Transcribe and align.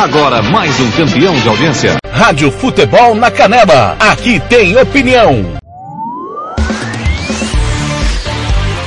Agora 0.00 0.40
mais 0.40 0.80
um 0.80 0.90
campeão 0.92 1.34
de 1.34 1.46
audiência. 1.46 1.96
Rádio 2.10 2.50
Futebol 2.50 3.14
na 3.14 3.30
Canela. 3.30 3.98
Aqui 4.00 4.40
tem 4.48 4.74
opinião. 4.78 5.44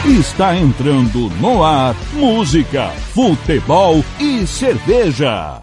Está 0.04 0.56
entrando 0.58 1.30
no 1.40 1.64
ar 1.64 1.96
música, 2.14 2.90
futebol 3.14 4.04
e 4.20 4.48
cerveja. 4.48 5.62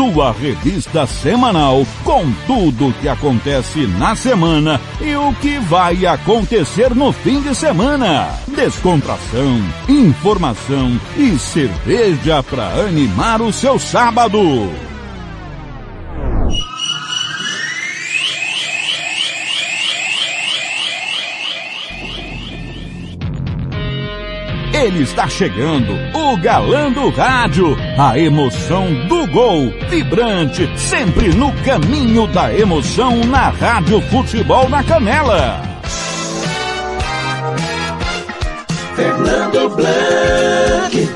Sua 0.00 0.32
revista 0.32 1.06
semanal 1.06 1.86
com 2.02 2.32
tudo 2.46 2.94
que 3.02 3.06
acontece 3.06 3.86
na 3.86 4.16
semana 4.16 4.80
e 4.98 5.14
o 5.14 5.30
que 5.34 5.58
vai 5.58 6.06
acontecer 6.06 6.94
no 6.94 7.12
fim 7.12 7.42
de 7.42 7.54
semana. 7.54 8.30
Descontração, 8.48 9.60
informação 9.86 10.98
e 11.18 11.38
cerveja 11.38 12.42
para 12.42 12.80
animar 12.80 13.42
o 13.42 13.52
seu 13.52 13.78
sábado. 13.78 14.89
Ele 24.82 25.02
está 25.02 25.28
chegando, 25.28 25.92
o 26.14 26.38
galã 26.38 26.90
do 26.90 27.10
rádio, 27.10 27.76
a 27.98 28.18
emoção 28.18 28.86
do 29.08 29.26
gol, 29.26 29.70
vibrante, 29.90 30.66
sempre 30.74 31.28
no 31.34 31.52
caminho 31.62 32.26
da 32.28 32.50
emoção 32.54 33.22
na 33.24 33.50
Rádio 33.50 34.00
Futebol 34.00 34.70
na 34.70 34.82
Canela. 34.82 35.60
Fernando 38.96 39.68
Blanc. 39.76 41.10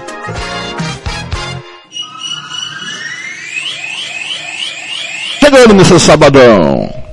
Chegando 5.41 5.75
nesse 5.75 5.99
sabadão. 5.99 7.04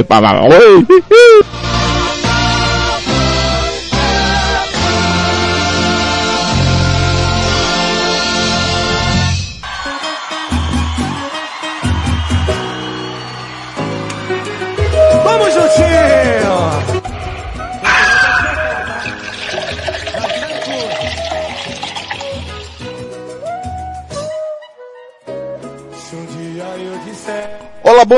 Oi, 0.00 0.04
papai, 0.04 1.59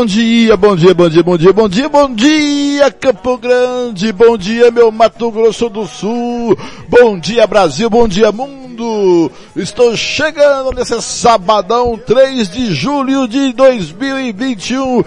bom 0.02 0.06
dia, 0.06 0.56
bom 0.56 0.74
dia, 0.74 0.94
bom 0.94 1.08
dia, 1.08 1.22
bom 1.22 1.38
dia, 1.38 1.52
bom 1.52 1.68
dia, 1.68 1.88
bom 1.88 2.12
dia, 2.12 2.90
Campo 2.90 3.38
Grande, 3.38 4.12
bom 4.12 4.36
dia, 4.36 4.68
meu 4.68 4.90
Mato 4.90 5.30
Grosso 5.30 5.68
do 5.68 5.86
Sul, 5.86 6.58
bom 6.88 7.16
dia, 7.16 7.46
Brasil, 7.46 7.88
bom 7.88 8.08
dia, 8.08 8.32
mundo. 8.32 9.30
Estou 9.54 9.96
chegando 9.96 10.72
nesse 10.72 11.00
sabadão 11.00 11.96
3 11.96 12.50
de 12.50 12.74
julho 12.74 13.28
de 13.28 13.52
2021 13.52 15.04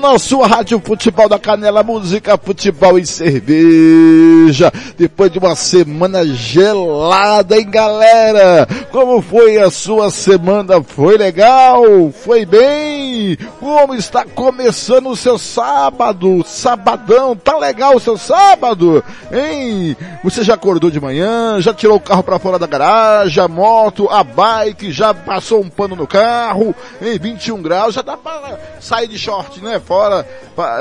na 0.00 0.18
sua 0.18 0.46
Rádio 0.46 0.80
Futebol 0.82 1.28
da 1.28 1.38
Canela, 1.38 1.82
música, 1.82 2.38
futebol 2.38 2.98
e 2.98 3.04
cerveja. 3.04 4.72
Depois 4.96 5.30
de 5.30 5.38
uma 5.38 5.54
semana 5.54 6.24
gelada, 6.24 7.58
hein, 7.58 7.68
galera? 7.70 8.66
Como 8.90 9.20
foi 9.20 9.58
a 9.58 9.70
sua 9.70 10.10
semana? 10.10 10.82
Foi 10.82 11.18
legal? 11.18 11.82
Foi 12.12 12.46
bem? 12.46 13.36
Como 13.58 13.94
está 13.94 14.24
começando 14.24 15.10
o 15.10 15.16
seu 15.16 15.38
sábado? 15.38 16.42
Sabadão, 16.46 17.36
tá 17.36 17.58
legal 17.58 17.96
o 17.96 18.00
seu 18.00 18.16
sábado? 18.16 19.04
Hein? 19.30 19.94
Você 20.24 20.42
já 20.42 20.54
acordou 20.54 20.90
de 20.90 20.98
manhã? 20.98 21.60
Já 21.60 21.74
tirou 21.74 21.98
o 21.98 22.00
carro 22.00 22.22
para 22.22 22.38
fora 22.38 22.58
da 22.58 22.66
garagem? 22.66 23.44
A 23.44 23.48
moto, 23.48 24.08
a 24.08 24.24
bike, 24.24 24.90
já 24.90 25.12
passou 25.12 25.60
um 25.60 25.68
pano 25.68 25.94
no 25.94 26.06
carro? 26.06 26.74
Em 27.02 27.18
21 27.18 27.60
graus, 27.60 27.94
já 27.94 28.00
dá 28.00 28.16
para 28.16 28.58
sair 28.80 29.06
de 29.06 29.18
short, 29.18 29.62
né? 29.62 29.78
Fora, 29.90 30.24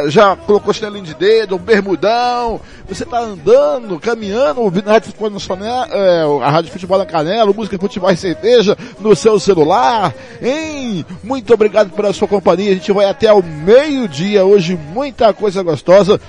já 0.08 0.36
colocou 0.36 0.72
chinelinho 0.72 1.04
de 1.04 1.16
dedo, 1.16 1.56
um 1.56 1.58
bermudão. 1.58 2.62
Você 2.88 3.04
tá 3.04 3.18
andando, 3.18 4.00
caminhando, 4.00 4.62
ouvindo 4.62 4.88
a 4.88 4.94
Rádio 4.94 5.08
Futebol 5.08 5.32
Nacional, 5.32 5.88
é, 5.90 6.46
a 6.46 6.50
Rádio 6.52 6.72
Futebol 6.72 6.96
na 6.96 7.08
Canela, 7.08 7.52
música, 7.52 7.76
futebol 7.80 8.12
e 8.12 8.16
cerveja 8.16 8.78
no 9.00 9.16
seu 9.16 9.40
celular, 9.40 10.14
hein? 10.40 11.04
Muito 11.24 11.52
obrigado 11.52 11.90
pela 11.90 12.14
sua 12.14 12.28
companhia. 12.28 12.70
A 12.70 12.76
gente 12.76 12.92
vai 12.92 13.08
até 13.08 13.30
ao 13.30 13.42
meio-dia 13.42 14.46
hoje, 14.46 14.78
muita 14.94 15.34
coisa 15.34 15.64
gostosa 15.64 16.22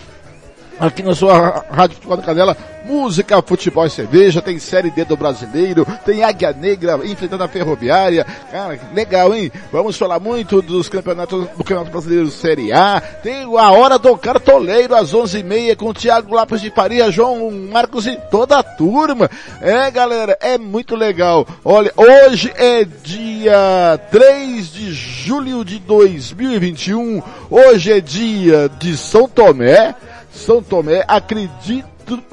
aqui 0.80 1.02
na 1.02 1.14
sua 1.14 1.64
Rádio 1.70 1.96
Futebol 1.96 2.16
da 2.16 2.22
Canela, 2.22 2.56
música, 2.84 3.42
futebol 3.42 3.86
e 3.86 3.90
cerveja, 3.90 4.40
tem 4.40 4.58
Série 4.58 4.90
D 4.90 5.04
do 5.04 5.16
Brasileiro, 5.16 5.86
tem 6.04 6.24
Águia 6.24 6.52
Negra 6.52 6.98
enfrentando 7.04 7.44
a 7.44 7.48
Ferroviária, 7.48 8.26
cara, 8.50 8.80
legal, 8.94 9.34
hein? 9.34 9.52
Vamos 9.70 9.96
falar 9.98 10.18
muito 10.18 10.62
dos 10.62 10.88
campeonatos, 10.88 11.46
do 11.48 11.62
Campeonato 11.62 11.90
Brasileiro 11.90 12.30
Série 12.30 12.72
A, 12.72 13.00
tem 13.22 13.42
a 13.42 13.70
Hora 13.70 13.98
do 13.98 14.16
Cartoleiro 14.16 14.96
às 14.96 15.12
11h30 15.12 15.76
com 15.76 15.90
o 15.90 15.94
Thiago 15.94 16.34
Lápis 16.34 16.62
de 16.62 16.70
Faria, 16.70 17.10
João 17.10 17.50
Marcos 17.50 18.06
e 18.06 18.16
toda 18.30 18.58
a 18.58 18.62
turma. 18.62 19.30
É, 19.60 19.90
galera, 19.90 20.38
é 20.40 20.56
muito 20.56 20.96
legal. 20.96 21.46
Olha, 21.62 21.92
hoje 21.94 22.50
é 22.56 22.84
dia 22.84 24.00
3 24.10 24.72
de 24.72 24.92
julho 24.92 25.64
de 25.64 25.78
2021, 25.78 27.22
hoje 27.50 27.92
é 27.92 28.00
dia 28.00 28.70
de 28.78 28.96
São 28.96 29.28
Tomé, 29.28 29.94
são 30.32 30.62
Tomé, 30.62 31.04
acredito, 31.08 31.88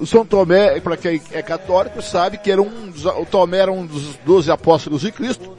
São 0.06 0.26
Tomé, 0.26 0.80
para 0.80 0.98
quem 0.98 1.22
é 1.32 1.42
católico, 1.42 2.02
sabe 2.02 2.38
que 2.38 2.52
era 2.52 2.62
um 2.62 2.90
dos, 2.90 3.06
o 3.06 3.26
Tomé 3.26 3.60
era 3.60 3.72
um 3.72 3.86
dos 3.86 4.16
doze 4.26 4.50
apóstolos 4.52 5.02
de 5.02 5.12
Cristo. 5.12 5.56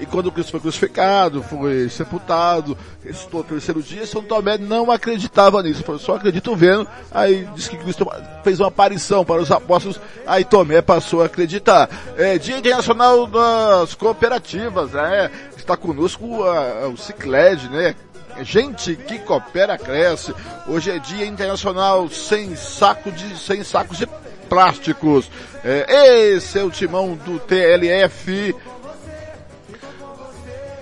E 0.00 0.06
quando 0.06 0.30
Cristo 0.32 0.50
foi 0.50 0.60
crucificado, 0.60 1.40
foi 1.42 1.88
sepultado, 1.88 2.76
ressuscitou 3.02 3.40
no 3.40 3.46
terceiro 3.48 3.80
dia, 3.80 4.04
São 4.06 4.22
Tomé 4.22 4.58
não 4.58 4.90
acreditava 4.90 5.62
nisso, 5.62 5.84
falou, 5.84 6.00
só 6.00 6.16
acredito 6.16 6.54
vendo, 6.56 6.86
aí 7.12 7.48
disse 7.54 7.70
que 7.70 7.76
Cristo 7.76 8.06
fez 8.42 8.58
uma 8.58 8.68
aparição 8.68 9.24
para 9.24 9.40
os 9.40 9.52
apóstolos, 9.52 10.00
aí 10.26 10.44
Tomé 10.44 10.82
passou 10.82 11.22
a 11.22 11.26
acreditar. 11.26 11.88
É 12.18 12.36
Dia 12.38 12.58
Internacional 12.58 13.24
das 13.26 13.94
Cooperativas, 13.94 14.90
né? 14.90 15.30
Está 15.56 15.76
conosco 15.76 16.42
a- 16.42 16.88
o 16.88 16.96
Cicled, 16.96 17.68
né? 17.70 17.94
Gente 18.42 18.96
que 18.96 19.18
coopera 19.20 19.78
cresce. 19.78 20.34
Hoje 20.66 20.90
é 20.90 20.98
Dia 20.98 21.26
Internacional 21.26 22.08
sem 22.08 22.56
saco 22.56 23.10
de 23.12 23.38
sem 23.38 23.62
sacos 23.62 23.98
de 23.98 24.06
plásticos. 24.48 25.30
É, 25.64 26.32
esse 26.34 26.58
é 26.58 26.62
o 26.62 26.70
timão 26.70 27.14
do 27.14 27.38
TLF. 27.38 28.54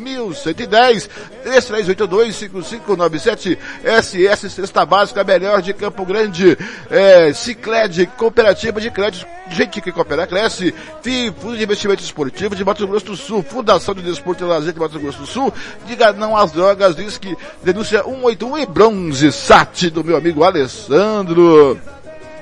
1110. 0.66 1.08
3382 1.42 2.36
5597. 2.36 3.58
SS 3.82 4.50
Cesta 4.50 4.84
Básica, 4.84 5.24
melhor 5.24 5.62
de 5.62 5.72
Campo 5.72 6.04
Grande. 6.04 6.58
É, 6.90 7.32
Cicled, 7.32 8.06
Cooperativa 8.16 8.80
de 8.80 8.90
Crédito. 8.90 9.26
Gente 9.48 9.80
que 9.80 9.92
coopera, 9.92 10.26
cresce. 10.26 10.74
FII, 11.02 11.32
Fundo 11.38 11.56
de 11.56 11.62
Investimento 11.62 12.02
Esportivo 12.02 12.56
de 12.56 12.64
Mato 12.64 12.86
Grosso 12.86 13.06
do 13.06 13.16
Sul. 13.16 13.42
Fundação 13.42 13.94
de 13.94 14.02
Desporto 14.02 14.44
e 14.44 14.46
Lazer 14.46 14.72
de 14.72 14.80
Mato 14.80 14.98
Grosso 14.98 15.18
do 15.18 15.26
Sul. 15.26 15.52
Diga 15.86 16.12
não 16.12 16.36
às 16.36 16.50
drogas, 16.50 16.96
diz 16.96 17.16
que 17.16 17.36
denúncia 17.62 18.02
181 18.02 18.58
e 18.58 18.66
bronze 18.66 19.30
SAT 19.30 19.90
do 19.90 20.02
meu 20.02 20.16
amigo 20.16 20.42
Alessandro. 20.42 21.78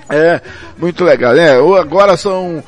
É, 0.09 0.41
muito 0.77 1.03
legal, 1.03 1.35
né? 1.35 1.53
Agora 1.81 2.17
são 2.17 2.63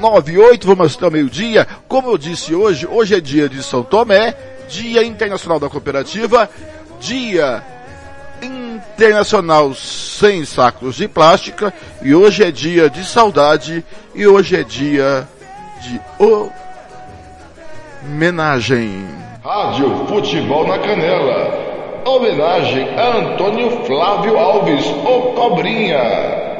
nove 0.00 0.32
e 0.32 0.38
oito, 0.38 0.66
vamos 0.66 0.94
até 0.94 1.06
o 1.06 1.10
meio-dia. 1.10 1.66
Como 1.88 2.10
eu 2.10 2.18
disse 2.18 2.54
hoje, 2.54 2.86
hoje 2.86 3.14
é 3.14 3.20
dia 3.20 3.48
de 3.48 3.62
São 3.62 3.82
Tomé, 3.82 4.36
Dia 4.72 5.04
Internacional 5.04 5.60
da 5.60 5.68
Cooperativa, 5.68 6.48
Dia 6.98 7.62
Internacional 8.40 9.74
Sem 9.74 10.46
Sacos 10.46 10.96
de 10.96 11.06
Plástica, 11.06 11.74
e 12.00 12.14
hoje 12.14 12.42
é 12.42 12.50
dia 12.50 12.88
de 12.88 13.04
saudade, 13.04 13.84
e 14.14 14.26
hoje 14.26 14.56
é 14.56 14.64
dia 14.64 15.28
de 15.82 16.00
homenagem. 18.08 19.06
Rádio 19.44 20.06
Futebol 20.06 20.66
na 20.66 20.78
Canela. 20.78 21.52
Homenagem 22.06 22.88
a 22.98 23.18
Antônio 23.18 23.84
Flávio 23.84 24.38
Alves, 24.38 24.86
o 24.86 25.34
Cobrinha. 25.34 26.51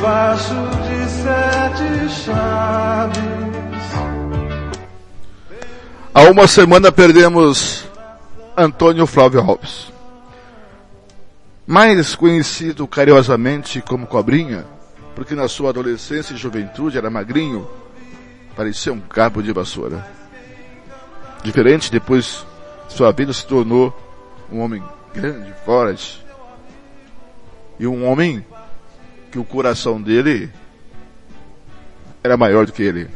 Debaixo 0.00 0.54
de 0.54 1.10
sete 1.10 2.24
chaves. 2.24 3.20
Há 6.14 6.22
uma 6.22 6.48
semana 6.48 6.90
perdemos 6.90 7.84
Antônio 8.56 9.06
Flávio 9.06 9.40
Alves. 9.42 9.92
Mais 11.66 12.14
conhecido 12.14 12.88
carinhosamente 12.88 13.82
como 13.82 14.06
Cobrinha, 14.06 14.64
porque 15.14 15.34
na 15.34 15.46
sua 15.48 15.68
adolescência 15.68 16.32
e 16.32 16.38
juventude 16.38 16.96
era 16.96 17.10
magrinho, 17.10 17.68
parecia 18.56 18.94
um 18.94 19.00
cabo 19.00 19.42
de 19.42 19.52
vassoura. 19.52 20.04
Diferente, 21.44 21.92
depois 21.92 22.46
sua 22.88 23.12
vida 23.12 23.34
se 23.34 23.46
tornou 23.46 23.94
um 24.50 24.60
homem 24.60 24.82
grande, 25.12 25.52
forte. 25.66 26.24
E 27.78 27.86
um 27.86 28.06
homem 28.06 28.44
que 29.30 29.38
o 29.38 29.44
coração 29.44 30.00
dele 30.00 30.50
era 32.22 32.36
maior 32.36 32.66
do 32.66 32.72
que 32.72 32.82
ele. 32.82 33.08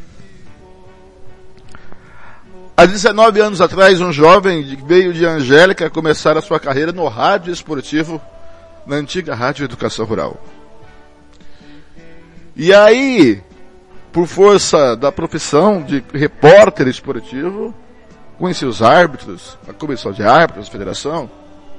Há 2.77 2.85
19 2.85 3.39
anos 3.39 3.61
atrás, 3.61 4.01
um 4.01 4.11
jovem 4.11 4.77
veio 4.85 5.13
de 5.13 5.25
Angélica 5.25 5.89
começar 5.89 6.37
a 6.37 6.41
sua 6.41 6.59
carreira 6.59 6.91
no 6.91 7.07
rádio 7.07 7.53
esportivo, 7.53 8.21
na 8.85 8.97
antiga 8.97 9.33
Rádio 9.33 9.63
Educação 9.63 10.05
Rural. 10.05 10.43
E 12.55 12.73
aí, 12.73 13.41
por 14.11 14.27
força 14.27 14.95
da 14.95 15.11
profissão 15.11 15.81
de 15.81 16.03
repórter 16.13 16.87
esportivo, 16.87 17.73
conheci 18.37 18.65
os 18.65 18.81
árbitros, 18.81 19.57
a 19.67 19.73
comissão 19.73 20.11
de 20.11 20.23
árbitros, 20.23 20.67
a 20.67 20.71
federação, 20.71 21.29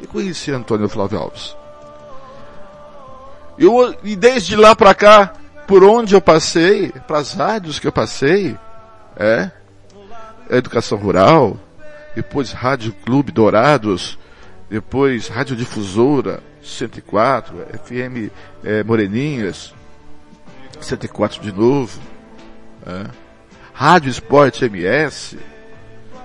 e 0.00 0.06
conheci 0.06 0.50
Antônio 0.50 0.88
Flávio 0.88 1.18
Alves. 1.18 1.54
Eu, 3.58 3.94
e 4.04 4.14
desde 4.14 4.54
lá 4.56 4.76
para 4.76 4.94
cá, 4.94 5.32
por 5.66 5.82
onde 5.82 6.14
eu 6.14 6.20
passei, 6.20 6.90
para 7.06 7.18
as 7.18 7.32
rádios 7.32 7.78
que 7.78 7.86
eu 7.86 7.92
passei, 7.92 8.56
é, 9.16 9.50
Educação 10.50 10.98
Rural, 10.98 11.58
depois 12.14 12.52
Rádio 12.52 12.92
Clube 13.04 13.32
Dourados, 13.32 14.18
depois 14.68 15.28
Rádio 15.28 15.56
Difusora 15.56 16.42
104, 16.62 17.66
FM 17.84 18.30
é, 18.64 18.82
Moreninhas, 18.82 19.74
104 20.80 21.40
de 21.40 21.52
novo, 21.52 22.00
é, 22.86 23.06
Rádio 23.72 24.10
Esporte 24.10 24.64
MS, 24.64 25.38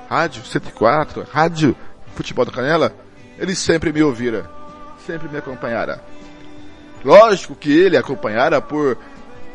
Rádio 0.09 0.43
104, 0.43 1.27
Rádio 1.31 1.75
Futebol 2.15 2.45
da 2.45 2.51
Canela, 2.51 2.93
ele 3.37 3.55
sempre 3.55 3.93
me 3.93 4.03
ouvira, 4.03 4.49
sempre 5.05 5.29
me 5.29 5.37
acompanhara. 5.37 6.03
Lógico 7.03 7.55
que 7.55 7.71
ele 7.71 7.97
acompanhara 7.97 8.61
por 8.61 8.97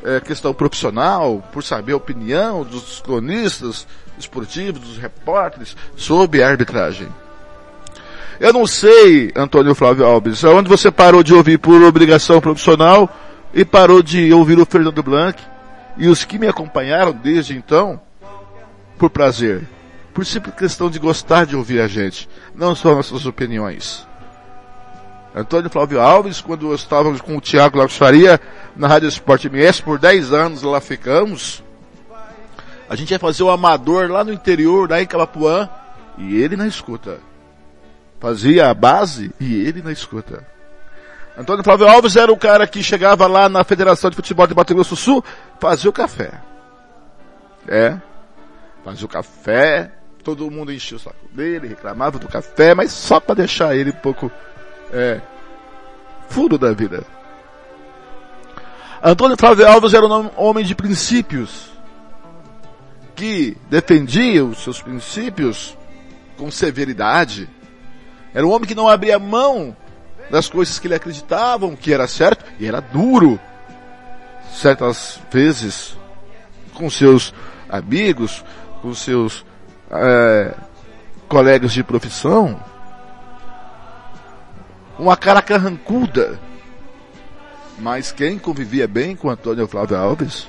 é, 0.04 0.20
questão 0.20 0.52
profissional, 0.52 1.42
por 1.52 1.62
saber 1.62 1.92
a 1.92 1.96
opinião 1.96 2.64
dos 2.64 3.00
cronistas 3.00 3.86
esportivos, 4.18 4.80
dos 4.80 4.98
repórteres 4.98 5.76
sobre 5.96 6.42
a 6.42 6.48
arbitragem. 6.48 7.08
Eu 8.38 8.52
não 8.52 8.66
sei, 8.66 9.32
Antônio 9.34 9.74
Flávio 9.74 10.04
Alves, 10.04 10.44
onde 10.44 10.68
você 10.68 10.90
parou 10.90 11.22
de 11.22 11.32
ouvir 11.32 11.58
por 11.58 11.82
obrigação 11.82 12.40
profissional 12.40 13.08
e 13.54 13.64
parou 13.64 14.02
de 14.02 14.32
ouvir 14.32 14.58
o 14.58 14.66
Fernando 14.66 15.02
Blanc 15.02 15.42
e 15.96 16.08
os 16.08 16.24
que 16.24 16.38
me 16.38 16.46
acompanharam 16.46 17.12
desde 17.12 17.56
então 17.56 18.00
por 18.98 19.08
prazer, 19.08 19.66
por 20.12 20.26
simples 20.26 20.54
questão 20.54 20.90
de 20.90 20.98
gostar 20.98 21.46
de 21.46 21.56
ouvir 21.56 21.80
a 21.80 21.88
gente, 21.88 22.28
não 22.54 22.74
só 22.74 22.94
nossas 22.94 23.24
opiniões. 23.24 24.06
Antônio 25.36 25.68
Flávio 25.68 26.00
Alves, 26.00 26.40
quando 26.40 26.74
estávamos 26.74 27.20
com 27.20 27.36
o 27.36 27.40
Tiago 27.42 27.76
Lopes 27.76 27.96
Faria 27.96 28.40
na 28.74 28.88
Rádio 28.88 29.08
Esporte 29.08 29.48
MS, 29.48 29.82
por 29.82 29.98
10 29.98 30.32
anos 30.32 30.62
lá 30.62 30.80
ficamos. 30.80 31.62
A 32.88 32.96
gente 32.96 33.10
ia 33.10 33.18
fazer 33.18 33.42
o 33.42 33.50
amador 33.50 34.10
lá 34.10 34.24
no 34.24 34.32
interior, 34.32 34.88
lá 34.88 35.02
em 35.02 35.06
Camapuã, 35.06 35.68
e 36.16 36.40
ele 36.40 36.56
na 36.56 36.66
escuta. 36.66 37.18
Fazia 38.18 38.70
a 38.70 38.74
base 38.74 39.30
e 39.38 39.54
ele 39.56 39.82
na 39.82 39.92
escuta. 39.92 40.42
Antônio 41.36 41.62
Flávio 41.62 41.86
Alves 41.86 42.16
era 42.16 42.32
o 42.32 42.36
cara 42.36 42.66
que 42.66 42.82
chegava 42.82 43.26
lá 43.26 43.46
na 43.46 43.62
Federação 43.62 44.08
de 44.08 44.16
Futebol 44.16 44.46
de 44.46 44.54
Mato 44.54 44.74
Grosso 44.74 44.94
do 44.94 44.96
Sul, 44.96 45.24
fazia 45.60 45.90
o 45.90 45.92
café. 45.92 46.32
É. 47.68 47.94
Fazia 48.82 49.04
o 49.04 49.08
café, 49.08 49.92
todo 50.24 50.50
mundo 50.50 50.72
enchia 50.72 50.96
o 50.96 51.00
saco 51.00 51.28
dele, 51.32 51.68
reclamava 51.68 52.18
do 52.18 52.26
café, 52.26 52.74
mas 52.74 52.90
só 52.90 53.20
para 53.20 53.34
deixar 53.34 53.76
ele 53.76 53.90
um 53.90 54.00
pouco, 54.00 54.32
é, 54.92 55.20
furo 56.28 56.58
da 56.58 56.72
vida. 56.72 57.04
Antônio 59.02 59.36
Flávio 59.38 59.68
Alves 59.68 59.94
era 59.94 60.06
um 60.06 60.30
homem 60.36 60.64
de 60.64 60.74
princípios, 60.74 61.70
que 63.14 63.56
defendia 63.70 64.44
os 64.44 64.58
seus 64.58 64.80
princípios 64.80 65.76
com 66.36 66.50
severidade. 66.50 67.48
Era 68.34 68.46
um 68.46 68.50
homem 68.50 68.66
que 68.66 68.74
não 68.74 68.88
abria 68.88 69.18
mão 69.18 69.76
das 70.30 70.48
coisas 70.48 70.78
que 70.78 70.86
ele 70.86 70.94
acreditavam 70.94 71.76
que 71.76 71.92
era 71.92 72.06
certo 72.06 72.44
e 72.58 72.66
era 72.66 72.80
duro. 72.80 73.38
Certas 74.52 75.20
vezes 75.30 75.96
com 76.74 76.88
seus 76.90 77.32
amigos, 77.68 78.44
com 78.82 78.94
seus 78.94 79.44
é, 79.90 80.54
colegas 81.28 81.72
de 81.72 81.82
profissão. 81.82 82.60
Uma 84.98 85.16
cara 85.16 85.42
carrancuda. 85.42 86.38
Mas 87.78 88.10
quem 88.10 88.38
convivia 88.38 88.88
bem 88.88 89.14
com 89.14 89.28
Antônio 89.28 89.68
Flávio 89.68 89.96
Alves 89.96 90.48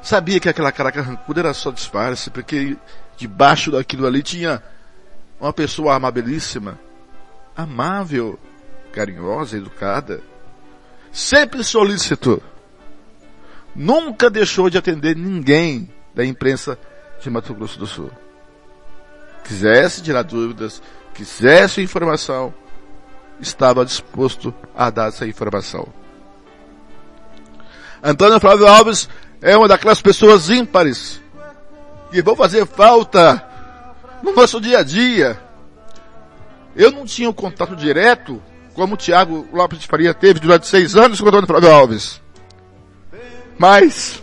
sabia 0.00 0.38
que 0.38 0.48
aquela 0.48 0.70
cara 0.70 0.92
carrancuda 0.92 1.40
era 1.40 1.52
só 1.52 1.72
disfarce, 1.72 2.30
porque 2.30 2.76
debaixo 3.16 3.72
daquilo 3.72 4.06
ali 4.06 4.22
tinha 4.22 4.62
uma 5.40 5.52
pessoa 5.52 5.96
amabilíssima, 5.96 6.78
amável, 7.56 8.38
carinhosa, 8.92 9.56
educada, 9.56 10.22
sempre 11.10 11.64
solícito. 11.64 12.40
Nunca 13.74 14.30
deixou 14.30 14.70
de 14.70 14.78
atender 14.78 15.16
ninguém 15.16 15.90
da 16.14 16.24
imprensa 16.24 16.78
de 17.20 17.28
Mato 17.28 17.52
Grosso 17.52 17.78
do 17.78 17.86
Sul. 17.86 18.10
Quisesse 19.44 20.02
tirar 20.02 20.22
dúvidas, 20.22 20.80
quisesse 21.16 21.80
informação, 21.80 22.52
estava 23.40 23.84
disposto 23.84 24.54
a 24.76 24.90
dar 24.90 25.08
essa 25.08 25.26
informação. 25.26 25.88
Antônio 28.02 28.38
Flávio 28.38 28.66
Alves 28.66 29.08
é 29.40 29.56
uma 29.56 29.66
daquelas 29.66 30.02
pessoas 30.02 30.50
ímpares 30.50 31.22
que 32.10 32.20
vão 32.20 32.36
fazer 32.36 32.66
falta 32.66 33.42
no 34.22 34.32
nosso 34.34 34.60
dia 34.60 34.80
a 34.80 34.82
dia. 34.82 35.40
Eu 36.74 36.92
não 36.92 37.06
tinha 37.06 37.30
um 37.30 37.32
contato 37.32 37.74
direto, 37.74 38.42
como 38.74 38.94
o 38.94 38.98
Tiago 38.98 39.48
Lopes 39.50 39.78
de 39.78 39.86
Faria 39.86 40.12
teve 40.12 40.38
durante 40.38 40.66
seis 40.66 40.94
anos 40.94 41.18
com 41.18 41.24
o 41.24 41.28
Antônio 41.28 41.46
Flávio 41.46 41.70
Alves. 41.70 42.20
Mas, 43.58 44.22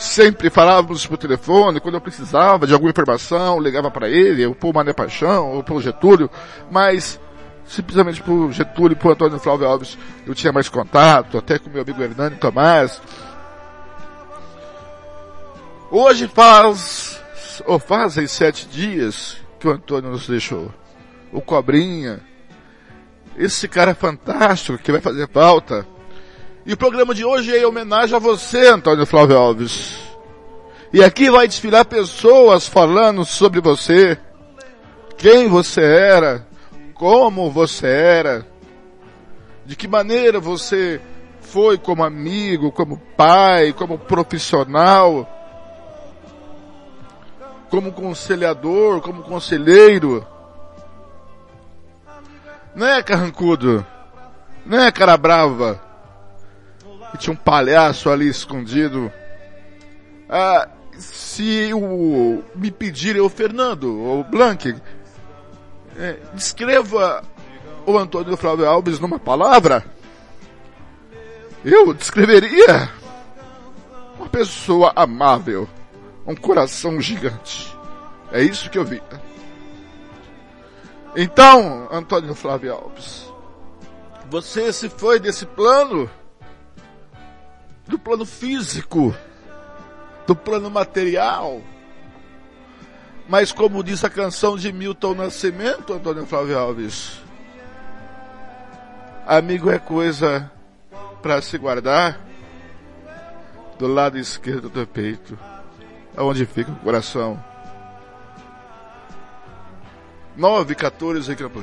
sempre 0.00 0.48
falávamos 0.48 1.06
por 1.06 1.18
telefone, 1.18 1.78
quando 1.78 1.96
eu 1.96 2.00
precisava 2.00 2.66
de 2.66 2.72
alguma 2.72 2.90
informação, 2.90 3.60
ligava 3.60 3.90
para 3.90 4.08
ele, 4.08 4.46
ou 4.46 4.54
por 4.54 4.72
Mané 4.72 4.92
Paixão, 4.92 5.50
ou 5.50 5.62
pelo 5.62 5.80
Getúlio, 5.80 6.30
mas 6.70 7.20
simplesmente 7.66 8.22
por 8.22 8.50
Getúlio 8.50 8.94
e 8.94 8.96
por 8.96 9.12
Antônio 9.12 9.38
Flávio 9.38 9.66
Alves 9.66 9.98
eu 10.26 10.34
tinha 10.34 10.52
mais 10.52 10.68
contato, 10.68 11.38
até 11.38 11.58
com 11.58 11.70
meu 11.70 11.82
amigo 11.82 12.02
Hernani 12.02 12.36
Tomás. 12.36 13.00
Hoje 15.90 16.28
faz, 16.28 17.22
ou 17.66 17.78
fazem 17.78 18.26
sete 18.26 18.66
dias 18.68 19.36
que 19.58 19.68
o 19.68 19.72
Antônio 19.72 20.10
nos 20.10 20.26
deixou. 20.26 20.72
O 21.32 21.40
Cobrinha. 21.40 22.20
Esse 23.36 23.68
cara 23.68 23.94
fantástico 23.94 24.78
que 24.78 24.92
vai 24.92 25.00
fazer 25.00 25.28
falta. 25.28 25.86
E 26.70 26.72
o 26.72 26.76
programa 26.76 27.12
de 27.12 27.24
hoje 27.24 27.52
é 27.52 27.62
em 27.62 27.64
homenagem 27.64 28.14
a 28.14 28.20
você, 28.20 28.68
Antônio 28.68 29.04
Flávio 29.04 29.36
Alves. 29.36 29.98
E 30.92 31.02
aqui 31.02 31.28
vai 31.28 31.48
desfilar 31.48 31.84
pessoas 31.84 32.68
falando 32.68 33.24
sobre 33.24 33.60
você, 33.60 34.16
quem 35.18 35.48
você 35.48 35.82
era, 35.82 36.46
como 36.94 37.50
você 37.50 37.88
era, 37.88 38.46
de 39.66 39.74
que 39.74 39.88
maneira 39.88 40.38
você 40.38 41.00
foi 41.40 41.76
como 41.76 42.04
amigo, 42.04 42.70
como 42.70 43.02
pai, 43.16 43.72
como 43.72 43.98
profissional, 43.98 45.28
como 47.68 47.90
conselhador, 47.90 49.00
como 49.00 49.24
conselheiro. 49.24 50.24
Não 52.76 52.86
é 52.86 53.02
carrancudo, 53.02 53.84
não 54.64 54.78
é 54.78 54.92
cara 54.92 55.16
brava. 55.16 55.89
E 57.14 57.18
tinha 57.18 57.32
um 57.32 57.36
palhaço 57.36 58.10
ali 58.10 58.28
escondido. 58.28 59.12
Ah, 60.28 60.68
se 60.96 61.72
o, 61.72 62.42
me 62.54 62.70
pedirem 62.70 63.20
o 63.20 63.28
Fernando, 63.28 63.84
o 63.84 64.24
Blank, 64.24 64.74
é, 65.98 66.16
descreva 66.34 67.22
o 67.86 67.98
Antônio 67.98 68.36
Flávio 68.36 68.68
Alves 68.68 69.00
numa 69.00 69.18
palavra, 69.18 69.84
eu 71.64 71.92
descreveria 71.92 72.90
uma 74.18 74.28
pessoa 74.28 74.92
amável, 74.94 75.68
um 76.26 76.34
coração 76.34 77.00
gigante. 77.00 77.76
É 78.32 78.42
isso 78.42 78.70
que 78.70 78.78
eu 78.78 78.84
vi. 78.84 79.02
Então, 81.16 81.88
Antônio 81.90 82.34
Flávio 82.34 82.72
Alves, 82.72 83.30
você 84.30 84.72
se 84.72 84.88
foi 84.88 85.18
desse 85.18 85.44
plano, 85.44 86.08
do 87.90 87.98
plano 87.98 88.24
físico, 88.24 89.14
do 90.26 90.34
plano 90.34 90.70
material, 90.70 91.60
mas 93.28 93.52
como 93.52 93.82
diz 93.82 94.02
a 94.04 94.08
canção 94.08 94.56
de 94.56 94.72
Milton 94.72 95.14
Nascimento, 95.14 95.92
Antônio 95.92 96.24
Flávio 96.24 96.58
Alves, 96.58 97.20
amigo 99.26 99.70
é 99.70 99.78
coisa 99.78 100.50
para 101.20 101.42
se 101.42 101.58
guardar 101.58 102.18
do 103.78 103.86
lado 103.86 104.16
esquerdo 104.18 104.68
do 104.68 104.86
peito, 104.86 105.38
aonde 106.16 106.46
fica 106.46 106.70
o 106.70 106.76
coração. 106.76 107.42
9 110.36 110.74
14 110.74 111.32
em 111.32 111.36
Campo. 111.36 111.60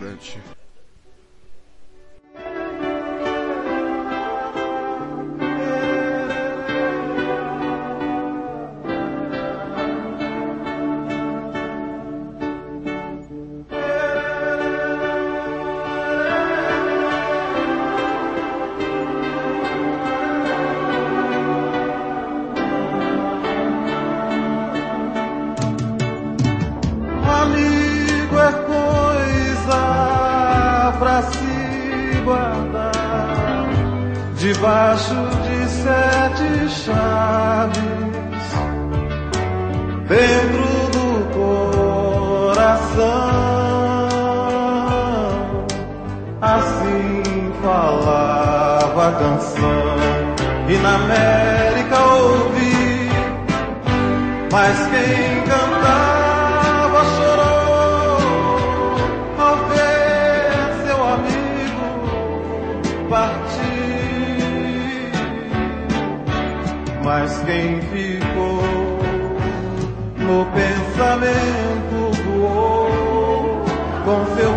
Debaixo 34.53 35.13
de 35.43 35.67
sete 35.69 36.69
chaves 36.69 37.83
dentro 40.07 40.67
do 40.95 41.07
coração. 41.35 43.07
Assim 46.39 47.51
falava 47.61 49.07
a 49.07 49.11
canção 49.11 49.97
e 50.69 50.77
na 50.77 50.95
América 50.95 51.99
ouvi, 52.05 53.09
mas 54.49 54.77
quem 54.87 55.41
cantava 55.41 55.76
Mas 67.07 67.41
quem 67.45 67.79
ficou 67.83 68.61
no 70.17 70.45
pensamento 70.47 72.11
voou 72.25 73.63
com 74.03 74.35
seu 74.35 74.56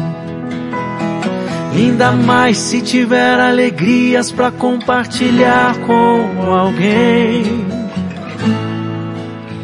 Ainda 1.73 2.11
mais 2.11 2.57
se 2.57 2.81
tiver 2.81 3.39
alegrias 3.39 4.31
para 4.31 4.51
compartilhar 4.51 5.75
com 5.79 6.51
alguém. 6.51 7.43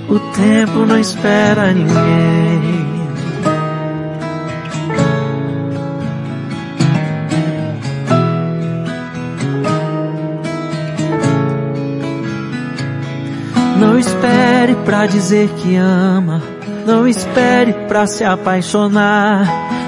O 0.10 0.18
tempo 0.32 0.86
não 0.86 0.98
espera 0.98 1.74
ninguém. 1.74 2.88
Não 13.78 14.00
espere 14.00 14.76
pra 14.86 15.06
dizer 15.06 15.50
que 15.58 15.76
ama. 15.76 16.42
Não 16.86 17.06
espere 17.06 17.74
pra 17.88 18.08
se 18.08 18.24
apaixonar. 18.24 19.77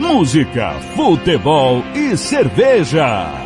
Música, 0.00 0.74
futebol 0.96 1.84
e 1.94 2.16
cerveja. 2.16 3.44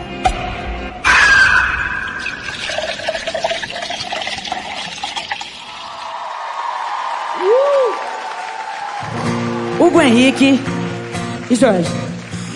Hugo 9.78 10.02
Henrique 10.02 10.60
e 11.50 11.54
Jorge. 11.54 11.88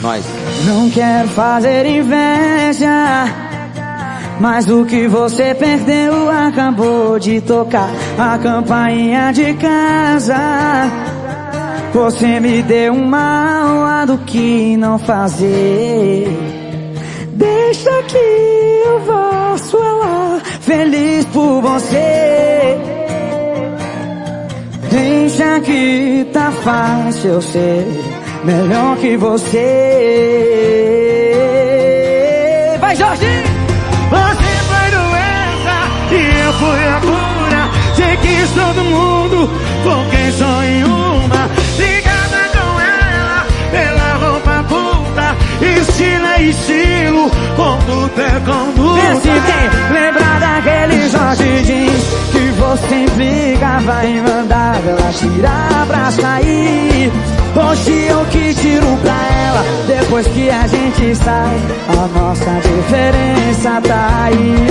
Nós. 0.01 0.25
Não 0.67 0.91
quero 0.91 1.29
fazer 1.29 1.87
inveja, 1.87 3.27
mas 4.43 4.69
o 4.69 4.85
que 4.85 5.07
você 5.07 5.55
perdeu 5.55 6.29
acabou 6.29 7.17
de 7.17 7.41
tocar 7.41 7.89
a 8.19 8.37
campainha 8.37 9.31
de 9.33 9.55
casa. 9.55 10.91
Você 11.95 12.41
me 12.41 12.61
deu 12.61 12.93
uma 12.93 13.61
aula 13.69 14.05
do 14.05 14.19
que 14.19 14.77
não 14.77 14.99
fazer. 14.99 16.27
Deixa 17.35 18.03
que 18.03 18.19
eu 18.85 19.01
faço 19.07 19.77
ela 19.77 20.43
feliz 20.61 21.25
por 21.27 21.63
você. 21.63 22.77
Deixa 24.91 25.61
que 25.61 26.27
tá 26.33 26.51
fácil 26.51 27.31
eu 27.31 27.43
ser 27.43 27.87
melhor 28.43 28.97
que 28.97 29.17
você. 29.17 29.61
Vai, 32.81 32.97
Jorge! 32.97 33.52
E 36.43 36.53
fui 36.55 36.85
a 36.89 37.01
cura. 37.01 37.71
Você 37.95 38.17
quis 38.17 38.51
todo 38.51 38.85
mundo, 38.85 39.49
foquei 39.85 40.33
só 40.33 40.65
em 40.65 40.85
uma. 40.85 41.49
Ligada 41.79 42.49
com 42.53 42.81
ela, 42.81 43.47
pela 43.71 44.15
roupa 44.15 44.65
puta. 44.69 45.37
Estilo 45.65 46.27
é 46.27 46.43
estilo, 46.43 47.31
conduta 47.55 48.23
é 48.23 48.41
conduta. 48.41 49.01
Vê 49.01 49.15
se 49.21 49.41
tem, 49.41 49.93
lembra 49.93 50.39
daquele 50.41 51.09
Jorge 51.09 51.65
Jeans 51.65 52.03
que 52.33 52.51
você 52.59 52.95
implicava 53.05 54.05
em 54.05 54.21
mandar 54.21 54.81
ela 54.85 55.13
tirar 55.13 55.87
pra 55.87 56.11
sair. 56.11 57.13
Hoje 57.55 58.07
eu 58.09 58.25
que 58.27 58.55
tiro 58.55 58.97
pra 59.03 59.13
ela, 59.13 59.65
depois 59.87 60.27
que 60.27 60.49
a 60.49 60.67
gente 60.67 61.15
sai, 61.15 61.57
a 61.89 62.09
nossa 62.19 62.51
diferença 62.61 63.81
tá 63.87 64.25
aí. 64.25 64.67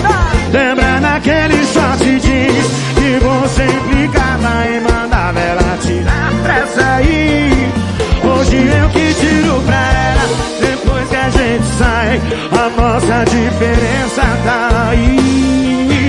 Lembra 0.51 0.99
daquele 0.99 1.63
short 1.67 2.03
jeans 2.19 2.65
que 2.95 3.19
você 3.23 3.65
implicava 3.65 4.67
em 4.67 4.81
mandar 4.81 5.35
ela 5.37 5.77
tirar 5.79 6.31
pra 6.41 6.65
sair. 6.67 7.71
Hoje 8.23 8.57
eu 8.57 8.89
que 8.89 9.13
tiro 9.13 9.61
pra 9.61 9.75
ela, 9.75 10.25
depois 10.59 11.07
que 11.07 11.15
a 11.15 11.29
gente 11.29 11.65
sai, 11.77 12.21
a 12.51 12.81
nossa 12.81 13.25
diferença 13.25 14.23
tá 14.43 14.89
aí. 14.89 16.00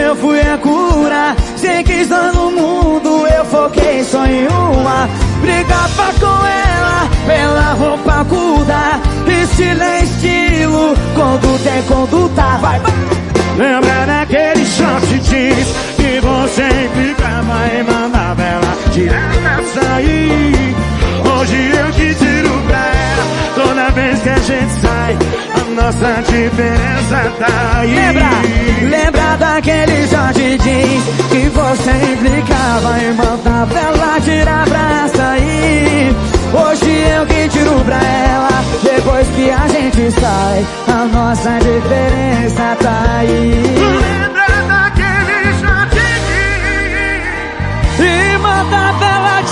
Eu 0.00 0.16
fui 0.16 0.40
a 0.40 0.58
cura. 0.58 1.36
Você 1.56 1.82
quis 1.82 2.08
todo 2.08 2.50
mundo, 2.50 3.26
eu 3.26 3.44
foquei 3.44 4.02
só 4.04 4.24
em 4.26 4.46
uma. 4.48 5.08
Brigava 5.40 6.12
com 6.18 6.46
ela 6.46 7.08
pela 7.26 7.72
roupa 7.74 8.24
curta. 8.24 9.00
Estilo 9.42 9.82
é 9.82 10.02
estilo, 10.02 10.94
conduta 11.14 11.68
é 11.68 11.82
conduta. 11.86 12.42
Vai, 12.60 12.80
vai. 12.80 12.92
Lembra 13.56 14.06
daquele 14.06 14.64
short 14.64 15.06
jeans 15.20 15.68
que 15.96 16.20
você 16.20 16.66
implicava 16.86 17.68
em 17.74 17.82
mandar 17.82 18.36
ela 18.38 18.92
tirar 18.92 19.32
pra 19.42 19.82
sair. 19.82 20.69
Hoje 21.40 21.72
eu 21.74 21.86
que 21.92 22.14
tiro 22.16 22.50
pra 22.66 22.76
ela, 22.76 23.24
toda 23.54 23.90
vez 23.92 24.20
que 24.20 24.28
a 24.28 24.38
gente 24.40 24.72
sai, 24.82 25.16
a 25.56 25.64
nossa 25.70 26.22
diferença 26.30 27.32
tá 27.38 27.78
aí. 27.78 27.94
Lembra, 27.94 28.28
lembra 28.82 29.36
daquele 29.38 30.06
Jorge 30.06 30.58
Jeans 30.58 31.02
que 31.30 31.48
você 31.48 31.92
implicava 32.12 32.98
em 33.00 33.14
mandar 33.14 33.66
ela 33.74 34.20
tirar 34.20 34.66
pra 34.68 35.08
sair. 35.16 36.14
Hoje 36.52 36.90
eu 37.08 37.24
que 37.24 37.48
tiro 37.48 37.84
pra 37.86 38.02
ela, 38.04 38.62
depois 38.82 39.26
que 39.28 39.50
a 39.50 39.66
gente 39.68 40.10
sai, 40.20 40.66
a 40.88 41.04
nossa 41.06 41.58
diferença 41.58 42.76
tá 42.82 43.02
aí. 43.18 43.62
Lembra 43.96 44.46
daquele 44.68 45.54
jeans 45.56 45.94
E 47.98 48.38
manda 48.38 48.76
ela 49.06 49.42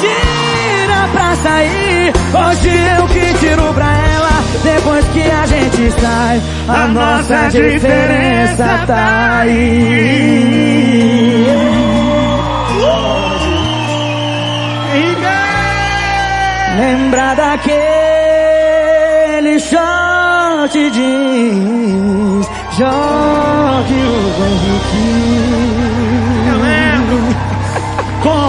tira 0.88 1.08
pra 1.12 1.36
sair. 1.36 2.12
Hoje 2.34 2.70
eu 2.98 3.06
que 3.08 3.34
tiro 3.38 3.74
pra 3.74 3.86
ela, 3.86 4.42
depois 4.62 5.04
que 5.08 5.22
a 5.22 5.46
gente 5.46 5.90
sai, 6.00 6.40
a 6.68 6.88
nossa 6.88 7.48
diferença 7.50 8.84
tá 8.86 9.40
aí. 9.40 10.48
Lembra 16.78 17.34
daquele 17.34 17.78
short 19.58 20.90
jeans, 20.90 22.48
Jorge 22.78 23.94
Hugo 23.94 24.44
Henrique. 24.44 25.77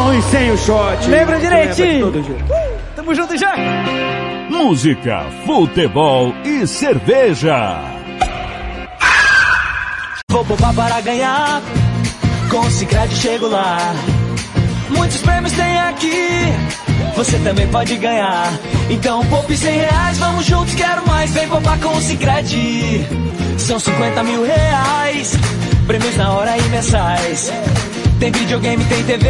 Com 0.10 0.16
e 0.16 0.22
sem 0.24 0.52
o 0.52 0.58
shot. 0.58 1.08
Lembra 1.08 1.40
direitinho? 1.40 2.06
Lembra 2.08 2.24
jeito. 2.24 2.46
Tamo 2.96 3.14
junto 3.14 3.38
já. 3.38 3.54
Música, 4.50 5.24
futebol 5.46 6.34
e 6.44 6.66
cerveja. 6.66 7.80
Vou 10.32 10.44
poupar 10.46 10.74
para 10.74 11.00
ganhar. 11.02 11.62
Com 12.50 12.62
o 12.62 12.72
Cicred 12.72 13.14
chego 13.14 13.50
lá. 13.50 13.78
Quantos 14.96 15.22
prêmios 15.22 15.54
tem 15.54 15.78
aqui? 15.78 16.42
Você 17.16 17.38
também 17.40 17.68
pode 17.68 17.96
ganhar. 17.98 18.52
Então 18.90 19.24
poupe 19.28 19.56
100 19.56 19.78
reais, 19.78 20.18
vamos 20.18 20.44
juntos, 20.44 20.74
quero 20.74 21.08
mais. 21.08 21.30
Vem 21.32 21.48
poupar 21.48 21.80
com 21.80 21.96
o 21.96 22.02
Cicred. 22.02 23.06
São 23.60 23.80
50 23.80 24.24
mil 24.24 24.44
reais. 24.44 25.36
Prêmios 25.86 26.18
na 26.18 26.32
hora 26.32 26.58
e 26.58 26.62
mensais. 26.70 27.54
Tem 28.20 28.32
videogame, 28.32 28.84
tem 28.86 29.04
TV. 29.04 29.30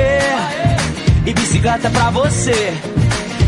E 1.29 1.33
bicicleta 1.33 1.91
pra 1.91 2.09
você. 2.09 2.73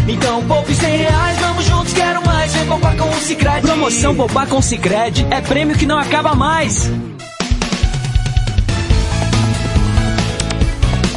Então 0.07 0.43
poupe 0.43 0.71
100 0.71 0.97
reais, 0.97 1.39
vamos 1.39 1.65
juntos, 1.65 1.91
quero 1.93 2.23
mais. 2.23 2.53
Vem 2.53 2.67
poupar 2.67 2.95
com 2.95 3.09
o 3.09 3.13
Cicred. 3.15 3.61
Promoção 3.61 4.15
poupar 4.15 4.45
com 4.45 4.57
o 4.57 4.61
Cicred 4.61 5.25
é 5.31 5.41
prêmio 5.41 5.75
que 5.75 5.87
não 5.87 5.97
acaba 5.97 6.35
mais. 6.35 6.83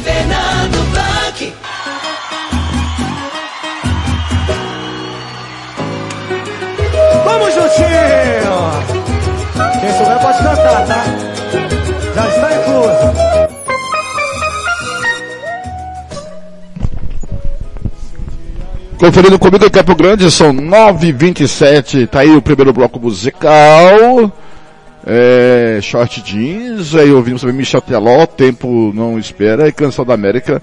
Fernando 0.03 0.91
Blanc. 0.91 1.53
Vamos 7.25 7.53
juntinho! 7.53 8.55
Quem 9.81 9.97
souber 9.99 10.19
pode 10.19 10.37
cantar, 10.39 10.85
tá? 10.87 11.05
Já 12.15 12.27
está 12.27 12.55
incluso. 12.55 13.44
Conferindo 18.97 19.37
comigo 19.37 19.65
em 19.65 19.69
Campo 19.69 19.93
Grande, 19.93 20.31
são 20.31 20.53
9h27, 20.53 22.07
tá 22.07 22.21
aí 22.21 22.31
o 22.35 22.41
primeiro 22.41 22.71
bloco 22.71 22.99
musical. 22.99 24.31
É, 25.05 25.79
short 25.81 26.21
jeans, 26.23 26.95
aí 26.95 27.11
ouvimos 27.11 27.41
também 27.41 27.57
Michel 27.57 27.81
Teló, 27.81 28.25
Tempo 28.25 28.91
Não 28.95 29.19
Espera, 29.19 29.67
e 29.67 29.71
Canção 29.71 30.05
da 30.05 30.13
América, 30.13 30.61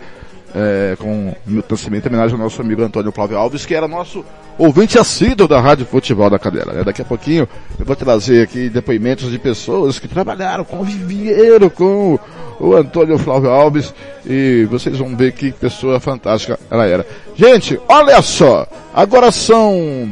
é, 0.55 0.97
com 0.99 1.35
Milton 1.47 1.77
Cimento, 1.77 2.07
em 2.07 2.09
homenagem 2.11 2.35
ao 2.35 2.43
nosso 2.43 2.61
amigo 2.61 2.83
Antônio 2.83 3.13
Flávio 3.13 3.39
Alves, 3.39 3.65
que 3.65 3.75
era 3.75 3.89
nosso 3.89 4.25
ouvinte 4.59 4.99
assíduo 4.99 5.49
da 5.49 5.61
Rádio 5.61 5.87
Futebol 5.87 6.29
da 6.29 6.39
Cadeira. 6.39 6.73
Né? 6.73 6.85
Daqui 6.85 7.03
a 7.03 7.05
pouquinho 7.05 7.49
eu 7.79 7.85
vou 7.85 7.97
trazer 7.97 8.43
aqui 8.43 8.69
depoimentos 8.69 9.31
de 9.31 9.39
pessoas 9.39 9.99
que 9.99 10.07
trabalharam, 10.07 10.65
conviveram 10.65 11.71
com 11.71 12.19
o 12.61 12.77
Antônio 12.77 13.19
Flávio 13.19 13.51
Alves, 13.51 13.95
e 14.27 14.67
vocês 14.71 14.97
vão 14.99 15.17
ver 15.17 15.33
que 15.33 15.53
pessoa 15.53 15.99
fantástica 15.99 16.59
ela 16.71 16.87
era. 16.87 17.07
Gente, 17.35 17.81
olha 17.89 18.21
só, 18.23 18.67
agora 18.95 19.33
são 19.33 20.11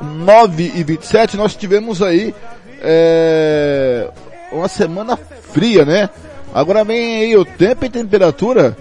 9 0.00 0.72
e 0.74 0.82
27 0.82 1.36
nós 1.36 1.54
tivemos 1.54 2.02
aí 2.02 2.34
é, 2.80 4.08
uma 4.50 4.66
semana 4.66 5.16
fria, 5.52 5.84
né? 5.84 6.10
Agora 6.54 6.84
vem 6.84 7.22
aí 7.22 7.36
o 7.36 7.44
tempo 7.44 7.84
e 7.84 7.88
temperatura 7.88 8.76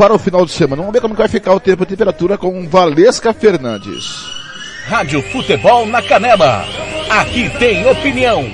para 0.00 0.14
o 0.14 0.18
final 0.18 0.46
de 0.46 0.52
semana. 0.52 0.80
Vamos 0.80 0.94
ver 0.94 1.02
como 1.02 1.14
vai 1.14 1.28
ficar 1.28 1.52
o 1.52 1.60
tempo 1.60 1.82
e 1.82 1.86
temperatura 1.86 2.38
com 2.38 2.66
Valesca 2.66 3.34
Fernandes. 3.34 4.06
Rádio 4.86 5.20
Futebol 5.30 5.84
na 5.84 6.00
Canela. 6.00 6.64
Aqui 7.10 7.50
tem 7.58 7.86
opinião. 7.86 8.50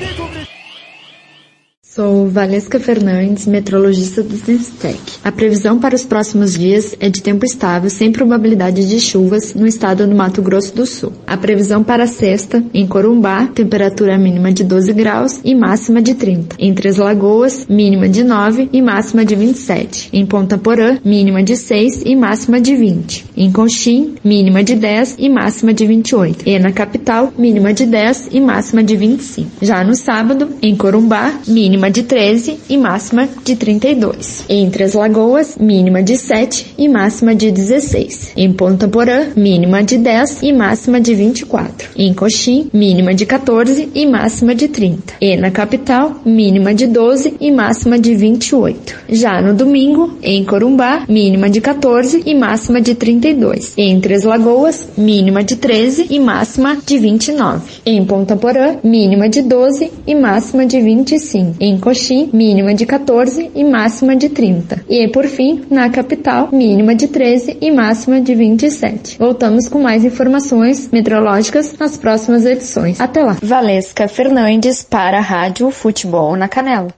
Sou 1.97 2.29
Valesca 2.29 2.79
Fernandes, 2.79 3.47
meteorologista 3.47 4.23
do 4.23 4.37
Sensitec. 4.37 5.01
A 5.25 5.33
previsão 5.33 5.79
para 5.79 5.95
os 5.95 6.05
próximos 6.05 6.53
dias 6.53 6.95
é 7.01 7.09
de 7.09 7.23
tempo 7.23 7.47
estável, 7.47 7.89
sem 7.89 8.13
probabilidade 8.13 8.87
de 8.87 9.01
chuvas 9.01 9.55
no 9.55 9.67
estado 9.67 10.07
do 10.07 10.15
Mato 10.15 10.43
Grosso 10.43 10.77
do 10.77 10.85
Sul. 10.85 11.15
A 11.27 11.39
previsão 11.39 11.83
para 11.83 12.07
sexta, 12.07 12.63
em 12.75 12.87
Corumbá, 12.87 13.47
temperatura 13.47 14.19
mínima 14.19 14.53
de 14.53 14.63
12 14.63 14.93
graus 14.93 15.41
e 15.43 15.55
máxima 15.55 16.03
de 16.03 16.13
30. 16.13 16.57
Em 16.59 16.75
Três 16.75 16.99
Lagoas, 16.99 17.65
mínima 17.67 18.11
de 18.11 18.23
9 18.23 18.69
e 18.75 18.83
máxima 18.83 19.25
de 19.25 19.35
27. 19.35 20.11
Em 20.13 20.27
Ponta 20.27 20.59
Porã, 20.59 20.99
mínima 21.03 21.43
de 21.43 21.57
6 21.57 22.03
e 22.05 22.15
máxima 22.15 22.61
de 22.61 22.77
20. 22.77 23.25
Em 23.35 23.51
Conchim, 23.51 24.17
mínima 24.23 24.63
de 24.63 24.75
10 24.75 25.17
e 25.19 25.31
máxima 25.31 25.73
de 25.73 25.87
28. 25.87 26.47
E 26.47 26.59
na 26.59 26.73
capital, 26.73 27.33
mínima 27.39 27.73
de 27.73 27.87
10 27.87 28.29
e 28.33 28.39
máxima 28.39 28.85
de 28.85 28.95
25. 28.95 29.51
Já 29.63 29.83
no 29.83 29.95
sábado, 29.95 30.51
em 30.61 30.77
Corumbá, 30.77 31.33
mínima 31.49 31.86
de 31.91 32.03
13 32.03 32.59
e 32.69 32.77
máxima 32.77 33.29
de 33.45 33.57
32. 33.57 34.45
Em 34.49 34.71
Três 34.71 34.95
Lagoas, 34.95 35.57
mínima 35.59 36.03
de 36.03 36.17
7 36.17 36.75
e 36.79 36.89
máxima 36.89 37.35
de 37.35 37.51
16. 37.51 38.33
Em 38.37 38.53
Ponta 38.53 38.89
Porã, 38.89 39.27
mínima 39.37 39.83
de 39.83 39.99
10 39.99 40.43
e 40.43 40.53
máxima 40.53 41.01
de 41.01 41.15
24. 41.15 41.91
Em 41.97 42.13
Coxim, 42.13 42.69
mínima 42.73 43.15
de 43.15 43.27
14 43.27 43.91
e 43.95 44.07
máxima 44.07 44.55
de 44.55 44.69
30. 44.69 45.15
E 45.21 45.37
na 45.37 45.51
capital, 45.51 46.21
mínima 46.25 46.75
de 46.75 46.87
12 46.87 47.35
e 47.41 47.51
máxima 47.51 47.99
de 47.99 48.15
28. 48.15 48.95
Já 49.09 49.41
no 49.41 49.55
domingo, 49.55 50.17
em 50.23 50.45
Corumbá, 50.45 51.05
mínima 51.09 51.49
de 51.49 51.61
14 51.61 52.23
e 52.25 52.35
máxima 52.35 52.81
de 52.81 52.95
32. 52.95 53.75
Em 53.77 54.01
Três 54.01 54.25
Lagoas, 54.25 54.89
mínima 54.97 55.43
de 55.43 55.57
13 55.57 56.07
e 56.11 56.19
máxima 56.19 56.77
de 56.85 56.99
29. 56.99 57.63
Em 57.85 58.05
Ponta 58.05 58.37
Porã, 58.37 58.77
mínima 58.83 59.29
de 59.29 59.43
12 59.43 59.91
e 60.07 60.15
máxima 60.15 60.67
de 60.67 60.81
25. 60.81 61.57
Em 61.61 61.76
Coxim, 61.79 62.31
mínima 62.33 62.75
de 62.75 62.87
14 62.87 63.51
e 63.55 63.65
máxima 63.65 64.17
de 64.17 64.29
30. 64.29 64.85
E 64.89 65.09
por 65.09 65.27
fim, 65.27 65.65
na 65.71 65.89
capital, 65.91 66.49
mínima 66.53 66.95
de 66.95 67.09
13 67.09 67.59
e 67.61 67.71
máxima 67.71 68.21
de 68.21 68.35
27. 68.35 69.19
Voltamos 69.19 69.69
com 69.69 69.81
mais 69.81 70.05
informações 70.05 70.91
meteorológicas 70.91 71.77
nas 71.79 71.97
próximas 71.97 72.45
edições. 72.45 73.01
Até 73.01 73.23
lá. 73.23 73.37
Valesca 73.43 74.09
Fernandes 74.09 74.83
para 74.83 75.19
a 75.19 75.23
Rádio 75.23 75.71
Futebol 75.71 76.37
na 76.37 76.49
Canela. 76.49 76.89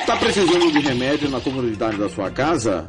Está 0.00 0.16
precisando 0.16 0.72
de 0.72 0.80
remédio 0.80 1.30
na 1.30 1.40
comunidade 1.40 1.96
da 1.96 2.08
sua 2.08 2.30
casa? 2.30 2.88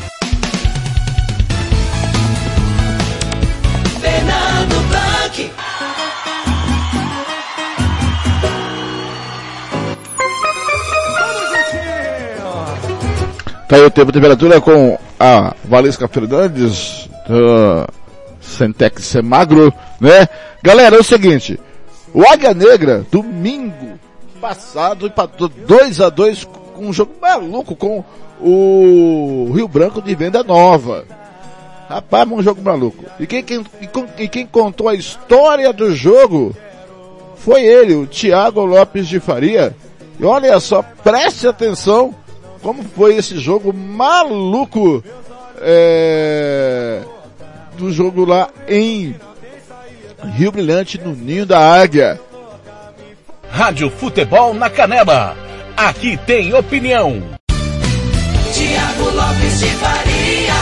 Tá 13.71 13.77
aí 13.77 13.85
o 13.85 13.89
tempo 13.89 14.09
e 14.09 14.13
temperatura 14.13 14.59
com 14.59 14.99
a 15.17 15.55
Valesca 15.63 16.05
Fernandes, 16.05 17.09
da 17.25 17.87
Centex 18.41 19.05
Semagro, 19.05 19.73
né? 19.97 20.27
Galera, 20.61 20.97
é 20.97 20.99
o 20.99 21.03
seguinte, 21.05 21.57
o 22.13 22.21
Águia 22.27 22.53
Negra, 22.53 23.05
domingo 23.09 23.97
passado, 24.41 25.07
empatou 25.07 25.47
2 25.47 26.01
a 26.01 26.09
2 26.09 26.43
com 26.73 26.87
um 26.87 26.91
jogo 26.91 27.13
maluco 27.21 27.73
com 27.73 28.03
o 28.41 29.53
Rio 29.55 29.69
Branco 29.69 30.01
de 30.01 30.13
Venda 30.15 30.43
Nova. 30.43 31.05
Rapaz, 31.87 32.29
um 32.29 32.43
jogo 32.43 32.61
maluco. 32.61 33.05
E 33.21 33.25
quem, 33.25 33.41
quem, 33.41 33.65
e 34.17 34.27
quem 34.27 34.45
contou 34.45 34.89
a 34.89 34.95
história 34.95 35.71
do 35.71 35.95
jogo 35.95 36.53
foi 37.37 37.63
ele, 37.63 37.95
o 37.95 38.05
Thiago 38.05 38.65
Lopes 38.65 39.07
de 39.07 39.21
Faria. 39.21 39.73
E 40.19 40.25
olha 40.25 40.59
só, 40.59 40.83
preste 40.83 41.47
atenção 41.47 42.13
como 42.61 42.83
foi 42.83 43.15
esse 43.15 43.37
jogo 43.37 43.73
maluco 43.73 45.03
é, 45.59 47.01
do 47.77 47.91
jogo 47.91 48.25
lá 48.25 48.49
em 48.67 49.15
Rio 50.35 50.51
Brilhante, 50.51 50.99
no 50.99 51.15
Ninho 51.15 51.45
da 51.45 51.59
Águia. 51.59 52.19
Rádio 53.49 53.89
Futebol 53.89 54.53
na 54.53 54.69
Canela. 54.69 55.35
Aqui 55.75 56.17
tem 56.17 56.53
opinião. 56.53 57.21
Tiago 58.53 59.03
Lopes 59.15 59.59
de 59.59 59.67
Faria. 59.75 60.53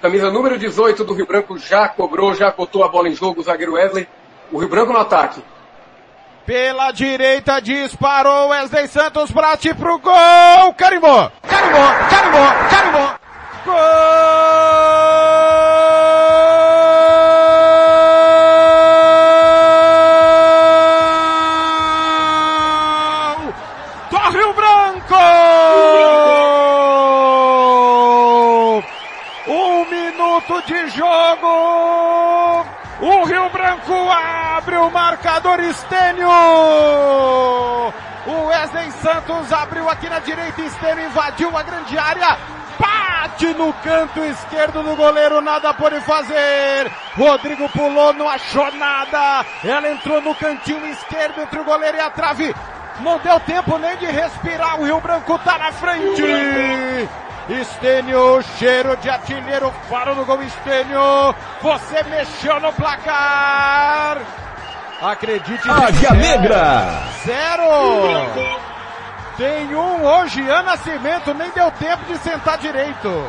Camisa 0.00 0.30
número 0.30 0.58
18 0.58 1.04
do 1.04 1.12
Rio 1.12 1.26
Branco 1.26 1.58
já 1.58 1.88
cobrou, 1.88 2.32
já 2.34 2.50
botou 2.52 2.84
a 2.84 2.88
bola 2.88 3.08
em 3.08 3.14
jogo 3.14 3.40
o 3.40 3.44
zagueiro 3.44 3.74
Wesley. 3.74 4.06
O 4.52 4.58
Rio 4.58 4.68
Branco 4.68 4.92
no 4.92 4.98
ataque. 4.98 5.42
Pela 6.48 6.92
direita 6.92 7.60
disparou 7.60 8.48
Wesley 8.48 8.88
Santos, 8.88 9.30
bate 9.30 9.74
pro 9.74 9.98
gol, 9.98 10.72
carimbou, 10.78 11.30
carimbou, 11.42 11.88
carimbou, 12.08 12.46
carimbou. 12.70 13.10
Gol 13.66 15.07
marcador 35.18 35.58
Estênio. 35.60 36.28
O 38.26 38.46
Wesley 38.46 38.90
Santos 39.02 39.52
abriu 39.52 39.88
aqui 39.88 40.08
na 40.08 40.20
direita, 40.20 40.62
Estênio 40.62 41.06
invadiu 41.06 41.56
a 41.56 41.62
grande 41.62 41.98
área. 41.98 42.36
Bate 42.78 43.46
no 43.54 43.72
canto 43.72 44.22
esquerdo 44.22 44.82
do 44.84 44.94
goleiro, 44.94 45.40
nada 45.40 45.74
pode 45.74 46.00
fazer. 46.02 46.92
Rodrigo 47.16 47.68
pulou, 47.70 48.12
não 48.12 48.28
achou 48.28 48.70
nada. 48.76 49.44
Ela 49.64 49.90
entrou 49.90 50.20
no 50.20 50.34
cantinho 50.36 50.86
esquerdo 50.86 51.40
entre 51.40 51.58
o 51.58 51.64
goleiro 51.64 51.96
e 51.96 52.00
a 52.00 52.10
trave. 52.10 52.54
Não 53.00 53.18
deu 53.18 53.40
tempo 53.40 53.76
nem 53.78 53.96
de 53.96 54.06
respirar. 54.06 54.80
O 54.80 54.84
Rio 54.84 55.00
Branco 55.00 55.36
tá 55.40 55.58
na 55.58 55.72
frente. 55.72 56.22
Estênio, 57.48 58.40
cheiro 58.58 58.96
de 58.98 59.08
artilheiro, 59.08 59.72
faro 59.88 60.14
do 60.14 60.24
gol 60.24 60.42
Estênio. 60.42 61.34
Você 61.60 62.02
mexeu 62.04 62.60
no 62.60 62.72
placar. 62.74 64.18
Acredite 65.00 65.70
Águia. 65.70 66.10
Negra. 66.10 67.04
Zero. 67.24 68.58
Tem 69.36 69.72
um 69.72 70.04
hoje, 70.04 70.40
Ana 70.42 70.62
Nascimento, 70.62 71.32
nem 71.32 71.48
deu 71.50 71.70
tempo 71.70 72.04
de 72.06 72.18
sentar 72.18 72.58
direito. 72.58 73.24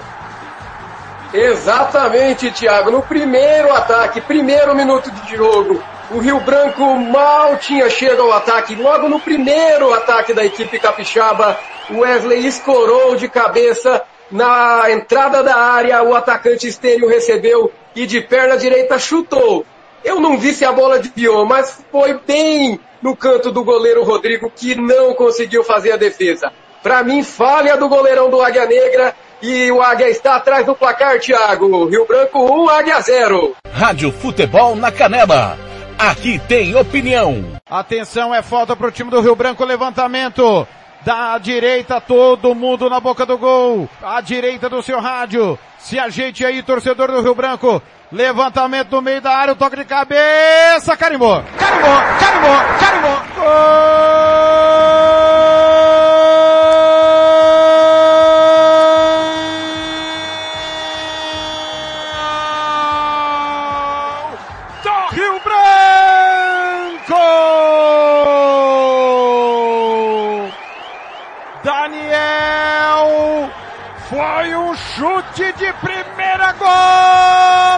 Exatamente, 1.32 2.49
Thiago. 2.49 2.89
No 2.89 3.03
primeiro 3.03 3.71
ataque, 3.71 4.19
primeiro 4.19 4.73
minuto 4.75 5.12
de 5.12 5.36
jogo, 5.36 5.84
o 6.10 6.17
Rio 6.17 6.39
Branco 6.39 6.84
mal 6.95 7.55
tinha 7.58 7.88
chegado 7.88 8.23
ao 8.23 8.34
ataque. 8.34 8.73
Logo 8.73 9.08
no 9.08 9.19
primeiro 9.19 9.93
ataque 9.93 10.34
da 10.34 10.43
equipe 10.43 10.79
capixaba, 10.79 11.60
o 11.91 11.99
Wesley 11.99 12.47
escorou 12.47 13.15
de 13.15 13.29
cabeça 13.29 14.01
na 14.32 14.89
entrada 14.89 15.43
da 15.43 15.55
área. 15.55 16.01
O 16.01 16.15
atacante 16.15 16.67
Estênio 16.67 17.08
recebeu 17.08 17.71
e 17.95 18.08
de 18.08 18.21
perna 18.21 18.58
direita 18.58 18.97
chutou. 18.97 19.63
Eu 20.03 20.19
não 20.19 20.38
vi 20.38 20.53
se 20.53 20.65
a 20.65 20.71
bola 20.71 20.99
desviou, 20.99 21.45
mas 21.45 21.83
foi 21.91 22.19
bem 22.25 22.79
no 23.01 23.15
canto 23.15 23.51
do 23.51 23.63
goleiro 23.63 24.03
Rodrigo 24.03 24.51
que 24.53 24.75
não 24.75 25.13
conseguiu 25.13 25.63
fazer 25.63 25.91
a 25.91 25.97
defesa. 25.97 26.51
Para 26.81 27.03
mim, 27.03 27.23
falha 27.23 27.75
do 27.75 27.89
goleirão 27.89 28.29
do 28.29 28.41
Águia 28.41 28.65
Negra 28.65 29.15
e 29.41 29.71
o 29.71 29.81
Águia 29.81 30.09
está 30.09 30.35
atrás 30.35 30.65
do 30.65 30.75
placar, 30.75 31.19
Thiago. 31.19 31.85
Rio 31.85 32.05
Branco 32.05 32.39
1, 32.39 32.69
Águia 32.69 33.01
0. 33.01 33.55
Rádio 33.71 34.12
Futebol 34.12 34.75
na 34.75 34.91
Canela. 34.91 35.57
Aqui 35.97 36.39
tem 36.47 36.75
opinião. 36.75 37.43
Atenção, 37.69 38.33
é 38.33 38.41
falta 38.41 38.75
pro 38.75 38.91
time 38.91 39.12
do 39.12 39.19
Rio 39.19 39.35
Branco, 39.35 39.65
levantamento. 39.65 40.65
Da 41.05 41.38
direita, 41.38 42.01
todo 42.01 42.55
mundo 42.55 42.89
na 42.89 42.99
boca 42.99 43.25
do 43.25 43.38
gol. 43.38 43.89
À 44.01 44.19
direita 44.21 44.69
do 44.69 44.81
seu 44.81 44.99
rádio. 44.99 45.57
Se 45.77 45.97
ajeite 45.97 46.45
aí, 46.45 46.62
torcedor 46.62 47.12
do 47.12 47.21
Rio 47.21 47.35
Branco. 47.35 47.81
Levantamento 48.11 48.95
no 48.95 49.03
meio 49.03 49.21
da 49.21 49.37
área, 49.37 49.53
o 49.53 49.55
toque 49.55 49.75
de 49.75 49.85
cabeça. 49.85 50.97
Carimbou, 50.97 51.43
carimbou, 51.59 51.91
carimbou, 52.19 52.57
carimbou. 52.79 53.19
Gol 53.35 53.89
do 64.83 64.89
Rio 65.15 65.39
Branco! 65.43 65.69
Daniel 71.63 73.51
foi 74.09 74.55
um 74.55 74.75
chute 74.75 75.53
de 75.53 75.71
primeira 75.73 76.53
golaço 76.53 77.68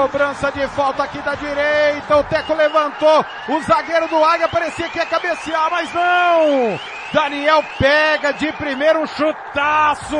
Cobrança 0.00 0.50
de 0.50 0.66
falta 0.68 1.02
aqui 1.02 1.20
da 1.20 1.34
direita, 1.34 2.16
o 2.16 2.24
Teco 2.24 2.54
levantou, 2.54 3.22
o 3.50 3.60
zagueiro 3.60 4.08
do 4.08 4.24
Águia 4.24 4.48
parecia 4.48 4.88
que 4.88 4.96
ia 4.96 5.04
cabecear, 5.04 5.70
mas 5.70 5.92
não! 5.92 6.80
Daniel 7.12 7.62
pega 7.78 8.32
de 8.32 8.50
primeiro 8.52 9.02
um 9.02 9.06
chutaço! 9.06 10.16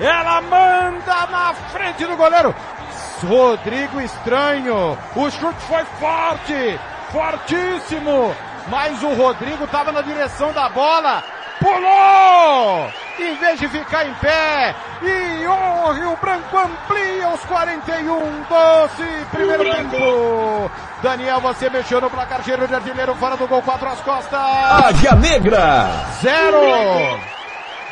Ela 0.00 0.40
manda 0.40 1.26
na 1.30 1.54
frente 1.70 2.04
do 2.04 2.16
goleiro. 2.16 2.52
Rodrigo 3.24 4.00
estranho. 4.00 4.98
O 5.14 5.30
chute 5.30 5.60
foi 5.68 5.84
forte, 6.00 6.80
fortíssimo. 7.12 8.34
Mas 8.66 9.00
o 9.04 9.14
Rodrigo 9.14 9.66
estava 9.66 9.92
na 9.92 10.00
direção 10.02 10.52
da 10.52 10.68
bola. 10.68 11.22
Pulou! 11.62 12.90
Em 13.18 13.34
vez 13.36 13.60
de 13.60 13.68
ficar 13.68 14.06
em 14.06 14.14
pé. 14.14 14.74
E 15.02 15.46
o 15.46 15.92
Rio 15.92 16.16
Branco 16.20 16.56
amplia 16.58 17.28
os 17.28 17.40
41 17.44 18.42
doce 18.48 19.26
primeiro 19.30 19.64
tempo. 19.64 20.70
Daniel, 21.02 21.40
você 21.40 21.70
mexeu 21.70 22.00
no 22.00 22.10
placar 22.10 22.42
cheiro 22.42 22.66
de 22.66 22.74
artilheiro 22.74 23.14
fora 23.14 23.36
do 23.36 23.46
gol, 23.46 23.62
quatro 23.62 23.88
às 23.88 24.00
costas. 24.00 24.40
Águia 24.40 25.14
Negra. 25.14 25.88
Zero. 26.20 26.60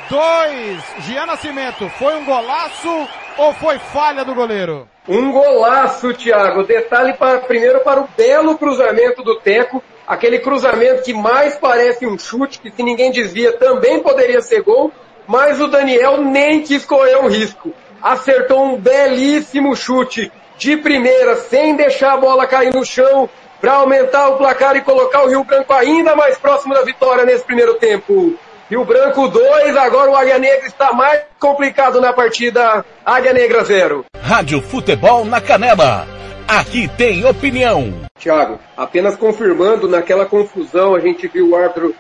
Dois. 0.09 0.83
Gian 1.06 1.26
Nascimento, 1.26 1.88
foi 1.90 2.16
um 2.16 2.24
golaço 2.24 3.09
ou 3.37 3.52
foi 3.54 3.78
falha 3.78 4.24
do 4.24 4.35
goleiro? 4.35 4.88
Um 5.09 5.30
golaço, 5.30 6.12
Thiago. 6.14 6.64
Detalhe 6.64 7.12
para, 7.14 7.38
primeiro 7.40 7.80
para 7.80 8.00
o 8.00 8.09
belo 8.16 8.59
cruzamento 8.59 9.22
do 9.22 9.37
Teco. 9.37 9.83
Aquele 10.11 10.40
cruzamento 10.40 11.05
que 11.05 11.14
mais 11.14 11.55
parece 11.55 12.05
um 12.05 12.18
chute, 12.18 12.59
que 12.59 12.68
se 12.68 12.83
ninguém 12.83 13.12
desvia 13.12 13.53
também 13.53 14.01
poderia 14.01 14.42
ser 14.42 14.61
gol. 14.61 14.90
Mas 15.25 15.61
o 15.61 15.68
Daniel 15.68 16.20
nem 16.20 16.62
quis 16.62 16.85
correr 16.85 17.16
um 17.18 17.29
risco. 17.29 17.73
Acertou 18.03 18.64
um 18.64 18.77
belíssimo 18.77 19.77
chute 19.77 20.33
de 20.59 20.77
primeira, 20.77 21.37
sem 21.37 21.77
deixar 21.77 22.14
a 22.14 22.16
bola 22.16 22.49
cair 22.49 22.75
no 22.75 22.85
chão, 22.85 23.31
para 23.61 23.75
aumentar 23.75 24.31
o 24.31 24.37
placar 24.37 24.75
e 24.75 24.81
colocar 24.81 25.23
o 25.23 25.29
Rio 25.29 25.44
Branco 25.44 25.73
ainda 25.73 26.16
mais 26.16 26.37
próximo 26.37 26.75
da 26.75 26.83
vitória 26.83 27.25
nesse 27.25 27.44
primeiro 27.44 27.75
tempo. 27.75 28.35
Rio 28.68 28.85
Branco 28.85 29.29
2, 29.29 29.77
agora 29.77 30.11
o 30.11 30.16
Águia 30.16 30.40
Negra 30.40 30.66
está 30.66 30.92
mais 30.92 31.23
complicado 31.38 32.01
na 32.01 32.12
partida. 32.12 32.85
Águia 33.07 33.33
Negra 33.33 33.62
0. 33.62 34.07
Rádio 34.20 34.61
Futebol 34.61 35.25
na 35.25 35.40
Canela. 35.40 36.19
Aqui 36.50 36.88
tem 36.88 37.24
opinião. 37.24 37.94
Thiago, 38.18 38.58
apenas 38.76 39.14
confirmando, 39.14 39.86
naquela 39.88 40.26
confusão 40.26 40.96
a 40.96 41.00
gente 41.00 41.28
viu 41.28 41.50
o 41.50 41.56
árbitro 41.56 41.94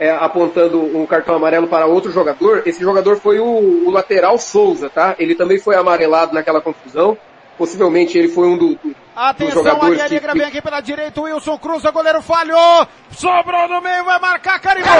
é, 0.00 0.10
apontando 0.10 0.80
um 0.96 1.04
cartão 1.04 1.34
amarelo 1.34 1.68
para 1.68 1.84
outro 1.84 2.10
jogador. 2.10 2.62
Esse 2.64 2.80
jogador 2.80 3.18
foi 3.18 3.38
o, 3.38 3.44
o 3.86 3.90
lateral 3.90 4.38
Souza, 4.38 4.88
tá? 4.88 5.14
Ele 5.18 5.34
também 5.34 5.58
foi 5.58 5.76
amarelado 5.76 6.32
naquela 6.32 6.62
confusão. 6.62 7.18
Possivelmente 7.58 8.16
ele 8.16 8.28
foi 8.28 8.48
um 8.48 8.56
do, 8.56 8.68
do, 8.68 8.78
dos 8.82 8.96
Atenção, 9.14 9.62
jogadores 9.62 10.00
Águia 10.00 10.08
que, 10.08 10.14
Negra 10.14 10.32
vem 10.32 10.44
aqui 10.44 10.62
pela 10.62 10.80
direita, 10.80 11.20
o 11.20 11.24
Wilson 11.24 11.58
cruza, 11.58 11.90
goleiro 11.90 12.22
falhou, 12.22 12.86
sobrou 13.10 13.68
no 13.68 13.82
meio, 13.82 14.06
vai 14.06 14.18
marcar, 14.18 14.58
carimbou, 14.58 14.90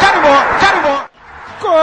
carimbou, 0.00 0.36
carimbou. 0.58 1.02
Gol! 1.60 1.78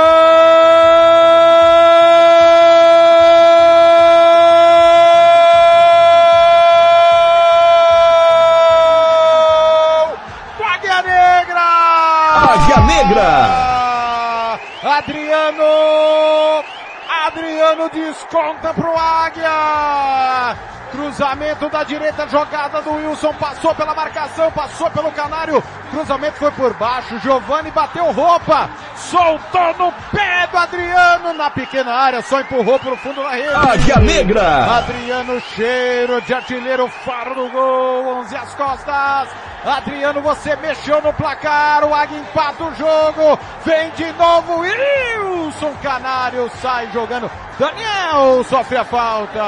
Águia! 19.46 20.58
Cruzamento 20.92 21.70
da 21.70 21.84
direita, 21.84 22.28
jogada 22.30 22.82
do 22.82 22.94
Wilson, 22.94 23.34
passou 23.34 23.76
pela 23.76 23.94
marcação, 23.94 24.50
passou 24.52 24.90
pelo 24.92 25.12
canário, 25.12 25.62
cruzamento 25.92 26.38
foi 26.38 26.52
por 26.52 26.74
baixo, 26.76 27.20
Giovanni 27.20 27.70
bateu 27.72 28.12
roupa, 28.12 28.70
soltou 28.96 29.74
no 29.78 29.92
pé 30.12 30.48
do 30.50 30.58
Adriano 30.58 31.34
na 31.34 31.50
pequena 31.50 31.92
área, 31.92 32.22
só 32.22 32.40
empurrou 32.40 32.80
pro 32.80 32.96
fundo 32.98 33.22
da 33.22 33.32
rede. 33.32 33.54
Águia 33.54 34.00
Negra. 34.00 34.78
Adriano 34.78 35.42
cheiro 35.54 36.22
de 36.22 36.34
artilheiro, 36.34 36.88
faro 37.04 37.36
do 37.36 37.50
gol, 37.50 38.20
11 38.20 38.36
às 38.38 38.54
costas. 38.56 39.30
Adriano, 39.66 40.22
você 40.22 40.56
mexeu 40.58 41.02
no 41.02 41.12
placar, 41.12 41.84
o 41.84 41.94
Águia 41.94 42.20
empata 42.20 42.64
o 42.66 42.76
jogo, 42.76 43.40
vem 43.66 43.90
de 43.92 44.12
novo, 44.14 44.60
Wilson 44.60 45.74
Canário 45.82 46.52
sai 46.62 46.88
jogando. 46.94 47.32
Daniel 47.58 48.44
sofre 48.44 48.78
a 48.78 48.86
falta. 48.86 49.42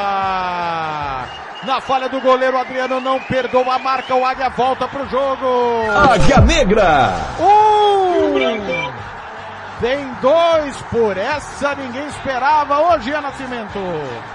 Na 1.64 1.80
falha 1.82 2.10
do 2.10 2.20
goleiro, 2.20 2.58
Adriano 2.58 3.00
não 3.00 3.20
perdoa 3.20 3.76
a 3.76 3.80
marca, 3.80 4.16
o 4.16 4.26
Águia 4.26 4.50
volta 4.50 4.88
pro 4.88 5.08
jogo. 5.08 5.84
Águia 6.12 6.42
Negra. 6.42 7.14
Um! 7.40 8.98
Tem 9.80 10.04
dois 10.22 10.76
por 10.90 11.16
essa, 11.16 11.76
ninguém 11.76 12.08
esperava. 12.08 12.80
Hoje 12.80 13.14
é 13.14 13.22
Nascimento. 13.22 13.80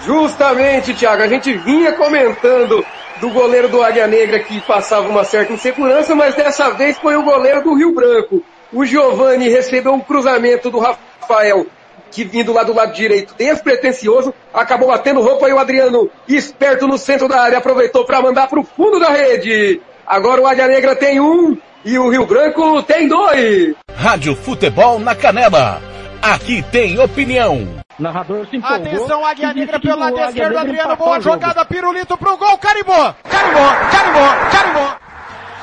Justamente, 0.06 0.94
Thiago, 0.94 1.22
a 1.22 1.28
gente 1.28 1.52
vinha 1.54 1.92
comentando 1.94 2.86
do 3.22 3.30
goleiro 3.30 3.68
do 3.68 3.80
Águia 3.80 4.08
Negra 4.08 4.40
que 4.40 4.60
passava 4.62 5.08
uma 5.08 5.22
certa 5.22 5.52
insegurança, 5.52 6.12
mas 6.12 6.34
dessa 6.34 6.70
vez 6.70 6.98
foi 6.98 7.14
o 7.14 7.22
goleiro 7.22 7.62
do 7.62 7.72
Rio 7.72 7.94
Branco. 7.94 8.42
O 8.72 8.84
Giovani 8.84 9.48
recebeu 9.48 9.92
um 9.92 10.00
cruzamento 10.00 10.68
do 10.68 10.80
Rafael 10.80 11.64
que 12.10 12.24
vindo 12.24 12.52
lá 12.52 12.64
do 12.64 12.74
lado 12.74 12.92
direito, 12.92 13.34
despretensioso, 13.38 14.34
acabou 14.52 14.88
batendo 14.88 15.22
roupa 15.22 15.48
e 15.48 15.52
o 15.52 15.58
Adriano, 15.58 16.10
esperto 16.28 16.86
no 16.86 16.98
centro 16.98 17.26
da 17.26 17.40
área, 17.40 17.56
aproveitou 17.56 18.04
para 18.04 18.20
mandar 18.20 18.48
para 18.48 18.60
o 18.60 18.64
fundo 18.64 18.98
da 18.98 19.08
rede. 19.08 19.80
Agora 20.06 20.42
o 20.42 20.46
Águia 20.46 20.66
Negra 20.66 20.94
tem 20.96 21.20
um 21.20 21.56
e 21.84 21.98
o 21.98 22.10
Rio 22.10 22.26
Branco 22.26 22.82
tem 22.82 23.06
dois. 23.08 23.74
Rádio 23.94 24.34
Futebol 24.34 24.98
na 24.98 25.14
Canela. 25.14 25.80
Aqui 26.20 26.62
tem 26.70 26.98
opinião. 26.98 27.81
Narrador 28.02 28.46
se 28.48 28.56
empolgou. 28.56 28.78
Atenção, 28.78 29.24
Águia 29.24 29.54
Negra 29.54 29.78
pelo 29.78 30.00
lado 30.00 30.18
esquerdo, 30.18 30.58
Adriano, 30.58 30.96
boa 30.96 31.20
jogada, 31.20 31.64
Pirulito 31.64 32.18
pro 32.18 32.36
gol, 32.36 32.58
carimbou, 32.58 33.14
carimbou, 33.22 33.68
carimbou, 33.90 34.50
carimbou. 34.50 34.88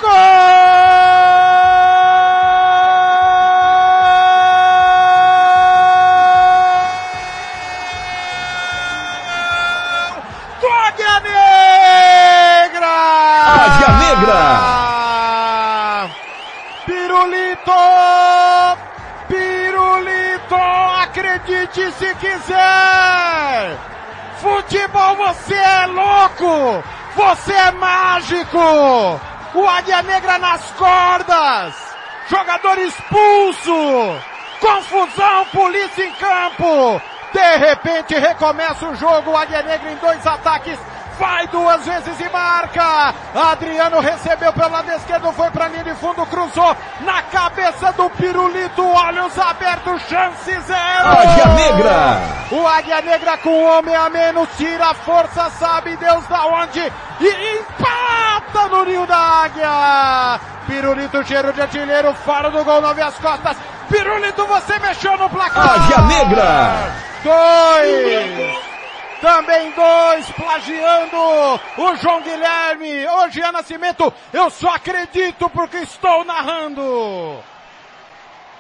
Gol! 0.02 1.59
Quiser! 22.20 23.78
Futebol, 24.40 25.16
você 25.16 25.56
é 25.56 25.86
louco! 25.88 26.84
Você 27.16 27.54
é 27.54 27.72
mágico! 27.72 29.20
O 29.54 29.68
Águia 29.68 30.02
Negra 30.04 30.38
nas 30.38 30.62
cordas! 30.72 31.76
Jogador 32.30 32.78
expulso! 32.78 34.22
Confusão, 34.60 35.46
polícia 35.52 36.06
em 36.06 36.12
campo! 36.14 37.02
De 37.34 37.58
repente 37.58 38.16
recomeça 38.16 38.88
o 38.88 38.96
jogo, 38.96 39.32
o 39.32 39.38
Águia 39.38 39.62
Negra 39.62 39.92
em 39.92 39.96
dois 39.98 40.26
ataques, 40.26 40.80
vai 41.20 41.48
duas 41.48 41.86
vezes 41.86 42.20
e 42.20 42.30
marca! 42.30 43.14
Adriano 43.36 44.00
recebeu 44.00 44.52
pelo 44.54 44.72
lado 44.72 44.90
esquerdo, 44.92 45.32
foi 45.34 45.52
pra 45.52 45.68
linha 45.68 45.84
de 45.84 45.94
fundo, 45.96 46.26
cruzou 46.26 46.76
na 47.02 47.22
cabeça 47.24 47.92
do 47.92 48.10
Pirulito, 48.12 48.84
olhos 48.84 49.38
abertos, 49.38 50.02
chance 50.04 50.60
zero! 50.62 51.08
Águia 51.08 51.46
Negra! 51.48 52.22
O 52.52 52.66
Águia 52.66 53.02
Negra 53.02 53.38
com 53.38 53.50
um 53.50 53.78
homem 53.78 53.96
a 53.96 54.10
menos, 54.10 54.48
tira 54.58 54.88
a 54.88 54.94
força, 54.94 55.50
sabe 55.52 55.96
Deus 55.98 56.26
da 56.28 56.46
onde, 56.48 56.92
e 57.20 57.60
empata 57.60 58.68
no 58.70 58.86
ninho 58.86 59.06
da 59.06 59.18
Águia! 59.18 60.40
Pirulito, 60.66 61.24
cheiro 61.26 61.52
de 61.52 61.62
artilheiro, 61.62 62.14
faro 62.26 62.50
do 62.50 62.64
gol, 62.64 62.82
nove 62.82 63.02
as 63.02 63.16
costas, 63.16 63.58
Pirulito, 63.90 64.48
você 64.48 64.80
mexeu 64.80 65.18
no 65.18 65.30
placar! 65.30 65.84
Águia 65.84 66.02
Negra! 66.02 67.10
Dois! 67.24 68.69
Também 69.22 69.72
dois, 69.72 70.26
plagiando 70.32 71.18
o 71.78 71.96
João 71.98 72.22
Guilherme. 72.22 73.06
Hoje 73.08 73.42
é 73.42 73.52
Nascimento, 73.52 74.14
eu 74.32 74.50
só 74.50 74.76
acredito 74.76 75.50
porque 75.50 75.78
estou 75.78 76.24
narrando. 76.24 77.38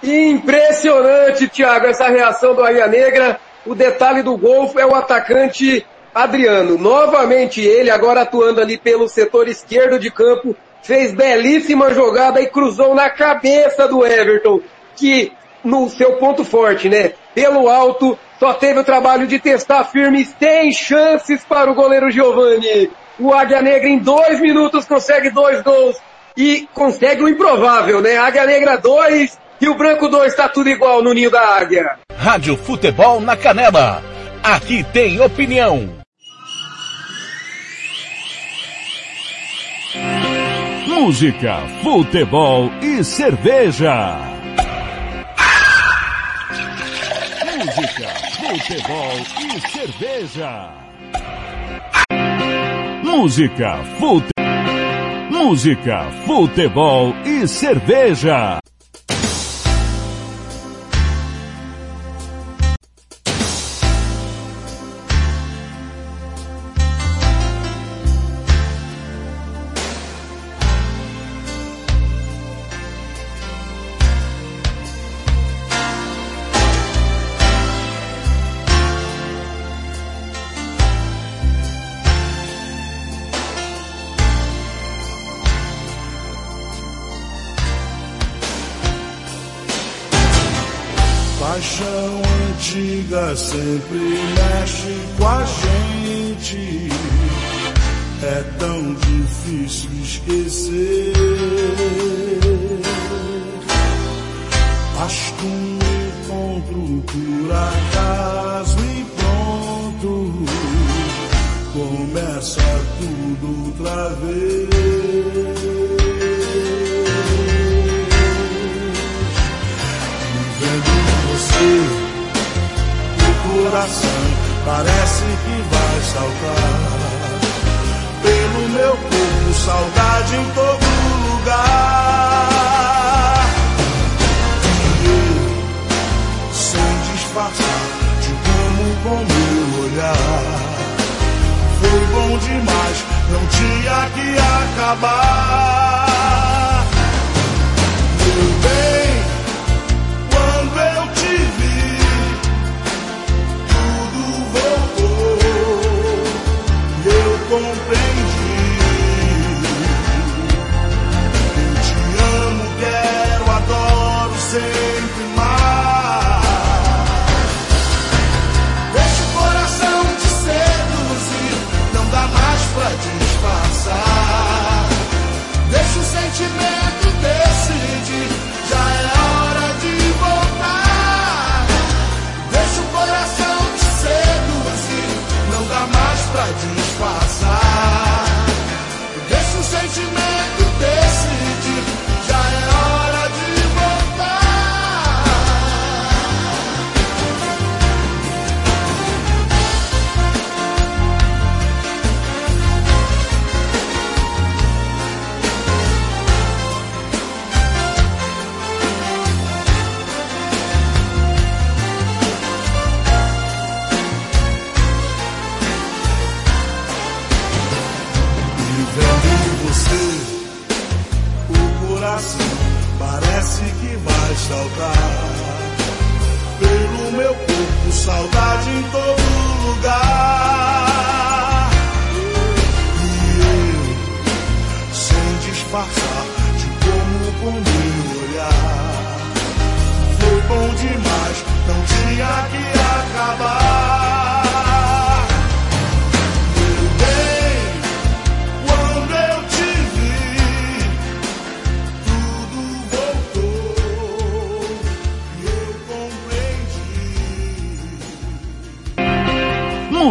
Impressionante, 0.04 1.48
Thiago, 1.48 1.88
essa 1.88 2.10
reação 2.10 2.54
do 2.54 2.64
Águia 2.64 2.88
Negra. 2.88 3.40
O 3.66 3.74
detalhe 3.74 4.22
do 4.22 4.38
gol 4.38 4.72
é 4.78 4.86
o 4.86 4.96
atacante 4.96 5.86
Adriano. 6.14 6.78
Novamente 6.78 7.62
ele, 7.62 7.90
agora 7.90 8.22
atuando 8.22 8.60
ali 8.60 8.78
pelo 8.78 9.08
setor 9.08 9.48
esquerdo 9.48 10.00
de 10.00 10.12
campo, 10.12 10.56
fez 10.82 11.14
belíssima 11.14 11.94
jogada 11.94 12.42
e 12.42 12.48
cruzou 12.48 12.96
na 12.96 13.10
cabeça 13.10 13.88
do 13.88 14.06
Everton, 14.06 14.62
que 14.96 15.32
no 15.64 15.90
seu 15.90 16.14
ponto 16.18 16.44
forte, 16.44 16.90
né? 16.90 17.14
Pelo 17.34 17.70
alto, 17.70 18.18
só 18.40 18.54
teve 18.54 18.80
o 18.80 18.84
trabalho 18.84 19.28
de 19.28 19.38
testar 19.38 19.84
firmes, 19.84 20.34
tem 20.40 20.72
chances 20.72 21.44
para 21.44 21.70
o 21.70 21.76
goleiro 21.76 22.10
Giovani. 22.10 22.90
O 23.20 23.34
Águia 23.34 23.62
Negra 23.62 23.90
em 23.90 24.00
dois 24.00 24.40
minutos 24.40 24.86
consegue 24.86 25.30
dois 25.30 25.62
gols 25.62 25.98
e 26.38 26.68
consegue 26.74 27.22
o 27.22 27.28
improvável, 27.28 28.02
né? 28.02 28.18
Águia 28.18 28.46
Negra 28.46 28.78
dois 28.78 29.38
e 29.60 29.68
o 29.68 29.76
Branco 29.76 30.08
dois, 30.08 30.34
tá 30.34 30.48
tudo 30.48 30.70
igual 30.70 31.04
no 31.04 31.14
ninho 31.14 31.30
da 31.30 31.42
Águia. 31.42 31.98
Rádio 32.18 32.56
Futebol 32.56 33.20
na 33.20 33.36
Canela. 33.36 34.02
Aqui 34.42 34.86
tem 34.94 35.20
opinião. 35.20 36.00
Música, 40.88 41.58
futebol 41.84 42.70
e 42.82 43.04
cerveja. 43.04 44.29
Futebol 48.70 49.12
e 49.42 49.72
cerveja. 49.72 50.70
Música, 53.04 53.84
fute... 54.00 54.30
Música, 55.32 56.12
futebol 56.28 57.16
e 57.26 57.48
cerveja. 57.48 58.60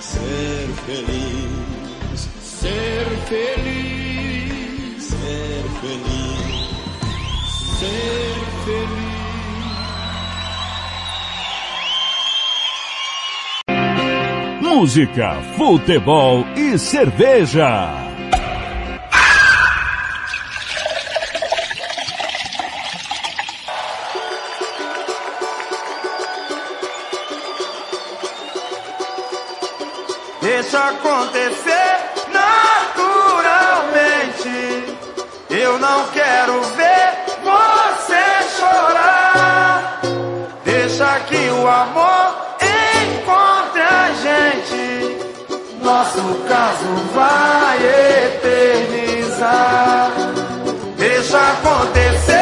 Ser 0.00 0.68
feliz. 0.84 2.28
Ser 2.42 3.08
feliz. 3.26 5.02
Ser 5.04 5.64
feliz. 5.80 6.68
Ser 7.78 8.36
feliz. 8.64 9.06
música, 14.76 15.40
futebol 15.56 16.44
e 16.54 16.78
cerveja. 16.78 18.05
acontecer 30.96 31.96
naturalmente. 32.32 32.96
Eu 35.50 35.78
não 35.78 36.06
quero 36.08 36.60
ver 36.76 37.12
você 37.42 38.24
chorar. 38.58 40.00
Deixa 40.64 41.20
que 41.20 41.50
o 41.50 41.68
amor 41.68 42.34
encontre 42.60 43.82
a 43.82 44.10
gente. 44.22 45.18
Nosso 45.82 46.22
caso 46.48 46.86
vai 47.14 47.78
eternizar. 49.26 50.10
Deixa 50.96 51.38
acontecer. 51.38 52.35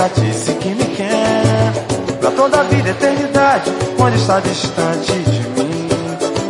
Já 0.00 0.08
disse 0.08 0.54
que 0.54 0.68
me 0.70 0.84
quer 0.96 1.72
pra 2.20 2.30
toda 2.30 2.60
a 2.60 2.62
vida, 2.62 2.88
eternidade. 2.88 3.70
Quando 3.98 4.14
está 4.14 4.40
distante 4.40 5.12
de 5.12 5.40
mim, 5.50 5.88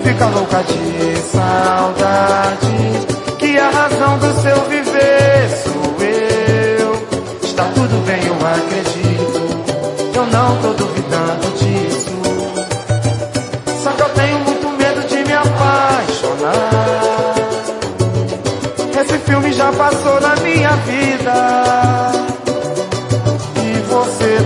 fica 0.05 0.27
louca 0.27 0.63
de 0.63 1.17
saudade. 1.33 2.69
Que 3.41 3.59
a 3.59 3.69
razão 3.71 4.19
do 4.19 4.41
seu 4.41 4.57
viver 4.69 5.49
sou 5.65 6.07
eu. 6.07 6.93
Está 7.43 7.65
tudo 7.75 8.07
bem, 8.07 8.21
eu 8.25 8.35
acredito. 8.35 10.15
Eu 10.15 10.27
não 10.27 10.57
tô 10.63 10.73
duvidando 10.75 11.51
disso. 11.59 11.80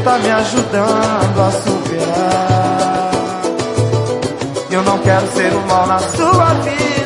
Tá 0.04 0.18
me 0.18 0.30
ajudando 0.30 1.40
a 1.40 1.50
superar. 1.50 3.10
Eu 4.70 4.82
não 4.82 4.98
quero 4.98 5.26
ser 5.28 5.52
o 5.54 5.66
mal 5.66 5.86
na 5.86 5.98
sua 5.98 6.54
vida. 6.62 7.03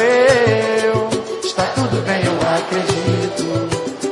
Eu. 0.00 1.08
Está 1.44 1.64
tudo 1.74 2.02
bem, 2.06 2.22
eu 2.24 2.38
acredito, 2.56 3.44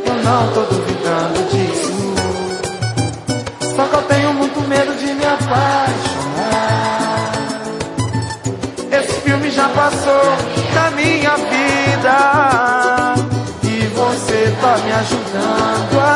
eu 0.06 0.14
não 0.22 0.52
tô 0.52 0.62
duvidando 0.62 1.42
disso. 1.50 2.14
Só 3.76 3.84
que 3.86 3.94
eu 3.94 4.02
tenho 4.02 4.32
muito 4.34 4.60
medo 4.68 4.94
de 4.96 5.12
me 5.14 5.24
apaixonar. 5.24 6.06
Esse 8.92 9.20
filme 9.20 9.50
já 9.50 9.68
passou 9.68 10.36
na 10.74 10.90
minha 10.92 11.36
vida. 11.36 12.16
E 13.62 13.86
você 13.88 14.54
tá 14.60 14.78
me 14.78 14.92
ajudando 14.92 16.00
a 16.00 16.15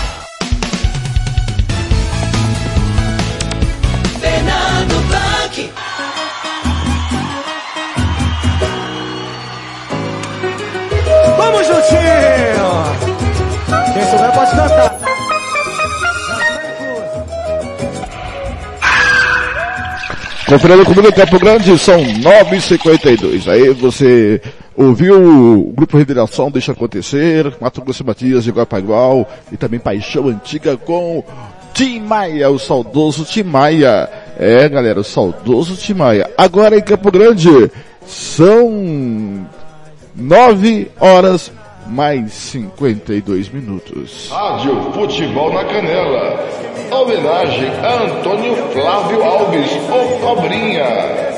Conferindo 20.51 20.83
comigo 20.83 21.07
em 21.07 21.13
Campo 21.13 21.39
Grande, 21.39 21.79
são 21.79 21.97
9h52. 22.03 23.47
Aí 23.47 23.69
você 23.69 24.41
ouviu 24.75 25.15
o 25.15 25.71
Grupo 25.71 25.97
Revelação 25.97 26.51
Deixa 26.51 26.73
Acontecer, 26.73 27.55
Mato 27.61 27.81
Grosso 27.81 28.05
Matias 28.05 28.45
igual 28.45 28.65
para 28.65 28.79
igual, 28.79 29.25
e 29.49 29.55
também 29.55 29.79
Paixão 29.79 30.27
Antiga 30.27 30.75
com 30.75 31.23
Tim 31.73 32.01
Maia, 32.01 32.49
o 32.49 32.59
saudoso 32.59 33.23
Tim 33.23 33.43
Maia. 33.43 34.09
É, 34.37 34.67
galera, 34.67 34.99
o 34.99 35.05
saudoso 35.05 35.77
Tim 35.77 35.93
Maia. 35.93 36.29
Agora 36.37 36.77
em 36.77 36.81
Campo 36.81 37.09
Grande, 37.09 37.71
são 38.05 39.47
9 40.13 40.91
horas 40.99 41.49
mais 41.87 42.33
52 42.33 43.49
minutos. 43.49 44.29
Rádio 44.29 44.91
Futebol 44.93 45.53
na 45.53 45.65
Canela. 45.65 46.39
Homenagem 46.91 47.69
a 47.69 48.03
Antônio 48.03 48.55
Flávio 48.73 49.23
Alves, 49.23 49.71
o 49.71 50.19
Cobrinha. 50.19 51.31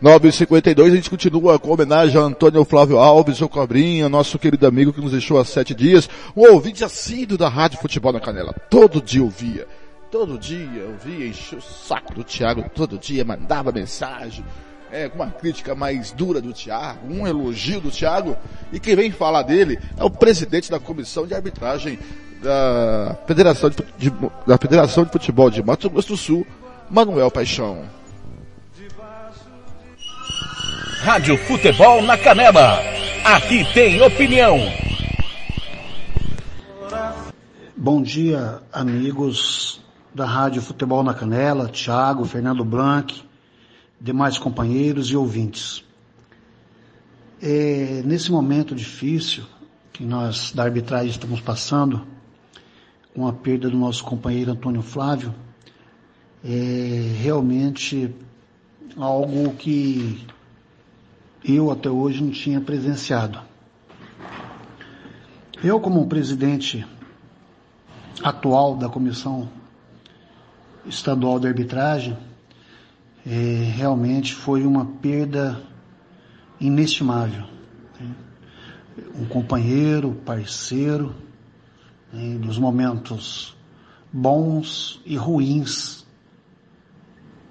Nove 0.00 0.32
cinquenta 0.32 0.70
e 0.70 0.74
dois, 0.74 0.94
a 0.94 0.96
gente 0.96 1.10
continua 1.10 1.58
com 1.58 1.72
homenagem 1.72 2.18
a 2.18 2.24
Antônio 2.24 2.64
Flávio 2.64 2.98
Alves, 2.98 3.42
o 3.42 3.48
Cobrinha, 3.50 4.08
nosso 4.08 4.38
querido 4.38 4.66
amigo 4.66 4.94
que 4.94 5.00
nos 5.00 5.12
deixou 5.12 5.38
há 5.38 5.44
sete 5.44 5.74
dias, 5.74 6.08
um 6.34 6.50
ouvinte 6.50 6.82
assíduo 6.82 7.36
da 7.36 7.50
Rádio 7.50 7.78
Futebol 7.78 8.10
na 8.10 8.18
Canela. 8.18 8.54
Todo 8.70 9.02
dia 9.02 9.22
ouvia. 9.22 9.66
Todo 10.10 10.38
dia 10.38 10.86
ouvia, 10.88 11.26
enchia 11.26 11.58
o 11.58 11.62
saco 11.62 12.14
do 12.14 12.24
Thiago, 12.24 12.64
todo 12.74 12.98
dia 12.98 13.24
mandava 13.26 13.70
mensagem, 13.70 14.42
é, 14.92 15.08
com 15.08 15.16
uma 15.16 15.30
crítica 15.30 15.74
mais 15.74 16.10
dura 16.10 16.40
do 16.40 16.52
Thiago, 16.52 17.00
um 17.08 17.26
elogio 17.26 17.80
do 17.80 17.90
Thiago, 17.90 18.36
e 18.72 18.80
quem 18.80 18.96
vem 18.96 19.10
falar 19.10 19.42
dele 19.42 19.78
é 19.96 20.04
o 20.04 20.10
presidente 20.10 20.70
da 20.70 20.80
comissão 20.80 21.26
de 21.26 21.34
arbitragem 21.34 21.98
da 22.42 23.16
Federação 23.26 23.70
de, 23.70 23.76
de, 23.98 24.12
da 24.46 24.58
Federação 24.58 25.04
de 25.04 25.10
Futebol 25.10 25.50
de 25.50 25.62
Mato 25.62 25.88
Grosso 25.90 26.08
do 26.08 26.16
Sul, 26.16 26.46
Manuel 26.90 27.30
Paixão. 27.30 27.84
Rádio 31.02 31.38
Futebol 31.38 32.02
na 32.02 32.18
Canela. 32.18 32.78
Aqui 33.24 33.64
tem 33.72 34.02
opinião. 34.02 34.58
Bom 37.76 38.02
dia, 38.02 38.60
amigos 38.70 39.80
da 40.14 40.26
Rádio 40.26 40.60
Futebol 40.60 41.02
na 41.02 41.14
Canela, 41.14 41.68
Thiago, 41.68 42.26
Fernando 42.26 42.62
Blanc, 42.64 43.24
demais 44.00 44.38
companheiros 44.38 45.10
e 45.10 45.16
ouvintes. 45.16 45.84
É, 47.42 48.02
nesse 48.04 48.30
momento 48.30 48.74
difícil 48.74 49.44
que 49.92 50.04
nós 50.04 50.52
da 50.52 50.64
arbitragem 50.64 51.10
estamos 51.10 51.40
passando, 51.40 52.06
com 53.14 53.26
a 53.26 53.32
perda 53.32 53.68
do 53.68 53.76
nosso 53.76 54.04
companheiro 54.04 54.52
Antônio 54.52 54.82
Flávio, 54.82 55.34
é 56.44 57.16
realmente 57.20 58.14
algo 58.96 59.52
que 59.54 60.26
eu 61.44 61.70
até 61.70 61.90
hoje 61.90 62.22
não 62.22 62.30
tinha 62.30 62.60
presenciado. 62.60 63.40
Eu, 65.62 65.80
como 65.80 66.06
presidente 66.06 66.86
atual 68.22 68.76
da 68.76 68.88
Comissão 68.88 69.48
Estadual 70.86 71.38
de 71.38 71.46
Arbitragem, 71.46 72.16
é, 73.26 73.72
realmente 73.74 74.34
foi 74.34 74.64
uma 74.64 74.84
perda 74.84 75.60
inestimável. 76.60 77.44
Né? 77.98 78.14
Um 79.14 79.26
companheiro, 79.26 80.12
parceiro, 80.24 81.14
né, 82.12 82.36
dos 82.38 82.58
momentos 82.58 83.56
bons 84.12 85.00
e 85.04 85.16
ruins 85.16 86.06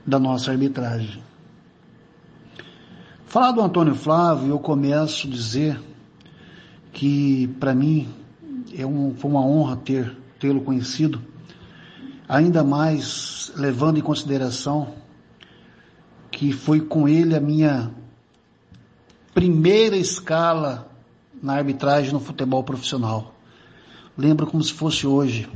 da 0.06 0.20
nossa 0.20 0.52
arbitragem. 0.52 1.24
Falar 3.26 3.52
do 3.52 3.62
Antônio 3.62 3.94
Flávio, 3.94 4.50
eu 4.50 4.60
começo 4.60 5.28
a 5.28 5.30
dizer 5.30 5.80
que 6.92 7.48
para 7.60 7.76
mim 7.76 8.10
é 8.76 8.86
um, 8.86 9.14
foi 9.16 9.30
uma 9.30 9.46
honra 9.46 9.78
ter 9.78 10.18
tê-lo 10.40 10.62
conhecido, 10.62 11.22
ainda 12.28 12.64
mais 12.64 13.52
levando 13.56 14.00
em 14.00 14.02
consideração 14.02 14.96
que 16.40 16.54
foi 16.54 16.80
com 16.80 17.06
ele 17.06 17.36
a 17.36 17.42
minha 17.42 17.92
primeira 19.34 19.98
escala 19.98 20.90
na 21.44 21.56
arbitragem 21.56 22.14
no 22.14 22.20
futebol 22.22 22.64
profissional. 22.64 23.36
Lembro 24.18 24.48
como 24.48 24.64
se 24.64 24.72
fosse 24.72 25.06
hoje, 25.06 25.50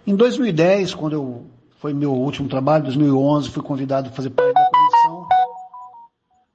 Em 0.06 0.16
2010, 0.16 0.96
quando 0.96 1.14
eu 1.14 1.46
foi 1.80 1.94
meu 1.94 2.14
último 2.14 2.48
trabalho, 2.48 2.86
2011, 2.86 3.50
fui 3.50 3.62
convidado 3.62 4.10
a 4.10 4.12
fazer 4.12 4.30
parte 4.30 4.54
da 4.54 4.70
comissão. 4.70 5.28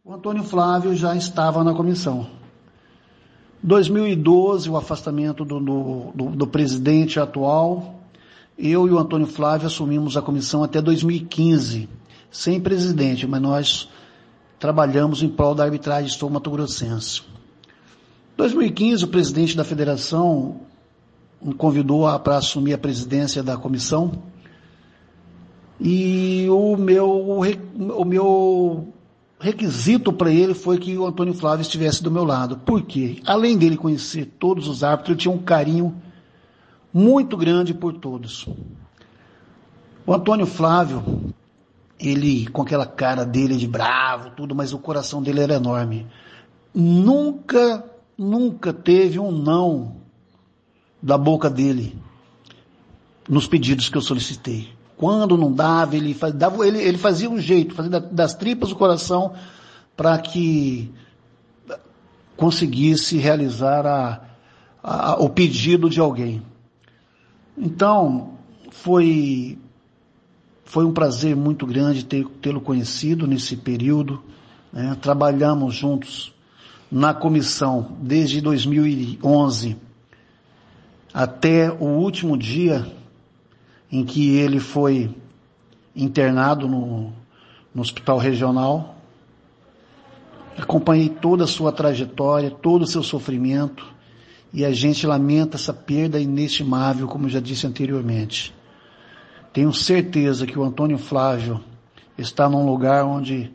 O 0.04 0.14
Antônio 0.14 0.42
Flávio 0.42 0.94
já 0.94 1.14
estava 1.14 1.62
na 1.62 1.74
comissão. 1.74 2.37
2012, 3.62 4.70
o 4.70 4.76
afastamento 4.76 5.44
do, 5.44 5.58
do, 5.58 6.12
do, 6.14 6.24
do 6.30 6.46
presidente 6.46 7.18
atual, 7.18 8.00
eu 8.56 8.86
e 8.86 8.90
o 8.90 8.98
Antônio 8.98 9.26
Flávio 9.26 9.66
assumimos 9.66 10.16
a 10.16 10.22
comissão 10.22 10.62
até 10.62 10.80
2015, 10.80 11.88
sem 12.30 12.60
presidente, 12.60 13.26
mas 13.26 13.42
nós 13.42 13.88
trabalhamos 14.58 15.22
em 15.22 15.28
prol 15.28 15.54
da 15.54 15.64
arbitragem 15.64 16.08
Estou 16.08 16.30
Mato 16.30 16.50
Grossense. 16.50 17.22
2015, 18.36 19.04
o 19.04 19.08
presidente 19.08 19.56
da 19.56 19.64
federação 19.64 20.60
me 21.42 21.54
convidou 21.54 22.06
para 22.20 22.36
assumir 22.36 22.74
a 22.74 22.78
presidência 22.78 23.42
da 23.42 23.56
comissão. 23.56 24.12
E 25.80 26.46
o 26.50 26.76
meu, 26.76 27.40
o 27.96 28.04
meu 28.04 28.92
requisito 29.40 30.12
para 30.12 30.30
ele 30.30 30.54
foi 30.54 30.78
que 30.78 30.96
o 30.96 31.06
Antônio 31.06 31.34
Flávio 31.34 31.62
estivesse 31.62 32.02
do 32.02 32.10
meu 32.10 32.24
lado. 32.24 32.56
Por 32.58 32.82
quê? 32.82 33.20
Além 33.24 33.56
dele 33.56 33.76
conhecer 33.76 34.26
todos 34.38 34.66
os 34.66 34.82
árbitros, 34.82 35.10
ele 35.10 35.20
tinha 35.20 35.34
um 35.34 35.42
carinho 35.42 35.94
muito 36.92 37.36
grande 37.36 37.72
por 37.72 37.94
todos. 37.94 38.46
O 40.04 40.12
Antônio 40.12 40.46
Flávio, 40.46 41.32
ele 41.98 42.46
com 42.48 42.62
aquela 42.62 42.86
cara 42.86 43.24
dele 43.24 43.56
de 43.56 43.68
bravo, 43.68 44.30
tudo, 44.30 44.54
mas 44.54 44.72
o 44.72 44.78
coração 44.78 45.22
dele 45.22 45.40
era 45.40 45.54
enorme. 45.54 46.06
Nunca, 46.74 47.84
nunca 48.16 48.72
teve 48.72 49.18
um 49.18 49.30
não 49.30 49.96
da 51.00 51.16
boca 51.16 51.48
dele 51.48 51.96
nos 53.28 53.46
pedidos 53.46 53.88
que 53.88 53.96
eu 53.96 54.02
solicitei. 54.02 54.77
Quando 54.98 55.38
não 55.38 55.52
dava, 55.52 55.96
ele, 55.96 56.14
dava, 56.34 56.66
ele, 56.66 56.78
ele 56.82 56.98
fazia 56.98 57.30
um 57.30 57.38
jeito, 57.38 57.72
fazia 57.72 58.00
das 58.00 58.34
tripas 58.34 58.70
do 58.70 58.74
coração 58.74 59.32
para 59.96 60.18
que 60.18 60.92
conseguisse 62.36 63.16
realizar 63.16 63.86
a, 63.86 64.20
a, 64.82 65.16
o 65.22 65.30
pedido 65.30 65.88
de 65.88 66.00
alguém. 66.00 66.42
Então, 67.56 68.34
foi, 68.70 69.56
foi 70.64 70.84
um 70.84 70.92
prazer 70.92 71.36
muito 71.36 71.64
grande 71.64 72.04
tê-lo 72.04 72.60
conhecido 72.60 73.24
nesse 73.24 73.56
período. 73.56 74.20
Né? 74.72 74.96
Trabalhamos 75.00 75.76
juntos 75.76 76.34
na 76.90 77.14
comissão 77.14 77.96
desde 78.00 78.40
2011 78.40 79.76
até 81.14 81.70
o 81.70 81.84
último 81.84 82.36
dia 82.36 82.97
em 83.90 84.04
que 84.04 84.36
ele 84.36 84.60
foi 84.60 85.14
internado 85.94 86.68
no, 86.68 87.12
no 87.74 87.82
hospital 87.82 88.18
regional. 88.18 88.96
Acompanhei 90.56 91.08
toda 91.08 91.44
a 91.44 91.48
sua 91.48 91.72
trajetória, 91.72 92.50
todo 92.50 92.82
o 92.82 92.86
seu 92.86 93.02
sofrimento 93.02 93.98
e 94.52 94.64
a 94.64 94.72
gente 94.72 95.06
lamenta 95.06 95.56
essa 95.56 95.72
perda 95.72 96.18
inestimável, 96.18 97.06
como 97.06 97.28
já 97.28 97.40
disse 97.40 97.66
anteriormente. 97.66 98.54
Tenho 99.52 99.72
certeza 99.72 100.46
que 100.46 100.58
o 100.58 100.64
Antônio 100.64 100.98
Flávio 100.98 101.60
está 102.16 102.48
num 102.48 102.66
lugar 102.66 103.04
onde 103.04 103.52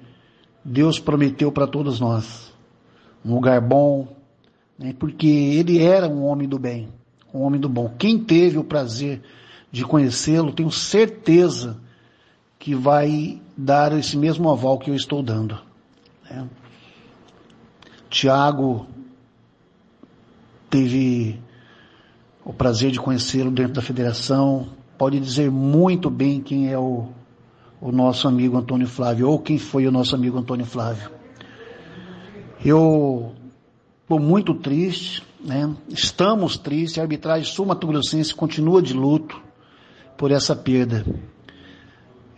Deus 0.63 0.99
prometeu 0.99 1.51
para 1.51 1.67
todos 1.67 1.99
nós. 1.99 2.53
Um 3.25 3.35
lugar 3.35 3.59
bom, 3.61 4.15
né? 4.77 4.93
porque 4.97 5.27
ele 5.27 5.81
era 5.81 6.07
um 6.07 6.23
homem 6.23 6.47
do 6.47 6.59
bem, 6.59 6.89
um 7.33 7.41
homem 7.41 7.59
do 7.59 7.69
bom. 7.69 7.93
Quem 7.97 8.19
teve 8.19 8.57
o 8.57 8.63
prazer 8.63 9.21
de 9.73 9.83
conhecê-lo, 9.83 10.53
tenho 10.53 10.69
certeza 10.69 11.77
que 12.59 12.75
vai 12.75 13.41
dar 13.57 13.91
esse 13.97 14.15
mesmo 14.15 14.51
aval 14.51 14.77
que 14.77 14.91
eu 14.91 14.95
estou 14.95 15.23
dando. 15.23 15.59
Né? 16.29 16.47
Tiago 18.07 18.85
teve 20.69 21.41
o 22.45 22.53
prazer 22.53 22.91
de 22.91 22.99
conhecê-lo 22.99 23.49
dentro 23.49 23.73
da 23.73 23.81
federação, 23.81 24.69
pode 24.95 25.19
dizer 25.19 25.49
muito 25.49 26.07
bem 26.07 26.39
quem 26.39 26.71
é 26.71 26.77
o, 26.77 27.07
o 27.81 27.91
nosso 27.91 28.27
amigo 28.27 28.55
Antônio 28.55 28.87
Flávio, 28.87 29.27
ou 29.27 29.39
quem 29.39 29.57
foi 29.57 29.87
o 29.87 29.91
nosso 29.91 30.13
amigo 30.13 30.37
Antônio 30.37 30.67
Flávio. 30.67 31.09
Eu 32.63 33.33
estou 34.03 34.19
muito 34.19 34.53
triste, 34.53 35.23
né? 35.43 35.75
estamos 35.89 36.59
tristes, 36.59 36.99
a 36.99 37.01
arbitragem 37.01 37.51
sul-mato-grossense 37.51 38.35
continua 38.35 38.79
de 38.79 38.93
luto 38.93 39.41
por 40.17 40.31
essa 40.31 40.55
perda. 40.55 41.05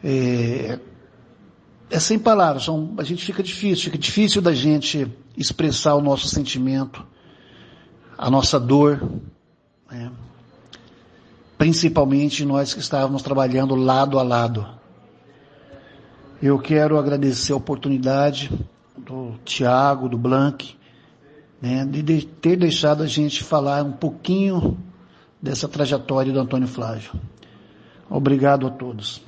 É, 0.04 0.80
é 1.90 2.00
sem 2.00 2.18
palavras, 2.18 2.68
a 2.98 3.04
gente 3.04 3.24
fica 3.26 3.42
difícil, 3.42 3.86
fica 3.86 3.98
difícil 3.98 4.42
da 4.42 4.54
gente 4.54 5.08
expressar 5.38 5.96
o 5.96 6.02
nosso 6.02 6.28
sentimento, 6.28 7.06
a 8.18 8.30
nossa 8.30 8.60
dor, 8.60 9.02
né? 9.92 10.12
principalmente 11.58 12.46
nós 12.46 12.74
que 12.74 12.80
estávamos 12.80 13.22
trabalhando 13.22 13.76
lado 13.76 14.20
a 14.20 14.24
lado. 14.24 14.68
Eu 16.42 16.60
quero 16.60 16.98
agradecer 16.98 17.54
a 17.54 17.56
oportunidade 17.56 18.52
do 18.98 19.36
Tiago, 19.46 20.10
do 20.10 20.18
Blank, 20.18 20.76
né, 21.62 21.86
de 21.86 22.26
ter 22.26 22.58
deixado 22.58 23.04
a 23.04 23.08
gente 23.08 23.44
falar 23.44 23.84
um 23.84 23.94
pouquinho 23.94 24.78
dessa 25.42 25.68
trajetória 25.68 26.34
do 26.34 26.40
Antônio 26.40 26.68
Flávio. 26.68 27.12
Obrigado 28.10 28.68
a 28.68 28.70
todos. 28.70 29.22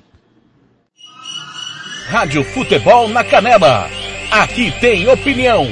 Rádio 2.08 2.44
Futebol 2.44 3.10
na 3.10 3.24
Canela. 3.24 3.90
Aqui 4.32 4.72
tem 4.80 5.08
opinião. 5.08 5.66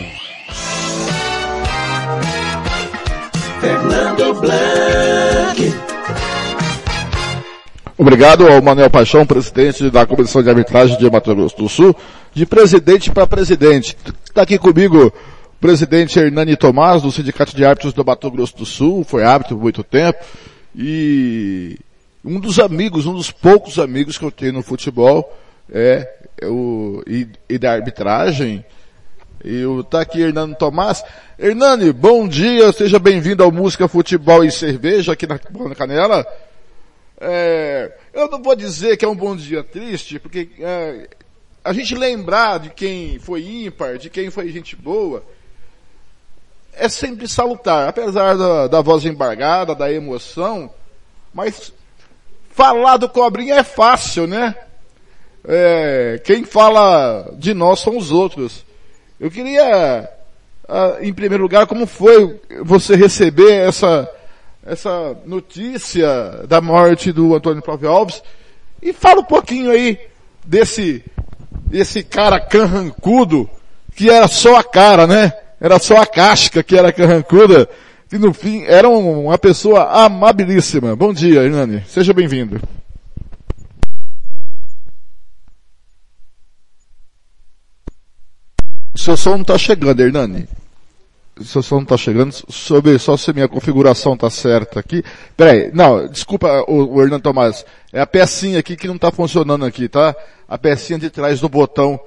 Fernando 3.62 4.34
Blanc. 4.42 5.86
Obrigado 7.98 8.46
ao 8.46 8.62
Manuel 8.62 8.90
Paixão, 8.90 9.26
presidente 9.26 9.90
da 9.90 10.06
Comissão 10.06 10.44
de 10.44 10.50
Arbitragem 10.50 10.98
de 10.98 11.10
Mato 11.10 11.34
Grosso 11.34 11.56
do 11.56 11.70
Sul, 11.70 11.96
de 12.34 12.46
presidente 12.46 13.10
para 13.10 13.26
presidente. 13.26 13.96
Está 14.26 14.42
aqui 14.42 14.58
comigo 14.58 15.08
o 15.08 15.14
presidente 15.62 16.20
Hernani 16.20 16.58
Tomás, 16.58 17.02
do 17.02 17.12
Sindicato 17.12 17.56
de 17.56 17.64
Árbitros 17.64 17.94
do 17.94 18.04
Mato 18.04 18.30
Grosso 18.30 18.58
do 18.58 18.66
Sul, 18.66 19.06
foi 19.06 19.24
árbitro 19.24 19.56
por 19.56 19.64
muito 19.64 19.82
tempo, 19.82 20.20
e 20.76 21.80
um 22.26 22.40
dos 22.40 22.58
amigos, 22.58 23.06
um 23.06 23.14
dos 23.14 23.30
poucos 23.30 23.78
amigos 23.78 24.18
que 24.18 24.26
eu 24.26 24.32
tenho 24.32 24.54
no 24.54 24.64
futebol 24.64 25.32
é, 25.72 26.12
é 26.42 26.48
o, 26.48 27.04
e, 27.06 27.28
e 27.48 27.58
da 27.60 27.72
arbitragem. 27.72 28.66
E 29.44 29.64
tá 29.92 30.02
aqui 30.02 30.22
Hernani 30.22 30.56
Tomás. 30.56 31.04
Hernani, 31.38 31.94
bom 31.94 32.28
dia, 32.28 32.72
seja 32.72 32.98
bem-vindo 32.98 33.44
ao 33.44 33.52
Música, 33.52 33.88
Futebol 33.88 34.44
e 34.44 34.52
Cerveja 34.52 35.14
aqui 35.14 35.28
na, 35.28 35.40
na 35.70 35.76
Canela. 35.76 36.26
É, 37.22 37.96
eu 38.12 38.28
não 38.28 38.42
vou 38.42 38.56
dizer 38.56 38.98
que 38.98 39.06
é 39.06 39.08
um 39.08 39.16
bom 39.16 39.36
dia 39.36 39.64
triste, 39.64 40.18
porque 40.18 40.50
é, 40.60 41.08
a 41.64 41.74
gente 41.74 41.94
lembrar 41.94 42.58
de 42.58 42.70
quem 42.72 43.20
foi 43.20 43.44
ímpar, 43.44 44.00
de 44.00 44.10
quem 44.10 44.32
foi 44.32 44.50
gente 44.50 44.76
boa, 44.76 45.24
é 46.74 46.90
sempre 46.90 47.28
salutar, 47.28 47.88
apesar 47.88 48.36
da, 48.36 48.68
da 48.68 48.82
voz 48.82 49.06
embargada, 49.06 49.76
da 49.76 49.92
emoção, 49.92 50.74
mas 51.32 51.72
falar 52.56 52.96
do 52.96 53.10
Cobrinha 53.10 53.56
é 53.56 53.64
fácil, 53.64 54.26
né? 54.26 54.56
É, 55.46 56.22
quem 56.24 56.46
fala 56.46 57.30
de 57.38 57.54
nós 57.54 57.82
são 57.82 57.98
os 57.98 58.12
outros. 58.12 58.66
Eu 59.20 59.30
queria, 59.30 60.10
ah, 60.68 60.98
em 61.02 61.14
primeiro 61.14 61.44
lugar, 61.44 61.68
como 61.68 61.86
foi 61.86 62.40
você 62.64 62.96
receber 62.96 63.52
essa, 63.52 64.10
essa 64.66 65.18
notícia 65.26 66.46
da 66.48 66.62
morte 66.62 67.12
do 67.12 67.36
Antônio 67.36 67.62
Flávio 67.62 67.90
Alves 67.90 68.24
e 68.82 68.94
fala 68.94 69.20
um 69.20 69.26
pouquinho 69.26 69.70
aí 69.70 70.00
desse, 70.46 71.04
desse 71.68 72.04
cara 72.04 72.40
carrancudo 72.40 73.50
que 73.94 74.10
era 74.10 74.30
só 74.30 74.56
a 74.56 74.64
cara, 74.64 75.06
né? 75.06 75.34
Era 75.60 75.78
só 75.78 75.98
a 75.98 76.06
casca 76.06 76.64
que 76.64 76.78
era 76.78 76.94
carrancuda 76.94 77.68
que 78.10 78.18
no 78.18 78.34
fim 78.34 78.64
era 78.64 78.88
uma 78.88 79.38
pessoa 79.38 80.06
amabilíssima. 80.06 80.96
Bom 80.96 81.14
dia, 81.14 81.44
Hernani. 81.44 81.84
Seja 81.88 82.14
bem-vindo. 82.14 82.62
Seu 88.96 89.18
som 89.18 89.32
não 89.32 89.42
está 89.42 89.58
chegando, 89.58 90.00
Hernani. 90.00 90.48
Seu 91.44 91.62
som 91.62 91.76
não 91.76 91.84
está 91.84 91.98
chegando. 91.98 92.34
Sobre 92.50 92.98
só 92.98 93.18
se 93.18 93.34
minha 93.34 93.48
configuração 93.48 94.14
está 94.14 94.30
certa 94.30 94.80
aqui. 94.80 95.04
Peraí, 95.36 95.72
não, 95.74 96.08
desculpa 96.08 96.64
o, 96.68 96.96
o 96.96 97.02
Hernani 97.02 97.22
Tomás. 97.22 97.66
É 97.92 98.00
a 98.00 98.08
pecinha 98.08 98.60
aqui 98.60 98.76
que 98.76 98.88
não 98.88 98.96
está 98.96 99.12
funcionando 99.12 99.66
aqui, 99.66 99.90
tá? 99.90 100.16
A 100.48 100.58
pecinha 100.58 101.00
de 101.00 101.10
trás 101.10 101.40
do 101.40 101.50
botão 101.50 102.00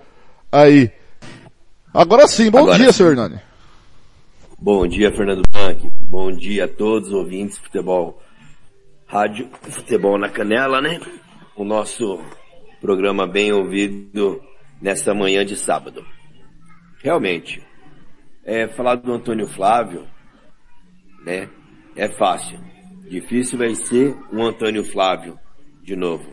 aí. 0.50 0.90
Agora 1.92 2.26
sim, 2.28 2.50
bom 2.50 2.60
Agora 2.60 2.78
dia, 2.78 2.92
sim. 2.92 2.98
seu 2.98 3.08
Hernani. 3.08 3.47
Bom 4.60 4.88
dia, 4.88 5.12
Fernando 5.12 5.42
Blanc. 5.48 5.88
Bom 6.10 6.32
dia 6.32 6.64
a 6.64 6.68
todos 6.68 7.10
os 7.10 7.14
ouvintes 7.14 7.56
futebol. 7.58 8.20
Rádio 9.06 9.48
Futebol 9.62 10.18
na 10.18 10.28
Canela, 10.28 10.80
né? 10.80 11.00
O 11.54 11.62
nosso 11.62 12.20
programa 12.80 13.24
bem 13.24 13.52
ouvido 13.52 14.42
nessa 14.82 15.14
manhã 15.14 15.44
de 15.44 15.54
sábado. 15.54 16.04
Realmente, 17.00 17.62
é, 18.44 18.66
falar 18.66 18.96
do 18.96 19.12
Antônio 19.12 19.46
Flávio, 19.46 20.08
né? 21.24 21.48
É 21.94 22.08
fácil. 22.08 22.58
Difícil 23.08 23.58
vai 23.58 23.76
ser 23.76 24.16
um 24.32 24.42
Antônio 24.44 24.82
Flávio 24.82 25.38
de 25.84 25.94
novo. 25.94 26.28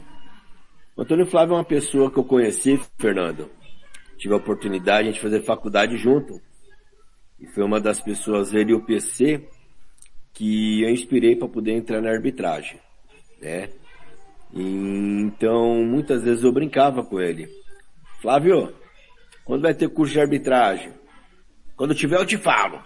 O 0.98 1.04
Antônio 1.04 1.28
Flávio 1.28 1.54
é 1.54 1.58
uma 1.58 1.64
pessoa 1.64 2.10
que 2.10 2.18
eu 2.18 2.24
conheci, 2.24 2.82
Fernando. 2.98 3.52
Tive 4.18 4.34
a 4.34 4.38
oportunidade 4.38 5.14
de 5.14 5.22
fazer 5.22 5.44
faculdade 5.44 5.96
junto. 5.96 6.42
E 7.40 7.48
foi 7.48 7.64
uma 7.64 7.80
das 7.80 8.00
pessoas, 8.00 8.54
ele 8.54 8.72
e 8.72 8.76
o 8.76 8.86
PC, 8.86 9.48
que 10.34 10.84
eu 10.84 10.90
inspirei 10.90 11.36
para 11.36 11.48
poder 11.48 11.74
entrar 11.74 12.02
na 12.02 12.10
arbitragem, 12.10 12.80
né? 13.42 13.70
Então, 14.54 15.84
muitas 15.84 16.24
vezes 16.24 16.44
eu 16.44 16.52
brincava 16.52 17.04
com 17.04 17.20
ele. 17.20 17.48
Flávio, 18.22 18.74
quando 19.44 19.64
vai 19.64 19.74
ter 19.74 19.90
curso 19.90 20.14
de 20.14 20.20
arbitragem? 20.20 20.94
Quando 21.76 21.94
tiver 21.94 22.18
eu 22.18 22.26
te 22.26 22.38
falo. 22.38 22.82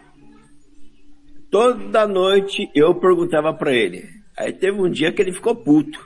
Toda 1.52 2.08
noite 2.08 2.70
eu 2.74 2.95
perguntava 2.95 3.54
para 3.54 3.72
ele. 3.72 4.04
Aí 4.38 4.54
teve 4.54 4.80
um 4.82 4.89
dia 4.89 5.12
que 5.12 5.22
ele 5.22 5.34
ficou 5.34 5.56
puto. 5.56 6.00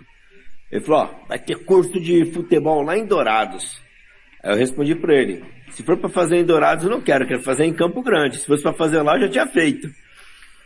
Ele 0.71 0.83
falou, 0.83 1.01
ó, 1.01 1.27
vai 1.27 1.39
ter 1.39 1.63
curso 1.65 1.99
de 1.99 2.25
futebol 2.25 2.81
lá 2.81 2.97
em 2.97 3.05
Dourados. 3.05 3.79
Aí 4.41 4.51
eu 4.51 4.57
respondi 4.57 4.95
para 4.95 5.15
ele, 5.15 5.45
se 5.73 5.83
for 5.83 5.97
para 5.97 6.09
fazer 6.09 6.37
em 6.37 6.45
Dourados 6.45 6.83
eu 6.83 6.89
não 6.89 7.01
quero, 7.01 7.23
eu 7.23 7.27
quero 7.27 7.41
fazer 7.41 7.65
em 7.65 7.73
Campo 7.73 8.01
Grande. 8.01 8.37
Se 8.37 8.45
fosse 8.45 8.63
para 8.63 8.73
fazer 8.73 9.01
lá 9.01 9.15
eu 9.15 9.21
já 9.21 9.29
tinha 9.29 9.47
feito. 9.47 9.89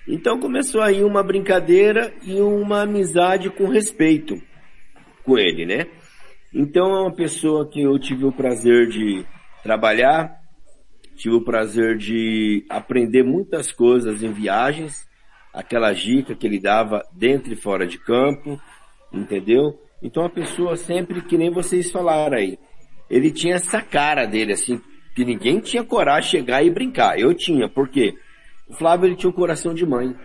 Então 0.07 0.39
começou 0.39 0.81
aí 0.81 1.03
uma 1.03 1.23
brincadeira 1.23 2.13
e 2.23 2.39
uma 2.39 2.83
amizade 2.83 3.49
com 3.49 3.67
respeito 3.67 4.41
com 5.23 5.37
ele, 5.37 5.65
né? 5.65 5.87
Então 6.53 6.91
é 6.95 7.01
uma 7.01 7.13
pessoa 7.13 7.69
que 7.69 7.81
eu 7.81 7.97
tive 7.99 8.25
o 8.25 8.31
prazer 8.31 8.87
de 8.87 9.25
trabalhar, 9.61 10.33
tive 11.15 11.35
o 11.35 11.43
prazer 11.43 11.97
de 11.97 12.65
aprender 12.69 13.23
muitas 13.23 13.71
coisas 13.71 14.23
em 14.23 14.31
viagens, 14.31 15.07
aquela 15.53 15.91
dica 15.91 16.35
que 16.35 16.47
ele 16.47 16.59
dava 16.59 17.03
dentro 17.11 17.51
e 17.51 17.55
fora 17.55 17.85
de 17.85 17.97
campo, 17.97 18.59
entendeu? 19.11 19.77
Então 20.01 20.23
a 20.23 20.29
pessoa 20.29 20.77
sempre, 20.77 21.21
que 21.21 21.37
nem 21.37 21.51
vocês 21.51 21.91
falaram 21.91 22.37
aí, 22.37 22.57
ele 23.09 23.31
tinha 23.31 23.55
essa 23.55 23.81
cara 23.81 24.25
dele 24.25 24.53
assim, 24.53 24.81
que 25.17 25.25
ninguém 25.25 25.59
tinha 25.59 25.83
coragem 25.83 26.29
de 26.29 26.29
chegar 26.29 26.63
e 26.63 26.69
brincar. 26.69 27.19
Eu 27.19 27.33
tinha, 27.33 27.67
por 27.67 27.89
quê? 27.89 28.13
O 28.69 28.75
Flávio 28.75 29.07
ele 29.07 29.15
tinha 29.15 29.31
um 29.31 29.33
coração 29.33 29.73
de 29.73 29.83
mãe, 29.83 30.15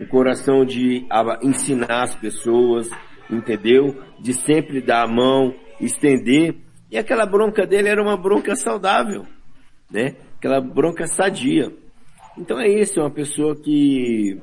um 0.00 0.06
coração 0.06 0.64
de 0.64 1.06
ensinar 1.42 2.04
as 2.04 2.14
pessoas, 2.14 2.88
entendeu? 3.30 4.02
De 4.18 4.32
sempre 4.32 4.80
dar 4.80 5.02
a 5.02 5.06
mão, 5.06 5.54
estender. 5.78 6.54
E 6.90 6.96
aquela 6.96 7.26
bronca 7.26 7.66
dele 7.66 7.90
era 7.90 8.02
uma 8.02 8.16
bronca 8.16 8.56
saudável, 8.56 9.26
né? 9.90 10.16
Aquela 10.38 10.58
bronca 10.58 11.06
sadia. 11.06 11.70
Então 12.38 12.58
é 12.58 12.66
isso, 12.66 12.98
é 12.98 13.02
uma 13.02 13.10
pessoa 13.10 13.54
que 13.54 14.40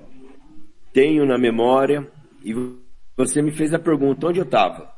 tenho 0.94 1.26
na 1.26 1.40
memória 1.40 2.08
e 2.46 2.54
você 3.18 3.42
me 3.42 3.52
fez 3.52 3.74
a 3.74 3.80
pergunta 3.80 4.28
onde 4.28 4.38
eu 4.38 4.46
estava. 4.46 4.94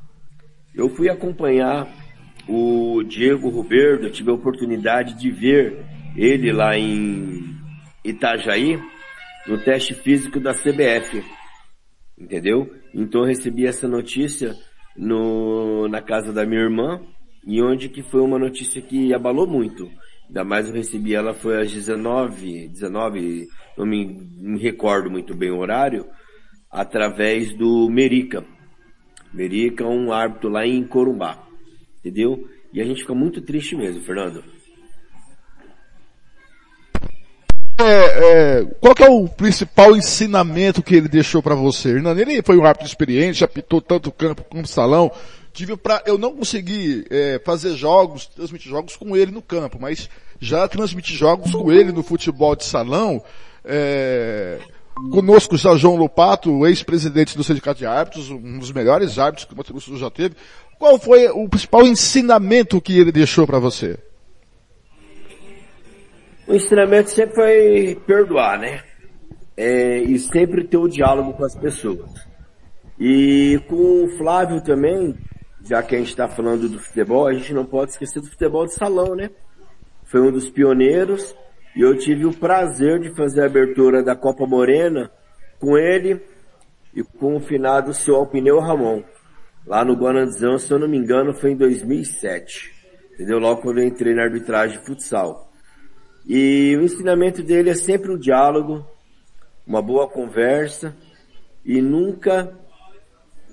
Eu 0.75 0.89
fui 0.89 1.09
acompanhar 1.09 1.87
o 2.47 3.03
Diego 3.03 3.49
Roberto, 3.49 4.03
eu 4.03 4.11
tive 4.11 4.29
a 4.29 4.33
oportunidade 4.33 5.17
de 5.17 5.31
ver 5.31 5.85
ele 6.15 6.51
lá 6.51 6.77
em 6.77 7.55
Itajaí 8.03 8.79
no 9.47 9.57
teste 9.63 9.93
físico 9.93 10.39
da 10.39 10.53
CBF. 10.53 11.23
Entendeu? 12.17 12.71
Então 12.93 13.21
eu 13.21 13.27
recebi 13.27 13.65
essa 13.65 13.87
notícia 13.87 14.55
no, 14.95 15.87
na 15.87 16.01
casa 16.01 16.31
da 16.31 16.45
minha 16.45 16.61
irmã, 16.61 17.01
e 17.45 17.61
onde 17.61 17.89
que 17.89 18.01
foi 18.03 18.21
uma 18.21 18.39
notícia 18.39 18.81
que 18.81 19.13
abalou 19.13 19.47
muito. 19.47 19.89
Ainda 20.27 20.43
mais 20.43 20.67
eu 20.67 20.73
recebi 20.73 21.13
ela 21.13 21.33
foi 21.33 21.61
às 21.61 21.71
19, 21.71 22.69
19, 22.69 23.47
não 23.77 23.85
me, 23.85 24.05
me 24.39 24.59
recordo 24.59 25.09
muito 25.09 25.35
bem 25.35 25.51
o 25.51 25.57
horário, 25.57 26.07
através 26.71 27.53
do 27.55 27.89
Merica. 27.89 28.45
Merica 29.33 29.83
é 29.83 29.87
um 29.87 30.11
árbitro 30.11 30.49
lá 30.49 30.65
em 30.65 30.83
Corumbá. 30.85 31.42
Entendeu? 32.03 32.49
E 32.73 32.81
a 32.81 32.85
gente 32.85 33.01
fica 33.01 33.13
muito 33.13 33.41
triste 33.41 33.75
mesmo, 33.75 34.01
Fernando. 34.01 34.43
É, 37.79 38.59
é, 38.59 38.65
qual 38.79 38.93
é 38.99 39.09
o 39.09 39.27
principal 39.27 39.95
ensinamento 39.95 40.83
que 40.83 40.95
ele 40.95 41.07
deixou 41.07 41.41
para 41.41 41.55
você? 41.55 41.89
Hernani, 41.89 42.21
ele 42.21 42.43
foi 42.43 42.57
um 42.57 42.65
árbitro 42.65 42.87
experiente, 42.87 43.43
apitou 43.43 43.81
tanto 43.81 44.11
campo 44.11 44.43
como 44.43 44.67
salão. 44.67 45.11
Tive 45.51 45.77
pra, 45.77 46.01
eu 46.05 46.17
não 46.17 46.35
consegui 46.35 47.05
é, 47.09 47.41
fazer 47.43 47.75
jogos, 47.75 48.25
transmitir 48.27 48.69
jogos 48.69 48.95
com 48.95 49.15
ele 49.15 49.31
no 49.31 49.41
campo, 49.41 49.77
mas 49.79 50.09
já 50.39 50.67
transmiti 50.67 51.15
jogos 51.15 51.51
com 51.51 51.71
ele 51.71 51.91
no 51.91 52.03
futebol 52.03 52.55
de 52.55 52.65
salão. 52.65 53.23
É, 53.63 54.59
conosco 55.11 55.57
já 55.57 55.75
João 55.75 55.95
Lopato, 55.95 56.65
ex-presidente 56.65 57.35
do 57.35 57.43
Sindicato 57.43 57.79
de 57.79 57.85
Árbitros, 57.85 58.29
um 58.29 58.59
dos 58.59 58.71
melhores 58.71 59.17
árbitros 59.17 59.45
que 59.45 59.53
o 59.53 59.57
Mato 59.57 59.71
Grosso 59.71 59.97
já 59.97 60.09
teve. 60.09 60.35
Qual 60.83 60.99
foi 60.99 61.29
o 61.29 61.47
principal 61.47 61.87
ensinamento 61.87 62.81
que 62.81 62.99
ele 62.99 63.09
deixou 63.09 63.47
para 63.47 63.57
você? 63.57 63.97
O 66.45 66.53
ensinamento 66.53 67.09
sempre 67.09 67.35
foi 67.35 68.01
perdoar, 68.05 68.59
né? 68.59 68.83
É, 69.55 69.99
e 69.99 70.19
sempre 70.19 70.65
ter 70.65 70.75
o 70.75 70.89
diálogo 70.89 71.31
com 71.31 71.45
as 71.45 71.55
pessoas. 71.55 72.27
E 72.99 73.61
com 73.69 74.03
o 74.03 74.17
Flávio 74.17 74.59
também, 74.59 75.15
já 75.63 75.81
que 75.81 75.95
a 75.95 75.99
gente 75.99 76.09
está 76.09 76.27
falando 76.27 76.67
do 76.67 76.77
futebol, 76.77 77.27
a 77.27 77.33
gente 77.33 77.53
não 77.53 77.63
pode 77.63 77.91
esquecer 77.91 78.19
do 78.19 78.27
futebol 78.27 78.65
de 78.65 78.73
salão, 78.73 79.15
né? 79.15 79.29
Foi 80.03 80.19
um 80.19 80.33
dos 80.33 80.49
pioneiros 80.49 81.33
e 81.77 81.79
eu 81.79 81.97
tive 81.97 82.25
o 82.25 82.33
prazer 82.33 82.99
de 82.99 83.15
fazer 83.15 83.43
a 83.43 83.45
abertura 83.45 84.03
da 84.03 84.17
Copa 84.17 84.45
Morena 84.45 85.09
com 85.61 85.77
ele 85.77 86.21
e 86.93 87.01
com 87.01 87.37
o 87.37 87.39
finado 87.39 87.93
seu 87.93 88.17
Alpineu 88.17 88.59
Ramon. 88.59 89.01
Lá 89.65 89.85
no 89.85 89.93
Guanandizão, 89.93 90.57
se 90.57 90.71
eu 90.71 90.79
não 90.79 90.87
me 90.87 90.97
engano, 90.97 91.33
foi 91.33 91.51
em 91.51 91.55
2007. 91.55 92.73
Entendeu? 93.13 93.39
Logo 93.39 93.61
quando 93.61 93.79
eu 93.79 93.87
entrei 93.87 94.13
na 94.13 94.23
arbitragem 94.23 94.79
de 94.79 94.85
futsal. 94.85 95.51
E 96.25 96.75
o 96.77 96.83
ensinamento 96.83 97.43
dele 97.43 97.69
é 97.69 97.75
sempre 97.75 98.11
o 98.11 98.17
diálogo, 98.17 98.85
uma 99.65 99.81
boa 99.81 100.07
conversa 100.07 100.95
e 101.65 101.81
nunca 101.81 102.57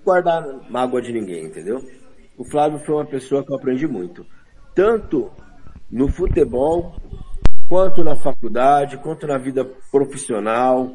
guardar 0.04 0.44
mágoa 0.70 1.02
de 1.02 1.12
ninguém, 1.12 1.46
entendeu? 1.46 1.80
O 2.36 2.44
Flávio 2.44 2.78
foi 2.78 2.94
uma 2.94 3.06
pessoa 3.06 3.44
que 3.44 3.52
eu 3.52 3.56
aprendi 3.56 3.86
muito. 3.86 4.24
Tanto 4.74 5.30
no 5.90 6.08
futebol, 6.08 6.94
quanto 7.68 8.02
na 8.02 8.16
faculdade, 8.16 8.96
quanto 8.98 9.26
na 9.26 9.36
vida 9.36 9.64
profissional, 9.90 10.90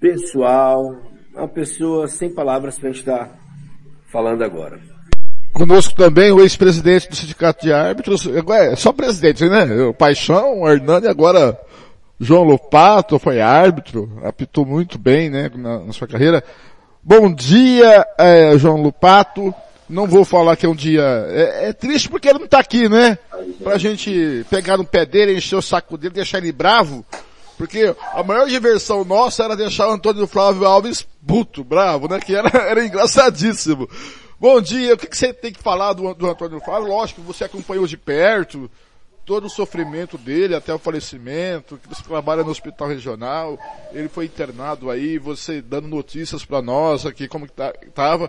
pessoal. 0.00 1.00
Uma 1.34 1.48
pessoa 1.48 2.08
sem 2.08 2.34
palavras 2.34 2.78
pra 2.78 2.90
gente 2.90 3.00
estar 3.00 3.28
tá 3.28 3.41
falando 4.12 4.44
agora. 4.44 4.78
Conosco 5.52 5.94
também 5.94 6.30
o 6.30 6.40
ex-presidente 6.40 7.08
do 7.08 7.16
Sindicato 7.16 7.64
de 7.64 7.72
Árbitros, 7.72 8.26
é 8.26 8.76
só 8.76 8.92
presidente, 8.92 9.48
né? 9.48 9.64
O 9.84 9.94
Paixão, 9.94 10.60
o 10.60 10.68
Hernani, 10.68 11.06
agora 11.06 11.58
João 12.20 12.44
Lopato 12.44 13.18
foi 13.18 13.40
árbitro, 13.40 14.20
apitou 14.22 14.64
muito 14.64 14.98
bem, 14.98 15.28
né, 15.28 15.50
na, 15.54 15.80
na 15.80 15.92
sua 15.92 16.06
carreira. 16.06 16.44
Bom 17.02 17.32
dia, 17.34 18.06
é, 18.18 18.56
João 18.58 18.80
Lupato. 18.80 19.52
Não 19.90 20.06
vou 20.06 20.24
falar 20.24 20.56
que 20.56 20.64
é 20.64 20.68
um 20.68 20.74
dia... 20.74 21.02
É, 21.28 21.68
é, 21.68 21.72
triste 21.72 22.08
porque 22.08 22.28
ele 22.28 22.38
não 22.38 22.46
tá 22.46 22.60
aqui, 22.60 22.88
né? 22.88 23.18
Pra 23.62 23.76
gente 23.76 24.46
pegar 24.48 24.78
no 24.78 24.84
pé 24.84 25.04
dele, 25.04 25.36
encher 25.36 25.56
o 25.56 25.60
saco 25.60 25.98
dele, 25.98 26.14
deixar 26.14 26.38
ele 26.38 26.52
bravo. 26.52 27.04
Porque 27.62 27.94
a 28.12 28.24
maior 28.24 28.48
diversão 28.48 29.04
nossa 29.04 29.44
era 29.44 29.54
deixar 29.54 29.86
o 29.86 29.92
Antônio 29.92 30.26
Flávio 30.26 30.66
Alves 30.66 31.06
puto, 31.24 31.62
bravo, 31.62 32.08
né? 32.08 32.18
Que 32.18 32.34
era, 32.34 32.48
era 32.68 32.84
engraçadíssimo. 32.84 33.88
Bom 34.40 34.60
dia, 34.60 34.94
o 34.94 34.96
que, 34.96 35.06
que 35.06 35.16
você 35.16 35.32
tem 35.32 35.52
que 35.52 35.62
falar 35.62 35.92
do, 35.92 36.12
do 36.12 36.28
Antônio 36.28 36.58
Flávio? 36.58 36.88
Lógico, 36.88 37.22
você 37.22 37.44
acompanhou 37.44 37.86
de 37.86 37.96
perto 37.96 38.68
todo 39.24 39.46
o 39.46 39.48
sofrimento 39.48 40.18
dele 40.18 40.56
até 40.56 40.74
o 40.74 40.78
falecimento, 40.78 41.78
que 41.80 41.88
você 41.88 42.02
trabalha 42.02 42.42
no 42.42 42.50
hospital 42.50 42.88
regional, 42.88 43.56
ele 43.92 44.08
foi 44.08 44.24
internado 44.24 44.90
aí, 44.90 45.16
você 45.16 45.62
dando 45.62 45.86
notícias 45.86 46.44
para 46.44 46.60
nós 46.60 47.06
aqui 47.06 47.28
como 47.28 47.46
que 47.46 47.52
tá, 47.52 47.72
tava. 47.94 48.28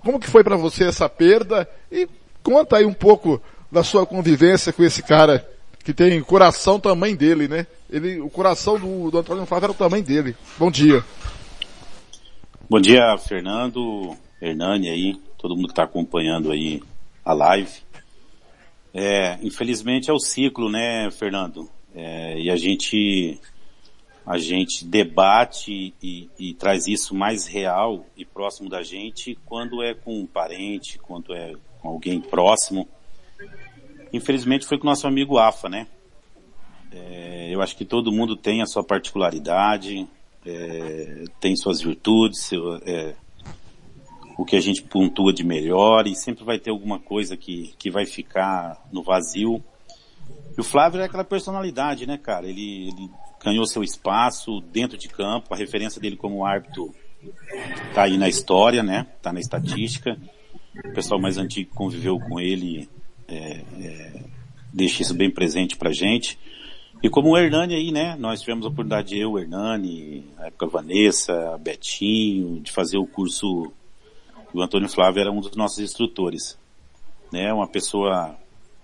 Como 0.00 0.20
que 0.20 0.28
foi 0.28 0.44
para 0.44 0.56
você 0.56 0.84
essa 0.84 1.08
perda? 1.08 1.66
E 1.90 2.06
conta 2.42 2.76
aí 2.76 2.84
um 2.84 2.92
pouco 2.92 3.40
da 3.72 3.82
sua 3.82 4.04
convivência 4.04 4.74
com 4.74 4.84
esse 4.84 5.02
cara 5.02 5.48
que 5.88 5.94
tem 5.94 6.22
coração 6.22 6.78
tamanho 6.78 7.16
dele, 7.16 7.48
né? 7.48 7.66
Ele, 7.88 8.20
o 8.20 8.28
coração 8.28 8.78
do, 8.78 9.10
do 9.10 9.20
Antônio 9.20 9.46
Flávio 9.46 9.64
era 9.64 9.72
o 9.72 9.74
tamanho 9.74 10.04
dele. 10.04 10.36
Bom 10.58 10.70
dia. 10.70 11.02
Bom 12.68 12.78
dia, 12.78 13.16
Fernando, 13.16 14.14
Hernani 14.38 14.90
aí, 14.90 15.18
todo 15.38 15.56
mundo 15.56 15.68
que 15.68 15.72
está 15.72 15.84
acompanhando 15.84 16.52
aí 16.52 16.82
a 17.24 17.32
live. 17.32 17.72
É, 18.92 19.38
infelizmente 19.42 20.10
é 20.10 20.12
o 20.12 20.18
ciclo, 20.18 20.70
né, 20.70 21.10
Fernando? 21.10 21.70
É, 21.94 22.38
e 22.38 22.50
a 22.50 22.56
gente, 22.56 23.40
a 24.26 24.36
gente 24.36 24.84
debate 24.84 25.94
e, 26.02 26.28
e, 26.38 26.52
traz 26.52 26.86
isso 26.86 27.14
mais 27.14 27.46
real 27.46 28.04
e 28.14 28.26
próximo 28.26 28.68
da 28.68 28.82
gente 28.82 29.38
quando 29.46 29.82
é 29.82 29.94
com 29.94 30.20
um 30.20 30.26
parente, 30.26 30.98
quando 30.98 31.34
é 31.34 31.54
com 31.80 31.88
alguém 31.88 32.20
próximo. 32.20 32.86
Infelizmente 34.12 34.66
foi 34.66 34.78
com 34.78 34.86
o 34.86 34.90
nosso 34.90 35.06
amigo 35.06 35.38
Afa, 35.38 35.68
né? 35.68 35.86
É, 36.92 37.48
eu 37.50 37.60
acho 37.60 37.76
que 37.76 37.84
todo 37.84 38.12
mundo 38.12 38.36
tem 38.36 38.62
a 38.62 38.66
sua 38.66 38.82
particularidade, 38.82 40.08
é, 40.46 41.24
tem 41.40 41.54
suas 41.56 41.80
virtudes, 41.80 42.40
seu, 42.44 42.76
é, 42.76 43.14
o 44.38 44.44
que 44.44 44.56
a 44.56 44.60
gente 44.60 44.82
pontua 44.82 45.32
de 45.32 45.44
melhor 45.44 46.06
e 46.06 46.14
sempre 46.14 46.44
vai 46.44 46.58
ter 46.58 46.70
alguma 46.70 46.98
coisa 46.98 47.36
que, 47.36 47.74
que 47.78 47.90
vai 47.90 48.06
ficar 48.06 48.82
no 48.92 49.02
vazio. 49.02 49.62
E 50.56 50.60
o 50.60 50.64
Flávio 50.64 51.00
é 51.00 51.04
aquela 51.04 51.24
personalidade, 51.24 52.06
né, 52.06 52.16
cara? 52.16 52.46
Ele, 52.48 52.88
ele 52.88 53.10
ganhou 53.44 53.66
seu 53.66 53.82
espaço 53.82 54.60
dentro 54.72 54.96
de 54.96 55.08
campo, 55.08 55.52
a 55.52 55.56
referência 55.56 56.00
dele 56.00 56.16
como 56.16 56.44
árbitro 56.44 56.94
tá 57.94 58.04
aí 58.04 58.16
na 58.16 58.28
história, 58.28 58.82
né? 58.82 59.06
Tá 59.20 59.32
na 59.32 59.40
estatística. 59.40 60.16
O 60.84 60.92
pessoal 60.94 61.20
mais 61.20 61.36
antigo 61.36 61.74
conviveu 61.74 62.18
com 62.18 62.38
ele 62.38 62.88
é, 63.28 63.60
é, 63.80 64.22
deixa 64.72 65.02
isso 65.02 65.14
bem 65.14 65.30
presente 65.30 65.76
pra 65.76 65.92
gente. 65.92 66.38
E 67.02 67.08
como 67.08 67.30
o 67.30 67.38
Hernani 67.38 67.74
aí, 67.74 67.92
né? 67.92 68.16
Nós 68.18 68.40
tivemos 68.40 68.64
a 68.64 68.68
oportunidade, 68.68 69.16
eu, 69.16 69.32
o 69.32 69.38
Hernani, 69.38 70.24
na 70.36 70.46
época 70.46 70.66
a 70.66 70.68
Vanessa, 70.68 71.54
a 71.54 71.58
Betinho, 71.58 72.60
de 72.60 72.72
fazer 72.72 72.98
o 72.98 73.06
curso 73.06 73.72
o 74.52 74.62
Antônio 74.62 74.88
Flávio 74.88 75.20
era 75.20 75.30
um 75.30 75.40
dos 75.40 75.54
nossos 75.54 75.78
instrutores. 75.78 76.58
Né? 77.32 77.52
Uma 77.52 77.68
pessoa 77.68 78.34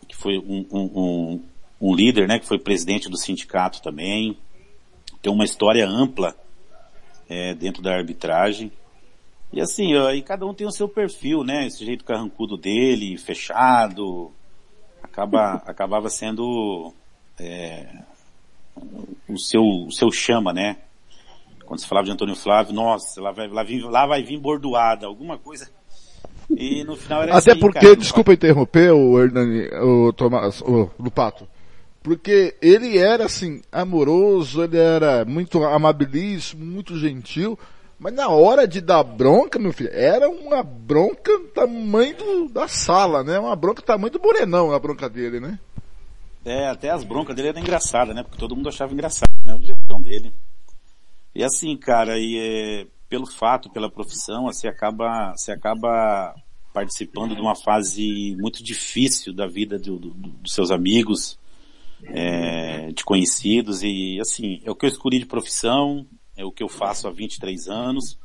que 0.07 0.15
foi 0.15 0.39
um, 0.39 0.67
um, 0.71 0.91
um, 0.95 1.43
um 1.81 1.95
líder, 1.95 2.29
né? 2.29 2.39
Que 2.39 2.47
foi 2.47 2.59
presidente 2.59 3.09
do 3.09 3.17
sindicato 3.17 3.81
também. 3.83 4.37
Tem 5.23 5.33
uma 5.33 5.45
história 5.45 5.89
ampla 5.89 6.37
é, 7.29 7.55
dentro 7.55 7.83
da 7.83 7.95
arbitragem. 7.95 8.71
E 9.53 9.61
assim, 9.61 9.97
aí 9.97 10.23
cada 10.23 10.45
um 10.45 10.55
tem 10.55 10.67
o 10.67 10.73
seu 10.73 10.89
perfil, 10.89 11.45
né? 11.45 11.67
Esse 11.67 11.85
jeito 11.85 12.05
carrancudo 12.05 12.57
dele, 12.57 13.17
fechado, 13.17 14.33
acaba, 15.03 15.63
acabava 15.67 16.11
sendo 16.11 16.93
é, 17.39 17.87
o 19.29 19.39
seu, 19.39 19.63
o 19.63 19.93
seu 19.93 20.11
chama, 20.11 20.53
né? 20.53 20.77
Quando 21.65 21.81
se 21.81 21.87
falava 21.87 22.05
de 22.05 22.13
Antônio 22.13 22.37
Flávio, 22.37 22.75
nossa, 22.75 23.21
lá 23.21 23.31
vai, 23.31 23.49
lá, 23.49 23.63
vim, 23.63 23.81
lá 23.81 24.07
vai 24.07 24.23
vir 24.23 24.39
bordoada, 24.39 25.07
alguma 25.07 25.39
coisa. 25.39 25.69
E 26.51 26.85
no 26.85 26.97
final 26.97 27.23
era 27.23 27.37
Até 27.37 27.53
assim, 27.53 27.61
porque, 27.61 27.81
cara, 27.81 27.97
desculpa 27.97 28.33
interromper 28.33 28.93
o 28.93 29.19
Hernani, 29.19 29.69
o 29.83 30.13
Tomás, 30.13 30.61
o 30.61 30.91
Lupato. 30.99 31.49
Porque 32.03 32.55
ele 32.61 32.99
era 32.99 33.25
assim, 33.25 33.63
amoroso, 33.73 34.63
ele 34.63 34.77
era 34.77 35.25
muito 35.25 35.65
amabilíssimo, 35.65 36.63
muito 36.63 36.99
gentil, 36.99 37.59
mas 38.05 38.13
na 38.13 38.29
hora 38.29 38.69
de 38.69 38.83
dar 38.83 39.03
bronca, 39.03 39.59
meu 39.59 39.73
filho, 39.73 39.89
era 39.91 40.29
uma 40.29 40.63
bronca 40.63 41.33
tamanho 41.55 42.15
do, 42.15 42.49
da 42.51 42.69
sala, 42.69 43.25
né? 43.25 43.39
Uma 43.39 43.57
bronca 43.57 43.81
tamanho 43.81 44.13
do 44.13 44.21
Morenão, 44.21 44.73
a 44.73 44.79
bronca 44.79 45.09
dele, 45.09 45.41
né? 45.41 45.59
É, 46.45 46.69
até 46.69 46.91
as 46.91 47.03
broncas 47.03 47.35
dele 47.35 47.49
eram 47.49 47.61
engraçadas, 47.63 48.15
né? 48.15 48.23
Porque 48.23 48.37
todo 48.37 48.55
mundo 48.55 48.69
achava 48.69 48.93
engraçado, 48.93 49.33
né? 49.43 49.55
O 49.55 49.63
jeitão 49.65 50.03
dele. 50.03 50.35
E 51.35 51.43
assim, 51.43 51.75
cara, 51.79 52.19
e 52.19 52.37
é, 52.37 52.87
pelo 53.09 53.25
fato, 53.25 53.71
pela 53.71 53.91
profissão, 53.91 54.45
você 54.45 54.69
acaba, 54.69 55.33
você 55.35 55.51
acaba 55.51 56.35
participando 56.75 57.35
de 57.35 57.41
uma 57.41 57.57
fase 57.57 58.37
muito 58.39 58.63
difícil 58.63 59.33
da 59.33 59.47
vida 59.47 59.79
do, 59.79 59.99
do, 59.99 60.11
dos 60.11 60.53
seus 60.53 60.71
amigos, 60.71 61.39
é, 62.09 62.93
de 62.93 63.03
conhecidos 63.03 63.83
e 63.83 64.21
assim, 64.21 64.61
é 64.63 64.71
o 64.71 64.77
que 64.77 64.85
eu 64.85 64.91
escolhi 64.91 65.19
de 65.19 65.25
profissão, 65.25 66.07
é 66.37 66.45
o 66.45 66.53
que 66.53 66.62
eu 66.62 66.68
faço 66.68 67.07
há 67.07 67.11
23 67.11 67.68
anos. 67.68 68.18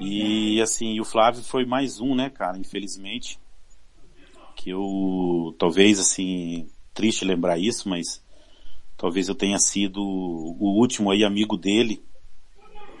E 0.00 0.60
assim, 0.60 1.00
o 1.00 1.04
Flávio 1.04 1.42
foi 1.42 1.64
mais 1.64 2.00
um, 2.00 2.14
né, 2.14 2.28
cara, 2.28 2.58
infelizmente, 2.58 3.38
que 4.56 4.70
eu, 4.70 5.54
talvez 5.58 5.98
assim, 5.98 6.68
triste 6.92 7.24
lembrar 7.24 7.58
isso, 7.58 7.88
mas 7.88 8.22
talvez 8.96 9.28
eu 9.28 9.34
tenha 9.34 9.58
sido 9.58 10.00
o 10.02 10.78
último 10.78 11.10
aí 11.10 11.24
amigo 11.24 11.56
dele 11.56 12.02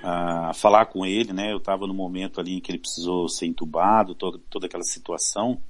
a 0.02 0.52
falar 0.52 0.86
com 0.86 1.06
ele, 1.06 1.32
né? 1.32 1.50
Eu 1.50 1.56
estava 1.56 1.86
no 1.86 1.94
momento 1.94 2.38
ali 2.38 2.56
em 2.56 2.60
que 2.60 2.70
ele 2.70 2.78
precisou 2.78 3.28
ser 3.28 3.46
entubado, 3.46 4.14
toda, 4.14 4.38
toda 4.50 4.66
aquela 4.66 4.84
situação 4.84 5.60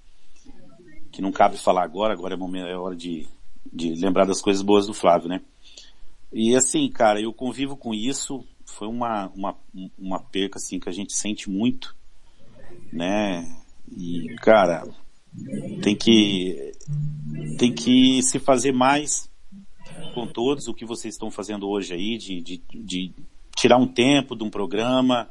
que 1.13 1.23
não 1.23 1.31
cabe 1.31 1.57
falar 1.57 1.85
agora, 1.85 2.13
agora 2.13 2.35
é, 2.35 2.37
momento, 2.37 2.67
é 2.67 2.77
hora 2.77 2.97
de, 2.97 3.29
de 3.73 3.95
lembrar 3.95 4.25
das 4.25 4.43
coisas 4.43 4.61
boas 4.61 4.89
do 4.89 4.93
Flávio, 4.93 5.29
né? 5.29 5.41
E 6.35 6.57
assim, 6.57 6.91
cara, 6.91 7.21
eu 7.21 7.33
convivo 7.33 7.77
com 7.77 7.95
isso, 7.95 8.45
foi 8.67 8.89
uma, 8.89 9.29
uma, 9.37 9.57
uma 9.97 10.19
perca 10.19 10.59
assim 10.59 10.81
que 10.81 10.89
a 10.89 10.93
gente 10.93 11.13
sente 11.13 11.49
muito, 11.49 11.95
né? 12.93 13.57
E, 13.97 14.35
cara, 14.43 14.85
tem 15.81 15.95
que, 15.95 16.73
tem 17.57 17.73
que 17.73 18.21
se 18.21 18.41
fazer 18.41 18.73
mais 18.73 19.31
com 20.13 20.27
todos 20.27 20.67
o 20.67 20.75
que 20.75 20.85
vocês 20.85 21.15
estão 21.15 21.31
fazendo 21.31 21.69
hoje 21.69 21.95
aí, 21.95 22.19
de, 22.19 22.41
de, 22.41 22.63
de 22.75 23.13
tirar 23.57 23.79
um 23.79 23.87
tempo 23.87 24.35
de 24.35 24.43
um 24.43 24.51
programa, 24.51 25.31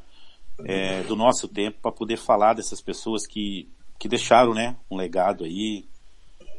é, 0.64 1.04
do 1.04 1.18
nosso 1.18 1.50
tempo 1.50 1.80
para 1.82 1.92
poder 1.92 2.16
falar 2.16 2.54
dessas 2.54 2.80
pessoas 2.80 3.28
que, 3.28 3.68
que 4.00 4.08
deixaram, 4.08 4.54
né, 4.54 4.78
um 4.90 4.96
legado 4.96 5.44
aí, 5.44 5.86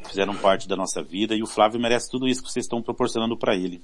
fizeram 0.06 0.36
parte 0.36 0.68
da 0.68 0.76
nossa 0.76 1.02
vida 1.02 1.34
e 1.34 1.42
o 1.42 1.46
Flávio 1.46 1.80
merece 1.80 2.10
tudo 2.10 2.28
isso 2.28 2.42
que 2.42 2.50
vocês 2.50 2.66
estão 2.66 2.82
proporcionando 2.82 3.38
para 3.38 3.56
ele. 3.56 3.82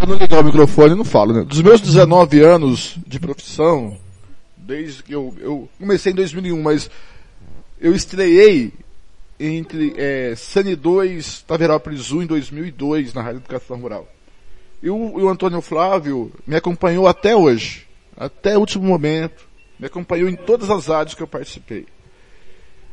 Eu 0.00 0.06
não 0.06 0.16
ligar 0.16 0.40
o 0.40 0.44
microfone, 0.44 0.94
não 0.94 1.04
falo, 1.04 1.32
né? 1.32 1.44
Dos 1.44 1.60
meus 1.60 1.80
19 1.80 2.40
anos 2.40 2.96
de 3.06 3.18
profissão, 3.18 3.98
desde 4.56 5.02
que 5.02 5.12
eu, 5.12 5.34
eu 5.40 5.68
comecei 5.78 6.12
em 6.12 6.14
2001, 6.14 6.62
mas 6.62 6.90
eu 7.80 7.94
estreiei 7.94 8.72
entre 9.40 9.94
é, 9.96 10.34
Sani 10.36 10.76
2, 10.76 11.42
Taverópolis 11.42 12.12
1 12.12 12.22
em 12.22 12.26
2002 12.26 13.14
na 13.14 13.22
Rádio 13.22 13.38
Educação 13.38 13.80
Rural. 13.80 14.08
E 14.82 14.88
o, 14.88 14.96
o 14.96 15.28
Antônio 15.28 15.60
Flávio 15.60 16.32
me 16.46 16.54
acompanhou 16.54 17.08
até 17.08 17.34
hoje, 17.34 17.86
até 18.16 18.56
o 18.56 18.60
último 18.60 18.84
momento, 18.84 19.48
me 19.78 19.86
acompanhou 19.86 20.28
em 20.28 20.36
todas 20.36 20.70
as 20.70 20.86
rádios 20.86 21.14
que 21.14 21.22
eu 21.22 21.28
participei. 21.28 21.86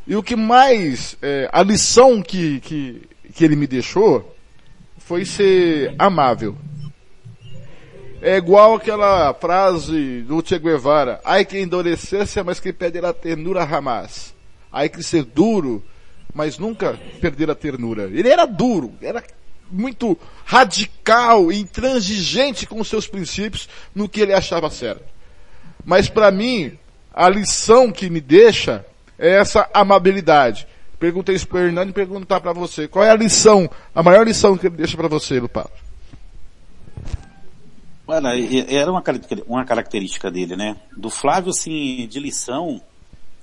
E 0.07 0.15
o 0.15 0.23
que 0.23 0.35
mais, 0.35 1.17
é, 1.21 1.49
a 1.51 1.63
lição 1.63 2.21
que, 2.21 2.59
que, 2.61 3.01
que 3.33 3.43
ele 3.43 3.55
me 3.55 3.67
deixou 3.67 4.35
foi 4.97 5.25
ser 5.25 5.95
amável. 5.97 6.55
É 8.21 8.37
igual 8.37 8.75
aquela 8.75 9.33
frase 9.33 10.21
do 10.21 10.45
Che 10.45 10.57
Guevara, 10.57 11.19
ai 11.23 11.45
que 11.45 11.59
endurecesse, 11.59 12.41
mas 12.43 12.59
que 12.59 12.69
a 12.69 13.13
ternura 13.13 13.67
jamais. 13.67 14.33
Ai 14.71 14.89
que 14.89 15.03
ser 15.03 15.23
duro, 15.23 15.83
mas 16.33 16.57
nunca 16.57 16.99
perder 17.21 17.49
a 17.49 17.55
ternura. 17.55 18.03
Ele 18.03 18.29
era 18.29 18.45
duro, 18.45 18.93
era 19.01 19.23
muito 19.71 20.17
radical 20.43 21.51
intransigente 21.51 22.65
com 22.65 22.83
seus 22.83 23.07
princípios 23.07 23.67
no 23.93 24.07
que 24.07 24.21
ele 24.21 24.33
achava 24.33 24.69
certo. 24.69 25.03
Mas 25.83 26.09
para 26.09 26.31
mim, 26.31 26.77
a 27.13 27.29
lição 27.29 27.91
que 27.91 28.09
me 28.09 28.19
deixa 28.19 28.85
é 29.17 29.39
essa 29.39 29.69
amabilidade. 29.73 30.67
Perguntei 30.99 31.35
isso 31.35 31.47
para 31.47 31.57
o 31.57 31.65
Hernani 31.65 31.91
e 31.91 31.93
perguntar 31.93 32.41
para 32.41 32.53
você. 32.53 32.87
Qual 32.87 33.03
é 33.03 33.09
a 33.09 33.15
lição, 33.15 33.69
a 33.93 34.01
maior 34.01 34.25
lição 34.25 34.57
que 34.57 34.67
ele 34.67 34.77
deixa 34.77 34.97
para 34.97 35.07
você, 35.07 35.39
Lupato? 35.39 35.84
Olha, 38.07 38.29
era 38.69 38.91
uma, 38.91 39.03
uma 39.47 39.65
característica 39.65 40.29
dele, 40.29 40.55
né? 40.55 40.77
Do 40.95 41.09
Flávio, 41.09 41.49
assim, 41.49 42.07
de 42.07 42.19
lição, 42.19 42.79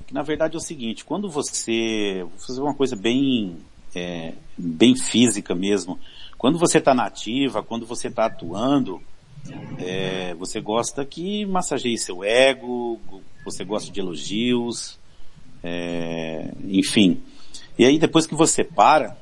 que 0.06 0.14
na 0.14 0.22
verdade 0.22 0.54
é 0.54 0.58
o 0.58 0.60
seguinte, 0.60 1.04
quando 1.04 1.28
você, 1.28 2.20
vou 2.20 2.38
fazer 2.38 2.60
uma 2.60 2.74
coisa 2.74 2.94
bem, 2.94 3.56
é, 3.94 4.34
bem 4.56 4.94
física 4.94 5.54
mesmo, 5.54 5.98
quando 6.38 6.58
você 6.58 6.78
está 6.78 6.94
nativa, 6.94 7.62
quando 7.62 7.86
você 7.86 8.08
está 8.08 8.26
atuando, 8.26 9.00
é, 9.78 10.34
você 10.34 10.60
gosta 10.60 11.04
que 11.04 11.44
massageie 11.46 11.98
seu 11.98 12.22
ego, 12.22 13.00
você 13.44 13.64
gosta 13.64 13.90
de 13.90 14.00
elogios, 14.00 14.98
é, 15.62 16.52
enfim. 16.64 17.20
E 17.78 17.84
aí 17.84 17.98
depois 17.98 18.26
que 18.26 18.34
você 18.34 18.62
para, 18.62 19.16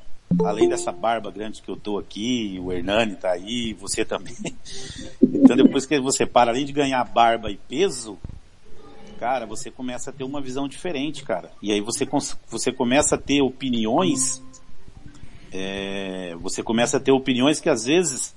além 0.45 0.69
dessa 0.69 0.91
barba 0.91 1.31
grande 1.31 1.61
que 1.61 1.69
eu 1.69 1.75
tô 1.75 1.97
aqui, 1.97 2.59
o 2.61 2.71
Hernani 2.71 3.15
tá 3.15 3.31
aí, 3.31 3.73
você 3.73 4.05
também. 4.05 4.35
Então 5.33 5.55
depois 5.55 5.85
que 5.85 5.99
você 5.99 6.25
para, 6.25 6.51
além 6.51 6.65
de 6.65 6.71
ganhar 6.71 7.03
barba 7.03 7.49
e 7.49 7.57
peso, 7.57 8.17
cara, 9.19 9.45
você 9.45 9.71
começa 9.71 10.09
a 10.09 10.13
ter 10.13 10.23
uma 10.23 10.41
visão 10.41 10.67
diferente, 10.67 11.23
cara. 11.23 11.51
E 11.61 11.71
aí 11.71 11.81
você, 11.81 12.07
você 12.47 12.71
começa 12.71 13.15
a 13.15 13.17
ter 13.17 13.41
opiniões, 13.41 14.41
é, 15.51 16.35
você 16.39 16.61
começa 16.61 16.97
a 16.97 16.99
ter 16.99 17.11
opiniões 17.11 17.59
que 17.59 17.69
às 17.69 17.85
vezes 17.85 18.35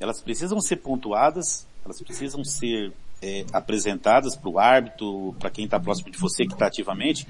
elas 0.00 0.20
precisam 0.20 0.60
ser 0.60 0.76
pontuadas, 0.76 1.66
elas 1.84 2.00
precisam 2.02 2.44
ser 2.44 2.92
é, 3.22 3.44
apresentadas 3.52 4.36
para 4.36 4.50
o 4.50 4.58
árbitro, 4.58 5.34
para 5.38 5.50
quem 5.50 5.66
está 5.66 5.78
próximo 5.78 6.10
de 6.10 6.18
você 6.18 6.46
que 6.46 6.52
está 6.54 6.66
ativamente, 6.66 7.26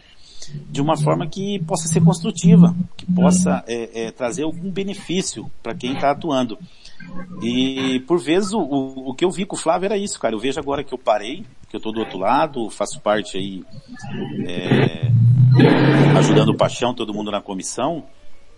de 0.70 0.80
uma 0.80 0.96
forma 0.96 1.26
que 1.26 1.58
possa 1.60 1.88
ser 1.88 2.02
construtiva, 2.02 2.74
que 2.96 3.06
possa 3.06 3.64
é, 3.66 4.06
é, 4.06 4.10
trazer 4.10 4.42
algum 4.42 4.70
benefício 4.70 5.50
para 5.62 5.74
quem 5.74 5.94
está 5.94 6.10
atuando. 6.10 6.58
E 7.42 8.00
por 8.06 8.18
vezes 8.18 8.52
o, 8.52 8.60
o, 8.60 9.10
o, 9.10 9.14
que 9.14 9.24
eu 9.24 9.30
vi 9.30 9.44
com 9.44 9.56
o 9.56 9.58
Flávio 9.58 9.86
era 9.86 9.96
isso, 9.96 10.18
cara. 10.20 10.34
Eu 10.34 10.38
vejo 10.38 10.60
agora 10.60 10.84
que 10.84 10.92
eu 10.92 10.98
parei, 10.98 11.44
que 11.68 11.76
eu 11.76 11.78
estou 11.78 11.92
do 11.92 12.00
outro 12.00 12.18
lado, 12.18 12.68
faço 12.70 13.00
parte 13.00 13.36
aí 13.36 13.64
é, 14.46 15.10
ajudando 16.18 16.50
o 16.50 16.56
Paixão, 16.56 16.94
todo 16.94 17.14
mundo 17.14 17.30
na 17.30 17.40
comissão. 17.40 18.04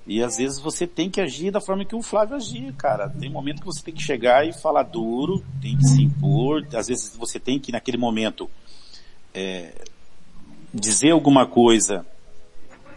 E 0.05 0.23
às 0.23 0.37
vezes 0.37 0.59
você 0.59 0.87
tem 0.87 1.09
que 1.09 1.21
agir 1.21 1.53
da 1.53 1.61
forma 1.61 1.85
que 1.85 1.95
o 1.95 2.03
Flávio 2.03 2.35
agia, 2.35 2.73
cara. 2.73 3.09
Tem 3.09 3.31
momento 3.31 3.61
que 3.61 3.67
você 3.67 3.83
tem 3.83 3.95
que 3.95 4.03
chegar 4.03 4.47
e 4.47 4.53
falar 4.53 4.83
duro, 4.83 5.45
tem 5.61 5.77
que 5.77 5.85
se 5.85 6.03
impor. 6.03 6.67
Às 6.75 6.89
vezes 6.89 7.17
você 7.17 7.39
tem 7.39 7.61
que 7.61 7.71
naquele 7.71 7.97
momento 7.97 8.51
é, 9.33 9.73
dizer 10.73 11.11
alguma 11.11 11.47
coisa 11.47 12.07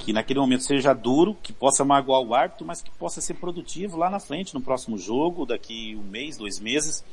que 0.06 0.14
naquele 0.14 0.39
momento 0.39 0.64
seja 0.64 0.93
duro, 0.93 1.35
que 1.41 1.52
possa 1.52 1.84
magoar 1.84 2.22
o 2.22 2.35
árbitro, 2.35 2.64
mas 2.64 2.80
que 2.80 2.91
possa 2.91 3.19
ser 3.19 3.34
produtivo 3.35 3.97
lá 3.97 4.07
na 4.07 4.19
frente, 4.19 4.53
no 4.53 4.61
próximo 4.61 4.99
jogo, 4.99 5.47
daqui 5.47 5.95
um 5.95 6.03
mês, 6.03 6.38
dois 6.38 6.60
meses. 6.60 7.03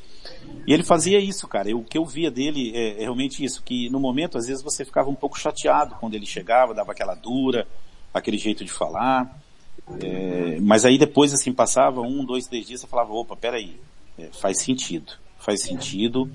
E 0.66 0.72
ele 0.74 0.84
fazia 0.84 1.18
isso, 1.18 1.48
cara. 1.48 1.70
Eu, 1.70 1.78
o 1.78 1.84
que 1.84 1.97
eu 1.97 2.05
via 2.05 2.30
dele 2.30 2.70
é, 2.74 2.98
é, 2.98 3.01
realmente 3.01 3.43
isso, 3.43 3.62
que 3.62 3.89
no 3.89 3.98
momento, 3.98 4.36
às 4.36 4.47
vezes, 4.47 4.62
você 4.62 4.84
ficava 4.84 5.09
um 5.09 5.14
pouco 5.14 5.39
chateado 5.39 5.94
quando 5.98 6.14
ele 6.14 6.26
chegava, 6.26 6.74
dava 6.74 6.93
aquela 6.93 7.14
dura, 7.14 7.66
aquele 8.12 8.36
jeito 8.36 8.62
de 8.62 8.70
falar. 8.70 9.40
É, 9.98 10.60
mas 10.60 10.84
aí 10.84 10.98
depois, 10.98 11.32
assim, 11.32 11.51
passava 11.51 12.02
um, 12.02 12.22
dois, 12.22 12.47
três 12.47 12.66
dias, 12.66 12.80
você 12.82 12.86
falava, 12.86 13.12
opa, 13.14 13.34
peraí, 13.34 13.80
é, 14.18 14.28
faz 14.32 14.59
sentido. 14.59 15.14
Faz 15.39 15.62
sentido 15.62 16.30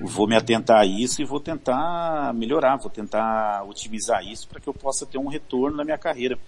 vou 0.00 0.26
me 0.26 0.36
atentar 0.36 0.80
a 0.80 0.86
isso 0.86 1.22
e 1.22 1.24
vou 1.24 1.40
tentar 1.40 2.32
melhorar, 2.34 2.76
vou 2.76 2.90
tentar 2.90 3.64
otimizar 3.64 4.26
isso 4.26 4.48
para 4.48 4.60
que 4.60 4.68
eu 4.68 4.74
possa 4.74 5.06
ter 5.06 5.18
um 5.18 5.28
retorno 5.28 5.76
na 5.76 5.84
minha 5.84 5.98
carreira. 5.98 6.38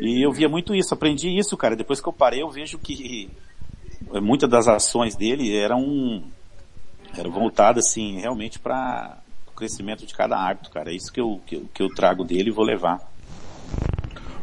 E 0.00 0.24
eu 0.24 0.32
via 0.32 0.48
muito 0.48 0.74
isso, 0.74 0.94
aprendi 0.94 1.28
isso, 1.28 1.56
cara. 1.56 1.76
Depois 1.76 2.00
que 2.00 2.08
eu 2.08 2.12
parei, 2.12 2.42
eu 2.42 2.50
vejo 2.50 2.78
que 2.78 3.30
muitas 4.22 4.48
das 4.48 4.68
ações 4.68 5.16
dele 5.16 5.56
eram, 5.56 6.22
eram 7.16 7.30
voltadas, 7.30 7.86
assim, 7.86 8.18
realmente 8.20 8.58
para 8.58 9.18
o 9.46 9.52
crescimento 9.52 10.06
de 10.06 10.14
cada 10.14 10.38
árbitro, 10.38 10.70
cara. 10.70 10.90
É 10.90 10.94
isso 10.94 11.12
que 11.12 11.20
eu, 11.20 11.40
que, 11.46 11.60
que 11.74 11.82
eu 11.82 11.88
trago 11.94 12.24
dele 12.24 12.48
e 12.48 12.52
vou 12.52 12.64
levar. 12.64 13.00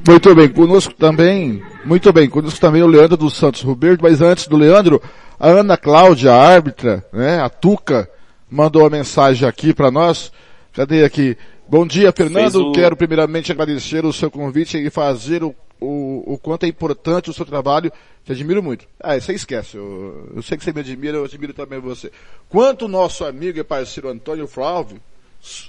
Muito 0.07 0.35
bem, 0.35 0.47
conosco 0.49 0.93
também, 0.93 1.64
muito 1.84 2.14
bem, 2.14 2.30
conosco 2.30 2.60
também 2.60 2.84
o 2.84 2.88
Leandro 2.88 3.18
dos 3.18 3.34
Santos 3.34 3.64
Roberto, 3.64 4.03
mas 4.03 4.22
antes 4.22 4.47
do 4.47 4.56
Leandro, 4.56 5.02
a 5.39 5.47
Ana 5.47 5.76
Cláudia, 5.76 6.31
a 6.31 6.39
árbitra, 6.39 7.03
né, 7.11 7.39
a 7.39 7.49
Tuca, 7.49 8.07
mandou 8.50 8.84
uma 8.84 8.90
mensagem 8.90 9.48
aqui 9.48 9.74
para 9.74 9.92
nós. 9.92 10.32
Cadê 10.74 11.04
aqui? 11.04 11.38
Bom 11.68 11.86
dia, 11.86 12.12
Fernando. 12.12 12.70
O... 12.70 12.72
Quero 12.72 12.96
primeiramente 12.96 13.52
agradecer 13.52 14.06
o 14.06 14.14
seu 14.14 14.30
convite 14.30 14.78
e 14.78 14.90
fazer 14.90 15.44
o, 15.44 15.56
o, 15.80 16.34
o 16.34 16.38
quanto 16.38 16.64
é 16.64 16.68
importante 16.68 17.30
o 17.30 17.34
seu 17.34 17.46
trabalho. 17.46 17.92
Te 18.24 18.32
admiro 18.32 18.62
muito. 18.62 18.86
Ah, 19.00 19.20
você 19.20 19.34
esquece. 19.34 19.78
Eu, 19.78 20.32
eu 20.36 20.42
sei 20.44 20.58
que 20.58 20.64
você 20.64 20.72
me 20.72 20.82
admira, 20.82 21.18
eu 21.18 21.26
admiro 21.26 21.54
também 21.54 21.80
você. 21.80 22.12
Quanto 22.50 22.88
nosso 22.88 23.26
amigo 23.26 23.60
e 23.60 23.64
parceiro 23.64 24.10
Antônio 24.10 24.48
Flávio, 24.48 25.00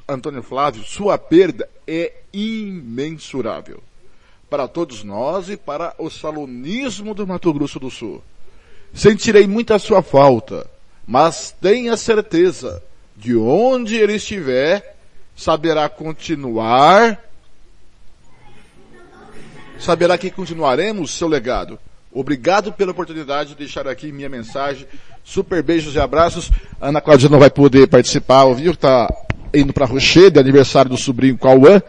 Antônio 0.08 0.42
Flávio, 0.42 0.82
sua 0.84 1.16
perda 1.18 1.68
é 1.86 2.12
imensurável. 2.32 3.82
Para 4.48 4.68
todos 4.68 5.02
nós 5.02 5.48
e 5.48 5.56
para 5.56 5.94
o 5.98 6.08
salonismo 6.08 7.14
do 7.14 7.26
Mato 7.26 7.52
Grosso 7.52 7.80
do 7.80 7.90
Sul. 7.90 8.22
Sentirei 8.92 9.46
muita 9.46 9.78
sua 9.78 10.02
falta 10.02 10.68
Mas 11.06 11.54
tenha 11.60 11.96
certeza, 11.96 12.82
de 13.16 13.36
onde 13.36 13.96
ele 13.96 14.14
estiver, 14.14 14.96
saberá 15.36 15.88
continuar, 15.88 17.20
saberá 19.78 20.18
que 20.18 20.30
continuaremos 20.30 21.16
seu 21.16 21.28
legado. 21.28 21.78
Obrigado 22.12 22.72
pela 22.72 22.92
oportunidade 22.92 23.50
de 23.50 23.56
deixar 23.56 23.86
aqui 23.86 24.10
minha 24.10 24.28
mensagem. 24.28 24.86
Super 25.22 25.62
beijos 25.62 25.94
e 25.94 26.00
abraços. 26.00 26.50
Ana 26.80 27.00
Cláudia 27.00 27.28
não 27.28 27.38
vai 27.38 27.50
poder 27.50 27.86
participar 27.88 28.46
vivo, 28.54 28.70
está 28.70 29.06
indo 29.52 29.72
para 29.72 29.86
Rocher, 29.86 30.30
de 30.30 30.40
aniversário 30.40 30.90
do 30.90 30.96
sobrinho 30.96 31.36
Cauã. 31.36 31.82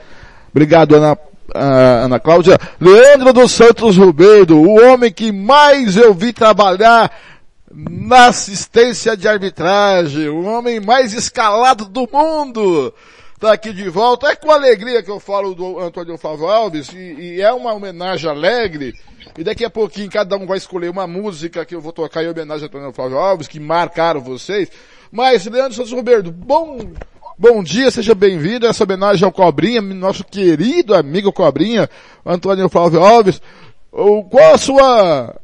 Obrigado, 0.52 0.96
Ana, 0.96 1.18
ah, 1.56 2.04
Ana 2.04 2.20
Cláudia. 2.20 2.58
Leandro 2.80 3.32
dos 3.32 3.52
Santos 3.52 3.96
Rubedo, 3.96 4.58
o 4.58 4.80
homem 4.82 5.12
que 5.12 5.32
mais 5.32 5.96
eu 5.96 6.14
vi 6.14 6.34
trabalhar 6.34 7.10
na 7.72 8.28
assistência 8.28 9.16
de 9.18 9.28
arbitragem, 9.28 10.30
o 10.30 10.46
homem 10.46 10.80
mais 10.80 11.14
escalado 11.14 11.86
do 11.86 12.08
mundo. 12.12 12.94
Está 13.36 13.54
aqui 13.54 13.72
de 13.72 13.88
volta. 13.90 14.28
É 14.28 14.36
com 14.36 14.52
alegria 14.52 15.04
que 15.04 15.12
eu 15.12 15.20
falo 15.20 15.54
do 15.54 15.80
Antônio 15.80 16.18
Flávio 16.18 16.48
Alves 16.48 16.90
e, 16.92 16.98
e 16.98 17.42
é 17.42 17.52
uma 17.54 17.74
homenagem 17.74 18.30
alegre. 18.30 18.96
E 19.38 19.44
daqui 19.44 19.64
a 19.64 19.70
pouquinho 19.70 20.10
cada 20.10 20.36
um 20.36 20.48
vai 20.48 20.58
escolher 20.58 20.90
uma 20.90 21.06
música 21.06 21.66
que 21.66 21.76
eu 21.76 21.82
vou 21.82 21.92
tocar 21.92 22.24
em 22.24 22.30
homenagem 22.30 22.64
a 22.64 22.68
Antônio 22.68 22.94
Flávio 22.94 23.18
Alves, 23.20 23.48
que 23.48 23.60
marcaram 23.60 24.22
vocês. 24.22 24.72
Mas, 25.12 25.46
Leandro 25.46 25.76
Santos 25.76 25.92
Roberto, 25.92 26.32
bom, 26.32 26.80
bom 27.38 27.62
dia, 27.62 27.92
seja 27.92 28.16
bem-vindo 28.16 28.66
a 28.66 28.70
essa 28.70 28.84
homenagem 28.84 29.24
ao 29.24 29.32
Cobrinha, 29.32 29.82
nosso 29.82 30.24
querido 30.24 30.96
amigo 30.96 31.32
Cobrinha, 31.32 31.88
Antônio 32.26 32.68
Flávio 32.70 33.04
Alves. 33.04 33.40
Qual 33.92 34.54
a 34.54 34.58
sua, 34.58 35.36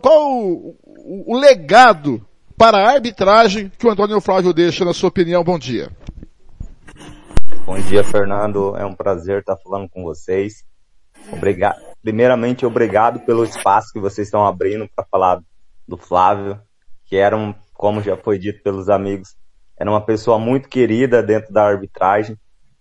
qual 0.00 0.74
o, 1.08 1.38
legado 1.38 2.24
para 2.56 2.78
a 2.78 2.92
arbitragem 2.92 3.70
que 3.70 3.86
o 3.86 3.90
Antônio 3.90 4.20
Flávio 4.20 4.52
deixa, 4.52 4.84
na 4.84 4.92
sua 4.92 5.08
opinião? 5.08 5.42
Bom 5.42 5.58
dia. 5.58 5.90
Bom 7.64 7.78
dia, 7.80 8.04
Fernando. 8.04 8.76
É 8.76 8.84
um 8.84 8.94
prazer 8.94 9.40
estar 9.40 9.56
falando 9.56 9.88
com 9.88 10.02
vocês. 10.02 10.64
Obrigado. 11.32 11.80
Primeiramente, 12.02 12.66
obrigado 12.66 13.20
pelo 13.20 13.44
espaço 13.44 13.92
que 13.92 14.00
vocês 14.00 14.26
estão 14.26 14.46
abrindo 14.46 14.88
para 14.94 15.04
falar 15.10 15.40
do 15.86 15.96
Flávio, 15.96 16.60
que 17.06 17.16
era 17.16 17.36
um, 17.36 17.54
como 17.72 18.02
já 18.02 18.16
foi 18.16 18.38
dito 18.38 18.62
pelos 18.62 18.90
amigos, 18.90 19.34
era 19.78 19.90
uma 19.90 20.04
pessoa 20.04 20.38
muito 20.38 20.68
querida 20.68 21.22
dentro 21.22 21.52
da 21.52 21.64
arbitragem, 21.64 22.36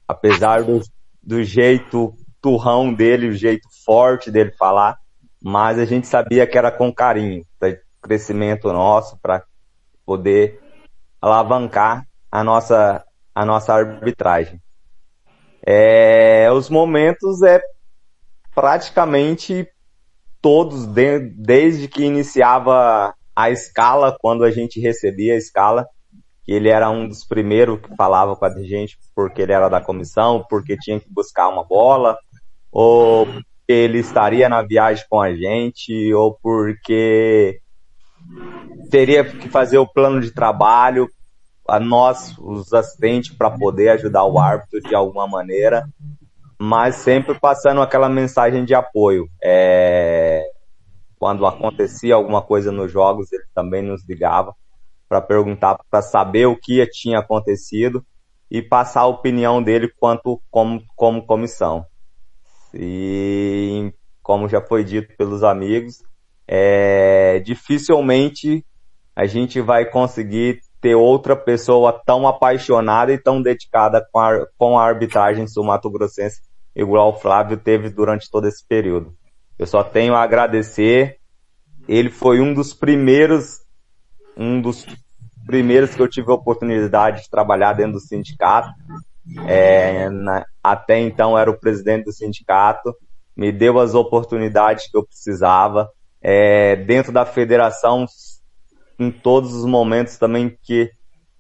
apesar 0.08 0.64
do, 0.64 0.82
do 1.24 1.44
jeito 1.44 2.14
turrão 2.42 2.94
dele, 2.94 3.30
o 3.30 3.34
jeito 3.34 3.68
forte 3.86 4.30
dele 4.30 4.52
falar, 4.52 4.98
mas 5.42 5.80
a 5.80 5.86
gente 5.86 6.08
sabia 6.08 6.46
que 6.46 6.58
era 6.58 6.72
com 6.72 6.94
carinho, 6.94 7.46
crescimento 8.08 8.72
nosso, 8.72 9.18
para 9.22 9.44
poder 10.06 10.60
alavancar 11.22 12.08
a 12.32 12.44
nossa, 12.44 13.04
a 13.36 13.46
nossa 13.46 13.74
arbitragem. 13.74 14.62
É, 15.66 16.50
os 16.52 16.70
momentos 16.70 17.44
é 17.44 17.62
praticamente 18.56 19.68
todos, 20.42 20.88
de, 20.88 21.20
desde 21.20 21.88
que 21.90 22.04
iniciava 22.04 23.14
a 23.36 23.52
escala, 23.52 24.16
quando 24.20 24.44
a 24.44 24.52
gente 24.52 24.80
recebia 24.80 25.34
a 25.34 25.38
escala, 25.38 25.86
que 26.44 26.54
ele 26.54 26.70
era 26.70 26.90
um 26.90 27.08
dos 27.08 27.26
primeiros 27.26 27.82
que 27.82 27.94
falava 27.98 28.36
com 28.36 28.46
a 28.46 28.64
gente 28.64 28.98
porque 29.14 29.42
ele 29.42 29.52
era 29.52 29.68
da 29.68 29.82
comissão, 29.82 30.46
porque 30.50 30.78
tinha 30.78 31.00
que 31.00 31.12
buscar 31.12 31.50
uma 31.50 31.66
bola, 31.66 32.18
ou 32.72 33.28
ele 33.68 34.00
estaria 34.00 34.48
na 34.48 34.62
viagem 34.62 35.06
com 35.10 35.22
a 35.22 35.36
gente, 35.36 36.14
ou 36.14 36.38
porque 36.42 37.60
teria 38.90 39.24
que 39.24 39.50
fazer 39.50 39.78
o 39.78 39.88
plano 39.88 40.22
de 40.22 40.32
trabalho, 40.32 41.08
a 41.68 41.80
nós, 41.80 42.38
os 42.38 42.74
assistentes, 42.74 43.36
para 43.36 43.52
poder 43.52 43.90
ajudar 43.90 44.24
o 44.24 44.40
árbitro 44.40 44.80
de 44.82 44.96
alguma 44.96 45.28
maneira 45.28 45.86
mas 46.60 46.96
sempre 46.96 47.40
passando 47.40 47.82
aquela 47.82 48.10
mensagem 48.10 48.66
de 48.66 48.74
apoio. 48.74 49.30
É... 49.44 50.44
Quando 51.20 51.46
acontecia 51.46 52.16
alguma 52.16 52.42
coisa 52.42 52.72
nos 52.72 52.92
jogos, 52.92 53.32
ele 53.32 53.46
também 53.54 53.82
nos 53.82 54.08
ligava 54.08 54.56
para 55.10 55.22
perguntar, 55.22 55.80
para 55.90 56.02
saber 56.02 56.46
o 56.48 56.56
que 56.56 56.86
tinha 56.88 57.20
acontecido 57.20 58.06
e 58.52 58.62
passar 58.62 59.02
a 59.02 59.08
opinião 59.08 59.64
dele 59.64 59.92
quanto 60.00 60.42
como, 60.52 60.82
como 60.96 61.26
comissão. 61.26 61.86
E 62.74 63.92
como 64.22 64.48
já 64.48 64.62
foi 64.62 64.84
dito 64.84 65.16
pelos 65.18 65.44
amigos, 65.44 66.04
é, 66.48 67.40
dificilmente 67.40 68.66
a 69.16 69.26
gente 69.26 69.60
vai 69.60 69.86
conseguir 69.86 70.60
ter 70.80 70.96
outra 70.96 71.36
pessoa 71.36 71.92
tão 71.92 72.28
apaixonada 72.28 73.12
e 73.12 73.18
tão 73.18 73.42
dedicada 73.42 74.06
com 74.12 74.20
a, 74.20 74.46
com 74.58 74.78
a 74.78 74.86
arbitragem 74.86 75.48
sul-mato-grossense 75.48 76.42
igual 76.78 77.10
o 77.10 77.20
Flávio 77.20 77.58
teve 77.58 77.90
durante 77.90 78.30
todo 78.30 78.48
esse 78.48 78.64
período. 78.66 79.16
Eu 79.58 79.66
só 79.66 79.84
tenho 79.84 80.14
a 80.14 80.22
agradecer. 80.22 81.18
Ele 81.88 82.12
foi 82.12 82.40
um 82.40 82.54
dos 82.54 82.74
primeiros, 82.74 83.62
um 84.38 84.62
dos 84.62 84.86
primeiros 85.48 85.96
que 85.96 86.02
eu 86.02 86.08
tive 86.08 86.30
a 86.30 86.36
oportunidade 86.36 87.24
de 87.24 87.30
trabalhar 87.30 87.74
dentro 87.74 87.94
do 87.94 88.00
sindicato. 88.00 88.70
É, 89.48 90.08
na, 90.10 90.46
até 90.64 91.00
então 91.00 91.38
era 91.38 91.50
o 91.50 91.60
presidente 91.60 92.06
do 92.06 92.14
sindicato, 92.14 92.96
me 93.36 93.52
deu 93.52 93.80
as 93.80 93.94
oportunidades 93.96 94.90
que 94.90 94.96
eu 94.96 95.06
precisava. 95.06 95.90
É, 96.22 96.76
dentro 96.76 97.12
da 97.12 97.26
federação, 97.26 98.06
em 99.00 99.12
todos 99.12 99.54
os 99.54 99.66
momentos 99.66 100.18
também 100.18 100.58
que 100.64 100.92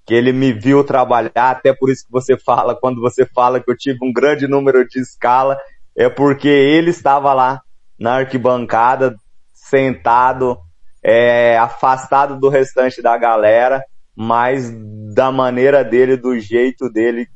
que 0.07 0.13
ele 0.13 0.31
me 0.31 0.53
viu 0.53 0.85
trabalhar, 0.85 1.33
até 1.35 1.73
por 1.73 1.91
isso 1.91 2.05
que 2.05 2.11
você 2.11 2.37
fala, 2.37 2.73
quando 2.73 3.01
você 3.01 3.25
fala 3.25 3.61
que 3.61 3.69
eu 3.69 3.75
tive 3.75 3.99
um 4.01 4.13
grande 4.13 4.47
número 4.47 4.87
de 4.87 5.01
escala, 5.01 5.59
é 5.97 6.07
porque 6.07 6.47
ele 6.47 6.91
estava 6.91 7.33
lá 7.33 7.61
na 7.99 8.19
arquibancada, 8.19 9.17
sentado, 9.51 10.57
é, 11.03 11.57
afastado 11.57 12.39
do 12.39 12.47
restante 12.47 13.01
da 13.01 13.17
galera, 13.17 13.83
mas 14.15 14.71
da 15.13 15.29
maneira 15.29 15.83
dele, 15.83 16.15
do 16.15 16.39
jeito 16.39 16.89
dele, 16.89 17.27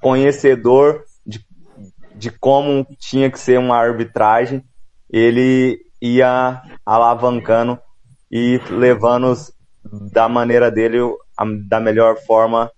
conhecedor 0.00 1.04
de, 1.24 1.38
de 2.16 2.32
como 2.32 2.84
tinha 2.98 3.30
que 3.30 3.38
ser 3.38 3.60
uma 3.60 3.76
arbitragem, 3.76 4.64
ele 5.08 5.78
ia 6.00 6.62
alavancando 6.84 7.78
e 8.30 8.60
levando 8.70 9.34
da 10.12 10.28
maneira 10.28 10.70
dele 10.70 10.98
da 11.68 11.80
melhor 11.80 12.16
forma 12.16 12.70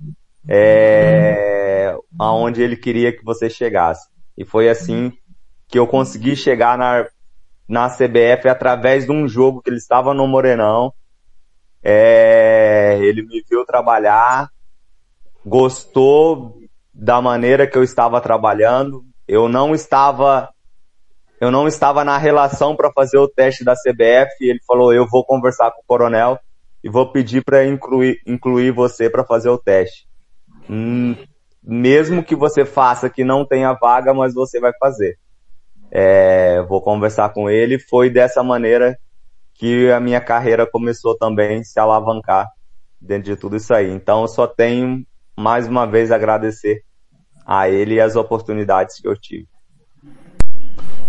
é, 0.48 1.96
aonde 2.18 2.62
ele 2.62 2.76
queria 2.76 3.16
que 3.16 3.24
você 3.24 3.48
chegasse. 3.48 4.08
E 4.36 4.44
foi 4.44 4.68
assim 4.68 5.12
que 5.66 5.78
eu 5.78 5.86
consegui 5.86 6.34
chegar 6.34 6.78
na, 6.78 7.06
na 7.68 7.88
CBF 7.88 8.48
através 8.48 9.04
de 9.04 9.12
um 9.12 9.28
jogo 9.28 9.60
que 9.60 9.70
ele 9.70 9.76
estava 9.76 10.14
no 10.14 10.26
Morenão. 10.26 10.92
É, 11.82 12.98
ele 13.02 13.22
me 13.22 13.42
viu 13.48 13.64
trabalhar, 13.64 14.50
gostou 15.44 16.58
da 16.92 17.20
maneira 17.20 17.66
que 17.66 17.76
eu 17.76 17.84
estava 17.84 18.20
trabalhando. 18.20 19.04
Eu 19.26 19.48
não 19.48 19.74
estava 19.74 20.48
eu 21.40 21.50
não 21.50 21.68
estava 21.68 22.04
na 22.04 22.18
relação 22.18 22.74
para 22.74 22.92
fazer 22.92 23.18
o 23.18 23.28
teste 23.28 23.64
da 23.64 23.74
CBF. 23.74 24.34
ele 24.40 24.60
falou: 24.66 24.92
eu 24.92 25.06
vou 25.06 25.24
conversar 25.24 25.70
com 25.70 25.80
o 25.80 25.86
coronel 25.86 26.38
e 26.82 26.88
vou 26.88 27.10
pedir 27.10 27.44
para 27.44 27.64
incluir, 27.66 28.20
incluir 28.26 28.72
você 28.72 29.08
para 29.08 29.24
fazer 29.24 29.48
o 29.48 29.58
teste. 29.58 30.08
Hum, 30.68 31.16
mesmo 31.62 32.22
que 32.22 32.34
você 32.34 32.64
faça 32.64 33.10
que 33.10 33.24
não 33.24 33.44
tenha 33.44 33.72
vaga, 33.72 34.12
mas 34.12 34.34
você 34.34 34.60
vai 34.60 34.72
fazer. 34.78 35.18
É, 35.90 36.62
vou 36.62 36.82
conversar 36.82 37.30
com 37.30 37.48
ele. 37.48 37.78
Foi 37.78 38.10
dessa 38.10 38.42
maneira 38.42 38.98
que 39.54 39.90
a 39.90 39.98
minha 39.98 40.20
carreira 40.20 40.66
começou 40.66 41.16
também 41.16 41.64
se 41.64 41.80
alavancar 41.80 42.46
dentro 43.00 43.34
de 43.34 43.36
tudo 43.36 43.56
isso 43.56 43.72
aí. 43.72 43.90
Então 43.90 44.22
eu 44.22 44.28
só 44.28 44.46
tenho 44.46 45.04
mais 45.36 45.66
uma 45.68 45.86
vez 45.86 46.10
agradecer 46.10 46.82
a 47.46 47.68
ele 47.68 47.94
e 47.94 48.00
as 48.00 48.16
oportunidades 48.16 49.00
que 49.00 49.08
eu 49.08 49.16
tive. 49.16 49.48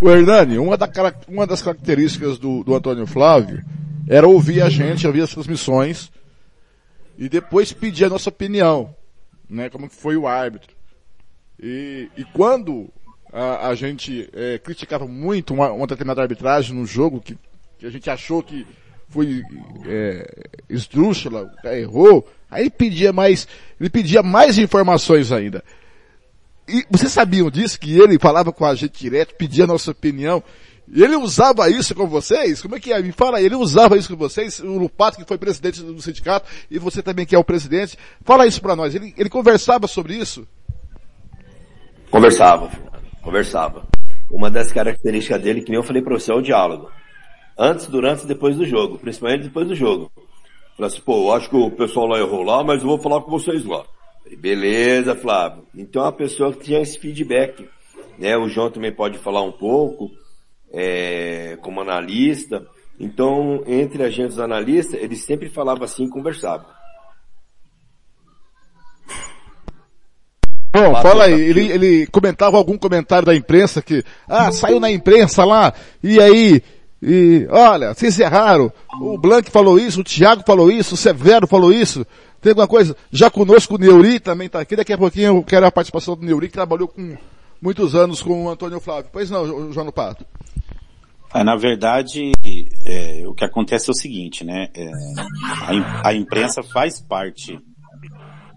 O 0.02 0.10
Hernani, 0.10 0.58
uma, 0.58 0.78
da, 0.78 0.90
uma 1.28 1.46
das 1.46 1.62
características 1.62 2.40
do, 2.40 2.64
do 2.64 2.74
Antônio 2.74 3.06
Flávio 3.06 3.64
era 4.08 4.26
ouvir 4.26 4.62
a 4.62 4.70
gente, 4.70 5.06
ouvir 5.06 5.22
as 5.22 5.32
transmissões 5.32 6.10
e 7.18 7.28
depois 7.28 7.74
pedir 7.74 8.06
a 8.06 8.10
nossa 8.10 8.30
opinião, 8.30 8.96
né? 9.50 9.70
Como 9.70 9.90
que 9.90 9.96
foi 9.96 10.16
o 10.16 10.26
árbitro. 10.26 10.74
E, 11.62 12.10
e 12.16 12.24
quando 12.24 12.90
a, 13.32 13.68
a 13.68 13.76
gente 13.76 14.30
é, 14.34 14.58
criticava 14.58 15.06
muito 15.06 15.54
uma, 15.54 15.70
uma, 15.72 15.86
determinada 15.86 16.22
arbitragem 16.22 16.74
no 16.74 16.86
jogo 16.86 17.20
que, 17.20 17.38
que 17.78 17.86
a 17.86 17.90
gente 17.90 18.10
achou 18.10 18.42
que 18.42 18.66
foi 19.10 19.44
é, 19.86 20.48
esdrúxula, 20.70 21.52
errou, 21.66 22.26
aí 22.50 22.70
pedia 22.70 23.12
mais, 23.12 23.50
ele 23.78 23.90
pedia 23.90 24.24
mais 24.24 24.58
informações 24.58 25.30
ainda. 25.34 25.62
E 26.70 26.86
vocês 26.90 27.12
sabiam 27.12 27.50
disso? 27.50 27.80
Que 27.80 28.00
ele 28.00 28.20
falava 28.20 28.52
com 28.52 28.66
a 28.66 28.76
gente 28.76 29.00
direto, 29.00 29.36
pedia 29.36 29.64
a 29.64 29.68
nossa 29.68 29.91
opinião. 29.91 30.44
Ele 30.91 31.16
usava 31.16 31.70
isso 31.70 31.94
com 31.94 32.08
vocês? 32.08 32.62
Como 32.62 32.76
é 32.76 32.80
que 32.80 32.91
é? 32.91 33.02
Me 33.02 33.12
fala, 33.12 33.41
ele 33.41 33.56
usava 33.56 33.98
isso 33.98 34.10
com 34.10 34.16
vocês? 34.16 34.60
O 34.60 34.78
Lupato, 34.78 35.18
que 35.18 35.26
foi 35.26 35.38
presidente 35.38 35.82
do 35.84 36.02
sindicato, 36.02 36.50
e 36.70 36.80
você 36.80 37.04
também 37.04 37.26
que 37.26 37.36
é 37.36 37.40
o 37.40 37.44
presidente. 37.44 37.98
Fala 38.24 38.48
isso 38.48 38.62
para 38.62 38.76
nós. 38.76 38.96
Ele, 38.96 39.14
ele 39.18 39.30
conversava 39.30 39.88
sobre 39.88 40.16
isso? 40.16 40.48
Conversava, 42.10 42.72
conversava. 43.22 43.86
Uma 44.32 44.50
das 44.50 44.72
características 44.72 45.41
dele, 45.41 45.62
que 45.62 45.70
nem 45.70 45.80
eu 45.80 45.84
falei 45.84 46.02
para 46.02 46.14
você, 46.14 46.32
é 46.32 46.36
o 46.36 46.41
diálogo. 46.41 46.90
Antes, 47.58 47.88
durante 47.88 48.24
e 48.24 48.28
depois 48.28 48.56
do 48.56 48.66
jogo. 48.66 48.98
Principalmente 48.98 49.44
depois 49.44 49.68
do 49.68 49.76
jogo. 49.76 50.12
Falei 50.76 50.91
assim, 50.91 51.02
pô, 51.02 51.34
acho 51.34 51.50
que 51.50 51.56
o 51.56 51.70
pessoal 51.70 52.08
lá 52.08 52.18
errou 52.18 52.41
lá, 52.41 52.64
mas 52.64 52.82
eu 52.82 52.88
vou 52.88 53.00
falar 53.00 53.22
com 53.22 53.30
vocês 53.30 53.66
lá. 53.66 53.84
Beleza, 54.38 55.15
Flávio. 55.15 55.65
Então 55.76 56.01
uma 56.01 56.11
pessoa 56.11 56.53
que 56.53 56.65
tinha 56.65 56.81
esse 56.81 56.97
feedback. 56.99 57.68
Né? 58.18 58.38
O 58.38 58.49
João 58.49 58.69
também 58.69 58.91
pode 58.91 59.18
falar 59.18 59.41
um 59.41 59.51
pouco, 59.51 60.11
é, 60.72 61.57
como 61.61 61.81
analista. 61.81 62.65
Então, 62.99 63.64
entre 63.65 64.03
a 64.03 64.10
gente 64.10 64.31
os 64.31 64.39
analistas, 64.39 65.01
ele 65.01 65.15
sempre 65.15 65.49
falava 65.49 65.85
assim 65.85 66.06
e 66.06 66.10
conversava. 66.10 66.65
Bom, 70.72 71.01
fala 71.01 71.23
aí, 71.23 71.34
ele, 71.34 71.72
ele 71.72 72.07
comentava 72.07 72.56
algum 72.56 72.77
comentário 72.77 73.26
da 73.26 73.35
imprensa 73.35 73.81
que, 73.81 74.03
ah, 74.27 74.51
saiu 74.51 74.80
na 74.80 74.91
imprensa 74.91 75.43
lá, 75.43 75.73
e 76.03 76.22
aí, 76.22 76.61
e, 77.01 77.47
olha, 77.49 77.91
vocês 77.91 78.19
erraram, 78.19 78.72
o 79.01 79.18
Blank 79.18 79.49
falou 79.49 79.80
isso, 79.80 80.01
o 80.01 80.03
Thiago 80.03 80.43
falou 80.45 80.69
isso, 80.69 80.93
o 80.93 80.97
Severo 80.97 81.47
falou 81.47 81.73
isso, 81.73 82.06
tem 82.41 82.52
alguma 82.52 82.68
coisa? 82.68 82.95
Já 83.11 83.30
conosco 83.30 83.76
o 83.76 83.78
Neuri 83.78 84.20
também 84.20 84.48
está 84.48 84.60
aqui, 84.60 84.76
daqui 84.76 84.94
a 84.94 84.98
pouquinho 84.98 85.38
eu 85.38 85.44
quero 85.44 85.66
a 85.66 85.72
participação 85.72 86.16
do 86.16 86.26
Neuri, 86.26 86.48
que 86.48 86.53
trabalhou 86.53 86.88
com 86.88 87.18
muitos 87.61 87.95
anos 87.95 88.22
com 88.22 88.45
o 88.45 88.49
Antônio 88.49 88.80
Flávio. 88.80 89.10
Pois 89.11 89.30
não, 89.30 89.72
João 89.72 89.91
Pato. 89.91 90.26
Ah, 91.32 91.44
na 91.44 91.56
verdade, 91.56 92.32
é, 92.86 93.28
o 93.28 93.36
que 93.36 93.45
acontece 93.45 93.90
é 93.90 93.91
o 93.91 93.95
seguinte, 93.95 94.44
né? 94.44 94.70
É, 94.74 94.91
a, 95.61 96.10
a, 96.10 96.14
imprensa 96.14 96.64
faz 96.64 96.99
parte, 96.99 97.60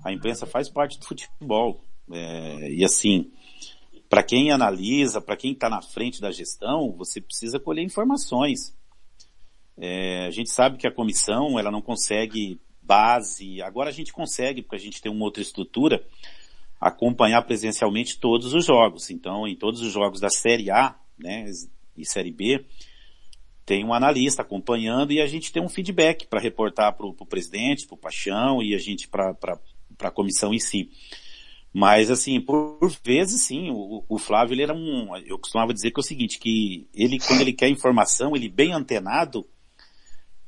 a 0.03 0.11
imprensa 0.11 0.47
faz 0.47 0.71
parte 0.71 0.99
do 0.99 1.05
futebol. 1.05 1.85
É, 2.11 2.71
e 2.73 2.83
assim, 2.83 3.31
para 4.09 4.23
quem 4.23 4.51
analisa, 4.51 5.21
para 5.21 5.37
quem 5.37 5.53
está 5.53 5.69
na 5.69 5.83
frente 5.83 6.21
da 6.21 6.31
gestão, 6.31 6.95
você 6.97 7.21
precisa 7.21 7.61
colher 7.61 7.83
informações. 7.83 8.75
É, 9.77 10.27
a 10.27 10.31
gente 10.31 10.51
sabe 10.51 10.79
que 10.79 10.87
a 10.87 10.93
comissão, 10.93 11.59
ela 11.59 11.71
não 11.71 11.83
consegue 11.83 12.59
base, 12.83 13.63
agora 13.63 13.91
a 13.91 13.93
gente 13.93 14.13
consegue, 14.13 14.63
porque 14.63 14.77
a 14.77 14.81
gente 14.81 15.01
tem 15.01 15.11
uma 15.11 15.25
outra 15.25 15.43
estrutura, 15.43 16.05
acompanhar 16.81 17.43
presencialmente 17.43 18.19
todos 18.19 18.55
os 18.55 18.65
jogos. 18.65 19.11
Então, 19.11 19.47
em 19.47 19.55
todos 19.55 19.81
os 19.81 19.93
jogos 19.93 20.21
da 20.21 20.29
Série 20.29 20.71
A, 20.71 20.97
né, 21.19 21.45
e 21.97 22.05
Série 22.05 22.33
B, 22.33 22.65
tem 23.65 23.85
um 23.85 23.95
analista 23.95 24.43
acompanhando 24.43 25.13
e 25.13 25.21
a 25.21 25.27
gente 25.27 25.53
tem 25.53 25.63
um 25.63 25.69
feedback 25.69 26.27
para 26.27 26.41
reportar 26.41 26.97
para 26.97 27.07
o 27.07 27.27
presidente, 27.27 27.87
para 27.87 27.95
o 27.95 27.99
Paixão 27.99 28.63
e 28.63 28.75
a 28.75 28.79
gente 28.79 29.09
para 29.09 29.37
a 30.01 30.11
comissão 30.11 30.53
em 30.53 30.59
si. 30.59 30.91
Mas 31.73 32.11
assim, 32.11 32.41
por, 32.41 32.79
vezes 33.03 33.43
sim, 33.43 33.71
o, 33.71 34.05
o, 34.07 34.19
Flávio 34.19 34.55
ele 34.55 34.63
era 34.63 34.75
um, 34.75 35.17
eu 35.19 35.39
costumava 35.39 35.73
dizer 35.73 35.91
que 35.91 35.99
é 35.99 36.03
o 36.03 36.05
seguinte, 36.05 36.39
que 36.39 36.87
ele 36.93 37.19
quando 37.19 37.41
ele 37.41 37.53
quer 37.53 37.69
informação, 37.69 38.37
ele 38.37 38.49
bem 38.49 38.73
antenado, 38.73 39.47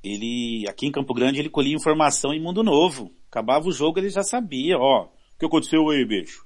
ele, 0.05 0.69
aqui 0.69 0.87
em 0.87 0.93
Campo 0.93 1.15
Grande 1.15 1.41
ele 1.41 1.49
colhia 1.49 1.75
informação 1.75 2.33
em 2.35 2.41
Mundo 2.41 2.63
Novo. 2.63 3.11
Acabava 3.31 3.67
o 3.67 3.73
jogo 3.73 3.99
ele 3.99 4.11
já 4.11 4.23
sabia, 4.23 4.79
ó, 4.79 5.07
o 5.07 5.39
que 5.39 5.47
aconteceu 5.47 5.89
aí, 5.89 6.05
bicho? 6.05 6.45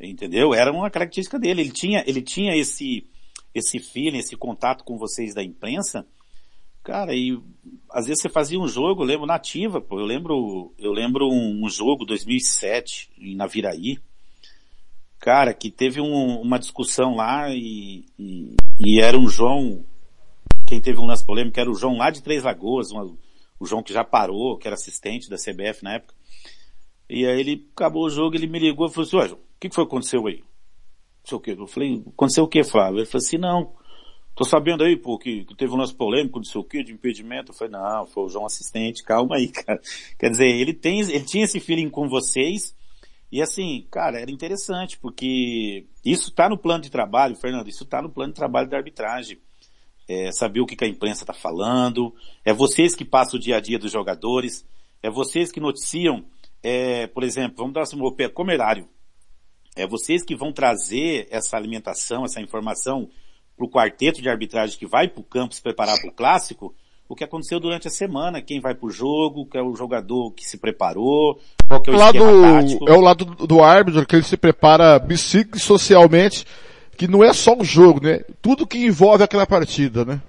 Entendeu? 0.00 0.54
Era 0.54 0.72
uma 0.72 0.88
característica 0.88 1.38
dele. 1.38 1.62
Ele 1.62 1.72
tinha, 1.72 2.04
ele 2.06 2.22
tinha 2.22 2.56
esse, 2.56 3.04
esse 3.52 3.80
feeling, 3.80 4.18
esse 4.18 4.36
contato 4.36 4.84
com 4.84 4.96
vocês 4.96 5.34
da 5.34 5.42
imprensa. 5.42 6.06
Cara, 6.84 7.14
e 7.14 7.38
às 7.90 8.06
vezes 8.06 8.22
você 8.22 8.28
fazia 8.28 8.58
um 8.58 8.68
jogo, 8.68 9.02
eu 9.02 9.06
lembro 9.06 9.26
nativa, 9.26 9.80
pô, 9.80 9.98
eu 9.98 10.06
lembro, 10.06 10.72
eu 10.78 10.92
lembro 10.92 11.28
um, 11.28 11.64
um 11.64 11.68
jogo 11.68 12.06
2007 12.06 13.10
em 13.18 13.34
Naviraí. 13.34 13.98
Cara, 15.18 15.52
que 15.52 15.70
teve 15.70 16.00
um, 16.00 16.40
uma 16.40 16.58
discussão 16.58 17.16
lá 17.16 17.50
e, 17.50 18.06
e, 18.16 18.54
e, 18.78 19.00
era 19.00 19.18
um 19.18 19.28
João, 19.28 19.84
quem 20.68 20.82
teve 20.82 21.00
um 21.00 21.06
lance 21.06 21.24
polêmico 21.24 21.58
era 21.58 21.70
o 21.70 21.74
João 21.74 21.96
lá 21.96 22.10
de 22.10 22.22
Três 22.22 22.44
Lagoas, 22.44 22.90
uma, 22.90 23.04
o 23.58 23.66
João 23.66 23.82
que 23.82 23.90
já 23.90 24.04
parou, 24.04 24.58
que 24.58 24.68
era 24.68 24.74
assistente 24.74 25.30
da 25.30 25.36
CBF 25.36 25.82
na 25.82 25.94
época. 25.94 26.14
E 27.08 27.24
aí 27.24 27.40
ele 27.40 27.66
acabou 27.74 28.04
o 28.04 28.10
jogo, 28.10 28.36
ele 28.36 28.46
me 28.46 28.58
ligou 28.58 28.86
e 28.86 28.90
falou 28.90 29.06
assim, 29.06 29.16
olha, 29.16 29.34
o 29.34 29.38
que 29.58 29.70
foi 29.72 29.86
que 29.86 29.88
aconteceu 29.88 30.26
aí? 30.26 30.40
Não 30.40 31.24
sei 31.24 31.38
o 31.38 31.40
que. 31.40 31.50
Eu 31.52 31.66
falei, 31.66 32.04
aconteceu 32.06 32.44
o 32.44 32.48
que, 32.48 32.62
Flávio? 32.62 32.98
Ele 32.98 33.06
falou 33.06 33.24
assim, 33.24 33.38
não, 33.38 33.72
tô 34.36 34.44
sabendo 34.44 34.84
aí, 34.84 34.94
pô, 34.94 35.18
que, 35.18 35.46
que 35.46 35.56
teve 35.56 35.72
um 35.72 35.78
lance 35.78 35.94
polêmico, 35.94 36.38
não 36.38 36.44
sei 36.44 36.60
o 36.60 36.64
que, 36.64 36.84
de 36.84 36.92
impedimento. 36.92 37.50
Eu 37.50 37.56
falei, 37.56 37.72
não, 37.72 38.06
foi 38.06 38.24
o 38.24 38.28
João 38.28 38.44
assistente, 38.44 39.02
calma 39.02 39.36
aí, 39.36 39.48
cara. 39.50 39.80
Quer 40.18 40.28
dizer, 40.28 40.48
ele 40.48 40.74
tem, 40.74 41.00
ele 41.00 41.24
tinha 41.24 41.44
esse 41.44 41.60
feeling 41.60 41.88
com 41.88 42.10
vocês, 42.10 42.76
e 43.32 43.40
assim, 43.40 43.86
cara, 43.90 44.20
era 44.20 44.30
interessante, 44.30 44.98
porque 44.98 45.86
isso 46.04 46.30
tá 46.30 46.46
no 46.46 46.58
plano 46.58 46.82
de 46.82 46.90
trabalho, 46.90 47.36
Fernando, 47.36 47.68
isso 47.68 47.86
tá 47.86 48.02
no 48.02 48.10
plano 48.10 48.34
de 48.34 48.36
trabalho 48.36 48.68
da 48.68 48.76
arbitragem. 48.76 49.38
É, 50.08 50.32
saber 50.32 50.60
o 50.60 50.66
que, 50.66 50.74
que 50.74 50.84
a 50.84 50.88
imprensa 50.88 51.26
tá 51.26 51.34
falando, 51.34 52.14
é 52.42 52.52
vocês 52.52 52.94
que 52.94 53.04
passam 53.04 53.38
o 53.38 53.42
dia 53.42 53.58
a 53.58 53.60
dia 53.60 53.78
dos 53.78 53.92
jogadores, 53.92 54.66
é 55.02 55.10
vocês 55.10 55.52
que 55.52 55.60
noticiam 55.60 56.24
é, 56.62 57.06
por 57.06 57.22
exemplo, 57.22 57.56
vamos 57.58 57.74
dar 57.74 57.84
um 57.96 58.30
comerário. 58.30 58.88
É 59.76 59.86
vocês 59.86 60.24
que 60.24 60.34
vão 60.34 60.52
trazer 60.52 61.28
essa 61.30 61.56
alimentação, 61.56 62.24
essa 62.24 62.40
informação 62.40 63.08
para 63.56 63.66
o 63.66 63.70
quarteto 63.70 64.20
de 64.20 64.28
arbitragem 64.28 64.78
que 64.78 64.86
vai 64.86 65.08
para 65.08 65.20
o 65.20 65.24
campo 65.24 65.54
se 65.54 65.62
preparar 65.62 65.98
para 66.00 66.10
o 66.10 66.12
clássico, 66.12 66.74
o 67.08 67.14
que 67.14 67.24
aconteceu 67.24 67.58
durante 67.58 67.88
a 67.88 67.90
semana, 67.90 68.42
quem 68.42 68.60
vai 68.60 68.74
para 68.74 68.86
o 68.86 68.90
jogo, 68.90 69.46
que 69.46 69.56
é 69.56 69.62
o 69.62 69.74
jogador 69.74 70.32
que 70.32 70.44
se 70.44 70.58
preparou, 70.58 71.40
qual 71.66 71.80
que 71.80 71.90
é 71.90 71.92
o, 71.92 71.96
lado, 71.96 72.18
É 72.86 72.92
o 72.92 73.00
lado 73.00 73.24
do 73.24 73.62
árbitro, 73.62 74.04
que 74.04 74.16
ele 74.16 74.24
se 74.24 74.36
prepara 74.36 75.00
socialmente, 75.56 76.44
que 76.98 77.06
não 77.06 77.22
é 77.22 77.32
só 77.32 77.56
o 77.56 77.64
jogo, 77.64 78.02
né? 78.02 78.24
Tudo 78.42 78.66
que 78.66 78.76
envolve 78.76 79.22
aquela 79.22 79.46
partida, 79.46 80.04
né? 80.04 80.20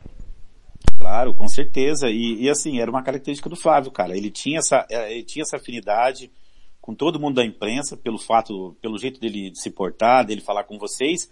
Claro, 1.00 1.34
com 1.34 1.48
certeza. 1.48 2.10
E, 2.12 2.44
e, 2.44 2.50
assim, 2.50 2.80
era 2.80 2.92
uma 2.92 3.02
característica 3.02 3.50
do 3.50 3.56
Flávio, 3.56 3.92
cara. 3.92 4.16
Ele 4.16 4.30
tinha 4.30 4.60
essa, 4.60 4.86
é, 4.88 5.12
ele 5.12 5.24
tinha 5.24 5.42
essa 5.42 5.58
afinidade 5.58 6.32
com 6.80 6.94
todo 6.94 7.20
mundo 7.20 7.36
da 7.36 7.46
imprensa, 7.46 7.98
pelo 7.98 8.20
fato, 8.20 8.78
pelo 8.82 9.00
jeito 9.00 9.20
dele 9.20 9.52
se 9.56 9.72
portar, 9.72 10.24
dele 10.24 10.42
falar 10.42 10.64
com 10.64 10.78
vocês. 10.78 11.32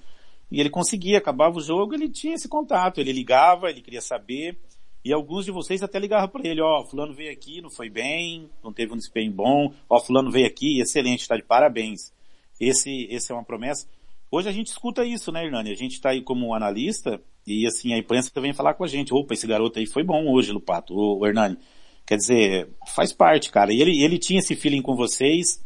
E 0.49 0.59
ele 0.59 0.71
conseguia, 0.71 1.19
acabava 1.19 1.57
o 1.57 1.61
jogo, 1.61 1.93
ele 1.93 2.09
tinha 2.09 2.33
esse 2.33 2.49
contato. 2.49 2.99
Ele 2.99 3.13
ligava, 3.13 3.69
ele 3.69 3.81
queria 3.81 4.01
saber. 4.01 4.57
E 5.05 5.13
alguns 5.13 5.45
de 5.45 5.51
vocês 5.51 5.83
até 5.83 5.99
ligavam 5.99 6.29
para 6.29 6.47
ele, 6.47 6.61
ó, 6.61 6.81
oh, 6.81 6.85
fulano 6.85 7.13
veio 7.13 7.31
aqui, 7.31 7.61
não 7.61 7.69
foi 7.69 7.91
bem, 7.91 8.49
não 8.63 8.73
teve 8.73 8.91
um 8.91 8.97
desempenho 8.97 9.31
bom, 9.31 9.71
ó, 9.87 9.97
oh, 9.97 9.99
fulano 10.01 10.31
veio 10.31 10.47
aqui, 10.47 10.81
excelente, 10.81 11.21
está 11.21 11.37
de 11.37 11.43
parabéns. 11.43 12.11
Esse, 12.59 13.07
esse 13.11 13.31
é 13.31 13.35
uma 13.35 13.43
promessa. 13.43 13.87
Hoje 14.29 14.49
a 14.49 14.51
gente 14.51 14.67
escuta 14.67 15.05
isso, 15.05 15.31
né, 15.31 15.45
Hernani? 15.45 15.71
A 15.71 15.75
gente 15.75 15.93
está 15.93 16.09
aí 16.09 16.21
como 16.21 16.53
analista 16.53 17.21
e 17.45 17.65
assim, 17.65 17.93
a 17.93 17.97
imprensa 17.97 18.29
vem 18.41 18.53
falar 18.53 18.73
com 18.73 18.83
a 18.83 18.87
gente. 18.87 19.13
Opa, 19.13 19.33
esse 19.33 19.47
garoto 19.47 19.79
aí 19.79 19.85
foi 19.85 20.03
bom 20.03 20.29
hoje, 20.31 20.51
Lupato, 20.51 20.93
o 20.93 21.25
Hernani. 21.25 21.57
Quer 22.05 22.17
dizer, 22.17 22.69
faz 22.93 23.13
parte, 23.13 23.49
cara. 23.49 23.71
E 23.73 23.81
ele, 23.81 24.03
ele 24.03 24.17
tinha 24.17 24.39
esse 24.39 24.55
feeling 24.55 24.81
com 24.81 24.95
vocês. 24.95 25.63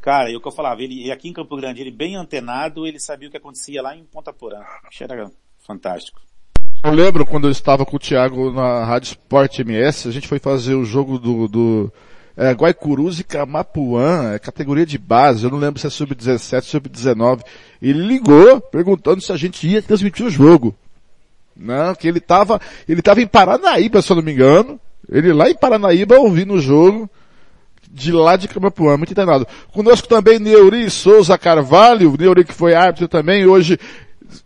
Cara, 0.00 0.30
e 0.30 0.36
o 0.36 0.40
que 0.40 0.46
eu 0.46 0.52
falava, 0.52 0.82
ele 0.82 1.10
aqui 1.10 1.28
em 1.28 1.32
Campo 1.32 1.56
Grande, 1.56 1.80
ele 1.80 1.90
bem 1.90 2.16
antenado, 2.16 2.86
ele 2.86 3.00
sabia 3.00 3.28
o 3.28 3.30
que 3.30 3.36
acontecia 3.36 3.80
lá 3.80 3.96
em 3.96 4.04
Ponta 4.04 4.32
Porã. 4.32 4.60
Era 5.00 5.30
fantástico. 5.66 6.20
Eu 6.84 6.92
lembro 6.92 7.24
quando 7.24 7.46
eu 7.46 7.50
estava 7.50 7.86
com 7.86 7.96
o 7.96 7.98
Thiago 7.98 8.52
na 8.52 8.84
Rádio 8.84 9.12
Sport 9.12 9.60
MS, 9.60 10.06
a 10.06 10.10
gente 10.10 10.28
foi 10.28 10.38
fazer 10.38 10.74
o 10.74 10.84
jogo 10.84 11.18
do, 11.18 11.48
do 11.48 11.92
é, 12.36 12.52
Guaicurus 12.52 13.20
e 13.20 13.24
Camapuã, 13.24 14.32
é 14.34 14.38
categoria 14.38 14.84
de 14.84 14.98
base, 14.98 15.44
eu 15.44 15.50
não 15.50 15.58
lembro 15.58 15.80
se 15.80 15.86
é 15.86 15.90
sub-17, 15.90 16.62
sub-19. 16.62 17.42
Ele 17.80 18.06
ligou 18.06 18.60
perguntando 18.60 19.20
se 19.20 19.32
a 19.32 19.36
gente 19.36 19.66
ia 19.66 19.82
transmitir 19.82 20.26
o 20.26 20.30
jogo. 20.30 20.74
Não, 21.56 21.94
que 21.94 22.08
ele 22.08 22.18
estava, 22.18 22.60
ele 22.88 23.00
tava 23.00 23.22
em 23.22 23.26
Paranaíba, 23.26 24.02
se 24.02 24.10
eu 24.10 24.16
não 24.16 24.22
me 24.22 24.32
engano. 24.32 24.80
Ele 25.08 25.32
lá 25.32 25.48
em 25.48 25.54
Paranaíba 25.54 26.18
ouvindo 26.18 26.54
o 26.54 26.60
jogo 26.60 27.08
de 27.88 28.10
lá 28.10 28.36
de 28.36 28.48
Camapuã, 28.48 28.96
muito 28.96 29.12
internado. 29.12 29.46
Conosco 29.72 30.08
também 30.08 30.40
Neuri 30.40 30.90
Souza 30.90 31.38
Carvalho, 31.38 32.16
Neuri 32.18 32.44
que 32.44 32.52
foi 32.52 32.74
árbitro 32.74 33.06
também, 33.06 33.46
hoje 33.46 33.78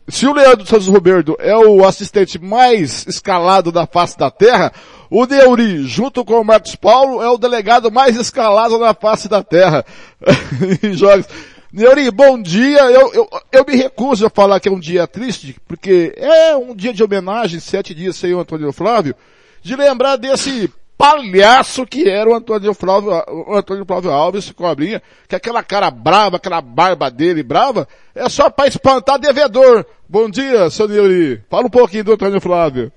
se 0.09 0.27
o 0.27 0.33
Leandro 0.33 0.67
Santos 0.67 0.89
Roberto 0.89 1.37
é 1.39 1.57
o 1.57 1.85
assistente 1.85 2.39
mais 2.39 3.07
escalado 3.07 3.71
da 3.71 3.87
face 3.87 4.19
da 4.19 4.31
terra, 4.31 4.73
o 5.11 5.25
Neuri, 5.25 5.85
junto 5.85 6.25
com 6.25 6.41
o 6.41 6.45
Marcos 6.45 6.77
Paulo, 6.77 7.23
é 7.23 7.29
o 7.29 7.39
delegado 7.39 7.91
mais 7.91 8.17
escalado 8.17 8.79
na 8.79 8.95
face 8.95 9.29
da 9.29 9.43
terra 9.43 9.85
em 10.83 10.93
jogos. 10.95 11.27
Neuri, 11.73 12.11
bom 12.11 12.41
dia. 12.41 12.81
Eu, 12.91 13.13
eu, 13.13 13.29
eu 13.53 13.65
me 13.67 13.77
recuso 13.77 14.27
a 14.27 14.31
falar 14.31 14.61
que 14.61 14.69
é 14.69 14.73
um 14.73 14.81
dia 14.81 15.07
triste, 15.07 15.57
porque 15.67 16.15
é 16.17 16.57
um 16.57 16.75
dia 16.75 16.93
de 16.93 17.05
homenagem, 17.05 17.61
sete 17.61 17.95
dias 17.95 18.17
sem 18.17 18.35
o 18.35 18.41
Antônio 18.41 18.73
Flávio, 18.73 19.15
de 19.63 19.77
lembrar 19.77 20.17
desse 20.17 20.71
palhaço 20.99 21.87
que 21.87 22.09
era 22.09 22.29
o 22.29 22.35
Antônio 22.35 22.75
Flávio, 22.75 23.11
o 23.29 23.55
Antônio 23.55 23.87
Flávio 23.87 24.11
Alves, 24.11 24.51
cobrinha, 24.51 25.01
que 25.29 25.37
aquela 25.37 25.63
cara 25.63 25.89
brava, 25.93 26.37
aquela 26.37 26.61
barba 26.61 27.09
dele 27.09 27.45
brava, 27.45 27.87
é 28.13 28.29
só 28.29 28.51
para 28.51 28.67
espantar 28.67 29.17
devedor. 29.17 29.87
Bom 30.09 30.29
dia, 30.29 30.69
seu. 30.69 30.89
Fala 31.49 31.67
um 31.67 31.71
pouquinho 31.71 32.03
do 32.03 32.13
Antônio 32.15 32.41
Flávio. 32.41 32.93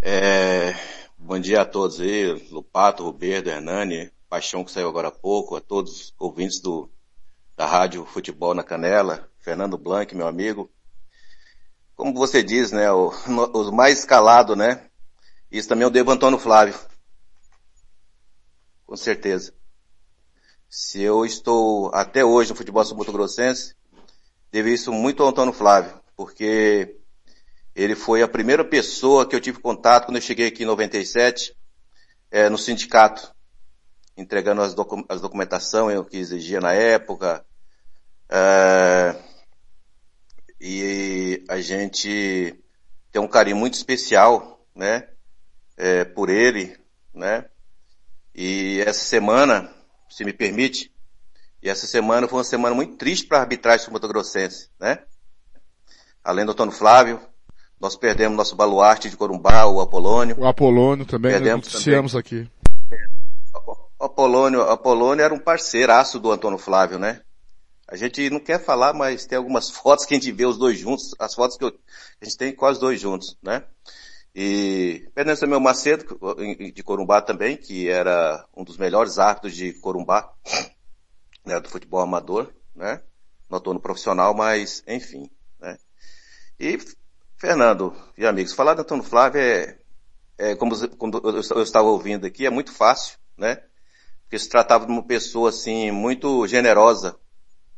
É, 0.00 0.74
bom 1.18 1.38
dia 1.38 1.60
a 1.60 1.64
todos 1.66 2.00
aí, 2.00 2.32
Lupato, 2.50 3.04
Roberto, 3.04 3.48
Hernani, 3.48 4.10
Paixão 4.28 4.64
que 4.64 4.72
saiu 4.72 4.88
agora 4.88 5.08
há 5.08 5.12
pouco, 5.12 5.56
a 5.56 5.60
todos 5.60 5.92
os 5.92 6.14
ouvintes 6.18 6.60
do, 6.60 6.88
da 7.56 7.66
Rádio 7.66 8.06
Futebol 8.06 8.54
na 8.54 8.62
Canela, 8.62 9.28
Fernando 9.38 9.76
Blanc, 9.76 10.14
meu 10.16 10.26
amigo. 10.26 10.70
Como 11.94 12.14
você 12.14 12.42
diz, 12.42 12.72
né, 12.72 12.90
o, 12.90 13.12
o 13.52 13.72
mais 13.72 13.98
escalado, 14.00 14.56
né, 14.56 14.80
isso 15.58 15.68
também 15.68 15.84
eu 15.84 15.90
devo 15.90 16.10
Antônio 16.10 16.38
Flávio. 16.38 16.74
Com 18.84 18.96
certeza. 18.96 19.54
Se 20.68 21.00
eu 21.00 21.24
estou 21.24 21.94
até 21.94 22.24
hoje 22.24 22.50
no 22.50 22.56
futebol 22.56 22.84
sul-grossense, 22.84 23.76
devo 24.50 24.68
isso 24.68 24.92
muito 24.92 25.22
ao 25.22 25.28
Antônio 25.28 25.52
Flávio, 25.52 26.00
porque 26.16 26.96
ele 27.72 27.94
foi 27.94 28.22
a 28.22 28.28
primeira 28.28 28.64
pessoa 28.64 29.24
que 29.28 29.36
eu 29.36 29.40
tive 29.40 29.60
contato 29.60 30.06
quando 30.06 30.16
eu 30.16 30.22
cheguei 30.22 30.48
aqui 30.48 30.64
em 30.64 30.66
97, 30.66 31.56
é, 32.32 32.48
no 32.48 32.58
sindicato, 32.58 33.32
entregando 34.16 34.60
as, 34.62 34.74
docu 34.74 35.04
as 35.08 35.20
documentação 35.20 36.04
que 36.04 36.16
exigia 36.16 36.60
na 36.60 36.72
época. 36.72 37.46
É, 38.28 39.14
e 40.60 41.44
a 41.48 41.60
gente 41.60 42.60
tem 43.12 43.22
um 43.22 43.28
carinho 43.28 43.56
muito 43.56 43.74
especial, 43.74 44.66
né? 44.74 45.13
É, 45.76 46.04
por 46.04 46.28
ele, 46.28 46.76
né? 47.12 47.44
E 48.34 48.82
essa 48.84 49.04
semana, 49.04 49.70
se 50.08 50.24
me 50.24 50.32
permite, 50.32 50.92
e 51.62 51.68
essa 51.68 51.86
semana 51.86 52.28
foi 52.28 52.38
uma 52.38 52.44
semana 52.44 52.74
muito 52.74 52.96
triste 52.96 53.26
para 53.26 53.38
a 53.38 53.40
arbitragem 53.42 53.88
Grossense, 53.90 54.68
né? 54.78 54.98
Além 56.22 56.44
do 56.44 56.52
Antônio 56.52 56.72
Flávio, 56.72 57.20
nós 57.80 57.96
perdemos 57.96 58.36
nosso 58.36 58.56
baluarte 58.56 59.08
de 59.08 59.16
Corumbá, 59.16 59.66
o 59.66 59.80
Apolônio. 59.80 60.36
O 60.38 60.46
Apolônio 60.46 61.04
também, 61.04 61.32
né? 61.32 61.38
perdemos 61.38 61.66
noticiamos 61.66 62.16
aqui. 62.16 62.48
O 63.98 64.04
Apolônio, 64.04 64.60
o 64.60 64.70
Apolônio 64.70 65.24
era 65.24 65.32
um 65.32 65.38
parceiraço 65.38 66.18
do 66.18 66.30
Antônio 66.30 66.58
Flávio, 66.58 66.98
né? 66.98 67.20
A 67.86 67.96
gente 67.96 68.28
não 68.30 68.40
quer 68.40 68.58
falar, 68.58 68.92
mas 68.92 69.26
tem 69.26 69.38
algumas 69.38 69.70
fotos 69.72 70.04
que 70.04 70.14
a 70.14 70.18
gente 70.18 70.32
vê 70.32 70.46
os 70.46 70.58
dois 70.58 70.78
juntos, 70.78 71.14
as 71.18 71.34
fotos 71.34 71.56
que 71.56 71.64
eu, 71.64 71.68
a 72.20 72.24
gente 72.24 72.36
tem 72.36 72.54
quase 72.54 72.80
dois 72.80 73.00
juntos, 73.00 73.36
né? 73.42 73.62
E 74.34 75.08
Fernando 75.14 75.36
Samuel 75.36 75.60
Macedo, 75.60 76.18
de 76.74 76.82
Corumbá 76.82 77.22
também, 77.22 77.56
que 77.56 77.88
era 77.88 78.44
um 78.56 78.64
dos 78.64 78.76
melhores 78.76 79.18
árbitros 79.18 79.54
de 79.54 79.72
Corumbá, 79.74 80.32
né, 81.44 81.60
do 81.60 81.68
futebol 81.68 82.00
amador, 82.00 82.52
né? 82.74 83.00
Notou 83.48 83.72
no 83.72 83.80
profissional, 83.80 84.34
mas 84.34 84.82
enfim, 84.88 85.30
né? 85.60 85.78
E 86.58 86.78
Fernando 87.36 87.94
e 88.18 88.26
amigos, 88.26 88.52
falar 88.52 88.74
do 88.74 88.82
Antônio 88.82 89.04
Flávio 89.04 89.40
é, 89.40 89.78
é 90.38 90.56
como, 90.56 90.74
como 90.96 91.12
eu 91.22 91.62
estava 91.62 91.86
ouvindo 91.86 92.26
aqui, 92.26 92.44
é 92.44 92.50
muito 92.50 92.72
fácil, 92.72 93.18
né? 93.36 93.62
Porque 94.22 94.38
se 94.38 94.48
tratava 94.48 94.84
de 94.84 94.90
uma 94.90 95.02
pessoa 95.02 95.50
assim, 95.50 95.92
muito 95.92 96.44
generosa, 96.48 97.16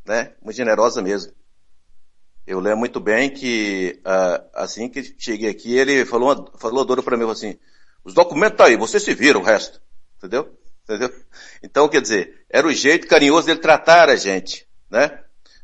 né? 0.05 0.33
Muito 0.41 0.55
generosa 0.55 1.03
mesmo. 1.03 1.33
Eu 2.47 2.61
lembro 2.61 2.79
muito 2.79 3.01
bem 3.01 3.29
que, 3.29 3.99
uh, 4.05 4.49
assim 4.53 4.87
que 4.87 5.13
cheguei 5.19 5.49
aqui, 5.49 5.77
ele 5.77 6.05
falou, 6.05 6.49
falou 6.57 6.85
duro 6.85 7.03
para 7.03 7.17
mim, 7.17 7.29
assim, 7.29 7.59
os 8.05 8.13
documentos 8.13 8.57
tá 8.57 8.67
aí, 8.67 8.77
você 8.77 9.01
se 9.01 9.13
vira 9.13 9.37
o 9.37 9.43
resto. 9.43 9.81
Entendeu? 10.15 10.57
Entendeu? 10.87 11.13
Então, 11.61 11.89
quer 11.89 12.01
dizer, 12.01 12.45
era 12.49 12.65
o 12.65 12.71
jeito 12.71 13.05
carinhoso 13.05 13.47
dele 13.47 13.59
tratar 13.59 14.07
a 14.07 14.15
gente, 14.15 14.65
né? 14.89 15.19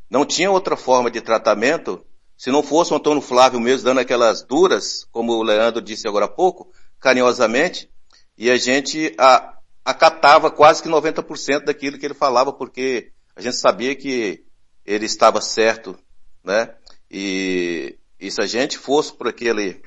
Não 0.10 0.26
tinha 0.26 0.52
outra 0.52 0.76
forma 0.76 1.10
de 1.10 1.22
tratamento 1.22 2.06
se 2.36 2.52
não 2.52 2.62
fosse 2.62 2.92
o 2.92 2.98
Antônio 2.98 3.22
Flávio 3.22 3.62
mesmo 3.62 3.86
dando 3.86 4.02
aquelas 4.02 4.44
duras, 4.44 5.08
como 5.10 5.32
o 5.32 5.44
Leandro 5.44 5.82
disse 5.82 6.06
agora 6.06 6.26
há 6.26 6.28
pouco, 6.28 6.70
carinhosamente, 7.00 7.90
e 8.38 8.52
a 8.52 8.58
gente 8.58 9.16
a, 9.18 9.58
acatava 9.86 10.52
quase 10.52 10.84
que 10.84 10.90
90% 10.90 11.64
daquilo 11.64 11.98
que 11.98 12.06
ele 12.06 12.14
falava, 12.14 12.52
porque 12.52 13.14
a 13.34 13.42
gente 13.42 13.56
sabia 13.56 13.96
que 13.96 14.44
ele 14.86 15.06
estava 15.06 15.40
certo 15.40 15.98
né? 16.44 16.76
E, 17.10 17.98
e 18.20 18.30
se 18.30 18.42
a 18.42 18.46
gente 18.46 18.78
fosse 18.78 19.16
por 19.16 19.28
aquele, 19.28 19.82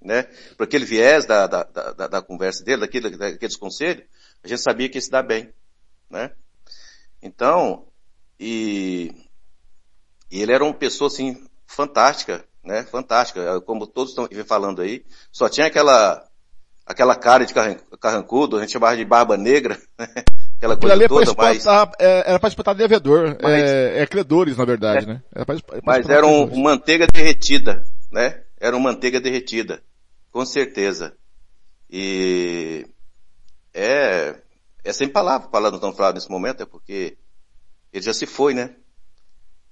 né, 0.00 0.24
por 0.56 0.64
aquele 0.64 0.84
viés 0.84 1.26
da, 1.26 1.46
da, 1.46 1.62
da, 1.64 2.08
da 2.08 2.22
conversa 2.22 2.64
dele, 2.64 2.80
daquele, 2.80 3.16
daqueles 3.16 3.56
conselhos, 3.56 4.04
a 4.42 4.48
gente 4.48 4.60
sabia 4.60 4.88
que 4.88 4.98
ia 4.98 5.02
se 5.02 5.10
dar 5.10 5.22
bem, 5.22 5.52
né? 6.10 6.32
Então, 7.22 7.86
e, 8.38 9.14
e 10.30 10.42
ele 10.42 10.52
era 10.52 10.64
uma 10.64 10.74
pessoa 10.74 11.08
assim, 11.08 11.46
fantástica, 11.66 12.44
né? 12.64 12.82
Fantástica, 12.84 13.60
como 13.60 13.86
todos 13.86 14.10
estão 14.10 14.28
falando 14.44 14.82
aí. 14.82 15.04
Só 15.30 15.48
tinha 15.48 15.66
aquela, 15.66 16.28
aquela 16.84 17.14
cara 17.14 17.46
de 17.46 17.54
carrancudo, 18.00 18.56
a 18.56 18.60
gente 18.60 18.72
chamava 18.72 18.96
de 18.96 19.04
barba 19.04 19.36
negra, 19.36 19.80
né? 19.98 20.08
Aquela 20.62 20.76
coisa 20.76 20.94
ali 20.94 21.04
é 21.04 21.08
toda, 21.08 21.34
mas... 21.36 21.66
É, 21.98 22.30
era 22.30 22.38
para 22.38 22.48
espantar 22.48 22.74
devedor, 22.76 23.36
mas... 23.42 23.52
é, 23.52 24.02
é, 24.02 24.06
credores 24.06 24.56
na 24.56 24.64
verdade, 24.64 25.04
é, 25.04 25.14
né? 25.14 25.22
Era 25.34 25.44
pra, 25.44 25.56
pra 25.60 25.80
mas 25.84 26.08
era 26.08 26.24
um, 26.24 26.62
manteiga 26.62 27.06
derretida, 27.06 27.84
né? 28.12 28.44
Era 28.60 28.76
uma 28.76 28.92
manteiga 28.92 29.20
derretida, 29.20 29.82
com 30.30 30.46
certeza. 30.46 31.16
E 31.90 32.86
é, 33.74 34.36
é 34.84 34.92
sem 34.92 35.08
palavra 35.08 35.48
falar 35.50 35.70
do 35.70 35.80
Tom 35.80 35.92
Flávio 35.92 36.14
nesse 36.14 36.30
momento, 36.30 36.62
é 36.62 36.66
porque 36.66 37.18
ele 37.92 38.04
já 38.04 38.14
se 38.14 38.24
foi, 38.24 38.54
né? 38.54 38.76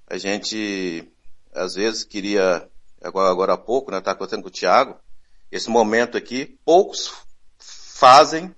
A 0.08 0.18
gente, 0.18 1.08
às 1.54 1.74
vezes, 1.74 2.02
queria, 2.02 2.68
agora, 3.00 3.30
agora 3.30 3.52
há 3.52 3.58
pouco, 3.58 3.92
né, 3.92 4.00
tá 4.00 4.10
acontecendo 4.10 4.42
com 4.42 4.48
o 4.48 4.52
Thiago, 4.52 4.96
esse 5.52 5.70
momento 5.70 6.18
aqui, 6.18 6.58
poucos 6.64 7.12
fazem 7.58 8.52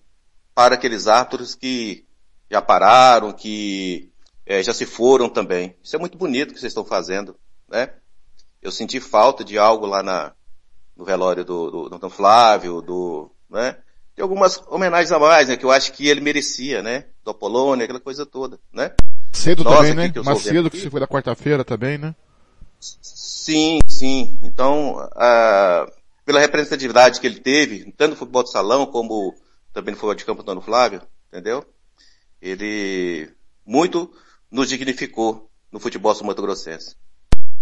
para 0.54 0.76
aqueles 0.76 1.08
árbitros 1.08 1.54
que 1.54 2.06
já 2.52 2.60
pararam, 2.60 3.32
que 3.32 4.10
é, 4.44 4.62
já 4.62 4.74
se 4.74 4.84
foram 4.84 5.26
também. 5.26 5.74
Isso 5.82 5.96
é 5.96 5.98
muito 5.98 6.18
bonito 6.18 6.52
que 6.52 6.60
vocês 6.60 6.70
estão 6.70 6.84
fazendo, 6.84 7.34
né? 7.66 7.88
Eu 8.60 8.70
senti 8.70 9.00
falta 9.00 9.42
de 9.42 9.56
algo 9.56 9.86
lá 9.86 10.02
na, 10.02 10.32
no 10.94 11.02
velório 11.02 11.46
do, 11.46 11.88
do, 11.88 11.98
do 11.98 12.10
Flávio, 12.10 12.82
do, 12.82 13.30
né? 13.48 13.78
De 14.14 14.20
algumas 14.20 14.62
homenagens 14.68 15.10
a 15.10 15.18
mais, 15.18 15.48
né? 15.48 15.56
Que 15.56 15.64
eu 15.64 15.70
acho 15.70 15.94
que 15.94 16.06
ele 16.06 16.20
merecia, 16.20 16.82
né? 16.82 17.06
Do 17.24 17.30
Apolônia, 17.30 17.84
aquela 17.84 17.98
coisa 17.98 18.26
toda, 18.26 18.60
né? 18.70 18.92
Cedo 19.32 19.64
Nossa, 19.64 19.78
também, 19.78 19.94
né? 19.94 20.12
Mais 20.22 20.40
cedo 20.40 20.70
que 20.70 20.78
se 20.78 20.90
foi 20.90 21.00
da 21.00 21.08
quarta-feira 21.08 21.64
também, 21.64 21.96
né? 21.96 22.14
Sim, 22.78 23.78
sim. 23.88 24.38
Então, 24.42 24.98
a, 25.16 25.90
pela 26.26 26.38
representatividade 26.38 27.18
que 27.18 27.26
ele 27.26 27.40
teve, 27.40 27.90
tanto 27.96 28.10
no 28.10 28.16
futebol 28.16 28.42
de 28.42 28.50
salão 28.50 28.84
como 28.84 29.34
também 29.72 29.92
no 29.92 29.96
futebol 29.98 30.14
de 30.14 30.24
campo 30.26 30.42
do 30.42 30.60
Flávio, 30.60 31.00
entendeu? 31.32 31.64
Ele 32.42 33.30
muito 33.64 34.10
nos 34.50 34.68
dignificou 34.68 35.48
no 35.70 35.78
futebol 35.78 36.12
sul-mato-grossense. 36.14 36.96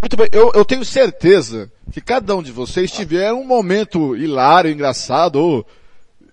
Muito 0.00 0.16
bem, 0.16 0.28
eu, 0.32 0.50
eu, 0.54 0.64
tenho 0.64 0.82
certeza 0.82 1.70
que 1.92 2.00
cada 2.00 2.34
um 2.34 2.42
de 2.42 2.50
vocês 2.50 2.90
tiver 2.90 3.30
um 3.34 3.44
momento 3.44 4.16
hilário, 4.16 4.70
engraçado, 4.70 5.36
ou 5.36 5.66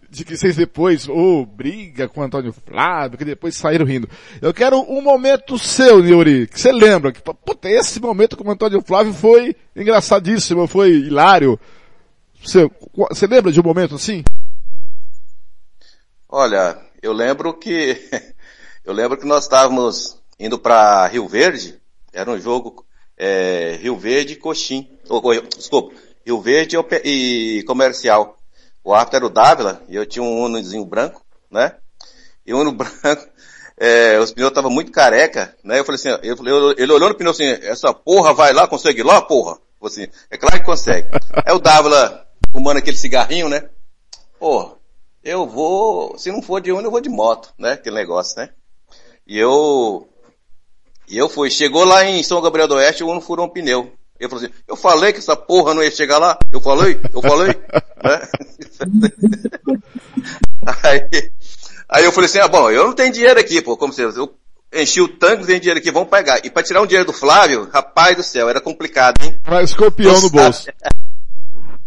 de 0.09 0.23
que 0.23 0.37
vocês 0.37 0.55
depois, 0.55 1.07
ou 1.09 1.45
briga 1.45 2.07
com 2.07 2.21
o 2.21 2.23
Antônio 2.23 2.53
Flávio, 2.53 3.17
que 3.17 3.25
depois 3.25 3.57
saíram 3.57 3.85
rindo. 3.85 4.09
Eu 4.41 4.53
quero 4.53 4.79
um 4.79 5.01
momento 5.01 5.59
seu, 5.59 6.01
Neuri, 6.01 6.47
que 6.47 6.59
você 6.59 6.71
lembra, 6.71 7.11
que, 7.11 7.21
puta, 7.21 7.69
esse 7.69 7.99
momento 7.99 8.37
com 8.37 8.47
o 8.47 8.51
Antônio 8.51 8.81
Flávio 8.81 9.13
foi 9.13 9.53
engraçadíssimo, 9.75 10.65
foi 10.65 10.91
hilário. 10.91 11.59
Você, 12.41 12.71
você 12.95 13.27
lembra 13.27 13.51
de 13.51 13.59
um 13.59 13.63
momento 13.63 13.95
assim? 13.95 14.23
Olha, 16.29 16.79
eu 17.01 17.11
lembro 17.11 17.53
que 17.53 17.97
Eu 18.87 18.93
lembro 18.93 19.17
que 19.17 19.25
nós 19.25 19.43
estávamos 19.43 20.17
indo 20.39 20.57
para 20.57 21.07
Rio 21.07 21.27
Verde, 21.27 21.77
era 22.13 22.31
um 22.31 22.39
jogo 22.39 22.85
é, 23.17 23.77
Rio 23.81 23.97
Verde 23.97 24.31
e 24.31 24.35
Coxim, 24.37 24.89
ou, 25.09 25.21
desculpa, 25.45 25.93
Rio 26.25 26.39
Verde 26.39 26.77
e 27.03 27.65
Comercial. 27.67 28.37
O 28.81 28.93
árbitro 28.93 29.17
era 29.17 29.25
o 29.25 29.29
Dávila, 29.29 29.83
e 29.89 29.95
eu 29.97 30.05
tinha 30.05 30.23
um 30.23 30.41
Unozinho 30.41 30.85
branco, 30.85 31.21
né? 31.51 31.75
E 32.45 32.53
o 32.53 32.61
Uno 32.61 32.71
branco, 32.71 33.27
é, 33.75 34.17
os 34.19 34.31
pneus 34.31 34.51
estavam 34.51 34.71
muito 34.71 34.89
careca, 34.89 35.53
né? 35.61 35.79
Eu 35.79 35.83
falei 35.83 35.99
assim, 35.99 36.25
eu 36.25 36.37
falei, 36.37 36.53
ele 36.77 36.93
olhou 36.93 37.09
no 37.09 37.15
pneu 37.15 37.31
assim, 37.31 37.43
essa 37.43 37.93
porra 37.93 38.33
vai 38.33 38.53
lá, 38.53 38.69
consegue 38.69 39.01
ir 39.01 39.03
lá, 39.03 39.21
porra? 39.21 39.57
Eu 39.81 39.87
assim, 39.87 40.07
é 40.31 40.37
claro 40.37 40.57
que 40.59 40.65
consegue. 40.65 41.09
Aí 41.45 41.53
o 41.53 41.59
Dávila 41.59 42.25
fumando 42.53 42.77
aquele 42.77 42.95
cigarrinho, 42.95 43.49
né? 43.49 43.67
Porra, 44.39 44.75
eu 45.21 45.45
vou, 45.45 46.17
se 46.17 46.31
não 46.31 46.41
for 46.41 46.61
de 46.61 46.71
Uno, 46.71 46.87
eu 46.87 46.91
vou 46.91 47.01
de 47.01 47.09
moto, 47.09 47.53
né? 47.59 47.73
Aquele 47.73 47.97
negócio, 47.97 48.39
né? 48.39 48.49
E 49.27 49.37
eu, 49.37 50.07
e 51.07 51.17
eu 51.17 51.27
fui, 51.27 51.49
chegou 51.49 51.83
lá 51.83 52.05
em 52.05 52.23
São 52.23 52.41
Gabriel 52.41 52.67
do 52.67 52.75
Oeste, 52.75 53.03
o 53.03 53.09
Uno 53.09 53.19
furou 53.19 53.45
um 53.45 53.49
pneu. 53.49 53.91
Eu 54.17 54.29
falei 54.29 54.45
assim, 54.45 54.53
eu 54.67 54.75
falei 54.75 55.13
que 55.13 55.19
essa 55.19 55.35
porra 55.35 55.73
não 55.73 55.83
ia 55.83 55.91
chegar 55.91 56.17
lá? 56.17 56.37
Eu 56.51 56.61
falei? 56.61 56.99
Eu 57.13 57.21
falei? 57.21 57.47
né? 58.03 58.27
Aí, 60.83 61.31
aí 61.87 62.03
eu 62.03 62.11
falei 62.11 62.29
assim, 62.29 62.39
ah, 62.39 62.47
bom, 62.47 62.69
eu 62.69 62.87
não 62.87 62.93
tenho 62.93 63.13
dinheiro 63.13 63.39
aqui, 63.39 63.61
pô, 63.61 63.77
como 63.77 63.93
se 63.93 64.01
eu 64.01 64.35
enchi 64.73 64.99
o 64.99 65.07
tanque, 65.07 65.37
não 65.37 65.47
tenho 65.47 65.61
dinheiro 65.61 65.79
aqui, 65.79 65.91
vamos 65.91 66.09
pegar. 66.09 66.41
E 66.43 66.49
para 66.49 66.63
tirar 66.63 66.81
um 66.81 66.85
dinheiro 66.85 67.05
do 67.05 67.13
Flávio, 67.13 67.69
rapaz 67.71 68.17
do 68.17 68.23
céu, 68.23 68.49
era 68.49 68.59
complicado, 68.59 69.23
hein? 69.23 69.39
Vai 69.45 69.63
escorpião 69.63 70.19
no 70.19 70.29
bolso. 70.29 70.67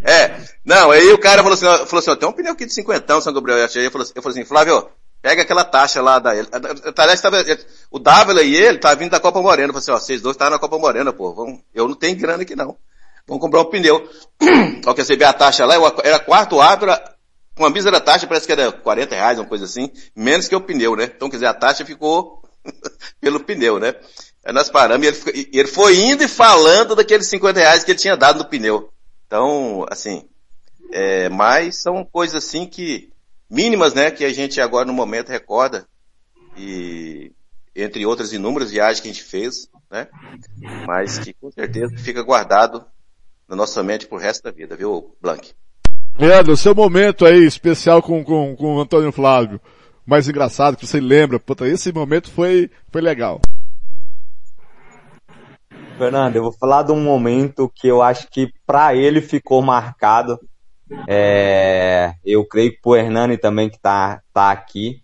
É, 0.03 0.35
não, 0.65 0.91
aí 0.91 1.13
o 1.13 1.19
cara 1.19 1.43
falou 1.43 1.53
assim, 1.53 1.67
falou 1.87 1.99
assim, 1.99 2.11
ó, 2.11 2.17
tem 2.17 2.27
um 2.27 2.33
pneu 2.33 2.55
aqui 2.55 2.65
de 2.65 2.73
cinquentão, 2.73 3.21
São 3.21 3.35
Gabriel, 3.35 3.59
eu 3.59 3.69
falei, 3.69 3.87
eu 4.15 4.23
falei 4.23 4.39
assim, 4.39 4.49
Flávio, 4.49 4.89
pega 5.21 5.43
aquela 5.43 5.65
taxa 5.65 6.01
lá 6.01 6.19
da, 6.19 6.33
tava, 6.95 7.37
o 7.91 7.99
Dávila 7.99 8.43
e 8.43 8.55
ele 8.55 8.79
tá 8.79 8.95
vindo 8.95 9.11
da 9.11 9.21
Copa 9.21 9.43
Morena, 9.43 9.73
falei 9.73 9.83
assim, 9.83 9.93
ó, 9.93 9.99
vocês 9.99 10.21
dois 10.21 10.35
estavam 10.35 10.53
na 10.53 10.59
Copa 10.59 10.79
Morena, 10.79 11.13
pô, 11.13 11.63
eu 11.75 11.89
não 11.89 11.95
tenho 11.95 12.17
grana 12.17 12.43
aqui 12.43 12.57
não, 12.57 12.77
vamos 13.27 13.43
comprar 13.43 13.61
um 13.61 13.67
pneu. 13.67 14.09
Ao 14.87 14.95
que 14.95 15.03
receber 15.03 15.25
a 15.25 15.33
taxa 15.33 15.65
lá, 15.65 15.75
era 16.03 16.19
quarto 16.19 16.61
árbitro, 16.61 16.97
com 17.55 17.65
uma 17.65 17.71
mísera 17.71 18.01
taxa, 18.01 18.27
parece 18.27 18.47
que 18.47 18.53
era 18.53 18.73
40 18.73 19.15
reais, 19.15 19.39
uma 19.39 19.49
coisa 19.49 19.65
assim, 19.65 19.91
menos 20.17 20.49
que 20.49 20.57
o 20.57 20.61
pneu, 20.61 20.97
né? 20.97 21.05
Então, 21.05 21.29
quer 21.29 21.37
dizer, 21.37 21.47
a 21.47 21.55
taxa 21.55 21.85
ficou 21.85 22.43
pelo 23.21 23.41
pneu, 23.41 23.79
né? 23.79 23.95
Aí 24.45 24.53
nós 24.55 24.71
paramos 24.71 25.07
e 25.07 25.09
ele, 25.09 25.51
ele 25.53 25.69
foi 25.69 25.97
indo 25.99 26.25
e 26.25 26.29
falando 26.29 26.97
daqueles 26.97 27.29
50 27.29 27.61
reais 27.61 27.85
que 27.85 27.91
ele 27.91 27.99
tinha 27.99 28.17
dado 28.17 28.39
no 28.39 28.47
pneu. 28.47 28.91
Então, 29.27 29.85
assim, 29.91 30.27
é, 30.93 31.29
mas 31.29 31.83
são 31.83 32.05
coisas 32.05 32.43
assim 32.43 32.67
que, 32.67 33.10
mínimas, 33.51 33.93
né, 33.93 34.11
que 34.11 34.25
a 34.25 34.33
gente 34.33 34.61
agora 34.61 34.87
no 34.87 34.93
momento 34.93 35.31
recorda, 35.31 35.87
e 36.57 37.33
entre 37.75 38.07
outras 38.07 38.33
inúmeras 38.33 38.71
viagens 38.71 39.01
que 39.01 39.09
a 39.09 39.13
gente 39.13 39.25
fez, 39.25 39.69
né, 39.91 40.07
mas 40.87 41.19
que 41.19 41.33
com 41.35 41.51
certeza 41.51 41.97
fica 41.99 42.23
guardado 42.23 42.85
na 43.49 43.57
nossa 43.57 43.83
mente 43.83 44.07
pro 44.07 44.19
resto 44.19 44.45
da 44.45 44.51
vida, 44.51 44.77
viu, 44.77 45.17
Blank? 45.21 45.53
Leandro, 46.19 46.57
seu 46.57 46.75
momento 46.75 47.25
aí 47.25 47.45
especial 47.45 48.03
com, 48.03 48.23
com, 48.23 48.55
com 48.55 48.77
o 48.77 48.81
Antônio 48.81 49.11
Flávio. 49.11 49.61
Mais 50.05 50.29
engraçado 50.29 50.77
que 50.77 50.87
você 50.87 51.01
lembra. 51.01 51.39
Puta, 51.39 51.67
esse 51.67 51.93
momento 51.93 52.31
foi, 52.31 52.71
foi 52.91 53.01
legal. 53.01 53.41
Fernando, 55.97 56.37
eu 56.37 56.43
vou 56.43 56.53
falar 56.53 56.83
de 56.83 56.93
um 56.93 57.01
momento 57.03 57.71
que 57.75 57.87
eu 57.87 58.03
acho 58.03 58.29
que 58.31 58.53
pra 58.67 58.95
ele 58.95 59.21
ficou 59.21 59.63
marcado. 59.63 60.39
É, 61.09 62.15
eu 62.25 62.45
creio 62.45 62.73
que 62.73 62.81
pro 62.81 62.97
Hernani 62.97 63.37
também 63.37 63.69
que 63.69 63.79
tá, 63.79 64.21
tá 64.33 64.51
aqui. 64.51 65.03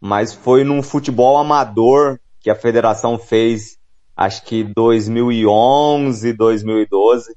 Mas 0.00 0.34
foi 0.34 0.64
num 0.64 0.82
futebol 0.82 1.38
amador 1.38 2.18
que 2.40 2.50
a 2.50 2.54
federação 2.54 3.18
fez, 3.18 3.78
acho 4.14 4.44
que 4.44 4.62
2011, 4.62 6.32
2012, 6.34 7.34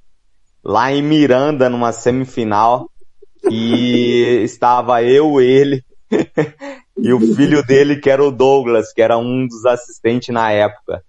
lá 0.64 0.92
em 0.92 1.02
Miranda, 1.02 1.70
numa 1.70 1.92
semifinal. 1.92 2.90
E 3.50 4.42
estava 4.44 5.02
eu, 5.02 5.40
ele 5.40 5.84
e 6.98 7.14
o 7.14 7.20
filho 7.36 7.66
dele, 7.66 7.98
que 7.98 8.10
era 8.10 8.24
o 8.24 8.32
Douglas, 8.32 8.92
que 8.92 9.02
era 9.02 9.18
um 9.18 9.48
dos 9.48 9.66
assistentes 9.66 10.34
na 10.34 10.52
época. 10.52 11.04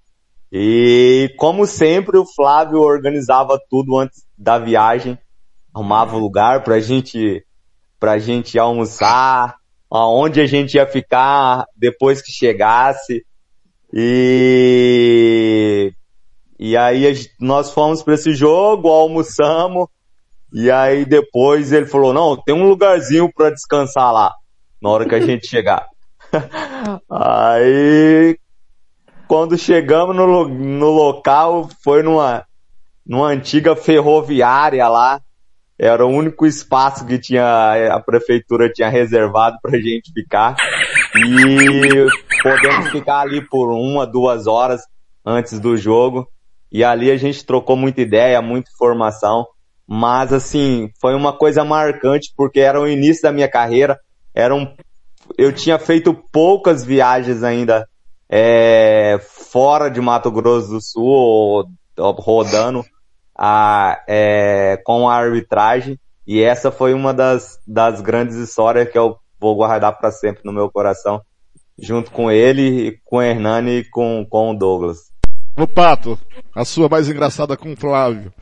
E 0.50 1.34
como 1.36 1.66
sempre, 1.66 2.16
o 2.18 2.24
Flávio 2.24 2.80
organizava 2.80 3.60
tudo 3.68 3.98
antes 3.98 4.24
da 4.36 4.58
viagem, 4.58 5.18
arrumava 5.78 6.16
o 6.16 6.18
lugar 6.18 6.64
pra 6.64 6.80
gente, 6.80 7.44
pra 8.00 8.18
gente 8.18 8.58
almoçar, 8.58 9.54
aonde 9.88 10.40
a 10.40 10.46
gente 10.46 10.74
ia 10.74 10.86
ficar 10.86 11.64
depois 11.76 12.20
que 12.20 12.32
chegasse. 12.32 13.24
E, 13.92 14.32
e 16.58 16.76
aí 16.76 17.14
nós 17.40 17.70
fomos 17.70 18.02
para 18.02 18.14
esse 18.14 18.34
jogo, 18.34 18.88
almoçamos, 18.88 19.86
e 20.52 20.70
aí 20.70 21.04
depois 21.04 21.72
ele 21.72 21.86
falou, 21.86 22.12
não, 22.12 22.36
tem 22.36 22.54
um 22.54 22.68
lugarzinho 22.68 23.32
pra 23.32 23.50
descansar 23.50 24.12
lá, 24.12 24.34
na 24.82 24.90
hora 24.90 25.08
que 25.08 25.14
a 25.14 25.20
gente 25.20 25.46
chegar. 25.46 25.86
aí, 27.10 28.36
quando 29.26 29.56
chegamos 29.56 30.14
no, 30.14 30.48
no 30.48 30.90
local, 30.90 31.68
foi 31.82 32.02
numa, 32.02 32.44
numa 33.06 33.28
antiga 33.28 33.74
ferroviária 33.74 34.86
lá, 34.88 35.22
era 35.78 36.04
o 36.04 36.10
único 36.10 36.44
espaço 36.44 37.06
que 37.06 37.18
tinha, 37.18 37.94
a 37.94 38.00
prefeitura 38.00 38.68
tinha 38.68 38.88
reservado 38.88 39.58
pra 39.62 39.78
gente 39.78 40.12
ficar. 40.12 40.56
E 41.14 42.06
podemos 42.42 42.90
ficar 42.90 43.20
ali 43.20 43.40
por 43.46 43.70
uma, 43.70 44.04
duas 44.04 44.48
horas 44.48 44.82
antes 45.24 45.60
do 45.60 45.76
jogo. 45.76 46.26
E 46.70 46.82
ali 46.82 47.10
a 47.10 47.16
gente 47.16 47.46
trocou 47.46 47.76
muita 47.76 48.00
ideia, 48.00 48.42
muita 48.42 48.70
informação. 48.72 49.46
Mas 49.86 50.32
assim, 50.32 50.90
foi 51.00 51.14
uma 51.14 51.32
coisa 51.32 51.64
marcante 51.64 52.32
porque 52.36 52.58
era 52.58 52.80
o 52.80 52.88
início 52.88 53.22
da 53.22 53.32
minha 53.32 53.48
carreira. 53.48 53.98
Era 54.34 54.54
um, 54.54 54.66
eu 55.36 55.52
tinha 55.52 55.78
feito 55.78 56.12
poucas 56.32 56.84
viagens 56.84 57.44
ainda 57.44 57.88
é, 58.28 59.18
fora 59.22 59.88
de 59.88 60.00
Mato 60.00 60.30
Grosso 60.30 60.68
do 60.68 60.80
Sul, 60.82 61.06
ou, 61.06 61.64
ou 61.96 62.12
rodando 62.12 62.84
a, 63.38 64.02
é, 64.08 64.76
com 64.84 65.08
a 65.08 65.14
arbitragem. 65.14 65.98
E 66.26 66.42
essa 66.42 66.72
foi 66.72 66.92
uma 66.92 67.14
das, 67.14 67.58
das 67.66 68.00
grandes 68.00 68.36
histórias 68.36 68.90
que 68.90 68.98
eu 68.98 69.16
vou 69.40 69.54
guardar 69.54 69.96
para 69.96 70.10
sempre 70.10 70.42
no 70.44 70.52
meu 70.52 70.68
coração, 70.68 71.22
junto 71.78 72.10
com 72.10 72.30
ele, 72.30 73.00
com 73.04 73.18
o 73.18 73.22
Hernani 73.22 73.78
e 73.78 73.84
com, 73.84 74.26
com 74.28 74.50
o 74.50 74.58
Douglas. 74.58 75.12
Ô 75.56 75.66
Pato, 75.66 76.18
a 76.54 76.64
sua 76.64 76.88
mais 76.88 77.08
engraçada 77.08 77.56
com 77.56 77.72
o 77.72 77.76
Flávio. 77.76 78.32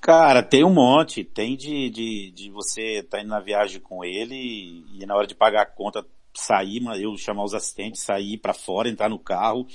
Cara, 0.00 0.42
tem 0.42 0.64
um 0.64 0.72
monte. 0.72 1.22
Tem 1.22 1.56
de, 1.56 1.90
de, 1.90 2.30
de 2.32 2.50
você 2.50 3.00
estar 3.00 3.20
indo 3.20 3.28
na 3.28 3.40
viagem 3.40 3.80
com 3.80 4.04
ele 4.04 4.34
e, 4.34 5.02
e 5.02 5.06
na 5.06 5.14
hora 5.14 5.26
de 5.26 5.34
pagar 5.34 5.62
a 5.62 5.66
conta 5.66 6.04
sair, 6.34 6.80
mas 6.80 7.00
eu 7.00 7.16
chamar 7.16 7.44
os 7.44 7.54
assistentes, 7.54 8.02
sair 8.02 8.38
pra 8.38 8.54
fora, 8.54 8.88
entrar 8.88 9.08
no 9.08 9.18
carro 9.18 9.66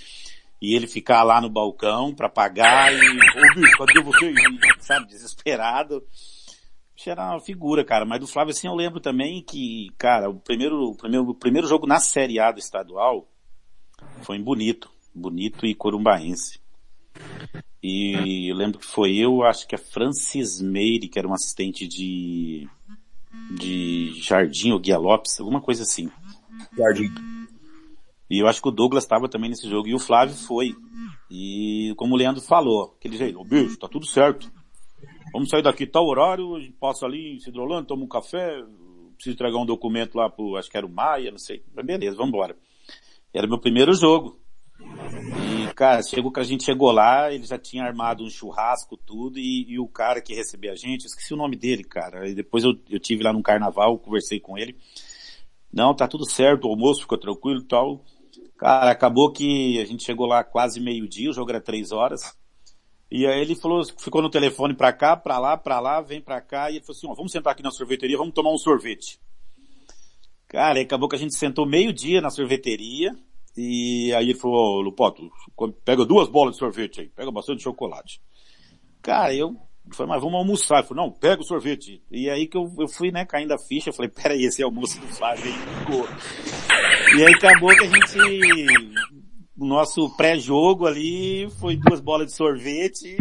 e 0.64 0.74
ele 0.74 0.88
ficar 0.88 1.24
lá 1.24 1.42
no 1.42 1.50
balcão 1.50 2.16
pra 2.16 2.30
pagar 2.30 2.94
e, 2.94 2.98
ô 2.98 3.60
bicho, 3.60 3.78
cadê 3.78 4.02
você? 4.02 4.32
E, 4.32 4.36
sabe, 4.80 5.08
desesperado. 5.08 6.02
Era 7.06 7.32
uma 7.32 7.42
figura, 7.42 7.84
cara. 7.84 8.06
Mas 8.06 8.22
do 8.22 8.28
Flávio, 8.28 8.52
assim, 8.52 8.68
eu 8.68 8.74
lembro 8.74 9.02
também 9.02 9.44
que, 9.44 9.90
cara, 9.98 10.30
o 10.30 10.40
primeiro, 10.40 10.92
o 10.92 10.96
primeiro, 10.96 11.30
o 11.30 11.36
primeiro 11.36 11.68
jogo 11.68 11.86
na 11.86 12.00
Série 12.00 12.40
A 12.40 12.50
do 12.50 12.60
estadual 12.60 13.28
foi 14.22 14.38
em 14.38 14.42
Bonito. 14.42 14.90
Bonito 15.14 15.66
e 15.66 15.76
Corumbaense. 15.76 16.62
E 17.84 18.50
eu 18.50 18.56
lembro 18.56 18.80
que 18.80 18.86
foi 18.86 19.18
eu, 19.18 19.44
acho 19.44 19.68
que 19.68 19.76
a 19.76 19.78
Francis 19.78 20.62
Meire, 20.62 21.10
que 21.10 21.20
era 21.20 21.28
uma 21.28 21.36
assistente 21.36 21.86
de, 21.86 22.70
de 23.52 24.14
Jardim 24.22 24.72
ou 24.72 24.80
Guia 24.80 24.98
Lopes, 24.98 25.38
alguma 25.42 25.60
coisa 25.60 25.84
assim. 25.84 26.10
Jardim. 26.78 27.33
E 28.34 28.42
eu 28.42 28.48
acho 28.48 28.60
que 28.60 28.68
o 28.68 28.72
Douglas 28.72 29.04
estava 29.04 29.30
também 29.30 29.48
nesse 29.48 29.70
jogo 29.70 29.88
e 29.88 29.94
o 29.94 30.00
Flávio 30.00 30.34
foi. 30.34 30.76
E 31.30 31.94
como 31.98 32.16
o 32.16 32.18
Leandro 32.18 32.42
falou, 32.42 32.96
aquele 32.98 33.16
jeito, 33.16 33.40
ô 33.40 33.44
bicho, 33.44 33.78
tá 33.78 33.88
tudo 33.88 34.08
certo. 34.08 34.52
Vamos 35.32 35.50
sair 35.50 35.62
daqui 35.62 35.86
tal 35.86 36.08
horário, 36.08 36.58
passa 36.80 37.06
ali 37.06 37.36
em 37.36 37.40
Cidrolândia, 37.40 37.90
toma 37.90 38.06
um 38.06 38.08
café, 38.08 38.60
preciso 39.14 39.36
entregar 39.36 39.60
um 39.60 39.68
documento 39.68 40.16
lá 40.16 40.32
pro, 40.32 40.56
acho 40.56 40.68
que 40.68 40.76
era 40.76 40.84
o 40.84 40.90
Maia, 40.90 41.30
não 41.30 41.38
sei. 41.38 41.64
Mas 41.76 41.86
beleza, 41.86 42.18
vamos 42.18 42.30
embora. 42.30 42.58
Era 43.32 43.46
meu 43.46 43.60
primeiro 43.60 43.94
jogo. 43.94 44.40
E, 44.82 45.72
cara, 45.76 46.02
chegou 46.02 46.32
que 46.32 46.40
a 46.40 46.44
gente 46.44 46.64
chegou 46.64 46.92
lá, 46.92 47.32
ele 47.32 47.46
já 47.46 47.60
tinha 47.60 47.84
armado 47.84 48.24
um 48.24 48.32
churrasco, 48.32 48.98
tudo, 48.98 49.38
e, 49.38 49.74
e 49.74 49.80
o 49.80 49.88
cara 49.88 50.20
que 50.20 50.34
recebeu 50.34 50.72
a 50.72 50.76
gente, 50.76 51.04
eu 51.04 51.08
esqueci 51.08 51.36
o 51.36 51.38
nome 51.38 51.56
dele, 51.56 51.84
cara. 51.84 52.28
E 52.28 52.34
depois 52.34 52.64
eu, 52.64 52.74
eu 52.90 53.00
tive 53.00 53.24
lá 53.24 53.32
no 53.32 53.44
carnaval, 53.44 54.00
conversei 54.00 54.40
com 54.40 54.58
ele. 54.58 54.76
Não, 55.72 55.96
tá 55.96 56.08
tudo 56.08 56.28
certo, 56.28 56.66
o 56.66 56.72
almoço 56.72 57.02
ficou 57.02 57.18
tranquilo 57.18 57.60
e 57.62 57.66
tal. 57.66 58.04
Cara, 58.58 58.92
acabou 58.92 59.32
que 59.32 59.80
a 59.80 59.86
gente 59.86 60.04
chegou 60.04 60.26
lá 60.26 60.44
quase 60.44 60.80
meio-dia, 60.80 61.30
o 61.30 61.34
jogo 61.34 61.50
era 61.50 61.60
três 61.60 61.92
horas. 61.92 62.38
E 63.12 63.28
aí 63.28 63.42
ele 63.42 63.56
falou, 63.56 63.84
ficou 64.00 64.22
no 64.22 64.30
telefone 64.30 64.74
pra 64.74 64.92
cá, 64.92 65.16
pra 65.16 65.38
lá, 65.38 65.56
pra 65.56 65.80
lá, 65.80 66.02
vem 66.02 66.22
pra 66.22 66.42
cá, 66.42 66.72
e 66.72 66.78
ele 66.78 66.86
falou 66.86 66.98
assim, 66.98 67.08
ó, 67.08 67.14
vamos 67.14 67.32
sentar 67.32 67.54
aqui 67.54 67.62
na 67.62 67.72
sorveteria, 67.72 68.18
vamos 68.18 68.34
tomar 68.34 68.52
um 68.52 68.58
sorvete. 68.58 69.20
Cara, 70.48 70.80
acabou 70.82 71.10
que 71.10 71.16
a 71.16 71.20
gente 71.20 71.38
sentou 71.38 71.66
meio-dia 71.66 72.22
na 72.22 72.30
sorveteria, 72.30 73.16
e 73.56 74.12
aí 74.14 74.30
ele 74.30 74.40
falou, 74.40 74.82
Lupoto, 74.82 75.30
pega 75.86 76.06
duas 76.06 76.28
bolas 76.28 76.56
de 76.56 76.60
sorvete 76.60 77.02
aí, 77.02 77.10
pega 77.10 77.32
bastante 77.32 77.62
chocolate. 77.62 78.22
Cara, 79.02 79.36
eu 79.36 79.58
falei, 79.92 80.14
mas 80.14 80.22
vamos 80.22 80.38
almoçar. 80.38 80.80
Ele 80.80 80.88
falou, 80.88 81.06
não, 81.06 81.12
pega 81.12 81.42
o 81.42 81.46
sorvete. 81.46 82.02
E 82.10 82.30
aí 82.30 82.48
que 82.48 82.58
eu, 82.58 82.72
eu 82.80 82.88
fui, 82.88 83.12
né, 83.12 83.26
caindo 83.26 83.54
a 83.54 83.58
ficha, 83.58 83.90
eu 83.90 83.94
falei, 83.94 84.10
peraí, 84.10 84.46
esse 84.46 84.64
almoço 84.64 85.00
do 85.00 85.08
Flávio 85.08 85.46
aí 85.46 85.80
ficou. 85.80 86.08
E 87.18 87.24
aí 87.24 87.34
acabou 87.34 87.70
que 87.70 87.84
a 87.84 87.88
gente, 87.88 88.18
o 89.58 89.66
nosso 89.66 90.10
pré-jogo 90.16 90.86
ali 90.86 91.50
foi 91.60 91.76
duas 91.76 92.00
bolas 92.00 92.28
de 92.28 92.34
sorvete, 92.34 93.18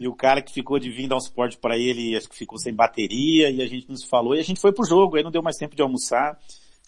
e 0.00 0.08
o 0.08 0.14
cara 0.14 0.42
que 0.42 0.52
ficou 0.52 0.78
de 0.78 0.90
vir 0.90 1.08
dar 1.08 1.16
um 1.16 1.20
suporte 1.20 1.56
para 1.56 1.78
ele, 1.78 2.16
acho 2.16 2.28
que 2.28 2.36
ficou 2.36 2.58
sem 2.58 2.74
bateria, 2.74 3.50
e 3.50 3.62
a 3.62 3.66
gente 3.66 3.88
não 3.88 3.96
se 3.96 4.08
falou, 4.08 4.34
e 4.34 4.40
a 4.40 4.44
gente 4.44 4.60
foi 4.60 4.72
pro 4.72 4.86
jogo, 4.86 5.16
aí 5.16 5.22
não 5.22 5.30
deu 5.30 5.42
mais 5.42 5.56
tempo 5.56 5.76
de 5.76 5.82
almoçar. 5.82 6.38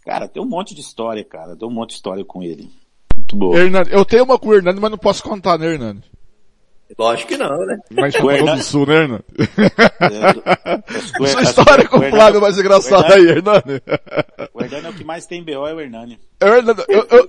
Cara, 0.05 0.29
tem 0.29 0.43
um 0.43 0.49
monte 0.49 0.75
de 0.75 0.81
história, 0.81 1.25
cara, 1.25 1.57
tem 1.57 1.69
um 1.69 1.73
monte 1.73 1.91
de 1.91 1.97
história 1.97 2.25
com 2.25 2.43
ele. 2.43 2.71
Muito 3.15 3.37
boa. 3.37 3.59
Hernani, 3.59 3.91
eu 3.91 4.05
tenho 4.05 4.25
uma 4.25 4.39
com 4.39 4.49
o 4.49 4.55
Hernani, 4.55 4.79
mas 4.79 4.91
não 4.91 4.99
posso 4.99 5.23
contar, 5.23 5.59
né, 5.59 5.67
Hernani? 5.67 6.03
Lógico 6.99 7.29
que 7.29 7.37
não, 7.37 7.67
né? 7.67 7.79
Mas 7.91 8.15
Chapecó 8.15 8.55
do 8.55 8.63
Sul, 8.63 8.87
né, 8.87 8.95
Hernani? 8.95 9.25
o- 11.19 11.27
Sua 11.29 11.41
acho 11.41 11.51
história 11.51 11.85
que 11.85 11.91
com 11.91 11.99
o 11.99 12.11
Flávio 12.11 12.39
é 12.39 12.41
mais 12.41 12.59
engraçada 12.59 13.09
o 13.09 13.13
aí, 13.15 13.27
Hernani-. 13.29 13.83
O 14.55 14.63
Hernani 14.63 14.87
é 14.87 14.91
o 14.91 14.95
que 14.95 15.05
mais 15.05 15.27
tem 15.27 15.43
BO, 15.43 15.67
é 15.67 15.75
o 15.75 15.81
Hernani. 15.81 16.19
Hernani, 16.41 16.85
eu, 16.89 17.07
eu, 17.11 17.29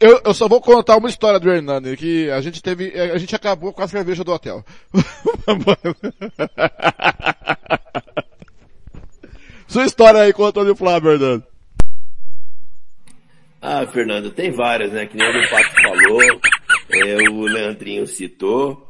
eu, 0.00 0.20
eu 0.24 0.34
só 0.34 0.48
vou 0.48 0.60
contar 0.60 0.96
uma 0.96 1.08
história 1.10 1.38
do 1.38 1.50
Hernani, 1.50 1.96
que 1.96 2.30
a 2.30 2.40
gente 2.40 2.62
teve, 2.62 2.98
a 2.98 3.18
gente 3.18 3.36
acabou 3.36 3.72
com 3.72 3.82
a 3.82 3.88
cerveja 3.88 4.24
do 4.24 4.32
hotel. 4.32 4.64
Sua 9.68 9.84
história 9.84 10.20
aí 10.22 10.32
com 10.32 10.42
o 10.42 10.46
Antônio 10.46 10.74
Flávio, 10.76 11.12
Hernani. 11.12 11.42
Ah, 13.60 13.86
Fernando, 13.86 14.30
tem 14.30 14.52
várias, 14.52 14.92
né? 14.92 15.06
Que 15.06 15.16
nem 15.16 15.28
o 15.28 15.50
Pato 15.50 15.74
falou, 15.82 16.22
é, 16.22 17.28
o 17.30 17.40
Leandrinho 17.42 18.06
citou, 18.06 18.85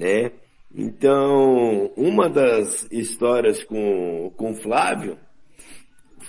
né? 0.00 0.32
Então, 0.74 1.92
uma 1.96 2.28
das 2.28 2.90
histórias 2.90 3.62
com, 3.64 4.32
com 4.36 4.52
o 4.52 4.54
Flávio 4.54 5.18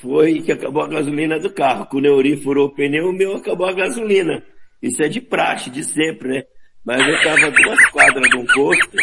foi 0.02 0.42
que 0.42 0.52
acabou 0.52 0.84
a 0.84 0.88
gasolina 0.88 1.40
do 1.40 1.54
carro. 1.54 1.86
Com 1.86 1.98
o 1.98 2.02
Neuri 2.02 2.36
furou 2.36 2.68
o 2.68 2.74
pneu, 2.74 3.10
o 3.10 3.14
meu 3.14 3.38
acabou 3.38 3.68
a 3.68 3.74
gasolina. 3.74 4.44
Isso 4.82 5.02
é 5.02 5.08
de 5.08 5.22
praxe, 5.22 5.70
de 5.70 5.84
sempre, 5.84 6.28
né? 6.30 6.44
Mas 6.84 7.08
eu 7.08 7.22
tava 7.22 7.52
duas 7.52 7.86
quadras 7.92 8.30
de 8.30 8.38
um 8.38 8.46
posto, 8.48 8.98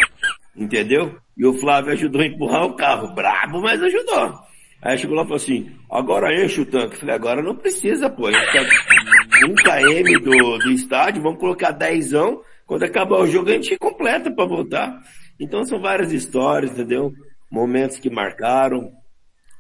entendeu? 0.57 1.16
E 1.36 1.47
o 1.47 1.55
Flávio 1.55 1.93
ajudou 1.93 2.20
a 2.20 2.27
empurrar 2.27 2.66
o 2.66 2.74
carro. 2.74 3.15
Brabo, 3.15 3.62
mas 3.62 3.81
ajudou. 3.81 4.35
Aí 4.82 4.99
chegou 4.99 5.16
lá 5.16 5.23
e 5.23 5.27
falou 5.27 5.36
assim, 5.36 5.73
agora 5.89 6.45
enche 6.45 6.61
o 6.61 6.66
tanque. 6.66 6.95
Eu 6.95 7.01
falei, 7.01 7.15
agora 7.15 7.43
não 7.43 7.55
precisa, 7.55 8.11
pô. 8.11 8.27
A 8.27 8.32
gente 8.32 8.53
tá 8.53 8.62
1 9.47 9.55
km 9.55 10.24
do, 10.24 10.59
do 10.59 10.73
estádio, 10.73 11.23
vamos 11.23 11.39
colocar 11.39 11.70
10 11.70 12.12
Quando 12.69 12.82
acabar 12.82 13.16
o 13.20 13.27
jogo, 13.27 13.49
a 13.49 13.55
gente 13.55 13.78
completa 13.78 14.31
para 14.31 14.45
voltar. 14.45 15.03
Então 15.40 15.65
são 15.65 15.81
várias 15.81 16.12
histórias, 16.12 16.70
entendeu? 16.70 17.15
Momentos 17.51 17.99
que 17.99 18.11
marcaram. 18.11 18.93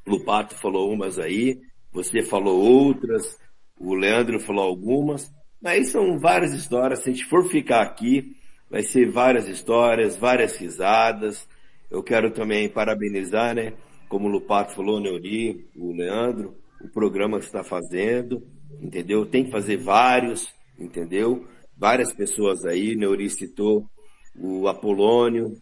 Lupato 0.06 0.54
falou 0.54 0.92
umas 0.92 1.18
aí, 1.18 1.58
você 1.90 2.22
falou 2.22 2.60
outras, 2.60 3.38
o 3.78 3.94
Leandro 3.94 4.38
falou 4.38 4.62
algumas. 4.62 5.32
Mas 5.60 5.88
são 5.88 6.18
várias 6.18 6.52
histórias. 6.52 6.98
Se 6.98 7.08
a 7.08 7.12
gente 7.12 7.24
for 7.24 7.48
ficar 7.48 7.80
aqui, 7.80 8.36
vai 8.70 8.82
ser 8.82 9.10
várias 9.10 9.48
histórias, 9.48 10.14
várias 10.14 10.58
risadas. 10.58 11.48
Eu 11.90 12.02
quero 12.02 12.30
também 12.30 12.68
parabenizar, 12.68 13.54
né? 13.54 13.72
Como 14.06 14.28
o 14.28 14.30
Lupato 14.30 14.74
falou, 14.74 14.98
o 14.98 15.00
Neuri, 15.00 15.66
o 15.74 15.92
Leandro, 15.92 16.58
o 16.78 16.88
programa 16.88 17.38
que 17.38 17.46
está 17.46 17.64
fazendo, 17.64 18.46
entendeu? 18.82 19.24
Tem 19.24 19.44
que 19.44 19.50
fazer 19.50 19.78
vários, 19.78 20.52
entendeu? 20.78 21.48
Várias 21.78 22.12
pessoas 22.12 22.64
aí, 22.64 22.96
Neuri 22.96 23.30
citou 23.30 23.88
o 24.34 24.66
Apolônio, 24.66 25.56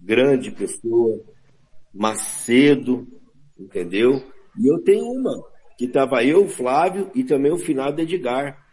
grande 0.00 0.50
pessoa, 0.50 1.20
Macedo, 1.94 3.06
entendeu? 3.58 4.22
E 4.58 4.66
eu 4.66 4.82
tenho 4.82 5.04
uma, 5.04 5.32
que 5.78 5.86
tava 5.86 6.24
eu, 6.24 6.44
o 6.44 6.48
Flávio, 6.48 7.10
e 7.14 7.22
também 7.22 7.52
o 7.52 7.58
finado 7.58 8.00
Edgar. 8.00 8.66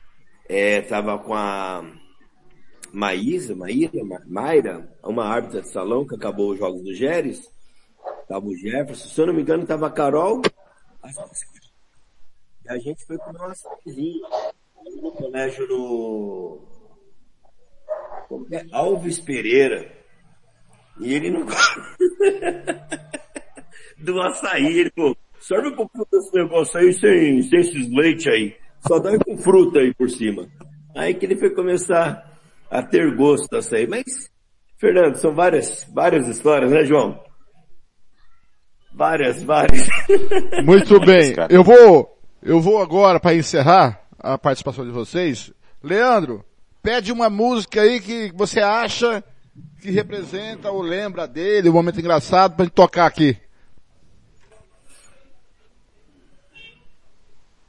É, 0.49 0.82
com 1.26 1.34
a 1.34 1.84
Maísa, 2.91 3.56
Maíra, 3.56 4.03
Ma- 4.03 4.24
Mayra, 4.26 4.91
uma 5.03 5.26
árbitra 5.26 5.61
de 5.61 5.69
salão 5.69 6.07
que 6.07 6.15
acabou 6.15 6.52
os 6.52 6.60
jogos 6.60 6.82
do 6.82 6.94
Géres. 6.94 7.41
Tava 8.28 8.45
o 8.45 8.56
Jefferson, 8.56 9.07
se 9.07 9.22
eu 9.22 9.28
não 9.28 9.34
me 9.34 9.41
engano, 9.41 9.65
tava 9.65 9.88
a 9.88 9.91
Carol. 9.91 10.41
E 12.65 12.69
a 12.69 12.78
gente 12.78 13.06
foi 13.06 13.18
comer 13.18 13.38
uma 13.40 13.52
açaizinho 13.52 14.22
no 15.02 15.11
colégio 15.11 15.68
no. 15.68 16.77
É? 18.52 18.66
Alves 18.72 19.20
Pereira. 19.20 19.91
E 20.99 21.14
ele 21.14 21.30
não. 21.32 21.45
Do 23.98 24.22
açaí, 24.22 24.80
ele 24.80 24.91
falou, 24.95 25.18
serve 25.40 25.70
um 25.70 25.76
pouquinho 25.76 26.06
desse 26.12 26.36
negócio 26.36 26.80
aí 26.80 26.94
sem, 26.94 27.41
sem 27.41 27.60
esses 27.60 27.90
leite 27.90 28.30
aí. 28.30 28.56
Só 28.88 28.99
dá 28.99 29.18
com 29.18 29.38
fruta 29.38 29.80
aí 29.80 29.94
por 29.94 30.10
cima. 30.10 30.48
Aí 30.95 31.14
que 31.16 31.26
ele 31.26 31.38
foi 31.38 31.49
começar 31.49 32.38
a 32.70 32.84
ter 32.84 33.16
gosto 33.16 33.48
do 33.49 33.58
açaí. 33.58 33.88
Mas, 33.88 34.30
Fernando, 34.78 35.16
são 35.16 35.34
várias, 35.34 35.86
várias 35.94 36.28
histórias, 36.28 36.72
né, 36.72 36.86
João? 36.86 37.20
Várias, 38.94 39.44
várias. 39.44 39.88
Muito 40.66 40.99
bem. 40.99 41.36
Eu 41.49 41.64
vou, 41.64 42.18
eu 42.41 42.60
vou 42.60 42.82
agora 42.82 43.20
para 43.20 43.36
encerrar 43.36 44.02
a 44.20 44.38
participação 44.38 44.86
de 44.86 44.91
vocês. 44.91 45.54
Leandro, 45.84 46.44
pede 46.88 47.11
uma 47.11 47.30
música 47.30 47.81
aí 47.81 47.99
que 47.99 48.31
você 48.34 48.61
acha 48.61 49.22
que 49.81 49.91
representa 49.91 50.72
ou 50.72 50.81
lembra 50.81 51.27
dele, 51.27 51.69
um 51.69 51.73
momento 51.73 51.99
engraçado 51.99 52.55
gente 52.55 52.69
tocar 52.69 53.05
aqui. 53.05 53.35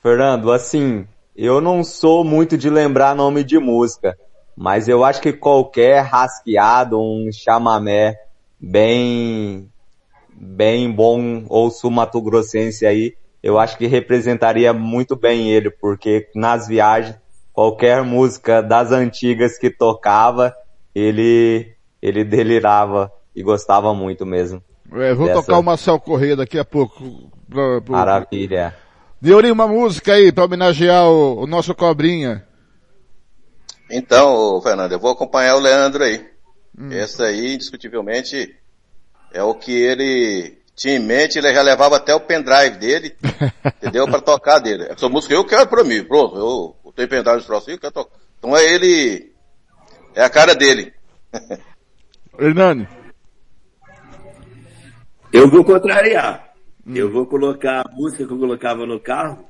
Fernando, 0.01 0.53
assim, 0.53 1.05
eu 1.35 1.61
não 1.61 1.83
sou 1.83 2.23
muito 2.23 2.57
de 2.57 2.71
lembrar 2.71 3.17
nome 3.17 3.43
de 3.43 3.59
música, 3.59 4.17
mas 4.57 4.87
eu 4.87 5.05
acho 5.05 5.21
que 5.21 5.33
qualquer 5.33 6.05
rasqueado, 6.05 7.01
um 7.01 7.29
chamamé 7.33 8.21
bem, 8.61 9.69
bem 10.33 10.93
bom 10.93 11.45
ou 11.49 11.73
sul-mato-grossense 11.73 12.87
aí, 12.87 13.17
eu 13.43 13.59
acho 13.59 13.77
que 13.79 13.89
representaria 13.89 14.73
muito 14.73 15.17
bem 15.17 15.51
ele, 15.51 15.71
porque 15.71 16.29
nas 16.37 16.69
viagens, 16.69 17.17
qualquer 17.59 18.05
música 18.05 18.63
das 18.63 18.93
antigas 18.93 19.59
que 19.59 19.69
tocava, 19.69 20.55
ele, 20.95 21.75
ele 22.01 22.23
delirava 22.23 23.13
e 23.35 23.43
gostava 23.43 23.93
muito 23.93 24.25
mesmo. 24.25 24.63
É, 24.93 25.13
vou 25.13 25.27
Dessa- 25.27 25.41
tocar 25.41 25.59
o 25.59 25.63
Marcel 25.65 25.99
Corrêa 25.99 26.37
daqui 26.37 26.57
a 26.57 26.65
pouco. 26.65 27.29
Pra, 27.51 27.81
pro- 27.81 27.93
Maravilha. 27.95 28.77
Uma 29.53 29.67
música 29.67 30.13
aí 30.13 30.31
para 30.31 30.45
homenagear 30.45 31.09
o, 31.09 31.43
o 31.43 31.47
nosso 31.49 31.75
cobrinha. 31.75 32.47
Então, 33.91 34.61
Fernando, 34.63 34.93
eu 34.93 35.01
vou 35.01 35.11
acompanhar 35.11 35.57
o 35.57 35.61
Leandro 35.61 36.05
aí. 36.05 36.25
Hum. 36.79 36.93
Esse 36.93 37.21
aí, 37.25 37.55
indiscutivelmente, 37.55 38.55
é 39.33 39.43
o 39.43 39.53
que 39.53 39.73
ele 39.73 40.59
tinha 40.77 40.95
em 40.95 41.01
mente, 41.01 41.37
ele 41.37 41.53
já 41.53 41.61
levava 41.61 41.97
até 41.97 42.15
o 42.15 42.21
pendrive 42.21 42.79
dele, 42.79 43.17
entendeu? 43.83 44.07
Pra 44.07 44.21
tocar 44.21 44.61
dele. 44.61 44.85
Essa 44.89 45.09
música 45.09 45.35
eu 45.35 45.45
quero 45.45 45.67
pra 45.67 45.83
mim, 45.83 46.05
pronto, 46.05 46.37
eu, 46.37 46.77
pendrive 47.07 47.41
de 47.41 47.47
troço 47.47 47.71
aí. 47.71 47.79
Então 48.39 48.57
é 48.57 48.65
ele, 48.75 49.33
é 50.15 50.23
a 50.23 50.31
cara 50.31 50.55
dele. 50.55 50.93
Hernani. 52.39 52.89
Eu 55.33 55.51
vou 55.51 55.65
contrariar. 55.65 56.49
Eu 56.87 57.13
vou 57.13 57.27
colocar 57.27 57.83
a 57.83 57.93
música 57.93 58.27
que 58.27 58.33
eu 58.33 58.39
colocava 58.39 58.87
no 58.87 58.99
carro, 58.99 59.45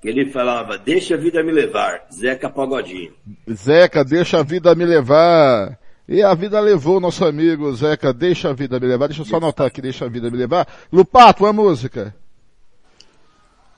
que 0.00 0.08
ele 0.08 0.30
falava, 0.30 0.78
deixa 0.78 1.14
a 1.14 1.18
vida 1.18 1.42
me 1.42 1.52
levar, 1.52 2.06
Zeca 2.10 2.48
Pagodinho. 2.48 3.12
Zeca, 3.52 4.02
deixa 4.02 4.38
a 4.38 4.42
vida 4.42 4.74
me 4.74 4.86
levar. 4.86 5.78
E 6.08 6.22
a 6.22 6.32
vida 6.32 6.58
levou 6.60 6.96
o 6.96 7.00
nosso 7.00 7.26
amigo 7.26 7.70
Zeca, 7.74 8.14
deixa 8.14 8.48
a 8.48 8.54
vida 8.54 8.80
me 8.80 8.86
levar. 8.86 9.08
Deixa 9.08 9.20
eu 9.20 9.26
só 9.26 9.36
anotar 9.36 9.66
aqui, 9.66 9.82
deixa 9.82 10.06
a 10.06 10.08
vida 10.08 10.30
me 10.30 10.38
levar. 10.38 10.66
Lupato, 10.90 11.44
uma 11.44 11.52
música. 11.52 12.14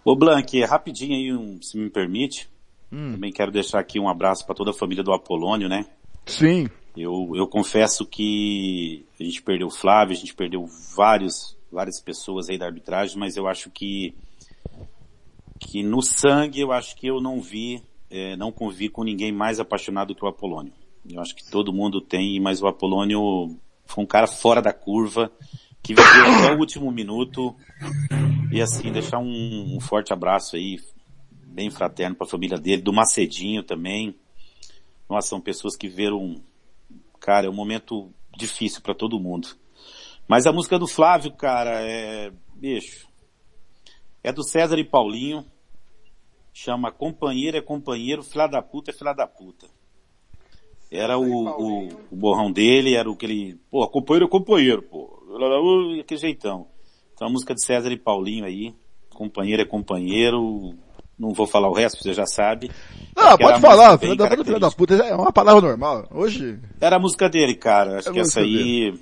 Ô 0.04 0.16
Blank, 0.16 0.62
rapidinho 0.64 1.14
aí, 1.14 1.32
um, 1.32 1.60
se 1.60 1.78
me 1.78 1.90
permite. 1.90 2.48
Hum. 2.92 3.12
Também 3.12 3.32
quero 3.32 3.52
deixar 3.52 3.78
aqui 3.78 4.00
um 4.00 4.08
abraço 4.08 4.44
para 4.44 4.54
toda 4.54 4.70
a 4.70 4.74
família 4.74 5.04
do 5.04 5.12
Apolônio, 5.12 5.68
né? 5.68 5.86
Sim. 6.26 6.68
Eu, 6.96 7.32
eu 7.34 7.46
confesso 7.46 8.04
que 8.04 9.04
a 9.18 9.22
gente 9.22 9.42
perdeu 9.42 9.68
o 9.68 9.70
Flávio, 9.70 10.16
a 10.16 10.18
gente 10.18 10.34
perdeu 10.34 10.66
vários, 10.96 11.56
várias 11.70 12.00
pessoas 12.00 12.48
aí 12.48 12.58
da 12.58 12.66
arbitragem, 12.66 13.18
mas 13.18 13.36
eu 13.36 13.46
acho 13.46 13.70
que, 13.70 14.14
que 15.58 15.82
no 15.82 16.02
sangue 16.02 16.60
eu 16.60 16.72
acho 16.72 16.96
que 16.96 17.06
eu 17.06 17.20
não 17.20 17.40
vi, 17.40 17.82
eh, 18.10 18.36
não 18.36 18.50
convivi 18.50 18.88
com 18.88 19.04
ninguém 19.04 19.30
mais 19.30 19.60
apaixonado 19.60 20.14
que 20.14 20.24
o 20.24 20.28
Apolônio. 20.28 20.72
Eu 21.08 21.20
acho 21.20 21.34
que 21.34 21.48
todo 21.48 21.72
mundo 21.72 22.00
tem, 22.00 22.40
mas 22.40 22.60
o 22.60 22.66
Apolônio 22.66 23.56
foi 23.86 24.04
um 24.04 24.06
cara 24.06 24.26
fora 24.26 24.60
da 24.60 24.72
curva, 24.72 25.30
que 25.82 25.94
viveu 25.94 26.26
até 26.38 26.54
o 26.54 26.58
último 26.58 26.90
minuto. 26.90 27.54
E 28.52 28.60
assim, 28.60 28.90
deixar 28.90 29.18
um, 29.18 29.76
um 29.76 29.80
forte 29.80 30.12
abraço 30.12 30.56
aí, 30.56 30.78
bem 31.46 31.70
fraterno 31.70 32.16
para 32.16 32.26
a 32.26 32.30
família 32.30 32.58
dele, 32.58 32.82
do 32.82 32.92
Macedinho 32.92 33.62
também. 33.62 34.14
Nossa, 35.08 35.28
são 35.28 35.40
pessoas 35.40 35.76
que 35.76 35.88
viram, 35.88 36.42
cara, 37.20 37.46
é 37.46 37.50
um 37.50 37.54
momento 37.54 38.12
difícil 38.36 38.82
para 38.82 38.94
todo 38.94 39.20
mundo. 39.20 39.48
Mas 40.26 40.46
a 40.46 40.52
música 40.52 40.78
do 40.78 40.88
Flávio, 40.88 41.32
cara, 41.32 41.80
é, 41.80 42.32
bicho, 42.54 43.08
é 44.22 44.32
do 44.32 44.42
César 44.42 44.78
e 44.78 44.84
Paulinho, 44.84 45.44
chama 46.52 46.90
Companheiro 46.90 47.56
é 47.56 47.62
Companheiro, 47.62 48.22
Filha 48.22 48.46
da 48.48 48.60
Puta 48.60 48.90
é 48.90 48.94
Filha 48.94 49.12
da 49.12 49.26
Puta. 49.26 49.68
Era 50.90 51.16
o, 51.16 51.24
o, 51.24 51.88
o 52.10 52.16
borrão 52.16 52.50
dele, 52.50 52.94
era 52.94 53.08
o 53.08 53.16
que 53.16 53.26
ele, 53.26 53.60
pô, 53.70 53.86
companheiro 53.88 54.26
é 54.26 54.28
companheiro, 54.28 54.82
pô, 54.82 55.22
aquele 56.00 56.20
jeitão. 56.20 56.66
Então 57.20 57.28
a 57.28 57.32
música 57.32 57.54
de 57.54 57.62
César 57.62 57.92
e 57.92 57.98
Paulinho 57.98 58.46
aí, 58.46 58.74
Companheiro 59.10 59.60
é 59.60 59.66
Companheiro, 59.66 60.72
não 61.18 61.34
vou 61.34 61.46
falar 61.46 61.68
o 61.68 61.74
resto, 61.74 62.02
você 62.02 62.14
já 62.14 62.24
sabe. 62.24 62.70
Não, 63.14 63.36
pode 63.36 63.60
falar, 63.60 63.98
filho 63.98 64.16
da, 64.16 64.26
puta, 64.26 64.42
filho 64.42 64.58
da 64.58 64.70
puta, 64.70 64.94
é 64.94 65.14
uma 65.14 65.30
palavra 65.30 65.60
normal. 65.60 66.08
Hoje, 66.10 66.58
Era 66.80 66.96
a 66.96 66.98
música 66.98 67.28
dele, 67.28 67.54
cara. 67.56 67.98
Acho 67.98 68.08
É 68.08 68.12
que 68.14 68.20
essa 68.20 68.40
aí. 68.40 68.98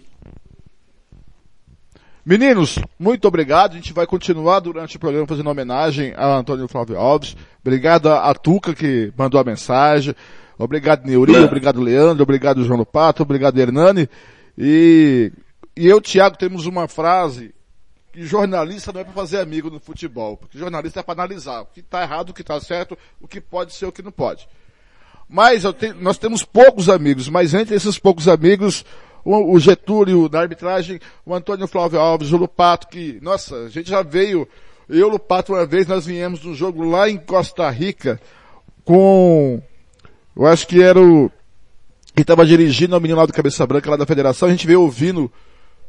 Meninos, 2.27 2.81
muito 2.99 3.29
obrigado. 3.29 3.75
A 3.75 3.77
gente 3.77 3.93
vai 3.93 4.05
continuar 4.05 4.59
durante 4.59 4.97
o 4.97 4.99
programa 4.99 5.29
fazendo 5.29 5.49
homenagem 5.49 6.13
a 6.17 6.39
Antônio 6.39 6.67
Flávio 6.67 6.99
Alves. 6.99 7.37
Obrigado 7.61 8.09
a, 8.09 8.35
Tuca 8.35 8.75
que 8.75 9.13
mandou 9.17 9.41
a 9.41 9.45
mensagem. 9.45 10.13
Obrigado 10.59 11.07
Neuri, 11.07 11.37
obrigado 11.37 11.81
Leandro, 11.81 12.25
obrigado 12.25 12.65
João 12.65 12.85
Pato, 12.85 13.23
obrigado 13.23 13.57
Hernani. 13.61 14.09
E, 14.59 15.31
e 15.77 15.87
eu, 15.87 16.01
Thiago, 16.01 16.37
temos 16.37 16.67
uma 16.67 16.89
frase 16.89 17.55
que 18.13 18.23
jornalista 18.25 18.93
não 18.93 19.01
é 19.01 19.05
para 19.05 19.13
fazer 19.13 19.39
amigo 19.41 19.71
no 19.71 19.79
futebol, 19.81 20.37
porque 20.37 20.59
jornalista 20.59 21.01
é 21.01 21.03
para 21.03 21.15
analisar 21.15 21.63
o 21.63 21.67
que 21.67 21.81
está 21.81 22.03
errado, 22.03 22.31
o 22.31 22.35
que 22.35 22.41
está 22.43 22.59
certo, 22.61 22.97
o 23.21 23.29
que 23.29 23.41
pode 23.41 23.73
ser, 23.75 23.87
o 23.87 23.93
que 23.93 24.03
não 24.03 24.13
pode. 24.13 24.49
Mas 25.29 25.63
te- 25.79 25.93
nós 25.93 26.17
temos 26.17 26.43
poucos 26.43 26.89
amigos, 26.89 27.29
mas 27.29 27.53
entre 27.53 27.75
esses 27.75 27.99
poucos 27.99 28.27
amigos, 28.29 28.85
o, 29.25 29.53
o 29.53 29.61
Getúlio 29.61 30.29
da 30.29 30.41
arbitragem, 30.41 30.99
o 31.27 31.35
Antônio 31.35 31.69
Flávio 31.69 32.01
Alves, 32.01 32.33
o 32.33 32.37
Lupato, 32.39 32.89
que, 32.89 33.19
nossa, 33.21 33.65
a 33.65 33.69
gente 33.69 33.91
já 33.91 34.03
veio, 34.03 34.49
eu 34.89 35.07
o 35.07 35.11
Lupato 35.11 35.53
uma 35.53 35.67
vez, 35.67 35.87
nós 35.87 36.07
viemos 36.07 36.41
de 36.41 36.49
um 36.49 36.55
jogo 36.55 36.83
lá 36.89 37.11
em 37.11 37.19
Costa 37.19 37.69
Rica, 37.69 38.19
com, 38.85 39.61
eu 40.35 40.47
acho 40.47 40.67
que 40.67 40.83
era 40.83 40.99
o, 40.99 41.31
que 42.15 42.23
estava 42.23 42.47
dirigindo 42.47 42.97
o 42.97 43.01
menino 43.01 43.21
lá 43.21 43.27
do 43.27 43.33
Cabeça 43.35 43.67
Branca, 43.67 43.91
lá 43.91 43.97
da 43.97 44.07
federação, 44.07 44.49
a 44.49 44.51
gente 44.51 44.67
veio 44.67 44.81
ouvindo 44.81 45.31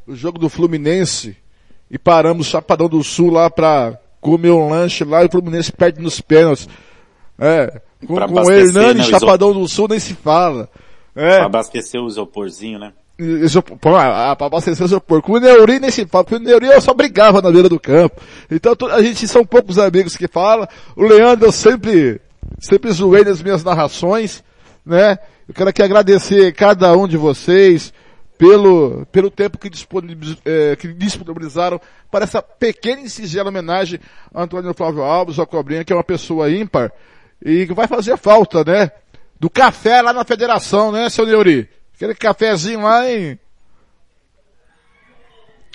o 0.05 0.13
jogo 0.15 0.37
do 0.37 0.49
Fluminense, 0.49 1.37
e 1.89 1.97
paramos 1.97 2.47
Chapadão 2.47 2.87
do 2.87 3.03
Sul 3.03 3.31
lá 3.31 3.49
pra 3.49 3.97
comer 4.21 4.51
um 4.51 4.69
lanche 4.69 5.03
lá, 5.03 5.23
e 5.23 5.27
o 5.27 5.31
Fluminense 5.31 5.71
perde 5.71 6.01
nos 6.01 6.21
pênaltis. 6.21 6.67
É, 7.37 7.81
com, 8.05 8.15
com 8.15 8.41
o 8.41 8.51
Hernani 8.51 8.99
né, 8.99 9.05
Chapadão 9.05 9.53
do 9.53 9.67
Sul 9.67 9.87
nem 9.89 9.99
se 9.99 10.13
fala. 10.13 10.69
É, 11.15 11.37
Pra 11.37 11.45
abastecer 11.45 12.01
o 12.01 12.07
isoporzinho, 12.07 12.79
né? 12.79 12.93
isopor, 13.19 13.99
ah, 13.99 14.33
pra 14.35 14.47
abastecer 14.47 14.83
o 14.83 14.87
isopor. 14.87 15.21
Com 15.21 15.33
o 15.33 15.39
Neuri 15.39 15.79
nem 15.79 15.91
se 15.91 16.05
fala, 16.05 16.23
porque 16.23 16.41
o 16.41 16.45
Neuri 16.45 16.67
eu 16.67 16.81
só 16.81 16.93
brigava 16.93 17.41
na 17.41 17.51
beira 17.51 17.67
do 17.67 17.79
campo. 17.79 18.21
Então 18.49 18.73
a 18.89 19.01
gente 19.01 19.27
são 19.27 19.45
poucos 19.45 19.77
amigos 19.77 20.15
que 20.15 20.27
fala. 20.27 20.69
O 20.95 21.03
Leandro 21.03 21.47
eu 21.47 21.51
sempre, 21.51 22.21
sempre 22.59 22.91
zoei 22.91 23.25
nas 23.25 23.41
minhas 23.41 23.63
narrações, 23.63 24.43
né? 24.85 25.17
Eu 25.47 25.53
quero 25.53 25.69
aqui 25.69 25.81
agradecer 25.81 26.53
cada 26.53 26.95
um 26.95 27.07
de 27.07 27.17
vocês 27.17 27.91
pelo, 28.39 29.05
pelo 29.07 29.29
tempo 29.29 29.57
que, 29.57 29.69
disponibiliz, 29.69 30.37
eh, 30.45 30.73
que 30.77 30.87
disponibilizaram 30.93 31.79
para 32.09 32.23
essa 32.23 32.41
pequena 32.41 33.01
e 33.01 33.09
singela 33.09 33.49
homenagem 33.49 33.99
a 34.33 34.43
Antônio 34.43 34.73
Flávio 34.73 35.03
Alves, 35.03 35.37
ao 35.37 35.45
Cobrinha, 35.45 35.83
que 35.83 35.91
é 35.91 35.95
uma 35.95 36.05
pessoa 36.05 36.49
ímpar 36.49 36.89
e 37.43 37.67
que 37.67 37.73
vai 37.73 37.85
fazer 37.85 38.17
falta, 38.17 38.63
né? 38.63 38.91
Do 39.37 39.49
café 39.49 40.01
lá 40.01 40.13
na 40.13 40.23
federação, 40.23 40.89
né, 40.89 41.09
seu 41.09 41.25
Neuri? 41.25 41.67
Aquele 41.93 42.15
cafezinho 42.15 42.83
lá 42.83 43.11
em... 43.11 43.37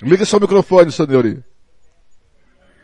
Liga 0.01 0.25
seu 0.25 0.39
microfone, 0.39 0.91
seu 0.91 1.05
Neuri. 1.05 1.43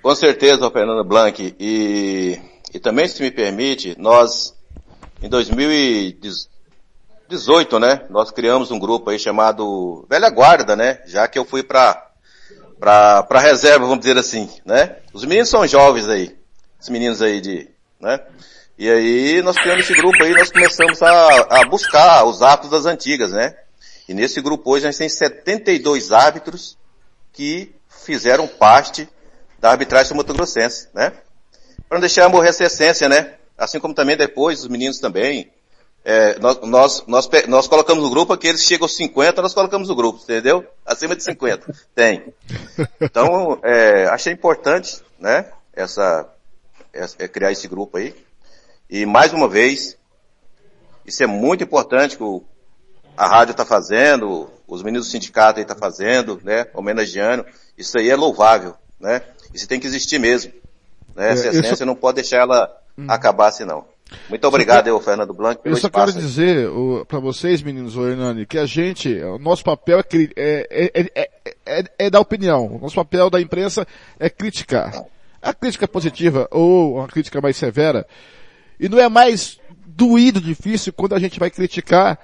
Com 0.04 0.14
certeza, 0.14 0.70
Fernando 0.70 1.04
Blanc. 1.04 1.56
E, 1.60 2.40
e 2.72 2.80
também, 2.80 3.08
se 3.08 3.22
me 3.24 3.32
permite, 3.32 3.96
nós, 4.00 4.56
em 5.24 5.28
2018, 5.28 6.51
né, 7.80 8.06
nós 8.10 8.32
criamos 8.32 8.72
um 8.72 8.80
grupo 8.80 9.10
aí 9.10 9.20
chamado 9.20 10.06
Velha 10.10 10.30
Guarda, 10.30 10.76
né, 10.76 11.02
já 11.06 11.28
que 11.28 11.38
eu 11.38 11.46
fui 11.46 11.64
pra, 11.64 12.10
pra, 12.80 13.24
pra 13.24 13.40
reserva, 13.40 13.86
vamos 13.86 14.00
dizer 14.00 14.18
assim, 14.18 14.50
né. 14.66 14.98
Os 15.14 15.24
meninos 15.24 15.50
são 15.50 15.66
jovens 15.68 16.08
aí, 16.10 16.36
os 16.80 16.90
meninos 16.90 17.22
aí 17.22 17.40
de, 17.42 17.70
né. 18.00 18.20
E 18.78 18.90
aí 18.90 19.42
nós 19.42 19.56
criamos 19.56 19.86
esse 19.86 19.94
grupo 19.94 20.24
aí, 20.24 20.34
nós 20.34 20.52
começamos 20.52 21.02
a, 21.02 21.62
a 21.62 21.66
buscar 21.66 22.24
os 22.26 22.42
árbitros 22.42 22.72
das 22.72 22.86
antigas, 22.86 23.32
né. 23.32 23.56
E 24.08 24.14
nesse 24.14 24.42
grupo 24.42 24.72
hoje 24.72 24.88
a 24.88 24.92
gente 24.92 25.00
tem 25.00 25.10
72 25.10 26.12
árbitros 26.12 26.78
que 27.32 27.74
fizeram 27.88 28.48
parte 28.48 29.08
da 29.60 29.70
arbitragem 29.72 30.18
mato-grossense, 30.18 30.90
né? 30.94 31.14
Para 31.88 31.98
não 31.98 32.02
deixar 32.02 32.28
morrer 32.28 32.50
essa 32.50 32.64
essência, 32.64 33.08
né? 33.08 33.36
Assim 33.58 33.80
como 33.80 33.94
também 33.94 34.18
depois 34.18 34.62
os 34.62 34.68
meninos 34.68 35.00
também, 35.00 35.52
é, 36.04 36.40
nós, 36.40 36.60
nós, 36.62 37.04
nós, 37.08 37.30
nós 37.48 37.68
colocamos 37.68 38.04
no 38.04 38.10
grupo 38.10 38.34
aqueles 38.34 38.62
que 38.62 38.68
chegam 38.68 38.86
aos 38.86 38.96
50, 38.96 39.42
nós 39.42 39.54
colocamos 39.54 39.88
no 39.90 39.96
grupo, 39.96 40.20
entendeu? 40.24 40.66
Acima 40.86 41.16
de 41.16 41.24
50. 41.24 41.72
Tem. 41.96 42.34
Então, 43.00 43.60
é, 43.64 44.06
achei 44.08 44.34
importante, 44.34 45.02
né? 45.20 45.46
Essa, 45.74 46.28
essa- 46.92 47.16
é, 47.20 47.28
criar 47.28 47.52
esse 47.52 47.68
grupo 47.68 47.98
aí. 47.98 48.16
E 48.90 49.06
mais 49.06 49.32
uma 49.32 49.48
vez, 49.48 49.96
isso 51.06 51.24
é 51.24 51.28
muito 51.28 51.64
importante 51.64 52.18
que 52.18 52.24
o, 52.24 52.44
a 53.16 53.28
rádio 53.28 53.52
está 53.52 53.66
fazendo, 53.66 54.50
os 54.68 54.82
meninos 54.84 55.08
do 55.08 55.12
sindicato 55.12 55.60
aí 55.60 55.66
tá 55.66 55.76
fazendo, 55.76 56.40
né? 56.44 56.66
Homenageando. 56.74 57.46
Isso 57.78 57.98
aí 57.98 58.10
é 58.10 58.16
louvável, 58.16 58.76
né? 59.00 59.22
Isso 59.54 59.68
tem 59.68 59.80
que 59.80 59.88
existir 59.88 60.20
mesmo. 60.20 60.52
Né? 61.16 61.32
Essa 61.32 61.44
É, 61.46 61.48
eu 61.48 61.52
essência 61.52 61.76
só- 61.78 61.86
não 61.86 61.96
pode 61.96 62.16
deixar 62.16 62.38
ela 62.38 62.76
acabar 63.08 63.48
assim 63.48 63.66
não. 63.66 63.86
Muito 64.30 64.48
obrigado, 64.48 64.88
eu, 64.88 65.00
Fernando 65.00 65.34
Blanc, 65.34 65.62
pelo 65.62 65.76
Eu 65.76 65.80
só 65.80 65.90
quero 65.90 66.10
espaço. 66.10 66.20
aí. 66.20 66.26
dizer 66.26 66.70
para 67.08 67.20
vocês, 67.20 67.62
meninos, 67.62 67.96
o 67.96 68.08
Hernani, 68.08 68.46
que 68.46 68.58
a 68.58 68.66
gente, 68.66 69.14
o 69.22 69.38
nosso 69.38 69.64
papel 69.64 70.00
é, 70.00 70.04
é, 70.36 70.92
é, 70.94 71.12
é, 71.16 71.30
é, 71.66 71.84
é 71.98 72.10
dar 72.10 72.20
opinião. 72.20 72.76
O 72.76 72.80
nosso 72.80 72.96
papel 72.96 73.30
da 73.30 73.40
imprensa 73.40 73.86
é 74.20 74.30
criticar. 74.30 74.94
A 75.42 75.54
crítica 75.54 75.88
positiva 75.88 76.48
ou 76.52 76.98
uma 76.98 77.08
crítica 77.08 77.42
mais 77.42 77.58
severa. 77.58 78.06
E 78.80 78.88
não 78.88 79.00
é 79.00 79.10
mais 79.10 79.60
doído, 79.86 80.40
difícil 80.40 80.94
quando 80.94 81.14
a 81.14 81.20
gente 81.20 81.40
vai 81.40 81.50
criticar 81.50 82.20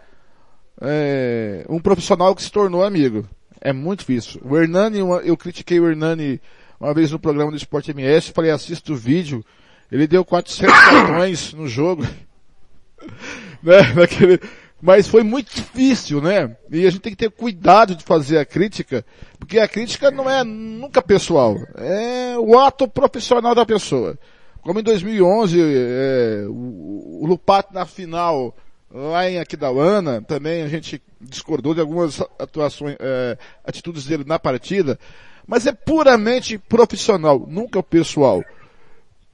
é, 0.81 1.65
um 1.69 1.79
profissional 1.79 2.35
que 2.35 2.43
se 2.43 2.51
tornou 2.51 2.83
amigo. 2.83 3.27
É 3.59 3.73
muito 3.73 3.99
difícil. 3.99 4.41
O 4.43 4.57
Hernani, 4.57 4.99
eu 4.99 5.35
critiquei 5.35 5.79
o 5.79 5.89
Hernani 5.89 6.39
uma 6.79 6.93
vez 6.93 7.11
no 7.11 7.19
programa 7.19 7.51
do 7.51 7.57
Sport 7.57 7.89
MS, 7.89 8.31
falei, 8.31 8.51
assista 8.51 8.91
o 8.91 8.95
vídeo. 8.95 9.43
Ele 9.91 10.07
deu 10.07 10.23
400 10.25 10.73
cartões 10.73 11.53
no 11.53 11.67
jogo. 11.67 12.03
né? 13.63 13.93
Naquele... 13.95 14.39
Mas 14.81 15.07
foi 15.07 15.23
muito 15.23 15.53
difícil, 15.55 16.21
né? 16.21 16.55
E 16.71 16.85
a 16.85 16.89
gente 16.89 17.01
tem 17.01 17.11
que 17.11 17.17
ter 17.17 17.31
cuidado 17.31 17.95
de 17.95 18.03
fazer 18.03 18.37
a 18.37 18.45
crítica, 18.45 19.03
porque 19.39 19.59
a 19.59 19.67
crítica 19.67 20.11
não 20.11 20.29
é 20.29 20.43
nunca 20.43 21.01
pessoal, 21.01 21.57
é 21.75 22.37
o 22.37 22.59
ato 22.59 22.87
profissional 22.87 23.55
da 23.55 23.65
pessoa. 23.65 24.17
Como 24.61 24.79
em 24.79 24.83
2011, 24.83 25.59
é, 25.59 26.45
o, 26.47 27.21
o 27.23 27.25
Lupato 27.25 27.73
na 27.73 27.85
final, 27.85 28.55
lá 28.91 29.27
em 29.27 29.39
Aquidauana, 29.39 30.21
também 30.21 30.61
a 30.61 30.67
gente 30.67 31.01
discordou 31.19 31.73
de 31.73 31.81
algumas 31.81 32.21
atuações, 32.37 32.95
é, 32.99 33.37
atitudes 33.65 34.05
dele 34.05 34.25
na 34.27 34.37
partida, 34.37 34.99
mas 35.47 35.65
é 35.65 35.71
puramente 35.71 36.57
profissional, 36.57 37.45
nunca 37.47 37.81
pessoal. 37.81 38.43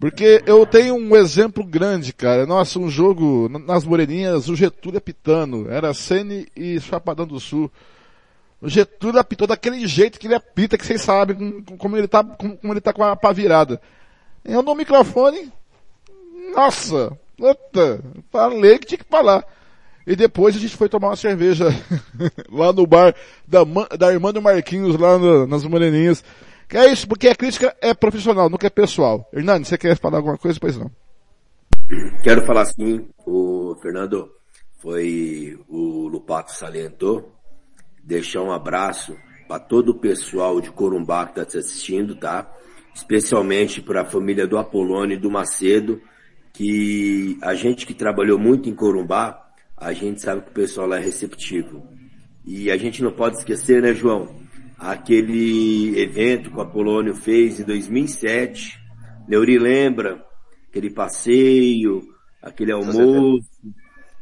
Porque 0.04 0.44
eu 0.46 0.66
tenho 0.66 0.96
um 0.96 1.16
exemplo 1.16 1.64
grande, 1.64 2.12
cara. 2.12 2.46
Nossa, 2.46 2.78
um 2.78 2.90
jogo 2.90 3.48
nas 3.66 3.86
Moreninhas, 3.86 4.50
o 4.50 4.56
Getúlio 4.56 4.98
apitando. 4.98 5.70
Era 5.72 5.94
Sene 5.94 6.46
e 6.56 6.78
Chapadão 6.82 7.26
do 7.26 7.40
Sul. 7.40 7.72
O 8.62 8.68
Getúlio 8.68 9.18
apitou 9.20 9.48
daquele 9.48 9.88
jeito 9.88 10.20
que 10.20 10.28
ele 10.28 10.36
apita, 10.36 10.78
que 10.78 10.86
vocês 10.86 11.02
sabem 11.02 11.36
com- 11.38 11.64
com- 11.64 11.78
como 11.78 11.96
ele 11.98 12.08
tá, 12.10 12.22
com- 12.24 12.58
como 12.58 12.74
ele 12.74 12.82
tá 12.82 12.92
com 12.92 13.04
a 13.04 13.16
pá 13.16 13.32
virada. 13.32 13.82
Eu 14.44 14.62
no 14.62 14.76
microfone, 14.76 15.50
nossa, 16.56 17.18
puta, 17.38 18.02
falei 18.32 18.78
que 18.80 18.88
tinha 18.88 18.98
que 18.98 19.06
falar. 19.10 19.46
E 20.06 20.18
depois 20.18 20.54
a 20.56 20.60
gente 20.60 20.76
foi 20.76 20.90
tomar 20.90 21.10
uma 21.10 21.16
cerveja 21.16 21.68
lá 22.52 22.74
no 22.74 22.86
bar 22.86 23.16
da, 23.48 23.60
da 23.98 24.12
irmã 24.12 24.34
do 24.34 24.42
Marquinhos, 24.42 24.98
lá 25.00 25.18
no- 25.18 25.48
nas 25.48 25.64
Moreninhas. 25.64 26.24
É 26.74 26.92
isso, 26.92 27.08
porque 27.08 27.28
a 27.28 27.36
crítica 27.36 27.76
é 27.80 27.94
profissional, 27.94 28.50
nunca 28.50 28.66
é 28.66 28.70
pessoal. 28.70 29.30
Hernani, 29.32 29.64
você 29.64 29.78
quer 29.78 29.96
falar 29.96 30.18
alguma 30.18 30.38
coisa? 30.38 30.60
Pois 30.60 30.76
não. 30.76 30.92
Quero 32.24 32.46
falar 32.46 32.62
assim, 32.62 33.08
o 33.26 33.76
Fernando, 33.82 34.32
foi 34.80 35.60
o 35.70 36.08
Lupato 36.08 36.52
salientou, 36.52 37.32
deixar 38.04 38.42
um 38.42 38.52
abraço 38.52 39.16
para 39.48 39.60
todo 39.60 39.90
o 39.90 40.00
pessoal 40.00 40.60
de 40.60 40.72
Corumbá 40.72 41.26
que 41.26 41.32
está 41.32 41.46
te 41.46 41.58
assistindo, 41.58 42.16
tá? 42.16 42.52
Especialmente 42.94 43.82
para 43.82 44.02
a 44.02 44.06
família 44.06 44.48
do 44.48 44.58
Apolônio 44.58 45.16
e 45.16 45.20
do 45.20 45.30
Macedo, 45.30 46.02
que 46.52 47.38
a 47.42 47.54
gente 47.54 47.86
que 47.86 47.94
trabalhou 47.94 48.40
muito 48.40 48.68
em 48.68 48.76
Corumbá, 48.76 49.40
a 49.78 49.94
gente 49.94 50.22
sabe 50.22 50.42
que 50.42 50.50
o 50.50 50.54
pessoal 50.54 50.88
lá 50.88 50.98
é 50.98 51.02
receptivo. 51.02 51.88
E 52.46 52.72
a 52.72 52.78
gente 52.78 53.02
não 53.04 53.12
pode 53.12 53.38
esquecer, 53.38 53.82
né, 53.82 53.94
João? 53.94 54.43
Aquele 54.78 56.00
evento 56.00 56.50
que 56.50 56.58
o 56.58 56.62
Apolônio 56.62 57.16
fez 57.16 57.60
em 57.60 57.64
2007, 57.64 58.80
Neuri 59.28 59.58
lembra, 59.58 60.24
aquele 60.70 60.90
passeio, 60.90 62.02
aquele 62.42 62.72
almoço. 62.72 63.40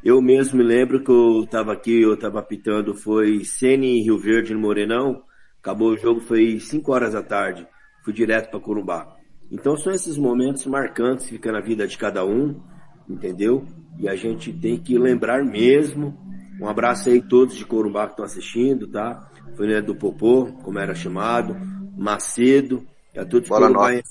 Eu 0.03 0.21
mesmo 0.21 0.57
me 0.57 0.63
lembro 0.63 1.03
que 1.03 1.11
eu 1.11 1.43
estava 1.43 1.71
aqui, 1.73 2.01
eu 2.01 2.13
estava 2.13 2.39
apitando, 2.39 2.93
foi 2.93 3.43
Sene 3.43 3.99
em 3.99 4.03
Rio 4.03 4.17
Verde, 4.17 4.53
no 4.53 4.59
Morenão. 4.59 5.23
Acabou 5.59 5.91
o 5.91 5.97
jogo, 5.97 6.19
foi 6.19 6.59
5 6.59 6.91
horas 6.91 7.13
da 7.13 7.21
tarde. 7.21 7.67
Fui 8.03 8.13
direto 8.13 8.49
para 8.49 8.59
Corumbá. 8.59 9.15
Então 9.51 9.77
são 9.77 9.93
esses 9.93 10.17
momentos 10.17 10.65
marcantes 10.65 11.25
que 11.25 11.33
ficam 11.33 11.53
na 11.53 11.61
vida 11.61 11.87
de 11.87 11.97
cada 11.97 12.25
um, 12.25 12.59
entendeu? 13.07 13.65
E 13.99 14.07
a 14.09 14.15
gente 14.15 14.51
tem 14.51 14.77
que 14.77 14.97
lembrar 14.97 15.43
mesmo. 15.43 16.17
Um 16.59 16.67
abraço 16.67 17.09
aí 17.09 17.19
a 17.19 17.27
todos 17.27 17.55
de 17.55 17.65
Corumbá 17.65 18.05
que 18.05 18.13
estão 18.13 18.25
assistindo, 18.25 18.87
tá? 18.87 19.30
Família 19.55 19.81
do 19.81 19.95
Popô, 19.95 20.47
como 20.63 20.79
era 20.79 20.95
chamado, 20.95 21.55
Macedo, 21.97 22.85
e 23.13 23.19
a 23.19 23.25
todos 23.25 23.49
Bola 23.49 23.69
nova. 23.69 24.01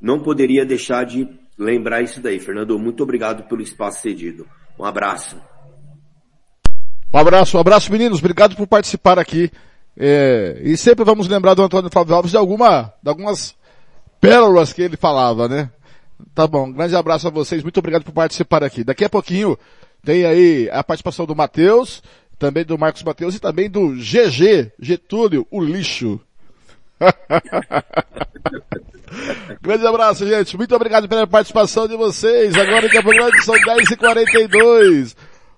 Não 0.00 0.20
poderia 0.20 0.64
deixar 0.64 1.04
de 1.04 1.28
lembrar 1.58 2.02
isso 2.02 2.20
daí. 2.20 2.38
Fernando, 2.38 2.78
muito 2.78 3.02
obrigado 3.02 3.44
pelo 3.48 3.62
espaço 3.62 4.02
cedido. 4.02 4.46
Um 4.78 4.84
abraço. 4.84 5.36
Um 7.12 7.18
abraço, 7.18 7.56
um 7.56 7.60
abraço 7.60 7.90
meninos, 7.90 8.18
obrigado 8.18 8.54
por 8.54 8.66
participar 8.66 9.18
aqui. 9.18 9.50
É, 9.96 10.60
e 10.62 10.76
sempre 10.76 11.04
vamos 11.04 11.26
lembrar 11.26 11.54
do 11.54 11.62
Antônio 11.62 11.90
Flávio 11.90 12.14
Alves 12.14 12.30
de 12.30 12.36
alguma, 12.36 12.92
de 13.02 13.08
algumas 13.08 13.56
pérolas 14.20 14.72
que 14.72 14.82
ele 14.82 14.96
falava, 14.96 15.48
né? 15.48 15.70
Tá 16.34 16.46
bom, 16.46 16.66
um 16.66 16.72
grande 16.72 16.94
abraço 16.94 17.26
a 17.26 17.30
vocês, 17.30 17.62
muito 17.62 17.78
obrigado 17.78 18.04
por 18.04 18.12
participar 18.12 18.62
aqui. 18.62 18.84
Daqui 18.84 19.04
a 19.04 19.08
pouquinho 19.08 19.58
tem 20.04 20.24
aí 20.24 20.68
a 20.70 20.84
participação 20.84 21.26
do 21.26 21.34
Matheus, 21.34 22.02
também 22.38 22.64
do 22.64 22.78
Marcos 22.78 23.02
Matheus 23.02 23.34
e 23.34 23.40
também 23.40 23.68
do 23.68 23.94
GG, 23.94 24.72
Getúlio, 24.78 25.46
o 25.50 25.62
lixo. 25.62 26.20
Grande 29.60 29.86
abraço, 29.86 30.26
gente. 30.26 30.56
Muito 30.56 30.74
obrigado 30.74 31.08
pela 31.08 31.26
participação 31.26 31.88
de 31.88 31.96
vocês. 31.96 32.56
Agora 32.56 32.86
em 32.86 32.90
Campo 32.90 33.10
Grande 33.10 33.42
são 33.42 33.54
10h42. 33.54 35.14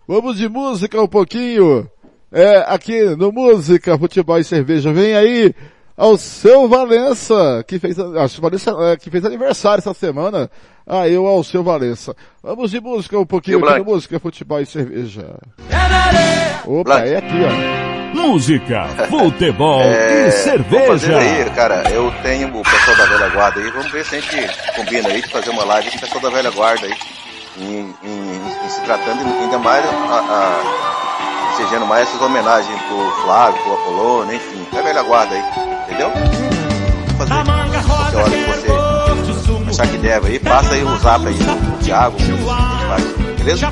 Vamos 0.07 0.39
de 0.39 0.49
música 0.49 1.01
um 1.01 1.09
pouquinho. 1.09 1.89
É, 2.33 2.59
aqui 2.69 3.03
no 3.17 3.33
Música, 3.33 3.99
Futebol 3.99 4.39
e 4.39 4.45
Cerveja. 4.45 4.93
Vem 4.93 5.15
aí 5.15 5.55
ao 6.01 6.17
seu 6.17 6.67
Valença, 6.69 7.63
que 7.67 7.79
fez, 7.79 7.95
seu 7.97 8.41
Valença, 8.41 8.75
é, 8.81 8.97
que 8.97 9.11
fez 9.11 9.25
aniversário 9.25 9.81
essa 9.81 9.93
semana. 9.95 10.51
Ah, 10.87 11.07
eu 11.09 11.27
ao 11.27 11.45
seu 11.45 11.63
Valença. 11.63 12.17
Vamos 12.43 12.71
de 12.71 12.81
música 12.81 13.19
um 13.19 13.27
pouquinho 13.27 13.59
E 13.59 13.61
Blank? 13.61 13.85
Música, 13.87 14.19
Futebol 14.19 14.61
e 14.61 14.67
Cerveja. 14.67 15.37
Opa, 16.67 17.01
é 17.01 17.17
aqui, 17.17 17.37
ó. 17.45 17.91
Música, 18.13 18.89
futebol 19.09 19.81
É, 19.83 20.19
e 20.19 20.21
vamos 20.23 20.35
cerveja. 20.35 20.89
fazer 20.89 21.15
aí, 21.15 21.51
cara, 21.51 21.89
eu 21.91 22.13
tenho 22.25 22.49
o 22.49 22.63
pessoal 22.63 22.97
da 22.97 23.05
velha 23.07 23.29
guarda 23.29 23.61
aí, 23.61 23.71
vamos 23.71 23.91
ver 23.93 24.05
se 24.05 24.17
a 24.17 24.21
gente 24.21 24.51
combina 24.75 25.09
aí 25.09 25.23
de 25.23 25.29
fazer 25.31 25.51
uma 25.51 25.65
live 25.65 25.91
com 25.93 25.97
o 25.97 26.01
pessoal 26.01 26.21
da 26.21 26.31
velha 26.31 26.51
guarda 26.51 26.87
aí, 26.87 26.95
em, 27.59 27.95
em- 28.03 28.67
em 28.67 28.69
se 28.69 28.81
tratando 28.83 29.23
ainda 29.41 29.59
mais, 29.59 29.85
a, 29.85 29.89
a, 30.19 31.53
ensejando 31.55 31.87
mais 31.87 32.09
essas 32.09 32.21
homenagens 32.21 32.83
pro 32.83 33.23
Flávio, 33.23 33.63
pro 33.63 33.75
Apolônio, 33.75 34.35
enfim, 34.35 34.67
da 34.73 34.83
velha 34.83 35.03
guarda 35.05 35.35
aí, 35.37 35.70
entendeu? 35.91 36.13
Fazer 37.19 37.35
qualquer 37.85 38.17
hora 38.17 38.31
que 38.31 38.45
você 39.67 39.83
achar 39.83 39.87
que 39.93 39.99
deve 39.99 40.29
aí, 40.29 40.39
passa 40.39 40.75
aí 40.75 40.85
o 40.85 40.99
zap 40.99 41.27
aí 41.27 41.35
do 41.35 41.79
Thiago, 41.85 42.17
beleza? 43.39 43.71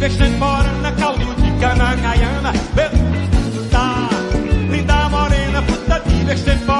Fruta 0.00 0.08
de 0.08 0.08
vestemora 0.08 0.72
na 0.82 0.92
caiana. 1.96 2.52
Linda 4.70 5.08
morena, 5.10 5.62
fruta 5.62 6.00
de 6.00 6.24
vestemora 6.24 6.79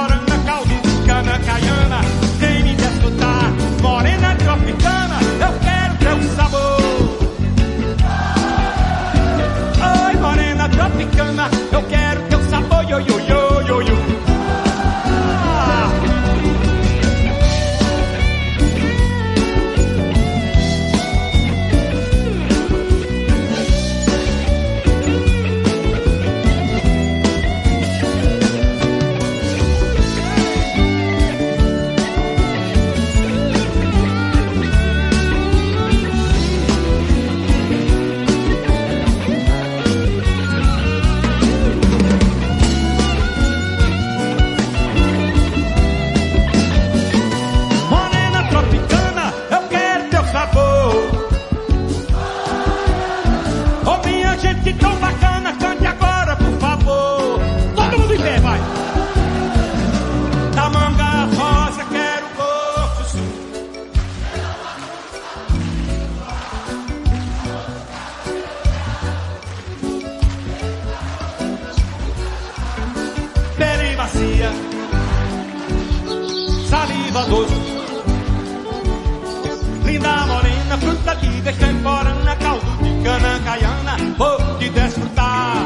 te 84.71 84.79
desfrutar. 84.79 85.65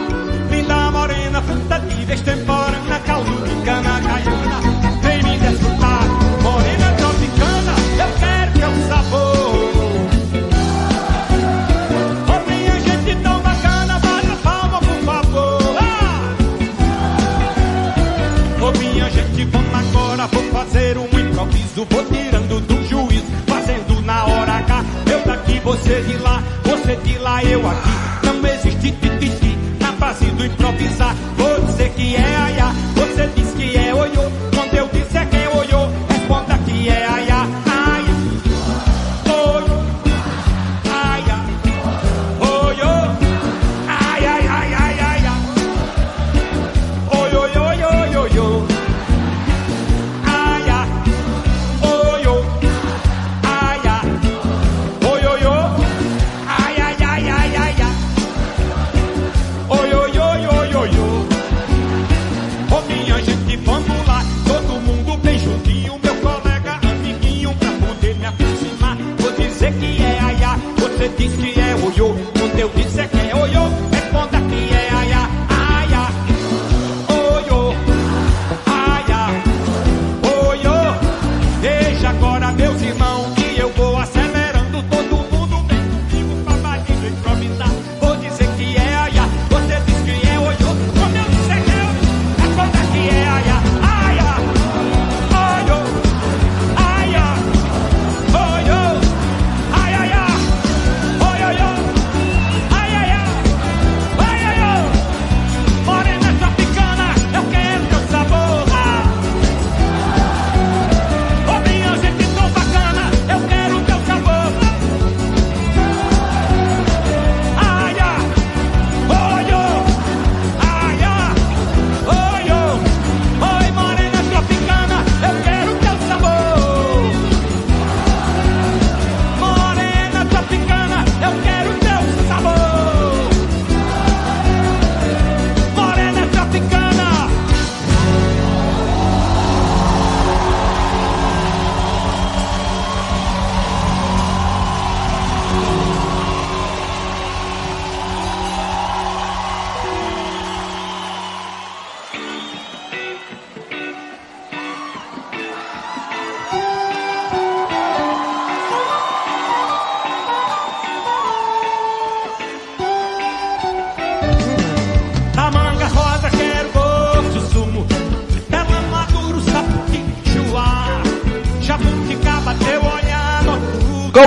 Linda 0.50 0.92
morena, 0.92 1.42
fruta 1.42 1.80
de 1.80 2.06
vestemporana, 2.06 3.00
caldo 3.06 3.32
de 3.48 3.66
cana 3.66 4.02
caiana, 4.02 4.62
vem 5.02 5.24
me 5.24 5.38
desfrutar. 5.38 6.04
Morena 6.42 6.92
tropicana, 6.98 7.74
eu 8.00 8.10
quero 8.20 8.52
teu 8.54 8.72
sabor. 8.90 9.56
Minha 12.48 12.80
gente 12.80 13.16
tão 13.22 13.40
bacana, 13.42 14.00
bata 14.00 14.36
palma 14.44 14.80
por 14.80 15.00
favor. 15.04 15.78
Ah! 15.80 16.36
Minha 18.80 19.10
gente, 19.10 19.46
vamos 19.46 19.74
agora, 19.74 20.28
vou 20.28 20.44
fazer 20.52 20.98
um 20.98 21.06
improviso, 21.06 21.88
vou 21.90 22.04
tirando 22.06 22.60
do 22.62 22.88
juízo, 22.88 23.26
fazendo 23.48 24.02
na 24.02 24.26
hora 24.26 24.54
H. 24.54 24.86
Eu 25.12 25.20
daqui, 25.26 25.60
você 25.60 26.02
de 26.02 26.18
lá, 26.18 26.44
você 26.64 26.96
de 26.98 27.18
lá, 27.20 27.44
eu 27.44 27.68
aqui. 27.68 28.25
Não 29.06 29.14
existe 29.18 29.40
tititi 29.40 29.58
na 29.80 29.92
base 29.92 30.26
do 30.26 30.46
improvisar. 30.46 31.35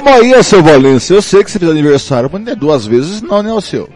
Ô 0.09 0.43
seu 0.43 0.63
Valência. 0.63 1.15
Eu 1.15 1.23
sei 1.23 1.45
que 1.45 1.51
você 1.51 1.59
fez 1.59 1.71
aniversário, 1.71 2.31
mas 2.33 2.43
não 2.43 2.53
é 2.53 2.57
duas 2.57 2.87
vezes 2.87 3.23
não, 3.23 3.43
né, 3.43 3.53
o 3.53 3.61
seu? 3.61 3.89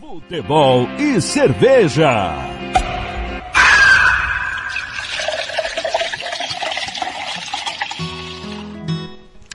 Futebol 0.00 0.88
e 0.98 1.20
cerveja. 1.20 2.34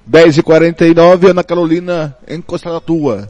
Dez 0.06 0.38
e 0.38 0.44
quarenta 0.44 0.86
e 0.86 0.94
nove, 0.94 1.28
Ana 1.28 1.44
Carolina, 1.44 2.16
encostada 2.28 2.80
tua. 2.80 3.30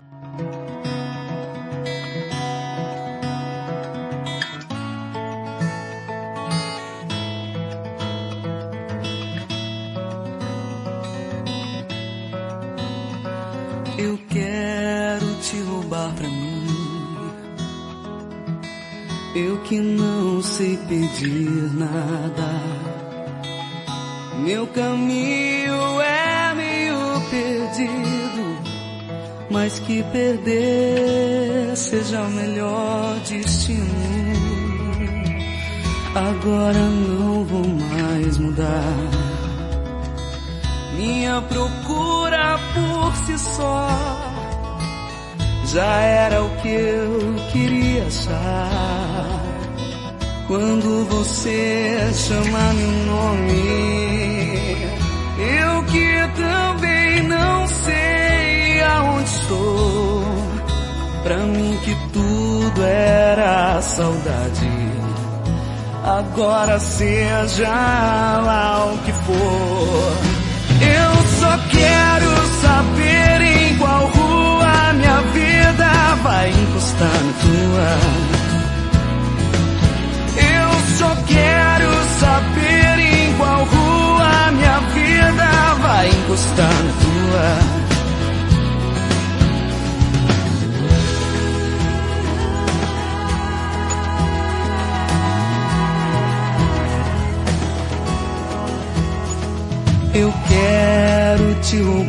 Seja 67.48 68.03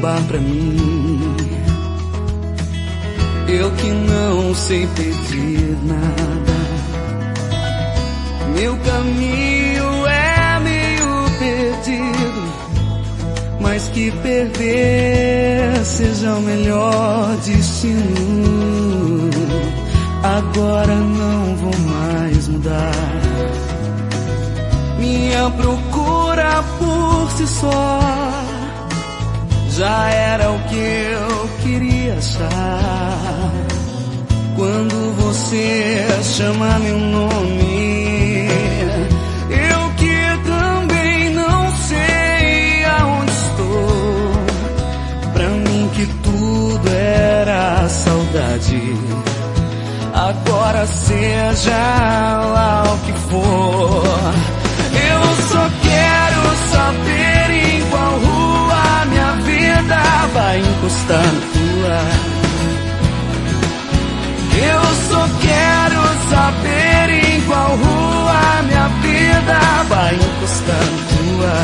pra 0.05 0.39
mim. 0.39 1.18
Eu 3.48 3.70
que 3.70 3.86
não 3.86 4.55
sei 4.55 4.86
pedir 4.89 5.78
nada. 5.85 6.55
Meu 8.55 8.76
caminho 8.76 10.06
é 10.06 10.60
meio 10.60 11.31
perdido, 11.39 12.43
mas 13.60 13.89
que 13.89 14.10
perder 14.10 15.85
seja 15.85 16.35
o 16.35 16.40
melhor 16.43 17.36
destino. 17.39 19.31
Agora 20.22 20.94
não 20.97 21.56
vou 21.56 21.78
mais 21.81 22.48
mudar. 22.48 22.93
Minha 24.98 25.51
procura 25.51 26.62
por 26.78 27.31
si 27.36 27.47
só 27.47 28.23
já 29.76 30.09
era 30.09 30.52
o 30.52 30.59
que 30.68 30.76
eu 30.76 31.48
queria 31.62 32.14
achar. 32.14 33.51
Quando 34.56 35.16
você 35.16 36.06
chama 36.22 36.78
meu 36.78 36.98
nome, 36.98 38.48
eu 39.51 39.90
que 39.96 40.48
também 40.48 41.30
não 41.30 41.72
sei 41.72 42.84
aonde 42.84 43.32
estou. 43.32 44.32
Pra 45.32 45.48
mim 45.48 45.90
que 45.94 46.06
tudo 46.22 46.88
era 46.88 47.88
saudade. 47.88 48.96
Agora 50.14 50.86
seja 50.86 51.72
lá 51.72 52.84
o 52.94 52.98
que 53.06 53.12
for. 53.28 54.53
Encostar 60.64 61.22
na 61.22 61.40
tua. 61.54 62.00
Eu 64.56 64.82
só 65.08 65.22
quero 65.40 66.02
saber 66.30 67.06
em 67.10 67.40
qual 67.42 67.76
rua 67.76 68.62
minha 68.66 68.88
vida 69.02 69.58
vai 69.88 70.14
encostar 70.14 70.84
na 70.92 71.00
tua. 71.10 71.54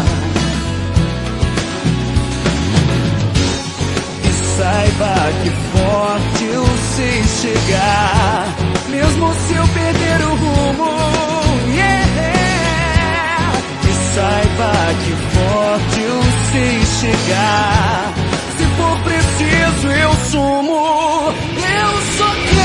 E 4.25 4.31
saiba 4.57 5.15
que 5.43 5.51
forte 5.73 6.45
eu 6.45 6.67
sei 6.97 7.19
chegar, 7.43 8.55
mesmo 8.91 9.35
se 9.35 9.55
eu 9.55 9.67
perder 9.69 10.21
o 10.27 10.35
rumo. 10.35 10.91
E 13.83 13.93
saiba 14.15 14.73
que 15.05 15.13
forte 15.35 16.01
eu 16.01 16.23
sei 16.53 16.77
chegar. 17.01 18.10
Preciso, 19.05 19.89
eu 19.89 20.13
sumo. 20.31 21.35
Eu 21.57 22.03
só 22.19 22.60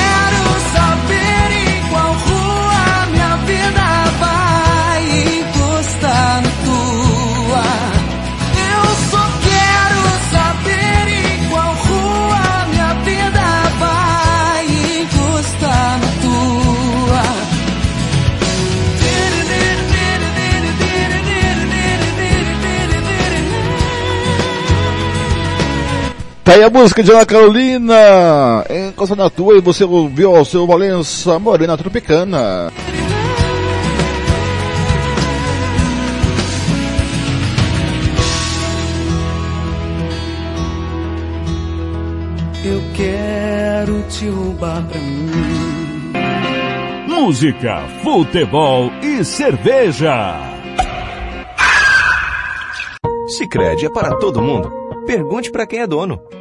Tá 26.45 26.53
aí 26.53 26.63
a 26.63 26.69
música 26.69 27.01
de 27.01 27.09
Ana 27.11 27.25
Carolina, 27.25 28.63
encosta 28.69 29.15
na 29.15 29.31
tua 29.31 29.57
e 29.57 29.61
você 29.61 29.83
ouviu 29.83 30.35
ao 30.35 30.45
seu 30.45 30.67
Valença 30.67 31.39
Morena 31.39 31.75
Tropicana. 31.75 32.71
Eu 42.63 42.81
quero 42.93 44.03
te 44.03 44.29
roubar 44.29 44.85
pra 44.85 45.01
mim. 45.01 45.31
Música, 47.07 47.81
futebol 48.03 48.91
e 49.01 49.25
cerveja. 49.25 50.35
Sicredi 53.29 53.87
é 53.87 53.89
para 53.89 54.15
todo 54.17 54.43
mundo. 54.43 54.71
Pergunte 55.07 55.51
para 55.51 55.65
quem 55.65 55.79
é 55.79 55.87
dono. 55.87 56.19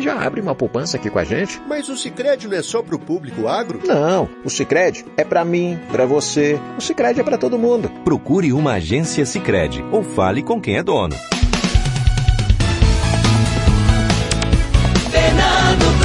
já 0.00 0.20
abre 0.20 0.40
uma 0.40 0.54
poupança 0.54 0.96
aqui 0.96 1.10
com 1.10 1.18
a 1.18 1.24
gente. 1.24 1.60
Mas 1.66 1.88
o 1.88 1.96
Sicredi 1.96 2.48
não 2.48 2.56
é 2.56 2.62
só 2.62 2.82
pro 2.82 2.98
público 2.98 3.48
agro? 3.48 3.80
Não, 3.84 4.28
o 4.44 4.50
Sicredi 4.50 5.04
é 5.16 5.24
para 5.24 5.44
mim, 5.44 5.78
para 5.90 6.06
você. 6.06 6.58
O 6.76 6.80
Sicredi 6.80 7.20
é 7.20 7.24
para 7.24 7.38
todo 7.38 7.58
mundo. 7.58 7.90
Procure 8.04 8.52
uma 8.52 8.74
agência 8.74 9.24
Sicredi 9.24 9.84
ou 9.90 10.02
fale 10.02 10.42
com 10.42 10.60
quem 10.60 10.76
é 10.76 10.82
dono. 10.82 11.14
Fernando 15.10 16.03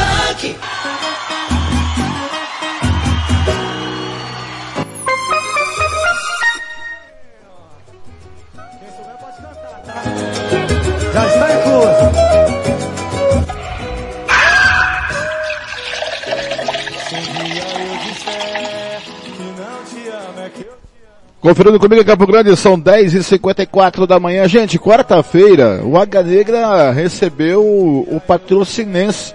Conferindo 21.42 21.80
comigo 21.80 22.02
em 22.02 22.06
Campo 22.06 22.28
Grande, 22.28 22.54
são 22.58 22.78
10h54 22.78 24.06
da 24.06 24.20
manhã. 24.20 24.46
Gente, 24.46 24.78
quarta-feira, 24.78 25.82
o 25.86 25.98
Águia 25.98 26.22
Negra 26.22 26.92
recebeu 26.92 27.64
o 27.64 28.22
patrocinense. 28.28 29.34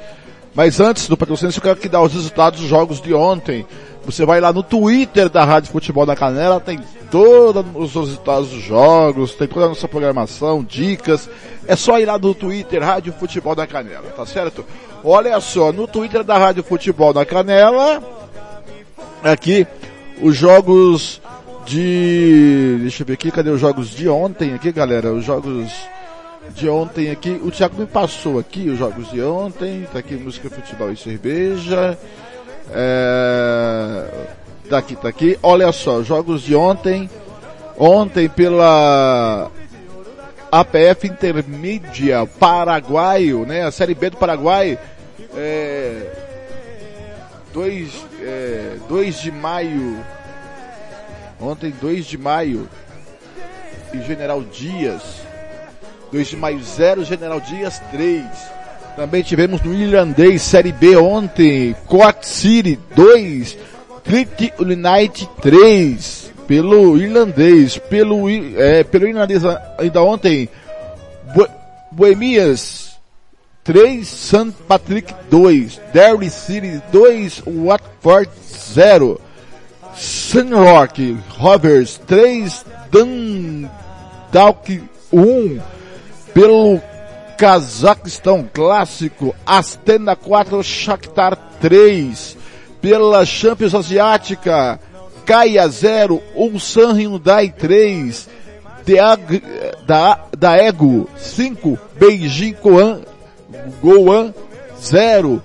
Mas 0.54 0.80
antes 0.80 1.08
do 1.08 1.16
patrocinense, 1.16 1.56
eu 1.56 1.62
quero 1.62 1.76
que 1.76 1.88
dá 1.88 2.02
os 2.02 2.12
resultados 2.12 2.60
dos 2.60 2.68
jogos 2.68 3.00
de 3.00 3.14
ontem. 3.14 3.64
Você 4.04 4.26
vai 4.26 4.38
lá 4.38 4.52
no 4.52 4.62
Twitter 4.62 5.30
da 5.30 5.44
Rádio 5.44 5.72
Futebol 5.72 6.04
da 6.04 6.14
Canela, 6.14 6.60
tem 6.60 6.78
todos 7.10 7.64
os 7.74 7.94
resultados 7.94 8.50
dos 8.50 8.62
jogos, 8.62 9.32
tem 9.32 9.48
toda 9.48 9.64
a 9.64 9.68
nossa 9.70 9.88
programação, 9.88 10.62
dicas. 10.62 11.26
É 11.66 11.74
só 11.74 11.98
ir 11.98 12.04
lá 12.04 12.18
no 12.18 12.34
Twitter 12.34 12.82
Rádio 12.82 13.14
Futebol 13.14 13.54
da 13.54 13.66
Canela, 13.66 14.12
tá 14.14 14.26
certo? 14.26 14.62
Olha 15.02 15.40
só, 15.40 15.72
no 15.72 15.88
Twitter 15.88 16.22
da 16.22 16.36
Rádio 16.36 16.62
Futebol 16.62 17.14
da 17.14 17.24
Canela, 17.24 18.02
aqui, 19.22 19.66
os 20.20 20.36
jogos 20.36 21.22
de. 21.64 22.78
Deixa 22.80 23.02
eu 23.02 23.06
ver 23.06 23.14
aqui, 23.14 23.30
cadê 23.30 23.50
os 23.50 23.60
jogos 23.60 23.90
de 23.90 24.08
ontem 24.08 24.54
aqui, 24.54 24.70
galera? 24.70 25.12
Os 25.12 25.24
jogos 25.24 25.72
de 26.54 26.68
ontem 26.68 27.10
aqui. 27.10 27.40
O 27.42 27.50
Thiago 27.50 27.78
me 27.78 27.86
passou 27.86 28.38
aqui 28.38 28.68
os 28.68 28.78
jogos 28.78 29.10
de 29.10 29.22
ontem. 29.22 29.86
Tá 29.92 29.98
aqui 29.98 30.14
música, 30.14 30.50
futebol 30.50 30.90
e 30.92 30.96
cerveja. 30.96 31.98
É... 32.70 34.06
Tá 34.68 34.78
aqui, 34.78 34.96
tá 34.96 35.08
aqui. 35.08 35.38
Olha 35.42 35.70
só, 35.72 36.02
jogos 36.02 36.42
de 36.42 36.54
ontem. 36.54 37.08
Ontem 37.76 38.28
pela 38.28 39.50
APF 40.52 41.06
Intermídia 41.06 42.26
Paraguaio, 42.38 43.44
né? 43.44 43.64
A 43.64 43.70
Série 43.70 43.94
B 43.94 44.10
do 44.10 44.16
Paraguai. 44.16 44.78
É... 45.36 46.22
2 47.52 48.06
é... 48.20 48.76
Dois 48.88 49.20
de 49.20 49.30
maio 49.30 49.98
Ontem, 51.40 51.72
2 51.80 52.06
de 52.06 52.16
maio, 52.16 52.68
e 53.92 54.02
General 54.02 54.42
Dias. 54.42 55.02
2 56.12 56.28
de 56.28 56.36
maio 56.36 56.62
0, 56.62 57.04
General 57.04 57.40
Dias 57.40 57.80
3. 57.90 58.24
Também 58.96 59.22
tivemos 59.22 59.60
no 59.62 59.74
irlandês 59.74 60.42
Série 60.42 60.72
B 60.72 60.96
ontem, 60.96 61.74
Coat 61.86 62.26
City 62.26 62.78
2, 62.94 63.56
Crit 64.04 64.52
United 64.58 65.28
3. 65.42 66.32
Pelo 66.46 66.98
irlandês, 66.98 67.78
pelo, 67.78 68.28
é, 68.28 68.84
pelo 68.84 69.08
irlandês 69.08 69.42
ainda 69.78 70.02
ontem, 70.02 70.48
Boemias 71.90 72.98
3, 73.64 74.06
St. 74.06 74.52
Patrick 74.68 75.14
2, 75.30 75.80
Derry 75.92 76.28
City 76.28 76.82
2, 76.92 77.42
Watford 77.46 78.30
0. 78.74 79.20
Sunrock 79.96 80.98
Rovers 81.38 82.00
3, 82.06 82.64
Dundalk 82.90 83.70
1, 85.12 85.60
pelo 86.32 86.80
Cazaquistão 87.38 88.48
Clássico, 88.52 89.34
Astana 89.46 90.16
4, 90.16 90.62
Shakhtar 90.62 91.36
3, 91.60 92.36
pela 92.80 93.24
Champions 93.24 93.74
Asiática, 93.74 94.80
Caia 95.24 95.68
0, 95.68 96.22
Ulsan 96.34 96.92
Hyundai 96.94 97.50
3, 97.50 98.28
Deag, 98.84 99.42
da, 99.86 100.26
da 100.36 100.58
Ego 100.58 101.08
5, 101.16 101.78
Beijing 101.98 102.56
Goan, 102.60 103.02
Goan 103.80 104.34
0, 104.78 105.40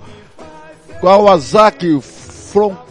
Kawasaki 1.00 1.98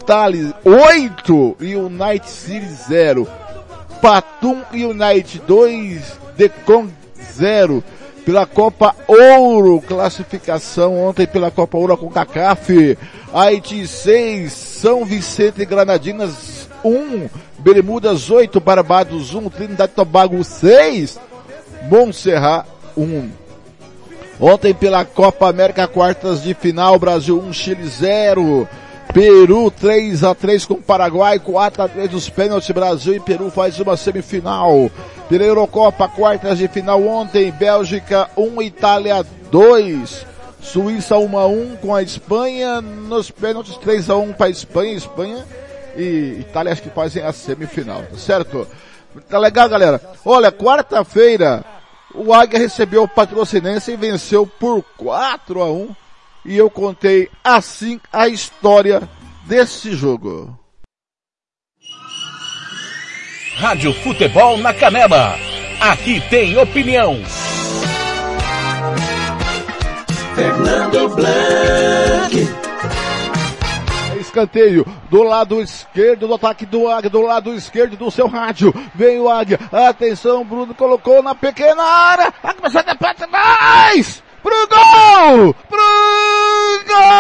Frontale 0.10 0.56
8 0.65 1.57
e 1.60 1.76
United 1.76 2.27
City 2.27 2.65
0. 2.65 3.27
Patum 4.02 4.64
United 4.73 5.44
2, 5.45 6.02
Decon 6.36 6.88
0. 7.36 7.84
Pela 8.26 8.48
Copa 8.48 8.95
Ouro, 9.07 9.80
classificação 9.81 10.99
ontem 10.99 11.27
pela 11.27 11.52
Copa 11.52 11.77
Ouro 11.77 11.95
com 11.95 12.10
CACAF. 12.10 12.98
Haiti 13.31 13.86
6, 13.86 14.52
São 14.52 15.06
Vicente 15.06 15.61
e 15.61 15.65
Granadinas 15.65 16.68
1, 16.84 17.30
Bermudas 17.60 18.31
8, 18.31 18.60
Barbados 18.60 19.36
1, 19.36 19.48
Trinidad 19.52 19.91
e 19.91 19.94
Tobago 19.94 20.44
6, 20.44 21.19
Montserrat 21.88 22.65
1. 22.98 23.30
Ontem 24.40 24.73
pela 24.73 25.06
Copa 25.06 25.48
América 25.48 25.88
quartas 25.88 26.41
de 26.41 26.56
final, 26.56 26.98
Brasil 26.98 27.40
1, 27.40 27.53
Chile 27.53 27.88
0. 27.88 28.68
Peru 29.14 29.72
3 29.72 30.23
a 30.23 30.36
3 30.36 30.65
com 30.68 30.76
Paraguai, 30.76 31.40
4 31.40 31.81
a 31.81 31.88
3 31.88 32.11
dos 32.11 32.30
pênaltis, 32.30 32.69
Brasil 32.69 33.15
e 33.15 33.19
Peru 33.19 33.49
faz 33.49 33.80
uma 33.80 33.98
semifinal. 33.98 34.91
Pela 35.27 35.44
Eurocopa, 35.44 36.07
quartas 36.07 36.60
de 36.60 36.68
final 36.68 37.03
ontem, 37.03 37.52
Bélgica 37.52 38.30
1, 38.38 38.61
Itália 38.61 39.26
2. 39.52 40.27
Suíça 40.61 41.18
1 41.18 41.38
a 41.40 41.48
1 41.48 41.76
com 41.77 41.95
a 41.95 42.03
Espanha, 42.03 42.81
nos 42.81 43.31
pênaltis 43.31 43.77
3 43.77 44.10
a 44.10 44.18
1 44.18 44.34
para 44.34 44.48
a 44.48 44.49
Espanha, 44.49 44.94
Espanha 44.94 45.45
e 45.95 46.38
Itália 46.41 46.72
acho 46.72 46.84
que 46.84 46.90
fazem 46.90 47.23
a 47.23 47.34
semifinal, 47.34 48.03
tá 48.03 48.18
certo? 48.18 48.68
Tá 49.27 49.40
legal, 49.40 49.68
galera? 49.68 49.99
Olha, 50.23 50.52
quarta-feira, 50.52 51.64
o 52.14 52.34
Águia 52.34 52.60
recebeu 52.60 53.03
o 53.03 53.07
Patrocinense 53.07 53.91
e 53.91 53.95
venceu 53.95 54.45
por 54.45 54.84
4 54.98 55.61
a 55.61 55.72
1 55.72 55.95
e 56.49 56.57
eu 56.57 56.67
contei 56.67 57.30
assim 57.43 58.01
a 58.11 58.27
história 58.27 59.07
desse 59.45 59.91
jogo. 59.91 60.57
Rádio 63.57 63.93
Futebol 63.93 64.57
na 64.57 64.73
Canela. 64.73 65.35
Aqui 65.80 66.19
tem 66.27 66.57
opinião. 66.57 67.21
Fernando 70.34 71.09
Blanc. 71.09 72.59
Escanteio 74.19 74.85
do 75.11 75.21
lado 75.21 75.61
esquerdo 75.61 76.27
do 76.27 76.34
ataque 76.34 76.65
do 76.65 76.88
Águia, 76.88 77.11
do 77.11 77.21
lado 77.21 77.53
esquerdo 77.53 77.95
do 77.95 78.09
seu 78.09 78.27
rádio. 78.27 78.73
Vem 78.95 79.19
o 79.19 79.30
Águia. 79.30 79.59
Atenção, 79.71 80.43
Bruno 80.43 80.73
colocou 80.73 81.21
na 81.21 81.35
pequena 81.35 81.84
área. 81.84 82.34
A 82.41 82.53
cabeçada 82.55 82.95
para 82.95 83.13
trás 83.13 84.23
pro 84.41 84.68
gol! 84.68 85.53
Pro 85.70 85.90
gol! 86.88 87.20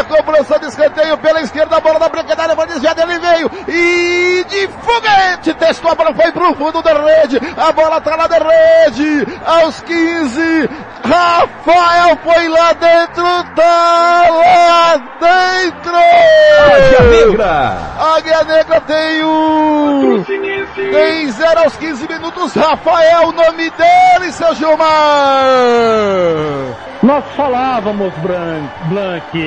Na 0.00 0.04
cobrança 0.04 0.58
de 0.58 0.66
escanteio 0.66 1.18
pela 1.18 1.40
esquerda, 1.42 1.76
a 1.76 1.80
bola 1.80 1.98
da 1.98 2.08
branquedária 2.08 2.56
foi 2.56 2.66
desviada, 2.66 3.02
ele 3.02 3.18
veio 3.18 3.50
e 3.68 4.44
de 4.48 4.68
foguete 4.68 5.54
testou, 5.54 5.92
a 5.92 5.94
bola 5.94 6.14
foi 6.14 6.32
pro 6.32 6.54
fundo 6.54 6.82
da 6.82 6.92
rede, 6.92 7.40
a 7.56 7.72
bola 7.72 8.00
tá 8.00 8.16
lá 8.16 8.26
da 8.26 8.38
rede, 8.38 9.26
aos 9.44 9.80
15, 9.82 10.70
Rafael 11.04 12.18
foi 12.24 12.48
lá 12.48 12.72
dentro, 12.72 13.24
tá 13.54 14.26
lá 14.30 14.96
dentro! 15.20 15.96
Águia 16.76 17.00
Negra! 17.10 17.78
Águia 18.16 18.44
Negra 18.44 18.80
tem 18.80 19.24
um, 19.24 20.24
tem 20.24 21.30
0 21.30 21.60
aos 21.60 21.76
15 21.76 22.08
minutos, 22.08 22.54
Rafael, 22.54 23.28
o 23.28 23.32
nome 23.32 23.70
dele, 23.70 24.32
seu 24.32 24.54
Gilmar! 24.54 24.86
Nós 27.02 27.24
falávamos, 27.34 28.12
Blanc, 28.18 28.68
Blanc 28.90 29.38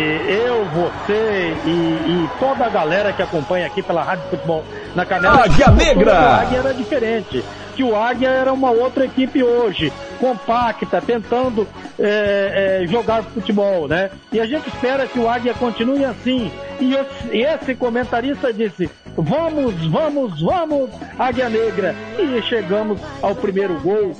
eu, 0.44 0.66
você 0.66 1.54
e, 1.66 1.70
e, 1.70 2.30
toda 2.40 2.66
a 2.66 2.70
galera 2.70 3.14
que 3.14 3.22
acompanha 3.22 3.66
aqui 3.66 3.82
pela 3.82 4.04
Rádio 4.04 4.30
Futebol 4.30 4.64
na 4.96 5.06
Canela. 5.06 5.46
Águia 5.46 5.72
Negra! 5.72 6.14
O 6.14 6.26
Águia 6.42 6.60
era 6.60 6.74
diferente. 6.74 7.44
Que 7.76 7.84
o 7.84 7.96
Águia 7.96 8.30
era 8.30 8.54
uma 8.54 8.70
outra 8.70 9.06
equipe 9.06 9.42
hoje, 9.42 9.92
compacta, 10.20 11.02
tentando 11.02 11.68
é, 11.98 12.82
é, 12.84 12.88
jogar 12.88 13.24
futebol, 13.24 13.88
né? 13.88 14.12
E 14.32 14.40
a 14.40 14.46
gente 14.46 14.68
espera 14.68 15.08
que 15.08 15.18
o 15.18 15.28
Águia 15.28 15.56
continue 15.56 16.06
assim. 16.06 16.52
E 16.80 16.94
esse, 16.94 17.36
esse 17.36 17.76
comentarista 17.76 18.54
disse: 18.54 18.90
vamos, 19.18 19.74
vamos, 19.88 20.40
vamos, 20.40 20.90
Águia 21.18 21.50
Negra. 21.50 21.96
E 22.20 22.42
chegamos 22.44 23.02
ao 23.24 23.34
primeiro 23.34 23.80
gol. 23.80 24.16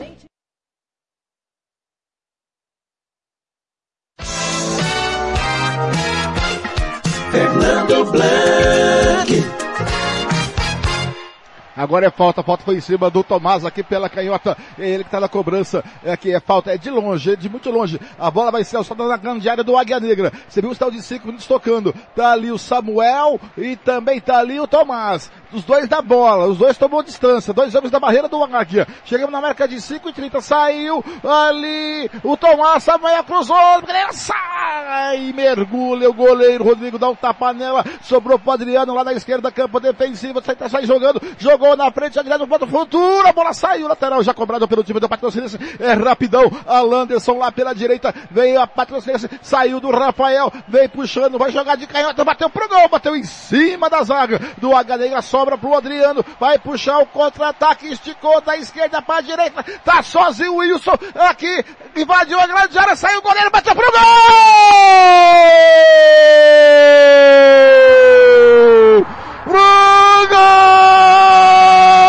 Fernando 7.34 8.12
Blanc. 8.12 9.44
Agora 11.76 12.06
é 12.06 12.12
falta, 12.12 12.42
a 12.42 12.44
falta 12.44 12.64
foi 12.64 12.76
em 12.76 12.82
cima 12.82 13.10
do 13.10 13.24
Tomás 13.24 13.66
aqui 13.66 13.82
pela 13.82 14.08
canhota. 14.08 14.56
É 14.78 14.88
ele 14.88 15.04
que 15.04 15.08
está 15.08 15.20
na 15.20 15.28
cobrança. 15.28 15.84
É 16.04 16.12
aqui 16.12 16.32
é 16.32 16.40
falta, 16.40 16.72
é 16.72 16.78
de 16.78 16.92
longe, 16.92 17.32
é 17.32 17.36
de 17.36 17.50
muito 17.50 17.72
longe. 17.72 18.00
A 18.20 18.30
bola 18.30 18.52
vai 18.52 18.64
ser 18.64 18.78
alçada 18.78 19.08
na 19.08 19.18
grande 19.18 19.50
área 19.50 19.64
do 19.64 19.76
Águia 19.76 20.00
Negra. 20.00 20.32
Você 20.48 20.62
viu 20.62 20.70
o 20.70 20.74
estão 20.74 20.92
de 20.92 21.02
5 21.02 21.26
minutos 21.26 21.48
tocando. 21.48 21.92
Tá 22.16 22.34
ali 22.34 22.52
o 22.52 22.60
Samuel 22.60 23.42
e 23.58 23.76
também 23.76 24.22
tá 24.22 24.38
ali 24.38 24.60
o 24.60 24.68
Tomás. 24.68 25.32
Os 25.54 25.64
dois 25.64 25.88
da 25.88 26.02
bola, 26.02 26.48
os 26.48 26.58
dois 26.58 26.78
tomou 26.78 27.04
distância. 27.04 27.54
Dois 27.54 27.74
homens 27.74 27.92
da 27.92 28.00
barreira 28.00 28.28
do 28.28 28.44
Águia. 28.44 28.88
Chegamos 29.06 29.32
na 29.32 29.42
marca 29.42 29.68
de 29.68 29.80
5 29.80 30.10
e 30.10 30.14
30. 30.14 30.42
Saiu 30.42 31.04
ali 31.24 32.10
o 32.24 32.36
Tomás, 32.38 32.84
Samuel 32.84 33.24
cruzou. 33.24 33.56
Sai, 34.12 35.32
mergulha 35.34 36.10
o 36.10 36.14
goleiro. 36.14 36.64
Rodrigo 36.64 37.00
dá 37.00 37.10
um 37.10 37.16
tapa 37.16 37.54
nela. 37.54 37.84
Sobrou 38.02 38.38
pro 38.38 38.52
Adriano 38.52 38.94
lá 38.94 39.04
na 39.04 39.14
esquerda, 39.14 39.52
campo 39.52 39.80
defensivo. 39.80 40.42
Sai, 40.44 40.56
tá 40.56 40.70
sai 40.70 40.86
jogando. 40.86 41.22
Jogou 41.38 41.76
na 41.76 41.92
frente, 41.92 42.16
já 42.16 42.22
direto 42.22 42.42
no 42.42 42.48
ponto 42.48 42.68
futuro, 42.68 43.28
a 43.28 43.32
bola 43.32 43.54
saiu, 43.54 43.88
lateral 43.88 44.24
já 44.24 44.34
cobrado 44.34 44.68
pelo 44.68 44.84
time 44.84 45.00
do 45.00 45.08
Patrocinense, 45.08 45.58
é 45.80 45.94
rapidão, 45.94 46.52
a 46.66 46.82
Landerson 46.82 47.38
lá 47.38 47.52
pela 47.52 47.74
direita, 47.74 48.14
veio 48.30 48.60
a 48.60 48.68
Patrocinense, 48.68 49.30
saiu 49.42 49.80
do 49.80 49.90
Rafael, 49.92 50.52
vem 50.68 50.90
puxando, 50.90 51.38
vai 51.38 51.52
jogar 51.52 51.76
de 51.76 51.88
canhota, 51.88 52.24
bateu 52.24 52.50
pro 52.50 52.68
gol, 52.68 52.90
bateu 52.90 53.16
em 53.16 53.24
cima 53.24 53.90
da 53.90 54.04
zaga 54.04 54.40
do 54.58 54.76
HD, 54.76 55.10
sobra 55.44 55.58
pro 55.58 55.76
Adriano, 55.76 56.24
vai 56.40 56.58
puxar 56.58 57.00
o 57.00 57.06
contra-ataque, 57.06 57.92
esticou 57.92 58.40
da 58.40 58.56
esquerda 58.56 59.02
para 59.02 59.18
a 59.18 59.22
direita, 59.22 59.62
tá 59.84 60.02
sozinho 60.02 60.54
o 60.54 60.58
Wilson, 60.58 60.94
aqui, 61.16 61.66
invadiu 61.98 62.40
a 62.40 62.48
grande 62.48 62.80
área, 62.80 62.96
saiu 62.96 63.20
o 63.20 63.22
goleiro, 63.22 63.52
bateu 63.52 63.76
pro 63.76 63.92
gol! 63.92 64.00
Pro 69.44 70.28
gol! 70.30 72.03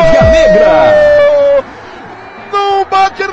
Águia 0.00 0.30
Negra! 0.30 1.09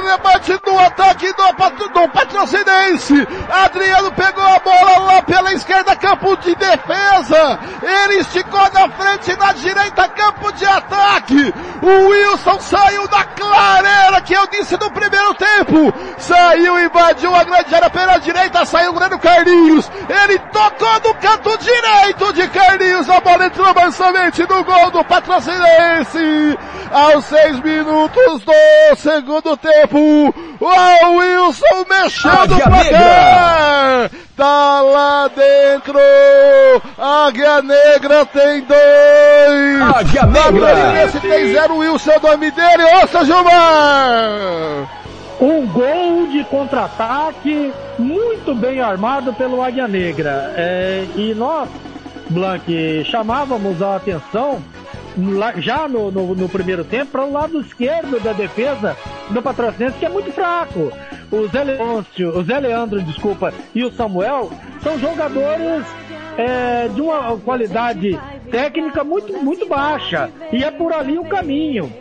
Rebate 0.08 0.58
do 0.64 0.80
ataque 0.80 1.34
do, 1.34 1.90
do 1.90 2.10
Patrocinense. 2.10 3.28
Adriano 3.52 4.12
pegou 4.14 4.44
a 4.44 4.60
bola 4.60 5.00
lá 5.00 5.22
pela 5.22 5.54
esquerda, 5.54 5.96
campo 5.98 6.38
de 6.38 6.56
defesa. 6.56 7.60
Ele 7.82 8.22
esticou 8.22 8.72
na 8.74 8.90
frente, 8.90 9.38
na 9.38 9.52
direita, 9.52 10.08
campo 10.08 10.52
de 10.54 10.66
ataque. 10.66 11.54
O 11.82 12.08
Wilson 12.08 12.60
saiu 12.62 13.08
da 13.10 13.24
clareira 13.26 14.22
que 14.22 14.34
eu 14.34 14.48
disse 14.48 14.78
no 14.78 14.90
primeiro 14.92 15.34
tempo. 15.36 15.94
Saiu, 16.18 16.80
invadiu 16.80 17.36
a 17.36 17.44
grande 17.44 17.76
área 17.76 17.90
pela 17.90 18.18
direita, 18.18 18.66
saiu 18.66 18.92
o 18.92 18.94
goleiro 18.94 19.20
Carlinhos. 19.20 19.92
Ele 20.08 20.40
tocou 20.40 20.94
no 21.04 21.14
canto 21.16 21.58
direito 21.58 22.34
de 22.34 22.48
Carlinhos. 22.48 23.10
A 23.10 23.20
bola 23.20 23.46
entrou 23.46 23.74
mais 23.74 23.94
somente 23.94 24.42
no 24.48 24.64
gol 24.64 24.92
do 24.92 25.04
Patrocinense. 25.04 26.58
Aos 26.92 27.26
seis 27.26 27.60
minutos 27.60 28.44
do 28.46 28.96
segundo 28.96 29.58
tempo. 29.58 29.97
O 29.98 31.18
Wilson 31.18 31.86
mexendo 31.90 32.34
Águia 32.34 32.58
o 32.58 32.70
placar. 32.70 34.12
Tá 34.36 34.82
lá 34.82 35.28
dentro. 35.30 36.00
Águia 36.98 37.62
Negra 37.62 38.26
tem 38.26 38.62
dois. 38.62 39.96
Águia 39.96 40.26
Negra. 40.26 40.68
Patrocinense 40.68 41.20
tem 41.20 41.54
zero. 41.54 41.78
Wilson 41.78 42.12
é 42.12 42.18
o 42.18 42.22
nome 42.22 42.52
dele. 42.52 42.84
Ouça, 43.02 43.26
Gilmar. 43.26 44.88
Um 45.40 45.68
gol 45.68 46.28
de 46.28 46.44
contra-ataque 46.46 47.72
muito 48.00 48.56
bem 48.56 48.80
armado 48.80 49.34
pelo 49.34 49.62
Águia 49.62 49.88
Negra. 49.88 50.54
É, 50.56 51.06
e 51.16 51.34
nós, 51.36 51.70
Blank, 52.30 53.04
chamávamos 53.06 53.82
a 53.82 53.96
atenção 53.96 54.62
já 55.58 55.88
no, 55.88 56.12
no- 56.12 56.36
no 56.36 56.50
primeiro 56.50 56.84
tempo 56.84 57.12
para 57.12 57.26
o 57.26 57.32
lado 57.32 57.60
esquerdo 57.62 58.20
da 58.20 58.34
defesa 58.34 58.96
do 59.30 59.42
Patrocinense, 59.42 59.98
que 59.98 60.06
é 60.06 60.10
muito 60.10 60.32
fraco. 60.32 60.92
O 61.32 61.48
Zé 61.48 61.64
o 62.36 62.44
Zé 62.44 62.60
Leandro, 62.60 63.02
desculpa, 63.02 63.54
e 63.76 63.84
o 63.84 63.92
Samuel 63.92 64.52
são 64.82 64.98
jogadores 65.00 65.86
é, 66.38 66.88
de 66.88 67.02
uma 67.02 67.36
qualidade 67.38 68.18
técnica 68.52 69.04
muito, 69.04 69.34
muito 69.44 69.68
baixa. 69.68 70.30
E 70.54 70.64
é 70.64 70.72
por 70.72 70.94
ali 70.94 71.18
o 71.18 71.26
caminho 71.26 71.92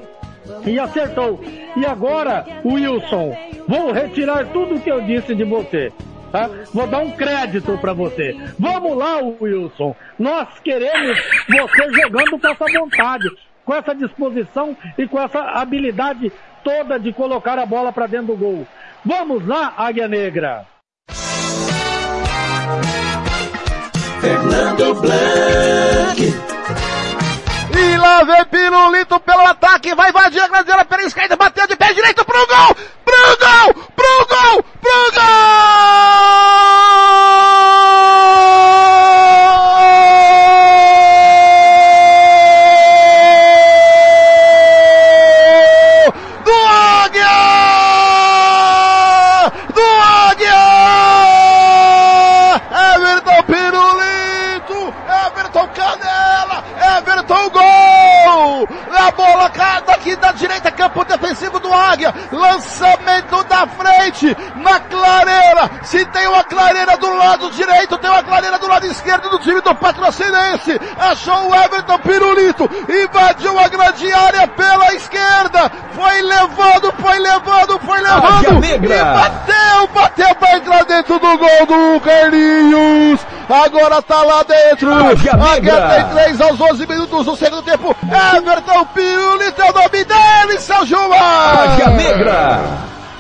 e 0.65 0.79
acertou. 0.79 1.41
E 1.77 1.85
agora, 1.85 2.45
Wilson, 2.65 3.35
vou 3.67 3.91
retirar 3.93 4.47
tudo 4.53 4.79
que 4.81 4.91
eu 4.91 5.01
disse 5.01 5.35
de 5.35 5.43
você. 5.45 5.93
Tá? 6.33 6.51
Vou 6.73 6.87
dar 6.87 6.99
um 6.99 7.11
crédito 7.13 7.79
para 7.79 7.93
você. 7.93 8.37
Vamos 8.59 8.97
lá, 8.97 9.19
Wilson. 9.41 9.95
Nós 10.19 10.49
queremos 10.63 11.19
você 11.49 11.93
jogando 11.93 12.39
com 12.39 12.49
essa 12.49 12.81
vontade, 12.81 13.29
com 13.65 13.75
essa 13.75 13.95
disposição 13.95 14.77
e 14.99 15.07
com 15.07 15.21
essa 15.21 15.41
habilidade 15.41 16.33
toda 16.65 16.99
de 16.99 17.13
colocar 17.13 17.59
a 17.59 17.67
bola 17.67 17.93
para 17.93 18.07
dentro 18.07 18.29
do 18.29 18.37
gol. 18.37 18.67
Vamos 19.05 19.47
lá, 19.47 19.73
Águia 19.77 20.09
Negra. 20.09 20.67
Fernando 24.21 24.95
Blanc. 25.01 26.46
Lá 28.07 28.23
vem 28.23 28.45
Pirulito 28.45 29.19
pelo 29.19 29.41
ataque, 29.41 29.93
vai 29.97 30.11
invadir 30.11 30.41
a 30.41 30.47
grande 30.47 30.71
área 30.71 30.85
pela 30.85 31.03
esquerda, 31.03 31.35
bateu 31.35 31.67
de 31.67 31.75
pé 31.75 31.93
direito 31.93 32.25
pro 32.25 32.47
gol! 32.47 32.77
Pro 33.05 33.37
gol! 33.37 33.75
Pro 33.97 34.27
gol! 34.29 34.63
Pro 34.81 35.13
gol! 35.13 36.46
Da 60.27 60.33
direita, 60.33 60.71
campo 60.73 61.05
defensivo 61.05 61.61
do 61.61 61.73
Águia. 61.73 62.13
Lançamento 62.33 63.45
da 63.45 63.67
frente, 63.67 64.37
na 64.57 64.81
clareira. 64.81 65.71
Se 65.85 66.05
tem 66.07 66.27
uma 66.27 66.43
clareira 66.43 66.97
do 66.97 67.15
lado 67.15 67.51
direito, 67.53 67.97
tem 67.99 68.11
uma 68.11 68.23
clareira 68.25 68.59
do 68.59 68.67
lado 68.67 68.87
esquerdo 68.87 69.31
do 69.31 69.39
time 69.39 69.61
do 69.61 69.75
Patrocinense. 69.75 70.81
Achou 70.99 71.51
o 71.51 71.55
Everton 71.55 71.99
Pirulito, 71.99 72.69
invadiu 72.89 73.59
a 73.59 73.69
grande 73.69 74.13
área 74.13 74.49
pela 74.49 74.95
esquerda. 74.95 75.71
Foi 75.95 76.23
levando, 76.23 76.93
foi 76.99 77.19
levando, 77.19 77.79
foi 77.81 78.01
levando. 78.01 78.65
E 78.65 78.79
bateu, 78.79 79.89
bateu 79.95 80.35
pra 80.35 80.57
entrar 80.57 80.85
dentro 80.85 81.19
do 81.19 81.39
gol 81.39 81.67
do 81.67 82.01
Carlinhos. 82.01 83.21
agora 83.49 84.03
tá 84.03 84.23
lá 84.23 84.43
dentro. 84.43 84.93
Águia 84.93 85.89
tem 85.89 86.09
3 86.09 86.41
aos 86.41 86.61
11 86.61 86.87
minutos 86.87 87.25
do 87.25 87.37
segundo 87.37 87.63
tempo. 87.63 87.97
Everton 88.37 88.85
Pirulito 88.87 89.63
é 89.63 89.71
o 89.71 89.75
nome 89.75 89.89
dele, 90.05 90.16
seu 90.59 90.85
Gilmar. 90.85 91.73
Águia 91.73 91.91
Negra. 91.91 92.61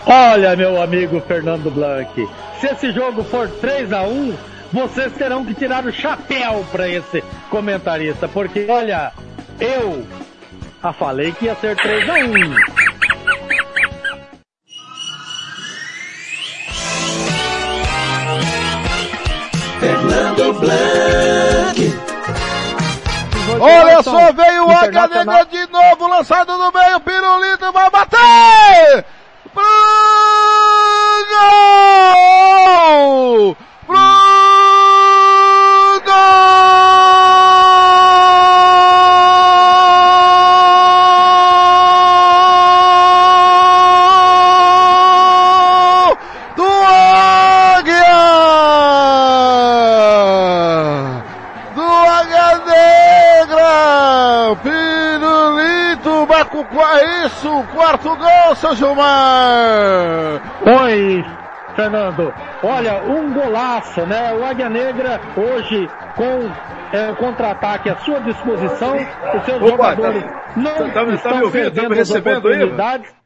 Olha, 0.07 0.57
meu 0.57 0.81
amigo 0.81 1.21
Fernando 1.21 1.71
Blanc, 1.71 2.29
se 2.61 2.67
esse 2.67 2.93
jogo 2.93 3.25
for 3.25 3.49
3 3.49 3.93
a 3.93 4.03
1 4.03 4.35
vocês 4.73 5.13
terão 5.13 5.45
que 5.45 5.55
tirar 5.55 5.85
o 5.85 5.93
chapéu 5.93 6.65
para 6.71 6.89
esse 6.89 7.23
comentarista, 7.51 8.29
porque 8.29 8.67
olha, 8.69 9.13
eu 9.61 10.05
a 10.83 10.93
falei 10.93 11.33
que 11.33 11.47
ia 11.47 11.55
ser 11.57 11.77
3 11.77 12.09
a 12.09 12.15
1 12.15 12.77
Fernando 19.81 20.53
Blanc. 20.61 22.06
Olha 23.61 24.03
só, 24.03 24.33
veio 24.33 24.65
o. 24.65 24.69
Negra 24.69 25.45
de 25.45 25.67
novo, 25.67 26.09
lançado 26.09 26.57
no 26.57 26.73
meio, 26.73 27.01
Pirulito 27.01 27.73
vai 27.73 27.91
bater! 27.91 29.05
Pro 29.55 30.06
isso, 57.61 57.69
quarto 57.75 58.17
gol, 58.17 58.55
seu 58.57 58.75
Gilmar! 58.75 60.41
Oi, 60.83 61.25
Fernando. 61.75 62.35
Olha, 62.63 63.03
um 63.03 63.33
golaço, 63.33 64.05
né? 64.07 64.33
O 64.33 64.45
Águia 64.45 64.69
Negra 64.69 65.21
hoje 65.37 65.91
com 66.15 66.51
é, 66.93 67.11
o 67.11 67.17
contra-ataque 67.17 67.91
à 67.91 67.97
sua 67.97 68.21
disposição, 68.21 68.97
os 69.35 69.45
seus 69.45 69.63
Opa, 69.63 69.71
jogadores 69.71 70.23
tá- 70.23 70.53
não 70.57 70.75
tá- 70.75 70.93
tá 70.93 71.05
me- 71.05 71.11
tá 71.11 71.15
estão 71.15 71.37
me 71.37 71.43
ouvindo? 71.45 71.65
Tá 71.65 71.71
me 71.71 71.75
perdendo 71.75 71.93
as 71.93 71.99
recebendo 71.99 72.49
aí, 72.49 72.59
mano? 72.59 72.67
oportunidades. 72.67 73.17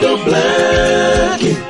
Fernando 0.00 0.24
Blanc. 0.24 1.69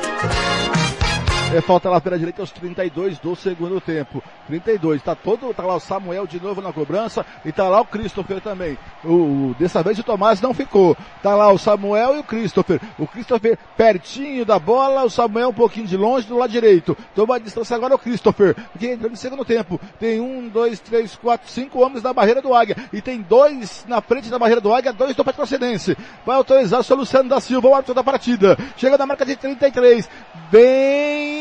É, 1.53 1.59
falta 1.59 1.89
lá 1.89 1.99
pela 1.99 2.17
direita 2.17 2.41
aos 2.41 2.49
32 2.49 3.19
do 3.19 3.35
segundo 3.35 3.81
tempo. 3.81 4.23
32. 4.47 5.01
Tá 5.01 5.13
todo, 5.13 5.53
tá 5.53 5.63
lá 5.63 5.75
o 5.75 5.81
Samuel 5.81 6.25
de 6.25 6.41
novo 6.41 6.61
na 6.61 6.71
cobrança 6.71 7.25
e 7.43 7.51
tá 7.51 7.67
lá 7.67 7.81
o 7.81 7.85
Christopher 7.85 8.39
também. 8.39 8.77
O, 9.03 9.53
dessa 9.59 9.83
vez 9.83 9.99
o 9.99 10.03
Tomás 10.03 10.39
não 10.39 10.53
ficou. 10.53 10.95
Tá 11.21 11.35
lá 11.35 11.51
o 11.51 11.57
Samuel 11.57 12.15
e 12.15 12.19
o 12.19 12.23
Christopher. 12.23 12.79
O 12.97 13.05
Christopher 13.05 13.57
pertinho 13.75 14.45
da 14.45 14.57
bola, 14.57 15.03
o 15.03 15.09
Samuel 15.09 15.49
um 15.49 15.53
pouquinho 15.53 15.87
de 15.87 15.97
longe 15.97 16.25
do 16.25 16.37
lado 16.37 16.49
direito. 16.51 16.97
Toma 17.13 17.35
a 17.35 17.39
distância 17.39 17.75
agora 17.75 17.95
o 17.95 17.99
Christopher. 17.99 18.55
Que 18.79 18.87
entrou 18.87 19.11
no 19.11 19.17
segundo 19.17 19.43
tempo. 19.43 19.77
Tem 19.99 20.21
um, 20.21 20.47
dois, 20.47 20.79
três, 20.79 21.17
quatro, 21.17 21.49
cinco 21.49 21.83
homens 21.83 22.01
na 22.01 22.13
barreira 22.13 22.41
do 22.41 22.53
Águia. 22.53 22.77
E 22.93 23.01
tem 23.01 23.21
dois 23.21 23.83
na 23.89 23.99
frente 23.99 24.29
da 24.29 24.39
barreira 24.39 24.61
do 24.61 24.73
Águia, 24.73 24.93
dois 24.93 25.17
do 25.17 25.25
Patrocinense. 25.25 25.97
Vai 26.25 26.37
autorizar 26.37 26.79
o 26.79 26.95
Luciano 26.95 27.27
da 27.27 27.41
Silva, 27.41 27.67
o 27.67 27.75
árbitro 27.75 27.93
da 27.93 28.03
partida. 28.03 28.57
Chega 28.77 28.97
na 28.97 29.05
marca 29.05 29.25
de 29.25 29.35
33. 29.35 30.09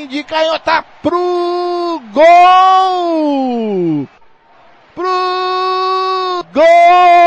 Bem 0.00 0.08
de 0.08 0.24
canhota 0.24 0.82
pro 1.02 2.00
gol! 2.10 4.06
Pro 4.94 6.42
gol! 6.54 7.20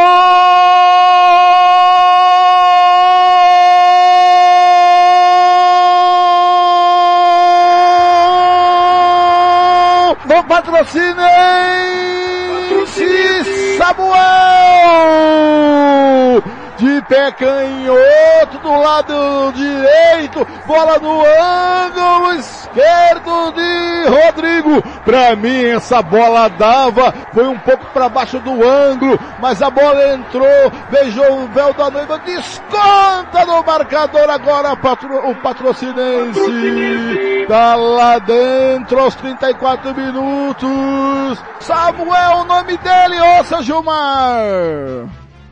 Pé 17.04 17.32
canhoto 17.32 18.58
do 18.62 18.72
lado 18.80 19.52
direito, 19.54 20.46
bola 20.66 20.98
no 21.00 21.22
ângulo 21.22 22.34
esquerdo 22.36 23.52
de 23.54 24.10
Rodrigo. 24.10 24.82
Pra 25.06 25.36
mim 25.36 25.66
essa 25.66 26.02
bola 26.02 26.50
dava, 26.50 27.14
foi 27.34 27.48
um 27.48 27.58
pouco 27.60 27.86
para 27.94 28.10
baixo 28.10 28.40
do 28.40 28.52
ângulo, 28.68 29.20
mas 29.40 29.62
a 29.62 29.70
bola 29.70 30.14
entrou, 30.14 30.72
beijou 30.90 31.44
o 31.44 31.48
véu 31.48 31.74
da 31.74 31.90
noiva, 31.90 32.20
desconta 32.20 33.46
no 33.46 33.64
marcador 33.64 34.30
agora 34.30 34.76
patro- 34.76 35.30
o 35.30 35.36
patrocinense. 35.36 37.46
Tá 37.48 37.76
lá 37.76 38.20
dentro 38.20 39.00
aos 39.00 39.16
34 39.16 39.94
minutos. 39.94 41.44
Samuel, 41.60 42.38
o 42.40 42.44
nome 42.46 42.78
dele, 42.78 43.44
seu 43.46 43.62
Gilmar. 43.62 45.08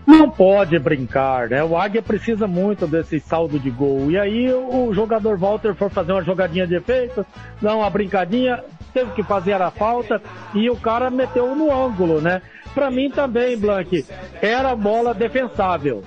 Não 0.06 0.30
pode 0.30 0.78
brincar, 0.80 1.49
né? 1.49 1.64
O 1.64 1.78
Águia 1.78 2.02
precisa 2.02 2.48
muito 2.48 2.88
desse 2.88 3.19
saldo 3.19 3.60
de 3.60 3.69
gol. 3.69 4.10
E 4.10 4.18
aí 4.18 4.52
o 4.52 4.94
jogador 4.94 5.38
Walter 5.38 5.76
for 5.76 5.90
fazer 5.90 6.11
uma 6.11 6.23
jogadinha 6.23 6.65
de 6.65 6.76
efeito, 6.76 7.26
dar 7.61 7.76
uma 7.76 7.90
brincadinha, 7.90 8.64
teve 8.94 9.11
que 9.11 9.23
fazer 9.23 9.61
a 9.61 9.72
falta 9.72 10.22
e 10.53 10.69
o 10.69 10.76
cara 10.76 11.10
meteu 11.10 11.56
no 11.56 11.72
ângulo, 11.72 12.19
né? 12.19 12.41
Pra 12.73 12.90
mim 12.90 13.10
também, 13.10 13.57
Blank, 13.57 14.06
era 14.41 14.76
bola 14.76 15.14
defensável. 15.14 16.03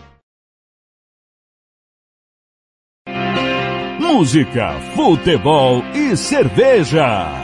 Música, 4.01 4.73
futebol 4.95 5.83
e 5.95 6.16
cerveja. 6.16 7.44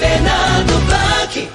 Fernando 0.00 0.86
Blanc. 0.86 1.48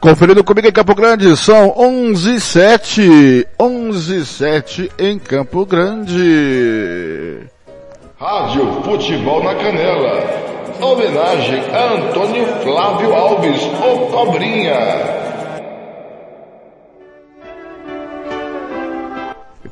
Conferindo 0.00 0.44
comigo 0.44 0.68
em 0.68 0.72
Campo 0.72 0.94
Grande, 0.94 1.36
são 1.36 1.74
11 1.76 2.40
7 2.40 3.48
11 3.58 4.24
7 4.24 4.92
em 5.00 5.18
Campo 5.18 5.66
Grande. 5.66 7.40
Rádio 8.16 8.82
Futebol 8.84 9.42
na 9.42 9.56
Canela. 9.56 10.46
Homenagem 10.80 11.60
a 11.74 11.94
Antônio 11.94 12.46
Flávio 12.62 13.12
Alves, 13.16 13.60
o 13.64 14.06
Cobrinha. 14.12 15.25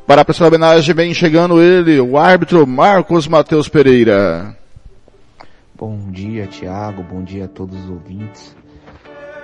Para 0.07 0.21
a 0.21 0.25
pessoa 0.25 0.49
homenagem 0.49 0.95
vem 0.95 1.15
chegando 1.15 1.63
ele, 1.63 1.99
o 1.99 2.19
árbitro 2.19 2.67
Marcos 2.67 3.27
Matheus 3.27 3.71
Pereira. 3.71 4.55
Bom 5.75 6.11
dia, 6.11 6.47
Tiago. 6.47 7.03
Bom 7.03 7.23
dia 7.23 7.47
a 7.47 7.49
todos 7.49 7.83
os 7.83 7.89
ouvintes. 7.89 8.55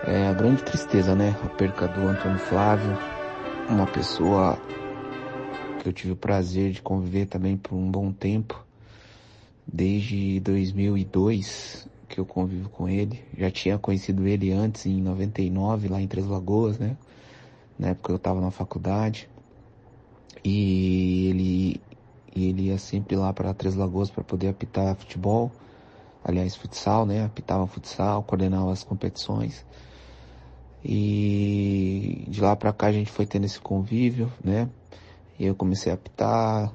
É 0.05 0.27
a 0.28 0.35
grande 0.35 0.62
tristeza, 0.62 1.15
né? 1.15 1.35
A 1.43 1.49
perca 1.49 1.89
do 1.89 2.07
Antônio 2.07 2.39
Flávio, 2.39 2.95
uma 3.70 3.87
pessoa 3.87 4.59
que 5.81 5.89
eu 5.89 5.95
tive 5.95 6.12
o 6.12 6.16
prazer 6.16 6.73
de 6.73 6.82
conviver 6.82 7.24
também 7.24 7.57
por 7.57 7.74
um 7.74 7.91
bom 7.91 8.12
tempo, 8.12 8.62
desde 9.66 10.41
2002, 10.41 11.89
que 12.07 12.20
eu 12.20 12.27
convivo 12.27 12.69
com 12.69 12.87
ele. 12.87 13.24
Já 13.35 13.51
tinha 13.51 13.78
conhecido 13.78 14.28
ele 14.28 14.53
antes, 14.53 14.85
em 14.85 15.01
99, 15.01 15.89
lá 15.89 16.03
em 16.03 16.07
Três 16.07 16.27
Lagoas, 16.27 16.78
né? 16.78 16.99
Na 17.78 17.89
época 17.89 18.12
eu 18.12 18.16
estava 18.16 18.43
na 18.43 18.51
faculdade. 18.51 19.27
E 20.45 21.29
ele, 21.29 21.81
ele 22.35 22.62
ia 22.69 22.79
sempre 22.79 23.17
lá 23.17 23.33
para 23.33 23.55
Três 23.55 23.75
Lagoas 23.75 24.11
para 24.11 24.25
poder 24.25 24.49
apitar 24.49 24.95
futebol. 24.97 25.51
Aliás, 26.25 26.55
futsal, 26.55 27.07
né? 27.07 27.25
Apitava 27.25 27.67
futsal, 27.67 28.23
coordenava 28.23 28.73
as 28.73 28.85
competições. 28.85 29.65
E 30.85 32.25
de 32.29 32.41
lá 32.41 32.57
para 32.57 32.73
cá 32.73 32.87
a 32.87 32.93
gente 32.93 33.11
foi 33.11 33.27
tendo 33.27 33.45
esse 33.45 33.61
convívio, 33.61 34.33
né? 34.43 34.69
E 35.39 35.45
eu 35.47 35.55
comecei 35.55 35.93
a 35.93 35.95
apitar, 35.95 36.73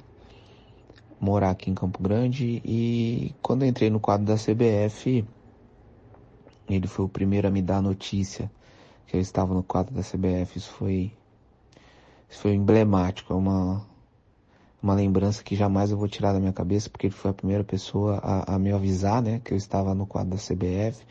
morar 1.19 1.51
aqui 1.51 1.69
em 1.71 1.75
Campo 1.75 2.01
Grande 2.01 2.61
e 2.63 3.33
quando 3.41 3.65
entrei 3.65 3.89
no 3.89 3.99
quadro 3.99 4.25
da 4.25 4.35
CBF, 4.35 5.25
ele 6.69 6.87
foi 6.87 7.05
o 7.05 7.09
primeiro 7.09 7.47
a 7.47 7.51
me 7.51 7.61
dar 7.61 7.77
a 7.77 7.81
notícia 7.81 8.51
que 9.07 9.15
eu 9.15 9.21
estava 9.21 9.53
no 9.53 9.63
quadro 9.63 9.93
da 9.93 10.01
CBF. 10.01 10.57
Isso 10.57 10.71
foi, 10.71 11.11
isso 12.29 12.41
foi 12.41 12.53
emblemático, 12.53 13.33
é 13.33 13.35
uma, 13.35 13.85
uma 14.81 14.93
lembrança 14.93 15.43
que 15.43 15.55
jamais 15.55 15.91
eu 15.91 15.97
vou 15.97 16.07
tirar 16.07 16.33
da 16.33 16.39
minha 16.39 16.53
cabeça, 16.53 16.89
porque 16.89 17.07
ele 17.07 17.13
foi 17.13 17.31
a 17.31 17.33
primeira 17.33 17.63
pessoa 17.63 18.19
a, 18.23 18.55
a 18.55 18.59
me 18.59 18.71
avisar, 18.71 19.21
né, 19.21 19.41
que 19.43 19.53
eu 19.53 19.57
estava 19.57 19.93
no 19.93 20.05
quadro 20.05 20.31
da 20.31 20.37
CBF, 20.37 21.03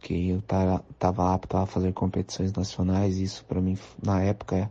que 0.00 0.28
eu 0.30 0.38
estava 0.38 1.34
apto 1.34 1.56
a 1.56 1.66
fazer 1.66 1.92
competições 1.92 2.52
nacionais. 2.52 3.16
Isso 3.18 3.44
para 3.46 3.60
mim, 3.60 3.76
na 4.02 4.22
época, 4.22 4.70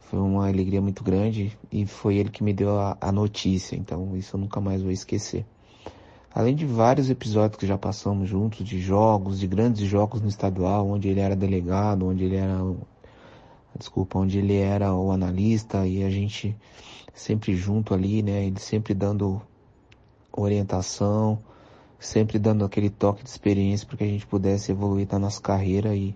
foi 0.00 0.18
uma 0.20 0.46
alegria 0.46 0.80
muito 0.80 1.02
grande 1.02 1.58
e 1.72 1.86
foi 1.86 2.16
ele 2.16 2.28
que 2.28 2.44
me 2.44 2.52
deu 2.52 2.78
a, 2.78 2.96
a 3.00 3.10
notícia, 3.10 3.74
então 3.74 4.16
isso 4.16 4.36
eu 4.36 4.40
nunca 4.40 4.60
mais 4.60 4.82
vou 4.82 4.92
esquecer. 4.92 5.46
Além 6.32 6.54
de 6.54 6.66
vários 6.66 7.10
episódios 7.10 7.58
que 7.58 7.66
já 7.66 7.78
passamos 7.78 8.28
juntos, 8.28 8.66
de 8.66 8.80
jogos, 8.80 9.38
de 9.38 9.46
grandes 9.46 9.86
jogos 9.86 10.20
no 10.20 10.28
estadual, 10.28 10.88
onde 10.88 11.08
ele 11.08 11.20
era 11.20 11.36
delegado, 11.36 12.06
onde 12.06 12.24
ele 12.24 12.36
era, 12.36 12.60
desculpa, 13.78 14.18
onde 14.18 14.38
ele 14.38 14.56
era 14.56 14.94
o 14.94 15.10
analista 15.10 15.86
e 15.86 16.04
a 16.04 16.10
gente 16.10 16.56
sempre 17.12 17.54
junto 17.54 17.94
ali, 17.94 18.22
né, 18.22 18.46
ele 18.46 18.58
sempre 18.58 18.94
dando 18.94 19.40
orientação, 20.32 21.38
sempre 21.98 22.38
dando 22.38 22.64
aquele 22.64 22.90
toque 22.90 23.22
de 23.22 23.30
experiência 23.30 23.86
para 23.86 23.96
que 23.96 24.04
a 24.04 24.08
gente 24.08 24.26
pudesse 24.26 24.72
evoluir 24.72 25.08
na 25.10 25.18
nossa 25.18 25.40
carreira 25.40 25.94
e 25.94 26.14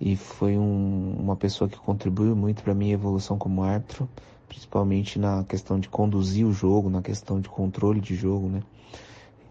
e 0.00 0.16
foi 0.16 0.56
um, 0.58 1.16
uma 1.18 1.36
pessoa 1.36 1.68
que 1.68 1.78
contribuiu 1.78 2.36
muito 2.36 2.62
para 2.62 2.74
minha 2.74 2.94
evolução 2.94 3.38
como 3.38 3.62
árbitro, 3.62 4.08
principalmente 4.48 5.18
na 5.18 5.44
questão 5.44 5.80
de 5.80 5.88
conduzir 5.88 6.46
o 6.46 6.52
jogo, 6.52 6.90
na 6.90 7.02
questão 7.02 7.40
de 7.40 7.48
controle 7.48 8.00
de 8.00 8.14
jogo, 8.14 8.48
né? 8.48 8.62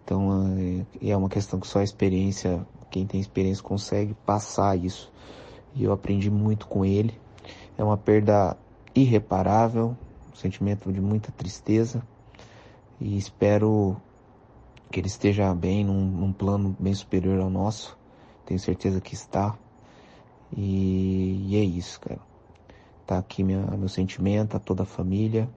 Então 0.03 0.55
é, 1.01 1.09
é 1.09 1.17
uma 1.17 1.29
questão 1.29 1.59
que 1.59 1.67
só 1.67 1.79
a 1.79 1.83
experiência, 1.83 2.65
quem 2.91 3.05
tem 3.07 3.19
experiência 3.19 3.63
consegue 3.63 4.13
passar 4.25 4.77
isso. 4.77 5.11
E 5.75 5.83
eu 5.83 5.91
aprendi 5.91 6.31
muito 6.31 6.67
com 6.67 6.85
ele. 6.85 7.13
É 7.77 7.83
uma 7.83 7.97
perda 7.97 8.57
irreparável, 8.95 9.95
um 10.31 10.35
sentimento 10.35 10.91
de 10.91 11.01
muita 11.01 11.31
tristeza. 11.31 12.01
E 12.99 13.17
espero 13.17 13.97
que 14.89 14.99
ele 14.99 15.07
esteja 15.07 15.53
bem 15.53 15.83
num, 15.83 16.05
num 16.05 16.31
plano 16.31 16.75
bem 16.79 16.93
superior 16.93 17.41
ao 17.41 17.49
nosso. 17.49 17.97
Tenho 18.45 18.59
certeza 18.59 19.01
que 19.01 19.13
está. 19.13 19.57
E, 20.55 21.45
e 21.49 21.57
é 21.57 21.63
isso, 21.63 21.99
cara. 21.99 22.21
Tá 23.05 23.17
aqui 23.17 23.43
minha, 23.43 23.59
meu 23.77 23.89
sentimento 23.89 24.55
a 24.55 24.59
toda 24.59 24.83
a 24.83 24.85
família. 24.85 25.49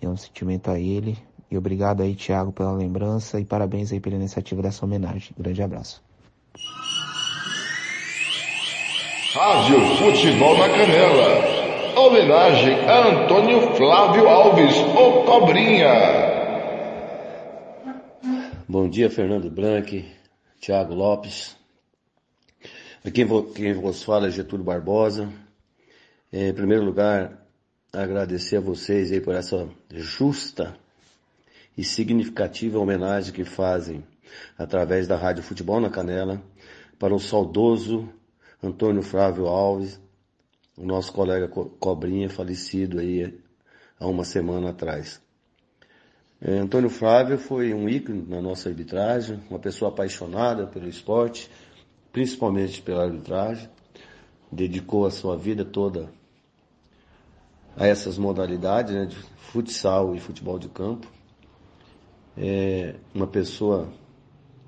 É 0.00 0.08
um 0.08 0.16
sentimento 0.16 0.70
a 0.70 0.78
ele. 0.78 1.18
E 1.50 1.58
obrigado 1.58 2.02
aí, 2.02 2.14
Thiago, 2.14 2.52
pela 2.52 2.72
lembrança 2.72 3.40
e 3.40 3.44
parabéns 3.44 3.92
aí 3.92 4.00
pela 4.00 4.16
iniciativa 4.16 4.62
dessa 4.62 4.84
homenagem. 4.84 5.34
Grande 5.36 5.62
abraço. 5.62 6.02
Rádio 9.34 9.80
Futebol 9.96 10.58
na 10.58 10.68
Canela. 10.68 11.96
Homenagem 11.96 12.74
a 12.86 13.08
Antônio 13.08 13.74
Flávio 13.76 14.28
Alves, 14.28 14.76
o 14.76 15.24
Cobrinha. 15.24 15.88
Bom 18.68 18.86
dia, 18.90 19.08
Fernando 19.08 19.50
Blanc, 19.50 20.06
Thiago 20.60 20.92
Lopes. 20.92 21.56
Quem, 23.14 23.26
quem 23.54 23.72
vos 23.72 24.02
fala 24.02 24.26
é 24.26 24.30
Getúlio 24.30 24.66
Barbosa. 24.66 25.32
É, 26.30 26.48
em 26.48 26.52
primeiro 26.52 26.84
lugar, 26.84 27.32
agradecer 27.90 28.58
a 28.58 28.60
vocês 28.60 29.10
aí 29.10 29.20
por 29.22 29.34
essa 29.34 29.66
justa 29.90 30.76
e 31.74 31.82
significativa 31.82 32.78
homenagem 32.78 33.32
que 33.32 33.46
fazem 33.46 34.04
através 34.58 35.08
da 35.08 35.16
Rádio 35.16 35.42
Futebol 35.42 35.80
na 35.80 35.88
Canela 35.88 36.38
para 36.98 37.14
o 37.14 37.18
saudoso 37.18 38.12
Antônio 38.62 39.02
Flávio 39.02 39.48
Alves, 39.48 40.00
o 40.78 40.86
nosso 40.86 41.12
colega 41.12 41.48
Cobrinha, 41.48 42.30
falecido 42.30 43.00
aí 43.00 43.36
há 43.98 44.06
uma 44.06 44.24
semana 44.24 44.70
atrás. 44.70 45.20
É, 46.40 46.58
Antônio 46.58 46.88
Flávio 46.88 47.38
foi 47.38 47.74
um 47.74 47.88
ícone 47.88 48.22
na 48.22 48.40
nossa 48.40 48.68
arbitragem, 48.68 49.40
uma 49.50 49.58
pessoa 49.58 49.90
apaixonada 49.90 50.64
pelo 50.64 50.88
esporte, 50.88 51.50
principalmente 52.12 52.80
pela 52.80 53.02
arbitragem, 53.02 53.68
dedicou 54.50 55.06
a 55.06 55.10
sua 55.10 55.36
vida 55.36 55.64
toda 55.64 56.08
a 57.76 57.86
essas 57.86 58.16
modalidades, 58.16 58.94
né, 58.94 59.06
de 59.06 59.16
futsal 59.16 60.14
e 60.14 60.20
futebol 60.20 60.58
de 60.58 60.68
campo. 60.68 61.08
É 62.36 62.94
uma 63.12 63.26
pessoa 63.26 63.92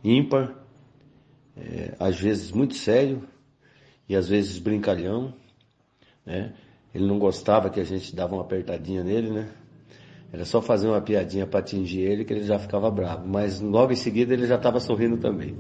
ímpar, 0.03 0.53
é, 1.57 1.95
às 2.01 2.19
vezes 2.19 2.51
muito 2.51 2.75
sério 2.75 3.23
e 4.09 4.17
às 4.17 4.29
vezes 4.29 4.59
brincalhão, 4.59 5.35
né? 6.25 6.55
Ele 6.95 7.07
não 7.07 7.19
gostava 7.19 7.71
que 7.71 7.81
a 7.81 7.85
gente 7.85 8.15
dava 8.15 8.35
uma 8.35 8.43
apertadinha 8.43 9.03
nele, 9.03 9.31
né? 9.31 9.51
Era 10.33 10.45
só 10.45 10.61
fazer 10.61 10.89
uma 10.89 11.01
piadinha 11.01 11.47
para 11.47 11.61
atingir 11.61 12.01
ele 12.01 12.25
que 12.25 12.33
ele 12.33 12.45
já 12.45 12.59
ficava 12.59 12.91
bravo, 12.91 13.27
mas 13.27 13.61
logo 13.61 13.93
em 13.93 13.97
seguida 13.97 14.33
ele 14.33 14.47
já 14.47 14.57
estava 14.57 14.81
sorrindo 14.81 15.17
também. 15.17 15.57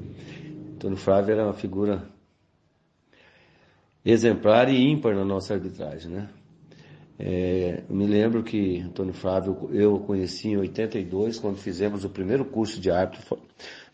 Antônio 0.74 0.96
Flávio 0.96 1.32
era 1.32 1.44
uma 1.44 1.52
figura 1.52 2.08
exemplar 4.04 4.68
e 4.68 4.76
ímpar 4.76 5.14
na 5.14 5.24
nossa 5.24 5.54
arbitragem, 5.54 6.10
né? 6.10 6.28
É, 7.18 7.84
me 7.88 8.06
lembro 8.06 8.42
que 8.42 8.80
Antônio 8.80 9.14
Flávio 9.14 9.70
eu 9.72 10.00
conheci 10.00 10.48
em 10.48 10.56
82, 10.56 11.38
quando 11.38 11.56
fizemos 11.56 12.04
o 12.04 12.10
primeiro 12.10 12.44
curso 12.44 12.80
de 12.80 12.90
árbitro 12.90 13.38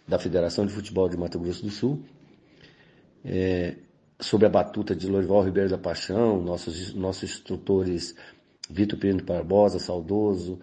da 0.09 0.19
Federação 0.19 0.65
de 0.65 0.73
Futebol 0.73 1.09
de 1.09 1.19
Mato 1.19 1.39
Grosso 1.39 1.63
do 1.63 1.71
Sul, 1.71 2.03
é, 3.25 3.77
sob 4.21 4.45
a 4.45 4.49
batuta 4.49 4.95
de 4.95 5.09
Lorival 5.09 5.43
Ribeiro 5.43 5.71
da 5.71 5.79
Paixão, 5.79 6.41
nossos, 6.41 6.95
nossos 6.95 7.25
instrutores 7.25 8.15
Vitor 8.69 8.99
Pinto 8.99 9.25
Barbosa, 9.25 9.79
saudoso, 9.79 10.61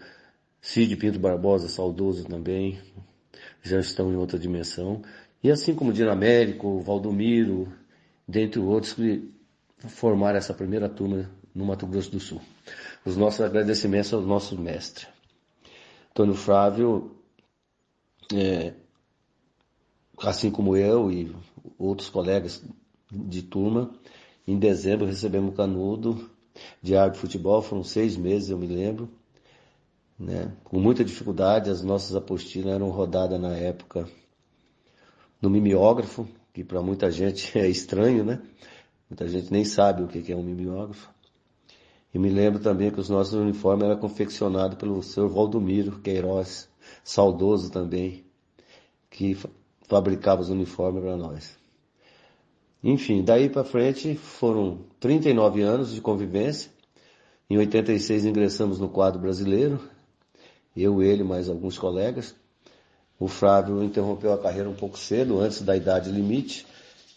Cid 0.62 0.96
Pinto 0.96 1.20
Barbosa, 1.20 1.68
saudoso 1.68 2.26
também, 2.26 2.80
já 3.62 3.80
estão 3.80 4.12
em 4.12 4.16
outra 4.16 4.40
dimensão. 4.40 5.02
E 5.44 5.52
assim 5.52 5.76
como 5.76 5.94
Dinamérico, 5.94 6.80
Valdomiro, 6.80 7.72
dentre 8.28 8.60
outros 8.60 8.94
que 8.94 9.30
formaram 9.88 10.38
essa 10.38 10.54
primeira 10.54 10.88
turma 10.88 11.30
no 11.54 11.66
Mato 11.66 11.86
Grosso 11.86 12.12
do 12.12 12.20
Sul. 12.20 12.42
Os 13.06 13.18
nossos 13.18 13.42
agradecimentos 13.42 14.14
aos 14.14 14.26
nossos 14.26 14.58
mestres. 14.58 15.08
Antônio 16.12 16.34
Flávio, 16.34 17.16
é, 18.34 18.74
assim 20.18 20.50
como 20.50 20.76
eu 20.76 21.12
e 21.12 21.36
outros 21.78 22.10
colegas 22.10 22.64
de 23.12 23.42
turma, 23.42 23.92
em 24.48 24.58
dezembro 24.58 25.06
recebemos 25.06 25.56
canudo 25.56 26.30
de 26.82 26.96
árbitro 26.96 27.22
de 27.22 27.28
futebol, 27.28 27.62
foram 27.62 27.84
seis 27.84 28.18
meses, 28.18 28.50
eu 28.50 28.58
me 28.58 28.68
lembro. 28.68 29.10
Né? 30.18 30.52
Com 30.64 30.80
muita 30.80 31.04
dificuldade, 31.04 31.70
as 31.70 31.84
nossas 31.84 32.16
apostilas 32.16 32.74
eram 32.74 32.90
rodadas 32.90 33.40
na 33.40 33.56
época 33.56 34.08
no 35.42 35.50
mimeógrafo, 35.50 36.28
que 36.54 36.64
para 36.64 36.82
muita 36.82 37.12
gente 37.12 37.56
é 37.60 37.68
estranho, 37.68 38.24
né? 38.24 38.42
Muita 39.10 39.28
gente 39.28 39.52
nem 39.52 39.64
sabe 39.64 40.04
o 40.04 40.08
que 40.08 40.32
é 40.32 40.36
um 40.36 40.44
mimeógrafo. 40.44 41.10
E 42.14 42.20
me 42.20 42.30
lembro 42.30 42.60
também 42.60 42.90
que 42.92 43.00
os 43.00 43.10
nossos 43.10 43.34
uniformes 43.34 43.86
eram 43.86 43.98
confeccionados 43.98 44.78
pelo 44.78 45.02
senhor 45.04 45.30
Valdomiro 45.30 46.00
Queiroz, 46.00 46.68
saudoso 47.04 47.72
também, 47.72 48.26
que 49.10 49.38
fabricava 49.88 50.42
os 50.42 50.50
uniformes 50.50 51.04
para 51.04 51.16
nós. 51.16 51.58
Enfim, 52.84 53.24
daí 53.24 53.49
para 53.49 53.64
frente 53.64 54.16
foram 54.16 54.86
39 54.99 55.62
anos 55.62 55.94
de 55.94 56.02
convivência. 56.02 56.72
Em 57.49 57.58
86 57.58 58.26
ingressamos 58.26 58.80
no 58.80 58.90
quadro 58.90 59.20
brasileiro, 59.20 59.82
eu, 60.76 61.02
ele, 61.02 61.24
mais 61.24 61.49
alguns 61.49 61.78
colegas. 61.78 62.36
O 63.20 63.28
Flávio 63.28 63.84
interrompeu 63.84 64.32
a 64.32 64.38
carreira 64.38 64.70
um 64.70 64.76
pouco 64.76 64.98
cedo, 64.98 65.40
antes 65.40 65.62
da 65.62 65.76
idade 65.76 66.12
limite, 66.12 66.68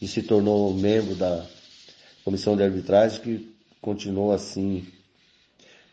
e 0.01 0.09
se 0.09 0.23
tornou 0.23 0.73
membro 0.73 1.15
da 1.15 1.47
comissão 2.25 2.57
de 2.57 2.63
arbitragem, 2.63 3.21
que 3.21 3.55
continuou 3.83 4.33
assim 4.33 4.87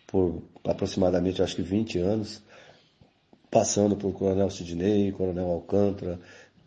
por 0.07 0.41
aproximadamente, 0.63 1.41
acho 1.41 1.57
que 1.57 1.61
20 1.61 1.99
anos, 1.99 2.41
passando 3.51 3.97
por 3.97 4.13
Coronel 4.13 4.49
Sidney, 4.49 5.11
Coronel 5.11 5.47
Alcântara, 5.47 6.19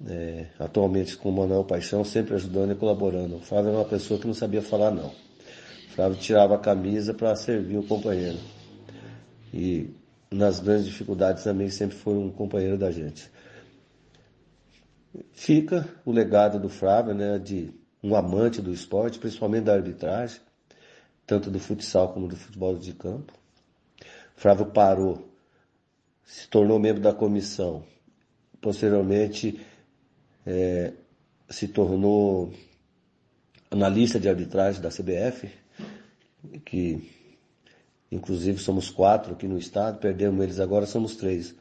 é, 0.06 0.46
atualmente 0.58 1.16
com 1.16 1.28
o 1.28 1.32
Manuel 1.32 1.64
Paixão, 1.64 2.04
sempre 2.04 2.34
ajudando 2.34 2.72
e 2.72 2.74
colaborando. 2.74 3.36
O 3.36 3.40
Flávio 3.40 3.70
era 3.70 3.78
uma 3.78 3.84
pessoa 3.84 4.18
que 4.18 4.26
não 4.26 4.34
sabia 4.34 4.62
falar 4.62 4.90
não. 4.90 5.08
O 5.08 5.92
Flávio 5.92 6.18
tirava 6.18 6.54
a 6.54 6.58
camisa 6.58 7.12
para 7.12 7.34
servir 7.36 7.76
o 7.76 7.82
companheiro. 7.82 8.38
E 9.52 9.90
nas 10.30 10.60
grandes 10.60 10.86
dificuldades 10.86 11.44
também 11.44 11.68
sempre 11.68 11.96
foi 11.96 12.14
um 12.14 12.30
companheiro 12.30 12.78
da 12.78 12.90
gente. 12.90 13.30
Fica 15.32 15.88
o 16.04 16.12
legado 16.12 16.58
do 16.58 16.68
Flávio, 16.68 17.14
né, 17.14 17.38
de 17.38 17.74
um 18.02 18.14
amante 18.14 18.62
do 18.62 18.72
esporte, 18.72 19.18
principalmente 19.18 19.64
da 19.64 19.74
arbitragem, 19.74 20.40
tanto 21.26 21.50
do 21.50 21.58
futsal 21.58 22.12
como 22.12 22.28
do 22.28 22.36
futebol 22.36 22.78
de 22.78 22.92
campo. 22.92 23.32
Flávio 24.36 24.66
parou, 24.66 25.28
se 26.24 26.48
tornou 26.48 26.78
membro 26.78 27.02
da 27.02 27.12
comissão, 27.12 27.82
posteriormente 28.60 29.60
é, 30.46 30.92
se 31.48 31.68
tornou 31.68 32.52
analista 33.70 34.18
de 34.18 34.28
arbitragem 34.28 34.80
da 34.80 34.88
CBF, 34.88 35.50
que 36.64 37.10
inclusive 38.10 38.58
somos 38.58 38.90
quatro 38.90 39.34
aqui 39.34 39.46
no 39.46 39.58
estado, 39.58 39.98
perdemos 39.98 40.42
eles 40.42 40.60
agora, 40.60 40.86
somos 40.86 41.16
três. 41.16 41.54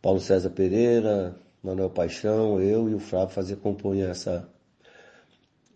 Paulo 0.00 0.20
César 0.20 0.50
Pereira, 0.50 1.36
Manuel 1.62 1.90
Paixão, 1.90 2.60
eu 2.60 2.88
e 2.88 2.94
o 2.94 2.98
Flávio 2.98 3.34
fazia 3.34 3.56
compõe 3.56 4.02
essa 4.02 4.48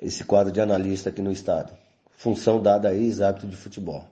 esse 0.00 0.24
quadro 0.24 0.52
de 0.52 0.60
analista 0.60 1.08
aqui 1.08 1.22
no 1.22 1.32
estado. 1.32 1.72
Função 2.10 2.60
dada 2.60 2.88
a 2.88 2.94
ex-árbitro 2.94 3.48
de 3.48 3.56
futebol. 3.56 4.04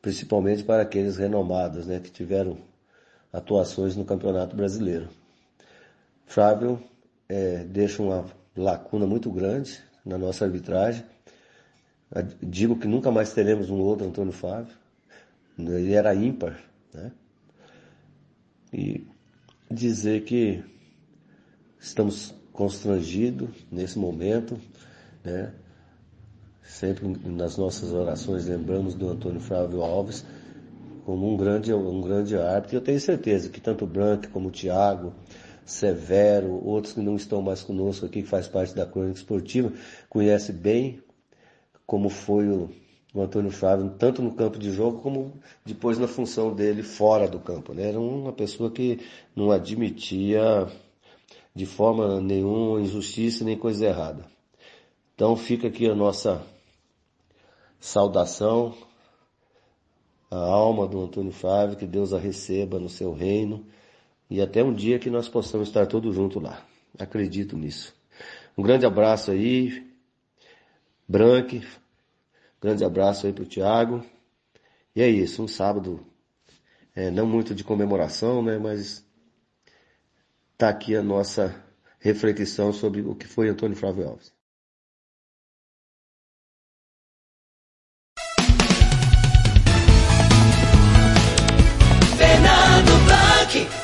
Principalmente 0.00 0.62
para 0.62 0.82
aqueles 0.82 1.16
renomados, 1.16 1.86
né, 1.86 1.98
que 1.98 2.10
tiveram 2.10 2.58
atuações 3.32 3.96
no 3.96 4.04
Campeonato 4.04 4.54
Brasileiro. 4.54 5.08
Flávio 6.26 6.80
é, 7.28 7.64
deixa 7.64 8.02
uma 8.02 8.24
lacuna 8.56 9.06
muito 9.06 9.30
grande 9.30 9.82
na 10.04 10.18
nossa 10.18 10.44
arbitragem. 10.44 11.04
Digo 12.42 12.78
que 12.78 12.86
nunca 12.86 13.10
mais 13.10 13.32
teremos 13.32 13.70
um 13.70 13.78
outro 13.78 14.06
Antônio 14.06 14.32
Flávio. 14.32 14.74
Ele 15.58 15.92
era 15.92 16.14
ímpar, 16.14 16.60
né? 16.92 17.12
E 18.72 19.06
dizer 19.70 20.24
que 20.24 20.62
estamos 21.78 22.34
constrangidos 22.52 23.50
nesse 23.70 23.98
momento, 23.98 24.60
né? 25.24 25.52
Sempre 26.62 27.06
nas 27.28 27.56
nossas 27.56 27.92
orações 27.92 28.46
lembramos 28.46 28.94
do 28.94 29.08
Antônio 29.08 29.40
Flávio 29.40 29.82
Alves 29.82 30.24
como 31.04 31.32
um 31.32 31.36
grande, 31.36 31.72
um 31.74 32.00
grande 32.00 32.36
árbitro. 32.36 32.76
Eu 32.76 32.80
tenho 32.80 33.00
certeza 33.00 33.48
que 33.48 33.60
tanto 33.60 33.84
o 33.84 33.88
Branco 33.88 34.28
como 34.28 34.48
o 34.48 34.52
Thiago, 34.52 35.12
Severo, 35.64 36.62
outros 36.64 36.92
que 36.92 37.00
não 37.00 37.16
estão 37.16 37.40
mais 37.40 37.62
conosco 37.62 38.04
aqui, 38.04 38.22
que 38.22 38.28
faz 38.28 38.46
parte 38.46 38.74
da 38.74 38.84
crônica 38.84 39.18
esportiva, 39.18 39.72
conhece 40.08 40.52
bem 40.52 41.02
como 41.86 42.08
foi 42.08 42.48
o, 42.48 42.70
o 43.14 43.22
Antônio 43.22 43.50
Flávio, 43.50 43.90
tanto 43.98 44.20
no 44.20 44.34
campo 44.34 44.58
de 44.58 44.70
jogo 44.70 45.00
como 45.00 45.32
depois 45.64 45.98
na 45.98 46.08
função 46.08 46.54
dele 46.54 46.82
fora 46.82 47.28
do 47.28 47.38
campo. 47.38 47.72
Né? 47.72 47.88
Era 47.88 48.00
uma 48.00 48.32
pessoa 48.32 48.70
que 48.70 49.00
não 49.34 49.50
admitia 49.50 50.66
de 51.54 51.66
forma 51.66 52.20
nenhuma 52.20 52.80
injustiça 52.80 53.44
nem 53.44 53.56
coisa 53.56 53.86
errada. 53.86 54.24
Então 55.14 55.36
fica 55.36 55.68
aqui 55.68 55.88
a 55.88 55.94
nossa 55.94 56.42
saudação 57.78 58.74
à 60.30 60.36
alma 60.36 60.88
do 60.88 61.00
Antônio 61.00 61.32
Flávio, 61.32 61.76
que 61.76 61.86
Deus 61.86 62.12
a 62.12 62.18
receba 62.18 62.80
no 62.80 62.88
seu 62.88 63.12
reino 63.12 63.64
e 64.28 64.40
até 64.40 64.62
um 64.62 64.72
dia 64.72 64.98
que 64.98 65.10
nós 65.10 65.28
possamos 65.28 65.68
estar 65.68 65.86
todos 65.86 66.14
juntos 66.14 66.42
lá. 66.42 66.64
Acredito 66.98 67.56
nisso. 67.56 67.94
Um 68.56 68.62
grande 68.62 68.86
abraço 68.86 69.30
aí, 69.30 69.84
Branque, 71.06 71.66
grande 72.60 72.84
abraço 72.84 73.26
aí 73.26 73.32
pro 73.32 73.44
Tiago. 73.44 74.04
E 74.94 75.02
é 75.02 75.08
isso, 75.08 75.42
um 75.42 75.48
sábado, 75.48 76.06
é, 76.94 77.10
não 77.10 77.26
muito 77.26 77.54
de 77.54 77.64
comemoração, 77.64 78.42
né, 78.42 78.58
mas 78.58 79.04
tá 80.56 80.68
aqui 80.68 80.94
a 80.94 81.02
nossa 81.02 81.62
reflexão 81.98 82.72
sobre 82.72 83.00
o 83.00 83.14
que 83.14 83.26
foi 83.26 83.48
Antônio 83.48 83.76
Flávio 83.76 84.06
Alves. 84.06 84.32
Fernando 92.16 93.04
Blanc. 93.04 93.83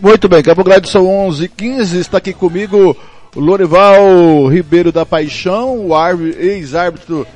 Muito 0.00 0.30
bem, 0.30 0.42
Campo 0.42 0.64
Grande 0.64 0.88
são 0.88 1.06
11 1.06 1.46
15 1.46 1.98
está 1.98 2.16
aqui 2.16 2.32
comigo 2.32 2.96
o 3.36 3.40
Lorival 3.40 4.46
Ribeiro 4.48 4.90
da 4.90 5.04
Paixão, 5.04 5.86
o 5.86 5.94
ex-árbitro 6.38 7.26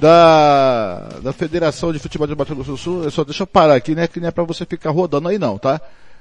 da, 0.00 1.06
da 1.22 1.32
Federação 1.34 1.92
de 1.92 1.98
Futebol 1.98 2.26
de 2.26 2.34
Mato 2.34 2.54
Grosso 2.54 2.70
do 2.70 2.76
Sul. 2.78 3.04
Eu 3.04 3.10
só 3.10 3.24
deixa 3.24 3.42
eu 3.42 3.46
parar 3.46 3.74
aqui, 3.74 3.94
né, 3.94 4.06
que 4.06 4.20
não 4.20 4.28
é 4.28 4.30
para 4.30 4.42
você 4.42 4.64
ficar 4.64 4.90
rodando 4.90 5.28
aí 5.28 5.38
não, 5.38 5.58
tá? 5.58 5.78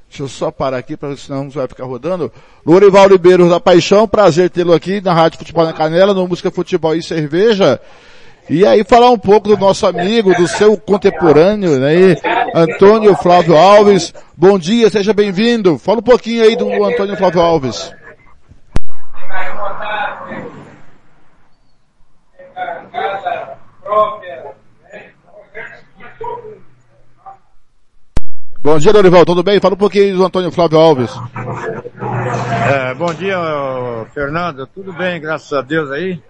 Deixa 0.10 0.24
eu 0.24 0.28
só 0.28 0.52
parar 0.52 0.78
aqui, 0.78 0.98
para 0.98 1.16
senão 1.16 1.50
você 1.50 1.60
vai 1.60 1.68
ficar 1.70 1.86
rodando. 1.86 2.30
Lorival 2.66 3.08
Ribeiro 3.08 3.50
da 3.50 3.62
Paixão, 3.62 4.06
prazer 4.06 4.50
tê-lo 4.50 4.74
aqui 4.74 5.00
na 5.00 5.14
Rádio 5.14 5.40
Futebol 5.40 5.64
na 5.64 5.72
Canela, 5.72 6.14
no 6.14 6.28
Música 6.28 6.52
Futebol 6.52 6.94
e 6.94 7.02
Cerveja. 7.02 7.80
E 8.50 8.66
aí 8.66 8.84
falar 8.84 9.10
um 9.10 9.18
pouco 9.18 9.48
do 9.48 9.58
nosso 9.58 9.88
amigo, 9.88 10.36
do 10.36 10.50
seu 10.50 10.76
contemporâneo, 10.76 11.80
né? 11.80 12.18
Antônio 12.54 13.16
Flávio 13.16 13.58
Alves. 13.58 14.14
Bom 14.38 14.60
dia, 14.60 14.90
seja 14.90 15.14
bem-vindo. 15.14 15.78
Fala 15.80 16.00
um 16.00 16.04
pouquinho 16.04 16.44
aí 16.44 16.56
do 16.56 16.84
Antônio 16.84 17.18
Flávio 17.18 17.42
Alves. 17.42 17.94
Bom 28.62 28.80
dia, 28.80 28.94
Dorival, 28.94 29.26
tudo 29.26 29.44
bem? 29.44 29.60
Fala 29.60 29.74
um 29.74 29.78
pouquinho 29.78 30.16
do 30.16 30.24
Antônio 30.24 30.52
Flávio 30.52 30.80
Alves. 30.80 31.12
É, 32.74 32.94
bom 32.94 33.14
dia, 33.14 33.36
Fernando. 34.14 34.66
Tudo 34.68 34.94
bem, 34.94 35.20
graças 35.20 35.52
a 35.52 35.62
Deus 35.62 35.92
aí. 35.92 36.22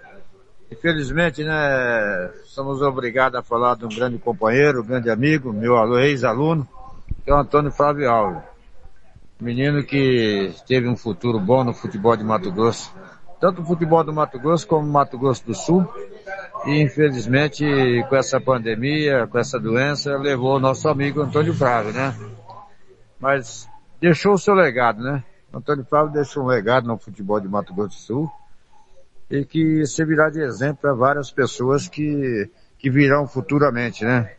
Infelizmente, 0.74 1.44
né, 1.44 2.32
somos 2.46 2.82
obrigados 2.82 3.40
a 3.40 3.44
falar 3.44 3.76
de 3.76 3.86
um 3.86 3.90
grande 3.90 4.18
companheiro, 4.18 4.84
grande 4.84 5.08
amigo, 5.08 5.54
meu 5.54 6.00
ex-aluno, 6.00 6.68
que 7.24 7.30
é 7.30 7.34
o 7.34 7.38
Antônio 7.38 7.72
Flávio 7.72 8.10
Alves. 8.10 8.42
Menino 9.40 9.84
que 9.84 10.52
teve 10.68 10.88
um 10.88 10.98
futuro 10.98 11.40
bom 11.40 11.64
no 11.64 11.76
futebol 11.76 12.18
de 12.18 12.24
Mato 12.24 12.52
Grosso. 12.52 12.92
Tanto 13.40 13.62
o 13.62 13.66
futebol 13.66 14.04
do 14.04 14.12
Mato 14.12 14.40
Grosso 14.40 14.66
como 14.66 14.88
o 14.88 14.92
Mato 14.92 15.16
Grosso 15.18 15.46
do 15.46 15.54
Sul. 15.54 15.88
E 16.66 16.82
infelizmente, 16.82 17.64
com 18.10 18.16
essa 18.16 18.42
pandemia, 18.42 19.28
com 19.28 19.38
essa 19.38 19.60
doença, 19.60 20.18
levou 20.18 20.56
o 20.56 20.60
nosso 20.60 20.90
amigo 20.90 21.22
Antônio 21.22 21.54
Flávio, 21.54 21.94
né? 21.94 22.16
Mas 23.20 23.70
deixou 24.02 24.34
o 24.34 24.40
seu 24.40 24.56
legado, 24.56 25.04
né? 25.04 25.24
Antônio 25.54 25.86
Flávio 25.86 26.14
deixou 26.14 26.44
um 26.44 26.48
legado 26.48 26.88
no 26.88 26.98
futebol 26.98 27.40
de 27.40 27.48
Mato 27.48 27.76
Grosso 27.76 27.90
do 27.90 28.02
Sul 28.02 28.32
e 29.30 29.46
que 29.46 29.86
servirá 29.86 30.30
de 30.30 30.42
exemplo 30.42 30.78
para 30.82 30.94
várias 30.94 31.32
pessoas 31.32 31.88
que, 31.88 32.50
que 32.78 32.90
virão 32.90 33.28
futuramente, 33.28 34.06
né? 34.06 34.32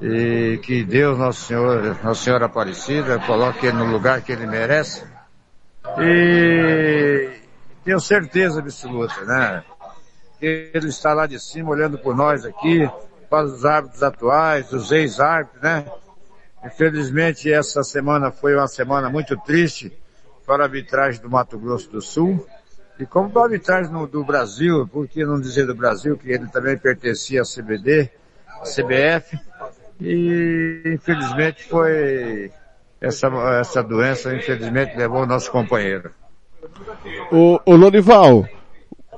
E 0.00 0.58
que 0.62 0.84
Deus, 0.84 1.18
Nosso 1.18 1.46
Senhor, 1.46 1.98
Nossa 2.02 2.22
Senhora 2.22 2.46
Aparecida, 2.46 3.18
coloque 3.20 3.66
ele 3.66 3.76
no 3.76 3.86
lugar 3.86 4.22
que 4.22 4.32
ele 4.32 4.46
merece. 4.46 5.04
E 5.98 7.30
tenho 7.84 8.00
certeza 8.00 8.60
absoluta, 8.60 9.24
né? 9.24 9.64
Que 10.38 10.70
ele 10.74 10.88
está 10.88 11.12
lá 11.12 11.26
de 11.26 11.38
cima 11.38 11.70
olhando 11.70 11.98
por 11.98 12.16
nós 12.16 12.44
aqui, 12.44 12.88
para 13.30 13.44
os 13.44 13.64
árbitros 13.64 14.02
atuais, 14.02 14.72
os 14.72 14.90
ex-árbitros, 14.90 15.62
né? 15.62 15.86
Infelizmente 16.64 17.52
essa 17.52 17.82
semana 17.82 18.30
foi 18.30 18.54
uma 18.54 18.66
semana 18.66 19.10
muito 19.10 19.36
triste 19.36 19.92
para 20.46 20.64
a 20.64 20.66
arbitragem 20.66 21.20
do 21.20 21.28
Mato 21.28 21.58
Grosso 21.58 21.90
do 21.90 22.00
Sul. 22.00 22.46
E 22.98 23.04
como 23.04 23.28
do 23.28 23.40
arbitragem 23.40 23.92
no, 23.92 24.06
do 24.06 24.24
Brasil, 24.24 24.86
por 24.86 25.08
que 25.08 25.24
não 25.24 25.40
dizer 25.40 25.66
do 25.66 25.74
Brasil, 25.74 26.16
que 26.16 26.30
ele 26.30 26.46
também 26.48 26.76
pertencia 26.76 27.42
à 27.42 27.44
CBD, 27.44 28.10
à 28.48 28.62
CBF, 28.62 29.38
e 30.00 30.82
infelizmente 30.86 31.64
foi 31.64 32.52
essa, 33.00 33.26
essa 33.60 33.82
doença, 33.82 34.34
infelizmente 34.34 34.96
levou 34.96 35.22
o 35.22 35.26
nosso 35.26 35.50
companheiro. 35.50 36.10
O, 37.32 37.58
o 37.66 37.76
Lorival, 37.76 38.46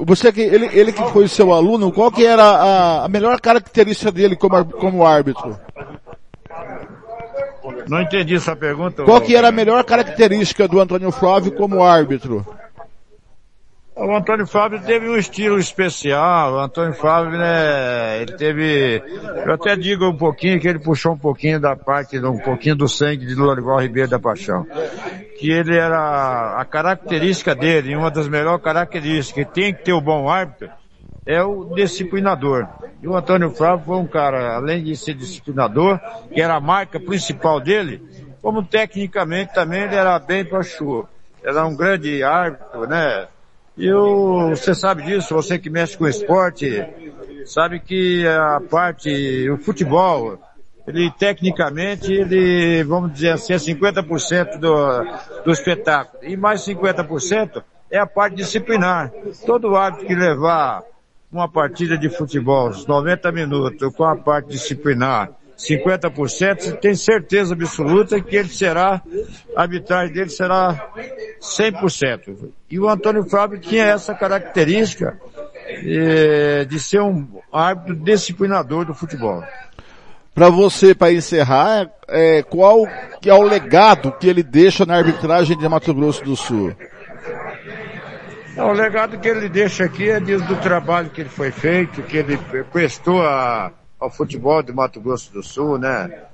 você 0.00 0.32
que, 0.32 0.40
ele, 0.40 0.66
ele 0.72 0.92
que 0.92 1.02
foi 1.10 1.28
seu 1.28 1.52
aluno, 1.52 1.92
qual 1.92 2.10
que 2.10 2.24
era 2.24 2.42
a, 2.42 3.04
a 3.04 3.08
melhor 3.08 3.40
característica 3.40 4.10
dele 4.10 4.36
como, 4.36 4.64
como 4.64 5.06
árbitro? 5.06 5.58
Não 7.88 8.00
entendi 8.00 8.34
essa 8.34 8.56
pergunta. 8.56 9.04
Qual 9.04 9.20
que 9.20 9.36
era 9.36 9.48
a 9.48 9.52
melhor 9.52 9.84
característica 9.84 10.66
do 10.66 10.80
Antônio 10.80 11.12
Flávio 11.12 11.52
como 11.52 11.82
árbitro? 11.82 12.44
O 13.98 14.14
Antônio 14.14 14.46
Fábio 14.46 14.78
teve 14.82 15.08
um 15.08 15.16
estilo 15.16 15.58
especial. 15.58 16.52
O 16.52 16.58
Antônio 16.58 16.92
Fábio, 16.92 17.38
né, 17.38 18.20
ele 18.20 18.36
teve, 18.36 19.02
eu 19.46 19.54
até 19.54 19.74
digo 19.74 20.06
um 20.06 20.16
pouquinho 20.16 20.60
que 20.60 20.68
ele 20.68 20.78
puxou 20.78 21.14
um 21.14 21.18
pouquinho 21.18 21.58
da 21.58 21.74
parte, 21.74 22.18
um 22.18 22.38
pouquinho 22.38 22.76
do 22.76 22.86
sangue 22.86 23.24
de 23.24 23.34
Lorival 23.34 23.80
Ribeiro 23.80 24.10
da 24.10 24.18
Paixão. 24.18 24.66
Que 25.38 25.50
ele 25.50 25.74
era, 25.74 26.60
a 26.60 26.64
característica 26.66 27.54
dele, 27.54 27.96
uma 27.96 28.10
das 28.10 28.28
melhores 28.28 28.62
características, 28.62 29.46
que 29.46 29.50
tem 29.50 29.72
que 29.72 29.84
ter 29.84 29.94
o 29.94 30.00
bom 30.00 30.28
árbitro, 30.28 30.68
é 31.24 31.42
o 31.42 31.74
disciplinador. 31.74 32.68
E 33.02 33.08
o 33.08 33.16
Antônio 33.16 33.50
Flávio 33.50 33.86
foi 33.86 33.96
um 33.96 34.06
cara, 34.06 34.56
além 34.56 34.84
de 34.84 34.94
ser 34.94 35.14
disciplinador, 35.14 35.98
que 36.34 36.42
era 36.42 36.54
a 36.54 36.60
marca 36.60 37.00
principal 37.00 37.60
dele, 37.60 38.02
como 38.42 38.62
tecnicamente 38.62 39.54
também 39.54 39.84
ele 39.84 39.94
era 39.94 40.18
bem 40.18 40.44
para 40.44 40.62
chuva. 40.62 41.08
Era 41.42 41.64
um 41.64 41.74
grande 41.74 42.22
árbitro, 42.22 42.86
né? 42.86 43.26
E 43.76 43.86
eu, 43.86 44.50
você 44.50 44.74
sabe 44.74 45.02
disso, 45.02 45.34
você 45.34 45.58
que 45.58 45.68
mexe 45.68 45.98
com 45.98 46.08
esporte, 46.08 46.82
sabe 47.44 47.78
que 47.78 48.26
a 48.26 48.60
parte, 48.70 49.50
o 49.50 49.58
futebol, 49.58 50.38
ele 50.86 51.10
tecnicamente, 51.10 52.10
ele, 52.12 52.82
vamos 52.84 53.12
dizer 53.12 53.30
assim, 53.32 53.52
é 53.52 53.56
50% 53.56 54.58
do, 54.58 55.44
do 55.44 55.50
espetáculo. 55.50 56.24
E 56.24 56.36
mais 56.36 56.62
50% 56.62 57.62
é 57.90 57.98
a 57.98 58.06
parte 58.06 58.36
disciplinar. 58.36 59.12
Todo 59.44 59.76
árbitro 59.76 60.06
que 60.06 60.14
levar 60.14 60.82
uma 61.30 61.48
partida 61.48 61.98
de 61.98 62.08
futebol, 62.08 62.70
os 62.70 62.86
90 62.86 63.30
minutos, 63.30 63.94
com 63.94 64.04
a 64.04 64.16
parte 64.16 64.48
disciplinar, 64.48 65.30
50%, 65.56 66.60
você 66.60 66.72
tem 66.72 66.94
certeza 66.94 67.54
absoluta 67.54 68.20
que 68.20 68.36
ele 68.36 68.48
será, 68.48 69.00
a 69.56 69.62
arbitragem 69.62 70.12
dele 70.12 70.28
será 70.28 70.90
100%. 71.40 72.50
E 72.70 72.78
o 72.78 72.88
Antônio 72.88 73.24
Fábio 73.24 73.58
tinha 73.58 73.84
essa 73.84 74.14
característica 74.14 75.18
eh, 75.66 76.66
de 76.68 76.78
ser 76.78 77.00
um 77.00 77.26
árbitro 77.50 77.96
disciplinador 77.96 78.84
do 78.84 78.94
futebol. 78.94 79.42
Para 80.34 80.50
você, 80.50 80.94
para 80.94 81.10
encerrar, 81.10 81.90
é, 82.06 82.42
qual 82.42 82.86
que 83.22 83.30
é 83.30 83.34
o 83.34 83.40
legado 83.40 84.12
que 84.12 84.28
ele 84.28 84.42
deixa 84.42 84.84
na 84.84 84.96
arbitragem 84.98 85.56
de 85.56 85.66
Mato 85.66 85.94
Grosso 85.94 86.22
do 86.22 86.36
Sul? 86.36 86.76
Não, 88.54 88.68
o 88.68 88.72
legado 88.72 89.18
que 89.18 89.26
ele 89.26 89.48
deixa 89.48 89.84
aqui 89.84 90.10
é 90.10 90.20
do 90.20 90.56
trabalho 90.56 91.08
que 91.08 91.22
ele 91.22 91.30
foi 91.30 91.50
feito, 91.50 92.02
que 92.02 92.18
ele 92.18 92.38
prestou 92.70 93.22
a, 93.22 93.72
ao 93.98 94.10
futebol 94.10 94.62
de 94.62 94.72
Mato 94.72 95.00
Grosso 95.00 95.32
do 95.32 95.42
Sul, 95.42 95.78
né? 95.78 96.24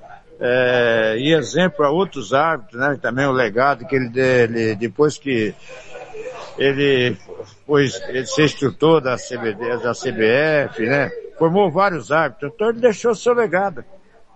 É, 0.41 1.17
e 1.19 1.33
exemplo 1.33 1.85
a 1.85 1.91
outros 1.91 2.35
árbitros, 2.35 2.81
né? 2.81 2.99
Também 3.01 3.27
o 3.27 3.33
legado 3.33 3.87
que 3.87 3.95
ele, 3.95 4.11
ele 4.19 4.75
depois 4.75 5.17
que 5.17 5.55
ele 6.59 7.17
foi, 7.67 7.87
ele 8.09 8.27
se 8.27 8.43
instrutor 8.43 9.01
da 9.01 9.17
CBD, 9.17 9.79
da 9.79 9.93
CBF, 9.93 10.85
né? 10.85 11.11
Formou 11.39 11.71
vários 11.71 12.11
árbitros, 12.11 12.53
então 12.55 12.71
ele 12.71 12.81
deixou 12.81 13.15
seu 13.15 13.35
legado. 13.35 13.85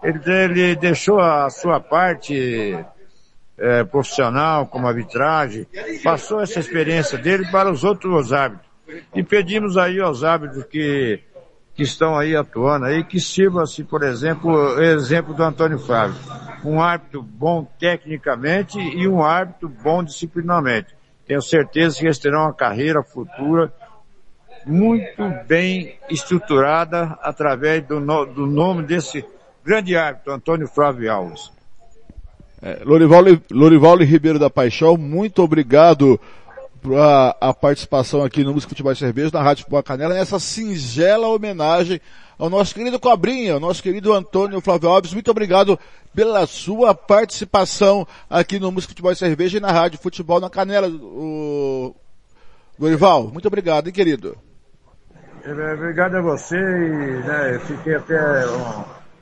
Ele, 0.03 0.21
ele 0.27 0.77
deixou 0.77 1.19
a 1.21 1.51
sua 1.51 1.81
parte 1.81 2.79
é, 3.59 3.85
profissional 3.85 4.67
como 4.67 4.87
arbitragem, 4.87 5.67
passou 6.03 6.41
essa 6.41 6.61
experiência 6.61 7.19
dele 7.19 7.47
para 7.51 7.71
os 7.71 7.85
outros 7.85 8.33
árbitros. 8.33 8.67
E 9.15 9.23
pedimos 9.23 9.77
aí 9.77 10.01
aos 10.01 10.23
árbitros 10.23 10.65
que 10.65 11.21
que 11.77 11.83
estão 11.83 12.19
aí 12.19 12.35
atuando 12.35 12.87
aí, 12.87 13.05
que 13.05 13.21
sirva-se, 13.21 13.85
por 13.85 14.03
exemplo, 14.03 14.51
o 14.51 14.83
exemplo 14.83 15.35
do 15.35 15.43
Antônio 15.43 15.79
Flávio. 15.79 16.17
Um 16.65 16.81
árbitro 16.81 17.23
bom 17.23 17.69
tecnicamente 17.79 18.79
e 18.79 19.07
um 19.07 19.23
árbitro 19.23 19.69
bom 19.69 20.03
disciplinarmente. 20.03 20.97
Tenho 21.27 21.43
certeza 21.43 21.99
que 21.99 22.07
eles 22.07 22.19
terão 22.19 22.45
uma 22.45 22.55
carreira 22.55 23.03
futura 23.03 23.71
muito 24.65 25.23
bem 25.47 25.99
estruturada 26.09 27.19
através 27.21 27.87
do, 27.87 28.01
no, 28.01 28.25
do 28.25 28.47
nome 28.47 28.83
desse 28.83 29.23
grande 29.63 29.97
árbitro, 29.97 30.33
Antônio 30.33 30.67
Flávio 30.67 31.13
Alves. 31.13 31.53
É, 32.63 32.81
Lorival, 32.85 33.23
Lorival 33.51 33.99
Ribeiro 33.99 34.39
da 34.39 34.49
Paixão, 34.49 34.97
muito 34.97 35.43
obrigado 35.43 36.19
a, 36.85 37.49
a 37.49 37.55
participação 37.55 38.23
aqui 38.23 38.45
no 38.45 38.53
Música 38.53 38.71
Futebol 38.71 38.93
e 38.93 38.97
Cerveja, 38.97 39.31
na 39.33 39.43
Rádio 39.43 39.67
Boa 39.69 39.83
Canela, 39.83 40.15
nessa 40.15 40.39
singela 40.39 41.29
homenagem 41.29 42.01
ao 42.39 42.51
nosso 42.51 42.75
querido 42.75 42.99
Cobrinha, 43.01 43.55
ao 43.55 43.61
nosso 43.61 43.83
querido 43.83 44.13
Antônio 44.13 44.61
Flávio 44.61 44.89
Alves. 44.89 45.13
Muito 45.13 45.31
obrigado 45.31 45.79
pela 46.15 46.47
sua 46.47 46.95
participação 46.95 48.07
aqui 48.29 48.59
no 48.59 48.71
Música 48.71 48.91
Futebol 48.91 49.13
e 49.13 49.17
Cerveja 49.17 49.59
e 49.59 49.61
na 49.61 49.73
Rádio 49.73 49.99
Futebol 49.99 50.41
na 50.41 50.51
Canela. 50.51 50.89
O... 50.89 51.95
Dorival, 52.79 53.29
muito 53.29 53.49
obrigado, 53.49 53.87
hein, 53.87 53.93
querido? 53.93 54.37
É, 55.43 55.73
obrigado 55.75 56.17
a 56.17 56.21
você 56.21 56.57
e 56.57 57.25
né, 57.25 57.59
fiquei 57.61 57.95
até 57.95 58.45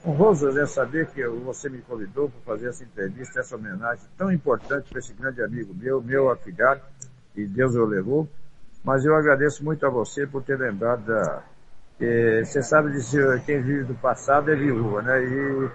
honroso 0.04 0.52
de 0.52 0.66
saber 0.66 1.06
que 1.08 1.26
você 1.26 1.68
me 1.68 1.78
convidou 1.82 2.28
para 2.28 2.54
fazer 2.54 2.68
essa 2.68 2.82
entrevista, 2.82 3.40
essa 3.40 3.56
homenagem 3.56 4.04
tão 4.16 4.32
importante 4.32 4.88
para 4.90 4.98
esse 4.98 5.14
grande 5.14 5.42
amigo 5.42 5.74
meu, 5.74 6.02
meu 6.02 6.30
afilhado, 6.30 6.80
e 7.34 7.46
Deus 7.46 7.74
o 7.74 7.84
levou. 7.84 8.28
Mas 8.82 9.04
eu 9.04 9.14
agradeço 9.14 9.64
muito 9.64 9.86
a 9.86 9.90
você 9.90 10.26
por 10.26 10.42
ter 10.42 10.58
lembrado 10.58 11.06
da. 11.06 11.42
Você 12.44 12.62
sabe 12.62 12.90
dizer, 12.90 13.42
quem 13.44 13.62
vive 13.62 13.84
do 13.84 13.94
passado 13.94 14.50
é 14.50 14.56
viúva, 14.56 15.00
né? 15.00 15.24
E 15.24 15.70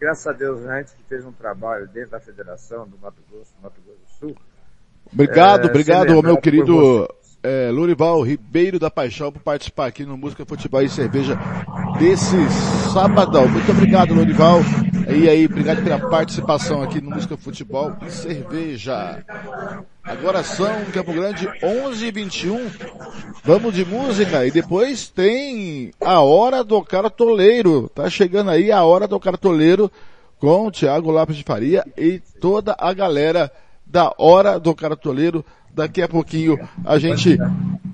graças 0.00 0.26
a 0.26 0.32
Deus, 0.32 0.60
né, 0.62 0.74
a 0.74 0.78
gente 0.78 0.94
fez 1.08 1.24
um 1.24 1.32
trabalho 1.32 1.86
dentro 1.88 2.10
da 2.10 2.20
Federação 2.20 2.88
do 2.88 2.96
Mato 2.98 3.22
Grosso, 3.30 3.52
Mato 3.62 3.80
Grosso 3.84 4.00
do 4.00 4.10
Sul. 4.18 4.36
Obrigado, 5.12 5.66
é, 5.66 5.70
obrigado, 5.70 6.22
meu 6.22 6.36
querido 6.38 7.08
é, 7.42 7.70
Lurival 7.70 8.20
Ribeiro 8.22 8.78
da 8.78 8.90
Paixão 8.90 9.32
por 9.32 9.40
participar 9.40 9.86
aqui 9.86 10.04
no 10.04 10.16
Música, 10.16 10.44
Futebol 10.44 10.82
e 10.82 10.88
Cerveja 10.88 11.38
desse 11.98 12.36
sabadão. 12.92 13.48
Muito 13.48 13.70
obrigado, 13.70 14.14
Lurival. 14.14 14.60
E 15.08 15.28
aí, 15.28 15.46
obrigado 15.46 15.82
pela 15.82 15.98
participação 16.10 16.82
aqui 16.82 17.00
no 17.00 17.10
Música, 17.10 17.36
Futebol 17.36 17.96
e 18.06 18.10
Cerveja. 18.10 19.24
Agora 20.04 20.42
são 20.42 20.84
Campo 20.92 21.12
Grande 21.12 21.48
11 21.62 22.06
e 22.06 22.10
21. 22.10 22.70
Vamos 23.44 23.74
de 23.74 23.84
música 23.84 24.46
e 24.46 24.50
depois 24.50 25.08
tem 25.08 25.92
a 26.00 26.20
hora 26.20 26.64
do 26.64 26.82
cartoleiro. 26.82 27.90
Tá 27.94 28.10
chegando 28.10 28.50
aí 28.50 28.72
a 28.72 28.84
hora 28.84 29.06
do 29.06 29.18
cartoleiro 29.20 29.90
com 30.38 30.66
o 30.66 30.70
Thiago 30.70 31.10
Lopes 31.10 31.36
de 31.36 31.42
Faria 31.44 31.84
e 31.96 32.20
toda 32.40 32.76
a 32.78 32.92
galera 32.92 33.50
da 33.86 34.12
hora 34.18 34.58
do 34.58 34.74
cartoleiro 34.74 35.44
Daqui 35.74 36.02
a 36.02 36.08
pouquinho 36.08 36.58
a 36.84 36.98
gente 36.98 37.38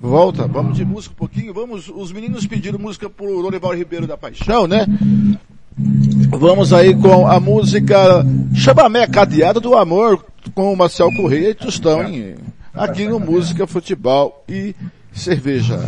volta. 0.01 0.47
Vamos 0.47 0.77
de 0.77 0.85
música 0.85 1.13
um 1.13 1.17
pouquinho. 1.17 1.53
Vamos, 1.53 1.87
os 1.87 2.11
meninos 2.11 2.47
pediram 2.47 2.79
música 2.79 3.09
pro 3.09 3.39
Lorival 3.39 3.75
Ribeiro 3.75 4.07
da 4.07 4.17
Paixão, 4.17 4.67
né? 4.67 4.85
Vamos 6.29 6.71
aí 6.71 6.95
com 6.95 7.27
a 7.27 7.39
música 7.39 8.25
Chamamé 8.53 9.05
Cadeado 9.07 9.59
do 9.59 9.75
Amor 9.75 10.25
com 10.53 10.71
o 10.71 10.77
Marcel 10.77 11.11
Correia 11.15 11.49
e 11.49 11.53
Tostão 11.53 12.01
aqui 12.73 13.05
no 13.05 13.19
Música, 13.19 13.67
Futebol 13.67 14.43
e 14.47 14.73
Cerveja. 15.11 15.79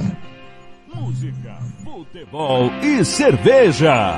Música, 0.94 1.58
futebol 1.84 2.72
e 2.82 3.06
cerveja. 3.06 4.18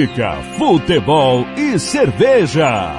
Música, 0.00 0.32
futebol 0.56 1.44
e 1.58 1.78
cerveja. 1.78 2.90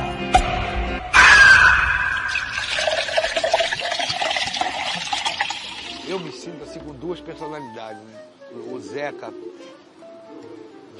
Eu 6.08 6.20
me 6.20 6.32
sinto 6.32 6.64
assim 6.64 6.80
com 6.80 6.94
duas 6.94 7.20
personalidades, 7.20 8.04
né? 8.04 8.22
O 8.72 8.80
Zeca 8.80 9.34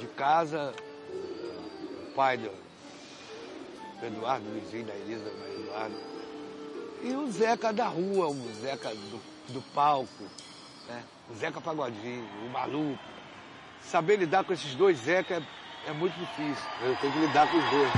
de 0.00 0.06
casa, 0.16 0.74
o 1.08 2.14
pai 2.16 2.36
do 2.36 2.50
Eduardo, 4.04 4.44
Luizinho, 4.50 4.86
da 4.86 4.94
Elisa, 4.96 5.22
do 5.22 5.62
Eduardo. 5.62 5.94
E 7.04 7.12
o 7.14 7.30
Zeca 7.30 7.72
da 7.72 7.86
rua, 7.86 8.26
o 8.26 8.54
Zeca 8.60 8.88
do, 8.88 9.20
do 9.52 9.62
palco, 9.72 10.24
né? 10.88 11.00
O 11.30 11.34
Zeca 11.36 11.60
Pagodinho, 11.60 12.28
o 12.44 12.50
maluco. 12.50 12.98
Saber 13.82 14.16
lidar 14.16 14.42
com 14.42 14.52
esses 14.52 14.74
dois 14.74 14.98
Zeca 14.98 15.40
é, 15.86 15.92
muito 15.92 16.14
difícil. 16.18 16.64
Eu 16.82 16.96
tenho 16.96 17.12
que 17.12 17.18
lidar 17.18 17.46
com 17.50 17.58
os 17.58 17.64
dois. 17.70 17.90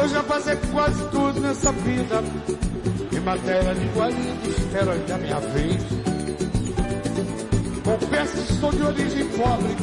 Eu 0.00 0.08
já 0.08 0.22
passei 0.22 0.56
quase 0.72 1.08
tudo 1.10 1.40
nessa 1.40 1.72
vida. 1.72 2.22
Em 3.12 3.20
matéria 3.20 3.74
de 3.74 3.88
qualidade, 3.88 4.50
espero 4.50 4.90
ainda 4.90 5.18
minha 5.18 5.40
vez. 5.40 5.82
Confesso 7.84 8.46
que 8.46 8.52
sou 8.54 8.70
de 8.72 8.82
origem 8.82 9.28
pobre, 9.28 9.76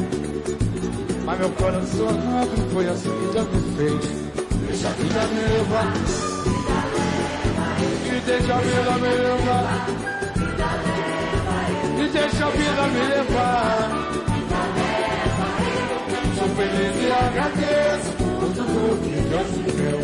mas 1.24 1.38
meu 1.38 1.50
coração 1.50 2.10
nobre 2.12 2.60
foi 2.72 2.88
assim 2.88 3.10
que 3.10 3.32
Deus 3.32 3.48
me 3.48 3.76
fez. 3.76 4.22
Deixa 4.66 4.88
a 4.88 4.92
vida 4.92 5.20
levar, 5.24 5.92
e 8.06 8.20
deixa 8.24 8.54
a 8.54 8.58
vida 8.58 8.92
me 8.98 9.08
levar, 9.08 9.86
e 11.98 12.08
deixa 12.08 12.46
a 12.46 12.50
vida 12.50 12.82
me 12.88 13.00
levar. 13.08 14.12
Sou 16.38 16.48
feliz 16.56 16.94
e 17.00 17.12
agradeço 17.12 18.10
por 18.18 18.48
tudo 18.54 18.98
que 19.02 19.16
Deus 19.28 19.50
me 19.58 19.70
deu. 19.72 20.00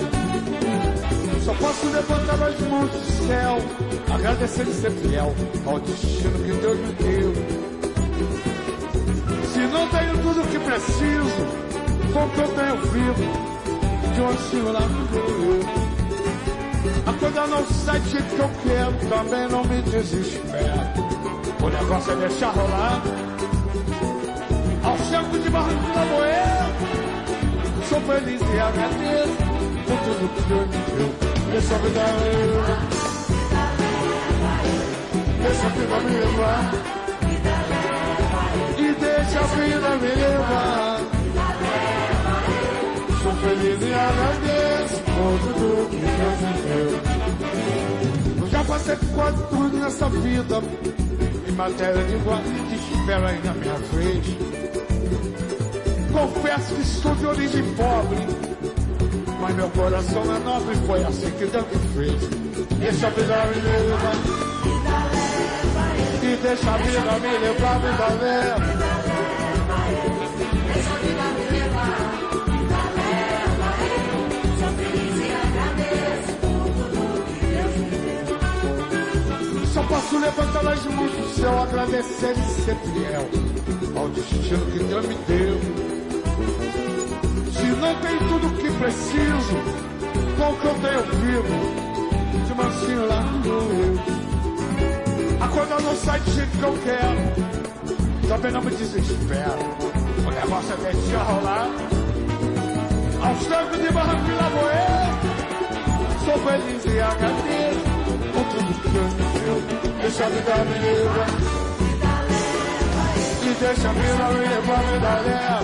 Só 1.45 1.55
posso 1.55 1.87
levantar 1.87 2.43
as 2.43 2.61
mãos 2.69 2.91
do 2.91 3.27
céu, 3.27 3.59
agradecer 4.15 4.67
e 4.69 4.73
ser 4.75 4.91
fiel 4.91 5.35
ao 5.67 5.81
destino 5.81 6.39
que 6.45 6.53
Deus 6.53 6.79
me 6.79 6.93
deu. 6.93 7.33
Se 9.53 9.61
não 9.61 9.89
tenho 9.89 10.19
tudo 10.23 10.43
o 10.43 10.47
que 10.47 10.59
preciso, 10.59 11.47
com 12.13 12.25
o 12.25 12.31
que 12.31 12.41
eu 12.41 12.49
tenho 12.49 12.77
vivo, 12.93 13.27
de 14.15 14.21
um 14.21 14.29
ancinho 14.29 14.73
lá 14.73 14.81
me 14.81 15.09
deu. 15.09 15.88
A 17.07 17.13
coisa 17.13 17.47
não 17.47 17.67
sai 17.67 18.01
do 18.01 18.09
jeito 18.11 18.35
que 18.35 18.41
eu 18.41 18.51
quero, 18.63 18.93
também 19.09 19.49
não 19.49 19.65
me 19.65 19.83
desespero. 19.83 21.09
O 21.61 21.69
negócio 21.69 22.13
é 22.13 22.17
deixar 22.17 22.51
rolar. 22.51 23.03
Ao 24.85 24.99
centro 24.99 25.39
de 25.39 25.51
Barranco 25.51 25.93
da 25.93 26.05
Moeda, 26.05 26.69
sou 27.89 28.01
feliz 28.03 28.41
e 28.41 28.61
agradeço 28.61 29.37
por 29.87 29.99
tudo 30.05 30.29
que 30.35 30.43
Deus 30.43 30.67
me 30.69 30.79
deu. 30.97 31.11
Deixa 31.51 31.75
a 31.75 31.79
vida 31.79 32.05
levar. 32.23 32.81
Deixa 35.43 35.67
a 35.67 35.71
vida 35.71 36.01
me 36.01 36.11
levar. 36.17 36.73
E 38.79 38.93
deixa 39.01 39.41
a 39.41 39.43
vida 39.43 39.91
me 39.97 40.09
levar. 40.15 41.18
Feliz 43.49 43.81
e 43.81 43.95
agradeço 43.95 45.01
por 45.05 45.39
tudo 45.41 45.89
que 45.89 45.97
Deus 45.97 46.39
me 46.43 46.53
deu. 46.69 48.43
Eu 48.43 48.49
já 48.51 48.63
passei 48.65 48.97
quase 49.15 49.43
tudo 49.45 49.77
nessa 49.79 50.09
vida. 50.11 50.63
Em 51.49 51.53
matéria 51.53 52.05
de 52.05 52.17
guarda, 52.17 52.45
espero 52.93 53.27
aí 53.27 53.41
na 53.43 53.55
minha 53.55 53.75
frente. 53.75 54.39
Confesso 56.13 56.75
que 56.75 56.85
sou 56.85 57.15
de 57.15 57.27
origem 57.27 57.65
pobre. 57.75 58.19
Mas 59.41 59.57
meu 59.57 59.71
coração 59.71 60.23
é 60.25 60.39
nobre 60.41 60.75
e 60.75 60.87
foi 60.87 61.05
assim 61.05 61.31
que 61.31 61.47
Deus 61.47 61.65
me 61.73 61.79
fez. 61.95 62.29
Deixa 62.79 63.07
a 63.07 63.11
vida 63.11 63.47
me 63.47 63.61
levar. 63.63 64.15
E 66.23 66.37
deixa 66.37 66.71
a 66.71 66.77
vida 66.77 67.13
me 67.19 67.39
levar, 67.39 67.79
vida 67.79 68.09
leva. 68.23 68.98
Posso 79.89 80.19
levantar 80.19 80.69
as 80.69 80.85
mãos 80.85 81.11
do 81.11 81.29
céu, 81.35 81.63
agradecer 81.63 82.33
e 82.33 82.63
ser 82.63 82.77
fiel 82.77 83.27
ao 83.97 84.09
destino 84.11 84.67
que 84.67 84.79
Deus 84.85 85.07
me 85.07 85.15
deu. 85.27 85.59
Se 87.53 87.67
não 87.81 87.95
tem 88.01 88.19
tudo 88.29 88.47
o 88.47 88.51
que 88.53 88.71
preciso, 88.71 89.57
com 90.37 90.53
o 90.53 90.57
que 90.57 90.67
eu 90.67 90.75
tenho 90.75 91.03
vivo, 91.23 91.57
de 92.47 92.55
mansinho 92.55 93.07
lá 93.09 93.23
no 93.23 93.49
eu. 93.49 93.99
A 95.41 95.49
coisa 95.49 95.81
não 95.81 95.97
sai 95.97 96.21
do 96.21 96.31
jeito 96.33 96.59
que 96.59 96.63
eu 96.63 96.79
quero, 96.85 98.29
também 98.29 98.53
não 98.53 98.63
me 98.63 98.71
desespero. 98.71 99.59
O 100.27 100.31
negócio 100.31 100.75
é 100.75 100.93
deixar 100.93 101.23
rolar. 101.23 101.69
Aos 103.21 103.47
trancos 103.47 103.81
de 103.81 103.91
barranco 103.91 104.31
e 104.31 104.35
lagoeira, 104.35 105.09
sou 106.25 106.39
feliz 106.39 106.85
e 106.85 107.01
agradeço 107.01 107.98
tudo 108.51 108.71
que 108.83 108.89
Deus 108.89 109.13
me 109.15 109.27
deu. 109.41 109.59
Deixa 110.03 110.25
a 110.25 110.29
vida 110.29 110.55
me 110.65 110.77
levar. 110.79 111.31
E 113.43 113.55
deixa 113.61 113.89
a 113.89 113.93
vida 113.93 114.27
me 114.35 114.41
levar, 114.49 114.83
vida 114.89 115.15
leva. 115.27 115.61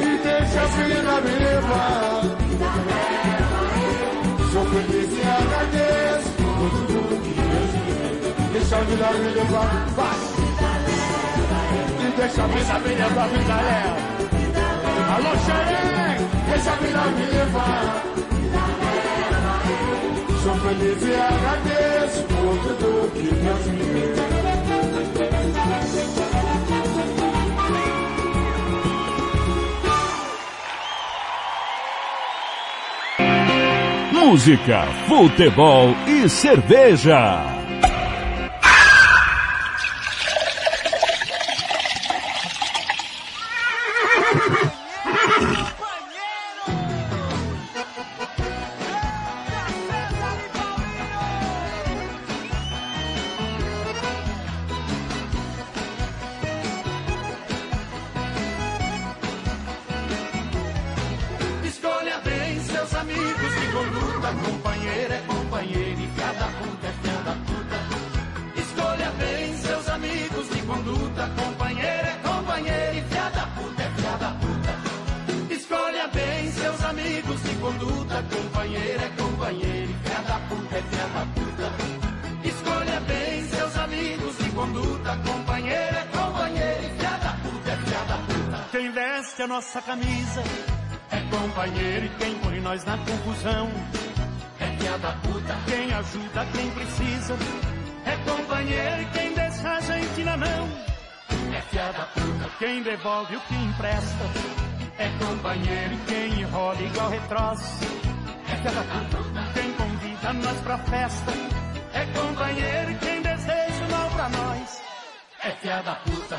E 0.00 0.18
deixa 0.22 0.60
a 0.60 0.66
vida 0.66 1.14
me 1.24 1.34
levar. 1.44 2.22
Sou 4.52 4.64
feliz 4.66 5.10
e 5.10 5.22
agradeço 5.22 6.30
por 6.36 6.70
tudo 6.86 7.14
que 7.22 7.32
Deus 7.40 7.72
me. 7.74 7.92
Deixa 8.52 8.76
a 8.76 8.80
vida 8.80 9.08
me 9.12 9.28
levar, 9.34 9.70
vai. 9.96 10.20
E 12.00 12.16
deixa 12.16 12.42
a 12.42 12.46
vida 12.46 12.74
me 12.78 12.94
levar, 12.94 13.28
vida 13.28 13.58
leva. 13.68 14.14
Alô, 15.14 15.32
xerém, 15.44 16.16
deixa 16.48 16.70
a 16.70 16.76
vida 16.76 17.02
me 17.16 17.24
levar. 17.26 18.23
Feliz 20.64 21.02
e 21.02 21.14
agradeço 21.14 22.22
por 22.22 22.56
tudo 22.78 23.10
que 23.12 23.28
Deus 23.34 23.66
me 23.66 23.84
Música, 34.10 34.86
futebol 35.06 35.94
e 36.06 36.28
cerveja. 36.30 37.53
Camisa. 89.94 90.42
É 91.10 91.20
companheiro 91.30 92.06
e 92.06 92.08
quem 92.18 92.34
põe 92.38 92.60
nós 92.60 92.84
na 92.84 92.98
confusão. 92.98 93.70
É 94.58 94.98
da 94.98 95.12
puta, 95.12 95.56
Quem 95.66 95.92
ajuda 95.92 96.46
quem 96.52 96.70
precisa. 96.70 97.36
É 98.04 98.16
companheiro 98.30 99.02
e 99.02 99.04
quem 99.06 99.34
deixa 99.34 99.68
a 99.68 99.80
gente 99.80 100.24
na 100.24 100.36
mão. 100.36 100.68
É 101.52 101.60
filha 101.62 101.92
da 101.92 102.04
puta, 102.06 102.50
Quem 102.58 102.82
devolve 102.82 103.36
o 103.36 103.40
que 103.40 103.54
empresta. 103.54 104.24
É 104.98 105.08
companheiro 105.24 105.94
e 105.94 105.98
quem 106.06 106.40
enrola 106.40 106.80
igual 106.80 107.10
retroço 107.10 107.84
é 108.48 108.56
filha 108.56 108.70
da 108.70 109.16
puta. 109.16 109.52
Quem 109.54 109.72
convida 109.72 110.32
nós 110.32 110.60
pra 110.60 110.78
festa. 110.78 111.32
É 111.92 112.06
companheiro 112.06 112.90
e 112.90 112.94
quem 112.96 113.22
deseja 113.22 113.84
o 113.86 113.90
mal 113.90 114.10
pra 114.10 114.28
nós. 114.28 114.82
É 115.42 115.50
filha 115.50 115.82
da 115.82 115.94
puta. 115.96 116.38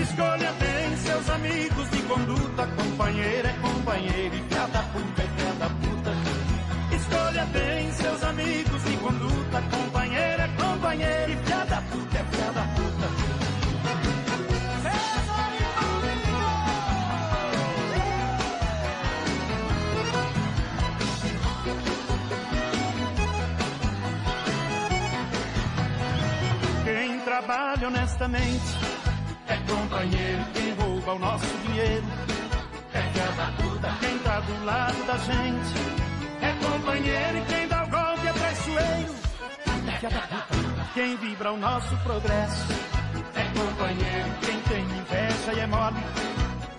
Escolha 0.00 0.52
bem 0.52 0.96
seus 0.98 1.30
amigos 1.30 1.90
de 1.90 2.02
conduta, 2.02 2.35
companheiro 2.76 3.48
é 3.48 3.52
companheiro 3.54 4.34
e 4.34 4.42
filha 4.48 4.66
da 4.68 4.82
puta 4.82 5.22
é 5.22 5.26
filha 5.36 5.52
da 5.54 5.68
puta. 5.68 6.96
Escolha 6.96 7.46
bem 7.46 7.92
seus 7.92 8.22
amigos 8.22 8.84
de 8.84 8.96
conduta, 8.98 9.62
companheiro 9.62 10.42
é 10.42 10.48
companheiro 10.48 11.32
e 11.32 11.36
filha 11.36 11.64
da 11.64 11.82
puta 11.82 12.18
é 12.18 12.24
filha 12.24 12.52
da 12.52 12.62
puta. 12.62 13.06
Quem 26.84 27.20
trabalha 27.20 27.88
honestamente 27.88 28.78
é 29.48 29.56
companheiro. 29.70 30.44
Quem 30.54 30.74
rouba 30.74 31.14
o 31.14 31.18
nosso 31.18 31.46
dinheiro 31.66 32.04
do 34.46 34.64
lado 34.64 35.06
da 35.06 35.16
gente 35.18 35.96
é 36.40 36.52
companheiro. 36.64 37.38
E 37.38 37.44
quem 37.46 37.68
dá 37.68 37.84
o 37.84 37.88
golpe 37.88 38.26
é 38.26 38.32
traiçoeiro. 38.32 39.14
Quem 40.94 41.16
vibra 41.16 41.52
o 41.52 41.56
nosso 41.56 41.96
progresso 41.98 42.66
é 43.34 43.44
companheiro. 43.58 44.30
Quem 44.40 44.60
tem 44.60 44.82
inveja 44.84 45.52
e 45.54 45.60
é 45.60 45.66
mole 45.66 45.96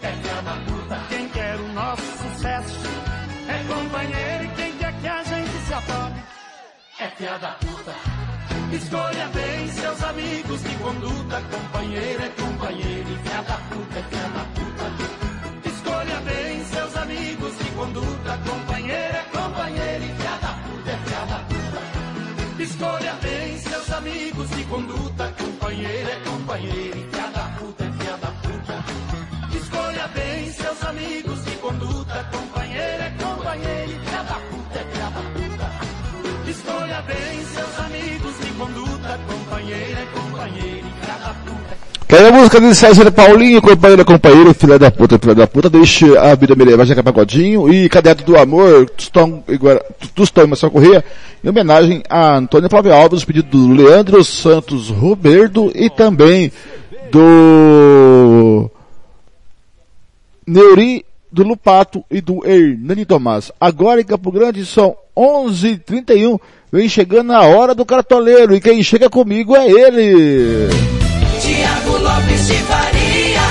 é 0.02 0.42
da 0.42 0.54
puta. 0.66 1.00
Quem 1.10 1.30
quer 1.30 1.56
o 1.56 1.68
nosso 1.74 2.02
sucesso 2.02 2.88
é 3.48 3.74
companheiro. 3.74 4.44
E 4.44 4.48
quem 4.56 4.78
quer 4.78 4.94
que 5.00 5.08
a 5.08 5.24
gente 5.24 5.58
se 5.66 5.74
afole 5.74 6.16
é 7.00 7.08
filha 7.10 7.38
da 7.40 7.52
puta. 7.52 7.96
Escolha 8.72 9.28
bem 9.34 9.68
seus 9.70 10.04
amigos 10.04 10.62
de 10.62 10.76
conduta, 10.76 11.42
companheiro 11.42 12.24
é 12.24 12.30
companheiro 12.30 13.10
e 13.10 13.18
filha 13.18 13.42
da 13.44 13.56
puta 13.56 14.00
é 14.00 14.04
filha 14.04 14.30
da 14.30 14.44
puta. 14.44 14.57
Conduta, 17.78 18.40
companheiro 18.50 19.18
é 19.18 19.26
companheiro 19.32 20.04
e 20.04 20.08
filha 20.08 20.38
da 20.42 20.54
puta 20.66 20.90
é 20.92 20.98
filha 20.98 21.26
da 21.28 21.40
puta. 21.48 22.64
Escolha 22.64 23.14
bem 23.22 23.58
seus 23.60 23.92
amigos 23.92 24.50
de 24.50 24.64
conduta, 24.64 25.34
companheiro 25.38 26.10
é 26.10 26.16
companheiro 26.28 26.98
e 26.98 27.04
filha 27.04 27.28
da 27.36 27.44
puta 27.58 27.84
é 27.84 27.92
filha 27.92 28.18
da 28.18 28.32
puta. 28.42 29.58
Escolha 29.58 30.08
bem 30.08 30.52
seus 30.52 30.84
amigos 30.84 31.46
de 31.46 31.52
conduta, 31.58 32.24
companheiro 32.32 33.04
é 33.04 33.12
companheiro 33.22 33.92
e 33.92 34.00
filha 34.06 34.24
da 34.24 34.40
puta 34.50 34.80
é 34.80 34.84
filha 34.92 35.10
da 35.16 35.22
puta. 35.36 36.50
Escolha 36.50 37.02
bem 37.04 37.46
seus 37.46 37.80
amigos 37.80 38.40
de 38.40 38.52
conduta, 38.54 39.20
companheiro 39.30 40.00
é 40.00 40.06
companheiro 40.18 40.88
e 40.88 40.92
filha 41.00 41.18
da 41.20 41.34
puta. 41.46 41.97
Quero 42.08 42.28
a 42.28 42.32
música 42.32 42.62
de 42.62 42.74
César 42.74 43.12
Paulinho, 43.12 43.62
companheiro, 43.62 44.06
companheiro, 44.06 44.54
filha 44.54 44.80
da 44.80 44.90
puta, 44.90 45.20
filha 45.20 45.36
da 45.36 45.46
puta, 45.46 45.70
deixe 45.70 46.18
a 46.18 46.34
vida 46.36 46.56
me 46.56 46.64
levar, 46.64 46.86
Jeca 46.86 47.04
Pagodinho 47.04 47.72
e 47.72 47.90
Cadeto 47.90 48.24
do 48.24 48.38
Amor, 48.38 48.90
Iguara- 49.50 49.84
Tostão 50.16 50.46
e 50.46 50.48
Marcelo 50.48 50.72
Corrêa, 50.72 51.04
em 51.44 51.50
homenagem 51.50 52.02
a 52.10 52.38
Antônio 52.38 52.70
Flávio 52.70 52.94
Alves, 52.94 53.26
pedido 53.26 53.50
do 53.50 53.74
Leandro 53.74 54.24
Santos 54.24 54.88
Roberto 54.90 55.70
e 55.76 55.90
também 55.90 56.50
do 57.12 58.72
Neuri, 60.48 61.04
do 61.30 61.44
Lupato 61.44 62.06
e 62.10 62.22
do 62.22 62.42
Hernani 62.48 63.04
Tomás. 63.06 63.52
Agora 63.60 64.00
em 64.00 64.06
Campo 64.06 64.32
Grande 64.32 64.66
são 64.66 64.96
11h31, 65.16 66.40
vem 66.72 66.88
chegando 66.88 67.34
a 67.34 67.42
hora 67.42 67.76
do 67.76 67.86
cartoleiro 67.86 68.56
e 68.56 68.62
quem 68.62 68.82
chega 68.82 69.10
comigo 69.10 69.58
é 69.58 69.68
ele. 69.70 70.70
Lopes 72.48 72.50
de 72.50 72.64
Faria. 72.64 73.42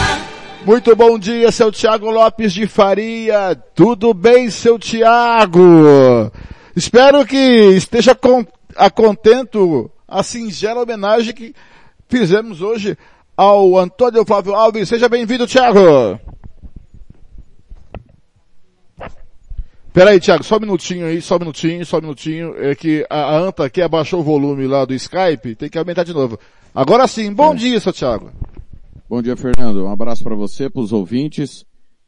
Muito 0.65 0.97
bom 0.97 1.18
dia, 1.18 1.52
seu 1.52 1.70
Tiago 1.70 2.10
Lopes 2.10 2.52
de 2.52 2.66
Faria. 2.66 3.55
Tudo 3.75 4.15
bem, 4.15 4.49
seu 4.50 4.78
Tiago? 4.78 6.33
Espero 6.75 7.25
que 7.26 7.36
esteja 7.36 8.15
com, 8.15 8.44
a 8.75 8.91
contento 8.91 9.91
a 10.08 10.23
singela 10.23 10.83
homenagem 10.83 11.34
que 11.34 11.55
fizemos 12.08 12.62
hoje 12.62 12.97
ao 13.36 13.76
Antônio 13.76 14.25
Flávio 14.25 14.55
Alves. 14.55 14.89
Seja 14.89 15.08
bem-vindo, 15.08 15.47
Tiago. 15.47 16.18
Peraí, 19.92 20.20
Tiago, 20.20 20.44
só 20.44 20.57
um 20.57 20.60
minutinho 20.60 21.07
aí, 21.07 21.20
só 21.20 21.36
um 21.36 21.41
minutinho, 21.41 21.84
só 21.84 21.99
um 21.99 22.02
minutinho. 22.02 22.55
É 22.58 22.75
que 22.75 23.07
a, 23.10 23.16
a 23.16 23.39
Anta 23.39 23.65
aqui 23.66 23.83
abaixou 23.83 24.20
o 24.20 24.25
volume 24.25 24.66
lá 24.66 24.84
do 24.84 24.94
Skype, 24.94 25.55
tem 25.55 25.68
que 25.68 25.78
aumentar 25.78 26.05
de 26.05 26.15
novo. 26.15 26.39
Agora 26.75 27.07
sim, 27.07 27.33
bom 27.33 27.55
dia, 27.55 27.78
seu 27.81 27.92
Tiago. 27.92 28.31
Bom 29.09 29.23
dia, 29.23 29.36
Fernando. 29.36 29.85
Um 29.85 29.89
abraço 29.89 30.25
para 30.25 30.35
você, 30.35 30.68
para 30.68 30.83
os 30.83 30.93
ouvintes. 30.93 31.65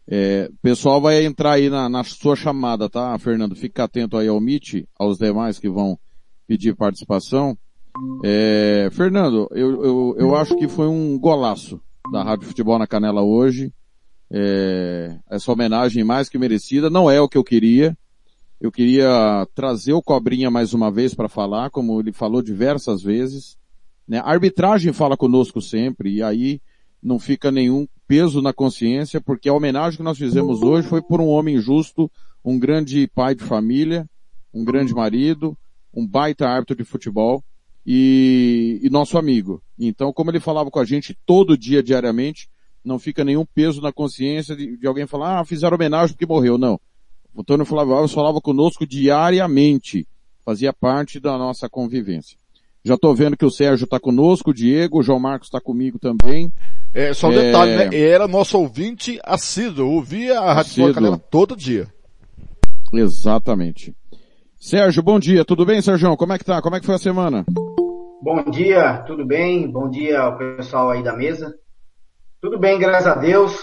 É, 0.09 0.51
pessoal 0.61 1.01
vai 1.01 1.25
entrar 1.25 1.53
aí 1.53 1.71
na, 1.71 1.89
na 1.89 2.03
sua 2.03 2.35
chamada, 2.35 2.91
tá, 2.91 3.17
Fernando? 3.21 3.55
Fica 3.55 3.85
atento 3.85 4.17
aí 4.17 4.27
ao 4.27 4.41
Meet, 4.41 4.85
aos 4.99 5.17
demais 5.17 5.61
que 5.61 5.69
vão 5.69 5.97
pedir 6.45 6.75
participação. 6.75 7.57
É, 8.25 8.89
Fernando, 8.91 9.47
eu, 9.53 9.85
eu, 9.85 10.17
eu 10.19 10.35
acho 10.35 10.57
que 10.57 10.67
foi 10.67 10.89
um 10.89 11.17
golaço 11.17 11.81
da 12.11 12.25
Rádio 12.25 12.49
Futebol 12.49 12.81
na 12.81 12.87
Canela 12.87 13.23
hoje. 13.23 13.73
É, 14.29 15.17
essa 15.31 15.53
homenagem 15.53 16.03
mais 16.03 16.29
que 16.29 16.37
merecida. 16.37 16.91
Não 16.91 17.09
é 17.09 17.21
o 17.21 17.29
que 17.29 17.39
eu 17.39 17.45
queria. 17.45 17.97
Eu 18.61 18.73
queria 18.73 19.47
trazer 19.55 19.93
o 19.93 20.03
Cobrinha 20.03 20.51
mais 20.51 20.75
uma 20.75 20.91
vez 20.91 21.15
para 21.15 21.29
falar, 21.29 21.71
como 21.71 22.01
ele 22.01 22.13
falou 22.13 22.43
diversas 22.43 23.01
vezes. 23.01 23.57
Né? 24.07 24.19
A 24.19 24.29
arbitragem 24.29 24.93
fala 24.93 25.17
conosco 25.17 25.63
sempre, 25.63 26.15
e 26.15 26.23
aí 26.25 26.61
não 27.03 27.19
fica 27.19 27.51
nenhum 27.51 27.87
peso 28.07 28.41
na 28.41 28.53
consciência, 28.53 29.21
porque 29.21 29.49
a 29.49 29.55
homenagem 29.55 29.99
que 29.99 30.03
nós 30.03 30.19
fizemos 30.19 30.63
hoje 30.63 30.89
foi 30.89 31.03
por 31.03 31.21
um 31.21 31.29
homem 31.29 31.59
justo, 31.61 32.11
um 32.45 32.59
grande 32.59 33.07
pai 33.15 33.35
de 33.35 33.45
família, 33.45 34.09
um 34.53 34.65
grande 34.65 34.95
marido, 34.95 35.57
um 35.95 36.07
baita 36.07 36.49
árbitro 36.49 36.77
de 36.77 36.85
futebol 36.85 37.43
e, 37.87 38.81
e 38.83 38.91
nosso 38.91 39.19
amigo. 39.19 39.63
Então, 39.79 40.13
como 40.13 40.31
ele 40.31 40.41
falava 40.41 40.71
com 40.71 40.79
a 40.79 40.85
gente 40.85 41.17
todo 41.27 41.57
dia, 41.57 41.83
diariamente, 41.83 42.49
não 42.85 42.99
fica 42.99 43.25
nenhum 43.25 43.45
peso 43.45 43.81
na 43.81 43.93
consciência 43.93 44.57
de, 44.57 44.77
de 44.77 44.87
alguém 44.87 45.07
falar, 45.07 45.41
ah, 45.41 45.45
fizeram 45.45 45.77
homenagem 45.77 46.15
porque 46.15 46.27
morreu. 46.27 46.57
Não. 46.57 46.81
O 47.35 47.41
Antônio 47.41 47.67
Flávio 47.67 47.95
Alves 47.95 48.13
falava 48.13 48.41
conosco 48.41 48.87
diariamente. 48.87 50.07
Fazia 50.45 50.73
parte 50.73 51.21
da 51.21 51.37
nossa 51.37 51.69
convivência. 51.69 52.39
Já 52.85 52.95
estou 52.95 53.15
vendo 53.15 53.37
que 53.37 53.45
o 53.45 53.51
Sérgio 53.51 53.85
está 53.85 54.01
conosco, 54.01 54.51
o 54.51 54.55
Diego, 54.55 54.99
o 54.99 55.03
João 55.03 55.21
Marcos 55.21 55.49
está 55.49 55.61
comigo 55.61 55.99
também. 55.99 56.51
É, 56.95 57.13
só 57.13 57.29
um 57.29 57.33
É, 57.33 57.43
detalhe, 57.43 57.77
né? 57.77 57.91
Era 57.97 58.27
nosso 58.27 58.59
ouvinte 58.59 59.19
assíduo, 59.25 59.91
ouvia 59.91 60.41
a 60.41 60.53
Rádio 60.53 60.71
Assíduo. 60.73 60.95
Canela 60.95 61.19
todo 61.19 61.57
dia. 61.57 61.87
Exatamente. 62.93 63.95
Sérgio, 64.59 65.03
bom 65.03 65.19
dia. 65.19 65.45
Tudo 65.45 65.65
bem, 65.65 65.81
Sérgio? 65.81 66.17
Como 66.17 66.33
é 66.33 66.39
que 66.39 66.45
tá? 66.45 66.61
Como 66.63 66.75
é 66.75 66.81
que 66.81 66.87
foi 66.87 66.95
a 66.95 66.99
semana? 66.99 67.45
Bom 68.21 68.43
dia, 68.51 68.99
tudo 69.07 69.25
bem? 69.25 69.71
Bom 69.71 69.89
dia 69.89 70.21
ao 70.21 70.37
pessoal 70.37 70.91
aí 70.91 71.03
da 71.03 71.15
mesa. 71.17 71.55
Tudo 72.41 72.59
bem, 72.59 72.79
graças 72.79 73.07
a 73.07 73.15
Deus. 73.15 73.55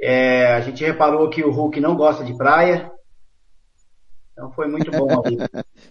É, 0.00 0.54
a 0.54 0.60
gente 0.60 0.84
reparou 0.84 1.28
que 1.30 1.42
o 1.42 1.50
Hulk 1.50 1.80
não 1.80 1.96
gosta 1.96 2.22
de 2.22 2.36
praia. 2.36 2.90
Então 4.32 4.52
foi 4.52 4.68
muito 4.68 4.90
bom 4.90 5.08
ali. 5.24 5.38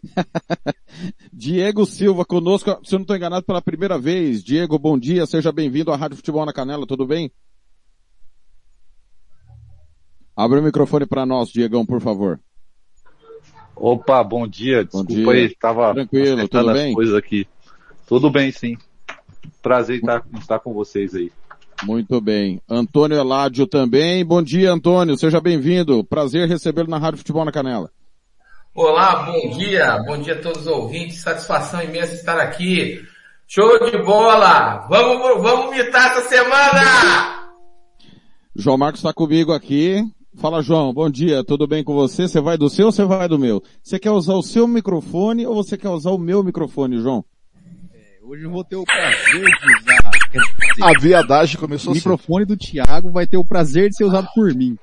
Diego 1.34 1.86
Silva 1.86 2.26
conosco, 2.26 2.80
se 2.84 2.96
eu 2.96 3.00
não 3.00 3.04
estou 3.04 3.16
enganado, 3.16 3.46
pela 3.46 3.62
primeira 3.62 3.98
vez. 3.98 4.44
Diego, 4.44 4.78
bom 4.80 4.98
dia. 4.98 5.26
Seja 5.26 5.52
bem-vindo 5.52 5.92
à 5.92 5.96
Rádio 5.96 6.18
Futebol 6.18 6.46
na 6.46 6.54
Canela. 6.54 6.86
Tudo 6.86 7.06
bem? 7.06 7.32
Abre 10.36 10.60
o 10.60 10.64
microfone 10.64 11.06
para 11.06 11.26
nós, 11.26 11.50
Diegão, 11.50 11.86
por 11.86 12.02
favor. 12.02 12.40
Opa, 13.76 14.24
bom 14.24 14.48
dia. 14.48 14.84
Desculpa 14.84 15.14
dia. 15.14 15.32
aí, 15.32 15.46
estava 15.46 15.94
Tranquilo, 15.94 16.48
tudo 16.48 16.70
as 16.70 16.78
bem? 16.78 16.94
coisas 16.94 17.16
aqui. 17.16 17.48
Tudo 18.08 18.30
bem, 18.30 18.52
sim. 18.52 18.78
Prazer 19.62 19.98
estar, 19.98 20.26
estar 20.38 20.60
com 20.60 20.74
vocês 20.74 21.14
aí. 21.16 21.32
Muito 21.84 22.22
bem. 22.22 22.62
Antônio 22.70 23.18
Eládio 23.18 23.68
também. 23.68 24.24
Bom 24.24 24.42
dia, 24.42 24.72
Antônio. 24.72 25.18
Seja 25.18 25.42
bem-vindo. 25.42 26.04
Prazer 26.04 26.48
recebê-lo 26.48 26.90
na 26.90 26.98
Rádio 26.98 27.18
Futebol 27.18 27.44
na 27.44 27.52
Canela. 27.52 27.92
Olá, 28.78 29.24
bom 29.24 29.58
dia, 29.58 30.04
bom 30.06 30.18
dia 30.18 30.34
a 30.34 30.42
todos 30.42 30.64
os 30.64 30.68
ouvintes, 30.68 31.22
satisfação 31.22 31.82
imensa 31.82 32.14
estar 32.14 32.38
aqui. 32.38 33.02
Show 33.48 33.90
de 33.90 33.98
bola! 34.04 34.86
Vamos, 34.90 35.42
vamos 35.42 35.74
mitar 35.74 36.12
essa 36.12 36.28
semana! 36.28 37.48
João 38.54 38.78
Marcos 38.78 39.00
está 39.00 39.14
comigo 39.14 39.54
aqui. 39.54 40.04
Fala, 40.36 40.62
João. 40.62 40.94
Bom 40.94 41.10
dia. 41.10 41.42
Tudo 41.42 41.66
bem 41.66 41.86
com 41.86 41.94
você? 41.94 42.28
Você 42.28 42.42
vai 42.42 42.58
do 42.58 42.70
seu 42.70 42.88
ou 42.88 42.92
você 42.92 43.06
vai 43.06 43.30
do 43.30 43.40
meu? 43.40 43.64
Você 43.82 43.98
quer 43.98 44.12
usar 44.12 44.34
o 44.34 44.44
seu 44.44 44.68
microfone 44.68 45.48
ou 45.48 45.56
você 45.56 45.78
quer 45.78 45.88
usar 45.88 46.12
o 46.12 46.18
meu 46.18 46.44
microfone, 46.44 47.00
João? 47.00 47.24
Hoje 48.24 48.44
eu 48.44 48.52
vou 48.52 48.66
ter 48.66 48.76
o 48.76 48.84
prazer 48.84 49.42
de 49.42 49.78
usar. 49.78 50.12
dizer, 50.34 50.84
A 50.84 51.00
viadagem 51.00 51.58
começou 51.58 51.94
O 51.94 51.96
microfone 51.96 52.44
do 52.44 52.58
Thiago 52.58 53.10
vai 53.10 53.26
ter 53.26 53.38
o 53.38 53.46
prazer 53.46 53.88
de 53.88 53.96
ser 53.96 54.04
usado 54.04 54.28
por 54.36 54.54
mim. 54.54 54.78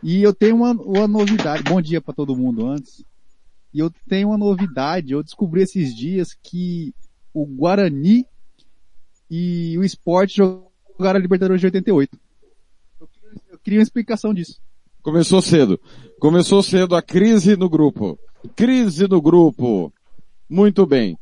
E 0.00 0.22
eu 0.22 0.32
tenho 0.32 0.54
uma, 0.54 0.70
uma 0.70 1.08
novidade. 1.08 1.64
Bom 1.64 1.82
dia 1.82 2.00
para 2.00 2.14
todo 2.14 2.36
mundo 2.36 2.64
antes. 2.64 3.04
E 3.76 3.78
eu 3.78 3.92
tenho 4.08 4.28
uma 4.28 4.38
novidade, 4.38 5.12
eu 5.12 5.22
descobri 5.22 5.60
esses 5.60 5.94
dias 5.94 6.30
que 6.32 6.94
o 7.34 7.44
Guarani 7.44 8.24
e 9.30 9.76
o 9.76 9.84
Sport 9.84 10.34
jogaram 10.34 11.18
a 11.18 11.22
Libertadores 11.22 11.60
de 11.60 11.66
88. 11.66 12.18
Eu 12.98 13.06
queria, 13.06 13.40
eu 13.50 13.58
queria 13.58 13.78
uma 13.78 13.82
explicação 13.82 14.32
disso. 14.32 14.62
Começou 15.02 15.42
cedo. 15.42 15.78
Começou 16.18 16.62
cedo 16.62 16.96
a 16.96 17.02
crise 17.02 17.54
no 17.54 17.68
grupo. 17.68 18.18
Crise 18.56 19.06
no 19.06 19.20
grupo. 19.20 19.92
Muito 20.48 20.86
bem. 20.86 21.18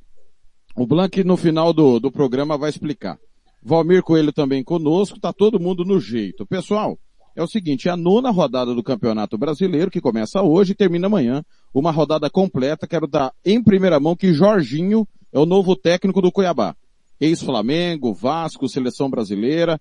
O 0.76 0.86
Blank 0.86 1.24
no 1.24 1.36
final 1.36 1.72
do, 1.72 1.98
do 1.98 2.12
programa 2.12 2.56
vai 2.56 2.70
explicar. 2.70 3.18
Valmir 3.64 4.04
Coelho 4.04 4.32
também 4.32 4.62
conosco, 4.62 5.18
tá 5.18 5.32
todo 5.32 5.58
mundo 5.58 5.84
no 5.84 5.98
jeito. 5.98 6.46
Pessoal, 6.46 6.96
é 7.34 7.42
o 7.42 7.48
seguinte, 7.48 7.88
é 7.88 7.90
a 7.90 7.96
nona 7.96 8.30
rodada 8.30 8.72
do 8.72 8.82
Campeonato 8.82 9.36
Brasileiro, 9.36 9.90
que 9.90 10.00
começa 10.00 10.40
hoje 10.40 10.70
e 10.70 10.76
termina 10.76 11.08
amanhã. 11.08 11.44
Uma 11.74 11.90
rodada 11.90 12.30
completa, 12.30 12.86
quero 12.86 13.08
dar 13.08 13.34
em 13.44 13.60
primeira 13.60 13.98
mão 13.98 14.14
que 14.14 14.32
Jorginho 14.32 15.08
é 15.32 15.38
o 15.40 15.44
novo 15.44 15.74
técnico 15.74 16.22
do 16.22 16.30
Cuiabá. 16.30 16.76
Ex-Flamengo, 17.20 18.14
Vasco, 18.14 18.68
Seleção 18.68 19.10
Brasileira. 19.10 19.80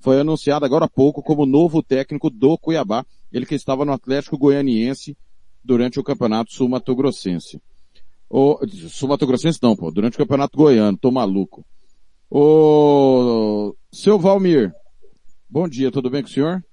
Foi 0.00 0.18
anunciado 0.18 0.64
agora 0.64 0.86
há 0.86 0.88
pouco 0.88 1.22
como 1.22 1.44
novo 1.44 1.82
técnico 1.82 2.30
do 2.30 2.56
Cuiabá. 2.56 3.04
Ele 3.30 3.44
que 3.44 3.54
estava 3.54 3.84
no 3.84 3.92
Atlético 3.92 4.38
Goianiense 4.38 5.14
durante 5.62 6.00
o 6.00 6.02
Campeonato 6.02 6.54
Sul-Mato-Grossense. 6.54 7.60
O, 8.30 8.58
Sul-Mato-Grossense 8.88 9.58
não, 9.62 9.76
pô, 9.76 9.90
durante 9.90 10.14
o 10.14 10.18
Campeonato 10.18 10.56
Goiano, 10.56 10.96
tô 10.96 11.10
maluco. 11.10 11.66
Ô, 12.30 13.76
seu 13.92 14.18
Valmir, 14.18 14.72
bom 15.50 15.68
dia, 15.68 15.92
tudo 15.92 16.08
bem 16.08 16.22
com 16.22 16.28
o 16.28 16.32
senhor? 16.32 16.64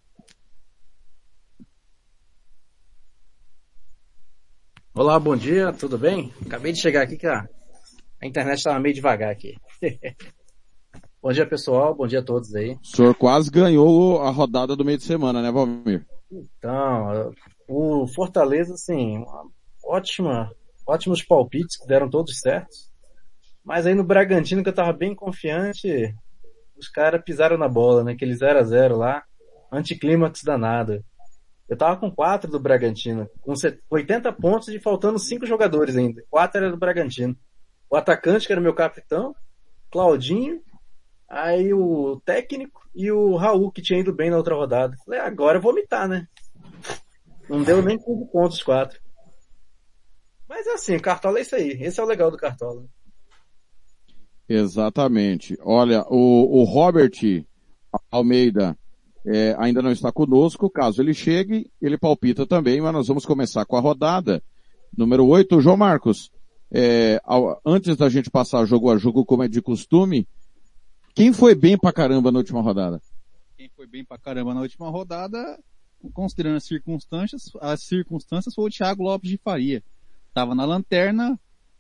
Olá, 4.96 5.20
bom 5.20 5.36
dia, 5.36 5.74
tudo 5.74 5.98
bem? 5.98 6.32
Acabei 6.46 6.72
de 6.72 6.80
chegar 6.80 7.02
aqui 7.02 7.18
que 7.18 7.26
a, 7.26 7.50
a 8.22 8.28
internet 8.28 8.60
estava 8.60 8.80
meio 8.80 8.94
devagar 8.94 9.32
aqui. 9.32 9.58
bom 11.20 11.32
dia 11.32 11.48
pessoal, 11.48 11.96
bom 11.96 12.06
dia 12.06 12.20
a 12.20 12.24
todos 12.24 12.54
aí. 12.54 12.78
O 12.80 12.86
senhor 12.86 13.16
quase 13.16 13.50
ganhou 13.50 14.22
a 14.22 14.30
rodada 14.30 14.76
do 14.76 14.86
meio 14.86 15.00
de 15.00 15.04
semana, 15.04 15.42
né, 15.42 15.52
Valmir? 15.52 16.06
Então, 16.32 17.34
o 17.68 18.06
Fortaleza, 18.06 18.76
assim, 18.76 19.26
ótima, 19.84 20.52
ótimos 20.88 21.24
palpites 21.24 21.76
que 21.76 21.88
deram 21.88 22.08
todos 22.08 22.40
certos. 22.40 22.92
Mas 23.66 23.88
aí 23.88 23.96
no 23.96 24.04
Bragantino, 24.04 24.62
que 24.62 24.70
eu 24.70 24.76
tava 24.76 24.94
bem 24.94 25.16
confiante, 25.16 26.14
os 26.78 26.88
caras 26.88 27.24
pisaram 27.26 27.58
na 27.58 27.68
bola, 27.68 28.04
né? 28.04 28.12
Aquele 28.12 28.36
0 28.36 28.60
a 28.60 28.64
0 28.64 28.96
lá, 28.96 29.24
anticlímax 29.72 30.44
danado. 30.44 31.04
Eu 31.68 31.78
tava 31.78 31.98
com 31.98 32.12
quatro 32.12 32.52
do 32.52 32.60
Bragantino, 32.60 33.30
com 33.42 33.54
80 33.90 34.34
pontos 34.34 34.68
e 34.68 34.80
faltando 34.80 35.18
cinco 35.18 35.46
jogadores 35.46 35.96
ainda. 35.96 36.24
Quatro 36.30 36.60
era 36.60 36.72
do 36.72 36.78
Bragantino. 36.78 37.36
O 37.90 37.96
atacante, 37.96 38.46
que 38.46 38.52
era 38.52 38.62
meu 38.62 38.74
capitão, 38.74 39.36
Claudinho, 39.90 40.62
aí 41.30 41.74
o 41.74 42.22
técnico 42.26 42.82
e 42.94 43.12
o 43.12 43.36
Raul, 43.36 43.72
que 43.72 43.82
tinha 43.82 44.00
ido 44.00 44.14
bem 44.14 44.30
na 44.30 44.38
outra 44.38 44.56
rodada. 44.56 44.96
Falei, 45.06 45.20
agora 45.20 45.58
eu 45.58 45.62
vou 45.62 45.74
vomitar, 45.74 46.08
né? 46.08 46.28
Não 47.50 47.64
deu 47.64 47.82
nem 47.82 47.98
5 47.98 48.28
pontos 48.28 48.58
os 48.58 48.64
quatro. 48.64 49.00
Mas 50.48 50.68
é 50.68 50.74
assim, 50.74 51.00
Cartola 51.00 51.40
é 51.40 51.42
isso 51.42 51.56
aí. 51.56 51.72
Esse 51.82 52.00
é 52.00 52.04
o 52.04 52.08
legal 52.08 52.30
do 52.30 52.38
Cartola. 52.38 52.86
Exatamente. 54.48 55.58
Olha, 55.62 56.04
o, 56.10 56.62
o 56.62 56.64
Robert 56.64 57.12
Almeida 58.12 58.78
é, 59.26 59.56
ainda 59.58 59.82
não 59.82 59.92
está 59.92 60.12
conosco. 60.12 60.70
Caso 60.70 61.02
ele 61.02 61.14
chegue, 61.14 61.72
ele 61.82 61.98
palpita 61.98 62.46
também, 62.46 62.82
mas 62.82 62.94
nós 62.94 63.08
vamos 63.08 63.26
começar 63.26 63.66
com 63.66 63.78
a 63.78 63.82
rodada. 63.82 64.44
Número 64.96 65.26
8, 65.26 65.62
João 65.62 65.78
Marcos. 65.78 66.32
É, 66.72 67.22
ao, 67.24 67.62
antes 67.66 67.96
da 67.96 68.10
gente 68.10 68.30
passar 68.30 68.66
jogo 68.66 68.92
a 68.92 68.98
jogo, 68.98 69.26
como 69.26 69.44
é 69.44 69.48
de 69.48 69.62
costume, 69.62 70.28
quem 71.14 71.32
foi 71.32 71.54
bem 71.54 71.78
pra 71.78 71.94
caramba 71.94 72.32
na 72.32 72.40
última 72.40 72.62
rodada? 72.62 73.02
Quem 73.56 73.70
foi 73.76 73.86
bem 73.86 74.04
pra 74.04 74.18
caramba 74.18 74.54
na 74.54 74.62
última 74.62 74.90
rodada, 74.90 75.60
considerando 76.14 76.58
as 76.58 76.64
circunstâncias, 76.64 77.52
as 77.62 77.84
circunstâncias 77.84 78.56
foi 78.56 78.66
o 78.66 78.70
Thiago 78.70 79.04
Lopes 79.04 79.30
de 79.30 79.38
Faria. 79.38 79.84
Tava 80.34 80.56
na 80.56 80.66
lanterna, 80.66 81.40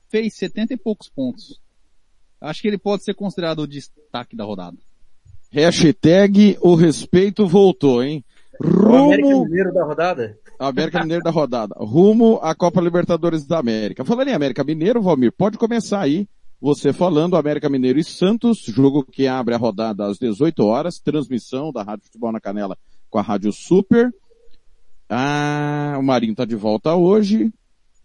fez 0.09 0.35
70 0.35 0.75
e 0.75 0.77
poucos 0.77 1.09
pontos. 1.09 1.59
Acho 2.39 2.61
que 2.61 2.67
ele 2.67 2.77
pode 2.77 3.03
ser 3.03 3.15
considerado 3.15 3.59
o 3.59 3.67
destaque 3.67 4.35
da 4.35 4.43
rodada. 4.43 4.77
Hashtag 5.53 6.57
o 6.61 6.73
respeito 6.73 7.47
voltou, 7.47 8.03
hein? 8.03 8.25
Rumo... 8.59 9.09
O 9.09 9.13
América 9.13 9.39
Mineiro 9.39 9.71
da 9.71 9.85
rodada? 9.85 10.37
América 10.57 11.01
Mineiro 11.01 11.23
da 11.23 11.29
rodada. 11.29 11.75
Rumo 11.77 12.39
à 12.41 12.55
Copa 12.55 12.81
Libertadores 12.81 13.45
da 13.45 13.59
América. 13.59 14.03
Falando 14.03 14.29
em 14.29 14.33
América 14.33 14.63
Mineiro, 14.63 14.99
Valmir, 14.99 15.31
pode 15.31 15.59
começar 15.59 16.01
aí 16.01 16.27
você 16.59 16.91
falando 16.91 17.35
América 17.35 17.69
Mineiro 17.69 17.99
e 17.99 18.03
Santos, 18.03 18.63
jogo 18.65 19.05
que 19.05 19.27
abre 19.27 19.53
a 19.53 19.57
rodada 19.57 20.07
às 20.07 20.17
18 20.17 20.65
horas, 20.65 20.97
transmissão 20.97 21.71
da 21.71 21.83
Rádio 21.83 22.05
Futebol 22.05 22.31
na 22.31 22.39
Canela 22.39 22.75
com 23.11 23.19
a 23.19 23.21
Rádio 23.21 23.51
Super. 23.51 24.11
Ah, 25.07 25.97
o 25.99 26.01
Marinho 26.01 26.33
tá 26.33 26.45
de 26.45 26.55
volta 26.55 26.95
hoje. 26.95 27.53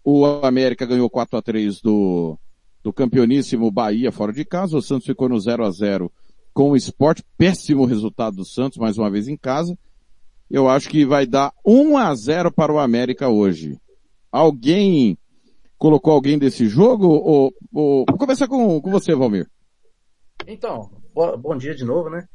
O 0.05 0.27
América 0.43 0.85
ganhou 0.85 1.09
4 1.09 1.39
a 1.39 1.41
3 1.41 1.81
do, 1.81 2.39
do 2.83 2.93
campeoníssimo 2.93 3.71
Bahia 3.71 4.13
fora 4.13 4.35
de 4.35 4.45
casa. 4.45 4.77
O 4.77 4.83
Santos 4.83 5.07
ficou 5.07 5.31
no 5.31 5.41
0 5.41 5.65
a 5.65 5.71
0 5.71 6.13
com 6.59 6.71
o 6.71 6.77
esporte. 6.77 7.25
Péssimo 7.37 7.85
resultado 7.85 8.39
do 8.39 8.45
Santos, 8.45 8.79
mais 8.79 8.99
uma 8.99 9.09
vez 9.09 9.29
em 9.29 9.37
casa. 9.37 9.79
Eu 10.51 10.69
acho 10.69 10.89
que 10.89 11.07
vai 11.07 11.25
dar 11.25 11.53
1 11.65 11.97
a 11.97 12.13
0 12.13 12.51
para 12.51 12.73
o 12.73 12.81
América 12.81 13.29
hoje. 13.29 13.81
Alguém 14.33 15.17
colocou 15.77 16.13
alguém 16.13 16.37
desse 16.37 16.67
jogo? 16.67 17.07
Ou, 17.07 17.55
ou... 17.73 18.05
Vou 18.09 18.19
começar 18.19 18.49
com, 18.49 18.81
com 18.81 18.91
você, 18.91 19.15
Valmir. 19.15 19.49
Então, 20.49 20.91
bom 21.15 21.57
dia 21.57 21.77
de 21.77 21.85
novo, 21.85 22.11
né? 22.11 22.27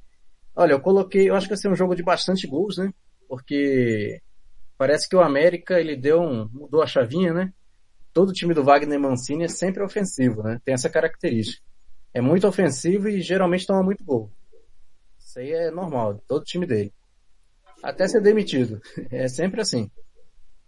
Olha, 0.55 0.71
eu 0.71 0.79
coloquei, 0.79 1.29
eu 1.29 1.35
acho 1.35 1.47
que 1.47 1.55
vai 1.55 1.57
ser 1.57 1.67
um 1.67 1.75
jogo 1.75 1.93
de 1.93 2.01
bastante 2.01 2.47
gols, 2.47 2.77
né? 2.77 2.93
Porque 3.27 4.21
parece 4.77 5.09
que 5.09 5.17
o 5.17 5.21
América, 5.21 5.81
ele 5.81 5.97
deu 5.97 6.21
um, 6.21 6.47
mudou 6.49 6.81
a 6.81 6.87
chavinha, 6.87 7.33
né? 7.33 7.51
Todo 8.13 8.31
time 8.31 8.53
do 8.53 8.63
Wagner 8.63 9.01
Mancini 9.01 9.43
é 9.43 9.49
sempre 9.49 9.83
ofensivo, 9.83 10.43
né? 10.43 10.61
Tem 10.63 10.73
essa 10.73 10.89
característica 10.89 11.72
é 12.13 12.21
muito 12.21 12.47
ofensivo 12.47 13.09
e 13.09 13.21
geralmente 13.21 13.65
toma 13.65 13.83
muito 13.83 14.03
gol. 14.03 14.31
Isso 15.17 15.39
aí 15.39 15.51
é 15.51 15.71
normal, 15.71 16.21
todo 16.27 16.43
time 16.43 16.65
dele. 16.65 16.93
Até 17.81 18.07
ser 18.07 18.21
demitido. 18.21 18.81
É 19.11 19.27
sempre 19.27 19.61
assim. 19.61 19.89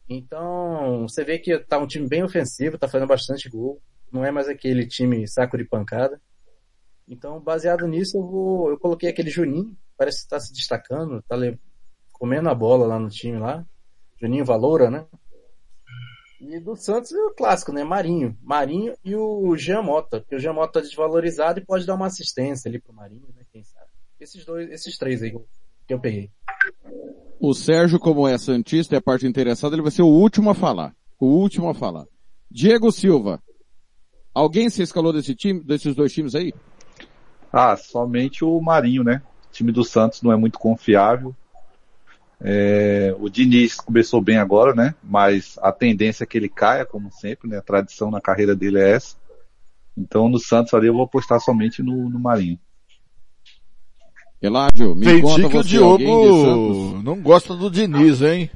Então, 0.07 1.07
você 1.07 1.23
vê 1.23 1.39
que 1.39 1.57
tá 1.59 1.77
um 1.77 1.87
time 1.87 2.07
bem 2.07 2.23
ofensivo, 2.23 2.77
tá 2.77 2.87
fazendo 2.87 3.07
bastante 3.07 3.49
gol. 3.49 3.81
Não 4.11 4.23
é 4.23 4.31
mais 4.31 4.47
aquele 4.47 4.85
time 4.87 5.27
saco 5.27 5.57
de 5.57 5.65
pancada. 5.65 6.21
Então, 7.07 7.39
baseado 7.39 7.87
nisso, 7.87 8.17
eu 8.17 8.23
vou, 8.23 8.69
eu 8.69 8.79
coloquei 8.79 9.09
aquele 9.09 9.29
Juninho, 9.29 9.75
parece 9.97 10.23
que 10.23 10.29
tá 10.29 10.39
se 10.39 10.51
destacando, 10.53 11.21
tá 11.23 11.35
comendo 12.11 12.49
a 12.49 12.55
bola 12.55 12.85
lá 12.85 12.99
no 12.99 13.09
time 13.09 13.37
lá. 13.37 13.65
Juninho 14.19 14.45
Valoura, 14.45 14.89
né? 14.89 15.05
E 16.47 16.59
do 16.59 16.75
Santos 16.75 17.11
é 17.11 17.17
o 17.17 17.33
clássico, 17.33 17.71
né? 17.71 17.83
Marinho. 17.83 18.37
Marinho 18.41 18.93
e 19.03 19.15
o 19.15 19.55
Jean 19.55 19.81
Mota. 19.81 20.19
Porque 20.19 20.35
o 20.35 20.39
Jean 20.39 20.53
Mota 20.53 20.73
tá 20.73 20.81
desvalorizado 20.81 21.59
e 21.59 21.65
pode 21.65 21.85
dar 21.85 21.95
uma 21.95 22.05
assistência 22.05 22.69
ali 22.69 22.79
pro 22.79 22.93
Marinho, 22.93 23.27
né? 23.35 23.43
Quem 23.51 23.63
sabe. 23.63 23.87
Esses 24.19 24.45
dois, 24.45 24.69
esses 24.69 24.97
três 24.97 25.23
aí 25.23 25.31
que 25.31 25.93
eu 25.93 25.99
peguei. 25.99 26.29
O 27.39 27.53
Sérgio, 27.53 27.99
como 27.99 28.27
é 28.27 28.37
Santista, 28.37 28.95
é 28.95 28.99
a 28.99 29.01
parte 29.01 29.27
interessada, 29.27 29.75
ele 29.75 29.81
vai 29.81 29.91
ser 29.91 30.03
o 30.03 30.07
último 30.07 30.49
a 30.49 30.55
falar. 30.55 30.95
O 31.19 31.25
último 31.25 31.69
a 31.69 31.73
falar. 31.73 32.05
Diego 32.49 32.91
Silva. 32.91 33.41
Alguém 34.33 34.69
se 34.69 34.81
escalou 34.81 35.13
desse 35.13 35.33
time, 35.35 35.63
desses 35.63 35.95
dois 35.95 36.13
times 36.13 36.35
aí? 36.35 36.53
Ah, 37.51 37.75
somente 37.75 38.43
o 38.43 38.59
Marinho, 38.61 39.03
né? 39.03 39.21
O 39.49 39.51
time 39.51 39.71
do 39.71 39.83
Santos 39.83 40.21
não 40.21 40.31
é 40.31 40.35
muito 40.35 40.59
confiável. 40.59 41.35
É, 42.41 43.15
o 43.19 43.29
Diniz 43.29 43.75
começou 43.75 44.21
bem 44.21 44.37
agora, 44.37 44.73
né? 44.73 44.93
Mas 45.03 45.57
a 45.61 45.71
tendência 45.71 46.23
é 46.23 46.27
que 46.27 46.37
ele 46.37 46.49
caia, 46.49 46.85
como 46.85 47.11
sempre, 47.11 47.49
né? 47.49 47.57
A 47.57 47.61
tradição 47.61 48.11
na 48.11 48.21
carreira 48.21 48.55
dele 48.55 48.79
é 48.79 48.91
essa. 48.91 49.15
Então 49.97 50.27
no 50.27 50.39
Santos 50.39 50.73
ali 50.73 50.87
eu 50.87 50.93
vou 50.93 51.03
apostar 51.03 51.39
somente 51.39 51.81
no, 51.81 52.09
no 52.09 52.19
Marinho. 52.19 52.59
Eládio, 54.41 54.93
me 54.93 55.05
Senti 55.05 55.21
conta 55.21 55.49
que 55.49 55.57
o 55.57 55.63
você 55.63 55.69
Diogo 55.69 57.01
não 57.01 57.21
gosta 57.21 57.55
do 57.55 57.71
Diniz, 57.71 58.21
hein? 58.21 58.51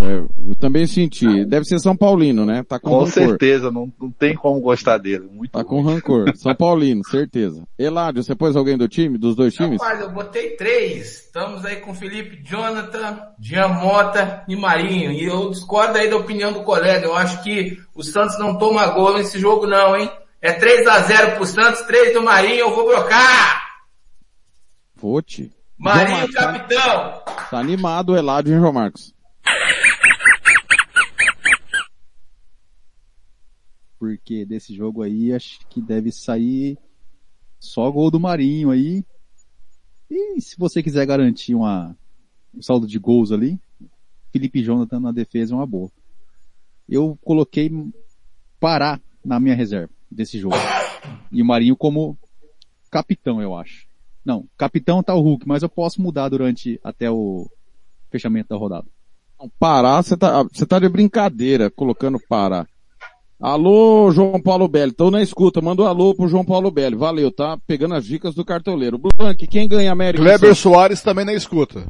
É, 0.00 0.18
eu 0.48 0.54
também 0.60 0.86
senti. 0.86 1.44
Deve 1.44 1.64
ser 1.64 1.80
São 1.80 1.96
Paulino, 1.96 2.46
né? 2.46 2.62
Tá 2.62 2.78
com, 2.78 2.90
Com 2.90 2.98
rancor. 2.98 3.10
certeza, 3.12 3.70
não, 3.70 3.92
não 4.00 4.10
tem 4.12 4.34
como 4.34 4.60
gostar 4.60 4.96
dele. 4.98 5.28
Muito 5.30 5.50
Tá 5.50 5.64
com 5.64 5.82
rancor. 5.82 6.32
São 6.38 6.54
Paulino, 6.54 7.04
certeza. 7.04 7.64
Eládio, 7.76 8.22
você 8.22 8.34
pôs 8.34 8.54
alguém 8.54 8.78
do 8.78 8.86
time, 8.88 9.18
dos 9.18 9.34
dois 9.34 9.54
times? 9.54 9.80
Rapaz, 9.82 10.00
eu 10.00 10.10
botei 10.12 10.50
três. 10.56 11.24
Estamos 11.24 11.64
aí 11.64 11.76
com 11.76 11.92
Felipe 11.94 12.40
Jonathan, 12.44 13.18
Jean 13.40 13.68
Mota 13.68 14.44
e 14.48 14.54
Marinho. 14.54 15.10
E 15.10 15.24
eu 15.24 15.50
discordo 15.50 15.98
aí 15.98 16.08
da 16.08 16.16
opinião 16.16 16.52
do 16.52 16.62
colega. 16.62 17.04
Eu 17.04 17.16
acho 17.16 17.42
que 17.42 17.76
o 17.94 18.02
Santos 18.04 18.38
não 18.38 18.56
toma 18.56 18.86
gol 18.88 19.14
nesse 19.18 19.38
jogo 19.40 19.66
não, 19.66 19.96
hein? 19.96 20.08
É 20.40 20.52
3 20.52 20.86
a 20.86 21.00
0 21.00 21.36
pro 21.36 21.44
Santos, 21.46 21.80
3 21.82 22.12
do 22.14 22.22
Marinho, 22.22 22.60
eu 22.60 22.74
vou 22.74 22.86
brocar! 22.86 23.64
Fote. 24.96 25.50
Marinho, 25.76 26.16
Marcos, 26.18 26.34
tá- 26.34 26.52
capitão! 26.52 27.22
Tá 27.50 27.58
animado 27.58 28.10
o 28.12 28.16
Eládio, 28.16 28.54
hein, 28.54 28.60
João 28.60 28.72
Marcos? 28.72 29.12
porque 33.98 34.44
desse 34.44 34.74
jogo 34.74 35.02
aí 35.02 35.32
acho 35.32 35.60
que 35.68 35.80
deve 35.82 36.12
sair 36.12 36.78
só 37.58 37.90
gol 37.90 38.10
do 38.10 38.20
Marinho 38.20 38.70
aí. 38.70 39.04
E 40.10 40.40
se 40.40 40.56
você 40.56 40.82
quiser 40.82 41.06
garantir 41.06 41.54
uma, 41.54 41.96
um 42.54 42.62
saldo 42.62 42.86
de 42.86 42.98
gols 42.98 43.32
ali, 43.32 43.58
Felipe 44.32 44.62
Jonathan 44.62 45.00
na 45.00 45.12
defesa 45.12 45.52
é 45.52 45.56
uma 45.56 45.66
boa. 45.66 45.90
Eu 46.88 47.18
coloquei 47.22 47.70
Pará 48.58 49.00
na 49.24 49.38
minha 49.38 49.54
reserva 49.54 49.92
desse 50.10 50.38
jogo. 50.38 50.56
E 51.30 51.42
o 51.42 51.44
Marinho 51.44 51.76
como 51.76 52.16
capitão, 52.90 53.42
eu 53.42 53.54
acho. 53.54 53.86
Não, 54.24 54.46
capitão 54.56 55.02
tá 55.02 55.14
o 55.14 55.20
Hulk, 55.20 55.46
mas 55.46 55.62
eu 55.62 55.68
posso 55.68 56.00
mudar 56.00 56.28
durante 56.28 56.80
até 56.82 57.10
o 57.10 57.48
fechamento 58.10 58.48
da 58.50 58.56
rodada. 58.56 58.86
Pará, 59.58 60.02
você 60.02 60.16
tá, 60.16 60.42
você 60.42 60.66
tá 60.66 60.78
de 60.78 60.88
brincadeira 60.88 61.70
colocando 61.70 62.18
Pará. 62.28 62.66
Alô, 63.40 64.10
João 64.10 64.40
Paulo 64.42 64.66
Belli, 64.66 64.90
tô 64.90 65.12
na 65.12 65.22
escuta, 65.22 65.60
manda 65.60 65.82
um 65.82 65.86
alô 65.86 66.12
pro 66.12 66.26
João 66.26 66.44
Paulo 66.44 66.72
Belli, 66.72 66.96
valeu, 66.96 67.30
tá? 67.30 67.56
Pegando 67.68 67.94
as 67.94 68.04
dicas 68.04 68.34
do 68.34 68.44
cartoleiro. 68.44 68.98
Blank, 68.98 69.46
quem 69.46 69.68
ganha 69.68 69.92
América 69.92 70.24
Kleber 70.24 70.56
Soares 70.56 71.02
também 71.02 71.24
na 71.24 71.32
escuta. 71.32 71.86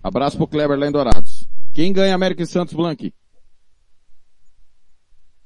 Abraço 0.00 0.36
pro 0.36 0.46
Kleber 0.46 0.78
lá 0.78 0.86
em 0.86 0.92
Dourados. 0.92 1.48
Quem 1.74 1.92
ganha 1.92 2.14
América 2.14 2.44
e 2.44 2.46
Santos, 2.46 2.74
Blank? 2.74 3.12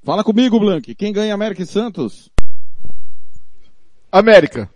Fala 0.02 0.22
comigo, 0.22 0.60
Blank. 0.60 0.94
Quem 0.94 1.14
ganha 1.14 1.32
América 1.32 1.62
e 1.62 1.66
Santos? 1.66 2.30
América. 4.12 4.68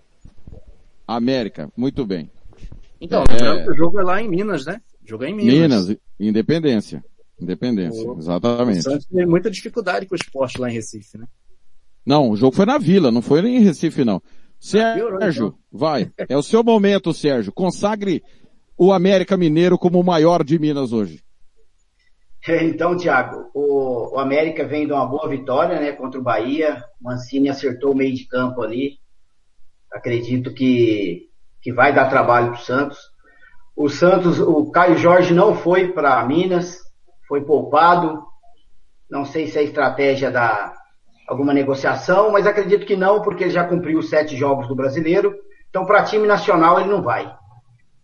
América, 1.07 1.71
muito 1.77 2.07
bem. 2.07 2.31
Então, 2.99 3.25
É. 3.29 3.69
o 3.71 3.75
jogo 3.77 4.01
é 4.01 4.03
lá 4.03 4.23
em 4.23 4.29
Minas, 4.29 4.65
né? 4.65 4.81
O 5.05 5.07
jogo 5.09 5.25
é 5.25 5.29
em 5.29 5.35
Minas. 5.35 5.87
Minas, 5.87 5.97
Independência. 6.19 7.05
Independência, 7.41 8.03
O- 8.09 8.15
O 8.15 8.19
exatamente. 8.19 8.83
Santos 8.83 9.07
teve 9.07 9.27
muita 9.27 9.51
dificuldade 9.51 10.07
com 10.07 10.15
o 10.15 10.17
esporte 10.17 10.61
lá 10.61 10.71
em 10.71 10.75
Recife, 10.75 11.19
né? 11.19 11.27
Não, 12.07 12.31
o 12.31 12.37
jogo 12.37 12.55
foi 12.55 12.67
na 12.67 12.79
Vila, 12.79 13.11
não 13.11 13.23
foi 13.23 13.43
nem 13.43 13.57
em 13.57 13.61
Recife 13.61 14.05
não. 14.05 14.21
piorou, 14.21 15.21
Sérgio, 15.21 15.47
então. 15.47 15.59
vai. 15.73 16.11
É 16.29 16.37
o 16.37 16.43
seu 16.43 16.63
momento, 16.63 17.13
Sérgio. 17.13 17.53
Consagre 17.53 18.23
o 18.77 18.93
América 18.93 19.37
Mineiro 19.37 19.79
como 19.79 19.99
o 20.01 20.05
maior 20.05 20.45
de 20.45 20.59
Minas 20.59 20.93
hoje. 20.93 21.23
Então, 22.47 22.95
Thiago, 22.97 23.51
o, 23.55 24.17
o 24.17 24.19
América 24.19 24.67
vem 24.67 24.87
de 24.87 24.93
uma 24.93 25.07
boa 25.07 25.27
vitória, 25.29 25.81
né, 25.81 25.93
contra 25.93 26.21
o 26.21 26.23
Bahia. 26.23 26.85
O 27.01 27.05
Mancini 27.05 27.49
acertou 27.49 27.93
o 27.93 27.97
meio 27.97 28.15
de 28.15 28.27
campo 28.27 28.61
ali. 28.61 28.99
Acredito 29.91 30.53
que, 30.53 31.31
que 31.63 31.73
vai 31.73 31.95
dar 31.95 32.11
trabalho 32.11 32.49
para 32.53 32.61
o 32.61 32.65
Santos. 32.65 32.99
O 33.75 33.89
Santos, 33.89 34.39
o 34.39 34.71
Caio 34.71 34.99
Jorge 34.99 35.33
não 35.33 35.55
foi 35.57 35.93
para 35.93 36.25
Minas, 36.27 36.81
foi 37.35 37.41
poupado. 37.41 38.23
Não 39.11 39.25
sei 39.25 39.49
se 39.49 39.59
é 39.59 39.65
estratégia 39.65 40.31
da 40.31 40.73
alguma 41.27 41.53
negociação, 41.53 42.31
mas 42.31 42.47
acredito 42.47 42.87
que 42.87 42.95
não, 42.95 43.23
porque 43.23 43.45
ele 43.45 43.51
já 43.51 43.67
cumpriu 43.67 43.99
os 43.99 44.09
sete 44.09 44.37
jogos 44.37 44.69
do 44.69 44.77
Brasileiro. 44.77 45.35
Então, 45.69 45.85
para 45.85 46.05
time 46.05 46.29
nacional 46.29 46.79
ele 46.79 46.91
não 46.91 47.03
vai. 47.03 47.35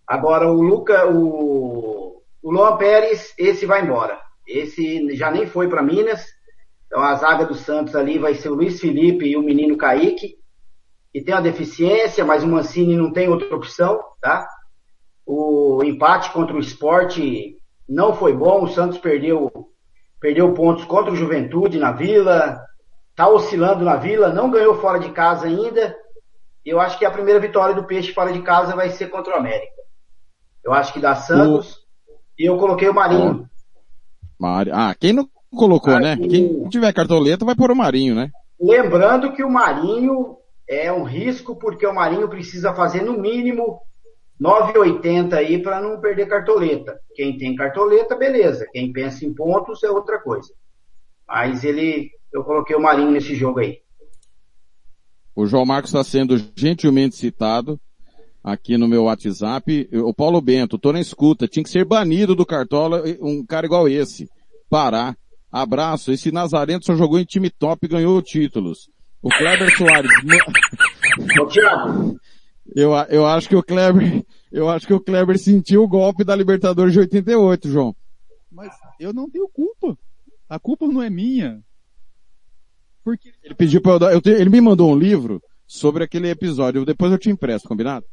Agora 0.05 0.51
o 0.51 0.61
Luca, 0.61 1.07
o, 1.09 2.23
o 2.43 2.51
Luan 2.51 2.77
Pérez, 2.77 3.33
esse 3.39 3.67
vai 3.67 3.83
embora. 3.83 4.19
Esse 4.49 5.15
já 5.15 5.31
nem 5.31 5.47
foi 5.47 5.69
para 5.69 5.83
Minas. 5.83 6.27
Então 6.87 7.01
a 7.01 7.15
zaga 7.15 7.45
do 7.45 7.55
Santos 7.55 7.95
ali 7.95 8.19
vai 8.19 8.35
ser 8.35 8.49
o 8.49 8.55
Luiz 8.55 8.81
Felipe 8.81 9.27
e 9.27 9.37
o 9.37 9.43
menino 9.43 9.77
Kaique. 9.77 10.39
Que 11.13 11.23
tem 11.23 11.35
uma 11.35 11.43
deficiência, 11.43 12.25
mas 12.25 12.43
o 12.43 12.49
Mancini 12.49 12.97
não 12.97 13.13
tem 13.13 13.29
outra 13.29 13.55
opção, 13.55 14.01
tá? 14.21 14.49
O 15.25 15.85
empate 15.85 16.33
contra 16.33 16.57
o 16.57 16.61
esporte 16.61 17.60
não 17.91 18.15
foi 18.15 18.33
bom. 18.33 18.63
O 18.63 18.69
Santos 18.69 18.99
perdeu, 18.99 19.51
perdeu 20.21 20.55
pontos 20.55 20.85
contra 20.85 21.13
o 21.13 21.17
Juventude 21.17 21.79
na 21.79 21.91
Vila. 21.91 22.65
Tá 23.17 23.29
oscilando 23.29 23.85
na 23.85 23.97
Vila, 23.97 24.33
não 24.33 24.51
ganhou 24.51 24.81
fora 24.81 25.01
de 25.01 25.11
casa 25.11 25.47
ainda. 25.47 25.95
Eu 26.65 26.81
acho 26.81 26.99
que 26.99 27.05
a 27.05 27.11
primeira 27.11 27.41
vitória 27.41 27.75
do 27.75 27.85
Peixe 27.85 28.15
fora 28.15 28.33
de 28.33 28.41
casa 28.43 28.77
vai 28.77 28.91
ser 28.91 29.09
contra 29.09 29.35
o 29.35 29.37
América. 29.37 29.75
Eu 30.65 30.73
acho 30.73 30.93
que 30.93 31.01
dá 31.01 31.17
Santos. 31.17 31.81
E 32.39 32.49
eu 32.49 32.57
coloquei 32.57 32.89
o 32.89 32.95
Marinho. 32.95 33.47
Mari... 34.39 34.71
Ah, 34.73 34.95
quem 34.99 35.13
não 35.13 35.29
colocou, 35.55 35.99
né? 35.99 36.17
Quem 36.17 36.69
tiver 36.69 36.93
cartoleta 36.93 37.45
vai 37.45 37.57
pôr 37.57 37.71
o 37.71 37.77
Marinho, 37.77 38.15
né? 38.15 38.31
Lembrando 38.59 39.33
que 39.33 39.43
o 39.43 39.51
Marinho 39.51 40.37
é 40.69 40.93
um 40.93 41.03
risco, 41.03 41.57
porque 41.57 41.87
o 41.87 41.95
Marinho 41.95 42.29
precisa 42.29 42.73
fazer 42.73 43.03
no 43.03 43.19
mínimo 43.19 43.81
9,80 44.41 45.35
aí 45.35 45.63
para 45.63 45.81
não 45.81 46.01
perder 46.01 46.27
cartoleta. 46.27 46.99
Quem 47.15 47.37
tem 47.37 47.55
cartoleta, 47.55 48.17
beleza. 48.17 48.67
Quem 48.73 48.91
pensa 48.91 49.25
em 49.27 49.35
pontos 49.35 49.83
é 49.85 49.91
outra 49.91 50.19
coisa. 50.19 50.49
Mas 51.29 51.63
ele, 51.63 52.11
eu 52.33 52.43
coloquei 52.43 52.75
o 52.75 52.81
Marinho 52.81 53.11
nesse 53.11 53.35
jogo 53.35 53.61
aí. 53.61 53.81
O 55.37 55.47
João 55.47 55.67
Marcos 55.67 55.91
está 55.91 56.03
sendo 56.03 56.43
gentilmente 56.57 57.17
citado 57.17 57.79
aqui 58.43 58.79
no 58.79 58.89
meu 58.89 59.05
WhatsApp. 59.05 59.89
O 59.93 60.15
Paulo 60.15 60.41
Bento, 60.41 60.79
tô 60.79 60.93
na 60.93 61.01
escuta, 61.01 61.47
tinha 61.47 61.63
que 61.63 61.71
ser 61.71 61.85
banido 61.85 62.35
do 62.35 62.47
Cartola 62.47 63.03
um 63.21 63.45
cara 63.45 63.67
igual 63.67 63.89
esse. 63.89 64.29
Pará. 64.69 65.15
Abraço. 65.53 66.13
Esse 66.13 66.33
Nazareno 66.33 66.83
só 66.83 66.95
jogou 66.95 67.19
em 67.19 67.25
time 67.25 67.51
top 67.51 67.85
e 67.85 67.89
ganhou 67.89 68.23
títulos. 68.23 68.89
O 69.23 69.29
Kleber 69.29 69.77
Soares. 69.77 70.11
Ô, 71.41 71.47
Thiago. 71.47 72.17
Eu, 72.75 72.93
eu 73.09 73.27
acho 73.27 73.49
que 73.49 73.57
o 73.57 73.63
Kleber, 73.63 74.25
eu 74.53 74.69
acho 74.69 74.87
que 74.87 74.95
o 74.95 75.01
Kleber 75.01 75.39
sentiu 75.39 75.83
o 75.83 75.89
golpe 75.89 76.23
da 76.25 76.35
Libertadores 76.37 76.93
de 76.93 77.01
88, 77.01 77.69
João. 77.69 77.95
Mas 78.51 78.73
eu 78.99 79.13
não 79.13 79.29
tenho 79.31 79.49
culpa. 79.49 79.97
A 80.49 80.59
culpa 80.59 80.87
não 80.87 81.03
é 81.03 81.09
minha. 81.11 81.61
Porque 83.05 83.33
Ele 83.43 83.55
pediu 83.55 83.81
para 83.81 83.93
eu 83.93 83.99
dar, 83.99 84.13
eu 84.13 84.21
te- 84.21 84.31
ele 84.31 84.51
me 84.51 84.61
mandou 84.61 84.91
um 84.93 84.97
livro 84.99 85.43
sobre 85.67 86.05
aquele 86.05 86.29
episódio, 86.29 86.85
depois 86.85 87.11
eu 87.13 87.19
te 87.19 87.31
empresto, 87.31 87.69
combinado? 87.69 88.05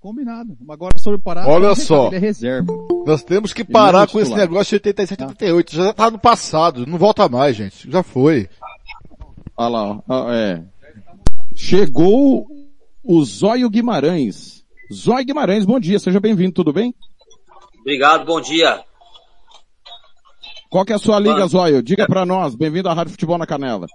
combinado. 0.00 0.54
Agora 0.68 0.98
sobre 0.98 1.18
parar. 1.18 1.48
Olha 1.48 1.68
ele 1.68 1.76
só. 1.76 2.08
Ele 2.08 2.16
é 2.16 2.18
reserva. 2.18 2.70
Nós 3.06 3.24
temos 3.24 3.54
que 3.54 3.64
parar 3.64 4.02
é 4.02 4.06
com 4.06 4.20
esse 4.20 4.34
negócio 4.34 4.68
de 4.68 4.74
87, 4.88 5.22
88. 5.22 5.74
Já 5.74 5.94
tá 5.94 6.10
no 6.10 6.18
passado. 6.18 6.84
Não 6.84 6.98
volta 6.98 7.26
mais, 7.26 7.56
gente. 7.56 7.90
Já 7.90 8.02
foi. 8.02 8.46
Olha 9.56 9.68
lá, 9.70 9.82
ó, 9.90 10.02
ó, 10.06 10.30
é. 10.30 10.62
Chegou 11.54 12.46
o 13.04 13.24
Zóio 13.24 13.68
Guimarães. 13.70 14.64
Zóio 14.92 15.24
Guimarães, 15.24 15.64
bom 15.64 15.78
dia, 15.78 15.98
seja 15.98 16.20
bem-vindo, 16.20 16.52
tudo 16.52 16.72
bem? 16.72 16.94
Obrigado, 17.80 18.24
bom 18.24 18.40
dia. 18.40 18.82
Qual 20.70 20.84
que 20.84 20.92
é 20.92 20.96
a 20.96 20.98
sua 20.98 21.18
liga, 21.18 21.34
Mano. 21.34 21.48
Zóio? 21.48 21.82
Diga 21.82 22.06
pra 22.06 22.26
nós, 22.26 22.54
bem-vindo 22.54 22.88
à 22.88 22.94
Rádio 22.94 23.12
Futebol 23.12 23.38
na 23.38 23.46
Canela. 23.46 23.86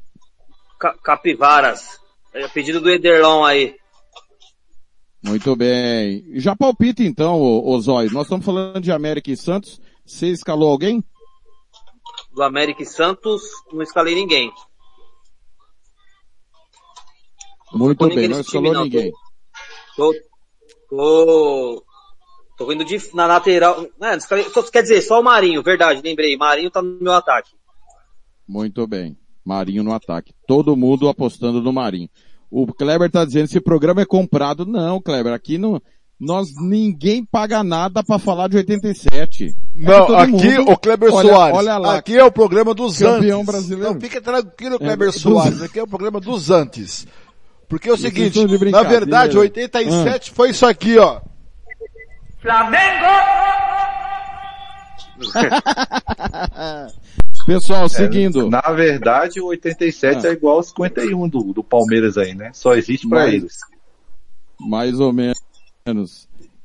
Ca- 0.80 0.96
Capivaras. 1.04 2.00
É 2.34 2.48
pedido 2.48 2.80
do 2.80 2.90
Ederlon 2.90 3.44
aí. 3.44 3.76
Muito 5.24 5.56
bem. 5.56 6.24
Já 6.36 6.56
palpita 6.56 7.04
então, 7.04 7.42
ô, 7.42 7.74
ô 7.74 7.82
Zóio. 7.82 8.12
Nós 8.14 8.24
estamos 8.24 8.46
falando 8.46 8.80
de 8.80 8.92
América 8.92 9.30
e 9.32 9.36
Santos. 9.36 9.82
Você 10.06 10.28
escalou 10.28 10.70
alguém? 10.70 11.04
Do 12.34 12.44
América 12.44 12.84
e 12.84 12.86
Santos, 12.86 13.42
não 13.74 13.82
escalei 13.82 14.16
ninguém. 14.16 14.52
Muito 17.74 18.08
bem, 18.10 18.28
não 18.28 18.40
escalou 18.42 18.74
não. 18.74 18.84
ninguém. 18.84 19.12
Tô, 19.96 20.14
tô, 20.90 21.84
tô 22.58 22.72
indo 22.72 22.84
de, 22.86 22.98
na 23.14 23.26
lateral. 23.26 23.86
É, 24.02 24.18
quer 24.72 24.82
dizer, 24.82 25.02
só 25.02 25.20
o 25.20 25.24
Marinho, 25.24 25.62
verdade, 25.64 26.02
lembrei. 26.04 26.36
Marinho 26.38 26.72
tá 26.72 26.82
no 26.82 27.00
meu 27.02 27.14
ataque. 27.14 27.52
Muito 28.48 28.86
bem. 28.88 29.18
Marinho 29.46 29.84
no 29.84 29.94
ataque. 29.94 30.34
Todo 30.48 30.76
mundo 30.76 31.08
apostando 31.08 31.62
no 31.62 31.72
Marinho. 31.74 32.10
O 32.52 32.66
Kleber 32.74 33.10
tá 33.12 33.24
dizendo 33.26 33.46
esse 33.46 33.62
programa 33.62 34.02
é 34.02 34.06
comprado. 34.06 34.66
Não, 34.66 35.00
Kleber, 35.02 35.34
aqui 35.34 35.58
não, 35.60 35.80
nós 36.20 36.50
ninguém 36.60 37.24
paga 37.24 37.64
nada 37.64 38.04
pra 38.04 38.18
falar 38.18 38.48
de 38.50 38.58
87. 38.58 39.56
Não, 39.76 40.08
todo 40.08 40.16
aqui 40.16 40.32
mundo- 40.58 40.72
o 40.72 40.78
Kleber 40.78 41.14
olha, 41.14 41.30
Soares. 41.30 41.58
Olha 41.58 41.78
lá. 41.78 41.96
Aqui 41.98 42.18
é 42.18 42.24
o 42.24 42.32
programa 42.32 42.74
dos 42.74 42.98
Campeão 42.98 43.42
antes. 43.42 43.46
brasileiro. 43.52 43.94
Não, 43.94 44.02
fica 44.02 44.20
tranquilo, 44.20 44.76
É, 44.76 44.80
Kleber 44.80 45.12
dos- 45.12 45.22
Soares. 45.22 45.62
Aqui 45.62 45.78
é 45.80 45.84
o 45.84 45.88
programa 45.88 46.20
dos 46.20 46.50
antes. 46.50 47.08
Porque 47.70 47.88
é 47.88 47.94
o 47.94 47.98
Vocês 47.98 48.14
seguinte, 48.14 48.72
na 48.72 48.84
verdade, 48.84 49.38
87 49.38 50.32
foi 50.32 50.50
isso 50.50 50.66
aqui, 50.66 50.98
ó. 50.98 51.22
Pessoal, 57.46 57.86
É, 57.86 57.90
seguindo. 57.90 58.50
Na 58.50 58.62
verdade, 58.62 59.40
o 59.42 59.48
87 59.48 60.26
Ah. 60.26 60.30
é 60.30 60.34
igual 60.34 60.58
ao 60.58 60.64
51 60.64 61.28
do, 61.28 61.54
do 61.54 61.64
Palmeiras 61.64 62.18
aí, 62.18 62.34
né? 62.36 62.52
Só 62.54 62.76
existe 62.76 63.08
pra 63.08 63.20
Mais- 63.20 63.34
eles. 63.34 63.58
Mais 64.60 65.00
ou 65.00 65.12
menos. 65.14 65.40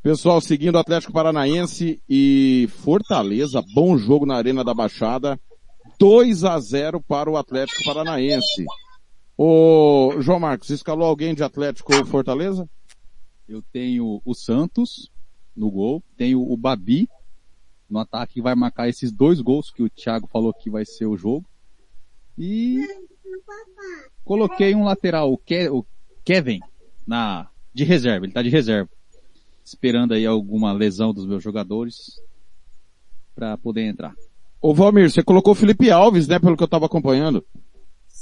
Pessoal, 0.02 0.41
seguindo 0.41 0.78
Atlético 0.78 1.12
Paranaense 1.12 2.00
e 2.08 2.68
Fortaleza, 2.83 3.62
bom 3.74 3.97
jogo 3.97 4.26
na 4.26 4.36
Arena 4.36 4.62
da 4.62 4.74
Baixada. 4.74 5.39
2 5.99 6.44
a 6.44 6.58
0 6.58 7.00
para 7.00 7.31
o 7.31 7.36
Atlético 7.36 7.83
Paranaense. 7.84 8.65
Ô, 9.36 10.14
João 10.20 10.38
Marcos, 10.38 10.70
escalou 10.70 11.06
alguém 11.06 11.34
de 11.34 11.42
Atlético 11.42 11.94
ou 11.94 12.04
Fortaleza? 12.06 12.68
Eu 13.48 13.62
tenho 13.72 14.22
o 14.24 14.34
Santos 14.34 15.10
no 15.56 15.70
gol, 15.70 16.02
tenho 16.16 16.40
o 16.40 16.56
Babi 16.56 17.08
no 17.88 17.98
ataque 17.98 18.34
que 18.34 18.42
vai 18.42 18.54
marcar 18.54 18.88
esses 18.88 19.12
dois 19.12 19.40
gols 19.40 19.70
que 19.70 19.82
o 19.82 19.90
Thiago 19.90 20.26
falou 20.26 20.52
que 20.52 20.70
vai 20.70 20.84
ser 20.84 21.06
o 21.06 21.16
jogo. 21.16 21.44
E 22.36 22.80
Coloquei 24.24 24.74
um 24.74 24.84
lateral, 24.84 25.32
o, 25.32 25.36
Ke 25.36 25.68
o 25.68 25.84
Kevin, 26.24 26.60
na, 27.06 27.48
de 27.74 27.84
reserva, 27.84 28.24
ele 28.24 28.32
tá 28.32 28.42
de 28.42 28.48
reserva. 28.48 28.88
Esperando 29.62 30.14
aí 30.14 30.24
alguma 30.24 30.72
lesão 30.72 31.12
dos 31.12 31.26
meus 31.26 31.42
jogadores 31.42 32.20
para 33.34 33.56
poder 33.58 33.82
entrar. 33.82 34.14
Ô 34.60 34.72
Valmir, 34.72 35.10
você 35.10 35.22
colocou 35.22 35.52
o 35.52 35.56
Felipe 35.56 35.90
Alves, 35.90 36.26
né, 36.26 36.38
pelo 36.38 36.56
que 36.56 36.62
eu 36.62 36.68
tava 36.68 36.86
acompanhando. 36.86 37.44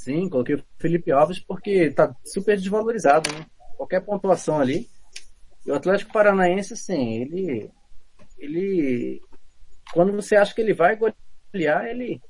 Sim, 0.03 0.29
coloquei 0.29 0.57
o 0.57 0.65
Felipe 0.81 1.13
Alves 1.13 1.39
porque 1.39 1.89
tá 1.93 2.13
super 2.25 2.57
desvalorizado, 2.57 3.31
né? 3.33 3.47
Qualquer 3.77 4.01
pontuação 4.01 4.59
ali. 4.61 4.89
E 5.65 5.71
o 5.71 5.75
Atlético 5.77 6.13
Paranaense, 6.13 6.73
assim, 6.73 7.21
ele, 7.21 7.71
ele, 8.37 9.21
quando 9.93 10.13
você 10.13 10.35
acha 10.35 10.53
que 10.53 10.61
ele 10.61 10.75
vai 10.75 10.97
golear, 10.97 11.85
ele 11.87 12.21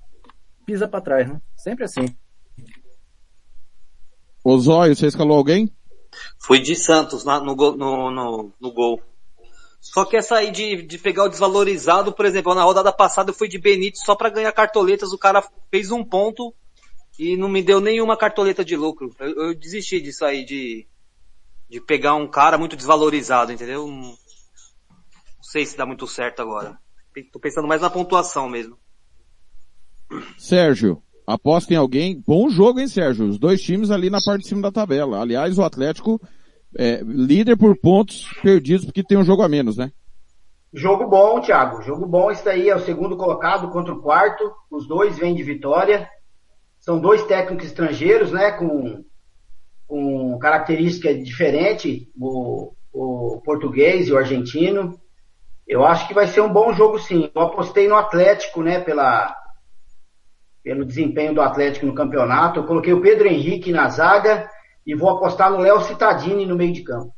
pisa 0.66 0.86
para 0.86 1.00
trás, 1.00 1.26
né? 1.26 1.40
Sempre 1.56 1.84
assim. 1.84 2.14
Ô 4.44 4.58
Zóio, 4.58 4.94
você 4.94 5.06
escalou 5.06 5.38
alguém? 5.38 5.74
Fui 6.44 6.60
de 6.60 6.76
Santos 6.76 7.24
na- 7.24 7.40
no, 7.40 7.56
gol- 7.56 7.74
no, 7.74 8.10
no, 8.10 8.52
no 8.60 8.72
gol. 8.74 9.00
Só 9.80 10.04
que 10.04 10.14
essa 10.18 10.36
aí 10.36 10.50
de, 10.50 10.82
de 10.82 10.98
pegar 10.98 11.24
o 11.24 11.28
desvalorizado, 11.30 12.12
por 12.12 12.26
exemplo, 12.26 12.54
na 12.54 12.64
rodada 12.64 12.92
passada 12.92 13.30
eu 13.30 13.34
fui 13.34 13.48
de 13.48 13.58
Benítez 13.58 14.04
só 14.04 14.14
pra 14.14 14.28
ganhar 14.28 14.52
cartoletas, 14.52 15.10
o 15.10 15.18
cara 15.18 15.42
fez 15.70 15.90
um 15.90 16.04
ponto 16.04 16.54
e 17.18 17.36
não 17.36 17.48
me 17.48 17.62
deu 17.62 17.80
nenhuma 17.80 18.16
cartoleta 18.16 18.64
de 18.64 18.76
lucro. 18.76 19.14
Eu, 19.18 19.48
eu 19.48 19.54
desisti 19.54 20.00
disso 20.00 20.24
aí, 20.24 20.44
de, 20.44 20.86
de 21.68 21.80
pegar 21.80 22.14
um 22.14 22.28
cara 22.28 22.58
muito 22.58 22.76
desvalorizado, 22.76 23.52
entendeu? 23.52 23.86
Não, 23.86 23.94
não 23.94 24.16
sei 25.42 25.66
se 25.66 25.76
dá 25.76 25.84
muito 25.84 26.06
certo 26.06 26.40
agora. 26.40 26.78
Tô 27.32 27.38
pensando 27.38 27.68
mais 27.68 27.82
na 27.82 27.90
pontuação 27.90 28.48
mesmo. 28.48 28.78
Sérgio, 30.38 31.02
aposta 31.26 31.72
em 31.72 31.76
alguém. 31.76 32.22
Bom 32.26 32.48
jogo, 32.48 32.80
hein, 32.80 32.88
Sérgio? 32.88 33.28
Os 33.28 33.38
dois 33.38 33.60
times 33.60 33.90
ali 33.90 34.08
na 34.08 34.20
parte 34.24 34.42
de 34.42 34.48
cima 34.48 34.62
da 34.62 34.72
tabela. 34.72 35.20
Aliás, 35.20 35.58
o 35.58 35.62
Atlético 35.62 36.20
é 36.76 37.02
líder 37.04 37.56
por 37.56 37.76
pontos 37.76 38.26
perdidos 38.42 38.86
porque 38.86 39.04
tem 39.04 39.18
um 39.18 39.24
jogo 39.24 39.42
a 39.42 39.48
menos, 39.48 39.76
né? 39.76 39.92
Jogo 40.72 41.06
bom, 41.06 41.40
Thiago. 41.40 41.82
Jogo 41.82 42.06
bom. 42.06 42.30
Isso 42.30 42.44
daí 42.44 42.70
é 42.70 42.74
o 42.74 42.80
segundo 42.80 43.16
colocado 43.16 43.70
contra 43.70 43.92
o 43.92 44.00
quarto. 44.00 44.50
Os 44.70 44.88
dois 44.88 45.18
vêm 45.18 45.34
de 45.34 45.42
vitória. 45.42 46.08
São 46.82 46.98
dois 46.98 47.24
técnicos 47.26 47.66
estrangeiros, 47.66 48.32
né? 48.32 48.50
Com, 48.50 49.04
com 49.86 50.38
característica 50.40 51.14
diferente, 51.14 52.10
o, 52.20 52.74
o 52.92 53.40
português 53.44 54.08
e 54.08 54.12
o 54.12 54.18
argentino. 54.18 55.00
Eu 55.66 55.84
acho 55.84 56.08
que 56.08 56.14
vai 56.14 56.26
ser 56.26 56.40
um 56.40 56.52
bom 56.52 56.72
jogo, 56.72 56.98
sim. 56.98 57.30
Eu 57.32 57.42
apostei 57.42 57.86
no 57.86 57.94
Atlético, 57.94 58.62
né? 58.62 58.80
Pela, 58.80 59.32
pelo 60.60 60.84
desempenho 60.84 61.32
do 61.32 61.40
Atlético 61.40 61.86
no 61.86 61.94
campeonato. 61.94 62.58
Eu 62.58 62.66
coloquei 62.66 62.92
o 62.92 63.00
Pedro 63.00 63.28
Henrique 63.28 63.70
na 63.70 63.88
zaga 63.88 64.50
e 64.84 64.92
vou 64.96 65.08
apostar 65.08 65.52
no 65.52 65.58
Léo 65.58 65.80
Cittadini 65.82 66.44
no 66.44 66.56
meio 66.56 66.72
de 66.72 66.82
campo. 66.82 67.14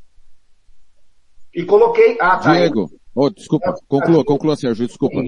E 1.54 1.64
coloquei. 1.64 2.18
Ah, 2.20 2.36
tá. 2.36 2.52
Diego, 2.52 2.90
oh, 3.14 3.30
desculpa, 3.30 3.74
conclua, 3.88 4.22
conclua, 4.26 4.56
Sérgio, 4.56 4.86
desculpa. 4.86 5.22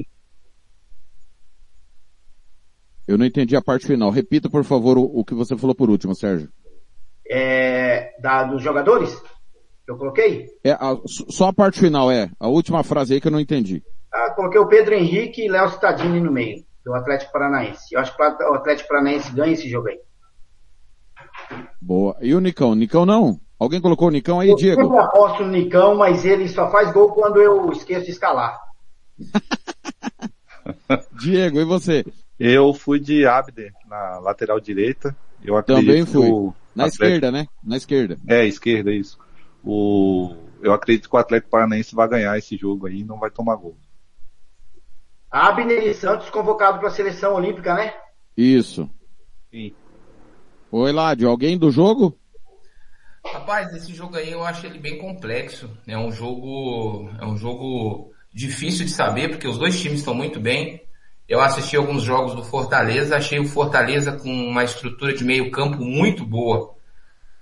Eu 3.06 3.16
não 3.18 3.26
entendi 3.26 3.56
a 3.56 3.62
parte 3.62 3.86
final. 3.86 4.10
Repita, 4.10 4.48
por 4.50 4.64
favor, 4.64 4.98
o, 4.98 5.04
o 5.04 5.24
que 5.24 5.34
você 5.34 5.56
falou 5.56 5.74
por 5.74 5.90
último, 5.90 6.14
Sérgio. 6.14 6.48
É, 7.28 8.12
da, 8.20 8.44
dos 8.44 8.62
jogadores 8.62 9.20
eu 9.88 9.96
coloquei? 9.96 10.46
É, 10.64 10.72
a- 10.72 10.96
só 11.06 11.48
a 11.48 11.52
parte 11.52 11.78
final, 11.78 12.10
é. 12.10 12.28
A 12.40 12.48
última 12.48 12.82
frase 12.82 13.14
aí 13.14 13.20
que 13.20 13.28
eu 13.28 13.32
não 13.32 13.40
entendi. 13.40 13.82
Ah, 14.12 14.30
coloquei 14.34 14.60
o 14.60 14.66
Pedro 14.68 14.94
Henrique 14.94 15.44
e 15.44 15.48
Léo 15.48 15.68
Cittadini 15.70 16.20
no 16.20 16.32
meio, 16.32 16.64
do 16.84 16.92
Atlético 16.94 17.32
Paranaense. 17.32 17.94
Eu 17.94 18.00
acho 18.00 18.14
que 18.16 18.22
o 18.22 18.54
Atlético 18.54 18.88
Paranaense 18.88 19.32
ganha 19.32 19.52
esse 19.52 19.68
jogo 19.68 19.88
aí. 19.88 19.98
Boa. 21.80 22.16
E 22.20 22.34
o 22.34 22.40
Nicão? 22.40 22.74
Nicão 22.74 23.06
não? 23.06 23.38
Alguém 23.58 23.80
colocou 23.80 24.08
o 24.08 24.10
Nicão 24.10 24.40
aí, 24.40 24.50
Eu 24.50 24.56
Diego? 24.56 24.82
sempre 24.82 24.98
aposto 24.98 25.44
no 25.44 25.50
Nicão, 25.52 25.94
mas 25.96 26.24
ele 26.24 26.48
só 26.48 26.70
faz 26.70 26.92
gol 26.92 27.12
quando 27.12 27.40
eu 27.40 27.70
esqueço 27.72 28.04
de 28.06 28.10
escalar. 28.10 28.58
Diego, 31.20 31.60
e 31.60 31.64
você? 31.64 32.04
Eu 32.38 32.74
fui 32.74 33.00
de 33.00 33.26
Abder 33.26 33.72
na 33.86 34.18
lateral 34.18 34.60
direita. 34.60 35.16
Eu 35.42 35.56
acredito 35.56 35.86
Também 35.86 36.06
fui. 36.06 36.52
Na 36.74 36.84
Atlético- 36.84 37.04
esquerda, 37.04 37.32
né? 37.32 37.46
Na 37.62 37.76
esquerda. 37.76 38.18
É, 38.28 38.46
esquerda, 38.46 38.92
isso. 38.92 39.18
O... 39.64 40.36
Eu 40.62 40.72
acredito 40.72 41.08
que 41.08 41.16
o 41.16 41.18
Atlético 41.18 41.50
Paranaense 41.50 41.94
vai 41.94 42.08
ganhar 42.08 42.36
esse 42.36 42.56
jogo 42.56 42.86
aí 42.86 43.00
e 43.00 43.04
não 43.04 43.18
vai 43.18 43.30
tomar 43.30 43.56
gol. 43.56 43.76
Abner 45.30 45.86
e 45.86 45.94
Santos 45.94 46.30
convocado 46.30 46.78
para 46.78 46.88
a 46.88 46.92
seleção 46.92 47.34
olímpica, 47.34 47.74
né? 47.74 47.94
Isso. 48.36 48.88
Sim. 49.50 49.74
Oi, 50.70 50.92
Ládio, 50.92 51.28
alguém 51.28 51.58
do 51.58 51.70
jogo? 51.70 52.18
Rapaz, 53.24 53.72
esse 53.74 53.92
jogo 53.94 54.16
aí 54.16 54.30
eu 54.30 54.44
acho 54.44 54.66
ele 54.66 54.78
bem 54.78 54.98
complexo. 54.98 55.70
É 55.86 55.98
um 55.98 56.12
jogo, 56.12 57.10
é 57.20 57.26
um 57.26 57.36
jogo 57.36 58.12
difícil 58.32 58.84
de 58.84 58.92
saber 58.92 59.30
porque 59.30 59.48
os 59.48 59.58
dois 59.58 59.80
times 59.80 59.98
estão 60.00 60.14
muito 60.14 60.38
bem. 60.38 60.85
Eu 61.28 61.40
assisti 61.40 61.76
alguns 61.76 62.02
jogos 62.02 62.34
do 62.34 62.44
Fortaleza, 62.44 63.16
achei 63.16 63.38
o 63.38 63.48
Fortaleza 63.48 64.12
com 64.12 64.30
uma 64.30 64.62
estrutura 64.62 65.12
de 65.12 65.24
meio 65.24 65.50
campo 65.50 65.78
muito 65.84 66.24
boa. 66.24 66.74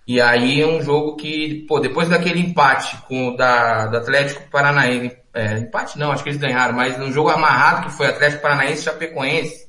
E 0.07 0.21
aí 0.21 0.61
é 0.61 0.67
um 0.67 0.83
jogo 0.83 1.17
que, 1.17 1.65
pô, 1.69 1.81
depois 1.81 2.09
daquele 2.09 2.41
empate 2.41 2.97
com 3.09 3.29
o 3.29 3.37
da, 3.37 3.87
do 3.87 3.97
Atlético 3.97 4.51
Paranaense, 4.51 5.17
é, 5.33 5.59
empate 5.59 5.99
não, 5.99 6.13
acho 6.13 6.23
que 6.23 6.29
eles 6.29 6.41
ganharam, 6.41 6.75
mas 6.75 6.99
um 6.99 7.11
jogo 7.11 7.31
amarrado 7.31 7.87
que 7.87 7.93
foi 7.93 8.07
Atlético 8.07 8.43
Paranaense 8.43 8.81
e 8.81 8.85
Chapecoense, 8.85 9.69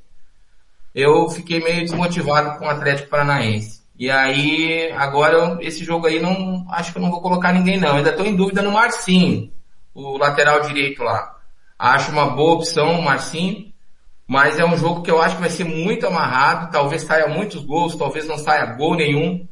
eu 0.94 1.30
fiquei 1.30 1.62
meio 1.62 1.82
desmotivado 1.82 2.58
com 2.58 2.66
o 2.66 2.70
Atlético 2.70 3.10
Paranaense. 3.10 3.84
E 3.98 4.10
aí, 4.10 4.92
agora, 4.92 5.58
esse 5.62 5.84
jogo 5.84 6.08
aí 6.08 6.22
não, 6.22 6.66
acho 6.70 6.92
que 6.92 6.98
eu 6.98 7.02
não 7.02 7.12
vou 7.12 7.22
colocar 7.22 7.54
ninguém 7.54 7.80
não. 7.80 7.96
Ainda 7.96 8.10
estou 8.10 8.26
em 8.26 8.36
dúvida 8.36 8.62
no 8.62 8.72
Marcinho, 8.72 9.52
o 9.94 10.18
lateral 10.18 10.62
direito 10.62 11.02
lá. 11.02 11.38
Acho 11.80 12.12
uma 12.12 12.30
boa 12.30 12.56
opção 12.56 13.00
o 13.00 13.04
Marcinho, 13.04 13.74
mas 14.28 14.58
é 14.58 14.66
um 14.66 14.78
jogo 14.78 15.02
que 15.02 15.12
eu 15.12 15.22
acho 15.22 15.36
que 15.36 15.42
vai 15.42 15.50
ser 15.50 15.64
muito 15.64 16.06
amarrado, 16.08 16.72
talvez 16.72 17.04
saia 17.04 17.28
muitos 17.28 17.64
gols, 17.64 17.96
talvez 17.96 18.28
não 18.28 18.38
saia 18.38 18.66
gol 18.66 18.96
nenhum. 18.96 19.48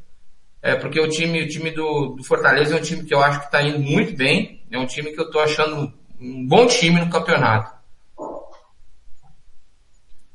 É, 0.61 0.75
porque 0.75 0.99
o 0.99 1.09
time, 1.09 1.43
o 1.43 1.47
time 1.47 1.71
do, 1.71 2.15
do 2.15 2.23
Fortaleza 2.23 2.75
é 2.75 2.79
um 2.79 2.81
time 2.81 3.03
que 3.03 3.13
eu 3.13 3.21
acho 3.21 3.39
que 3.39 3.45
está 3.45 3.61
indo 3.61 3.79
muito 3.79 4.15
bem. 4.15 4.63
É 4.71 4.79
um 4.79 4.85
time 4.85 5.11
que 5.11 5.19
eu 5.19 5.25
estou 5.25 5.41
achando 5.41 5.93
um 6.19 6.47
bom 6.47 6.65
time 6.65 6.99
no 7.01 7.09
campeonato. 7.09 7.73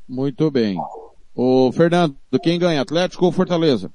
Muito 0.08 0.50
bem. 0.50 0.76
O 1.34 1.70
Fernando, 1.72 2.16
quem 2.42 2.58
ganha, 2.58 2.80
Atlético 2.82 3.26
ou 3.26 3.32
Fortaleza? 3.32 3.90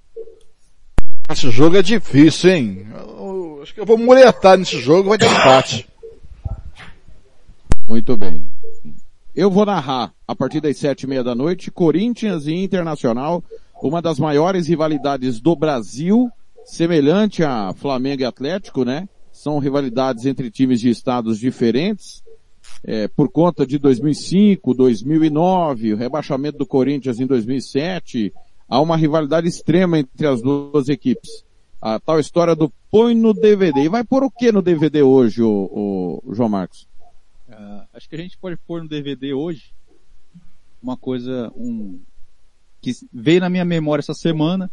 Esse 1.30 1.49
jogo 1.49 1.77
é 1.77 1.81
difícil, 1.81 2.51
hein? 2.51 2.88
Eu- 2.93 3.59
acho 3.63 3.73
que 3.73 3.80
eu 3.80 3.85
vou 3.85 3.97
muretar 3.97 4.57
nesse 4.57 4.80
jogo, 4.80 5.09
vai 5.09 5.17
dar 5.17 5.27
empate. 5.27 5.88
Muito 7.88 8.17
bem. 8.17 8.49
Eu 9.33 9.49
vou 9.49 9.65
narrar 9.65 10.12
a 10.27 10.35
partir 10.35 10.61
das 10.61 10.77
sete 10.77 11.03
e 11.03 11.08
meia 11.08 11.24
da 11.24 11.35
noite, 11.35 11.72
Corinthians 11.72 12.48
e 12.48 12.53
Internacional, 12.53 13.43
uma 13.82 14.02
das 14.02 14.19
maiores 14.19 14.68
rivalidades 14.68 15.42
do 15.42 15.56
Brasil, 15.56 16.30
semelhante 16.66 17.43
a 17.43 17.74
Flamengo 17.74 18.22
e 18.22 18.26
Atlético, 18.26 18.85
né? 18.85 19.08
São 19.32 19.60
rivalidades 19.60 20.26
entre 20.26 20.50
times 20.50 20.80
de 20.80 20.90
estados 20.90 21.38
diferentes, 21.40 22.24
é, 22.85 23.08
por 23.08 23.30
conta 23.30 23.66
de 23.66 23.77
2005, 23.77 24.74
2009, 24.74 25.93
o 25.93 25.98
rebaixamento 25.98 26.58
do 26.58 26.66
Corinthians 26.66 27.19
em 27.19 27.26
2007, 27.26 28.34
há 28.68 28.80
uma 28.80 28.95
rivalidade 28.95 29.48
extrema 29.48 30.00
entre 30.00 30.27
as 30.27 30.42
duas 30.42 30.88
equipes. 30.88 31.43
A 31.82 32.00
tal 32.00 32.19
história 32.19 32.56
do 32.56 32.72
põe 32.90 33.14
no 33.14 33.34
DVD. 33.34 33.82
E 33.82 33.90
vai 33.90 34.03
pôr 34.06 34.24
o 34.24 34.32
que 34.32 34.52
no 34.52 34.61
DVD 34.61 35.02
hoje, 35.02 35.42
o, 35.42 36.22
o 36.24 36.34
João 36.34 36.48
Marcos? 36.48 36.88
Ah, 37.50 37.85
acho 37.93 38.08
que 38.08 38.16
a 38.16 38.19
gente 38.19 38.38
pode 38.38 38.56
pôr 38.66 38.82
no 38.82 38.88
DVD 38.88 39.34
hoje 39.34 39.74
uma 40.83 40.97
coisa, 40.97 41.51
um, 41.55 41.99
que 42.81 42.91
veio 43.11 43.39
na 43.39 43.49
minha 43.49 43.63
memória 43.63 44.01
essa 44.01 44.13
semana, 44.13 44.69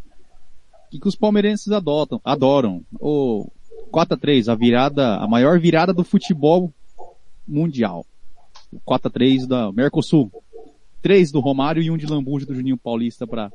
e 0.91 0.99
que 0.99 1.07
os 1.07 1.15
palmeirenses 1.15 1.71
adotam, 1.71 2.19
adoram. 2.23 2.83
O 2.99 3.49
4 3.91 4.15
a 4.15 4.17
3 4.17 4.49
a 4.49 4.55
virada, 4.55 5.15
a 5.15 5.27
maior 5.27 5.57
virada 5.57 5.93
do 5.93 6.03
futebol 6.03 6.71
mundial. 7.47 8.05
O 8.71 8.79
4 8.81 9.07
a 9.07 9.11
3 9.11 9.47
da 9.47 9.71
Mercosul. 9.71 10.29
Três 11.01 11.31
do 11.31 11.39
Romário 11.39 11.81
e 11.81 11.89
um 11.89 11.97
de 11.97 12.05
Lambuja 12.05 12.45
do 12.45 12.53
Juninho 12.53 12.77
Paulista 12.77 13.25
para 13.25 13.51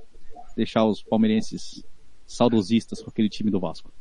deixar 0.56 0.84
os 0.84 1.00
palmeirenses 1.02 1.84
saudosistas 2.26 3.00
com 3.00 3.10
aquele 3.10 3.28
time 3.28 3.52
do 3.52 3.60
Vasco. 3.60 3.92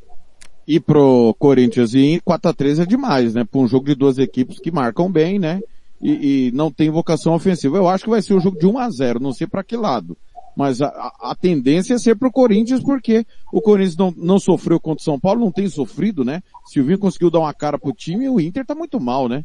E 0.68 0.80
pro 0.80 1.36
Corinthians 1.38 1.94
e 1.94 2.20
4x3 2.26 2.82
é 2.82 2.86
demais, 2.88 3.36
né? 3.36 3.44
Para 3.44 3.62
um 3.62 3.68
jogo 3.68 3.86
de 3.86 3.94
duas 3.94 4.18
equipes 4.18 4.58
que 4.58 4.72
marcam 4.72 5.12
bem, 5.12 5.38
né? 5.38 5.62
E, 6.02 6.48
e 6.48 6.52
não 6.52 6.72
tem 6.72 6.90
vocação 6.90 7.34
ofensiva. 7.34 7.78
Eu 7.78 7.88
acho 7.88 8.04
que 8.04 8.10
vai 8.10 8.22
ser 8.22 8.34
um 8.34 8.40
jogo 8.40 8.60
de 8.60 8.66
1 8.68 8.78
a 8.78 8.90
0 8.90 9.20
não 9.20 9.34
sei 9.34 9.48
para 9.48 9.64
que 9.64 9.76
lado. 9.78 10.18
Mas 10.56 10.82
a, 10.82 10.88
a- 11.20 11.36
tendência 11.36 11.96
é 11.96 11.98
ser 11.98 12.16
pro 12.16 12.32
Corinthians, 12.32 12.82
porque 12.82 13.26
o 13.52 13.60
Corinthians 13.62 13.98
não, 13.98 14.14
não 14.16 14.40
sofreu 14.40 14.80
contra 14.80 15.02
o 15.02 15.04
São 15.04 15.20
Paulo, 15.20 15.42
não 15.42 15.52
tem 15.52 15.68
sofrido, 15.68 16.24
né? 16.24 16.42
Silvinho 16.66 16.98
conseguiu 17.00 17.30
dar 17.30 17.40
uma 17.40 17.54
cara 17.54 17.78
pro 17.78 17.92
time 17.92 18.26
e 18.26 18.30
o 18.30 18.40
Inter 18.40 18.66
tá 18.66 18.74
muito 18.74 19.00
mal, 19.00 19.28
né? 19.28 19.44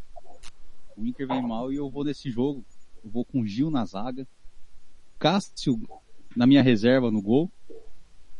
O 0.97 1.05
Inter 1.05 1.27
vem 1.27 1.43
mal 1.43 1.73
e 1.73 1.77
eu 1.77 1.91
vou 1.91 2.05
nesse 2.05 2.31
jogo. 2.31 2.62
Eu 3.05 3.11
vou 3.11 3.25
com 3.25 3.45
Gil 3.45 3.70
na 3.70 3.85
zaga. 3.85 4.27
Cássio 5.19 5.81
na 6.37 6.47
minha 6.47 6.62
reserva 6.62 7.11
no 7.11 7.20
gol. 7.20 7.51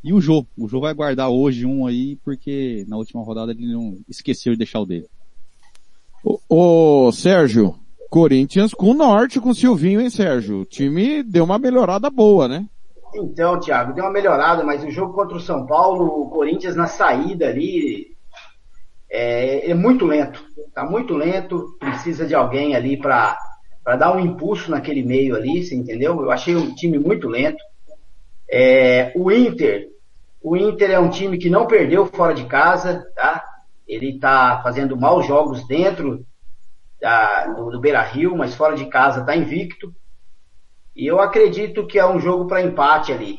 E 0.05 0.13
o 0.13 0.21
Jô. 0.21 0.47
O 0.57 0.69
Jô 0.69 0.81
vai 0.81 0.95
guardar 0.95 1.29
hoje 1.29 1.67
um 1.67 1.87
aí, 1.87 2.17
porque 2.25 2.85
na 2.89 2.97
última 2.97 3.23
rodada 3.23 3.53
ele 3.53 3.73
não 3.73 3.99
esqueceu 4.09 4.53
de 4.53 4.59
deixar 4.59 4.81
o 4.81 4.87
dele. 4.87 5.09
Ô, 6.23 6.39
ô, 6.49 7.13
Sérgio, 7.13 7.75
Corinthians 8.11 8.75
com 8.75 8.87
o 8.87 8.95
Norte, 8.95 9.41
com 9.41 9.51
o 9.51 9.55
Silvinho, 9.55 10.01
hein, 10.01 10.11
Sérgio? 10.11 10.63
O 10.63 10.65
time 10.65 11.23
deu 11.23 11.45
uma 11.45 11.61
melhorada 11.61 12.11
boa, 12.11 12.49
né? 12.49 12.67
Então, 13.15 13.59
Thiago, 13.61 13.93
deu 13.93 14.05
uma 14.05 14.13
melhorada, 14.13 14.65
mas 14.65 14.83
o 14.83 14.91
jogo 14.91 15.15
contra 15.15 15.37
o 15.37 15.41
São 15.41 15.65
Paulo, 15.65 16.23
o 16.23 16.29
Corinthians 16.29 16.75
na 16.75 16.89
saída 16.89 17.47
ali, 17.47 18.17
é, 19.09 19.71
é 19.71 19.75
muito 19.75 20.05
lento. 20.05 20.45
Tá 20.75 20.85
muito 20.85 21.15
lento, 21.15 21.77
precisa 21.79 22.27
de 22.27 22.35
alguém 22.35 22.75
ali 22.75 22.97
para 22.97 23.39
dar 23.97 24.15
um 24.15 24.21
impulso 24.21 24.73
naquele 24.73 25.05
meio 25.05 25.37
ali, 25.37 25.63
você 25.63 25.77
entendeu? 25.77 26.21
Eu 26.21 26.33
achei 26.33 26.57
o 26.57 26.75
time 26.75 26.99
muito 26.99 27.29
lento. 27.29 27.63
É, 28.51 29.13
o 29.15 29.31
Inter, 29.31 29.87
o 30.43 30.57
Inter 30.57 30.91
é 30.91 30.99
um 30.99 31.11
time 31.11 31.39
que 31.39 31.49
não 31.49 31.67
perdeu 31.67 32.07
fora 32.07 32.35
de 32.35 32.45
casa, 32.47 33.07
tá? 33.15 33.45
Ele 33.87 34.19
tá 34.19 34.61
fazendo 34.65 34.97
maus 34.97 35.27
jogos 35.27 35.65
dentro 35.69 36.27
da, 37.01 37.47
do, 37.47 37.71
do 37.71 37.81
Beira 37.81 38.03
Rio, 38.03 38.37
mas 38.37 38.55
fora 38.55 38.77
de 38.77 38.87
casa 38.87 39.25
tá 39.25 39.37
invicto. 39.37 39.95
E 40.95 41.07
eu 41.07 41.21
acredito 41.21 41.87
que 41.87 41.99
é 41.99 42.07
um 42.07 42.21
jogo 42.21 42.47
para 42.47 42.63
empate 42.63 43.13
ali. 43.13 43.39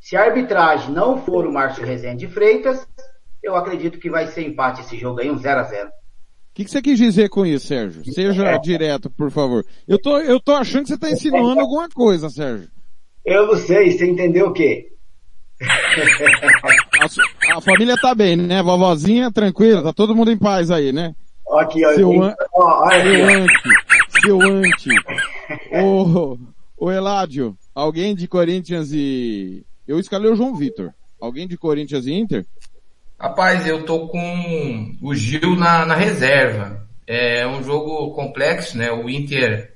Se 0.00 0.16
a 0.16 0.22
arbitragem 0.22 0.92
não 0.92 1.18
for 1.18 1.46
o 1.46 1.52
Márcio 1.52 1.84
Rezende 1.84 2.26
de 2.26 2.32
Freitas, 2.32 2.86
eu 3.42 3.56
acredito 3.56 3.98
que 3.98 4.08
vai 4.10 4.26
ser 4.28 4.46
empate 4.46 4.80
esse 4.80 4.96
jogo 4.96 5.20
aí, 5.20 5.30
um 5.30 5.38
0 5.38 5.60
a 5.60 5.64
0 5.64 5.88
O 5.88 5.92
que, 6.54 6.64
que 6.64 6.70
você 6.70 6.80
quis 6.80 6.98
dizer 6.98 7.28
com 7.28 7.44
isso, 7.44 7.66
Sérgio? 7.66 8.02
Seja 8.12 8.44
É. 8.44 8.58
direto, 8.58 9.10
por 9.10 9.30
favor. 9.30 9.64
Eu 9.86 10.00
tô, 10.00 10.18
eu 10.18 10.40
tô 10.40 10.52
achando 10.52 10.82
que 10.84 10.88
você 10.90 10.98
tá 10.98 11.10
insinuando 11.10 11.60
alguma 11.60 11.88
coisa, 11.88 12.30
Sérgio. 12.30 12.68
Eu 13.24 13.48
não 13.48 13.56
sei, 13.56 13.90
você 13.92 14.06
entendeu 14.06 14.46
o 14.48 14.52
quê? 14.52 14.86
A, 17.52 17.58
a 17.58 17.60
família 17.60 17.94
tá 18.00 18.14
bem, 18.14 18.36
né? 18.36 18.62
Vovozinha, 18.62 19.30
tranquila, 19.32 19.82
tá 19.82 19.92
todo 19.92 20.14
mundo 20.14 20.30
em 20.30 20.38
paz 20.38 20.70
aí, 20.70 20.92
né? 20.92 21.14
Aqui, 21.52 21.84
ó, 21.84 21.94
Seu, 21.94 22.22
an... 22.22 22.34
ó, 22.52 22.90
seu 22.90 23.24
anti, 23.24 24.20
seu 24.20 24.40
anti. 24.40 24.90
Ô, 25.72 26.38
ô 26.76 26.90
Eládio, 26.90 27.56
alguém 27.74 28.14
de 28.14 28.26
Corinthians 28.26 28.90
e... 28.92 29.64
Eu 29.86 30.00
escalei 30.00 30.30
o 30.30 30.36
João 30.36 30.56
Vitor. 30.56 30.92
Alguém 31.20 31.46
de 31.46 31.56
Corinthians 31.56 32.06
e 32.06 32.12
Inter? 32.12 32.44
Rapaz, 33.18 33.66
eu 33.66 33.84
tô 33.84 34.08
com 34.08 34.96
o 35.00 35.14
Gil 35.14 35.56
na, 35.56 35.86
na 35.86 35.94
reserva. 35.94 36.86
É 37.06 37.46
um 37.46 37.62
jogo 37.62 38.12
complexo, 38.12 38.76
né? 38.76 38.90
O 38.92 39.08
Inter 39.08 39.74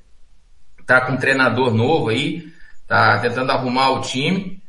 tá 0.84 1.00
com 1.00 1.12
um 1.12 1.16
treinador 1.16 1.72
novo 1.72 2.08
aí, 2.08 2.52
tá 2.86 3.18
tentando 3.20 3.52
arrumar 3.52 3.90
o 3.90 4.00
time. 4.00 4.60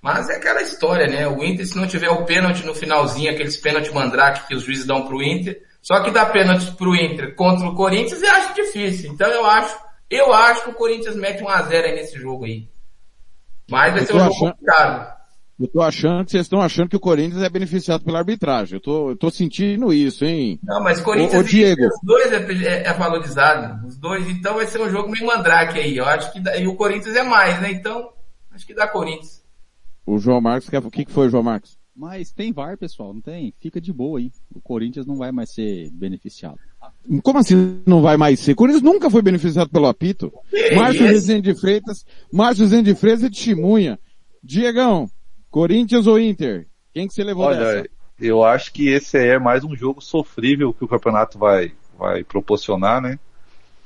Mas 0.00 0.30
é 0.30 0.36
aquela 0.36 0.62
história, 0.62 1.08
né? 1.08 1.26
O 1.26 1.44
Inter, 1.44 1.66
se 1.66 1.76
não 1.76 1.86
tiver 1.86 2.08
o 2.08 2.24
pênalti 2.24 2.64
no 2.64 2.74
finalzinho, 2.74 3.30
aqueles 3.30 3.56
pênalti 3.56 3.92
mandrake 3.92 4.46
que 4.46 4.54
os 4.54 4.62
juízes 4.62 4.86
dão 4.86 5.04
pro 5.04 5.22
Inter, 5.22 5.60
só 5.86 6.02
que 6.02 6.10
dá 6.10 6.26
pênalti 6.26 6.72
pro 6.72 6.96
Inter 6.96 7.32
contra 7.36 7.68
o 7.68 7.76
Corinthians 7.76 8.20
eu 8.20 8.30
acho 8.32 8.54
difícil. 8.54 9.12
Então 9.12 9.28
eu 9.28 9.46
acho, 9.46 9.78
eu 10.10 10.32
acho 10.32 10.64
que 10.64 10.70
o 10.70 10.74
Corinthians 10.74 11.14
mete 11.14 11.44
um 11.44 11.48
a 11.48 11.62
0 11.62 11.86
aí 11.86 11.94
nesse 11.94 12.18
jogo 12.18 12.44
aí. 12.44 12.68
Mas 13.70 13.92
vai 13.92 14.04
ser 14.04 14.14
um 14.16 14.18
jogo 14.18 14.30
achando- 14.34 14.50
complicado. 14.52 15.16
Eu 15.60 15.68
tô 15.68 15.80
achando 15.80 16.24
que 16.24 16.32
vocês 16.32 16.42
estão 16.42 16.60
achando 16.60 16.88
que 16.90 16.96
o 16.96 17.00
Corinthians 17.00 17.40
é 17.42 17.48
beneficiado 17.48 18.04
pela 18.04 18.18
arbitragem. 18.18 18.74
Eu 18.74 18.80
tô, 18.80 19.10
eu 19.10 19.16
tô 19.16 19.30
sentindo 19.30 19.92
isso, 19.92 20.24
hein? 20.24 20.58
Não, 20.64 20.82
mas 20.82 21.00
Corinthians 21.00 21.40
ô, 21.40 21.48
Diego, 21.48 21.86
os 21.86 22.00
dois 22.02 22.32
é, 22.32 22.36
é, 22.66 22.88
é 22.88 22.92
valorizado. 22.92 23.86
Os 23.86 23.96
dois, 23.96 24.28
então 24.28 24.54
vai 24.56 24.66
ser 24.66 24.82
um 24.82 24.90
jogo 24.90 25.08
meio 25.08 25.24
mandrake 25.24 25.78
aí. 25.78 25.96
Eu 25.96 26.04
acho 26.04 26.32
que 26.32 26.40
dá, 26.40 26.56
e 26.58 26.66
o 26.66 26.74
Corinthians 26.74 27.14
é 27.14 27.22
mais, 27.22 27.58
né? 27.62 27.70
Então, 27.70 28.12
acho 28.52 28.66
que 28.66 28.74
dá 28.74 28.88
Corinthians. 28.88 29.42
o 30.04 30.18
João 30.18 30.40
Marcos, 30.40 30.68
o 30.68 30.90
que 30.90 31.04
que 31.04 31.12
foi, 31.12 31.30
João 31.30 31.44
Marcos? 31.44 31.78
Mas 31.96 32.30
tem 32.30 32.52
VAR, 32.52 32.76
pessoal, 32.76 33.14
não 33.14 33.22
tem? 33.22 33.54
Fica 33.58 33.80
de 33.80 33.90
boa 33.90 34.18
aí. 34.18 34.30
O 34.54 34.60
Corinthians 34.60 35.06
não 35.06 35.16
vai 35.16 35.32
mais 35.32 35.50
ser 35.50 35.90
beneficiado. 35.92 36.58
Como 37.22 37.38
assim 37.38 37.80
não 37.86 38.02
vai 38.02 38.18
mais 38.18 38.38
ser? 38.38 38.52
O 38.52 38.56
Corinthians 38.56 38.82
nunca 38.82 39.08
foi 39.08 39.22
beneficiado 39.22 39.70
pelo 39.70 39.86
apito. 39.86 40.30
Márcio? 40.74 41.06
Rezende 41.06 41.54
de 41.54 41.58
Freitas, 41.58 42.04
Márcio 42.30 42.64
Rezende 42.64 42.92
de 42.92 43.00
Freitas 43.00 43.24
é 43.24 43.30
testemunha. 43.30 43.98
Diegão, 44.42 45.10
Corinthians 45.50 46.06
ou 46.06 46.20
Inter? 46.20 46.66
Quem 46.92 47.08
que 47.08 47.14
você 47.14 47.24
levou 47.24 47.46
Olha, 47.46 47.58
dessa? 47.58 47.88
eu 48.20 48.44
acho 48.44 48.72
que 48.74 48.88
esse 48.88 49.16
aí 49.16 49.28
é 49.28 49.38
mais 49.38 49.64
um 49.64 49.74
jogo 49.74 50.02
sofrível 50.02 50.74
que 50.74 50.84
o 50.84 50.88
campeonato 50.88 51.38
vai, 51.38 51.72
vai 51.98 52.22
proporcionar, 52.22 53.00
né? 53.00 53.18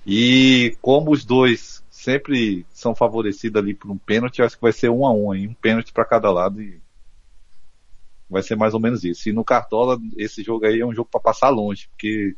E 0.05 0.77
como 0.83 1.13
os 1.13 1.25
dois 1.25 1.85
sempre 1.89 2.67
são 2.73 2.93
favorecidos 2.93 3.63
ali 3.63 3.73
por 3.73 3.89
um 3.91 3.99
pênalti, 3.99 4.43
acho 4.43 4.57
que 4.57 4.63
vai 4.63 4.73
ser 4.73 4.91
um 4.91 5.07
a 5.07 5.13
um 5.13 5.31
aí, 5.31 5.47
um 5.47 5.55
pênalti 5.55 5.93
para 5.93 6.05
cada 6.05 6.31
lado 6.33 6.61
e 6.61 6.80
vai 8.31 8.43
ser 8.43 8.57
mais 8.57 8.73
ou 8.73 8.81
menos 8.81 9.05
isso. 9.05 9.29
E 9.29 9.33
no 9.33 9.45
Cartola, 9.45 9.99
esse 10.17 10.43
jogo 10.43 10.65
aí 10.65 10.81
é 10.81 10.87
um 10.87 10.95
jogo 10.95 11.11
para 11.11 11.21
passar 11.21 11.49
longe, 11.49 11.89
porque 11.89 12.37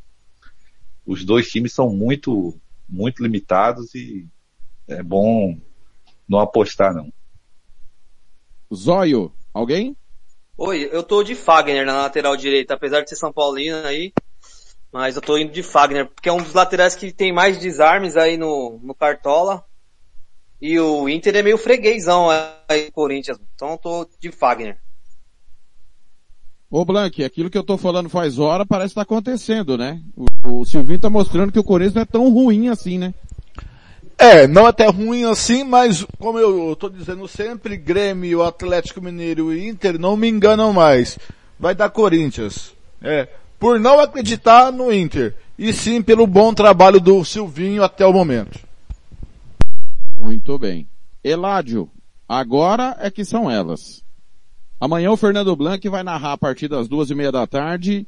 os 1.06 1.24
dois 1.24 1.48
times 1.50 1.74
são 1.74 1.90
muito, 1.90 2.58
muito 2.88 3.22
limitados 3.22 3.94
e 3.94 4.26
é 4.88 5.02
bom 5.02 5.58
não 6.26 6.40
apostar 6.40 6.94
não. 6.94 7.12
Zóio, 8.74 9.30
alguém? 9.52 9.94
Oi, 10.56 10.88
eu 10.90 11.02
tô 11.02 11.22
de 11.22 11.34
Fagner 11.34 11.84
na 11.84 12.02
lateral 12.02 12.36
direita, 12.36 12.74
apesar 12.74 13.02
de 13.02 13.10
ser 13.10 13.16
São 13.16 13.32
Paulino 13.32 13.76
aí. 13.86 14.12
Mas 14.90 15.16
eu 15.16 15.22
tô 15.22 15.36
indo 15.38 15.52
de 15.52 15.62
Fagner, 15.62 16.06
porque 16.06 16.28
é 16.28 16.32
um 16.32 16.42
dos 16.42 16.54
laterais 16.54 16.94
que 16.94 17.12
tem 17.12 17.32
mais 17.32 17.58
desarmes 17.58 18.16
aí 18.16 18.36
no, 18.36 18.78
no 18.82 18.94
Cartola. 18.94 19.64
E 20.60 20.78
o 20.78 21.08
Inter 21.08 21.36
é 21.36 21.42
meio 21.42 21.58
freguesão 21.58 22.28
aí, 22.68 22.90
Corinthians. 22.90 23.38
Então 23.54 23.72
eu 23.72 23.78
tô 23.78 24.08
de 24.20 24.30
Fagner. 24.30 24.81
Ô 26.74 26.86
Blank, 26.86 27.22
aquilo 27.22 27.50
que 27.50 27.58
eu 27.58 27.62
tô 27.62 27.76
falando 27.76 28.08
faz 28.08 28.38
hora 28.38 28.64
parece 28.64 28.88
que 28.88 28.94
tá 28.94 29.02
acontecendo, 29.02 29.76
né? 29.76 30.00
O, 30.16 30.60
o 30.60 30.64
Silvinho 30.64 30.98
tá 30.98 31.10
mostrando 31.10 31.52
que 31.52 31.58
o 31.58 31.62
Corinthians 31.62 31.94
não 31.96 32.00
é 32.00 32.06
tão 32.06 32.32
ruim 32.32 32.68
assim, 32.68 32.96
né? 32.96 33.12
É, 34.16 34.46
não 34.46 34.64
é 34.64 34.70
até 34.70 34.86
ruim 34.88 35.24
assim, 35.24 35.64
mas 35.64 36.06
como 36.18 36.38
eu 36.38 36.74
tô 36.74 36.88
dizendo 36.88 37.28
sempre, 37.28 37.76
Grêmio, 37.76 38.42
Atlético 38.42 39.02
Mineiro 39.02 39.52
e 39.52 39.68
Inter 39.68 39.98
não 39.98 40.16
me 40.16 40.30
enganam 40.30 40.72
mais. 40.72 41.18
Vai 41.60 41.74
dar 41.74 41.90
Corinthians. 41.90 42.72
É, 43.02 43.28
por 43.58 43.78
não 43.78 44.00
acreditar 44.00 44.72
no 44.72 44.90
Inter, 44.90 45.36
e 45.58 45.74
sim 45.74 46.00
pelo 46.00 46.26
bom 46.26 46.54
trabalho 46.54 46.98
do 46.98 47.22
Silvinho 47.22 47.82
até 47.82 48.06
o 48.06 48.14
momento. 48.14 48.58
Muito 50.18 50.58
bem. 50.58 50.88
Eládio, 51.22 51.90
agora 52.26 52.96
é 52.98 53.10
que 53.10 53.26
são 53.26 53.50
elas. 53.50 54.02
Amanhã 54.82 55.12
o 55.12 55.16
Fernando 55.16 55.54
Blanc 55.54 55.88
vai 55.88 56.02
narrar 56.02 56.32
a 56.32 56.36
partir 56.36 56.66
das 56.66 56.88
duas 56.88 57.08
e 57.08 57.14
meia 57.14 57.30
da 57.30 57.46
tarde, 57.46 58.04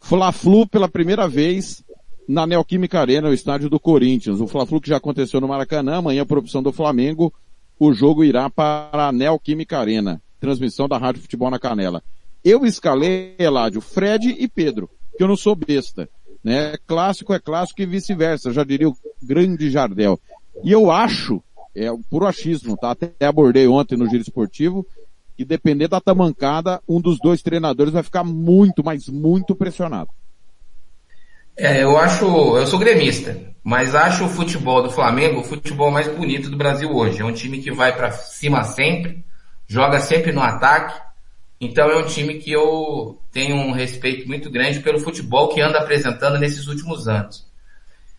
Fla-Flu 0.00 0.68
pela 0.68 0.86
primeira 0.86 1.26
vez 1.26 1.82
na 2.28 2.46
Neoquímica 2.46 3.00
Arena, 3.00 3.30
o 3.30 3.32
estádio 3.32 3.70
do 3.70 3.80
Corinthians. 3.80 4.38
O 4.38 4.46
Fla-Flu 4.46 4.82
que 4.82 4.90
já 4.90 4.98
aconteceu 4.98 5.40
no 5.40 5.48
Maracanã, 5.48 5.96
amanhã 5.96 6.26
por 6.26 6.36
opção 6.36 6.62
do 6.62 6.74
Flamengo, 6.74 7.32
o 7.78 7.90
jogo 7.94 8.22
irá 8.22 8.50
para 8.50 9.08
a 9.08 9.10
Neoquímica 9.10 9.78
Arena. 9.78 10.20
Transmissão 10.38 10.86
da 10.86 10.98
Rádio 10.98 11.22
Futebol 11.22 11.50
na 11.50 11.58
Canela. 11.58 12.02
Eu 12.44 12.66
escalei, 12.66 13.34
Eládio, 13.38 13.80
Fred 13.80 14.36
e 14.38 14.46
Pedro, 14.46 14.90
que 15.16 15.24
eu 15.24 15.28
não 15.28 15.38
sou 15.38 15.56
besta. 15.56 16.06
Né? 16.44 16.76
Clássico 16.86 17.32
é 17.32 17.38
clássico 17.38 17.80
e 17.80 17.86
vice-versa, 17.86 18.52
já 18.52 18.62
diria 18.62 18.90
o 18.90 18.96
grande 19.22 19.70
Jardel. 19.70 20.20
E 20.62 20.70
eu 20.70 20.90
acho, 20.90 21.42
é 21.74 21.88
puro 22.10 22.26
achismo, 22.26 22.76
tá? 22.76 22.90
Até 22.90 23.26
abordei 23.26 23.66
ontem 23.66 23.96
no 23.96 24.06
Giro 24.06 24.20
Esportivo, 24.20 24.86
que 25.40 25.44
depender 25.46 25.88
da 25.88 26.02
tamancada, 26.02 26.82
um 26.86 27.00
dos 27.00 27.18
dois 27.18 27.40
treinadores 27.40 27.94
vai 27.94 28.02
ficar 28.02 28.22
muito, 28.22 28.84
mas 28.84 29.08
muito 29.08 29.56
pressionado. 29.56 30.10
É, 31.56 31.82
eu 31.82 31.96
acho, 31.96 32.24
eu 32.58 32.66
sou 32.66 32.78
gremista, 32.78 33.40
mas 33.64 33.94
acho 33.94 34.26
o 34.26 34.28
futebol 34.28 34.82
do 34.82 34.90
Flamengo 34.90 35.40
o 35.40 35.44
futebol 35.44 35.90
mais 35.90 36.06
bonito 36.08 36.50
do 36.50 36.58
Brasil 36.58 36.94
hoje. 36.94 37.22
É 37.22 37.24
um 37.24 37.32
time 37.32 37.62
que 37.62 37.70
vai 37.70 37.96
pra 37.96 38.10
cima 38.10 38.64
sempre, 38.64 39.24
joga 39.66 39.98
sempre 39.98 40.30
no 40.30 40.42
ataque. 40.42 41.00
Então 41.58 41.88
é 41.90 41.96
um 41.96 42.06
time 42.06 42.34
que 42.34 42.52
eu 42.52 43.18
tenho 43.32 43.56
um 43.56 43.72
respeito 43.72 44.28
muito 44.28 44.50
grande 44.50 44.80
pelo 44.80 45.00
futebol 45.00 45.48
que 45.48 45.62
anda 45.62 45.78
apresentando 45.78 46.38
nesses 46.38 46.66
últimos 46.66 47.08
anos. 47.08 47.46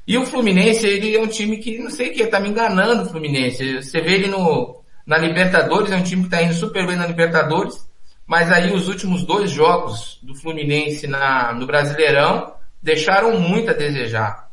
E 0.08 0.18
o 0.18 0.26
Fluminense, 0.26 0.88
ele 0.88 1.16
é 1.16 1.22
um 1.22 1.28
time 1.28 1.58
que, 1.58 1.78
não 1.78 1.92
sei 1.92 2.10
o 2.10 2.14
que, 2.14 2.26
tá 2.26 2.40
me 2.40 2.50
enganando 2.50 3.04
o 3.04 3.06
Fluminense. 3.06 3.84
Você 3.84 4.02
vê 4.02 4.14
ele 4.16 4.28
no, 4.28 4.81
na 5.12 5.18
Libertadores, 5.18 5.92
é 5.92 5.98
um 5.98 6.04
time 6.04 6.24
que 6.24 6.30
tá 6.30 6.42
indo 6.42 6.54
super 6.54 6.88
bem 6.88 6.96
na 6.96 7.06
Libertadores, 7.06 7.86
mas 8.26 8.50
aí 8.50 8.72
os 8.72 8.88
últimos 8.88 9.26
dois 9.26 9.52
jogos 9.52 10.18
do 10.24 10.34
Fluminense 10.34 11.06
na, 11.06 11.52
no 11.54 11.68
Brasileirão 11.68 12.54
deixaram 12.82 13.38
muito 13.38 13.70
a 13.72 13.74
desejar. 13.74 14.50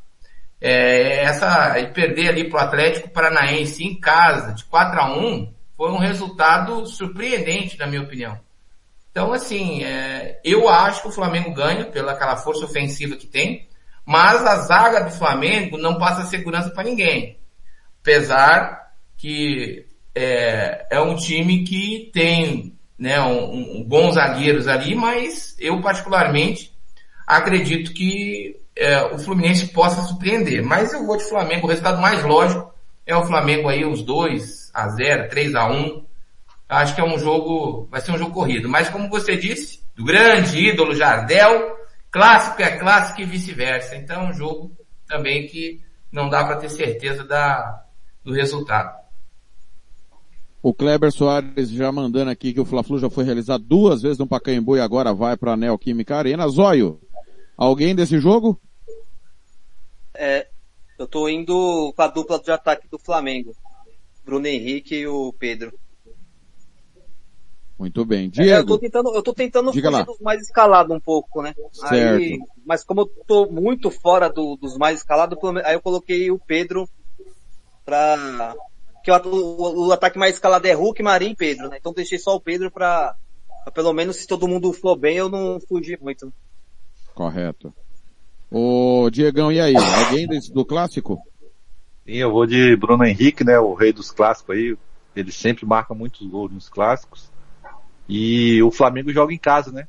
É, 0.60 1.22
essa, 1.22 1.78
e 1.78 1.86
perder 1.92 2.30
ali 2.30 2.50
pro 2.50 2.58
Atlético 2.58 3.08
Paranaense 3.08 3.84
em 3.84 4.00
casa, 4.00 4.52
de 4.52 4.64
4 4.64 5.00
a 5.00 5.16
1 5.16 5.54
foi 5.76 5.92
um 5.92 5.98
resultado 5.98 6.84
surpreendente, 6.86 7.78
na 7.78 7.86
minha 7.86 8.02
opinião. 8.02 8.36
Então, 9.12 9.32
assim, 9.32 9.84
é, 9.84 10.40
eu 10.42 10.68
acho 10.68 11.02
que 11.02 11.08
o 11.08 11.12
Flamengo 11.12 11.54
ganha 11.54 11.84
pela 11.84 12.10
aquela 12.14 12.36
força 12.36 12.64
ofensiva 12.64 13.14
que 13.14 13.28
tem, 13.28 13.68
mas 14.04 14.44
a 14.44 14.56
zaga 14.56 15.04
do 15.04 15.12
Flamengo 15.12 15.78
não 15.78 15.98
passa 15.98 16.26
segurança 16.26 16.70
para 16.70 16.82
ninguém. 16.82 17.38
Apesar 18.02 18.88
que 19.16 19.87
é, 20.18 20.86
é 20.90 21.00
um 21.00 21.14
time 21.14 21.62
que 21.62 22.10
tem 22.12 22.76
né, 22.98 23.20
um, 23.20 23.78
um, 23.78 23.84
bons 23.84 24.14
zagueiros 24.14 24.66
ali, 24.66 24.92
mas 24.96 25.54
eu 25.60 25.80
particularmente 25.80 26.72
acredito 27.24 27.92
que 27.92 28.60
é, 28.74 29.00
o 29.04 29.18
Fluminense 29.18 29.68
possa 29.68 30.02
surpreender. 30.02 30.64
Mas 30.64 30.92
eu 30.92 31.06
vou 31.06 31.16
de 31.16 31.22
Flamengo, 31.22 31.66
o 31.66 31.70
resultado 31.70 32.00
mais 32.02 32.24
lógico 32.24 32.74
é 33.06 33.14
o 33.14 33.24
Flamengo 33.24 33.68
aí, 33.68 33.84
os 33.84 34.02
2 34.02 34.72
a 34.74 34.88
0 34.88 35.28
3 35.28 35.54
a 35.54 35.70
1 35.70 36.04
Acho 36.68 36.94
que 36.94 37.00
é 37.00 37.04
um 37.04 37.18
jogo, 37.18 37.88
vai 37.90 38.00
ser 38.00 38.10
um 38.12 38.18
jogo 38.18 38.34
corrido. 38.34 38.68
Mas 38.68 38.88
como 38.88 39.08
você 39.08 39.36
disse, 39.36 39.82
do 39.94 40.04
grande 40.04 40.58
ídolo 40.58 40.94
Jardel, 40.94 41.78
clássico 42.10 42.60
é 42.60 42.76
clássico 42.76 43.20
e 43.20 43.24
vice-versa. 43.24 43.96
Então 43.96 44.26
é 44.26 44.30
um 44.30 44.34
jogo 44.34 44.72
também 45.06 45.46
que 45.46 45.80
não 46.12 46.28
dá 46.28 46.44
para 46.44 46.56
ter 46.56 46.68
certeza 46.68 47.24
da, 47.24 47.84
do 48.22 48.34
resultado. 48.34 49.07
O 50.68 50.74
Kleber 50.74 51.10
Soares 51.10 51.70
já 51.70 51.90
mandando 51.90 52.30
aqui 52.30 52.52
que 52.52 52.60
o 52.60 52.64
Fla-Flu 52.66 52.98
já 52.98 53.08
foi 53.08 53.24
realizado 53.24 53.64
duas 53.64 54.02
vezes 54.02 54.18
no 54.18 54.26
Pacaembu 54.26 54.76
e 54.76 54.80
agora 54.80 55.14
vai 55.14 55.34
para 55.34 55.54
a 55.54 55.56
Neoquímica 55.56 56.14
Arena. 56.14 56.46
Zóio, 56.46 57.00
alguém 57.56 57.94
desse 57.94 58.18
jogo? 58.18 58.60
É, 60.14 60.46
eu 60.98 61.06
tô 61.06 61.26
indo 61.26 61.90
com 61.96 62.02
a 62.02 62.06
dupla 62.06 62.38
de 62.38 62.50
ataque 62.50 62.86
do 62.86 62.98
Flamengo. 62.98 63.56
Bruno 64.26 64.46
Henrique 64.46 64.94
e 64.94 65.06
o 65.06 65.32
Pedro. 65.32 65.72
Muito 67.78 68.04
bem. 68.04 68.28
Diego. 68.28 68.50
É, 68.50 68.58
eu 68.58 68.66
tô 68.66 68.78
tentando, 68.78 69.14
eu 69.14 69.22
tô 69.22 69.32
tentando 69.32 69.72
Diga 69.72 69.88
fugir 69.88 70.00
lá. 70.00 70.04
dos 70.04 70.20
mais 70.20 70.42
escalados 70.42 70.94
um 70.94 71.00
pouco, 71.00 71.40
né? 71.40 71.54
Certo. 71.72 72.20
Aí, 72.20 72.38
mas 72.66 72.84
como 72.84 73.00
eu 73.00 73.06
tô 73.26 73.46
muito 73.46 73.90
fora 73.90 74.28
do, 74.28 74.54
dos 74.56 74.76
mais 74.76 74.98
escalados, 74.98 75.38
aí 75.64 75.72
eu 75.72 75.80
coloquei 75.80 76.30
o 76.30 76.38
Pedro 76.38 76.86
pra, 77.86 78.54
que 79.08 79.28
o, 79.28 79.32
o, 79.32 79.86
o, 79.88 79.92
ataque 79.92 80.18
mais 80.18 80.34
escalado 80.34 80.66
é 80.66 80.72
Hulk, 80.72 81.02
Marinho 81.02 81.32
e 81.32 81.36
Pedro, 81.36 81.68
né? 81.68 81.78
Então 81.80 81.94
deixei 81.94 82.18
só 82.18 82.36
o 82.36 82.40
Pedro 82.40 82.70
pra, 82.70 83.14
pra, 83.64 83.72
pelo 83.72 83.92
menos 83.92 84.16
se 84.16 84.26
todo 84.26 84.48
mundo 84.48 84.72
for 84.72 84.96
bem, 84.96 85.16
eu 85.16 85.28
não 85.28 85.58
fugir 85.60 85.98
muito. 86.00 86.32
Correto. 87.14 87.72
Ô, 88.50 89.08
Diegão, 89.10 89.50
e 89.50 89.60
aí? 89.60 89.74
Alguém 89.76 90.26
desse, 90.26 90.52
do 90.52 90.64
clássico? 90.64 91.20
Sim, 92.04 92.16
eu 92.16 92.30
vou 92.30 92.46
de 92.46 92.76
Bruno 92.76 93.04
Henrique, 93.04 93.44
né? 93.44 93.58
O 93.58 93.74
rei 93.74 93.92
dos 93.92 94.10
clássicos 94.10 94.54
aí. 94.54 94.76
Ele 95.16 95.32
sempre 95.32 95.66
marca 95.66 95.94
muitos 95.94 96.26
gols 96.26 96.52
nos 96.52 96.68
clássicos. 96.68 97.30
E 98.08 98.62
o 98.62 98.70
Flamengo 98.70 99.12
joga 99.12 99.34
em 99.34 99.38
casa, 99.38 99.72
né? 99.72 99.88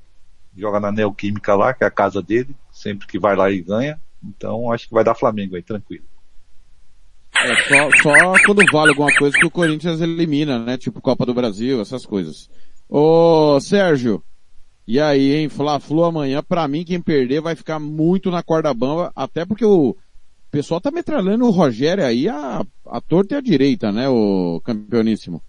Joga 0.57 0.79
na 0.79 0.91
Neoquímica 0.91 1.55
lá, 1.55 1.73
que 1.73 1.83
é 1.83 1.87
a 1.87 1.91
casa 1.91 2.21
dele. 2.21 2.55
Sempre 2.71 3.05
que 3.05 3.19
vai 3.19 3.35
lá 3.35 3.51
e 3.51 3.61
ganha. 3.61 3.99
Então 4.23 4.71
acho 4.71 4.87
que 4.87 4.93
vai 4.93 5.03
dar 5.03 5.15
Flamengo 5.15 5.55
aí, 5.55 5.61
tranquilo. 5.61 6.03
É 7.37 7.55
só, 7.67 7.89
só 8.01 8.33
quando 8.45 8.63
vale 8.71 8.89
alguma 8.89 9.15
coisa 9.15 9.37
que 9.37 9.45
o 9.45 9.51
Corinthians 9.51 10.01
elimina, 10.01 10.59
né? 10.59 10.77
Tipo 10.77 11.01
Copa 11.01 11.25
do 11.25 11.33
Brasil, 11.33 11.79
essas 11.81 12.05
coisas. 12.05 12.49
Ô, 12.87 13.59
Sérgio. 13.61 14.23
E 14.87 14.99
aí, 14.99 15.35
hein? 15.35 15.49
Fla-Flu 15.49 16.03
amanhã, 16.03 16.41
pra 16.41 16.67
mim 16.67 16.83
quem 16.83 16.99
perder 16.99 17.41
vai 17.41 17.55
ficar 17.55 17.79
muito 17.79 18.31
na 18.31 18.41
corda 18.41 18.73
bamba, 18.73 19.11
até 19.15 19.45
porque 19.45 19.63
o 19.63 19.95
pessoal 20.49 20.81
tá 20.81 20.89
metralhando 20.89 21.45
o 21.45 21.51
Rogério 21.51 22.03
aí 22.03 22.27
a, 22.27 22.65
a 22.87 22.99
torta 22.99 23.35
e 23.35 23.37
a 23.37 23.41
direita, 23.41 23.91
né? 23.91 24.09
O 24.09 24.59
campeoníssimo. 24.65 25.41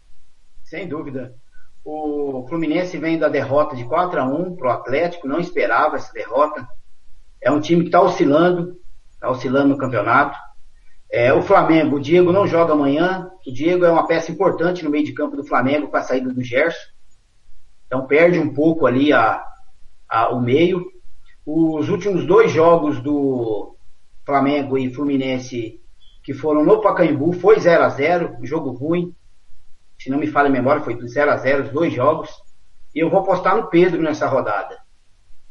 Sem 0.62 0.86
dúvida. 0.86 1.34
O 1.82 2.44
Fluminense 2.48 2.98
vem 2.98 3.18
da 3.18 3.28
derrota 3.28 3.74
de 3.74 3.84
4 3.84 4.20
a 4.20 4.24
1 4.26 4.56
pro 4.56 4.70
Atlético, 4.70 5.26
não 5.26 5.40
esperava 5.40 5.96
essa 5.96 6.12
derrota. 6.12 6.68
É 7.40 7.50
um 7.50 7.60
time 7.60 7.80
que 7.80 7.88
está 7.88 8.02
oscilando, 8.02 8.76
está 9.10 9.30
oscilando 9.30 9.70
no 9.70 9.78
campeonato. 9.78 10.38
É, 11.12 11.32
o 11.32 11.42
Flamengo, 11.42 11.96
o 11.96 12.00
Diego 12.00 12.32
não 12.32 12.46
joga 12.46 12.72
amanhã. 12.72 13.30
O 13.46 13.52
Diego 13.52 13.84
é 13.84 13.90
uma 13.90 14.06
peça 14.06 14.30
importante 14.30 14.84
no 14.84 14.90
meio 14.90 15.04
de 15.04 15.12
campo 15.12 15.36
do 15.36 15.44
Flamengo 15.44 15.88
com 15.88 15.96
a 15.96 16.02
saída 16.02 16.32
do 16.32 16.42
Gerson. 16.42 16.78
Então 17.86 18.06
perde 18.06 18.38
um 18.38 18.54
pouco 18.54 18.86
ali 18.86 19.12
a, 19.12 19.44
a, 20.08 20.28
o 20.30 20.40
meio. 20.40 20.86
Os 21.44 21.88
últimos 21.88 22.24
dois 22.24 22.52
jogos 22.52 23.00
do 23.00 23.74
Flamengo 24.24 24.78
e 24.78 24.92
Fluminense 24.94 25.80
que 26.22 26.32
foram 26.32 26.64
no 26.64 26.80
Pacaembu 26.80 27.32
foi 27.32 27.58
0 27.58 27.82
a 27.82 27.88
0 27.88 28.38
jogo 28.42 28.70
ruim. 28.70 29.12
Se 29.98 30.10
não 30.10 30.18
me 30.18 30.28
falha 30.28 30.48
a 30.48 30.52
memória, 30.52 30.82
foi 30.82 30.96
0 30.96 31.30
a 31.30 31.36
0 31.36 31.64
os 31.64 31.70
dois 31.70 31.92
jogos. 31.92 32.30
E 32.94 33.00
eu 33.00 33.10
vou 33.10 33.20
apostar 33.20 33.56
no 33.56 33.68
Pedro 33.68 34.00
nessa 34.00 34.28
rodada. 34.28 34.78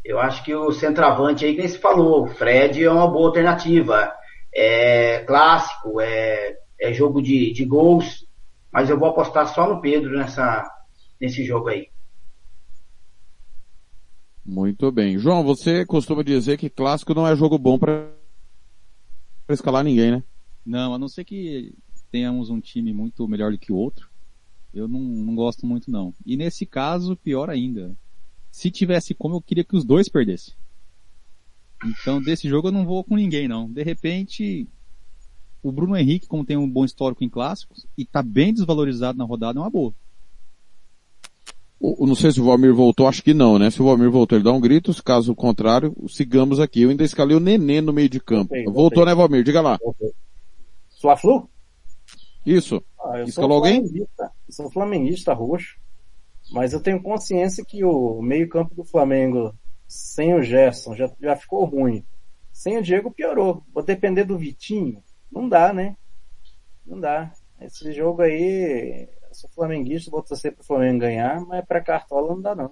Eu 0.03 0.19
acho 0.19 0.43
que 0.43 0.55
o 0.55 0.71
centroavante 0.71 1.43
aí 1.43 1.53
que 1.53 1.59
nem 1.59 1.67
se 1.67 1.77
falou, 1.77 2.23
o 2.23 2.27
Fred 2.27 2.83
é 2.83 2.89
uma 2.89 3.07
boa 3.07 3.27
alternativa. 3.27 4.13
É 4.53 5.19
clássico, 5.19 6.01
é, 6.01 6.57
é 6.79 6.93
jogo 6.93 7.21
de, 7.21 7.51
de 7.51 7.65
gols, 7.65 8.27
mas 8.71 8.89
eu 8.89 8.97
vou 8.97 9.09
apostar 9.09 9.47
só 9.47 9.67
no 9.67 9.81
Pedro 9.81 10.17
nessa, 10.17 10.69
nesse 11.19 11.43
jogo 11.43 11.69
aí. 11.69 11.89
Muito 14.45 14.91
bem. 14.91 15.19
João, 15.19 15.43
você 15.43 15.85
costuma 15.85 16.23
dizer 16.23 16.57
que 16.57 16.69
clássico 16.69 17.13
não 17.13 17.27
é 17.27 17.35
jogo 17.35 17.57
bom 17.57 17.77
para 17.77 18.09
escalar 19.49 19.83
ninguém, 19.83 20.11
né? 20.11 20.23
Não, 20.65 20.93
a 20.93 20.97
não 20.97 21.07
ser 21.07 21.23
que 21.23 21.75
tenhamos 22.11 22.49
um 22.49 22.59
time 22.59 22.91
muito 22.93 23.27
melhor 23.27 23.51
do 23.51 23.57
que 23.57 23.71
o 23.71 23.75
outro. 23.75 24.09
Eu 24.73 24.87
não, 24.87 24.99
não 24.99 25.35
gosto 25.35 25.65
muito 25.65 25.89
não. 25.91 26.13
E 26.25 26.37
nesse 26.37 26.65
caso, 26.65 27.15
pior 27.15 27.49
ainda. 27.49 27.95
Se 28.51 28.71
tivesse 28.71 29.13
como, 29.13 29.35
eu 29.35 29.41
queria 29.41 29.63
que 29.63 29.75
os 29.75 29.85
dois 29.85 30.09
perdessem. 30.09 30.53
Então, 31.85 32.21
desse 32.21 32.47
jogo 32.49 32.67
eu 32.67 32.71
não 32.71 32.85
vou 32.85 33.03
com 33.03 33.15
ninguém 33.15 33.47
não. 33.47 33.69
De 33.71 33.83
repente, 33.83 34.67
o 35.63 35.71
Bruno 35.71 35.95
Henrique, 35.95 36.27
como 36.27 36.45
tem 36.45 36.57
um 36.57 36.69
bom 36.69 36.83
histórico 36.83 37.23
em 37.23 37.29
clássicos, 37.29 37.85
e 37.97 38.05
tá 38.05 38.21
bem 38.21 38.53
desvalorizado 38.53 39.17
na 39.17 39.23
rodada, 39.23 39.59
é 39.59 39.61
uma 39.61 39.69
boa. 39.69 39.93
O, 41.79 42.05
não 42.05 42.15
sei 42.15 42.31
se 42.31 42.41
o 42.41 42.43
Valmir 42.43 42.73
voltou, 42.73 43.07
acho 43.07 43.23
que 43.23 43.33
não, 43.33 43.57
né? 43.57 43.69
Se 43.71 43.81
o 43.81 43.85
Valmir 43.85 44.11
voltou, 44.11 44.37
ele 44.37 44.43
dá 44.43 44.51
um 44.51 44.59
grito, 44.59 44.93
caso 45.01 45.33
contrário, 45.33 45.95
sigamos 46.09 46.59
aqui. 46.59 46.81
Eu 46.81 46.89
ainda 46.89 47.05
escalei 47.05 47.37
o 47.37 47.39
Nenê 47.39 47.79
no 47.79 47.93
meio 47.93 48.09
de 48.09 48.19
campo. 48.19 48.49
Voltei, 48.49 48.63
Voltou, 48.65 48.81
voltei. 48.81 49.05
né, 49.05 49.15
Valmir? 49.15 49.43
Diga 49.43 49.61
lá. 49.61 49.79
Fla-Flu? 50.99 51.49
Isso. 52.45 52.83
Ah, 52.99 53.19
eu 53.19 53.25
Escalou 53.25 53.51
sou 53.51 53.65
alguém? 53.65 53.85
Eu 53.95 54.27
sou 54.49 54.69
flamenguista 54.69 55.33
roxo. 55.33 55.77
Mas 56.51 56.73
eu 56.73 56.81
tenho 56.81 57.01
consciência 57.01 57.63
que 57.63 57.83
o 57.85 58.21
meio 58.21 58.49
campo 58.49 58.75
do 58.75 58.83
Flamengo, 58.83 59.53
sem 59.89 60.35
o 60.35 60.43
Gerson, 60.43 60.95
já, 60.95 61.11
já 61.19 61.35
ficou 61.35 61.65
ruim. 61.65 62.05
Sem 62.53 62.77
o 62.77 62.83
Diego 62.83 63.11
piorou. 63.11 63.63
Vou 63.73 63.83
depender 63.83 64.23
do 64.23 64.37
Vitinho? 64.37 65.03
Não 65.31 65.49
dá, 65.49 65.73
né? 65.73 65.97
Não 66.85 66.99
dá. 66.99 67.31
Esse 67.59 67.91
jogo 67.91 68.21
aí, 68.21 69.09
eu 69.27 69.33
sou 69.33 69.49
flamenguista, 69.49 70.11
vou 70.11 70.21
torcer 70.21 70.53
pro 70.53 70.63
Flamengo 70.63 70.99
ganhar, 70.99 71.41
mas 71.41 71.65
pra 71.65 71.81
Cartola 71.81 72.29
não 72.29 72.41
dá 72.41 72.55
não. 72.55 72.71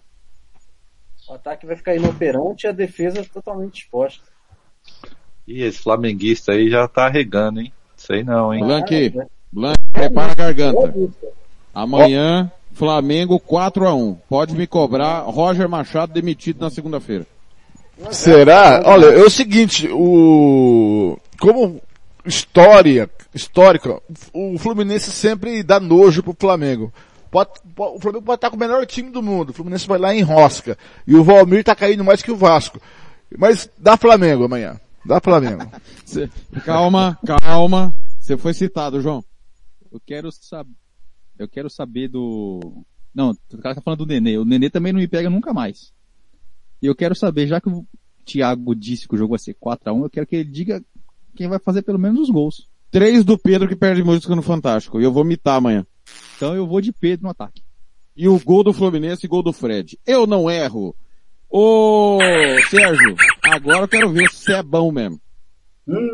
O 1.27 1.33
ataque 1.33 1.65
vai 1.65 1.75
ficar 1.75 1.95
inoperante 1.95 2.67
e 2.67 2.69
a 2.69 2.71
defesa 2.71 3.25
totalmente 3.25 3.81
exposta. 3.81 4.23
E 5.47 5.63
esse 5.63 5.79
flamenguista 5.79 6.51
aí 6.51 6.69
já 6.69 6.87
tá 6.87 7.09
regando, 7.09 7.61
hein? 7.61 7.73
Sei 7.95 8.23
não, 8.23 8.53
hein? 8.53 8.63
Blanque, 8.63 9.13
Blanque, 9.51 9.91
prepara 9.91 10.31
a 10.31 10.35
garganta. 10.35 10.93
Amanhã, 11.73 12.51
Flamengo 12.77 13.39
4 13.39 13.87
a 13.87 13.93
1 13.95 14.13
Pode 14.29 14.55
me 14.55 14.67
cobrar, 14.67 15.21
Roger 15.21 15.67
Machado 15.67 16.13
demitido 16.13 16.61
na 16.61 16.69
segunda-feira. 16.69 17.25
Será? 18.11 18.83
Olha, 18.85 19.07
é 19.07 19.23
o 19.23 19.29
seguinte, 19.29 19.89
o 19.91 21.17
como 21.39 21.81
história, 22.23 23.09
histórica, 23.33 23.99
o 24.33 24.57
Fluminense 24.59 25.11
sempre 25.11 25.63
dá 25.63 25.79
nojo 25.79 26.21
pro 26.21 26.35
Flamengo. 26.39 26.93
Pode, 27.31 27.49
pode- 27.75 27.97
o 27.97 27.99
Flamengo 27.99 28.23
pode 28.25 28.37
estar 28.37 28.49
com 28.51 28.55
o 28.55 28.59
melhor 28.59 28.85
time 28.85 29.09
do 29.09 29.23
mundo. 29.23 29.49
O 29.49 29.53
Fluminense 29.53 29.87
vai 29.87 29.97
lá 29.97 30.13
em 30.15 30.21
rosca. 30.21 30.77
E 31.07 31.15
o 31.15 31.23
Valmir 31.23 31.63
tá 31.63 31.75
caindo 31.75 32.03
mais 32.03 32.21
que 32.21 32.31
o 32.31 32.35
Vasco. 32.37 32.79
Mas 33.37 33.69
dá 33.77 33.97
Flamengo 33.97 34.45
amanhã. 34.45 34.79
Dá 35.05 35.19
Flamengo. 35.19 35.69
Calma, 36.65 37.17
calma. 37.25 37.93
Você 38.19 38.37
foi 38.37 38.53
citado, 38.53 39.01
João. 39.01 39.23
Eu 39.91 39.99
quero 40.05 40.31
saber, 40.31 40.71
eu 41.37 41.47
quero 41.47 41.69
saber 41.69 42.07
do, 42.07 42.85
não, 43.17 43.31
o 43.31 43.57
cara 43.57 43.73
tá 43.73 43.81
falando 43.81 44.05
do 44.05 44.05
Nenê. 44.05 44.37
O 44.37 44.45
Nenê 44.45 44.69
também 44.69 44.93
não 44.93 44.99
me 44.99 45.07
pega 45.07 45.27
nunca 45.27 45.51
mais. 45.51 45.91
E 46.79 46.85
eu 46.85 46.93
quero 46.93 47.15
saber, 47.15 47.47
já 47.47 47.59
que 47.59 47.67
o 47.67 47.83
Thiago 48.23 48.75
disse 48.75 49.07
que 49.07 49.15
o 49.15 49.17
jogo 49.17 49.31
vai 49.31 49.39
ser 49.39 49.55
4x1, 49.55 50.03
eu 50.03 50.09
quero 50.11 50.27
que 50.27 50.35
ele 50.35 50.51
diga 50.51 50.83
quem 51.35 51.47
vai 51.47 51.57
fazer 51.57 51.81
pelo 51.81 51.97
menos 51.97 52.19
os 52.21 52.29
gols. 52.29 52.69
Três 52.91 53.25
do 53.25 53.35
Pedro 53.35 53.67
que 53.67 53.75
perde 53.75 54.03
música 54.03 54.35
no 54.35 54.43
Fantástico. 54.43 55.01
E 55.01 55.03
eu 55.03 55.11
vou 55.11 55.23
mitar 55.23 55.57
amanhã. 55.57 55.83
Então 56.35 56.55
eu 56.55 56.67
vou 56.67 56.79
de 56.79 56.93
Pedro 56.93 57.23
no 57.23 57.31
ataque. 57.31 57.63
E 58.15 58.27
o 58.27 58.39
gol 58.39 58.63
do 58.63 58.71
Fluminense 58.71 59.25
e 59.25 59.29
gol 59.29 59.41
do 59.41 59.51
Fred. 59.51 59.97
Eu 60.05 60.27
não 60.27 60.47
erro. 60.47 60.95
Ô, 61.49 62.19
Sérgio, 62.69 63.15
agora 63.43 63.79
eu 63.79 63.87
quero 63.87 64.11
ver 64.11 64.29
se 64.29 64.53
é 64.53 64.61
bom 64.61 64.91
mesmo. 64.91 65.19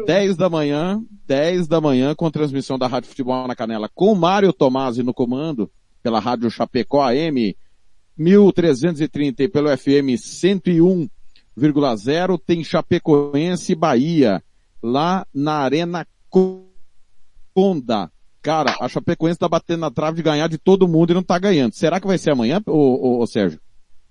10 0.05 0.37
da 0.37 0.49
manhã, 0.49 1.01
10 1.25 1.67
da 1.67 1.81
manhã, 1.81 2.13
com 2.13 2.29
transmissão 2.29 2.77
da 2.77 2.85
Rádio 2.85 3.09
Futebol 3.09 3.47
na 3.47 3.55
Canela, 3.55 3.89
com 3.93 4.13
Mário 4.13 4.53
Tomasi 4.53 5.01
no 5.01 5.13
comando, 5.13 5.71
pela 6.03 6.19
Rádio 6.19 6.51
Chapecó 6.51 7.01
AM, 7.01 7.57
1330 8.15 9.43
e 9.43 9.47
pelo 9.47 9.75
FM 9.75 10.13
101,0, 10.15 12.39
tem 12.45 12.63
Chapecoense 12.63 13.71
e 13.71 13.75
Bahia, 13.75 14.43
lá 14.81 15.25
na 15.33 15.55
Arena 15.55 16.05
Conda. 17.55 18.11
cara, 18.43 18.75
a 18.79 18.87
Chapecoense 18.87 19.39
tá 19.39 19.49
batendo 19.49 19.79
na 19.79 19.89
trave 19.89 20.17
de 20.17 20.23
ganhar 20.23 20.47
de 20.47 20.59
todo 20.59 20.87
mundo 20.87 21.09
e 21.11 21.15
não 21.15 21.23
tá 21.23 21.39
ganhando. 21.39 21.73
Será 21.73 21.99
que 21.99 22.05
vai 22.05 22.19
ser 22.19 22.29
amanhã, 22.31 22.61
ô, 22.67 22.71
ô, 22.71 23.21
ô 23.21 23.25
Sérgio? 23.25 23.59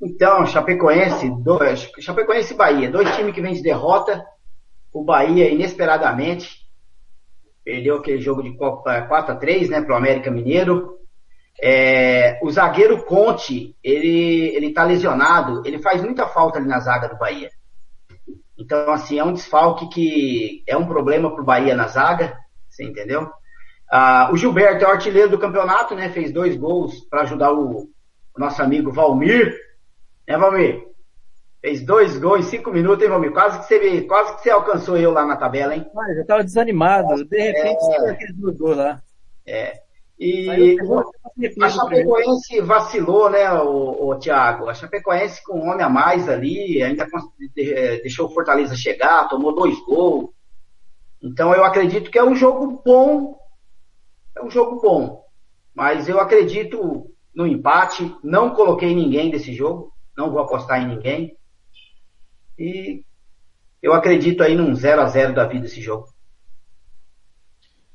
Então, 0.01 0.45
Chapecoense, 0.47 1.31
dois, 1.43 1.89
Chapecoense 2.01 2.53
e 2.53 2.57
Bahia, 2.57 2.91
dois 2.91 3.15
times 3.15 3.33
que 3.33 3.41
vêm 3.41 3.55
de 3.55 3.63
derrota. 3.63 4.25
O 4.93 5.05
Bahia, 5.05 5.51
inesperadamente, 5.51 6.63
perdeu 7.65 7.97
aquele 7.97 8.21
jogo 8.21 8.43
de 8.43 8.57
4 8.57 9.11
a 9.11 9.37
3 9.37 9.71
né, 9.71 9.81
pro 9.81 9.97
América 9.97 10.31
Mineiro. 10.31 10.99
É, 11.61 12.39
o 12.43 12.51
zagueiro 12.51 13.05
Conte, 13.05 13.77
ele, 13.83 14.55
ele 14.55 14.73
tá 14.73 14.85
lesionado, 14.85 15.63
ele 15.65 15.79
faz 15.79 16.03
muita 16.03 16.27
falta 16.27 16.59
ali 16.59 16.67
na 16.67 16.81
zaga 16.81 17.09
do 17.09 17.19
Bahia. 17.19 17.51
Então, 18.59 18.93
assim, 18.93 19.19
é 19.19 19.25
um 19.25 19.33
desfalque 19.33 19.89
que 19.89 20.63
é 20.67 20.77
um 20.77 20.87
problema 20.87 21.35
pro 21.35 21.45
Bahia 21.45 21.75
na 21.75 21.89
zaga, 21.89 22.37
você 22.69 22.85
entendeu? 22.85 23.31
Ah, 23.91 24.31
o 24.33 24.37
Gilberto 24.37 24.85
é 24.85 24.89
o 24.89 24.91
artilheiro 24.91 25.29
do 25.29 25.39
campeonato, 25.39 25.95
né? 25.95 26.09
Fez 26.09 26.33
dois 26.33 26.57
gols 26.57 27.01
para 27.11 27.23
ajudar 27.23 27.53
o, 27.53 27.83
o, 28.35 28.39
nosso 28.39 28.63
amigo 28.63 28.91
Valmir. 28.91 29.55
Né, 30.27 30.39
Valmir? 30.39 30.83
Fez 31.63 31.81
dois 31.81 32.19
gols 32.19 32.41
em 32.41 32.51
cinco 32.51 32.73
minutos, 32.73 33.05
hein, 33.05 33.09
Valmir? 33.09 33.33
Quase 33.33 33.61
que 33.61 33.67
você, 33.67 34.01
quase 34.03 34.35
que 34.35 34.43
você 34.43 34.51
alcançou 34.51 34.97
eu 34.97 35.13
lá 35.13 35.25
na 35.25 35.37
tabela, 35.37 35.77
hein? 35.77 35.87
Ah, 35.97 36.13
eu 36.13 36.27
tava 36.27 36.43
desanimado. 36.43 37.25
De 37.25 37.39
repente, 37.39 37.85
é... 37.85 38.11
aqueles 38.11 38.37
dois 38.37 38.59
gols 38.59 38.77
lá. 38.77 39.01
É. 39.47 39.81
E 40.19 40.77
a 41.61 41.69
Chapecoense 41.69 42.61
vacilou, 42.61 43.31
né, 43.31 43.51
o, 43.53 44.09
o 44.09 44.15
Thiago? 44.17 44.69
A 44.69 44.75
Chapecoense 44.75 45.43
com 45.45 45.61
um 45.61 45.71
homem 45.71 45.85
a 45.85 45.89
mais 45.89 46.29
ali, 46.29 46.83
ainda 46.83 47.07
deixou 48.03 48.27
o 48.27 48.35
Fortaleza 48.35 48.75
chegar, 48.75 49.29
tomou 49.29 49.55
dois 49.55 49.79
gols. 49.85 50.31
Então 51.23 51.55
eu 51.55 51.65
acredito 51.65 52.11
que 52.11 52.19
é 52.19 52.25
um 52.25 52.35
jogo 52.35 52.83
bom. 52.85 53.37
É 54.37 54.45
um 54.45 54.51
jogo 54.51 54.81
bom. 54.81 55.25
Mas 55.73 56.09
eu 56.09 56.19
acredito 56.19 57.09
no 57.33 57.47
empate. 57.47 58.13
Não 58.23 58.51
coloquei 58.51 58.93
ninguém 58.95 59.31
desse 59.31 59.55
jogo. 59.55 59.93
Não 60.17 60.31
vou 60.31 60.41
apostar 60.41 60.83
em 60.83 60.89
ninguém. 60.89 61.37
E 62.63 63.03
eu 63.83 63.93
acredito 63.93 64.41
aí 64.41 64.55
num 64.55 64.73
0 64.73 65.03
a 65.03 65.09
0 65.09 65.35
da 65.35 65.45
vida 65.49 65.67
esse 65.67 65.81
jogo. 65.81 66.07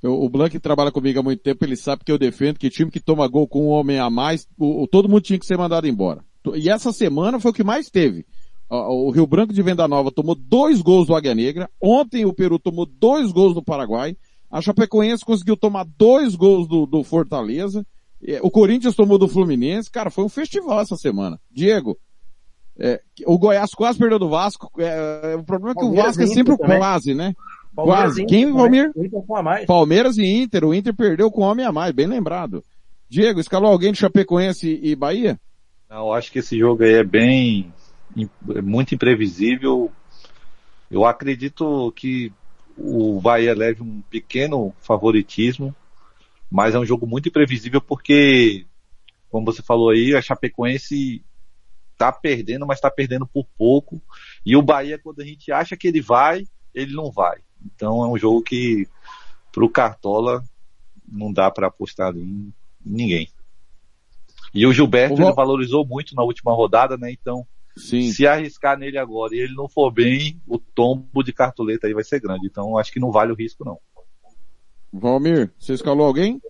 O 0.03 0.29
Blank 0.29 0.59
trabalha 0.59 0.91
comigo 0.91 1.19
há 1.19 1.23
muito 1.23 1.41
tempo, 1.41 1.63
ele 1.63 1.77
sabe 1.77 2.03
que 2.03 2.11
eu 2.11 2.17
defendo 2.17 2.59
que 2.59 2.69
time 2.69 2.91
que 2.91 2.99
toma 2.99 3.27
gol 3.29 3.47
com 3.47 3.67
um 3.67 3.69
homem 3.69 3.97
a 3.97 4.09
mais, 4.09 4.47
o, 4.57 4.83
o, 4.83 4.87
todo 4.87 5.07
mundo 5.07 5.21
tinha 5.21 5.39
que 5.39 5.45
ser 5.45 5.57
mandado 5.57 5.87
embora. 5.87 6.23
E 6.53 6.69
essa 6.69 6.91
semana 6.91 7.39
foi 7.39 7.51
o 7.51 7.53
que 7.53 7.63
mais 7.63 7.89
teve. 7.89 8.25
O, 8.69 9.07
o 9.07 9.09
Rio 9.09 9.25
Branco 9.25 9.53
de 9.53 9.61
Venda 9.61 9.87
Nova 9.87 10.11
tomou 10.11 10.35
dois 10.35 10.81
gols 10.81 11.07
do 11.07 11.15
Águia 11.15 11.33
Negra. 11.33 11.69
Ontem 11.81 12.25
o 12.25 12.33
Peru 12.33 12.59
tomou 12.59 12.85
dois 12.85 13.31
gols 13.31 13.55
do 13.55 13.63
Paraguai. 13.63 14.17
A 14.51 14.61
Chapecoense 14.61 15.25
conseguiu 15.25 15.55
tomar 15.55 15.85
dois 15.97 16.35
gols 16.35 16.67
do, 16.67 16.85
do 16.85 17.03
Fortaleza. 17.03 17.85
O 18.41 18.51
Corinthians 18.51 18.95
tomou 18.95 19.17
do 19.17 19.27
Fluminense. 19.27 19.89
Cara, 19.89 20.11
foi 20.11 20.25
um 20.25 20.29
festival 20.29 20.81
essa 20.81 20.95
semana. 20.95 21.39
Diego, 21.49 21.97
é, 22.79 23.01
o 23.25 23.37
Goiás 23.37 23.71
quase 23.73 23.97
perdeu 23.97 24.19
do 24.19 24.29
Vasco. 24.29 24.71
É, 24.79 25.35
o 25.35 25.43
problema 25.43 25.71
é 25.71 25.75
que 25.75 25.85
o 25.85 25.95
Vasco 25.95 26.21
é 26.21 26.27
sempre 26.27 26.53
o 26.53 26.57
quase, 26.57 27.13
né? 27.13 27.35
Palmeiras 27.75 28.15
Quase. 28.15 28.25
Quem, 28.25 28.51
Valmir? 28.51 28.91
Inter 28.95 29.65
Palmeiras 29.67 30.17
e 30.17 30.25
Inter. 30.25 30.65
O 30.65 30.73
Inter 30.73 30.95
perdeu 30.95 31.29
com 31.29 31.41
homem 31.41 31.65
a 31.65 31.71
mais, 31.71 31.93
bem 31.93 32.07
lembrado. 32.07 32.63
Diego, 33.07 33.39
escalou 33.39 33.71
alguém 33.71 33.91
de 33.91 33.99
Chapecoense 33.99 34.79
e 34.81 34.95
Bahia? 34.95 35.39
Não, 35.89 36.07
eu 36.07 36.13
acho 36.13 36.31
que 36.31 36.39
esse 36.39 36.57
jogo 36.57 36.83
aí 36.83 36.93
é 36.93 37.03
bem, 37.03 37.71
muito 38.63 38.95
imprevisível. 38.95 39.91
Eu 40.89 41.05
acredito 41.05 41.91
que 41.95 42.31
o 42.77 43.19
Bahia 43.21 43.55
leve 43.55 43.81
um 43.81 44.01
pequeno 44.09 44.73
favoritismo, 44.81 45.73
mas 46.49 46.75
é 46.75 46.79
um 46.79 46.85
jogo 46.85 47.05
muito 47.05 47.29
imprevisível 47.29 47.79
porque, 47.79 48.65
como 49.29 49.45
você 49.45 49.61
falou 49.61 49.89
aí, 49.89 50.15
a 50.15 50.21
Chapecoense 50.21 51.23
tá 51.97 52.11
perdendo, 52.11 52.65
mas 52.65 52.79
tá 52.79 52.91
perdendo 52.91 53.25
por 53.25 53.45
pouco. 53.57 54.01
E 54.45 54.55
o 54.55 54.61
Bahia, 54.61 54.99
quando 54.99 55.21
a 55.21 55.25
gente 55.25 55.51
acha 55.51 55.75
que 55.75 55.87
ele 55.87 56.01
vai, 56.01 56.45
ele 56.73 56.93
não 56.93 57.11
vai. 57.11 57.39
Então 57.65 58.03
é 58.03 58.07
um 58.07 58.17
jogo 58.17 58.41
que 58.41 58.87
pro 59.51 59.69
Cartola 59.69 60.43
não 61.07 61.33
dá 61.33 61.49
para 61.49 61.67
apostar 61.67 62.15
em 62.15 62.53
ninguém. 62.85 63.29
E 64.53 64.65
o 64.65 64.73
Gilberto 64.73 65.21
ele 65.21 65.33
valorizou 65.33 65.85
muito 65.85 66.15
na 66.15 66.23
última 66.23 66.53
rodada, 66.53 66.97
né? 66.97 67.11
Então, 67.11 67.45
Sim. 67.75 68.11
se 68.11 68.25
arriscar 68.25 68.77
nele 68.77 68.97
agora 68.97 69.35
e 69.35 69.39
ele 69.39 69.53
não 69.53 69.67
for 69.67 69.91
bem, 69.91 70.41
o 70.47 70.57
tombo 70.57 71.23
de 71.23 71.33
cartoleta 71.33 71.87
aí 71.87 71.93
vai 71.93 72.03
ser 72.03 72.19
grande. 72.19 72.47
Então, 72.47 72.77
acho 72.77 72.91
que 72.91 72.99
não 72.99 73.11
vale 73.11 73.31
o 73.31 73.35
risco 73.35 73.65
não. 73.65 73.79
Valmir, 74.91 75.51
você 75.59 75.73
escalou 75.73 76.05
alguém? 76.05 76.41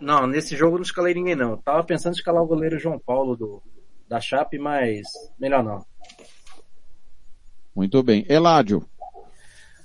Não, 0.00 0.26
nesse 0.26 0.56
jogo 0.56 0.76
não 0.76 0.82
escalei 0.82 1.14
ninguém 1.14 1.36
não. 1.36 1.56
Tava 1.56 1.84
pensando 1.84 2.14
em 2.14 2.16
escalar 2.16 2.42
o 2.42 2.46
goleiro 2.46 2.78
João 2.78 2.98
Paulo 2.98 3.36
do, 3.36 3.62
da 4.08 4.20
Chape, 4.20 4.58
mas 4.58 5.06
melhor 5.38 5.62
não. 5.62 5.84
Muito 7.74 8.02
bem. 8.02 8.24
Eládio. 8.28 8.84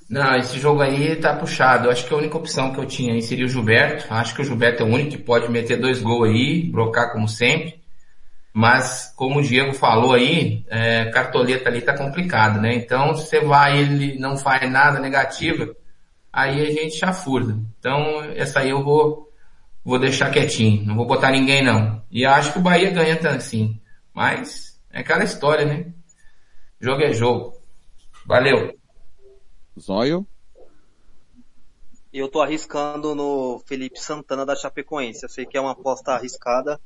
Não, 0.10 0.36
esse 0.36 0.60
jogo 0.60 0.82
aí 0.82 1.16
tá 1.16 1.36
puxado. 1.36 1.88
Eu 1.88 1.92
acho 1.92 2.06
que 2.06 2.14
a 2.14 2.18
única 2.18 2.38
opção 2.38 2.72
que 2.72 2.80
eu 2.80 2.86
tinha 2.86 3.14
aí 3.14 3.22
seria 3.22 3.46
o 3.46 3.50
Gilberto. 3.50 4.06
Acho 4.14 4.36
que 4.36 4.42
o 4.42 4.46
Gilberto 4.46 4.84
é 4.84 4.86
o 4.86 4.90
único 4.90 5.12
que 5.12 5.18
pode 5.18 5.52
meter 5.52 5.80
dois 5.80 6.02
gols 6.02 6.30
aí, 6.30 6.70
brocar 6.72 7.12
como 7.12 7.28
sempre. 7.28 7.84
Mas, 8.54 9.12
como 9.18 9.40
o 9.40 9.42
Diego 9.42 9.74
falou 9.74 10.14
aí, 10.14 10.64
é, 10.70 11.06
cartoleta 11.12 11.68
ali 11.68 11.82
tá 11.82 11.98
complicado, 11.98 12.62
né? 12.62 12.74
Então, 12.74 13.14
se 13.16 13.28
você 13.28 13.42
vai 13.42 13.78
ele 13.80 14.18
não 14.18 14.38
faz 14.38 14.72
nada 14.72 14.98
negativo, 14.98 15.76
aí 16.32 16.66
a 16.66 16.72
gente 16.72 16.96
chafurda. 16.96 17.58
Então, 17.78 18.24
essa 18.36 18.62
aí 18.62 18.70
eu 18.70 18.82
vou, 18.82 19.25
vou 19.86 20.00
deixar 20.00 20.32
quietinho. 20.32 20.84
Não 20.84 20.96
vou 20.96 21.06
botar 21.06 21.32
ninguém 21.32 21.64
não. 21.64 22.04
E 22.10 22.26
acho 22.26 22.52
que 22.52 22.60
o 22.60 22.62
Bahia 22.62 22.90
ganha 22.90 23.20
assim. 23.30 23.80
Mas, 24.12 24.82
é 24.92 25.02
aquela 25.02 25.24
história, 25.24 25.66
né? 25.66 25.94
Jogo 26.82 27.04
é 27.04 27.14
jogo. 27.14 27.56
Valeu. 28.26 28.76
Zóio? 29.80 30.26
Eu 32.12 32.30
tô 32.30 32.42
arriscando 32.42 33.14
no 33.14 33.62
Felipe 33.68 34.00
Santana 34.00 34.46
da 34.46 34.56
Chapecoense. 34.56 35.24
Eu 35.24 35.30
sei 35.30 35.46
que 35.46 35.58
é 35.58 35.62
uma 35.62 35.72
aposta 35.72 36.14
arriscada, 36.14 36.80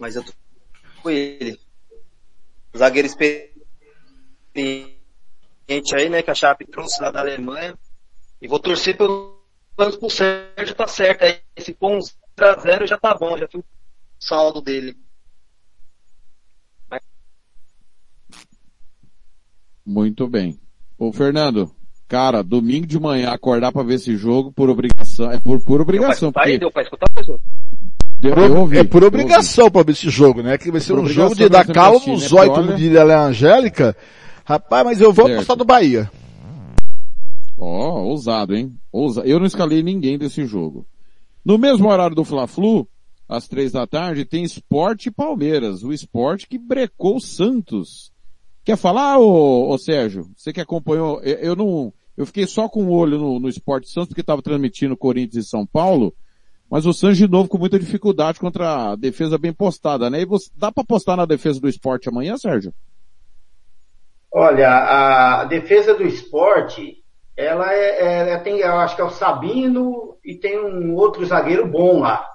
mas 0.00 0.16
eu 0.16 0.24
tô 0.24 0.32
com 1.02 1.10
ele. 1.10 1.60
Zagueiro 2.76 3.06
experiente 3.06 3.54
aí, 5.94 6.08
né, 6.08 6.22
que 6.22 6.30
a 6.30 6.34
Chape 6.34 6.66
trouxe 6.66 7.00
lá 7.00 7.10
da 7.10 7.20
Alemanha. 7.20 7.78
E 8.40 8.48
vou 8.48 8.58
torcer 8.58 8.96
pelo 8.96 9.37
menos 9.78 9.96
pro 9.96 10.10
Sérgio 10.10 10.74
tá 10.74 10.86
certo 10.86 11.22
aí. 11.24 11.38
Esse 11.56 11.72
com 11.74 11.98
0x0 11.98 12.86
já 12.86 12.98
tá 12.98 13.14
bom, 13.14 13.36
já 13.38 13.46
foi 13.48 13.60
o 13.60 13.64
saldo 14.18 14.60
dele. 14.60 14.96
Muito 19.84 20.26
bem. 20.28 20.58
Ô 20.98 21.12
Fernando, 21.12 21.70
cara, 22.06 22.42
domingo 22.42 22.86
de 22.86 22.98
manhã 22.98 23.30
acordar 23.30 23.72
para 23.72 23.82
ver 23.82 23.94
esse 23.94 24.16
jogo 24.16 24.52
por 24.52 24.68
obrigação, 24.68 25.30
é 25.30 25.38
por, 25.38 25.60
por 25.64 25.80
obrigação. 25.80 26.28
Deu 26.28 26.32
pra, 26.32 26.42
porque... 26.42 26.58
deu 26.58 26.70
pra 26.70 26.82
escutar, 26.82 27.06
professor? 27.10 27.40
Deu, 28.20 28.34
Por- 28.34 28.50
ouvi, 28.50 28.78
é 28.78 28.84
por 28.84 29.04
obrigação 29.04 29.70
pra 29.70 29.82
ver 29.84 29.92
esse 29.92 30.10
jogo, 30.10 30.42
né? 30.42 30.58
Que 30.58 30.72
vai 30.72 30.80
ser 30.80 30.92
Por 30.92 31.04
um 31.04 31.06
jogo 31.06 31.36
de 31.36 31.48
dar 31.48 31.64
calo 31.64 32.00
né? 32.00 32.04
olhos, 32.08 32.28
Porque 32.28 32.46
como 32.48 32.66
olha- 32.68 32.76
diria 32.76 33.02
a 33.04 33.22
Angélica. 33.26 33.96
Rapaz, 34.44 34.84
mas 34.84 35.00
eu 35.00 35.12
vou 35.12 35.26
Certo. 35.26 35.36
apostar 35.36 35.56
do 35.56 35.64
Bahia. 35.64 36.10
Ó, 37.58 38.02
ousado, 38.04 38.54
hein? 38.54 38.78
Ousa... 38.92 39.22
Eu 39.22 39.40
não 39.40 39.46
escalei 39.46 39.82
ninguém 39.82 40.16
desse 40.16 40.46
jogo. 40.46 40.86
No 41.44 41.58
mesmo 41.58 41.88
horário 41.88 42.14
do 42.14 42.24
Fla-Flu, 42.24 42.88
às 43.28 43.48
três 43.48 43.72
da 43.72 43.86
tarde, 43.86 44.24
tem 44.24 44.44
Esporte 44.44 45.10
Palmeiras. 45.10 45.82
O 45.82 45.92
Esporte 45.92 46.46
que 46.46 46.56
brecou 46.56 47.16
o 47.16 47.20
Santos. 47.20 48.12
Quer 48.64 48.76
falar, 48.76 49.18
ô, 49.18 49.70
ô 49.70 49.78
Sérgio? 49.78 50.30
Você 50.36 50.52
que 50.52 50.60
acompanhou, 50.60 51.20
eu, 51.22 51.36
eu 51.38 51.56
não, 51.56 51.92
eu 52.16 52.26
fiquei 52.26 52.46
só 52.46 52.68
com 52.68 52.84
o 52.84 52.92
olho 52.92 53.18
no, 53.18 53.40
no 53.40 53.48
Esporte 53.48 53.88
Santos 53.88 54.08
porque 54.08 54.20
estava 54.20 54.42
transmitindo 54.42 54.96
Corinthians 54.96 55.46
e 55.46 55.48
São 55.48 55.66
Paulo, 55.66 56.14
mas 56.70 56.84
o 56.84 56.92
Santos 56.92 57.16
de 57.16 57.26
novo 57.26 57.48
com 57.48 57.58
muita 57.58 57.78
dificuldade 57.78 58.38
contra 58.38 58.92
a 58.92 58.96
defesa 58.96 59.38
bem 59.38 59.52
postada, 59.52 60.10
né? 60.10 60.20
E 60.20 60.26
você, 60.26 60.50
dá 60.54 60.70
para 60.70 60.84
postar 60.84 61.16
na 61.16 61.24
defesa 61.24 61.60
do 61.60 61.68
esporte 61.68 62.08
amanhã, 62.08 62.36
Sérgio? 62.36 62.74
Olha, 64.30 64.68
a 64.68 65.44
defesa 65.46 65.94
do 65.94 66.04
esporte, 66.04 66.97
ela 67.38 67.72
é, 67.72 68.30
é- 68.32 68.38
tem, 68.38 68.58
eu 68.58 68.78
acho 68.78 68.96
que 68.96 69.00
é 69.00 69.04
o 69.04 69.10
Sabino 69.10 70.18
e 70.24 70.34
tem 70.34 70.58
um 70.58 70.92
outro 70.94 71.24
zagueiro 71.24 71.64
bom 71.68 72.00
lá. 72.00 72.28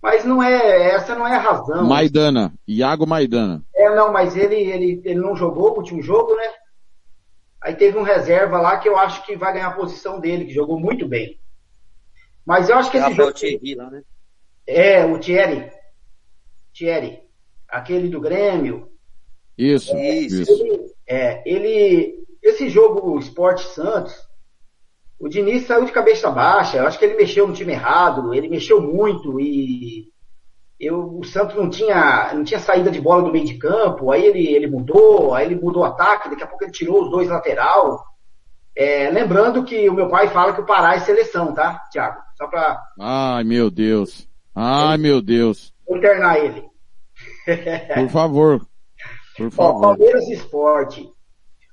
Mas 0.00 0.24
não 0.24 0.40
é, 0.40 0.92
essa 0.94 1.16
não 1.16 1.26
é 1.26 1.34
a 1.34 1.40
razão. 1.40 1.84
Maidana, 1.84 2.54
Iago 2.66 3.06
Maidana. 3.06 3.62
É, 3.74 3.92
não, 3.94 4.12
mas 4.12 4.36
ele, 4.36 4.54
ele, 4.54 5.02
ele 5.04 5.20
não 5.20 5.34
jogou 5.34 5.72
o 5.72 5.76
último 5.76 6.00
jogo, 6.00 6.34
né? 6.36 6.48
Aí 7.60 7.74
teve 7.74 7.98
um 7.98 8.02
reserva 8.02 8.60
lá 8.60 8.78
que 8.78 8.88
eu 8.88 8.96
acho 8.96 9.26
que 9.26 9.36
vai 9.36 9.52
ganhar 9.52 9.66
a 9.66 9.74
posição 9.74 10.20
dele, 10.20 10.46
que 10.46 10.54
jogou 10.54 10.78
muito 10.78 11.08
bem. 11.08 11.38
Mas 12.46 12.68
eu 12.68 12.76
acho 12.76 12.90
que 12.90 12.96
esse 12.96 13.08
Rafael 13.08 13.28
jogo. 13.28 13.38
Thierry 13.38 13.74
lá, 13.74 13.90
né? 13.90 14.02
É, 14.66 15.04
o 15.04 15.18
Thierry. 15.18 15.70
Thierry. 16.72 17.20
Aquele 17.68 18.08
do 18.08 18.20
Grêmio. 18.20 18.88
Isso, 19.58 19.94
É, 19.94 20.14
isso. 20.14 20.50
Ele, 20.52 20.94
é, 21.06 21.42
ele, 21.44 22.14
esse 22.42 22.68
jogo 22.68 23.18
Esporte 23.18 23.64
Santos, 23.66 24.14
O 25.18 25.28
Diniz 25.28 25.66
saiu 25.66 25.84
de 25.84 25.92
cabeça 25.92 26.30
baixa, 26.30 26.78
eu 26.78 26.86
acho 26.86 26.98
que 26.98 27.04
ele 27.04 27.16
mexeu 27.16 27.46
no 27.46 27.52
time 27.52 27.72
errado, 27.72 28.32
ele 28.32 28.48
mexeu 28.48 28.80
muito 28.80 29.38
e 29.38 30.08
eu, 30.78 31.18
o 31.18 31.24
Santos 31.24 31.54
não 31.56 31.68
tinha, 31.68 32.32
não 32.32 32.42
tinha 32.42 32.58
saída 32.58 32.90
de 32.90 32.98
bola 33.00 33.22
do 33.22 33.30
meio 33.30 33.44
de 33.44 33.58
campo, 33.58 34.10
aí 34.10 34.24
ele, 34.24 34.48
ele 34.48 34.66
mudou, 34.66 35.34
aí 35.34 35.44
ele 35.44 35.56
mudou 35.56 35.82
o 35.82 35.84
ataque, 35.84 36.30
daqui 36.30 36.42
a 36.42 36.46
pouco 36.46 36.64
ele 36.64 36.72
tirou 36.72 37.02
os 37.02 37.10
dois 37.10 37.28
lateral. 37.28 38.02
É, 38.74 39.10
lembrando 39.10 39.62
que 39.64 39.90
o 39.90 39.92
meu 39.94 40.08
pai 40.08 40.28
fala 40.28 40.54
que 40.54 40.60
o 40.62 40.64
Pará 40.64 40.94
é 40.94 41.00
seleção, 41.00 41.52
tá, 41.52 41.80
Thiago? 41.92 42.18
Só 42.38 42.46
pra 42.46 42.80
Ai, 42.98 43.44
meu 43.44 43.70
Deus. 43.70 44.26
Ai, 44.54 44.96
meu 44.96 45.20
Deus. 45.20 45.74
internar 45.86 46.38
ele. 46.38 46.64
Por 47.94 48.08
favor. 48.08 48.60
Por 49.36 49.46
Ó, 49.48 49.50
favor. 49.50 49.80
Palmeiras 49.80 50.26
e 50.28 50.32
Esporte. 50.32 51.10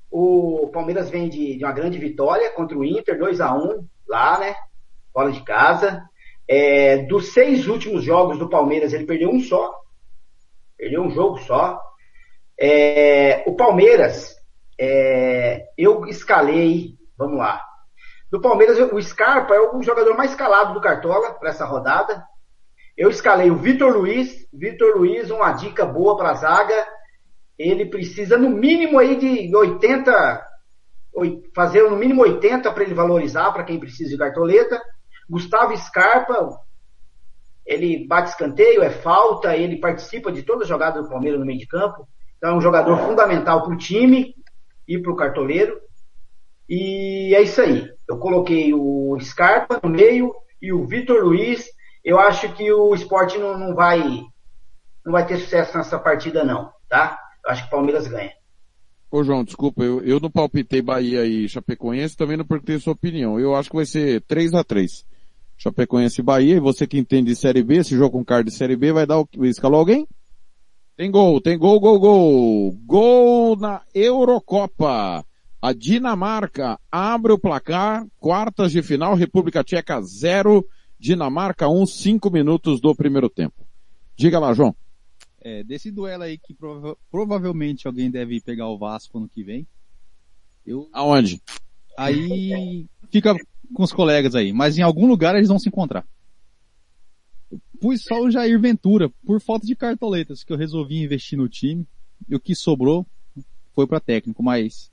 O 0.09 0.69
Palmeiras 0.71 1.09
vem 1.09 1.29
de, 1.29 1.57
de 1.57 1.63
uma 1.63 1.73
grande 1.73 1.97
vitória 1.97 2.51
contra 2.51 2.77
o 2.77 2.85
Inter, 2.85 3.17
2 3.17 3.41
a 3.41 3.53
1 3.53 3.85
lá, 4.07 4.39
né? 4.39 4.55
Fora 5.13 5.31
de 5.31 5.43
casa. 5.43 6.03
É, 6.47 6.99
dos 7.05 7.33
seis 7.33 7.67
últimos 7.67 8.03
jogos 8.03 8.39
do 8.39 8.49
Palmeiras, 8.49 8.93
ele 8.93 9.05
perdeu 9.05 9.29
um 9.29 9.39
só. 9.39 9.73
Perdeu 10.77 11.01
um 11.01 11.09
jogo 11.09 11.37
só. 11.39 11.81
É, 12.59 13.43
o 13.45 13.55
Palmeiras, 13.55 14.35
é, 14.79 15.67
eu 15.77 16.05
escalei, 16.05 16.95
vamos 17.17 17.37
lá. 17.37 17.61
Do 18.31 18.41
Palmeiras, 18.41 18.77
o 18.91 19.01
Scarpa 19.01 19.55
é 19.55 19.59
o 19.59 19.81
jogador 19.81 20.15
mais 20.15 20.31
escalado 20.31 20.73
do 20.73 20.81
Cartola 20.81 21.33
para 21.33 21.49
essa 21.49 21.65
rodada. 21.65 22.25
Eu 22.95 23.09
escalei 23.09 23.51
o 23.51 23.55
Vitor 23.55 23.95
Luiz. 23.95 24.47
Vitor 24.51 24.97
Luiz, 24.97 25.29
uma 25.29 25.51
dica 25.53 25.85
boa 25.85 26.17
para 26.17 26.31
a 26.31 26.35
zaga. 26.35 26.87
Ele 27.57 27.85
precisa 27.85 28.37
no 28.37 28.49
mínimo 28.49 28.99
aí 28.99 29.15
de 29.15 29.55
80, 29.55 30.47
oi- 31.13 31.41
fazer 31.55 31.83
no 31.89 31.95
mínimo 31.97 32.21
80 32.21 32.71
para 32.71 32.83
ele 32.83 32.93
valorizar, 32.93 33.51
para 33.51 33.63
quem 33.63 33.79
precisa 33.79 34.11
de 34.11 34.17
cartoleta. 34.17 34.79
Gustavo 35.29 35.75
Scarpa, 35.75 36.49
ele 37.65 38.07
bate 38.07 38.29
escanteio, 38.29 38.81
é 38.81 38.89
falta, 38.89 39.55
ele 39.57 39.79
participa 39.79 40.31
de 40.31 40.43
toda 40.43 40.63
a 40.63 40.67
jogada 40.67 41.01
do 41.01 41.09
Palmeiras 41.09 41.39
no 41.39 41.45
meio 41.45 41.59
de 41.59 41.67
campo. 41.67 42.07
Então 42.37 42.51
é 42.51 42.53
um 42.53 42.61
jogador 42.61 42.97
fundamental 42.99 43.63
para 43.63 43.73
o 43.73 43.77
time 43.77 44.35
e 44.87 44.97
para 44.97 45.11
o 45.11 45.15
cartoleiro. 45.15 45.79
E 46.69 47.33
é 47.35 47.41
isso 47.41 47.61
aí. 47.61 47.89
Eu 48.07 48.17
coloquei 48.19 48.73
o 48.73 49.17
Scarpa 49.19 49.79
no 49.83 49.89
meio 49.89 50.33
e 50.61 50.71
o 50.71 50.85
Vitor 50.85 51.23
Luiz. 51.23 51.65
Eu 52.03 52.19
acho 52.19 52.53
que 52.53 52.71
o 52.71 52.93
esporte 52.93 53.37
não, 53.37 53.57
não 53.57 53.75
vai 53.75 53.99
não 55.05 55.13
vai 55.13 55.25
ter 55.25 55.37
sucesso 55.37 55.77
nessa 55.77 55.97
partida 55.97 56.43
não, 56.43 56.69
tá? 56.89 57.17
Acho 57.47 57.63
que 57.63 57.67
o 57.67 57.71
Palmeiras 57.71 58.07
ganha. 58.07 58.33
Ô 59.09 59.23
João, 59.23 59.43
desculpa, 59.43 59.83
eu, 59.83 60.01
eu 60.01 60.19
não 60.19 60.29
palpitei 60.29 60.81
Bahia 60.81 61.25
e 61.25 61.47
Chapecoense, 61.47 62.17
também 62.17 62.35
não 62.35 62.45
perguntei 62.45 62.77
sua 62.77 62.93
opinião. 62.93 63.39
Eu 63.39 63.55
acho 63.55 63.69
que 63.69 63.75
vai 63.77 63.85
ser 63.85 64.21
3 64.23 64.53
a 64.53 64.63
3 64.63 65.05
Chapecoense 65.57 66.19
e 66.19 66.23
Bahia, 66.23 66.57
e 66.57 66.59
você 66.59 66.85
que 66.85 66.99
entende 66.99 67.31
de 67.31 67.35
Série 67.35 67.63
B, 67.63 67.77
esse 67.77 67.95
jogo 67.95 68.17
com 68.17 68.25
card 68.25 68.49
de 68.49 68.55
Série 68.55 68.75
B, 68.75 68.91
vai 68.91 69.07
dar 69.07 69.19
o... 69.19 69.27
Escalou 69.43 69.79
alguém? 69.79 70.05
Tem 70.97 71.09
gol, 71.09 71.39
tem 71.39 71.57
gol, 71.57 71.79
gol, 71.79 71.99
gol. 71.99 72.71
Gol 72.85 73.55
na 73.55 73.81
Eurocopa. 73.93 75.25
A 75.61 75.73
Dinamarca 75.73 76.79
abre 76.91 77.31
o 77.31 77.39
placar, 77.39 78.05
quartas 78.19 78.71
de 78.71 78.83
final, 78.83 79.15
República 79.15 79.63
Tcheca 79.63 80.01
0, 80.01 80.65
Dinamarca 80.99 81.67
1, 81.67 81.85
5 81.85 82.29
minutos 82.29 82.81
do 82.81 82.93
primeiro 82.95 83.29
tempo. 83.29 83.65
Diga 84.15 84.37
lá, 84.37 84.53
João. 84.53 84.75
É, 85.41 85.63
desse 85.63 85.91
duelo 85.91 86.23
aí 86.23 86.37
que 86.37 86.53
prova- 86.53 86.97
provavelmente 87.11 87.87
alguém 87.87 88.09
deve 88.09 88.41
pegar 88.41 88.67
o 88.67 88.77
Vasco 88.77 89.17
ano 89.17 89.29
que 89.29 89.43
vem. 89.43 89.67
Eu, 90.65 90.89
Aonde? 90.91 91.41
aí 91.97 92.85
fica 93.09 93.35
com 93.73 93.83
os 93.83 93.93
colegas 93.93 94.35
aí, 94.35 94.51
mas 94.51 94.77
em 94.77 94.81
algum 94.81 95.07
lugar 95.07 95.35
eles 95.35 95.47
vão 95.47 95.59
se 95.59 95.69
encontrar. 95.69 96.05
Pus 97.79 98.03
só 98.03 98.19
o 98.21 98.31
Jair 98.31 98.59
Ventura, 98.59 99.09
por 99.25 99.39
falta 99.39 99.65
de 99.65 99.75
cartoletas, 99.75 100.43
que 100.43 100.51
eu 100.51 100.57
resolvi 100.57 100.97
investir 100.97 101.37
no 101.37 101.47
time, 101.47 101.87
e 102.27 102.35
o 102.35 102.39
que 102.39 102.55
sobrou 102.55 103.05
foi 103.73 103.85
para 103.87 103.99
técnico, 103.99 104.41
mas 104.41 104.91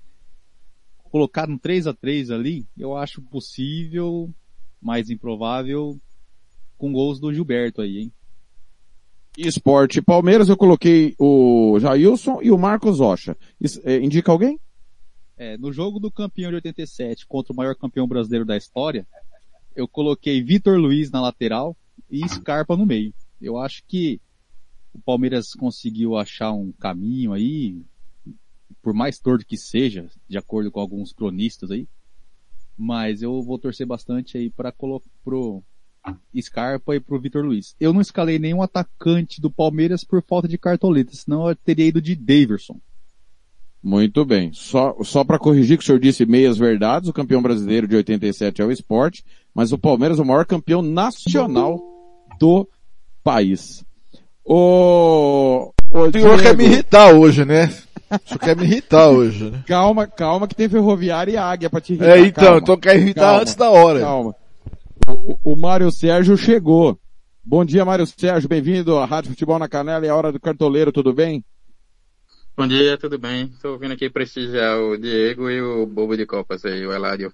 colocar 1.05 1.48
um 1.48 1.56
3 1.56 1.86
a 1.86 1.94
3 1.94 2.31
ali, 2.31 2.66
eu 2.76 2.97
acho 2.97 3.23
possível, 3.23 4.32
mais 4.81 5.10
improvável, 5.10 5.98
com 6.76 6.92
gols 6.92 7.18
do 7.18 7.32
Gilberto 7.32 7.81
aí, 7.81 7.98
hein? 7.98 8.12
Esporte 9.36 10.00
Palmeiras, 10.00 10.48
eu 10.48 10.56
coloquei 10.56 11.14
o 11.18 11.78
Jailson 11.80 12.40
e 12.40 12.50
o 12.50 12.58
Marcos 12.58 13.00
Rocha. 13.00 13.36
É, 13.82 13.98
indica 13.98 14.30
alguém? 14.30 14.60
É, 15.36 15.58
no 15.58 15.72
jogo 15.72 15.98
do 15.98 16.10
campeão 16.10 16.50
de 16.50 16.56
87 16.56 17.26
contra 17.26 17.52
o 17.52 17.56
maior 17.56 17.74
campeão 17.74 18.06
brasileiro 18.06 18.44
da 18.44 18.56
história, 18.56 19.04
eu 19.74 19.88
coloquei 19.88 20.40
Vitor 20.40 20.78
Luiz 20.78 21.10
na 21.10 21.20
lateral 21.20 21.76
e 22.08 22.26
Scarpa 22.28 22.76
no 22.76 22.86
meio. 22.86 23.12
Eu 23.40 23.58
acho 23.58 23.82
que 23.88 24.20
o 24.92 25.00
Palmeiras 25.00 25.52
conseguiu 25.52 26.16
achar 26.16 26.52
um 26.52 26.70
caminho 26.70 27.32
aí, 27.32 27.82
por 28.80 28.94
mais 28.94 29.18
torto 29.18 29.44
que 29.44 29.56
seja, 29.56 30.08
de 30.28 30.38
acordo 30.38 30.70
com 30.70 30.78
alguns 30.78 31.12
cronistas 31.12 31.72
aí, 31.72 31.88
mas 32.76 33.20
eu 33.20 33.42
vou 33.42 33.58
torcer 33.58 33.86
bastante 33.86 34.38
aí 34.38 34.48
para 34.48 34.72
pro 35.24 35.62
Scarpa 36.41 36.94
e 36.94 37.00
pro 37.00 37.18
Vitor 37.18 37.44
Luiz. 37.44 37.74
Eu 37.81 37.92
não 37.92 38.00
escalei 38.00 38.39
nenhum 38.39 38.62
atacante 38.62 39.41
do 39.41 39.50
Palmeiras 39.50 40.05
por 40.05 40.23
falta 40.23 40.49
de 40.49 40.58
cartoleta, 40.58 41.15
senão 41.15 41.49
eu 41.49 41.57
teria 41.57 41.86
ido 41.86 42.00
de 42.00 42.15
Daverson. 42.15 42.78
Muito 43.83 44.24
bem. 44.24 44.50
Só, 44.55 44.97
só 45.02 45.23
para 45.23 45.39
corrigir 45.39 45.76
que 45.76 45.84
o 45.84 45.86
senhor 45.86 45.99
disse 45.99 46.24
meias 46.24 46.57
verdades, 46.57 47.08
o 47.08 47.12
campeão 47.12 47.42
brasileiro 47.42 47.86
de 47.86 47.97
87 47.97 48.62
é 48.62 48.65
o 48.65 48.73
esporte, 48.73 49.23
mas 49.55 49.73
o 49.73 49.78
Palmeiras 49.78 50.18
é 50.18 50.23
o 50.23 50.26
maior 50.26 50.47
campeão 50.47 50.81
nacional 50.81 51.78
do 52.39 52.66
país. 53.23 53.84
O, 54.42 55.70
o 55.91 56.10
senhor 56.10 56.41
quer 56.41 56.57
me 56.57 56.65
irritar 56.65 57.15
hoje, 57.15 57.44
né? 57.44 57.66
O 58.10 58.28
senhor 58.28 58.41
quer 58.41 58.57
me 58.57 58.65
irritar 58.65 59.08
hoje, 59.08 59.50
né? 59.50 59.62
Calma, 59.66 60.07
calma 60.07 60.49
que 60.49 60.55
tem 60.55 60.68
ferroviária 60.68 61.33
e 61.33 61.36
águia 61.36 61.68
pra 61.68 61.81
te 61.81 61.92
irritar. 61.92 62.16
É, 62.16 62.20
então, 62.20 62.44
calma. 62.44 62.58
então 62.58 62.76
quer 62.76 62.97
irritar 62.97 63.20
Calma, 63.23 63.41
antes 63.41 63.55
da 63.55 63.70
hora. 63.70 64.00
Calma. 64.00 64.36
O, 65.08 65.52
o 65.52 65.57
Mário 65.57 65.91
Sérgio 65.91 66.36
chegou. 66.36 66.99
Bom 67.42 67.65
dia, 67.65 67.84
Mário 67.84 68.07
Sérgio. 68.07 68.49
Bem-vindo 68.49 68.97
à 68.97 69.05
Rádio 69.05 69.31
Futebol 69.31 69.58
na 69.58 69.68
Canela 69.68 70.07
e 70.07 70.08
a 70.08 70.16
Hora 70.16 70.33
do 70.33 70.41
Cartoleiro, 70.41 70.92
tudo 70.92 71.12
bem? 71.12 71.44
Bom 72.57 72.66
dia, 72.66 72.97
tudo 72.97 73.18
bem? 73.18 73.50
Estou 73.52 73.78
vindo 73.78 73.92
aqui 73.92 74.08
prestigiar 74.08 74.78
o 74.78 74.97
Diego 74.97 75.50
e 75.50 75.60
o 75.60 75.86
Bobo 75.86 76.16
de 76.16 76.24
Copas 76.24 76.65
aí, 76.65 76.86
o 76.86 76.92
Eládio. 76.92 77.33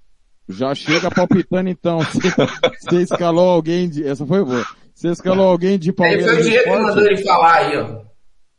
Já 0.49 0.75
chega 0.75 1.11
palpitando 1.11 1.69
então. 1.69 1.99
Você, 2.81 3.03
escalou 3.03 3.51
alguém 3.51 3.89
de... 3.89 4.07
Essa 4.07 4.27
foi 4.27 4.45
boa. 4.45 4.65
Você 4.95 5.09
escalou 5.09 5.47
alguém 5.47 5.79
de 5.79 5.91
Aí 5.91 5.95
Palmeiras 5.95 6.25
foi 6.25 6.41
o 6.41 6.43
Diego 6.43 6.65
que 6.65 6.71
mandou 6.71 7.07
ele 7.07 7.25
falar 7.25 7.55
aí, 7.55 7.77
ó. 7.77 8.11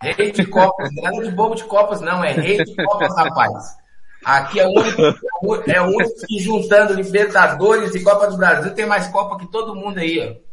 Rei 0.02 0.32
de 0.32 0.46
Copas, 0.46 0.90
não 0.94 1.08
é 1.08 1.24
de 1.24 1.32
bobo 1.32 1.54
de 1.54 1.64
Copas 1.66 2.02
não, 2.02 2.24
é 2.24 2.32
rei 2.32 2.64
de 2.64 2.76
Copas, 2.76 3.16
rapaz. 3.16 3.81
Aqui 4.24 4.60
é 4.60 4.68
o 4.68 4.72
único, 4.72 5.02
é 5.70 5.82
o 5.82 5.86
único 5.86 6.28
que 6.28 6.40
juntando 6.40 6.94
Libertadores 6.94 7.96
e 7.96 8.04
Copa 8.04 8.28
do 8.28 8.38
Brasil 8.38 8.74
tem 8.74 8.86
mais 8.86 9.08
Copa 9.08 9.38
que 9.38 9.52
todo 9.52 9.76
mundo 9.76 9.98
aí, 9.98 10.20
ó. 10.20 10.52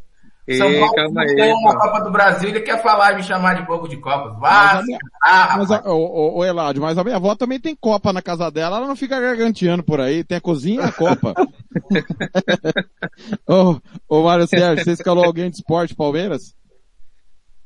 São 0.57 0.73
Paulo 0.81 1.19
aí, 1.19 1.35
tem 1.35 1.53
uma. 1.53 1.79
Copa 1.79 2.01
do 2.01 2.11
Brasil, 2.11 2.49
ele 2.49 2.61
quer 2.61 2.83
falar 2.83 3.13
e 3.13 3.17
me 3.17 3.23
chamar 3.23 3.55
de 3.55 3.67
bobo 3.67 3.87
de 3.87 3.99
Copas. 3.99 4.39
Vá, 4.39 4.77
Mas, 4.77 4.87
ah, 5.23 5.57
mas 5.59 5.71
a, 5.71 5.83
o 5.85 6.43
Eladio, 6.43 6.81
mas 6.81 6.97
a 6.97 7.05
minha 7.05 7.17
avó 7.17 7.35
também 7.35 7.61
tem 7.61 7.77
Copa 7.77 8.15
na 8.15 8.23
casa 8.23 8.51
dela, 8.51 8.79
ela 8.79 8.87
não 8.87 8.97
fica 8.97 9.21
garganteando 9.21 9.83
por 9.83 10.01
aí, 10.01 10.25
tem 10.25 10.39
a 10.39 10.41
cozinha 10.41 10.81
e 10.81 10.85
a 10.85 10.93
Copa. 10.93 11.35
ô, 13.47 13.79
ô 14.09 14.23
Mário 14.23 14.47
Sérgio, 14.47 14.83
você 14.83 14.93
escalou 14.93 15.25
alguém 15.25 15.51
de 15.51 15.57
esporte 15.57 15.95
Palmeiras? 15.95 16.55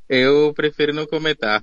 Eu 0.09 0.53
prefiro 0.53 0.93
não 0.93 1.07
comentar. 1.07 1.63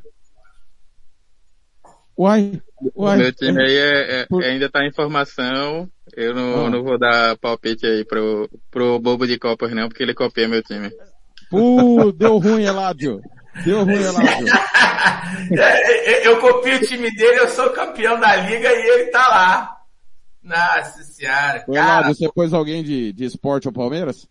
Uai, 2.20 2.62
uai. 2.96 3.18
Meu 3.18 3.32
time 3.34 3.62
aí 3.64 3.78
é, 3.78 4.22
é- 4.22 4.26
Por- 4.26 4.44
ainda 4.44 4.70
tá 4.70 4.86
em 4.86 4.92
formação. 4.92 5.90
Eu 6.18 6.34
não, 6.36 6.66
Ah. 6.66 6.70
não 6.70 6.84
vou 6.84 6.98
dar 7.00 7.38
palpite 7.38 7.86
aí 7.86 8.04
pro, 8.04 8.50
pro 8.70 9.00
Bobo 9.00 9.26
de 9.26 9.40
Copas 9.40 9.72
não, 9.72 9.88
porque 9.88 10.04
ele 10.04 10.14
copia 10.14 10.48
meu 10.48 10.62
time. 10.62 10.92
Pô, 11.50 12.12
deu 12.12 12.38
ruim, 12.38 12.64
Eladio. 12.64 13.22
Deu 13.64 13.84
ruim, 13.86 14.02
Eladio. 14.04 14.48
É, 15.58 16.28
Eu 16.28 16.40
copio 16.42 16.76
o 16.76 16.82
time 16.82 17.10
dele, 17.16 17.40
eu 17.40 17.48
sou 17.50 17.70
campeão 17.70 18.20
da 18.20 18.36
liga 18.36 18.68
e 18.70 18.90
ele 18.90 19.06
tá 19.12 19.28
lá. 19.30 19.78
Nossa 20.44 21.04
senhora, 21.04 21.64
Ô, 21.68 21.74
cara. 21.74 22.02
Eladio, 22.02 22.16
você 22.16 22.32
pôs 22.34 22.54
alguém 22.54 22.84
de, 22.84 23.14
de 23.14 23.24
esporte 23.26 23.68
ao 23.68 23.74
Palmeiras? 23.74 24.28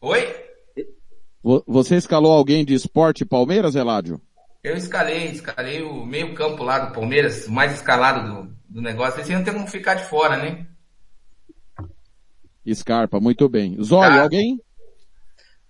Oi? 0.00 0.34
Vo- 1.42 1.64
Você 1.66 1.96
escalou 1.96 2.32
alguém 2.32 2.64
de 2.64 2.74
esporte 2.74 3.24
Palmeiras, 3.24 3.74
Eladio? 3.74 4.20
Eu 4.68 4.76
escalei, 4.76 5.30
escalei 5.30 5.82
o 5.82 6.04
meio 6.04 6.34
campo 6.34 6.62
lá 6.62 6.78
do 6.78 6.92
Palmeiras, 6.92 7.46
o 7.46 7.50
mais 7.50 7.72
escalado 7.72 8.28
do, 8.44 8.56
do 8.68 8.82
negócio. 8.82 9.18
Esse 9.18 9.32
não 9.32 9.42
tem 9.42 9.54
como 9.54 9.66
ficar 9.66 9.94
de 9.94 10.04
fora, 10.04 10.36
né? 10.36 10.66
Scarpa, 12.74 13.18
muito 13.18 13.48
bem. 13.48 13.82
Zóio, 13.82 14.10
Tá. 14.10 14.22
alguém? 14.22 14.60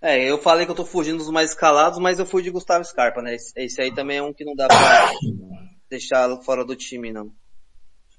É, 0.01 0.29
eu 0.29 0.37
falei 0.37 0.65
que 0.65 0.71
eu 0.71 0.75
tô 0.75 0.83
fugindo 0.83 1.19
dos 1.19 1.29
mais 1.29 1.51
escalados, 1.51 1.97
mas 1.97 2.19
eu 2.19 2.25
fui 2.25 2.43
de 2.43 2.49
Gustavo 2.51 2.83
Scarpa, 2.83 3.21
né? 3.21 3.35
Esse, 3.35 3.53
esse 3.55 3.81
aí 3.81 3.93
também 3.93 4.17
é 4.17 4.21
um 4.21 4.33
que 4.33 4.43
não 4.43 4.53
dá 4.53 4.67
pra 4.67 5.11
deixar 5.89 6.29
fora 6.41 6.65
do 6.65 6.75
time, 6.75 7.13
não. 7.13 7.31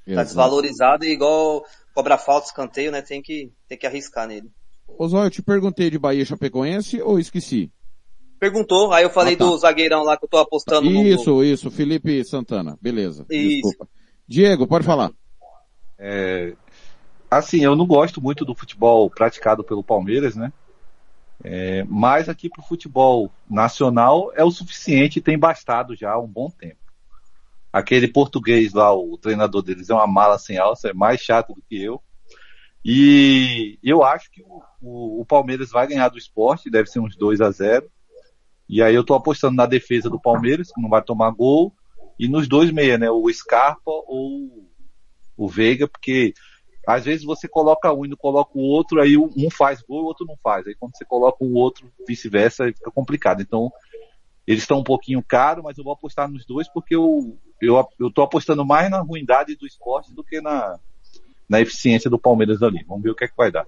Tá 0.06 0.24
desvalorizado 0.24 1.04
e 1.04 1.12
igual 1.12 1.62
cobra 1.94 2.16
falta, 2.16 2.46
escanteio, 2.46 2.90
né? 2.90 3.02
Tem 3.02 3.20
que, 3.20 3.52
tem 3.68 3.76
que 3.76 3.86
arriscar 3.86 4.26
nele. 4.26 4.50
Ô 4.88 5.06
Zóio, 5.06 5.26
eu 5.26 5.30
te 5.30 5.42
perguntei 5.42 5.90
de 5.90 5.98
Bahia 5.98 6.24
Chapecoense 6.24 7.02
ou 7.02 7.18
esqueci? 7.18 7.70
Perguntou, 8.40 8.90
aí 8.92 9.04
eu 9.04 9.10
falei 9.10 9.34
Ah, 9.34 9.38
tá. 9.38 9.44
do 9.44 9.58
zagueirão 9.58 10.02
lá 10.02 10.16
que 10.16 10.24
eu 10.24 10.28
tô 10.28 10.38
apostando 10.38 10.88
no 10.90 11.02
Isso, 11.02 11.44
isso, 11.44 11.70
Felipe 11.70 12.24
Santana. 12.24 12.78
Beleza. 12.80 13.26
Isso. 13.30 13.48
Desculpa. 13.68 13.86
Diego, 14.26 14.66
pode 14.66 14.86
falar. 14.86 15.12
É, 15.98 16.54
assim, 17.30 17.62
eu 17.62 17.76
não 17.76 17.86
gosto 17.86 18.20
muito 18.22 18.42
do 18.44 18.54
futebol 18.54 19.10
praticado 19.10 19.62
pelo 19.62 19.84
Palmeiras, 19.84 20.34
né? 20.34 20.50
É, 21.44 21.84
mas 21.84 22.28
aqui 22.30 22.48
pro 22.48 22.62
futebol 22.62 23.30
nacional 23.48 24.32
é 24.34 24.42
o 24.42 24.50
suficiente 24.50 25.18
e 25.18 25.22
tem 25.22 25.38
bastado 25.38 25.94
já 25.94 26.12
há 26.12 26.18
um 26.18 26.26
bom 26.26 26.48
tempo. 26.50 26.80
Aquele 27.72 28.08
português 28.08 28.72
lá, 28.72 28.92
o 28.94 29.18
treinador 29.18 29.62
deles 29.62 29.90
é 29.90 29.94
uma 29.94 30.06
mala 30.06 30.38
sem 30.38 30.56
alça, 30.58 30.88
é 30.88 30.94
mais 30.94 31.20
chato 31.20 31.54
do 31.54 31.62
que 31.68 31.80
eu. 31.82 32.02
E 32.84 33.78
eu 33.82 34.02
acho 34.02 34.30
que 34.30 34.42
o, 34.42 34.62
o- 34.80 35.20
o 35.20 35.26
Palmeiras 35.26 35.70
vai 35.70 35.86
ganhar 35.86 36.08
do 36.08 36.18
esporte, 36.18 36.70
deve 36.70 36.88
ser 36.88 37.00
uns 37.00 37.14
2 37.16 37.40
a 37.40 37.50
0 37.50 37.90
E 38.70 38.80
aí 38.80 38.94
eu 38.94 39.02
tô 39.02 39.14
apostando 39.14 39.56
na 39.56 39.66
defesa 39.66 40.08
do 40.08 40.20
Palmeiras, 40.20 40.70
que 40.72 40.80
não 40.80 40.88
vai 40.88 41.02
tomar 41.02 41.32
gol, 41.32 41.74
e 42.16 42.28
nos 42.28 42.46
dois 42.46 42.70
meia, 42.70 42.96
né? 42.96 43.10
O 43.10 43.28
Scarpa 43.32 43.90
ou 43.90 44.68
o 45.36 45.48
Veiga, 45.48 45.88
porque 45.88 46.32
às 46.86 47.04
vezes 47.04 47.24
você 47.24 47.48
coloca 47.48 47.92
um 47.92 48.04
e 48.04 48.08
não 48.08 48.16
coloca 48.16 48.52
o 48.54 48.62
outro, 48.62 49.00
aí 49.00 49.16
um 49.16 49.50
faz 49.50 49.82
gol 49.82 49.98
e 49.98 50.02
o 50.02 50.06
outro 50.06 50.24
não 50.24 50.36
faz. 50.40 50.68
Aí 50.68 50.76
quando 50.78 50.96
você 50.96 51.04
coloca 51.04 51.44
o 51.44 51.52
outro, 51.54 51.90
vice-versa, 52.06 52.66
fica 52.66 52.92
complicado. 52.92 53.42
Então, 53.42 53.72
eles 54.46 54.62
estão 54.62 54.78
um 54.78 54.84
pouquinho 54.84 55.20
caros, 55.20 55.64
mas 55.64 55.76
eu 55.76 55.82
vou 55.82 55.92
apostar 55.92 56.30
nos 56.30 56.46
dois 56.46 56.68
porque 56.72 56.94
eu, 56.94 57.36
eu, 57.60 57.84
eu 57.98 58.08
tô 58.08 58.22
apostando 58.22 58.64
mais 58.64 58.88
na 58.88 59.00
ruindade 59.00 59.56
do 59.56 59.66
esporte 59.66 60.14
do 60.14 60.22
que 60.22 60.40
na, 60.40 60.78
na 61.48 61.60
eficiência 61.60 62.08
do 62.08 62.20
Palmeiras 62.20 62.62
ali. 62.62 62.84
Vamos 62.86 63.02
ver 63.02 63.10
o 63.10 63.16
que 63.16 63.24
é 63.24 63.28
que 63.28 63.36
vai 63.36 63.50
dar. 63.50 63.66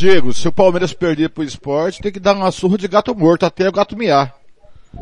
Diego, 0.00 0.32
se 0.32 0.48
o 0.48 0.52
Palmeiras 0.52 0.94
perder 0.94 1.28
pro 1.28 1.44
esporte, 1.44 2.00
tem 2.00 2.10
que 2.10 2.18
dar 2.18 2.34
uma 2.34 2.50
surra 2.50 2.78
de 2.78 2.88
gato 2.88 3.14
morto 3.14 3.44
até 3.44 3.68
o 3.68 3.72
gato 3.72 3.94
miar. 3.94 4.34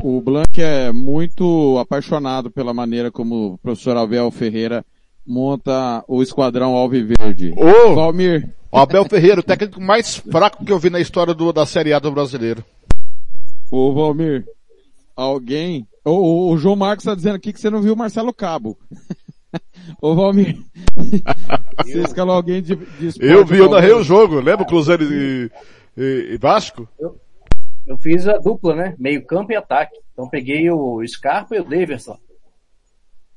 O 0.03 0.19
Blanc 0.19 0.61
é 0.61 0.91
muito 0.91 1.77
apaixonado 1.79 2.51
pela 2.51 2.73
maneira 2.73 3.09
como 3.09 3.53
o 3.53 3.57
professor 3.59 3.95
Abel 3.95 4.29
Ferreira 4.29 4.85
monta 5.25 6.03
o 6.05 6.21
esquadrão 6.21 6.75
Alviverde. 6.75 7.53
Ô! 7.55 7.95
Valmir. 7.95 8.53
O 8.69 8.77
Abel 8.77 9.05
Ferreira, 9.05 9.39
o 9.39 9.43
técnico 9.43 9.79
mais 9.79 10.17
fraco 10.17 10.65
que 10.65 10.71
eu 10.73 10.77
vi 10.77 10.89
na 10.89 10.99
história 10.99 11.33
do, 11.33 11.53
da 11.53 11.65
Série 11.65 11.93
A 11.93 11.99
do 11.99 12.11
brasileiro. 12.11 12.61
Ô 13.71 13.93
Valmir, 13.93 14.45
alguém... 15.15 15.87
O, 16.03 16.11
o- 16.11 16.51
o 16.51 16.57
João 16.57 16.75
Marcos 16.75 17.03
está 17.05 17.15
dizendo 17.15 17.35
aqui 17.35 17.53
que 17.53 17.59
você 17.61 17.69
não 17.69 17.81
viu 17.81 17.93
o 17.93 17.97
Marcelo 17.97 18.33
Cabo. 18.33 18.77
Ô 20.01 20.15
Valmir, 20.15 20.57
você 21.83 22.01
escalou 22.01 22.35
alguém 22.35 22.61
de, 22.61 22.75
de 22.75 23.07
esporte 23.07 23.31
Eu 23.31 23.45
vi, 23.45 23.57
eu 23.57 23.69
narrei 23.69 23.91
o 23.93 24.03
jogo, 24.03 24.39
lembra 24.39 24.65
Cruzeiro 24.65 25.03
e, 25.03 25.51
e, 25.97 26.33
e 26.33 26.37
Vasco? 26.37 26.87
Eu 27.89 27.97
fiz 27.97 28.27
a 28.27 28.37
dupla, 28.37 28.75
né? 28.75 28.95
Meio 28.99 29.25
campo 29.25 29.51
e 29.51 29.55
ataque. 29.55 29.97
Então 30.13 30.29
peguei 30.29 30.69
o 30.69 31.01
Scarpa 31.07 31.55
e 31.55 31.59
o 31.59 31.63
Daverson. 31.63 32.17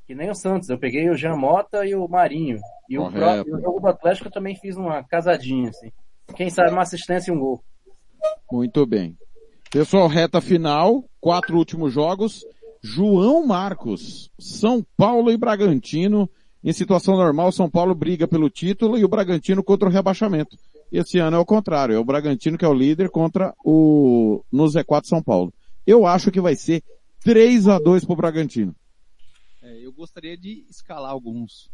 Que 0.05 0.13
nem 0.13 0.29
o 0.29 0.35
Santos, 0.35 0.69
eu 0.69 0.77
peguei 0.77 1.09
o 1.09 1.17
Jean 1.17 1.35
Mota 1.35 1.85
e 1.85 1.95
o 1.95 2.07
Marinho. 2.07 2.59
E 2.87 2.97
o, 2.97 3.03
Correto. 3.03 3.19
próprio, 3.19 3.55
o 3.55 3.61
jogo 3.61 3.79
do 3.79 3.87
Atlético 3.87 4.27
eu 4.27 4.31
também 4.31 4.55
fiz 4.55 4.75
uma 4.75 5.03
casadinha, 5.03 5.69
assim. 5.69 5.91
Quem 6.35 6.49
sabe 6.49 6.71
uma 6.71 6.83
assistência 6.83 7.31
e 7.31 7.33
um 7.33 7.39
gol. 7.39 7.63
Muito 8.51 8.85
bem. 8.85 9.17
Pessoal, 9.71 10.07
reta 10.07 10.39
final, 10.39 11.03
quatro 11.19 11.57
últimos 11.57 11.91
jogos. 11.91 12.45
João 12.83 13.47
Marcos, 13.47 14.29
São 14.37 14.85
Paulo 14.97 15.31
e 15.31 15.37
Bragantino. 15.37 16.29
Em 16.61 16.73
situação 16.73 17.15
normal, 17.15 17.49
São 17.53 17.69
Paulo 17.69 17.95
briga 17.95 18.27
pelo 18.27 18.49
título 18.49 18.97
e 18.97 19.05
o 19.05 19.07
Bragantino 19.07 19.63
contra 19.63 19.87
o 19.87 19.91
rebaixamento. 19.91 20.57
Esse 20.91 21.17
ano 21.17 21.37
é 21.37 21.39
o 21.39 21.45
contrário, 21.45 21.95
é 21.95 21.97
o 21.97 22.03
Bragantino 22.03 22.57
que 22.57 22.65
é 22.65 22.67
o 22.67 22.73
líder 22.73 23.09
contra 23.09 23.53
o 23.63 24.43
no 24.51 24.65
Z4 24.65 25.05
São 25.05 25.23
Paulo. 25.23 25.53
Eu 25.87 26.05
acho 26.05 26.29
que 26.29 26.41
vai 26.41 26.55
ser 26.55 26.83
3 27.21 27.69
a 27.69 27.79
2 27.79 28.03
pro 28.03 28.17
Bragantino. 28.17 28.75
É, 29.61 29.85
eu 29.85 29.93
gostaria 29.93 30.37
de 30.37 30.65
escalar 30.69 31.11
alguns 31.11 31.71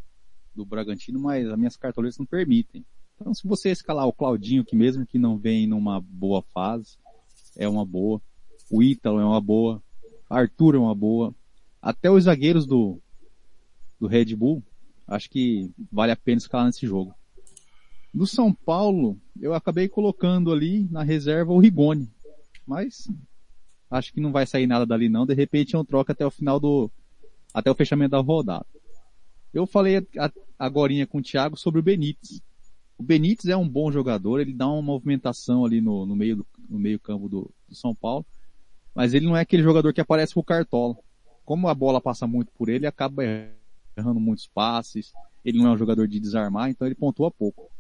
do 0.56 0.64
Bragantino, 0.64 1.20
mas 1.20 1.48
as 1.48 1.58
minhas 1.58 1.76
cartoletas 1.76 2.20
não 2.20 2.26
permitem. 2.26 2.86
Então, 3.16 3.34
se 3.34 3.48
você 3.48 3.70
escalar 3.72 4.08
o 4.08 4.14
Claudinho, 4.14 4.64
que 4.64 4.76
mesmo 4.76 5.06
que 5.06 5.18
não 5.18 5.38
vem 5.38 5.66
numa 5.66 6.00
boa 6.00 6.44
fase, 6.54 6.98
é 7.58 7.68
uma 7.68 7.84
boa. 7.84 8.22
O 8.70 8.84
Ítalo 8.84 9.20
é 9.20 9.26
uma 9.26 9.42
boa. 9.42 9.82
Arthur 10.30 10.76
é 10.76 10.78
uma 10.78 10.94
boa. 10.96 11.34
Até 11.82 12.10
os 12.12 12.26
zagueiros 12.26 12.66
do, 12.66 13.00
do 14.00 14.08
Red 14.08 14.36
Bull, 14.36 14.62
acho 15.08 15.30
que 15.30 15.72
vale 15.92 16.12
a 16.12 16.16
pena 16.16 16.38
escalar 16.38 16.68
nesse 16.68 16.86
jogo. 16.86 17.14
Do 18.14 18.28
São 18.28 18.54
Paulo, 18.54 19.18
eu 19.40 19.54
acabei 19.54 19.88
colocando 19.88 20.52
ali 20.52 20.88
na 20.92 21.04
reserva 21.04 21.52
o 21.54 21.60
Rigoni. 21.60 22.10
Mas 22.66 23.08
acho 23.90 24.14
que 24.14 24.22
não 24.22 24.32
vai 24.32 24.46
sair 24.46 24.68
nada 24.68 24.86
dali 24.86 25.10
não. 25.10 25.26
De 25.26 25.34
repente 25.34 25.76
é 25.76 25.80
um 25.80 25.86
troca 25.86 26.14
até 26.14 26.26
o 26.26 26.32
final 26.32 26.60
do, 26.60 26.92
até 27.54 27.72
o 27.72 27.76
fechamento 27.76 28.12
da 28.12 28.20
rodada. 28.20 28.66
Eu 29.54 29.66
falei 29.66 29.98
a- 30.18 30.32
agorinha 30.60 31.08
com 31.08 31.20
o 31.20 31.24
Thiago 31.24 31.58
sobre 31.58 31.80
o 31.80 31.84
Benítez. 31.84 32.42
O 32.98 33.04
Benítez 33.04 33.46
é 33.46 33.56
um 33.56 33.68
bom 33.68 33.92
jogador, 33.92 34.40
ele 34.40 34.54
dá 34.54 34.68
uma 34.68 34.82
movimentação 34.82 35.66
ali 35.66 35.80
no, 35.82 36.06
no 36.06 36.16
meio 36.16 36.36
do 36.38 36.46
no 36.70 36.78
meio 36.78 37.00
campo 37.00 37.28
do, 37.28 37.50
do 37.68 37.74
São 37.74 37.96
Paulo, 37.96 38.24
mas 39.00 39.14
ele 39.14 39.26
não 39.26 39.38
é 39.38 39.40
aquele 39.40 39.64
jogador 39.64 39.94
que 39.94 40.02
aparece 40.02 40.34
pro 40.34 40.44
cartola. 40.44 40.94
Como 41.46 41.70
a 41.70 41.74
bola 41.74 42.02
passa 42.02 42.28
muito 42.28 42.52
por 42.52 42.68
ele, 42.68 42.86
acaba 42.86 43.24
errando 43.96 44.20
muitos 44.20 44.46
passes, 44.46 45.14
ele 45.46 45.58
não 45.58 45.68
é 45.68 45.72
um 45.72 45.78
jogador 45.78 46.06
de 46.06 46.20
desarmar, 46.20 46.70
então 46.70 46.86
ele 46.86 46.96
pontua 46.96 47.32
pouco. 47.32 47.72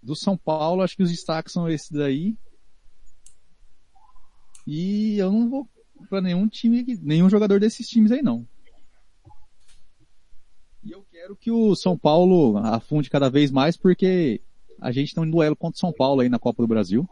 Do 0.00 0.14
São 0.14 0.36
Paulo, 0.36 0.82
acho 0.82 0.96
que 0.96 1.02
os 1.02 1.10
destaques 1.10 1.52
são 1.52 1.68
esses 1.68 1.90
daí. 1.90 2.38
E 4.64 5.18
eu 5.18 5.32
não 5.32 5.50
vou 5.50 5.68
para 6.08 6.20
nenhum 6.20 6.46
time, 6.46 6.84
nenhum 7.02 7.28
jogador 7.28 7.58
desses 7.58 7.88
times 7.88 8.12
aí 8.12 8.22
não. 8.22 8.46
E 10.84 10.92
eu 10.92 11.04
quero 11.10 11.34
que 11.34 11.50
o 11.50 11.74
São 11.74 11.98
Paulo 11.98 12.56
afunde 12.58 13.10
cada 13.10 13.28
vez 13.28 13.50
mais 13.50 13.76
porque 13.76 14.40
a 14.80 14.92
gente 14.92 15.12
tem 15.12 15.24
um 15.24 15.28
duelo 15.28 15.56
contra 15.56 15.76
o 15.76 15.80
São 15.80 15.92
Paulo 15.92 16.20
aí 16.20 16.28
na 16.28 16.38
Copa 16.38 16.62
do 16.62 16.68
Brasil. 16.68 17.04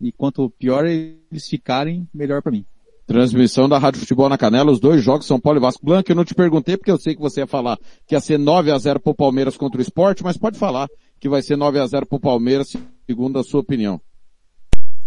E 0.00 0.10
quanto 0.12 0.50
pior 0.50 0.86
eles 0.86 1.48
ficarem, 1.48 2.08
melhor 2.12 2.42
para 2.42 2.52
mim. 2.52 2.64
Transmissão 3.06 3.68
da 3.68 3.76
Rádio 3.76 4.00
Futebol 4.00 4.28
na 4.28 4.38
Canela, 4.38 4.70
os 4.70 4.78
dois 4.78 5.02
jogos, 5.02 5.26
São 5.26 5.40
Paulo 5.40 5.58
e 5.58 5.60
Vasco 5.60 5.84
Blanco. 5.84 6.10
Eu 6.10 6.16
não 6.16 6.24
te 6.24 6.34
perguntei 6.34 6.76
porque 6.76 6.90
eu 6.90 6.98
sei 6.98 7.14
que 7.14 7.20
você 7.20 7.40
ia 7.40 7.46
falar 7.46 7.76
que 8.06 8.14
ia 8.14 8.20
ser 8.20 8.38
9 8.38 8.70
a 8.70 8.78
0 8.78 9.00
pro 9.00 9.14
Palmeiras 9.14 9.56
contra 9.56 9.78
o 9.78 9.82
Sport, 9.82 10.20
mas 10.22 10.36
pode 10.36 10.58
falar 10.58 10.88
que 11.18 11.28
vai 11.28 11.42
ser 11.42 11.56
9 11.56 11.80
a 11.80 11.86
0 11.86 12.06
pro 12.06 12.20
Palmeiras, 12.20 12.72
segundo 13.06 13.38
a 13.38 13.42
sua 13.42 13.60
opinião. 13.60 14.00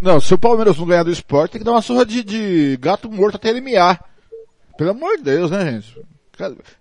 Não, 0.02 0.20
se 0.20 0.34
o 0.34 0.38
Palmeiras 0.38 0.78
não 0.78 0.86
ganhar 0.86 1.04
do 1.04 1.12
esporte, 1.12 1.54
tem 1.54 1.60
que 1.60 1.66
dar 1.66 1.72
uma 1.72 1.82
surra 1.82 2.06
de, 2.06 2.24
de 2.24 2.78
gato 2.82 3.10
morto 3.10 3.36
até 3.36 3.50
ele 3.50 3.62
miar. 3.62 4.04
Pelo 4.78 4.92
amor 4.92 5.16
de 5.16 5.24
Deus, 5.24 5.50
né, 5.50 5.72
gente? 5.72 6.02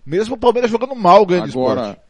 Mesmo 0.04 0.34
o 0.34 0.38
Palmeiras 0.38 0.70
jogando 0.70 0.96
mal 0.96 1.24
ganha 1.24 1.42
do 1.42 1.50
Agora, 1.50 1.80
esporte. 1.80 2.00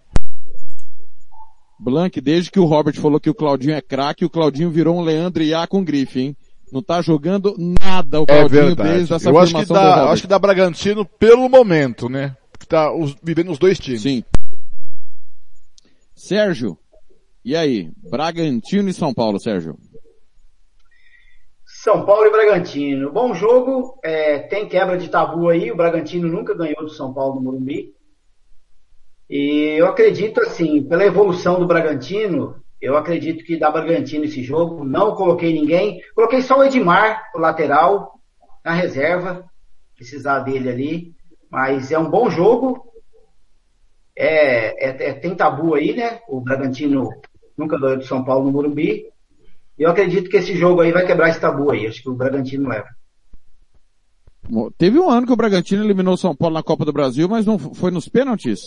Blank, 1.83 2.21
desde 2.21 2.51
que 2.51 2.61
o 2.61 2.65
Robert 2.65 2.95
falou 3.01 3.19
que 3.19 3.29
o 3.29 3.35
Claudinho 3.35 3.75
é 3.75 3.81
craque, 3.81 4.25
o 4.25 4.31
Claudinho 4.31 4.71
virou 4.71 4.97
um 4.97 5.01
Leandro 5.03 5.43
Iá 5.43 5.67
com 5.67 5.83
grife, 5.85 6.21
hein? 6.21 6.37
Não 6.73 6.81
tá 6.81 7.03
jogando 7.03 7.55
nada 7.59 8.21
o 8.21 8.23
É 8.23 8.27
Claudinho 8.27 8.67
verdade. 8.67 8.89
desde 8.95 9.15
essa 9.15 9.29
Eu 9.29 9.39
acho 9.39 9.55
que, 9.55 9.65
dá, 9.67 10.11
acho 10.11 10.23
que 10.23 10.29
dá 10.29 10.39
Bragantino 10.39 11.05
pelo 11.05 11.49
momento, 11.49 12.09
né? 12.09 12.37
Que 12.59 12.67
tá 12.67 12.95
os- 12.95 13.17
vivendo 13.23 13.51
os 13.51 13.59
dois 13.59 13.79
times. 13.81 14.01
Sim. 14.03 14.23
Sérgio, 16.15 16.79
e 17.45 17.57
aí? 17.57 17.91
Bragantino 18.09 18.89
e 18.89 18.93
São 18.95 19.13
Paulo, 19.13 19.41
Sérgio. 19.41 19.77
São 21.67 22.07
Paulo 22.07 22.27
e 22.27 22.31
Bragantino. 22.31 23.13
Bom 23.13 23.35
jogo, 23.35 23.99
é, 24.05 24.39
tem 24.39 24.69
quebra 24.69 24.97
de 24.97 25.09
tabu 25.09 25.49
aí, 25.49 25.71
o 25.73 25.77
Bragantino 25.77 26.29
nunca 26.29 26.55
ganhou 26.55 26.83
do 26.85 26.91
São 26.91 27.13
Paulo 27.13 27.35
no 27.37 27.41
Morumbi. 27.43 27.93
E 29.33 29.79
eu 29.79 29.87
acredito 29.87 30.43
assim, 30.43 30.83
pela 30.83 31.07
evolução 31.07 31.59
do 31.59 31.67
Bragantino, 31.67 32.55
eu 32.79 32.99
acredito 32.99 33.43
que 33.43 33.57
dá 33.57 33.71
Bragantino 33.71 34.27
esse 34.27 34.43
jogo. 34.43 34.85
Não 34.85 35.15
coloquei 35.15 35.55
ninguém, 35.55 36.03
coloquei 36.15 36.43
só 36.43 36.59
o 36.59 36.65
Edmar, 36.65 37.31
o 37.35 37.39
lateral, 37.39 38.21
na 38.63 38.75
reserva, 38.75 39.43
precisar 39.97 40.41
dele 40.41 40.69
ali. 40.69 41.15
Mas 41.51 41.91
é 41.91 41.99
um 41.99 42.11
bom 42.11 42.29
jogo. 42.29 42.93
É, 44.15 44.91
é- 44.91 45.09
é- 45.09 45.13
tem 45.15 45.35
tabu 45.35 45.75
aí, 45.75 45.95
né? 45.95 46.21
O 46.29 46.39
Bragantino 46.39 47.09
nunca 47.57 47.81
ganhou 47.81 47.97
do 47.97 48.05
São 48.05 48.23
Paulo 48.23 48.45
no 48.45 48.53
Morumbi. 48.53 49.07
Eu 49.79 49.89
acredito 49.89 50.29
que 50.29 50.37
esse 50.37 50.55
jogo 50.55 50.83
aí 50.83 50.93
vai 50.93 51.07
quebrar 51.07 51.31
esse 51.31 51.41
tabu 51.41 51.71
aí. 51.71 51.87
Acho 51.87 52.03
que 52.03 52.11
o 52.11 52.15
Bragantino 52.15 52.69
leva. 52.69 52.89
Teve 54.77 54.99
um 54.99 55.09
ano 55.09 55.27
que 55.27 55.33
o 55.33 55.37
Bragantino 55.37 55.83
eliminou 55.83 56.19
São 56.19 56.37
Paulo 56.37 56.53
na 56.53 56.63
Copa 56.63 56.85
do 56.85 56.93
Brasil, 56.93 57.27
mas 57.31 57.47
não 57.47 57.59
foi 57.59 57.91
nos 57.91 58.07
pênaltis? 58.11 58.61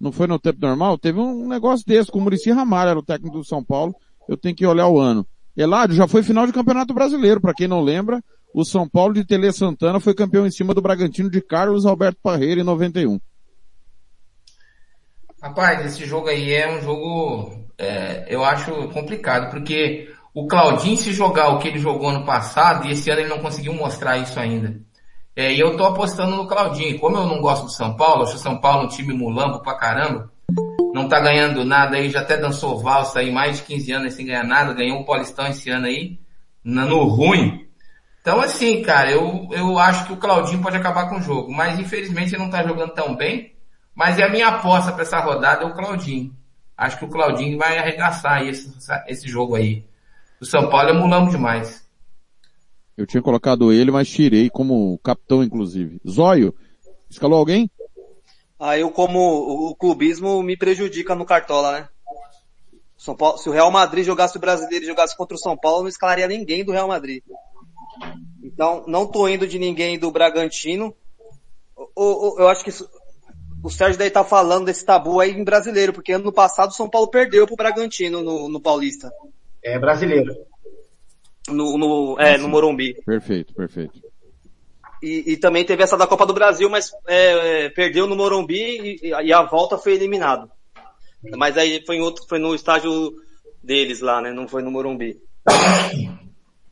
Não 0.00 0.12
foi 0.12 0.26
no 0.26 0.38
tempo 0.38 0.58
normal? 0.60 0.96
Teve 0.96 1.18
um 1.18 1.48
negócio 1.48 1.84
desse, 1.86 2.10
com 2.10 2.18
o 2.18 2.22
Murici 2.22 2.50
Ramalho, 2.50 2.90
era 2.90 2.98
o 2.98 3.04
técnico 3.04 3.38
do 3.38 3.44
São 3.44 3.64
Paulo. 3.64 3.94
Eu 4.28 4.36
tenho 4.36 4.54
que 4.54 4.66
olhar 4.66 4.88
o 4.88 4.98
ano. 4.98 5.26
Eládio, 5.56 5.96
já 5.96 6.06
foi 6.06 6.22
final 6.22 6.46
de 6.46 6.52
Campeonato 6.52 6.94
Brasileiro, 6.94 7.40
para 7.40 7.52
quem 7.52 7.66
não 7.66 7.80
lembra, 7.80 8.22
o 8.54 8.64
São 8.64 8.88
Paulo 8.88 9.12
de 9.12 9.24
Tele 9.24 9.52
Santana 9.52 9.98
foi 9.98 10.14
campeão 10.14 10.46
em 10.46 10.50
cima 10.50 10.72
do 10.72 10.80
Bragantino 10.80 11.28
de 11.28 11.40
Carlos 11.40 11.84
Alberto 11.84 12.20
Parreira 12.22 12.60
em 12.60 12.64
91. 12.64 13.18
Rapaz, 15.42 15.84
esse 15.84 16.06
jogo 16.06 16.28
aí 16.28 16.52
é 16.52 16.76
um 16.76 16.80
jogo, 16.80 17.64
é, 17.76 18.26
eu 18.28 18.44
acho 18.44 18.72
complicado, 18.88 19.50
porque 19.50 20.12
o 20.34 20.46
Claudinho 20.46 20.96
se 20.96 21.12
jogar 21.12 21.50
o 21.50 21.58
que 21.58 21.68
ele 21.68 21.78
jogou 21.78 22.08
ano 22.08 22.24
passado, 22.24 22.86
e 22.86 22.92
esse 22.92 23.10
ano 23.10 23.20
ele 23.20 23.28
não 23.28 23.40
conseguiu 23.40 23.72
mostrar 23.72 24.18
isso 24.18 24.38
ainda. 24.38 24.80
É, 25.38 25.54
e 25.54 25.60
eu 25.60 25.76
tô 25.76 25.84
apostando 25.84 26.34
no 26.34 26.48
Claudinho. 26.48 26.98
Como 26.98 27.16
eu 27.16 27.24
não 27.24 27.40
gosto 27.40 27.66
do 27.66 27.70
São 27.70 27.94
Paulo, 27.94 28.24
acho 28.24 28.34
o 28.34 28.38
São 28.40 28.58
Paulo 28.58 28.86
um 28.86 28.88
time 28.88 29.14
mulambo 29.14 29.60
pra 29.60 29.76
caramba, 29.76 30.32
não 30.92 31.08
tá 31.08 31.20
ganhando 31.20 31.64
nada 31.64 31.96
aí, 31.96 32.10
já 32.10 32.22
até 32.22 32.36
dançou 32.36 32.80
valsa 32.80 33.20
aí 33.20 33.30
mais 33.30 33.58
de 33.58 33.62
15 33.62 33.92
anos 33.92 34.14
sem 34.14 34.26
ganhar 34.26 34.42
nada, 34.42 34.74
ganhou 34.74 34.98
o 34.98 35.04
Paulistão 35.04 35.46
esse 35.46 35.70
ano 35.70 35.86
aí, 35.86 36.18
no 36.64 37.04
ruim. 37.04 37.68
Então 38.20 38.40
assim, 38.40 38.82
cara, 38.82 39.12
eu, 39.12 39.48
eu 39.52 39.78
acho 39.78 40.06
que 40.06 40.12
o 40.12 40.16
Claudinho 40.16 40.60
pode 40.60 40.76
acabar 40.76 41.08
com 41.08 41.18
o 41.18 41.22
jogo, 41.22 41.52
mas 41.52 41.78
infelizmente 41.78 42.34
ele 42.34 42.42
não 42.42 42.50
tá 42.50 42.64
jogando 42.64 42.90
tão 42.90 43.14
bem, 43.14 43.54
mas 43.94 44.18
é 44.18 44.24
a 44.24 44.28
minha 44.28 44.48
aposta 44.48 44.90
pra 44.90 45.02
essa 45.02 45.20
rodada 45.20 45.62
é 45.62 45.66
o 45.68 45.72
Claudinho. 45.72 46.34
Acho 46.76 46.98
que 46.98 47.04
o 47.04 47.08
Claudinho 47.08 47.56
vai 47.56 47.78
arregaçar 47.78 48.42
esse, 48.42 48.74
esse 49.06 49.28
jogo 49.28 49.54
aí. 49.54 49.86
O 50.40 50.44
São 50.44 50.68
Paulo 50.68 50.88
é 50.88 50.92
mulamo 50.92 51.30
demais. 51.30 51.87
Eu 52.98 53.06
tinha 53.06 53.22
colocado 53.22 53.72
ele, 53.72 53.92
mas 53.92 54.08
tirei 54.08 54.50
como 54.50 54.98
capitão, 54.98 55.44
inclusive. 55.44 56.00
Zóio, 56.06 56.52
escalou 57.08 57.38
alguém? 57.38 57.70
Ah, 58.58 58.76
eu 58.76 58.90
como 58.90 59.20
o, 59.70 59.76
clubismo 59.76 60.42
me 60.42 60.56
prejudica 60.56 61.14
no 61.14 61.24
Cartola, 61.24 61.70
né? 61.78 61.88
São 62.96 63.14
Paulo, 63.14 63.38
se 63.38 63.48
o 63.48 63.52
Real 63.52 63.70
Madrid 63.70 64.04
jogasse 64.04 64.36
o 64.36 64.40
brasileiro 64.40 64.84
e 64.84 64.88
jogasse 64.88 65.16
contra 65.16 65.36
o 65.36 65.38
São 65.38 65.56
Paulo, 65.56 65.78
eu 65.78 65.82
não 65.82 65.88
escalaria 65.88 66.26
ninguém 66.26 66.64
do 66.64 66.72
Real 66.72 66.88
Madrid. 66.88 67.22
Então, 68.42 68.82
não 68.88 69.06
tô 69.06 69.28
indo 69.28 69.46
de 69.46 69.60
ninguém 69.60 69.96
do 69.96 70.10
Bragantino. 70.10 70.92
O- 71.94 72.34
o- 72.34 72.40
eu 72.40 72.48
acho 72.48 72.64
que 72.64 72.70
isso- 72.70 72.90
o 73.62 73.70
Sérgio 73.70 73.96
daí 73.96 74.10
tá 74.10 74.24
falando 74.24 74.64
desse 74.66 74.84
tabu 74.84 75.20
aí 75.20 75.30
em 75.30 75.44
brasileiro, 75.44 75.92
porque 75.92 76.12
ano 76.12 76.32
passado 76.32 76.70
o 76.70 76.74
São 76.74 76.90
Paulo 76.90 77.06
perdeu 77.06 77.46
pro 77.46 77.54
Bragantino 77.54 78.24
no, 78.24 78.48
no 78.48 78.60
Paulista. 78.60 79.08
É 79.62 79.78
brasileiro. 79.78 80.47
No, 81.48 81.78
no, 81.78 82.16
é, 82.18 82.36
no 82.38 82.48
Morumbi. 82.48 82.94
Perfeito, 83.04 83.54
perfeito. 83.54 84.00
E, 85.02 85.32
e 85.32 85.36
também 85.36 85.64
teve 85.64 85.82
essa 85.82 85.96
da 85.96 86.06
Copa 86.06 86.26
do 86.26 86.34
Brasil, 86.34 86.68
mas 86.68 86.90
é, 87.06 87.64
é, 87.64 87.68
perdeu 87.70 88.06
no 88.06 88.16
Morumbi 88.16 88.98
e, 89.02 89.08
e 89.08 89.32
a 89.32 89.42
volta 89.42 89.78
foi 89.78 89.94
eliminado. 89.94 90.50
Mas 91.36 91.56
aí 91.56 91.82
foi 91.84 91.96
em 91.96 92.00
outro, 92.00 92.24
foi 92.28 92.38
no 92.38 92.54
estágio 92.54 93.14
deles 93.62 94.00
lá, 94.00 94.20
né? 94.20 94.32
Não 94.32 94.48
foi 94.48 94.62
no 94.62 94.70
Morumbi. 94.70 95.20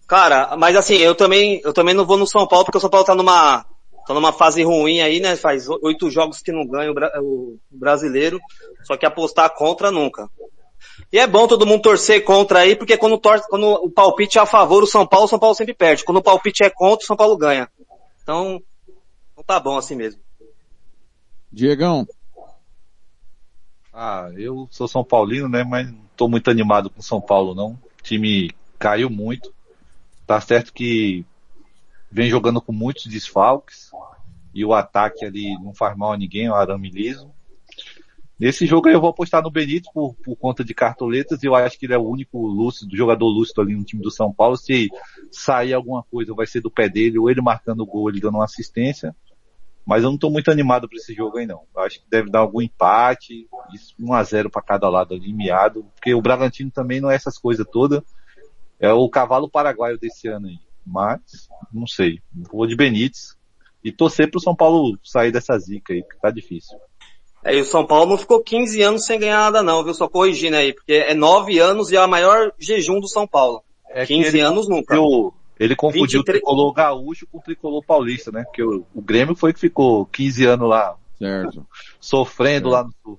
Cara, 0.07 0.57
mas 0.57 0.77
assim, 0.77 0.97
eu 0.97 1.15
também, 1.15 1.61
eu 1.65 1.73
também 1.73 1.95
não 1.95 2.07
vou 2.07 2.17
no 2.17 2.27
São 2.27 2.47
Paulo 2.47 2.65
porque 2.65 2.79
o 2.79 2.81
São 2.81 2.91
Paulo 2.91 3.05
tá 3.05 3.15
numa, 3.15 3.65
tá 4.07 4.15
numa 4.15 4.33
fase 4.33 4.63
ruim 4.63 5.01
aí, 5.01 5.19
né? 5.19 5.35
Faz 5.37 5.69
oito 5.69 6.11
jogos 6.11 6.41
que 6.41 6.53
não 6.53 6.67
ganha 6.67 6.93
o, 6.93 6.95
o 7.21 7.59
brasileiro, 7.71 8.39
só 8.85 8.97
que 8.97 9.05
apostar 9.05 9.53
contra 9.55 9.91
nunca. 9.91 10.29
E 11.17 11.19
é 11.19 11.27
bom 11.27 11.49
todo 11.49 11.65
mundo 11.65 11.81
torcer 11.81 12.23
contra 12.23 12.59
aí, 12.59 12.77
porque 12.77 12.95
quando, 12.95 13.17
torce, 13.17 13.49
quando 13.49 13.67
o 13.67 13.91
palpite 13.91 14.37
é 14.37 14.43
a 14.43 14.45
favor 14.45 14.83
do 14.83 14.87
São 14.87 15.07
Paulo, 15.07 15.25
o 15.25 15.29
São 15.29 15.39
Paulo 15.39 15.55
sempre 15.55 15.73
perde. 15.73 16.05
Quando 16.05 16.19
o 16.19 16.23
palpite 16.23 16.63
é 16.63 16.69
contra, 16.69 17.03
o 17.03 17.07
São 17.07 17.17
Paulo 17.17 17.39
ganha. 17.39 17.71
Então, 18.23 18.63
não 19.35 19.43
tá 19.43 19.59
bom 19.59 19.79
assim 19.79 19.95
mesmo. 19.95 20.21
Diegão, 21.51 22.07
Ah, 23.91 24.29
eu 24.37 24.69
sou 24.71 24.87
São 24.87 25.03
Paulino, 25.03 25.49
né? 25.49 25.65
Mas 25.65 25.91
não 25.91 26.03
tô 26.15 26.29
muito 26.29 26.51
animado 26.51 26.91
com 26.91 27.01
São 27.01 27.19
Paulo, 27.19 27.55
não. 27.55 27.71
O 27.71 28.03
time 28.03 28.51
caiu 28.79 29.09
muito. 29.09 29.55
Tá 30.27 30.39
certo 30.39 30.71
que 30.71 31.25
vem 32.13 32.29
jogando 32.29 32.61
com 32.61 32.73
muitos 32.73 33.07
desfalques. 33.07 33.91
E 34.53 34.67
o 34.67 34.75
ataque 34.75 35.25
ali 35.25 35.55
não 35.65 35.73
faz 35.73 35.97
mal 35.97 36.13
a 36.13 36.19
ninguém, 36.19 36.45
é 36.45 36.51
o 36.51 36.55
arame 36.55 36.91
liso. 36.91 37.31
Nesse 38.39 38.67
jogo 38.67 38.89
eu 38.89 39.01
vou 39.01 39.11
apostar 39.11 39.43
no 39.43 39.51
Benítez 39.51 39.91
por, 39.93 40.15
por 40.17 40.37
conta 40.37 40.63
de 40.63 40.75
cartoletas 40.75 41.43
eu 41.43 41.55
acho 41.55 41.79
que 41.79 41.87
ele 41.87 41.95
é 41.95 41.99
o 41.99 42.07
único 42.07 42.47
lúcido, 42.47 42.95
jogador 42.95 43.27
lúcido 43.29 43.63
ali 43.63 43.75
no 43.75 43.83
time 43.83 44.03
do 44.03 44.11
São 44.11 44.31
Paulo. 44.33 44.57
Se 44.57 44.89
sair 45.31 45.73
alguma 45.73 46.03
coisa 46.03 46.35
vai 46.35 46.47
ser 46.47 46.61
do 46.61 46.71
pé 46.71 46.89
dele, 46.89 47.19
ou 47.19 47.31
ele 47.31 47.41
marcando 47.41 47.81
o 47.81 47.87
gol, 47.87 48.11
ele 48.11 48.21
dando 48.21 48.35
uma 48.35 48.45
assistência. 48.45 49.17
Mas 49.87 50.03
eu 50.03 50.11
não 50.11 50.19
tô 50.19 50.29
muito 50.29 50.51
animado 50.51 50.89
para 50.89 50.99
esse 50.99 51.15
jogo 51.15 51.39
aí 51.39 51.47
não. 51.47 51.63
Eu 51.75 51.83
acho 51.83 52.01
que 52.01 52.11
deve 52.11 52.29
dar 52.29 52.41
algum 52.41 52.61
empate, 52.61 53.49
isso, 53.73 53.95
1 53.99 54.13
a 54.13 54.23
0 54.23 54.51
para 54.51 54.61
cada 54.61 54.89
lado 54.89 55.15
ali, 55.15 55.33
miado, 55.33 55.85
porque 55.95 56.13
o 56.13 56.21
Bragantino 56.21 56.71
também 56.71 57.01
não 57.01 57.11
é 57.11 57.15
essas 57.15 57.39
coisas 57.39 57.65
todas. 57.71 58.03
É 58.79 58.93
o 58.93 59.09
cavalo 59.09 59.49
paraguaio 59.49 59.97
desse 59.97 60.29
ano 60.29 60.49
aí. 60.49 60.59
Mas, 60.85 61.49
não 61.73 61.87
sei. 61.87 62.21
Vou 62.53 62.67
de 62.67 62.77
Benítez 62.77 63.37
e 63.83 63.93
torcer 63.93 64.31
pro 64.31 64.41
São 64.41 64.55
Paulo 64.55 64.99
sair 65.03 65.31
dessa 65.31 65.57
zica 65.59 65.93
aí, 65.93 66.03
porque 66.03 66.19
tá 66.19 66.31
difícil. 66.31 66.77
É, 67.47 67.57
e 67.57 67.61
o 67.61 67.65
São 67.65 67.87
Paulo 67.87 68.11
não 68.11 68.19
ficou 68.19 68.43
15 68.43 68.83
anos 68.83 69.07
sem 69.07 69.21
ganhar 69.21 69.39
nada 69.39 69.63
não, 69.63 69.85
viu? 69.85 69.95
Só 69.95 70.09
corrigindo 70.09 70.57
aí, 70.57 70.73
porque 70.73 70.93
é 70.95 71.15
9 71.15 71.61
anos 71.61 71.93
e 71.93 71.97
é 71.97 72.05
o 72.05 72.09
maior 72.09 72.53
jejum 72.59 72.99
do 72.99 73.07
São 73.07 73.25
Paulo. 73.25 73.63
É 73.89 74.05
que 74.05 74.15
15 74.15 74.29
ele 74.29 74.41
anos 74.41 74.69
nunca. 74.69 74.97
Ele 75.59 75.77
confundiu 75.77 76.19
23 76.19 76.21
o 76.21 76.25
tricolor 76.25 76.73
gaúcho 76.73 77.27
com 77.31 77.39
o 77.39 77.41
tricolor 77.41 77.85
paulista, 77.85 78.33
né? 78.33 78.43
Porque 78.43 78.65
o, 78.65 78.85
o 78.93 79.01
Grêmio 79.01 79.37
foi 79.37 79.53
que 79.53 79.61
ficou 79.61 80.05
15 80.07 80.45
anos 80.45 80.69
lá. 80.69 80.97
Certo. 81.17 81.65
Sofrendo 82.01 82.69
lá 82.69 82.83
no 82.83 82.93
sul. 83.03 83.19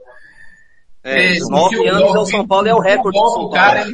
É, 1.01 1.31
Esse 1.31 1.49
9 1.49 1.69
que 1.69 1.81
o 1.81 1.95
anos 1.95 2.15
é 2.15 2.19
o 2.19 2.25
São 2.25 2.45
Paulo, 2.45 2.67
é 2.67 2.75
o 2.75 2.79
recorde 2.79 3.17
do 3.17 3.29
São 3.29 3.35
Paulo. 3.35 3.51
cara, 3.51 3.87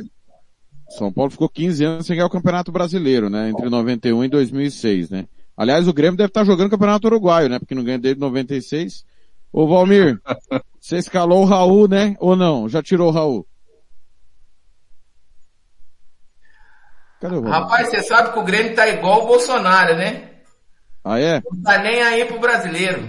São 0.89 1.13
Paulo 1.13 1.29
ficou 1.29 1.47
15 1.47 1.85
anos 1.85 2.07
sem 2.07 2.15
ganhar 2.15 2.25
o 2.25 2.31
Campeonato 2.31 2.71
Brasileiro, 2.71 3.29
né? 3.29 3.51
Entre 3.51 3.69
91 3.69 4.23
e 4.23 4.29
2006, 4.29 5.11
né? 5.11 5.27
Aliás, 5.55 5.87
o 5.87 5.93
Grêmio 5.93 6.17
deve 6.17 6.29
estar 6.29 6.43
jogando 6.43 6.67
o 6.67 6.71
Campeonato 6.71 7.05
Uruguaio, 7.05 7.49
né? 7.49 7.59
Porque 7.59 7.75
não 7.75 7.83
ganha 7.83 7.99
desde 7.99 8.19
96. 8.19 9.05
Ô 9.53 9.67
Valmir, 9.67 10.19
você 10.81 10.97
escalou 10.97 11.43
o 11.43 11.45
Raul, 11.45 11.87
né? 11.87 12.15
Ou 12.19 12.35
não? 12.35 12.67
Já 12.67 12.81
tirou 12.81 13.09
o 13.09 13.11
Raul? 13.11 13.47
Cadê 17.21 17.35
o 17.35 17.41
Valmir? 17.43 17.61
Rapaz, 17.61 17.87
você 17.87 18.01
sabe 18.01 18.33
que 18.33 18.39
o 18.39 18.43
Grêmio 18.43 18.75
tá 18.75 18.87
igual 18.89 19.23
o 19.23 19.27
Bolsonaro, 19.27 19.95
né? 19.95 20.31
Ah, 21.03 21.19
é? 21.19 21.39
Não 21.51 21.61
tá 21.61 21.77
nem 21.77 22.01
aí 22.01 22.25
pro 22.25 22.39
brasileiro. 22.39 23.07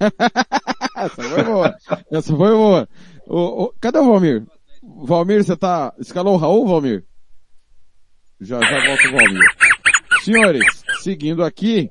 Essa 0.96 1.22
foi 1.22 1.44
boa. 1.44 1.76
Essa 2.10 2.36
foi 2.36 2.50
boa. 2.52 2.88
Ô, 3.26 3.64
ô, 3.64 3.74
cadê 3.78 3.98
o 3.98 4.06
Valmir? 4.06 4.46
Valmir, 4.82 5.44
você 5.44 5.54
tá... 5.54 5.92
Escalou 5.98 6.34
o 6.34 6.38
Raul, 6.38 6.66
Valmir? 6.66 7.04
Já, 8.40 8.58
já 8.58 8.86
volta 8.86 9.08
o 9.08 9.12
Valmir. 9.12 9.42
Senhores, 10.22 10.82
seguindo 11.02 11.44
aqui, 11.44 11.90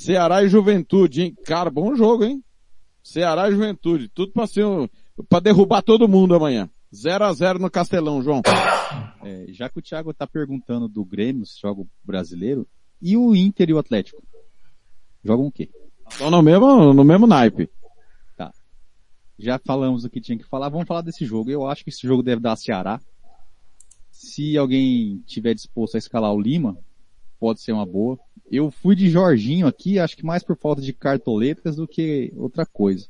Ceará 0.00 0.42
e 0.42 0.48
Juventude, 0.48 1.20
hein? 1.20 1.36
Cara, 1.44 1.68
bom 1.68 1.94
jogo, 1.94 2.24
hein? 2.24 2.42
Ceará 3.02 3.50
e 3.50 3.52
Juventude, 3.52 4.08
tudo 4.08 4.32
pra 4.32 4.46
ser 4.46 4.64
um, 4.64 4.88
pra 5.28 5.40
derrubar 5.40 5.82
todo 5.82 6.08
mundo 6.08 6.34
amanhã. 6.34 6.70
0 6.94 7.22
a 7.22 7.32
0 7.34 7.58
no 7.58 7.70
Castelão, 7.70 8.22
João. 8.22 8.40
É, 9.22 9.44
já 9.50 9.68
que 9.68 9.78
o 9.78 9.82
Thiago 9.82 10.14
tá 10.14 10.26
perguntando 10.26 10.88
do 10.88 11.04
Grêmio, 11.04 11.44
se 11.44 11.60
joga 11.60 11.82
o 11.82 11.88
brasileiro, 12.02 12.66
e 13.00 13.14
o 13.14 13.36
Inter 13.36 13.68
e 13.68 13.74
o 13.74 13.78
Atlético? 13.78 14.22
Jogam 15.22 15.48
o 15.48 15.52
quê? 15.52 15.68
Estão 16.08 16.30
no 16.30 16.40
mesmo, 16.40 16.94
no 16.94 17.04
mesmo 17.04 17.26
naipe. 17.26 17.68
Tá. 18.38 18.50
Já 19.38 19.58
falamos 19.58 20.06
o 20.06 20.08
que 20.08 20.18
tinha 20.18 20.38
que 20.38 20.48
falar, 20.48 20.70
vamos 20.70 20.88
falar 20.88 21.02
desse 21.02 21.26
jogo. 21.26 21.50
Eu 21.50 21.66
acho 21.66 21.84
que 21.84 21.90
esse 21.90 22.06
jogo 22.06 22.22
deve 22.22 22.40
dar 22.40 22.56
Ceará. 22.56 22.98
Se 24.10 24.56
alguém 24.56 25.22
tiver 25.26 25.52
disposto 25.52 25.96
a 25.96 25.98
escalar 25.98 26.32
o 26.32 26.40
Lima, 26.40 26.78
pode 27.38 27.60
ser 27.60 27.72
uma 27.72 27.84
boa. 27.84 28.18
Eu 28.50 28.70
fui 28.70 28.96
de 28.96 29.08
Jorginho 29.08 29.66
aqui, 29.66 29.98
acho 29.98 30.16
que 30.16 30.26
mais 30.26 30.42
por 30.42 30.56
falta 30.56 30.82
de 30.82 30.92
cartoletas 30.92 31.76
do 31.76 31.86
que 31.86 32.32
outra 32.36 32.66
coisa. 32.66 33.06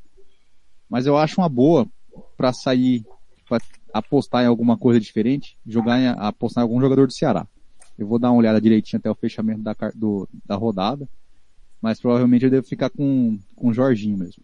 Mas 0.88 1.06
eu 1.06 1.16
acho 1.16 1.40
uma 1.40 1.48
boa 1.48 1.88
para 2.36 2.52
sair, 2.52 3.04
para 3.48 3.62
apostar 3.92 4.44
em 4.44 4.48
alguma 4.48 4.76
coisa 4.76 5.00
diferente, 5.00 5.56
jogar 5.66 5.98
em, 5.98 6.08
apostar 6.08 6.62
em 6.62 6.66
algum 6.66 6.80
jogador 6.80 7.06
do 7.06 7.12
Ceará. 7.12 7.46
Eu 7.98 8.06
vou 8.06 8.18
dar 8.18 8.30
uma 8.30 8.38
olhada 8.38 8.60
direitinho 8.60 8.98
até 8.98 9.10
o 9.10 9.14
fechamento 9.14 9.62
da, 9.62 9.74
do, 9.94 10.28
da 10.44 10.56
rodada, 10.56 11.08
mas 11.80 12.00
provavelmente 12.00 12.44
eu 12.44 12.50
devo 12.50 12.66
ficar 12.66 12.90
com, 12.90 13.38
com 13.56 13.68
o 13.68 13.74
Jorginho 13.74 14.18
mesmo. 14.18 14.42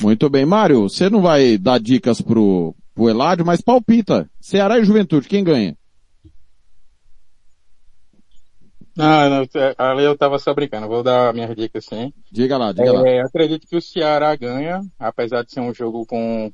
Muito 0.00 0.28
bem. 0.28 0.44
Mário, 0.44 0.82
você 0.82 1.08
não 1.08 1.22
vai 1.22 1.56
dar 1.58 1.78
dicas 1.78 2.20
pro, 2.20 2.74
pro 2.94 3.08
Eladio, 3.08 3.46
mas 3.46 3.60
palpita. 3.60 4.28
Ceará 4.40 4.78
e 4.78 4.84
Juventude, 4.84 5.28
quem 5.28 5.42
ganha? 5.42 5.76
Não, 8.96 9.28
não, 9.28 9.46
ali 9.76 10.04
eu 10.04 10.16
tava 10.16 10.38
só 10.38 10.54
brincando, 10.54 10.86
vou 10.86 11.02
dar 11.02 11.34
minhas 11.34 11.54
dicas 11.56 11.84
sim. 11.84 12.12
Diga 12.30 12.56
lá, 12.56 12.72
diga 12.72 12.92
lá. 12.92 13.08
É, 13.08 13.20
acredito 13.20 13.66
que 13.66 13.76
o 13.76 13.82
Ceará 13.82 14.36
ganha, 14.36 14.80
apesar 14.98 15.42
de 15.42 15.50
ser 15.52 15.60
um 15.60 15.74
jogo 15.74 16.06
com 16.06 16.52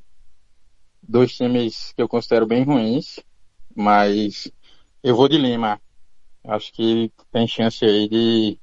dois 1.01 1.35
times 1.35 1.93
que 1.93 2.01
eu 2.01 2.09
considero 2.09 2.47
bem 2.47 2.63
ruins, 2.63 3.19
mas 3.75 4.51
eu 5.03 5.15
vou 5.15 5.29
de 5.29 5.37
Lima. 5.37 5.79
Acho 6.43 6.73
que 6.73 7.11
tem 7.31 7.47
chance 7.47 7.85
aí 7.85 8.09
de 8.09 8.59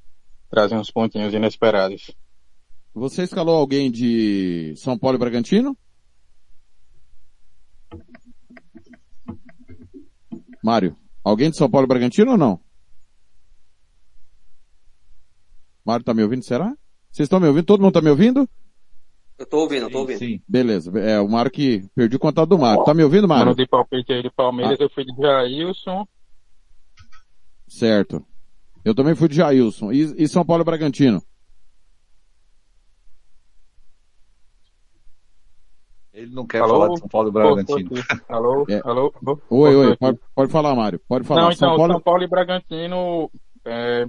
trazer 0.50 0.76
uns 0.76 0.90
pontinhos 0.90 1.32
inesperados. 1.32 2.10
Você 2.92 3.22
escalou 3.22 3.54
alguém 3.54 3.92
de 3.92 4.74
São 4.76 4.98
Paulo 4.98 5.16
e 5.16 5.20
Bragantino? 5.20 5.78
Mário, 10.64 10.96
alguém 11.22 11.50
de 11.50 11.56
São 11.56 11.70
Paulo 11.70 11.86
e 11.86 11.88
Bragantino 11.88 12.32
ou 12.32 12.38
não? 12.38 12.60
Mário 15.88 16.04
tá 16.04 16.12
me 16.12 16.22
ouvindo, 16.22 16.42
será? 16.42 16.76
Vocês 17.10 17.24
estão 17.24 17.40
me 17.40 17.48
ouvindo? 17.48 17.64
Todo 17.64 17.80
mundo 17.80 17.94
tá 17.94 18.02
me 18.02 18.10
ouvindo? 18.10 18.46
Eu 19.38 19.46
tô 19.46 19.60
ouvindo, 19.60 19.86
eu 19.86 19.90
tô 19.90 20.00
ouvindo. 20.00 20.18
Sim. 20.18 20.42
Beleza, 20.46 20.92
é 21.00 21.18
o 21.18 21.26
Mário 21.26 21.50
que 21.50 21.82
perdi 21.94 22.16
o 22.16 22.18
contato 22.18 22.50
do 22.50 22.58
Mário. 22.58 22.84
Tá 22.84 22.92
me 22.92 23.02
ouvindo, 23.02 23.22
Quando 23.22 23.32
eu 23.32 23.44
Mário? 23.46 23.54
dei 23.54 23.66
palpite 23.66 24.12
aí 24.12 24.22
de 24.22 24.30
Palmeiras, 24.30 24.78
eu 24.78 24.90
fui 24.90 25.02
de 25.06 25.16
Jailson. 25.16 26.06
Certo. 27.66 28.22
Eu 28.84 28.94
também 28.94 29.14
fui 29.14 29.28
de 29.28 29.36
Jailson. 29.36 29.90
E, 29.90 30.22
e 30.22 30.28
São 30.28 30.44
Paulo 30.44 30.62
e 30.62 30.66
Bragantino? 30.66 31.22
Ele 36.12 36.34
não 36.34 36.46
quer 36.46 36.60
Alô? 36.60 36.74
falar 36.74 36.88
de 36.88 36.98
São 36.98 37.08
Paulo 37.08 37.28
e 37.30 37.32
Bragantino. 37.32 37.90
Alô? 38.28 38.66
É. 38.68 38.82
Alô? 38.84 39.10
Oi, 39.48 39.74
oi, 39.74 39.96
pode, 39.96 40.18
pode 40.34 40.52
falar, 40.52 40.74
Mário. 40.74 41.00
Pode 41.08 41.26
falar. 41.26 41.44
Não, 41.44 41.50
então, 41.50 41.68
São 41.70 41.76
Paulo... 41.78 41.92
São 41.94 42.02
Paulo 42.02 42.22
e 42.22 42.26
Bragantino, 42.26 43.30
é, 43.64 44.06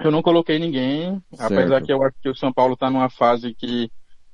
eu 0.00 0.10
não 0.10 0.22
coloquei 0.22 0.58
ninguém, 0.58 1.22
Certo. 1.34 1.52
apesar 1.52 1.82
que 1.82 1.92
eu 1.92 2.02
acho 2.02 2.16
que 2.20 2.28
o 2.28 2.34
São 2.34 2.52
Paulo 2.52 2.74
está 2.74 2.90
numa 2.90 3.10
fase 3.10 3.54
que, 3.54 3.90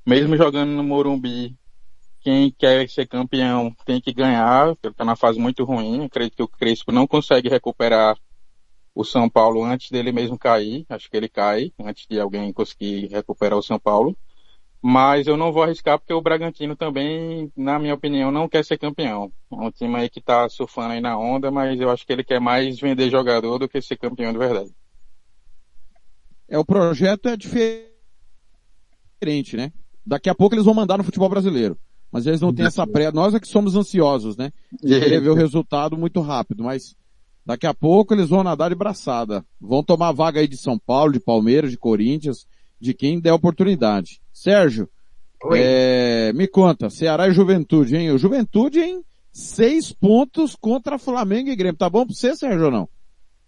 mesmo 0.06 0.36
jogando 0.36 0.70
no 0.70 0.82
Morumbi, 0.82 1.56
quem 2.20 2.50
quer 2.50 2.88
ser 2.88 3.06
campeão 3.06 3.74
tem 3.84 4.00
que 4.00 4.12
ganhar, 4.12 4.68
ele 4.82 4.92
está 4.92 5.04
numa 5.04 5.16
fase 5.16 5.38
muito 5.38 5.64
ruim, 5.64 6.04
acredito 6.04 6.36
que 6.36 6.42
o 6.42 6.48
Crespo 6.48 6.90
não 6.92 7.06
consegue 7.06 7.48
recuperar 7.48 8.16
o 8.94 9.04
São 9.04 9.28
Paulo 9.28 9.62
antes 9.62 9.90
dele 9.90 10.10
mesmo 10.10 10.38
cair, 10.38 10.86
acho 10.88 11.10
que 11.10 11.16
ele 11.16 11.28
cai 11.28 11.72
antes 11.78 12.06
de 12.08 12.18
alguém 12.18 12.52
conseguir 12.52 13.08
recuperar 13.08 13.58
o 13.58 13.62
São 13.62 13.78
Paulo, 13.78 14.16
mas 14.80 15.26
eu 15.26 15.36
não 15.36 15.52
vou 15.52 15.62
arriscar 15.62 15.98
porque 15.98 16.12
o 16.12 16.20
Bragantino 16.20 16.76
também, 16.76 17.50
na 17.56 17.78
minha 17.78 17.94
opinião, 17.94 18.30
não 18.30 18.48
quer 18.48 18.64
ser 18.64 18.78
campeão. 18.78 19.32
É 19.52 19.56
um 19.56 19.70
time 19.70 19.96
aí 19.96 20.08
que 20.08 20.20
tá 20.20 20.48
surfando 20.48 20.92
aí 20.92 21.00
na 21.00 21.18
onda, 21.18 21.50
mas 21.50 21.80
eu 21.80 21.90
acho 21.90 22.06
que 22.06 22.12
ele 22.12 22.24
quer 22.24 22.40
mais 22.40 22.78
vender 22.78 23.10
jogador 23.10 23.58
do 23.58 23.68
que 23.68 23.82
ser 23.82 23.96
campeão 23.96 24.32
de 24.32 24.38
verdade. 24.38 24.70
É, 26.48 26.58
o 26.58 26.64
projeto 26.64 27.28
é 27.28 27.36
diferente, 27.36 27.90
né? 29.56 29.72
Daqui 30.04 30.30
a 30.30 30.34
pouco 30.34 30.54
eles 30.54 30.64
vão 30.64 30.74
mandar 30.74 30.98
no 30.98 31.04
futebol 31.04 31.28
brasileiro. 31.28 31.76
Mas 32.10 32.26
eles 32.26 32.40
não 32.40 32.54
têm 32.54 32.66
essa 32.66 32.86
pré. 32.86 33.10
Nós 33.10 33.34
é 33.34 33.40
que 33.40 33.48
somos 33.48 33.74
ansiosos, 33.74 34.36
né? 34.36 34.52
De 34.82 35.00
querer 35.00 35.20
ver 35.20 35.30
o 35.30 35.34
resultado 35.34 35.98
muito 35.98 36.20
rápido, 36.20 36.62
mas 36.62 36.94
daqui 37.44 37.66
a 37.66 37.74
pouco 37.74 38.14
eles 38.14 38.28
vão 38.28 38.44
nadar 38.44 38.70
de 38.70 38.76
braçada. 38.76 39.44
Vão 39.60 39.82
tomar 39.82 40.12
vaga 40.12 40.40
aí 40.40 40.46
de 40.46 40.56
São 40.56 40.78
Paulo, 40.78 41.12
de 41.12 41.20
Palmeiras, 41.20 41.70
de 41.70 41.76
Corinthians, 41.76 42.46
de 42.80 42.94
quem 42.94 43.20
der 43.20 43.32
oportunidade. 43.32 44.20
Sérgio, 44.32 44.88
é, 45.52 46.32
me 46.32 46.46
conta, 46.46 46.88
Ceará 46.88 47.28
e 47.28 47.32
Juventude, 47.32 47.96
hein? 47.96 48.12
O 48.12 48.18
Juventude, 48.18 48.80
hein? 48.80 49.04
Seis 49.32 49.92
pontos 49.92 50.54
contra 50.54 50.98
Flamengo 50.98 51.50
e 51.50 51.56
Grêmio. 51.56 51.76
Tá 51.76 51.90
bom 51.90 52.06
pra 52.06 52.14
você, 52.14 52.34
Sérgio, 52.34 52.66
ou 52.66 52.70
não? 52.70 52.88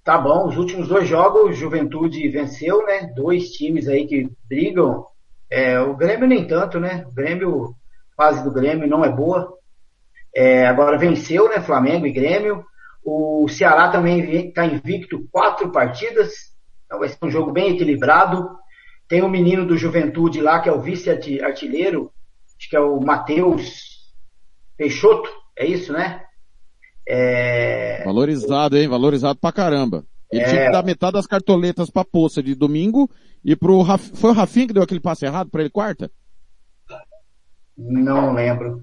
Tá 0.08 0.16
bom, 0.16 0.48
os 0.48 0.56
últimos 0.56 0.88
dois 0.88 1.06
jogos, 1.06 1.58
Juventude 1.58 2.26
venceu, 2.30 2.82
né? 2.86 3.12
Dois 3.14 3.50
times 3.50 3.86
aí 3.86 4.06
que 4.06 4.26
brigam. 4.48 5.04
É, 5.50 5.78
o 5.80 5.94
Grêmio 5.94 6.26
nem 6.26 6.46
tanto, 6.46 6.80
né? 6.80 7.04
O 7.06 7.12
Grêmio, 7.12 7.74
fase 8.16 8.42
do 8.42 8.50
Grêmio 8.50 8.88
não 8.88 9.04
é 9.04 9.10
boa. 9.10 9.52
É, 10.34 10.66
agora 10.66 10.96
venceu, 10.96 11.50
né? 11.50 11.60
Flamengo 11.60 12.06
e 12.06 12.10
Grêmio. 12.10 12.64
O 13.04 13.46
Ceará 13.50 13.90
também 13.90 14.48
está 14.48 14.64
invicto 14.64 15.28
quatro 15.30 15.70
partidas. 15.70 16.32
Então 16.86 17.00
vai 17.00 17.10
ser 17.10 17.18
um 17.22 17.30
jogo 17.30 17.52
bem 17.52 17.74
equilibrado. 17.74 18.48
Tem 19.06 19.22
um 19.22 19.28
menino 19.28 19.66
do 19.66 19.76
Juventude 19.76 20.40
lá, 20.40 20.58
que 20.58 20.70
é 20.70 20.72
o 20.72 20.80
vice-artilheiro, 20.80 22.10
acho 22.58 22.70
que 22.70 22.76
é 22.76 22.80
o 22.80 22.98
Matheus 22.98 24.08
Peixoto, 24.74 25.28
é 25.54 25.66
isso, 25.66 25.92
né? 25.92 26.24
É, 27.10 28.02
Valorizado, 28.04 28.76
hein? 28.76 28.86
Valorizado 28.86 29.38
pra 29.40 29.50
caramba. 29.50 30.04
Ele 30.30 30.42
É. 30.42 30.48
tinha 30.48 30.66
que 30.66 30.72
dar 30.72 30.84
metade 30.84 31.14
das 31.14 31.26
cartoletas 31.26 31.88
pra 31.88 32.04
poça 32.04 32.42
de 32.42 32.54
domingo 32.54 33.08
e 33.42 33.56
pro 33.56 33.80
Raf... 33.80 34.10
Foi 34.14 34.30
o 34.30 34.34
Rafinha 34.34 34.66
que 34.66 34.74
deu 34.74 34.82
aquele 34.82 35.00
passe 35.00 35.24
errado 35.24 35.48
pra 35.50 35.62
ele 35.62 35.70
quarta? 35.70 36.10
Não 37.76 38.34
lembro. 38.34 38.82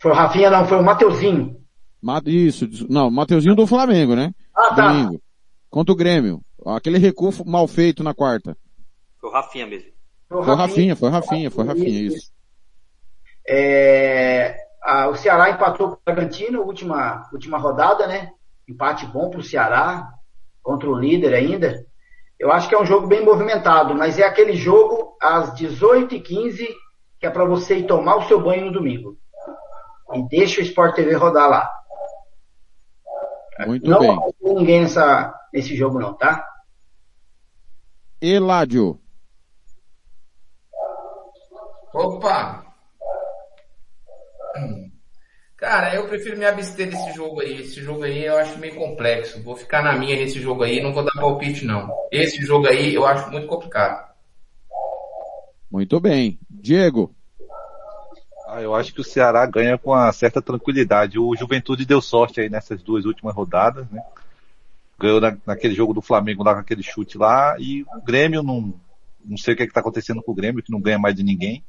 Foi 0.00 0.10
o 0.12 0.14
Rafinha, 0.14 0.50
não, 0.50 0.64
foi 0.64 0.78
o 0.78 0.82
Mateuzinho. 0.82 1.56
Ma- 2.00 2.22
Isso, 2.24 2.66
não, 2.88 3.10
Mateuzinho 3.10 3.54
do 3.54 3.66
Flamengo, 3.66 4.14
né? 4.16 4.32
Ah, 4.54 4.74
tá. 4.74 4.92
Domingo. 4.92 5.22
Contra 5.68 5.92
o 5.92 5.96
Grêmio. 5.96 6.40
Aquele 6.66 6.98
recuo 6.98 7.30
mal 7.44 7.66
feito 7.68 8.02
na 8.02 8.14
quarta. 8.14 8.56
Foi 9.20 9.28
o 9.28 9.32
Rafinha 9.32 9.66
mesmo. 9.66 9.90
Foi 10.28 10.38
o 10.40 10.44
Foi 10.44 10.54
o 10.54 10.56
Rafinha, 10.56 10.96
foi 10.96 11.08
o 11.08 11.12
Rafinha, 11.12 11.50
foi 11.50 11.64
o 11.64 11.66
Rafinha, 11.66 12.00
isso. 12.00 12.32
É, 13.46 14.56
a- 14.82 15.08
o 15.08 15.14
Ceará 15.16 15.50
empatou 15.50 15.88
com 15.90 15.94
o 15.94 15.98
Bragantino, 16.04 16.62
última, 16.62 17.28
última 17.32 17.58
rodada, 17.58 18.06
né? 18.06 18.32
Empate 18.68 19.06
bom 19.06 19.30
pro 19.30 19.42
Ceará, 19.42 20.08
contra 20.62 20.88
o 20.88 20.94
líder 20.98 21.34
ainda. 21.34 21.84
Eu 22.38 22.50
acho 22.52 22.68
que 22.68 22.74
é 22.74 22.80
um 22.80 22.86
jogo 22.86 23.06
bem 23.06 23.24
movimentado, 23.24 23.94
mas 23.94 24.18
é 24.18 24.24
aquele 24.24 24.54
jogo 24.54 25.16
às 25.20 25.54
18h15 25.54 26.66
que 27.20 27.26
é 27.26 27.30
para 27.30 27.44
você 27.44 27.78
ir 27.78 27.86
tomar 27.86 28.16
o 28.16 28.26
seu 28.26 28.40
banho 28.42 28.66
no 28.66 28.72
domingo. 28.72 29.16
E 30.12 30.22
deixa 30.28 30.60
o 30.60 30.64
Sport 30.64 30.96
TV 30.96 31.14
rodar 31.14 31.48
lá. 31.48 31.70
Muito 33.66 33.88
não 33.88 34.00
bem. 34.00 34.16
vai 34.16 34.54
ninguém 34.54 34.80
nessa, 34.82 35.32
nesse 35.52 35.76
jogo 35.76 36.00
não, 36.00 36.14
tá? 36.14 36.44
Eládio. 38.20 38.98
Opa! 41.94 42.61
Cara, 45.56 45.94
eu 45.94 46.08
prefiro 46.08 46.36
me 46.36 46.44
abster 46.44 46.90
desse 46.90 47.12
jogo 47.12 47.40
aí. 47.40 47.60
Esse 47.60 47.80
jogo 47.80 48.02
aí 48.02 48.24
eu 48.24 48.36
acho 48.36 48.58
meio 48.58 48.74
complexo. 48.74 49.40
Vou 49.42 49.54
ficar 49.56 49.82
na 49.82 49.96
minha 49.96 50.16
nesse 50.16 50.40
jogo 50.40 50.64
aí, 50.64 50.82
não 50.82 50.92
vou 50.92 51.04
dar 51.04 51.12
palpite 51.12 51.64
não. 51.64 51.88
Esse 52.10 52.42
jogo 52.42 52.66
aí 52.66 52.94
eu 52.94 53.06
acho 53.06 53.30
muito 53.30 53.46
complicado. 53.46 54.10
Muito 55.70 56.00
bem. 56.00 56.38
Diego. 56.50 57.14
Ah, 58.48 58.60
eu 58.60 58.74
acho 58.74 58.92
que 58.92 59.00
o 59.00 59.04
Ceará 59.04 59.46
ganha 59.46 59.78
com 59.78 59.90
uma 59.92 60.12
certa 60.12 60.42
tranquilidade. 60.42 61.18
O 61.18 61.34
Juventude 61.36 61.86
deu 61.86 62.02
sorte 62.02 62.40
aí 62.40 62.50
nessas 62.50 62.82
duas 62.82 63.04
últimas 63.06 63.34
rodadas, 63.34 63.88
né? 63.90 64.02
Ganhou 64.98 65.20
na- 65.20 65.38
naquele 65.46 65.74
jogo 65.74 65.94
do 65.94 66.02
Flamengo 66.02 66.42
lá 66.44 66.54
com 66.54 66.60
aquele 66.60 66.82
chute 66.82 67.16
lá. 67.16 67.56
E 67.58 67.82
o 67.82 68.02
Grêmio 68.04 68.42
não, 68.42 68.74
não 69.24 69.36
sei 69.36 69.54
o 69.54 69.56
que 69.56 69.62
está 69.62 69.80
acontecendo 69.80 70.22
com 70.22 70.32
o 70.32 70.34
Grêmio, 70.34 70.62
que 70.62 70.70
não 70.72 70.80
ganha 70.80 70.98
mais 70.98 71.14
de 71.14 71.22
ninguém. 71.22 71.64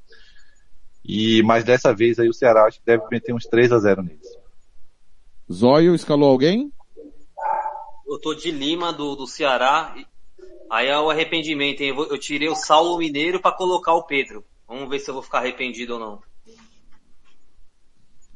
E, 1.06 1.44
mas 1.44 1.64
dessa 1.64 1.94
vez 1.94 2.18
aí 2.20 2.30
o 2.30 2.34
Ceará 2.34 2.66
acho 2.66 2.80
que 2.80 2.86
deve 2.86 3.04
meter 3.12 3.34
uns 3.34 3.46
3 3.46 3.72
a 3.72 3.80
0 3.80 4.04
neles. 4.04 4.28
Zóio 5.52 5.94
escalou 5.94 6.30
alguém? 6.30 6.72
Eu 8.08 8.20
tô 8.20 8.34
de 8.34 8.52
Lima 8.52 8.94
do, 8.94 9.16
do 9.16 9.28
Ceará. 9.28 9.94
e- 9.98 10.06
Aí 10.72 10.88
é 10.88 10.98
o 10.98 11.10
arrependimento, 11.10 11.82
hein? 11.82 11.90
Eu, 11.96 12.18
tirei 12.18 12.50
o 12.50 12.56
Saulo 12.56 12.98
Mineiro 12.98 13.40
pra 13.40 13.52
colocar 13.52 13.94
o 13.94 14.04
Pedro. 14.04 14.44
Vamos 14.68 14.90
ver 14.90 15.00
se 15.00 15.10
eu 15.10 15.14
vou 15.14 15.22
ficar 15.22 15.40
arrependido 15.40 15.94
ou 15.94 16.00
não. 16.00 16.20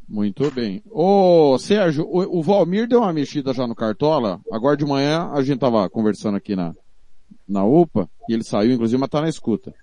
Muito 0.08 0.50
bem. 0.52 0.84
Ô, 0.90 1.58
Sérgio, 1.58 2.06
o, 2.06 2.40
o 2.40 2.44
Valmir 2.44 2.88
deu 2.88 3.00
uma 3.00 3.12
mexida 3.12 3.54
já 3.54 3.66
no 3.66 3.76
Cartola. 3.76 4.40
Agora 4.52 4.78
de 4.78 4.86
manhã 4.86 5.32
a 5.34 5.42
gente 5.42 5.60
tava 5.60 5.90
conversando 5.90 6.38
aqui 6.38 6.56
na, 6.56 6.74
na 7.48 7.66
UPA, 7.66 8.10
e 8.30 8.34
ele 8.34 8.44
saiu, 8.44 8.74
inclusive, 8.74 9.00
mas 9.00 9.10
tá 9.10 9.22
na 9.22 9.30
escuta. 9.30 9.74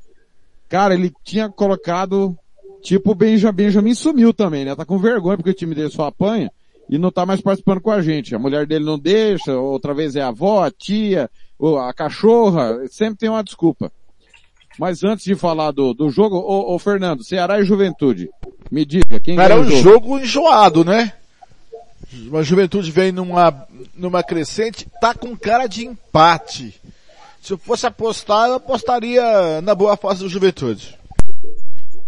Cara, 0.69 0.95
ele 0.95 1.13
tinha 1.25 1.51
colocado, 1.51 2.37
tipo, 2.85 3.13
o 3.13 3.15
Benja, 3.15 3.51
Benjamin 3.51 3.95
sumiu 3.95 4.33
também, 4.33 4.65
né? 4.65 4.77
Tá 4.77 4.85
com 4.85 4.99
vergonha 4.99 5.39
porque 5.39 5.51
o 5.51 5.55
time 5.55 5.75
dele 5.75 5.89
só 5.89 6.07
apanha 6.07 6.53
e 6.89 6.99
não 6.99 7.11
tá 7.11 7.25
mais 7.25 7.41
participando 7.41 7.81
com 7.81 7.91
a 7.91 8.03
gente. 8.03 8.35
A 8.35 8.39
mulher 8.39 8.67
dele 8.67 8.85
não 8.85 8.99
deixa, 8.99 9.57
outra 9.57 9.95
vez 9.95 10.15
é 10.15 10.21
a 10.21 10.29
avó, 10.29 10.63
a 10.63 10.71
tia, 10.71 11.31
ou 11.59 11.79
a 11.79 11.93
cachorra, 11.95 12.87
sempre 12.91 13.21
tem 13.21 13.29
uma 13.31 13.43
desculpa. 13.43 13.91
Mas 14.79 15.03
antes 15.03 15.25
de 15.25 15.35
falar 15.35 15.71
do, 15.71 15.95
do 15.95 16.11
jogo, 16.11 16.37
ô, 16.37 16.75
ô 16.75 16.79
Fernando, 16.79 17.25
Ceará 17.25 17.59
e 17.59 17.65
Juventude, 17.65 18.29
me 18.71 18.85
diga, 18.85 19.19
quem 19.19 19.39
Era 19.39 19.57
ganha 19.57 19.67
um 19.67 19.83
jogo 19.83 20.19
enjoado, 20.19 20.85
né? 20.85 21.13
A 22.33 22.43
juventude 22.43 22.91
vem 22.91 23.11
numa, 23.11 23.67
numa 23.95 24.23
crescente, 24.23 24.87
tá 25.01 25.15
com 25.15 25.37
cara 25.37 25.67
de 25.67 25.87
empate. 25.87 26.81
Se 27.41 27.53
eu 27.53 27.59
fosse 27.59 27.87
apostar, 27.87 28.49
eu 28.49 28.55
apostaria 28.55 29.61
na 29.63 29.75
boa 29.75 29.97
fase 29.97 30.21
do 30.21 30.29
juventude. 30.29 30.99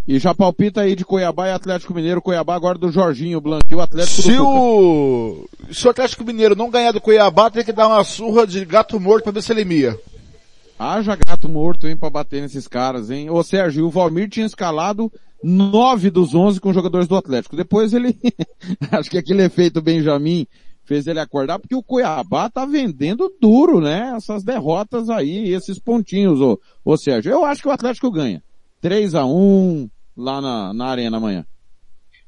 E 0.09 0.20
já 0.20 0.33
palpita 0.33 0.83
aí 0.83 0.94
de 0.94 1.05
Cuiabá 1.05 1.49
e 1.49 1.51
Atlético 1.51 1.93
Mineiro, 1.93 2.23
Cuiabá 2.23 2.55
agora 2.55 2.78
do 2.78 2.93
Jorginho 2.93 3.41
Blanc 3.41 3.75
o 3.75 3.81
Atlético 3.81 4.23
Se 4.23 4.39
o, 4.39 5.49
se 5.73 5.85
o 5.85 5.91
Atlético 5.91 6.25
Mineiro 6.25 6.55
não 6.55 6.70
ganhar 6.70 6.93
do 6.93 7.01
Cuiabá, 7.01 7.51
tem 7.51 7.65
que 7.65 7.73
dar 7.73 7.89
uma 7.89 8.05
surra 8.05 8.47
de 8.47 8.65
gato 8.65 9.01
morto 9.01 9.25
pra 9.25 9.33
ver 9.33 9.43
se 9.43 9.52
ele 9.52 9.65
mia. 9.65 9.99
Haja 10.78 11.17
gato 11.17 11.49
morto, 11.49 11.89
hein, 11.89 11.97
pra 11.97 12.09
bater 12.09 12.41
nesses 12.41 12.68
caras, 12.68 13.10
hein. 13.10 13.31
Ô 13.31 13.43
Sérgio, 13.43 13.85
o 13.85 13.91
Valmir 13.91 14.28
tinha 14.28 14.47
escalado 14.47 15.10
nove 15.43 16.09
dos 16.09 16.36
onze 16.36 16.60
com 16.60 16.73
jogadores 16.73 17.09
do 17.09 17.17
Atlético. 17.17 17.57
Depois 17.57 17.93
ele, 17.93 18.17
acho 18.93 19.10
que 19.10 19.18
aquele 19.18 19.43
efeito 19.43 19.83
Benjamin 19.83 20.47
fez 20.85 21.09
ele 21.09 21.18
acordar, 21.18 21.59
porque 21.59 21.75
o 21.75 21.83
Cuiabá 21.83 22.49
tá 22.49 22.65
vendendo 22.65 23.28
duro, 23.41 23.81
né? 23.81 24.12
Essas 24.17 24.44
derrotas 24.44 25.10
aí, 25.10 25.52
esses 25.52 25.81
pontinhos, 25.81 26.41
ô, 26.41 26.60
ô 26.85 26.97
Sérgio. 26.97 27.33
Eu 27.33 27.44
acho 27.44 27.60
que 27.60 27.68
o 27.68 27.73
Atlético 27.73 28.09
ganha. 28.09 28.41
3 28.81 29.17
a 29.17 29.25
1 29.25 29.89
lá 30.17 30.41
na, 30.41 30.73
na 30.73 30.86
arena 30.86 31.17
amanhã. 31.17 31.45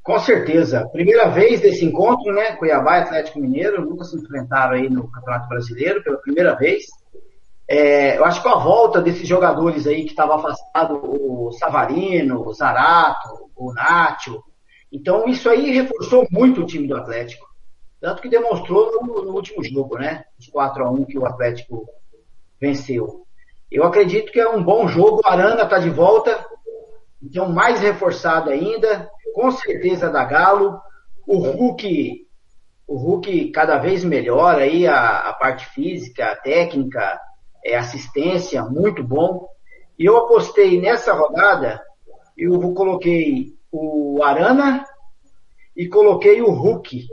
Com 0.03 0.19
certeza. 0.19 0.89
Primeira 0.93 1.29
vez 1.29 1.61
desse 1.61 1.85
encontro, 1.85 2.33
né? 2.33 2.57
Cuiabá 2.57 2.99
e 2.99 3.03
Atlético 3.03 3.41
Mineiro 3.41 3.85
nunca 3.85 4.05
se 4.05 4.17
enfrentaram 4.17 4.75
aí 4.75 4.89
no 4.89 5.11
Campeonato 5.11 5.49
Brasileiro 5.49 6.03
pela 6.03 6.19
primeira 6.19 6.55
vez. 6.55 6.85
É, 7.69 8.17
eu 8.17 8.25
acho 8.25 8.41
que 8.41 8.49
a 8.49 8.55
volta 8.55 9.03
desses 9.03 9.29
jogadores 9.29 9.87
aí 9.87 10.05
que 10.05 10.11
estavam 10.11 10.37
afastados, 10.37 10.99
o 11.03 11.53
Savarino, 11.53 12.41
o 12.41 12.55
Zarato, 12.55 13.51
o 13.55 13.73
Nacho, 13.75 14.43
então 14.91 15.29
isso 15.29 15.49
aí 15.51 15.71
reforçou 15.73 16.27
muito 16.31 16.63
o 16.63 16.67
time 16.67 16.89
do 16.89 16.97
Atlético. 16.97 17.47
Tanto 18.01 18.23
que 18.23 18.29
demonstrou 18.29 19.03
no, 19.03 19.23
no 19.25 19.33
último 19.33 19.63
jogo, 19.63 19.99
né? 19.99 20.25
Os 20.39 20.47
4 20.47 20.85
a 20.85 20.91
1 20.91 21.05
que 21.05 21.19
o 21.19 21.27
Atlético 21.27 21.87
venceu. 22.61 23.27
Eu 23.71 23.85
acredito 23.85 24.33
que 24.33 24.41
é 24.41 24.49
um 24.49 24.63
bom 24.63 24.89
jogo. 24.89 25.21
O 25.23 25.29
Arana 25.29 25.65
está 25.65 25.79
de 25.79 25.91
volta, 25.91 26.47
então 27.23 27.49
mais 27.49 27.81
reforçado 27.81 28.51
ainda. 28.51 29.11
Com 29.35 29.51
certeza 29.51 30.11
da 30.11 30.25
Galo. 30.25 30.81
O 31.27 31.39
Hulk, 31.39 32.27
o 32.87 32.97
Hulk 32.97 33.51
cada 33.51 33.79
vez 33.79 34.03
melhor 34.03 34.57
aí 34.57 34.87
a, 34.87 35.29
a 35.29 35.33
parte 35.35 35.67
física, 35.67 36.33
a 36.33 36.37
técnica, 36.37 37.21
é, 37.65 37.77
assistência, 37.77 38.65
muito 38.65 39.05
bom. 39.05 39.47
E 39.99 40.07
eu 40.07 40.17
apostei 40.17 40.81
nessa 40.81 41.13
rodada, 41.13 41.83
eu 42.37 42.73
coloquei 42.73 43.53
o 43.71 44.23
Arana 44.23 44.85
e 45.77 45.89
coloquei 45.89 46.41
o 46.41 46.51
Hulk. 46.51 47.07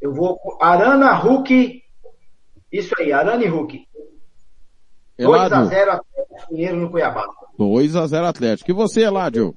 Eu 0.00 0.12
vou 0.12 0.38
Arana, 0.60 1.12
Hulk, 1.14 1.82
isso 2.70 2.94
aí, 2.98 3.12
Arana 3.12 3.44
e 3.44 3.48
Hulk. 3.48 3.86
2 5.18 5.52
a 5.52 5.64
0 5.64 5.92
Atlético 5.92 6.52
Mineiro 6.52 6.76
no 6.76 6.90
Cuiabá. 6.90 7.26
2 7.58 7.96
a 7.96 8.06
0 8.06 8.26
Atlético. 8.26 8.70
E 8.70 8.74
você, 8.74 9.02
Eládio? 9.02 9.54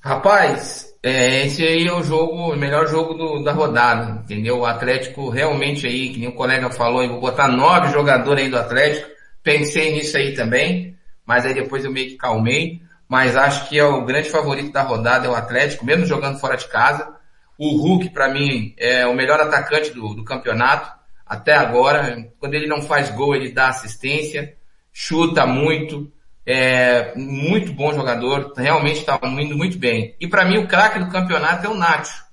Rapaz, 0.00 0.86
é, 1.02 1.46
esse 1.46 1.62
aí 1.62 1.86
é 1.86 1.92
o 1.92 2.02
jogo, 2.02 2.52
o 2.52 2.56
melhor 2.56 2.86
jogo 2.86 3.14
do, 3.14 3.42
da 3.42 3.52
rodada, 3.52 4.22
entendeu? 4.22 4.58
O 4.58 4.66
Atlético 4.66 5.28
realmente 5.28 5.86
aí, 5.86 6.10
que 6.10 6.18
nem 6.18 6.28
o 6.28 6.34
colega 6.34 6.70
falou, 6.70 7.02
eu 7.02 7.10
vou 7.10 7.20
botar 7.20 7.48
nove 7.48 7.92
jogadores 7.92 8.44
aí 8.44 8.50
do 8.50 8.58
Atlético. 8.58 9.08
Pensei 9.42 9.92
nisso 9.92 10.16
aí 10.16 10.34
também, 10.34 10.96
mas 11.24 11.44
aí 11.44 11.54
depois 11.54 11.84
eu 11.84 11.92
meio 11.92 12.08
que 12.08 12.16
calmei. 12.16 12.80
Mas 13.08 13.36
acho 13.36 13.68
que 13.68 13.78
é 13.78 13.84
o 13.84 14.04
grande 14.04 14.28
favorito 14.28 14.72
da 14.72 14.82
rodada 14.82 15.26
é 15.26 15.30
o 15.30 15.34
Atlético, 15.34 15.84
mesmo 15.84 16.06
jogando 16.06 16.40
fora 16.40 16.56
de 16.56 16.66
casa. 16.66 17.14
O 17.56 17.76
Hulk, 17.76 18.10
para 18.10 18.28
mim, 18.28 18.74
é 18.76 19.06
o 19.06 19.14
melhor 19.14 19.40
atacante 19.40 19.90
do, 19.92 20.12
do 20.14 20.24
campeonato 20.24 20.95
até 21.26 21.54
agora. 21.54 22.30
Quando 22.38 22.54
ele 22.54 22.66
não 22.66 22.80
faz 22.80 23.10
gol, 23.10 23.34
ele 23.34 23.50
dá 23.50 23.68
assistência, 23.68 24.54
chuta 24.92 25.44
muito, 25.44 26.10
é 26.46 27.12
muito 27.16 27.72
bom 27.72 27.92
jogador, 27.92 28.52
realmente 28.56 29.00
está 29.00 29.18
indo 29.22 29.56
muito 29.56 29.76
bem. 29.76 30.14
E 30.20 30.28
para 30.28 30.44
mim 30.44 30.58
o 30.58 30.68
craque 30.68 31.00
do 31.00 31.10
campeonato 31.10 31.66
é 31.66 31.68
o 31.68 31.74
Nacho, 31.74 32.24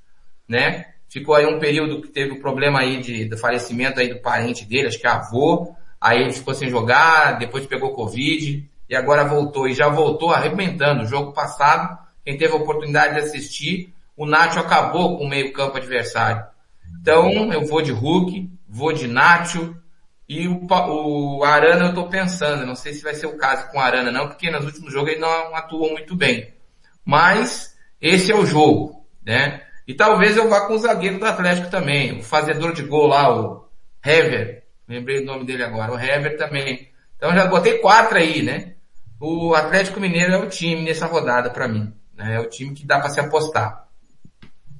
né? 0.48 0.86
Ficou 1.10 1.36
aí 1.36 1.46
um 1.46 1.60
período 1.60 2.02
que 2.02 2.08
teve 2.08 2.32
o 2.32 2.36
um 2.36 2.40
problema 2.40 2.80
aí 2.80 3.02
de, 3.02 3.26
do 3.26 3.38
falecimento 3.38 4.00
aí 4.00 4.08
do 4.08 4.20
parente 4.20 4.66
dele, 4.66 4.88
acho 4.88 5.00
que 5.00 5.08
é 5.08 5.10
avô, 5.10 5.76
aí 6.00 6.22
ele 6.22 6.34
ficou 6.34 6.54
sem 6.54 6.70
jogar, 6.70 7.38
depois 7.40 7.66
pegou 7.66 7.94
Covid, 7.94 8.68
e 8.90 8.96
agora 8.96 9.24
voltou, 9.24 9.68
e 9.68 9.74
já 9.74 9.90
voltou 9.90 10.32
arrebentando. 10.32 11.04
O 11.04 11.08
jogo 11.08 11.32
passado, 11.32 11.98
quem 12.24 12.38
teve 12.38 12.54
a 12.54 12.58
oportunidade 12.58 13.16
de 13.16 13.22
assistir, 13.22 13.94
o 14.16 14.26
Nacho 14.26 14.60
acabou 14.60 15.18
com 15.18 15.26
o 15.26 15.30
meio 15.30 15.52
campo 15.54 15.78
adversário. 15.78 16.44
Então, 17.00 17.52
eu 17.52 17.66
vou 17.66 17.82
de 17.82 17.92
Hulk, 17.92 18.50
Nacho, 19.08 19.76
e 20.28 20.48
o, 20.48 20.66
o 20.68 21.44
Arana 21.44 21.88
eu 21.88 21.94
tô 21.94 22.08
pensando, 22.08 22.66
não 22.66 22.76
sei 22.76 22.94
se 22.94 23.04
vai 23.04 23.14
ser 23.14 23.28
o 23.28 23.38
caso 23.38 23.70
com 23.70 23.78
o 23.78 23.82
Arana 23.82 24.12
não, 24.12 24.28
porque 24.28 24.50
nos 24.50 24.66
últimos 24.66 24.92
jogos 24.92 25.12
ele 25.12 25.22
não 25.22 25.56
atuou 25.56 25.92
muito 25.92 26.16
bem. 26.16 26.54
Mas, 27.06 27.76
esse 28.02 28.32
é 28.32 28.36
o 28.36 28.46
jogo, 28.46 29.06
né? 29.26 29.62
E 29.88 29.94
talvez 29.94 30.38
eu 30.38 30.50
vá 30.50 30.62
com 30.62 30.74
o 30.74 30.80
zagueiro 30.80 31.20
do 31.20 31.26
Atlético 31.26 31.70
também, 31.70 32.20
o 32.20 32.24
fazedor 32.24 32.74
de 32.74 32.84
gol 32.84 33.08
lá, 33.08 33.36
o 33.36 33.68
Hever, 34.04 34.64
lembrei 34.88 35.22
o 35.22 35.26
nome 35.26 35.46
dele 35.46 35.64
agora, 35.64 35.92
o 35.92 36.00
Hever 36.00 36.38
também. 36.38 36.90
Então 37.18 37.34
já 37.34 37.46
botei 37.48 37.80
quatro 37.80 38.18
aí, 38.18 38.42
né? 38.42 38.74
O 39.20 39.54
Atlético 39.54 40.00
Mineiro 40.00 40.34
é 40.34 40.38
o 40.38 40.50
time 40.50 40.84
nessa 40.84 41.06
rodada 41.06 41.50
para 41.50 41.68
mim. 41.68 41.94
Né? 42.16 42.36
É 42.36 42.40
o 42.40 42.50
time 42.50 42.74
que 42.74 42.86
dá 42.86 43.00
para 43.00 43.10
se 43.10 43.20
apostar. 43.20 43.88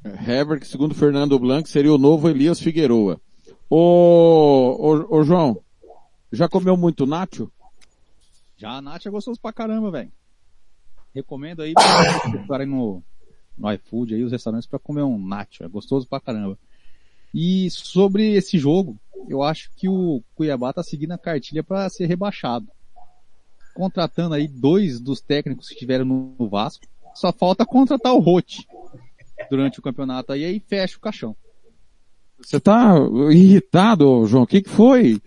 Hever, 0.04 0.60
que 0.60 0.68
segundo 0.68 0.94
Fernando 0.94 1.40
Blanc 1.40 1.70
seria 1.70 1.94
o 1.94 1.98
novo 1.98 2.30
Elias 2.30 2.60
Figueroa. 2.60 3.22
Ô, 3.76 4.78
ô, 4.78 5.18
ô 5.18 5.24
João, 5.24 5.60
já 6.32 6.48
comeu 6.48 6.78
muito 6.78 7.08
nacho? 7.08 7.52
Já, 8.56 8.80
nacho 8.80 9.08
é 9.08 9.12
gostoso 9.12 9.42
pra 9.42 9.52
caramba, 9.52 9.90
velho. 9.90 10.12
Recomendo 11.12 11.64
aí 11.64 11.74
estarem 11.74 12.68
no, 12.68 13.02
no 13.58 13.74
iFood 13.74 14.14
aí, 14.14 14.24
os 14.24 14.32
restaurantes 14.32 14.68
para 14.68 14.78
comer 14.78 15.02
um 15.02 15.18
nacho. 15.18 15.64
É 15.64 15.68
gostoso 15.68 16.08
pra 16.08 16.20
caramba. 16.20 16.56
E 17.34 17.68
sobre 17.72 18.36
esse 18.36 18.60
jogo, 18.60 18.96
eu 19.28 19.42
acho 19.42 19.72
que 19.76 19.90
o 19.90 20.22
Cuiabá 20.36 20.72
tá 20.72 20.84
seguindo 20.84 21.14
a 21.14 21.18
cartilha 21.18 21.64
para 21.64 21.90
ser 21.90 22.06
rebaixado. 22.06 22.68
Contratando 23.74 24.36
aí 24.36 24.48
dois 24.48 25.00
dos 25.00 25.20
técnicos 25.20 25.68
que 25.70 25.74
estiveram 25.74 26.06
no 26.06 26.48
Vasco. 26.48 26.86
Só 27.16 27.34
falta 27.34 27.66
contratar 27.66 28.14
o 28.14 28.20
Rote 28.20 28.68
durante 29.50 29.80
o 29.80 29.82
campeonato 29.82 30.32
aí, 30.32 30.46
aí 30.46 30.60
fecha 30.60 30.96
o 30.96 31.02
caixão. 31.02 31.36
Você 32.44 32.60
tá 32.60 32.96
irritado, 33.32 34.26
João? 34.26 34.44
O 34.44 34.48
que, 34.48 34.62
que 34.62 34.70
foi? 34.70 35.22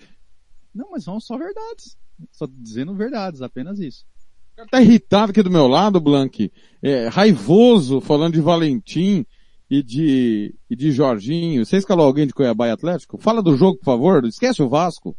Não, 0.75 0.91
mas 0.91 1.05
são 1.05 1.19
só 1.19 1.39
verdades. 1.39 1.97
Só 2.31 2.47
dizendo 2.47 2.95
verdades, 2.95 3.43
apenas 3.43 3.79
isso. 3.79 4.05
O 4.53 4.57
cara 4.57 4.69
tá 4.69 4.83
irritado 4.83 5.31
aqui 5.31 5.43
do 5.43 5.51
meu 5.51 5.67
lado, 5.67 6.01
Blank. 6.01 6.53
É, 6.83 7.09
raivoso, 7.09 8.01
falando 8.01 8.35
de 8.35 8.41
Valentim 8.41 9.25
e 9.71 9.83
de, 9.83 10.55
e 10.71 10.77
de 10.77 10.93
Jorginho. 10.93 11.65
Você 11.65 11.77
escalou 11.77 12.07
alguém 12.07 12.27
de 12.27 12.35
Cuiabá 12.35 12.69
e 12.69 12.71
Atlético? 12.71 13.19
Fala 13.19 13.43
do 13.43 13.57
jogo, 13.57 13.79
por 13.79 13.85
favor. 13.85 14.25
Esquece 14.25 14.63
o 14.63 14.69
Vasco. 14.69 15.17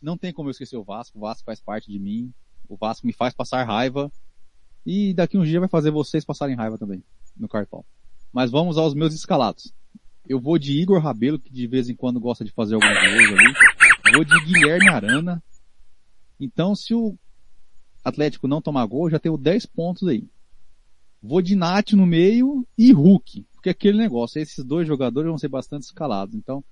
Não 0.00 0.16
tem 0.16 0.32
como 0.32 0.48
eu 0.48 0.52
esquecer 0.52 0.76
o 0.76 0.84
Vasco. 0.84 1.18
O 1.18 1.20
Vasco 1.20 1.44
faz 1.44 1.60
parte 1.60 1.90
de 1.90 1.98
mim. 1.98 2.32
O 2.68 2.76
Vasco 2.76 3.06
me 3.06 3.12
faz 3.12 3.34
passar 3.34 3.64
raiva. 3.64 4.10
E 4.84 5.14
daqui 5.14 5.38
um 5.38 5.44
dia 5.44 5.60
vai 5.60 5.68
fazer 5.68 5.90
vocês 5.90 6.24
passarem 6.24 6.56
raiva 6.56 6.76
também, 6.76 7.04
no 7.36 7.48
cartão. 7.48 7.84
Mas 8.32 8.50
vamos 8.50 8.76
aos 8.78 8.94
meus 8.94 9.14
escalados. 9.14 9.72
Eu 10.28 10.40
vou 10.40 10.58
de 10.58 10.72
Igor 10.72 11.00
Rabelo, 11.00 11.38
que 11.38 11.52
de 11.52 11.66
vez 11.66 11.88
em 11.88 11.94
quando 11.94 12.20
gosta 12.20 12.44
de 12.44 12.52
fazer 12.52 12.74
alguns 12.74 12.90
gols 12.90 13.38
ali. 13.38 14.14
Vou 14.14 14.24
de 14.24 14.44
Guilherme 14.44 14.88
Arana. 14.88 15.42
Então, 16.38 16.74
se 16.74 16.94
o 16.94 17.16
Atlético 18.04 18.48
não 18.48 18.62
tomar 18.62 18.84
gol, 18.86 19.10
já 19.10 19.18
tenho 19.18 19.36
10 19.36 19.66
pontos 19.66 20.08
aí. 20.08 20.28
Vou 21.22 21.40
de 21.40 21.54
Nath 21.54 21.92
no 21.92 22.06
meio 22.06 22.66
e 22.76 22.92
Hulk. 22.92 23.46
Porque 23.54 23.70
aquele 23.70 23.98
negócio, 23.98 24.40
esses 24.40 24.64
dois 24.64 24.86
jogadores 24.86 25.28
vão 25.28 25.38
ser 25.38 25.48
bastante 25.48 25.84
escalados. 25.84 26.34
Então, 26.34 26.64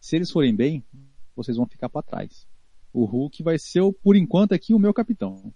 se 0.00 0.16
eles 0.16 0.30
forem 0.30 0.54
bem, 0.54 0.84
vocês 1.36 1.56
vão 1.56 1.66
ficar 1.66 1.88
para 1.88 2.02
trás. 2.02 2.46
O 2.92 3.04
Hulk 3.04 3.42
vai 3.42 3.58
ser, 3.58 3.82
por 4.02 4.16
enquanto, 4.16 4.52
aqui 4.52 4.74
o 4.74 4.78
meu 4.78 4.92
capitão. 4.92 5.52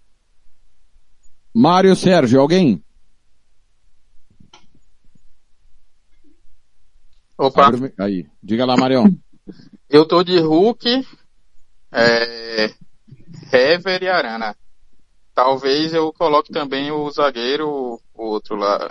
Mário 1.53 1.95
Sérgio, 1.95 2.39
alguém? 2.39 2.83
Opa. 7.39 7.71
Aí, 7.97 8.27
diga 8.43 8.65
lá, 8.65 8.75
Marião. 8.75 9.05
Eu 9.89 10.05
tô 10.05 10.23
de 10.23 10.37
Hulk, 10.37 11.03
é, 11.91 12.69
Hever 13.51 14.03
e 14.03 14.07
Arana. 14.07 14.55
Talvez 15.33 15.93
eu 15.95 16.13
coloque 16.13 16.51
também 16.51 16.91
o 16.91 17.09
zagueiro, 17.09 17.99
o 18.13 18.23
outro 18.23 18.55
lá. 18.55 18.87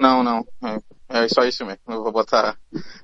Não, 0.00 0.24
não. 0.24 0.44
É, 1.08 1.24
é 1.24 1.28
só 1.28 1.44
isso 1.44 1.64
mesmo. 1.64 1.78
Não 1.86 2.02
vou 2.02 2.10
botar 2.10 2.56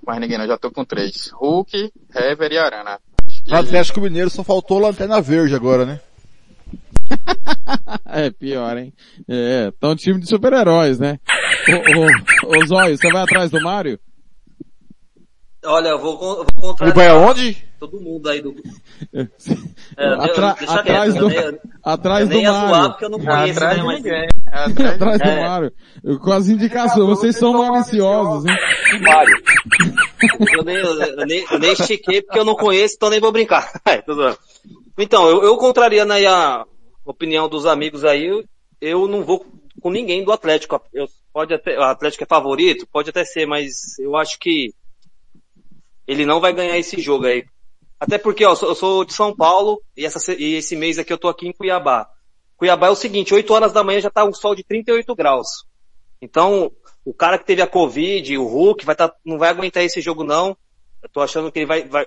mais 0.05 0.21
ninguém 0.21 0.37
não. 0.37 0.49
Já 0.49 0.59
tô 0.59 0.73
com 0.73 0.85
três. 0.85 1.31
Hulk, 1.33 1.93
Hever 2.13 2.51
e 2.51 2.59
Arana. 2.59 2.99
Que... 3.45 3.53
No 3.53 3.59
Atlético 3.59 4.01
Mineiro 4.01 4.31
só 4.31 4.43
faltou 4.43 4.81
lanterna 4.81 5.21
verde 5.21 5.55
agora, 5.55 5.87
né? 5.87 6.01
é 8.07 8.31
pior, 8.31 8.77
hein? 8.77 8.93
É, 9.29 9.71
tão 9.79 9.95
time 9.95 10.19
de 10.19 10.27
super-heróis, 10.27 10.99
né? 10.99 11.21
Ô, 11.69 12.57
ô, 12.57 12.59
ô 12.59 12.67
Zóio, 12.67 12.99
você 12.99 13.13
vai 13.13 13.23
atrás 13.23 13.49
do 13.49 13.63
Mário? 13.63 14.01
Olha, 15.65 15.91
eu 15.91 15.99
vou, 15.99 16.19
vou 16.19 16.47
contratar. 16.57 16.89
Ele 16.89 16.97
vai 16.97 17.09
aonde? 17.09 17.65
Todo 17.79 18.01
mundo 18.01 18.29
aí 18.29 18.41
do. 18.41 18.55
É, 19.95 20.07
Atra, 20.07 20.57
eu, 20.59 20.71
atrás 20.71 21.15
do, 21.15 21.31
eu, 21.31 21.61
atrás 21.85 22.27
do 22.27 22.43
Mário. 22.43 22.91
porque 22.91 23.05
eu 23.05 23.11
não 23.11 23.19
conheço, 23.19 23.59
atrás 23.59 23.61
né, 23.61 23.75
de 23.75 23.83
mas... 23.83 24.03
ninguém. 24.03 24.29
Atrás, 24.47 24.95
atrás 24.95 25.19
do 25.19 25.29
É. 25.29 25.49
Mário. 25.49 25.73
Eu, 26.03 26.19
com 26.19 26.33
as 26.33 26.49
indicações, 26.49 27.07
vocês 27.07 27.37
são 27.37 27.53
maliciosos, 27.53 28.47
hein? 28.47 28.57
Mário. 29.03 29.43
Eu 30.57 30.65
nem, 30.65 30.77
eu, 30.77 31.27
nem, 31.27 31.45
eu 31.51 31.59
nem 31.59 31.73
estiquei 31.73 32.23
porque 32.23 32.39
eu 32.39 32.45
não 32.45 32.55
conheço, 32.55 32.95
então 32.97 33.11
nem 33.11 33.21
vou 33.21 33.33
brincar. 33.33 33.71
Então, 34.99 35.27
eu, 35.29 35.43
eu 35.43 35.57
contrariando 35.57 36.13
aí 36.13 36.27
a 36.27 36.65
opinião 37.05 37.49
dos 37.49 37.65
amigos 37.65 38.05
aí, 38.05 38.27
eu, 38.27 38.45
eu 38.81 39.09
não 39.09 39.25
vou 39.25 39.45
com 39.81 39.91
ninguém 39.91 40.23
do 40.25 40.33
Atlético. 40.33 40.81
Eu, 40.93 41.07
pode 41.33 41.55
até, 41.55 41.79
o 41.79 41.83
Atlético 41.83 42.25
é 42.25 42.27
favorito? 42.27 42.87
Pode 42.93 43.11
até 43.11 43.25
ser, 43.25 43.47
mas 43.47 43.99
eu 43.99 44.17
acho 44.17 44.39
que 44.39 44.73
ele 46.07 46.27
não 46.27 46.41
vai 46.41 46.53
ganhar 46.53 46.79
esse 46.79 47.01
jogo 47.01 47.27
aí. 47.27 47.45
Até 47.99 48.19
porque, 48.19 48.45
ó, 48.45 48.53
eu 48.53 48.75
sou- 48.75 49.05
de 49.05 49.15
São 49.15 49.35
Paulo 49.35 49.81
e, 49.97 50.05
essa, 50.05 50.33
e 50.35 50.55
esse 50.55 50.75
mês 50.75 50.99
aqui 50.99 51.13
eu 51.13 51.19
tô 51.19 51.29
aqui 51.29 51.47
em 51.47 51.53
Cuiabá. 51.53 52.09
Cuiabá 52.57 52.89
é 52.89 52.91
o 52.91 52.97
seguinte, 52.97 53.35
8 53.35 53.53
horas 53.55 53.73
da 53.73 53.85
manhã 53.85 54.01
já 54.01 54.11
tá 54.11 54.25
um 54.25 54.33
sol 54.33 54.55
de 54.55 54.65
38 54.65 55.15
graus. 55.15 55.65
Então, 56.21 56.71
o 57.05 57.13
cara 57.13 57.39
que 57.39 57.45
teve 57.45 57.63
a 57.63 57.67
Covid, 57.67 58.37
o 58.39 58.47
Hulk, 58.47 58.85
vai 58.85 58.95
tá, 58.95 59.13
não 59.25 59.39
vai 59.39 59.51
aguentar 59.51 59.83
esse 59.83 60.01
jogo 60.01 60.23
não. 60.25 60.57
Eu 61.03 61.09
tô 61.09 61.21
achando 61.21 61.51
que 61.51 61.59
ele 61.59 61.67
vai, 61.67 61.83
vai, 61.85 62.07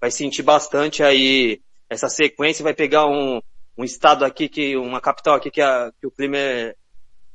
vai 0.00 0.10
sentir 0.10 0.42
bastante 0.42 1.02
aí 1.02 1.60
essa 1.90 2.08
sequência, 2.08 2.62
vai 2.62 2.74
pegar 2.74 3.06
um, 3.06 3.40
um 3.76 3.84
estado 3.84 4.24
aqui 4.24 4.48
que, 4.48 4.76
uma 4.76 5.00
capital 5.00 5.34
aqui 5.34 5.50
que, 5.50 5.60
a, 5.60 5.90
que 6.00 6.06
o 6.06 6.10
clima 6.10 6.36
é, 6.36 6.74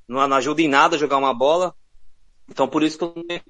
não, 0.07 0.21
ajuda 0.33 0.61
em 0.61 0.67
nada 0.67 0.95
a 0.95 0.99
jogar 0.99 1.17
uma 1.17 1.33
bola. 1.33 1.75
Então 2.49 2.67
por 2.67 2.83
isso 2.83 2.97
que 2.97 3.03
eu 3.03 3.13
não 3.15 3.23
tenho 3.23 3.41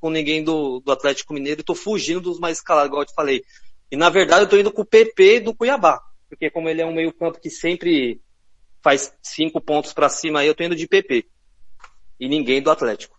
com, 0.00 0.10
ninguém 0.10 0.42
do, 0.42 0.80
do 0.80 0.92
Atlético 0.92 1.34
Mineiro, 1.34 1.60
estou 1.60 1.76
fugindo 1.76 2.20
dos 2.20 2.38
mais 2.38 2.58
escalados, 2.58 2.88
igual 2.88 3.02
eu 3.02 3.06
te 3.06 3.14
falei. 3.14 3.44
E 3.90 3.96
na 3.96 4.08
verdade 4.10 4.42
eu 4.42 4.44
estou 4.44 4.58
indo 4.58 4.72
com 4.72 4.82
o 4.82 4.86
PP 4.86 5.40
do 5.40 5.54
Cuiabá, 5.54 6.00
porque 6.28 6.50
como 6.50 6.68
ele 6.68 6.80
é 6.80 6.86
um 6.86 6.94
meio 6.94 7.12
campo 7.12 7.40
que 7.40 7.50
sempre 7.50 8.20
faz 8.82 9.12
cinco 9.22 9.60
pontos 9.60 9.92
para 9.92 10.08
cima 10.08 10.40
aí, 10.40 10.46
eu 10.46 10.52
estou 10.52 10.66
indo 10.66 10.76
de 10.76 10.86
PP. 10.86 11.26
E 12.18 12.28
ninguém 12.28 12.62
do 12.62 12.70
Atlético. 12.70 13.16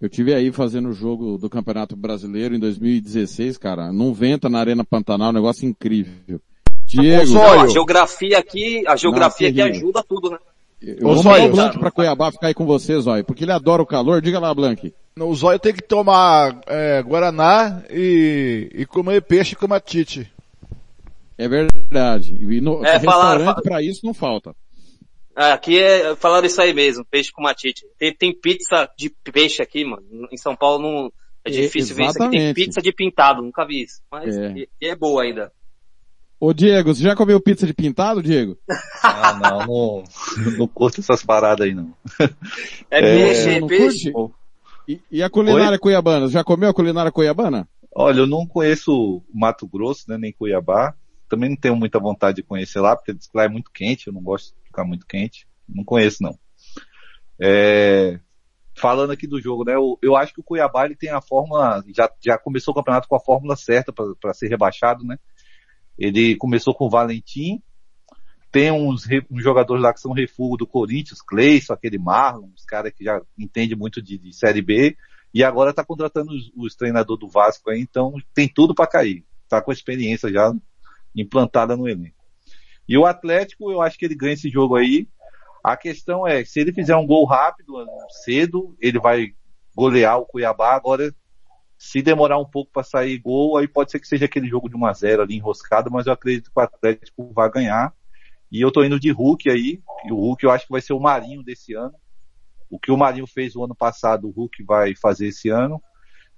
Eu 0.00 0.08
tive 0.08 0.32
aí 0.32 0.52
fazendo 0.52 0.88
o 0.90 0.92
jogo 0.92 1.36
do 1.36 1.50
Campeonato 1.50 1.96
Brasileiro 1.96 2.54
em 2.54 2.58
2016, 2.58 3.58
cara. 3.58 3.92
Não 3.92 4.14
venta 4.14 4.48
na 4.48 4.60
Arena 4.60 4.84
Pantanal, 4.84 5.30
um 5.30 5.32
negócio 5.32 5.68
incrível. 5.68 6.40
Diego. 6.84 7.34
Não, 7.34 7.60
a 7.60 7.66
geografia 7.66 8.38
aqui, 8.38 8.86
a 8.86 8.96
geografia 8.96 9.48
aqui 9.48 9.60
ajuda 9.60 10.02
tudo, 10.02 10.30
né? 10.30 10.38
Eu 10.80 10.96
vou 11.14 11.22
mandar 11.24 11.44
o 11.46 11.50
Blank 11.50 11.78
pra 11.78 11.90
Cuiabá 11.90 12.30
ficar 12.30 12.46
aí 12.48 12.54
com 12.54 12.64
você, 12.64 12.98
Zóio, 13.00 13.24
porque 13.24 13.44
ele 13.44 13.52
adora 13.52 13.82
o 13.82 13.86
calor. 13.86 14.22
Diga 14.22 14.38
lá, 14.38 14.54
Blank. 14.54 14.94
O 15.18 15.34
Zóio 15.34 15.58
tem 15.58 15.74
que 15.74 15.82
tomar 15.82 16.60
é, 16.68 17.02
Guaraná 17.02 17.82
e, 17.90 18.70
e 18.72 18.86
comer 18.86 19.20
peixe 19.22 19.56
com 19.56 19.66
matite. 19.66 20.32
É 21.36 21.48
verdade. 21.48 22.34
E 22.38 22.60
no 22.60 22.84
É, 22.84 22.92
restaurante 22.98 23.44
falaram- 23.44 23.62
pra 23.62 23.82
isso 23.82 24.04
não 24.06 24.14
falta. 24.14 24.54
Ah, 25.34 25.52
Aqui 25.52 25.78
é, 25.80 26.14
falaram 26.16 26.46
isso 26.46 26.60
aí 26.60 26.72
mesmo, 26.74 27.04
peixe 27.04 27.30
com 27.32 27.42
matite. 27.42 27.84
Tem, 27.98 28.12
tem 28.14 28.32
pizza 28.34 28.88
de 28.96 29.10
peixe 29.32 29.62
aqui, 29.62 29.84
mano. 29.84 30.02
Em 30.32 30.36
São 30.36 30.54
Paulo 30.56 30.82
não, 30.82 31.12
é 31.44 31.48
É, 31.48 31.50
difícil 31.52 31.94
ver 31.96 32.06
isso 32.06 32.22
aqui. 32.22 32.36
Tem 32.36 32.54
pizza 32.54 32.80
de 32.82 32.92
pintado, 32.92 33.40
nunca 33.42 33.64
vi 33.66 33.82
isso. 33.82 34.00
Mas 34.10 34.36
É. 34.36 34.52
e, 34.52 34.68
e 34.80 34.88
é 34.88 34.96
boa 34.96 35.22
ainda. 35.22 35.52
Ô 36.40 36.52
Diego, 36.52 36.94
você 36.94 37.02
já 37.02 37.16
comeu 37.16 37.40
pizza 37.40 37.66
de 37.66 37.74
pintado, 37.74 38.22
Diego? 38.22 38.56
Ah, 39.02 39.32
não, 39.34 39.66
não, 39.66 40.04
não 40.56 40.68
curto 40.68 41.00
essas 41.00 41.24
paradas 41.24 41.66
aí 41.66 41.74
não. 41.74 41.92
É 42.90 43.00
peixe, 43.00 43.50
é 43.50 43.60
não 43.60 43.66
peixe. 43.66 44.12
E, 44.86 45.00
e 45.10 45.22
a 45.22 45.28
culinária 45.28 45.72
Oi? 45.72 45.78
cuiabana? 45.78 46.28
Já 46.28 46.44
comeu 46.44 46.70
a 46.70 46.74
culinária 46.74 47.12
cuiabana? 47.12 47.68
Olha, 47.94 48.20
eu 48.20 48.26
não 48.26 48.46
conheço 48.46 49.22
Mato 49.34 49.66
Grosso, 49.66 50.04
né, 50.08 50.16
nem 50.16 50.32
Cuiabá. 50.32 50.94
Também 51.28 51.50
não 51.50 51.56
tenho 51.56 51.76
muita 51.76 51.98
vontade 51.98 52.36
de 52.36 52.42
conhecer 52.42 52.80
lá, 52.80 52.96
porque 52.96 53.12
diz 53.12 53.26
que 53.26 53.36
lá 53.36 53.44
é 53.44 53.48
muito 53.48 53.70
quente, 53.72 54.06
eu 54.06 54.12
não 54.12 54.22
gosto 54.22 54.54
de 54.54 54.66
ficar 54.66 54.84
muito 54.84 55.06
quente. 55.06 55.46
Não 55.68 55.84
conheço, 55.84 56.22
não. 56.22 56.38
É, 57.40 58.18
falando 58.74 59.10
aqui 59.10 59.26
do 59.26 59.40
jogo, 59.40 59.64
né, 59.64 59.74
eu, 59.74 59.98
eu 60.00 60.16
acho 60.16 60.32
que 60.32 60.40
o 60.40 60.44
Cuiabá 60.44 60.86
ele 60.86 60.96
tem 60.96 61.10
a 61.10 61.20
fórmula, 61.20 61.82
já, 61.94 62.10
já 62.24 62.38
começou 62.38 62.72
o 62.72 62.74
campeonato 62.76 63.08
com 63.08 63.16
a 63.16 63.20
fórmula 63.20 63.56
certa 63.56 63.92
para 63.92 64.32
ser 64.32 64.48
rebaixado, 64.48 65.04
né? 65.04 65.18
Ele 65.98 66.36
começou 66.36 66.74
com 66.74 66.86
o 66.86 66.90
Valentim, 66.90 67.62
tem 68.50 68.70
uns, 68.70 69.04
uns 69.30 69.42
jogadores 69.42 69.82
lá 69.82 69.92
que 69.92 70.00
são 70.00 70.12
refúgio 70.12 70.58
do 70.58 70.66
Corinthians, 70.66 71.20
Cleison, 71.20 71.74
aquele 71.74 71.98
Marlon, 71.98 72.48
os 72.56 72.64
caras 72.64 72.92
que 72.94 73.04
já 73.04 73.20
entendem 73.38 73.76
muito 73.76 74.00
de, 74.00 74.16
de 74.16 74.32
Série 74.32 74.62
B, 74.62 74.96
e 75.34 75.44
agora 75.44 75.74
tá 75.74 75.84
contratando 75.84 76.32
os, 76.32 76.50
os 76.56 76.74
treinadores 76.74 77.20
do 77.20 77.28
Vasco 77.28 77.70
aí, 77.70 77.80
então 77.80 78.14
tem 78.34 78.48
tudo 78.48 78.74
para 78.74 78.86
cair. 78.86 79.24
Tá 79.48 79.60
com 79.60 79.70
a 79.70 79.74
experiência 79.74 80.30
já 80.30 80.52
implantada 81.14 81.76
no 81.76 81.88
elenco. 81.88 82.16
E 82.88 82.96
o 82.96 83.04
Atlético, 83.04 83.70
eu 83.70 83.82
acho 83.82 83.98
que 83.98 84.06
ele 84.06 84.14
ganha 84.14 84.32
esse 84.32 84.48
jogo 84.48 84.76
aí. 84.76 85.06
A 85.62 85.76
questão 85.76 86.26
é, 86.26 86.44
se 86.44 86.60
ele 86.60 86.72
fizer 86.72 86.96
um 86.96 87.06
gol 87.06 87.26
rápido, 87.26 87.74
cedo, 88.24 88.74
ele 88.80 88.98
vai 88.98 89.34
golear 89.76 90.18
o 90.18 90.24
Cuiabá. 90.24 90.74
Agora, 90.74 91.14
se 91.78 92.02
demorar 92.02 92.38
um 92.38 92.44
pouco 92.44 92.72
para 92.72 92.82
sair 92.82 93.18
gol, 93.18 93.56
aí 93.56 93.68
pode 93.68 93.92
ser 93.92 94.00
que 94.00 94.08
seja 94.08 94.24
aquele 94.24 94.48
jogo 94.48 94.68
de 94.68 94.76
1 94.76 94.84
a 94.84 94.92
0 94.92 95.22
ali 95.22 95.36
enroscado, 95.36 95.90
mas 95.90 96.06
eu 96.06 96.12
acredito 96.12 96.50
que 96.50 96.58
o 96.58 96.62
Atlético 96.62 97.32
vai 97.32 97.48
ganhar. 97.48 97.94
E 98.50 98.60
eu 98.60 98.72
tô 98.72 98.82
indo 98.82 98.98
de 98.98 99.12
Hulk 99.12 99.48
aí, 99.48 99.80
e 100.04 100.12
o 100.12 100.16
Hulk 100.16 100.44
eu 100.44 100.50
acho 100.50 100.66
que 100.66 100.72
vai 100.72 100.80
ser 100.80 100.92
o 100.92 101.00
Marinho 101.00 101.42
desse 101.42 101.74
ano. 101.74 101.94
O 102.68 102.78
que 102.80 102.90
o 102.90 102.96
Marinho 102.96 103.26
fez 103.26 103.54
o 103.54 103.64
ano 103.64 103.76
passado, 103.76 104.26
o 104.26 104.30
Hulk 104.30 104.64
vai 104.64 104.94
fazer 104.96 105.28
esse 105.28 105.48
ano. 105.48 105.80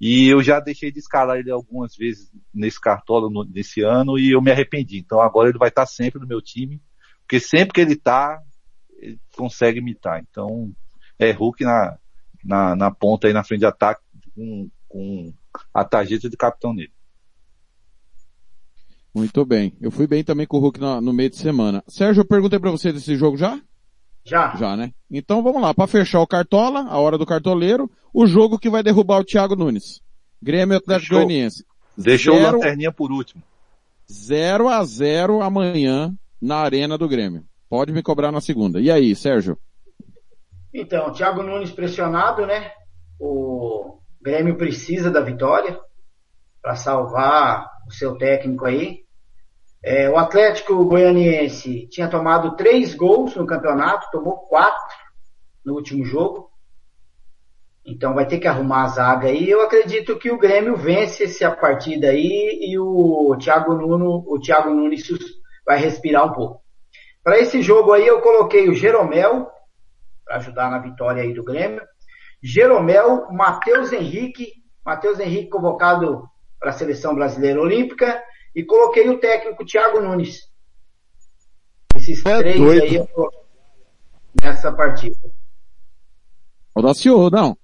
E 0.01 0.28
eu 0.28 0.43
já 0.43 0.60
deixei 0.60 0.91
de 0.91 0.99
escalar 0.99 1.39
ele 1.39 1.51
algumas 1.51 1.97
vezes 1.97 2.31
nesse 2.52 2.81
cartola 2.81 3.31
no- 3.31 3.44
nesse 3.44 3.83
ano 3.83 4.19
e 4.19 4.33
eu 4.33 4.41
me 4.43 4.51
arrependi. 4.51 4.99
Então 4.99 5.20
agora 5.20 5.49
ele 5.49 5.59
vai 5.59 5.69
estar 5.69 5.86
sempre 5.86 6.20
no 6.20 6.27
meu 6.27 6.41
time, 6.41 6.81
porque 7.20 7.39
sempre 7.41 7.73
que 7.75 7.81
ele 7.81 7.97
tá, 7.97 8.43
ele 8.99 9.19
consegue 9.36 9.78
imitar. 9.78 10.20
Então 10.20 10.73
é 11.19 11.31
Hulk 11.33 11.65
na, 11.65 11.99
na, 12.43 12.77
na 12.77 12.91
ponta 12.91 13.27
aí 13.27 13.33
na 13.33 13.44
frente 13.44 13.60
de 13.60 13.67
ataque 13.67 14.02
com, 14.35 14.70
com 14.91 15.33
a 15.73 15.85
tarjeta 15.85 16.28
de 16.28 16.36
capitão 16.36 16.75
nele. 16.75 16.93
Muito 19.15 19.44
bem. 19.44 19.73
Eu 19.81 19.91
fui 19.91 20.07
bem 20.07 20.23
também 20.23 20.47
com 20.47 20.59
o 20.59 20.60
Hulk 20.60 20.78
na- 20.81 21.01
no 21.01 21.12
meio 21.12 21.31
de 21.31 21.36
semana. 21.36 21.83
Sérgio, 21.89 22.20
eu 22.20 22.25
perguntei 22.27 22.59
pra 22.59 22.70
você 22.70 22.93
desse 22.93 23.17
jogo 23.17 23.36
já? 23.36 23.59
Já. 24.25 24.55
Já, 24.57 24.77
né? 24.77 24.93
Então 25.10 25.43
vamos 25.43 25.62
lá, 25.62 25.73
Pra 25.75 25.86
fechar 25.86 26.20
o 26.20 26.27
Cartola, 26.27 26.83
a 26.83 26.99
hora 26.99 27.17
do 27.19 27.25
cartoleiro, 27.27 27.91
o 28.12 28.27
jogo 28.27 28.59
que 28.59 28.69
vai 28.70 28.83
derrubar 28.83 29.20
o 29.20 29.25
Thiago 29.25 29.57
Nunes. 29.57 30.01
Grêmio 30.43 30.77
Atlético 30.77 31.15
Goianiense. 31.15 31.65
Deixou 31.97 32.36
o 32.36 32.43
lanterninha 32.43 32.93
por 32.93 33.10
último. 33.10 33.43
0 34.10 34.69
a 34.69 34.85
0 34.85 35.43
amanhã 35.43 36.15
na 36.41 36.57
Arena 36.57 36.97
do 36.99 37.09
Grêmio. 37.09 37.44
Pode 37.69 37.93
me 37.93 38.02
cobrar 38.02 38.31
na 38.33 38.41
segunda. 38.41 38.81
E 38.81 38.91
aí, 38.91 39.15
Sérgio? 39.15 39.59
Então, 40.73 41.12
Thiago 41.12 41.43
Nunes 41.43 41.70
pressionado, 41.70 42.47
né? 42.47 42.73
O 43.19 43.99
Grêmio 44.20 44.57
precisa 44.57 45.10
da 45.10 45.20
vitória 45.20 45.81
para 46.62 46.76
salvar 46.76 47.66
o 47.89 47.92
seu 47.92 48.16
técnico 48.16 48.66
aí. 48.66 49.00
É, 49.82 50.10
o 50.10 50.18
Atlético 50.18 50.84
Goianiense 50.84 51.89
tinha 51.89 52.08
tomado 52.08 52.55
três 52.55 52.94
gols 52.94 53.34
no 53.34 53.47
campeonato, 53.47 54.10
tomou 54.10 54.39
quatro 54.47 54.94
no 55.65 55.74
último 55.74 56.05
jogo. 56.05 56.50
Então 57.84 58.15
vai 58.15 58.26
ter 58.26 58.39
que 58.39 58.47
arrumar 58.47 58.84
a 58.84 58.89
zaga 58.89 59.28
aí. 59.28 59.49
Eu 59.49 59.62
acredito 59.62 60.18
que 60.18 60.31
o 60.31 60.39
Grêmio 60.39 60.76
vence 60.76 61.24
essa 61.24 61.50
partida 61.50 62.08
aí 62.08 62.58
e 62.60 62.78
o 62.78 63.34
Thiago, 63.39 63.74
Nuno, 63.74 64.23
o 64.26 64.39
Thiago 64.39 64.70
Nunes 64.70 65.08
vai 65.65 65.78
respirar 65.78 66.26
um 66.26 66.32
pouco. 66.32 66.62
Para 67.24 67.39
esse 67.39 67.62
jogo 67.62 67.92
aí 67.92 68.07
eu 68.07 68.20
coloquei 68.20 68.68
o 68.68 68.74
Jeromel 68.74 69.49
para 70.24 70.36
ajudar 70.36 70.70
na 70.70 70.78
vitória 70.78 71.23
aí 71.23 71.32
do 71.32 71.42
Grêmio. 71.42 71.82
Jeromel, 72.43 73.31
Matheus 73.33 73.93
Henrique, 73.93 74.55
Matheus 74.85 75.19
Henrique 75.20 75.51
convocado 75.51 76.28
para 76.59 76.70
a 76.70 76.73
seleção 76.73 77.15
brasileira 77.15 77.60
olímpica 77.60 78.23
e 78.55 78.65
coloquei 78.65 79.09
o 79.09 79.19
técnico 79.19 79.65
Thiago 79.65 80.01
Nunes. 80.01 80.49
Esses 81.94 82.25
É 82.25 82.39
três 82.39 82.57
doido. 82.59 82.83
aí 82.83 82.94
eu 82.97 83.07
tô 83.07 83.31
nessa 84.43 84.73
partida. 84.73 85.17
Audacioso, 86.75 87.31
não. 87.31 87.57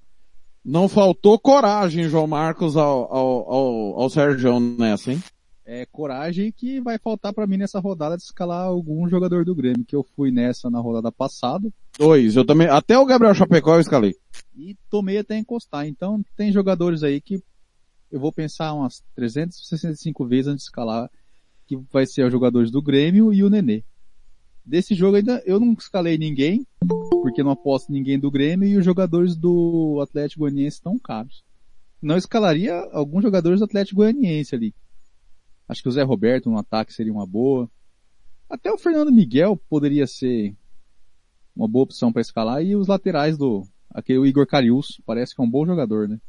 Não 0.65 0.89
faltou 0.89 1.39
coragem, 1.39 2.09
João 2.09 2.27
Marcos, 2.27 2.77
ao, 2.77 3.13
ao, 3.15 3.53
ao, 3.53 4.01
ao 4.03 4.11
Sérgio 4.11 4.59
nessa, 4.59 5.13
hein? 5.13 5.23
É 5.67 5.85
coragem 5.85 6.53
que 6.53 6.81
vai 6.81 6.97
faltar 6.97 7.35
pra 7.35 7.47
mim 7.47 7.57
nessa 7.57 7.81
rodada 7.81 8.17
de 8.17 8.23
escalar 8.23 8.67
algum 8.67 9.09
jogador 9.09 9.45
do 9.45 9.55
Grêmio, 9.55 9.85
que 9.85 9.97
eu 9.97 10.07
fui 10.15 10.31
nessa 10.31 10.71
na 10.71 10.79
rodada 10.79 11.11
passada 11.11 11.69
Dois, 11.99 12.37
eu 12.37 12.45
também, 12.45 12.69
até 12.69 12.99
o 12.99 13.07
Gabriel 13.07 13.35
Chapecó 13.35 13.75
eu 13.75 13.81
escalei. 13.81 14.15
e 14.55 14.77
tomei 14.91 15.17
até 15.19 15.37
encostar. 15.39 15.87
Então 15.87 16.23
tem 16.37 16.53
jogadores 16.53 17.03
aí 17.03 17.21
que 17.21 17.43
eu 18.13 18.21
vou 18.21 18.31
pensar 18.31 18.75
umas 18.75 19.03
365 19.15 20.27
vezes 20.27 20.49
antes 20.49 20.65
de 20.65 20.69
escalar, 20.69 21.11
que 21.67 21.77
vai 21.91 22.07
ser 22.07 22.25
os 22.25 22.33
jogadores 22.33 22.71
do 22.71 22.83
Grêmio 22.83 23.33
e 23.33 23.43
o 23.43 23.49
Nenê. 23.49 23.83
Desse 24.65 24.95
jogo 24.95 25.17
ainda 25.17 25.43
eu 25.47 25.59
não 25.59 25.73
escalei 25.73 26.19
ninguém, 26.19 26.67
porque 27.23 27.43
não 27.43 27.53
aposto 27.53 27.91
ninguém 27.91 28.19
do 28.19 28.31
Grêmio 28.31 28.69
e 28.69 28.77
os 28.77 28.85
jogadores 28.85 29.35
do 29.35 29.99
Atlético 30.03 30.41
Goianiense 30.41 30.77
estão 30.77 30.99
caros. 30.99 31.45
Não 32.03 32.17
escalaria 32.17 32.75
alguns 32.93 33.23
jogadores 33.23 33.61
do 33.61 33.65
Atlético 33.65 33.97
Goianiense 33.97 34.55
ali. 34.55 34.75
Acho 35.69 35.83
que 35.83 35.89
o 35.89 35.93
Zé 35.93 36.03
Roberto 36.03 36.51
no 36.51 36.59
ataque 36.59 36.93
seria 36.93 37.13
uma 37.13 37.27
boa. 37.27 37.69
Até 38.49 38.73
o 38.73 38.79
Fernando 38.79 39.13
Miguel 39.13 39.57
poderia 39.69 40.07
ser 40.07 40.55
uma 41.55 41.67
boa 41.67 41.85
opção 41.85 42.13
para 42.13 42.23
escalar 42.23 42.63
e 42.63 42.77
os 42.77 42.87
laterais 42.87 43.37
do 43.37 43.67
aquele 43.91 44.29
Igor 44.29 44.47
Carius, 44.47 45.01
parece 45.07 45.35
que 45.35 45.41
é 45.41 45.45
um 45.45 45.51
bom 45.51 45.65
jogador, 45.65 46.07
né? 46.07 46.21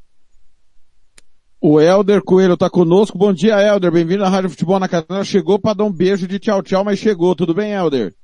O 1.59 1.81
Helder 1.81 2.23
Coelho 2.23 2.55
tá 2.55 2.69
conosco. 2.69 3.17
Bom 3.17 3.33
dia, 3.33 3.59
Helder. 3.59 3.91
Bem-vindo 3.91 4.23
à 4.23 4.29
Rádio 4.29 4.51
Futebol 4.51 4.79
na 4.79 4.87
Canela. 4.87 5.25
Chegou 5.25 5.59
para 5.59 5.73
dar 5.73 5.85
um 5.85 5.91
beijo 5.91 6.27
de 6.27 6.37
tchau, 6.37 6.61
tchau, 6.61 6.83
mas 6.83 6.99
chegou. 6.99 7.35
Tudo 7.35 7.53
bem, 7.53 7.73
Helder? 7.73 8.15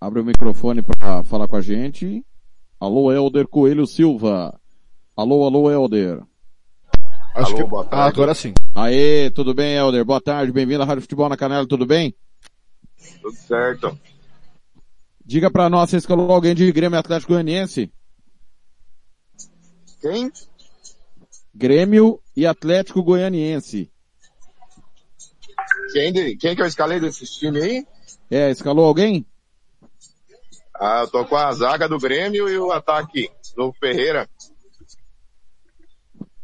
Abre 0.00 0.20
o 0.20 0.24
microfone 0.24 0.82
para 0.82 1.22
falar 1.22 1.46
com 1.46 1.56
a 1.56 1.60
gente. 1.60 2.26
Alô, 2.80 3.12
Helder 3.12 3.46
Coelho 3.46 3.86
Silva. 3.86 4.58
Alô, 5.16 5.44
alô, 5.44 5.70
Helder. 5.70 6.22
Acho 7.34 7.48
Alô, 7.52 7.56
que 7.56 7.64
boa 7.64 7.82
ah, 7.84 7.88
tarde. 7.88 8.14
agora 8.16 8.34
sim. 8.34 8.52
Aê, 8.74 9.30
tudo 9.30 9.54
bem, 9.54 9.74
Helder? 9.76 10.04
Boa 10.04 10.20
tarde. 10.20 10.52
Bem-vindo 10.52 10.82
à 10.82 10.86
Rádio 10.86 11.02
Futebol 11.02 11.28
na 11.28 11.36
Canela. 11.36 11.66
Tudo 11.66 11.86
bem? 11.86 12.14
Tudo 13.22 13.34
certo. 13.36 13.98
Diga 15.24 15.50
para 15.50 15.68
nós, 15.68 15.90
você 15.90 15.96
escalou 15.96 16.30
alguém 16.32 16.54
de 16.54 16.70
Grêmio 16.72 16.98
Atlético 16.98 17.32
Goianiense? 17.32 17.92
Quem? 20.00 20.32
Grêmio 21.54 22.20
e 22.36 22.46
Atlético 22.46 23.02
Goianiense. 23.02 23.90
Quem, 25.92 26.12
de- 26.12 26.36
quem 26.36 26.56
que 26.56 26.62
eu 26.62 26.66
escalei 26.66 26.98
desses 26.98 27.30
times 27.30 27.62
aí? 27.62 27.86
É, 28.30 28.50
escalou 28.50 28.86
alguém? 28.86 29.24
Ah, 30.74 31.00
eu 31.02 31.08
tô 31.08 31.24
com 31.26 31.36
a 31.36 31.52
zaga 31.52 31.88
do 31.88 31.98
Grêmio 31.98 32.48
e 32.48 32.58
o 32.58 32.72
ataque 32.72 33.30
do 33.56 33.72
Ferreira. 33.74 34.28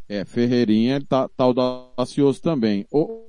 É, 0.09 0.23
Ferreirinha 0.25 1.01
tá, 1.07 1.27
tá 1.27 1.43
audacioso 1.43 2.41
também. 2.41 2.85
Ô, 2.91 3.25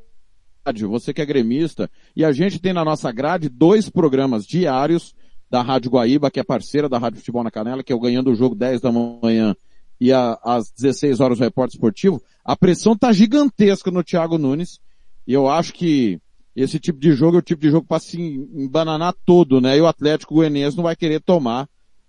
você 0.89 1.15
que 1.15 1.23
é 1.23 1.27
gremista, 1.27 1.91
e 2.15 2.25
a 2.25 2.31
gente 2.31 2.59
tem 2.59 2.73
na 2.75 2.85
nossa 2.85 3.11
grade 3.11 3.49
dois 3.49 3.89
programas 3.89 4.47
diários 4.47 5.15
da 5.51 5.63
Rádio 5.63 5.91
Guaíba, 5.91 6.31
que 6.31 6.39
é 6.39 6.45
parceira 6.45 6.89
da 6.89 6.99
Rádio 6.99 7.21
Futebol 7.21 7.43
na 7.43 7.51
Canela, 7.51 7.83
que 7.83 7.91
é 7.93 7.97
o 7.97 8.01
Ganhando 8.01 8.31
o 8.31 8.35
Jogo 8.35 8.55
10 8.55 8.81
da 8.83 8.93
manhã 8.93 9.57
e 9.99 10.13
a- 10.13 10.39
às 10.45 10.71
16 10.71 11.21
horas 11.21 11.41
o 11.41 11.43
Repórter 11.43 11.75
Esportivo. 11.77 12.23
A 12.45 12.55
pressão 12.55 12.97
tá 12.97 13.11
gigantesca 13.13 13.91
no 13.91 14.05
Thiago 14.05 14.37
Nunes, 14.37 14.79
e 15.27 15.33
eu 15.33 15.49
acho 15.49 15.73
que 15.73 16.21
esse 16.55 16.79
tipo 16.79 17.01
de 17.01 17.13
jogo 17.13 17.37
é 17.37 17.39
o 17.39 17.43
tipo 17.43 17.63
de 17.63 17.71
jogo 17.71 17.87
para 17.87 17.99
se 18.01 18.21
embananar 18.21 19.15
todo, 19.25 19.61
né? 19.61 19.77
E 19.79 19.81
o 19.81 19.87
Atlético 19.87 20.35
Goianiense 20.35 20.77
não 20.77 20.85
vai 20.85 20.97
querer 20.97 21.21
tomar 21.21 21.67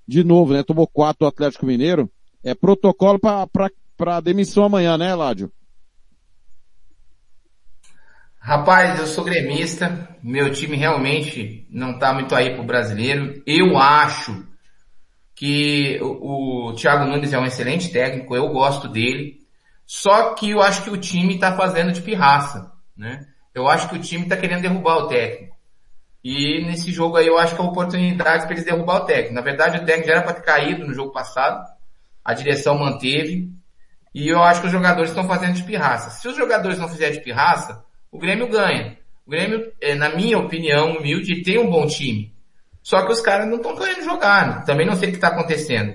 de 0.08 0.24
novo, 0.24 0.54
né? 0.54 0.64
Tomou 0.64 0.86
quatro 0.88 1.20
do 1.20 1.28
Atlético 1.28 1.66
Mineiro. 1.66 2.12
É 2.44 2.54
protocolo 2.54 3.20
para 3.20 3.70
demissão 4.22 4.64
amanhã, 4.64 4.98
né, 4.98 5.14
Ládio? 5.14 5.52
Rapaz, 8.40 9.00
eu 9.00 9.06
sou 9.06 9.24
gremista, 9.24 10.10
meu 10.24 10.52
time 10.52 10.78
realmente 10.78 11.68
não 11.70 12.00
tá 12.00 12.14
muito 12.14 12.34
aí 12.34 12.56
pro 12.56 12.64
brasileiro. 12.64 13.44
Eu 13.46 13.78
acho 13.78 14.48
que 15.36 16.00
o, 16.02 16.70
o 16.70 16.74
Thiago 16.74 17.06
Nunes 17.06 17.34
é 17.34 17.40
um 17.40 17.46
excelente 17.46 17.92
técnico, 17.92 18.36
eu 18.36 18.50
gosto 18.50 18.88
dele. 18.88 19.40
Só 19.86 20.34
que 20.34 20.52
eu 20.52 20.62
acho 20.62 20.84
que 20.84 20.90
o 20.90 20.98
time 20.98 21.38
tá 21.38 21.56
fazendo 21.56 21.92
de 21.92 22.02
pirraça, 22.02 22.72
né? 22.96 23.28
Eu 23.54 23.68
acho 23.68 23.90
que 23.90 23.96
o 23.96 24.02
time 24.02 24.28
tá 24.28 24.38
querendo 24.38 24.62
derrubar 24.62 24.98
o 24.98 25.08
técnico. 25.08 25.56
E 26.24 26.66
nesse 26.66 26.92
jogo 26.92 27.18
aí 27.18 27.28
eu 27.28 27.38
acho 27.38 27.56
que 27.56 27.62
é 27.62 27.64
a 27.64 27.68
oportunidade 27.68 28.44
para 28.44 28.54
eles 28.54 28.66
derrubar 28.66 29.04
o 29.04 29.06
técnico. 29.06 29.34
Na 29.34 29.42
verdade 29.42 29.78
o 29.78 29.86
técnico 29.86 30.08
já 30.08 30.16
era 30.16 30.24
para 30.24 30.34
ter 30.34 30.44
caído 30.44 30.86
no 30.86 30.94
jogo 30.94 31.12
passado. 31.12 31.66
A 32.24 32.34
direção 32.34 32.78
manteve. 32.78 33.52
E 34.14 34.28
eu 34.28 34.42
acho 34.42 34.62
que 34.62 34.68
os 34.68 34.74
jogadores 34.74 35.12
estão 35.12 35.28
fazendo 35.28 35.54
de 35.54 35.64
pirraça. 35.64 36.10
Se 36.10 36.28
os 36.28 36.36
jogadores 36.36 36.80
não 36.80 36.90
fizerem 36.90 37.18
de 37.18 37.24
pirraça, 37.24 37.84
o 38.12 38.18
Grêmio 38.18 38.48
ganha. 38.48 38.98
O 39.26 39.30
Grêmio, 39.30 39.72
eh, 39.80 39.96
na 39.96 40.10
minha 40.10 40.38
opinião, 40.38 40.98
humilde, 40.98 41.44
tem 41.44 41.60
um 41.60 41.70
bom 41.70 41.86
time. 41.86 42.34
Só 42.82 43.06
que 43.06 43.12
os 43.12 43.22
caras 43.22 43.48
não 43.48 43.58
estão 43.58 43.76
querendo 43.76 44.04
jogar. 44.04 44.66
Também 44.66 44.88
não 44.88 44.96
sei 44.96 45.10
o 45.10 45.12
que 45.12 45.18
está 45.18 45.28
acontecendo. 45.28 45.94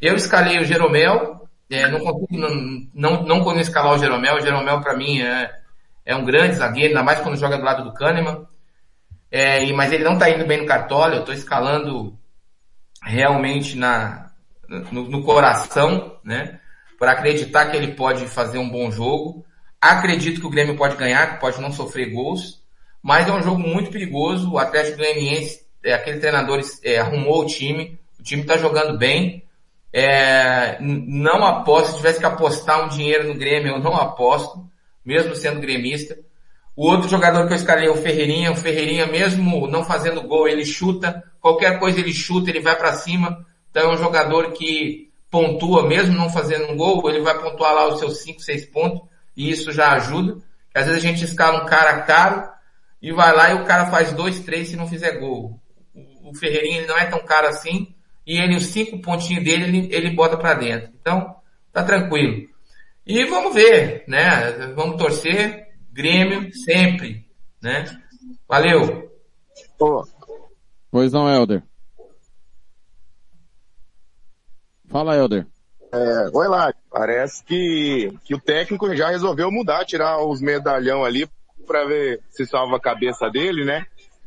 Eu 0.00 0.14
escalei 0.14 0.58
o 0.58 0.64
Jeromel, 0.64 1.48
eh, 1.70 1.88
não 1.88 2.00
consigo 2.00 2.38
não, 2.38 2.88
não, 2.94 3.22
não 3.22 3.40
consigo 3.40 3.62
escalar 3.62 3.94
o 3.94 3.98
Jeromel. 3.98 4.36
O 4.36 4.40
Jeromel 4.40 4.80
para 4.80 4.96
mim 4.96 5.22
é, 5.22 5.50
é 6.04 6.14
um 6.14 6.24
grande 6.24 6.56
zagueiro, 6.56 6.88
ainda 6.88 7.02
mais 7.02 7.20
quando 7.20 7.38
joga 7.38 7.56
do 7.56 7.64
lado 7.64 7.84
do 7.84 7.94
Kahneman. 7.94 8.46
É, 9.30 9.72
mas 9.72 9.90
ele 9.90 10.04
não 10.04 10.18
tá 10.18 10.30
indo 10.30 10.46
bem 10.46 10.60
no 10.60 10.66
cartola, 10.66 11.16
eu 11.16 11.24
tô 11.24 11.32
escalando 11.32 12.16
realmente 13.02 13.76
na, 13.76 14.30
no, 14.68 15.08
no 15.08 15.24
coração, 15.24 16.18
né? 16.22 16.60
Para 16.98 17.12
acreditar 17.12 17.66
que 17.66 17.76
ele 17.76 17.92
pode 17.92 18.26
fazer 18.26 18.58
um 18.58 18.68
bom 18.68 18.90
jogo. 18.90 19.44
Acredito 19.80 20.40
que 20.40 20.46
o 20.46 20.50
Grêmio 20.50 20.76
pode 20.76 20.96
ganhar, 20.96 21.34
que 21.34 21.40
pode 21.40 21.60
não 21.60 21.70
sofrer 21.70 22.10
gols, 22.10 22.62
mas 23.02 23.28
é 23.28 23.32
um 23.32 23.42
jogo 23.42 23.58
muito 23.58 23.90
perigoso. 23.90 24.52
O 24.52 24.58
Atlético 24.58 24.98
Goianiense, 24.98 25.60
é, 25.82 25.92
aquele 25.92 26.18
treinador 26.18 26.60
é, 26.82 26.98
arrumou 26.98 27.42
o 27.42 27.46
time, 27.46 27.98
o 28.18 28.22
time 28.22 28.44
tá 28.44 28.56
jogando 28.56 28.96
bem. 28.96 29.44
É, 29.92 30.78
não 30.80 31.44
aposto, 31.44 31.90
se 31.90 31.96
tivesse 31.98 32.18
que 32.18 32.26
apostar 32.26 32.84
um 32.84 32.88
dinheiro 32.88 33.28
no 33.28 33.34
Grêmio, 33.34 33.72
eu 33.72 33.78
não 33.78 33.94
aposto, 33.94 34.66
mesmo 35.04 35.36
sendo 35.36 35.60
gremista. 35.60 36.16
O 36.76 36.88
outro 36.88 37.08
jogador 37.08 37.46
que 37.46 37.52
eu 37.52 37.56
escalei 37.56 37.86
é 37.86 37.90
o 37.90 37.96
Ferreirinha. 37.96 38.50
O 38.50 38.56
Ferreirinha, 38.56 39.06
mesmo 39.06 39.68
não 39.68 39.84
fazendo 39.84 40.22
gol, 40.22 40.48
ele 40.48 40.64
chuta. 40.64 41.22
Qualquer 41.40 41.78
coisa 41.78 42.00
ele 42.00 42.12
chuta, 42.12 42.50
ele 42.50 42.60
vai 42.60 42.74
para 42.74 42.94
cima. 42.94 43.46
Então 43.70 43.90
é 43.90 43.94
um 43.94 43.98
jogador 43.98 44.52
que 44.52 45.03
pontua, 45.34 45.88
mesmo 45.88 46.14
não 46.14 46.30
fazendo 46.30 46.70
um 46.70 46.76
gol, 46.76 47.10
ele 47.10 47.20
vai 47.20 47.36
pontuar 47.40 47.74
lá 47.74 47.88
os 47.88 47.98
seus 47.98 48.22
5, 48.22 48.40
6 48.40 48.66
pontos. 48.66 49.02
E 49.36 49.50
isso 49.50 49.72
já 49.72 49.92
ajuda. 49.94 50.38
Às 50.72 50.86
vezes 50.86 51.02
a 51.02 51.06
gente 51.06 51.24
escala 51.24 51.64
um 51.64 51.66
cara 51.66 52.02
caro 52.02 52.48
e 53.02 53.12
vai 53.12 53.34
lá 53.34 53.50
e 53.50 53.54
o 53.54 53.64
cara 53.64 53.86
faz 53.86 54.12
dois, 54.12 54.38
três 54.38 54.68
se 54.68 54.76
não 54.76 54.86
fizer 54.86 55.18
gol. 55.18 55.60
O 55.92 56.30
o 56.30 56.34
Ferreirinha 56.34 56.78
ele 56.78 56.86
não 56.86 56.96
é 56.96 57.06
tão 57.06 57.20
caro 57.24 57.48
assim. 57.48 57.94
E 58.24 58.38
ele, 58.38 58.56
os 58.56 58.66
cinco 58.66 59.00
pontinhos 59.00 59.44
dele, 59.44 59.64
ele, 59.64 59.94
ele 59.94 60.14
bota 60.14 60.36
para 60.36 60.54
dentro. 60.54 60.90
Então, 61.00 61.36
tá 61.72 61.82
tranquilo. 61.82 62.48
E 63.04 63.24
vamos 63.26 63.54
ver, 63.54 64.04
né? 64.08 64.72
Vamos 64.74 64.96
torcer. 64.96 65.68
Grêmio 65.92 66.52
sempre, 66.54 67.26
né? 67.60 67.84
Valeu. 68.48 69.10
Pois 70.90 71.12
não, 71.12 71.28
Helder. 71.28 71.62
Fala, 74.94 75.16
Helder. 75.16 75.44
É, 75.92 76.30
oi 76.32 76.46
lá, 76.46 76.72
parece 76.88 77.42
que, 77.42 78.16
que 78.24 78.32
o 78.32 78.40
técnico 78.40 78.94
já 78.94 79.08
resolveu 79.08 79.50
mudar, 79.50 79.84
tirar 79.84 80.24
os 80.24 80.40
medalhão 80.40 81.04
ali 81.04 81.28
pra 81.66 81.84
ver 81.84 82.20
se 82.30 82.46
salva 82.46 82.76
a 82.76 82.80
cabeça 82.80 83.28
dele, 83.28 83.64
né? 83.64 83.84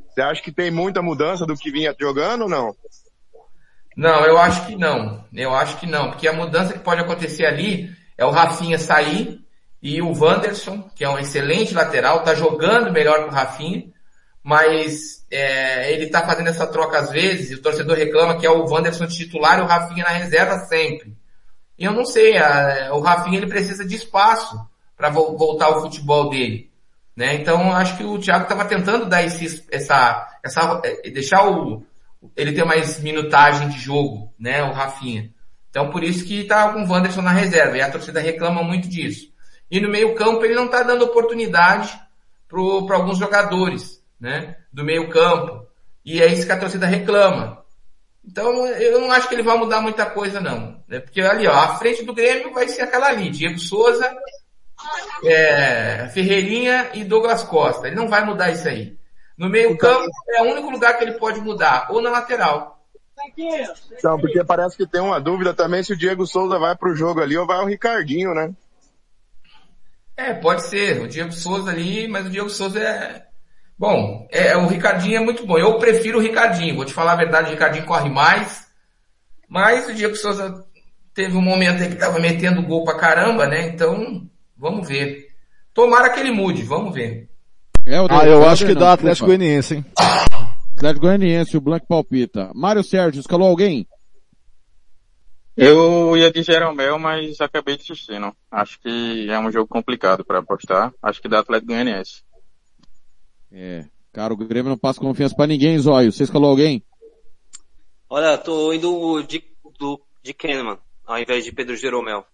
Você 0.09 0.21
acha 0.21 0.41
que 0.41 0.51
tem 0.51 0.69
muita 0.69 1.01
mudança 1.01 1.45
do 1.45 1.55
que 1.55 1.71
vinha 1.71 1.95
jogando 1.97 2.41
ou 2.41 2.49
não? 2.49 2.75
Não, 3.95 4.25
eu 4.25 4.37
acho 4.37 4.67
que 4.67 4.75
não. 4.75 5.23
Eu 5.33 5.55
acho 5.55 5.77
que 5.77 5.85
não, 5.85 6.09
porque 6.09 6.27
a 6.27 6.33
mudança 6.33 6.73
que 6.73 6.79
pode 6.79 6.99
acontecer 6.99 7.45
ali 7.45 7.89
é 8.17 8.25
o 8.25 8.31
Rafinha 8.31 8.77
sair 8.77 9.39
e 9.81 10.01
o 10.01 10.11
Wanderson, 10.11 10.81
que 10.93 11.05
é 11.05 11.09
um 11.09 11.17
excelente 11.17 11.73
lateral, 11.73 12.23
tá 12.23 12.35
jogando 12.35 12.91
melhor 12.91 13.23
que 13.23 13.29
o 13.29 13.33
Rafinha, 13.33 13.85
mas 14.43 15.16
é, 15.29 15.91
ele 15.93 16.07
tá 16.07 16.25
fazendo 16.25 16.47
essa 16.49 16.65
troca 16.67 16.99
às 16.99 17.09
vezes, 17.11 17.51
e 17.51 17.55
o 17.55 17.61
torcedor 17.61 17.97
reclama 17.97 18.37
que 18.37 18.45
é 18.45 18.49
o 18.49 18.65
Wanderson 18.65 19.07
titular 19.07 19.59
e 19.59 19.61
o 19.61 19.65
Rafinha 19.65 20.03
na 20.03 20.11
reserva 20.11 20.59
sempre. 20.59 21.15
E 21.77 21.85
eu 21.85 21.91
não 21.93 22.05
sei, 22.05 22.37
a- 22.37 22.89
o 22.93 22.99
Rafinha 22.99 23.37
ele 23.37 23.47
precisa 23.47 23.85
de 23.85 23.95
espaço 23.95 24.59
para 24.95 25.09
voltar 25.09 25.65
ao 25.67 25.81
futebol 25.81 26.29
dele. 26.29 26.71
Né? 27.15 27.35
Então 27.35 27.71
acho 27.71 27.97
que 27.97 28.03
o 28.03 28.19
Thiago 28.19 28.43
estava 28.43 28.65
tentando 28.65 29.05
dar 29.05 29.23
esse, 29.23 29.65
essa, 29.71 30.27
essa, 30.43 30.81
eh, 30.83 31.09
deixar 31.09 31.47
o, 31.49 31.83
ele 32.35 32.53
ter 32.53 32.63
mais 32.63 32.99
minutagem 32.99 33.69
de 33.69 33.79
jogo, 33.79 34.31
né, 34.39 34.63
o 34.63 34.71
Rafinha. 34.71 35.31
Então 35.69 35.89
por 35.89 36.03
isso 36.03 36.25
que 36.25 36.43
tá 36.43 36.71
com 36.71 36.83
o 36.83 36.89
Wanderson 36.89 37.21
na 37.21 37.31
reserva, 37.31 37.77
e 37.77 37.81
a 37.81 37.91
torcida 37.91 38.19
reclama 38.19 38.61
muito 38.63 38.87
disso. 38.87 39.31
E 39.69 39.79
no 39.79 39.89
meio 39.89 40.15
campo 40.15 40.45
ele 40.45 40.53
não 40.55 40.67
tá 40.67 40.83
dando 40.83 41.05
oportunidade 41.05 41.99
para 42.47 42.95
alguns 42.95 43.17
jogadores, 43.17 43.96
né, 44.19 44.57
do 44.71 44.83
meio 44.83 45.09
campo. 45.09 45.65
E 46.05 46.21
é 46.21 46.27
isso 46.27 46.45
que 46.45 46.51
a 46.51 46.59
torcida 46.59 46.85
reclama. 46.85 47.63
Então 48.25 48.65
eu 48.67 48.99
não 48.99 49.11
acho 49.11 49.27
que 49.29 49.35
ele 49.35 49.43
vai 49.43 49.57
mudar 49.57 49.81
muita 49.81 50.05
coisa 50.05 50.41
não, 50.41 50.83
né, 50.87 50.99
porque 50.99 51.21
ali 51.21 51.47
ó, 51.47 51.53
a 51.53 51.75
frente 51.77 52.03
do 52.03 52.13
Grêmio 52.13 52.53
vai 52.53 52.67
ser 52.67 52.81
aquela 52.81 53.07
ali, 53.07 53.29
Diego 53.29 53.57
Souza, 53.57 54.13
é, 55.23 56.09
Ferreirinha 56.13 56.91
e 56.93 57.03
Douglas 57.03 57.43
Costa. 57.43 57.87
Ele 57.87 57.95
não 57.95 58.07
vai 58.07 58.25
mudar 58.25 58.51
isso 58.51 58.67
aí. 58.67 58.97
No 59.37 59.49
meio 59.49 59.77
campo 59.77 60.09
é 60.29 60.41
o 60.41 60.51
único 60.51 60.69
lugar 60.69 60.97
que 60.97 61.03
ele 61.03 61.13
pode 61.13 61.39
mudar, 61.39 61.87
ou 61.91 62.01
na 62.01 62.09
lateral. 62.09 62.77
Então, 63.91 64.19
porque 64.19 64.43
parece 64.43 64.77
que 64.77 64.87
tem 64.87 65.01
uma 65.01 65.19
dúvida 65.19 65.53
também 65.53 65.83
se 65.83 65.93
o 65.93 65.97
Diego 65.97 66.25
Souza 66.25 66.57
vai 66.57 66.75
pro 66.75 66.95
jogo 66.95 67.21
ali 67.21 67.37
ou 67.37 67.45
vai 67.45 67.59
o 67.59 67.65
Ricardinho, 67.65 68.33
né? 68.33 68.53
É, 70.15 70.33
pode 70.33 70.63
ser. 70.63 71.01
O 71.01 71.07
Diego 71.07 71.31
Souza 71.31 71.69
ali, 71.69 72.07
mas 72.07 72.25
o 72.25 72.29
Diego 72.29 72.49
Souza 72.49 72.79
é. 72.79 73.27
Bom, 73.77 74.27
é, 74.31 74.57
o 74.57 74.65
Ricardinho 74.65 75.17
é 75.17 75.19
muito 75.19 75.45
bom. 75.45 75.57
Eu 75.57 75.77
prefiro 75.77 76.17
o 76.17 76.21
Ricardinho. 76.21 76.75
Vou 76.75 76.85
te 76.85 76.93
falar 76.93 77.13
a 77.13 77.17
verdade, 77.17 77.49
o 77.49 77.51
Ricardinho 77.51 77.85
corre 77.85 78.09
mais. 78.09 78.67
Mas 79.47 79.87
o 79.87 79.93
Diego 79.93 80.15
Souza 80.15 80.65
teve 81.13 81.37
um 81.37 81.41
momento 81.41 81.83
aí 81.83 81.89
que 81.89 81.95
tava 81.95 82.19
metendo 82.19 82.61
gol 82.63 82.83
pra 82.83 82.97
caramba, 82.97 83.45
né? 83.47 83.67
Então, 83.67 84.27
vamos 84.57 84.87
ver. 84.87 85.27
Tomara 85.73 86.09
que 86.09 86.19
ele 86.19 86.31
mude, 86.31 86.63
vamos 86.63 86.93
ver. 86.93 87.29
Helder, 87.85 88.17
Ah, 88.19 88.25
eu 88.25 88.47
acho 88.47 88.65
que 88.65 88.73
não, 88.73 88.81
dá 88.81 88.93
Atlético. 88.93 89.27
Goianiense, 89.27 89.75
hein? 89.75 89.85
Atlético 90.75 91.05
Goianiense, 91.05 91.55
o 91.55 91.61
Blanco 91.61 91.85
palpita. 91.87 92.51
Mário 92.53 92.83
Sérgio, 92.83 93.19
escalou 93.19 93.47
alguém? 93.47 93.87
Eu 95.55 96.15
ia 96.15 96.31
de 96.31 96.43
Jeromel, 96.43 96.99
mas 96.99 97.39
acabei 97.41 97.77
desistindo. 97.77 98.31
Acho 98.51 98.79
que 98.79 99.27
é 99.29 99.39
um 99.39 99.51
jogo 99.51 99.67
complicado 99.67 100.23
para 100.23 100.39
apostar. 100.39 100.93
Acho 101.01 101.21
que 101.21 101.27
dá 101.27 101.39
Atlético 101.39 101.71
Goianiense. 101.71 102.23
É. 103.51 103.85
Cara, 104.11 104.33
o 104.33 104.37
Grêmio 104.37 104.69
não 104.69 104.77
passa 104.77 104.99
confiança 104.99 105.35
pra 105.35 105.47
ninguém, 105.47 105.77
Zóio. 105.77 106.11
Você 106.11 106.23
escalou 106.23 106.49
alguém? 106.49 106.83
Olha, 108.09 108.37
tô 108.37 108.73
indo 108.73 109.21
de, 109.23 109.43
do, 109.77 110.01
de 110.23 110.33
Kahneman, 110.33 110.79
ao 111.05 111.19
invés 111.19 111.43
de 111.43 111.51
Pedro 111.51 111.75
Jeromel. 111.75 112.25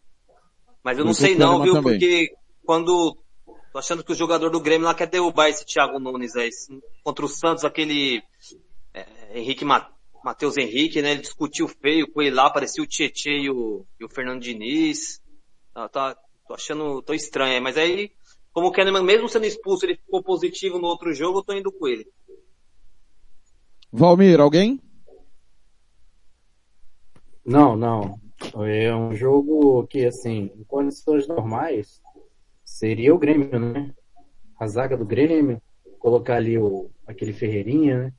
Mas 0.83 0.97
eu 0.97 1.05
não 1.05 1.13
sei 1.13 1.35
não, 1.35 1.57
Kahneman 1.59 1.63
viu? 1.65 1.73
também. 1.73 1.99
Porque 1.99 2.33
quando, 2.65 3.17
tô 3.71 3.79
achando 3.79 4.03
que 4.03 4.11
o 4.11 4.15
jogador 4.15 4.49
do 4.49 4.59
Grêmio 4.61 4.85
lá 4.85 4.93
quer 4.93 5.07
derrubar 5.07 5.49
esse 5.49 5.65
Thiago 5.65 5.99
Nunes 5.99 6.35
aí. 6.35 6.49
Contra 7.03 7.25
o 7.25 7.29
Santos, 7.29 7.65
aquele 7.65 8.21
é, 8.93 9.05
Henrique 9.39 9.65
Ma- 9.65 9.89
Matheus 10.23 10.57
Henrique, 10.57 11.01
né? 11.01 11.11
Ele 11.11 11.21
discutiu 11.21 11.67
feio 11.67 12.09
com 12.11 12.21
ele 12.21 12.35
lá, 12.35 12.49
parecia 12.49 12.83
o 12.83 12.87
Tietê 12.87 13.41
e 13.41 13.49
o, 13.49 13.85
e 13.99 14.05
o 14.05 14.09
Fernando 14.09 14.41
Diniz. 14.41 15.21
Tá, 15.73 15.89
tá- 15.89 16.17
Tô 16.45 16.53
achando, 16.55 17.01
tô 17.01 17.13
estranho 17.13 17.63
mas 17.63 17.77
aí, 17.77 18.11
como 18.53 18.67
o 18.67 18.71
Kahneman, 18.71 19.03
mesmo 19.03 19.27
sendo 19.27 19.47
expulso, 19.47 19.85
ele 19.85 19.95
ficou 19.95 20.21
positivo 20.21 20.77
no 20.77 20.85
outro 20.85 21.13
jogo, 21.13 21.39
eu 21.39 21.43
tô 21.43 21.53
indo 21.53 21.71
com 21.71 21.87
ele. 21.87 22.07
Valmir, 23.91 24.39
alguém? 24.39 24.79
Não, 27.43 27.75
não. 27.75 28.19
É 28.65 28.93
um 28.95 29.13
jogo 29.15 29.85
que, 29.87 30.05
assim, 30.05 30.51
em 30.55 30.63
condições 30.63 31.27
normais, 31.27 32.01
seria 32.63 33.13
o 33.13 33.17
Grêmio, 33.17 33.59
né? 33.59 33.93
A 34.59 34.67
zaga 34.67 34.95
do 34.95 35.05
Grêmio, 35.05 35.61
colocar 35.97 36.35
ali 36.35 36.57
o, 36.57 36.91
aquele 37.07 37.33
Ferreirinha, 37.33 38.03
né? 38.03 38.13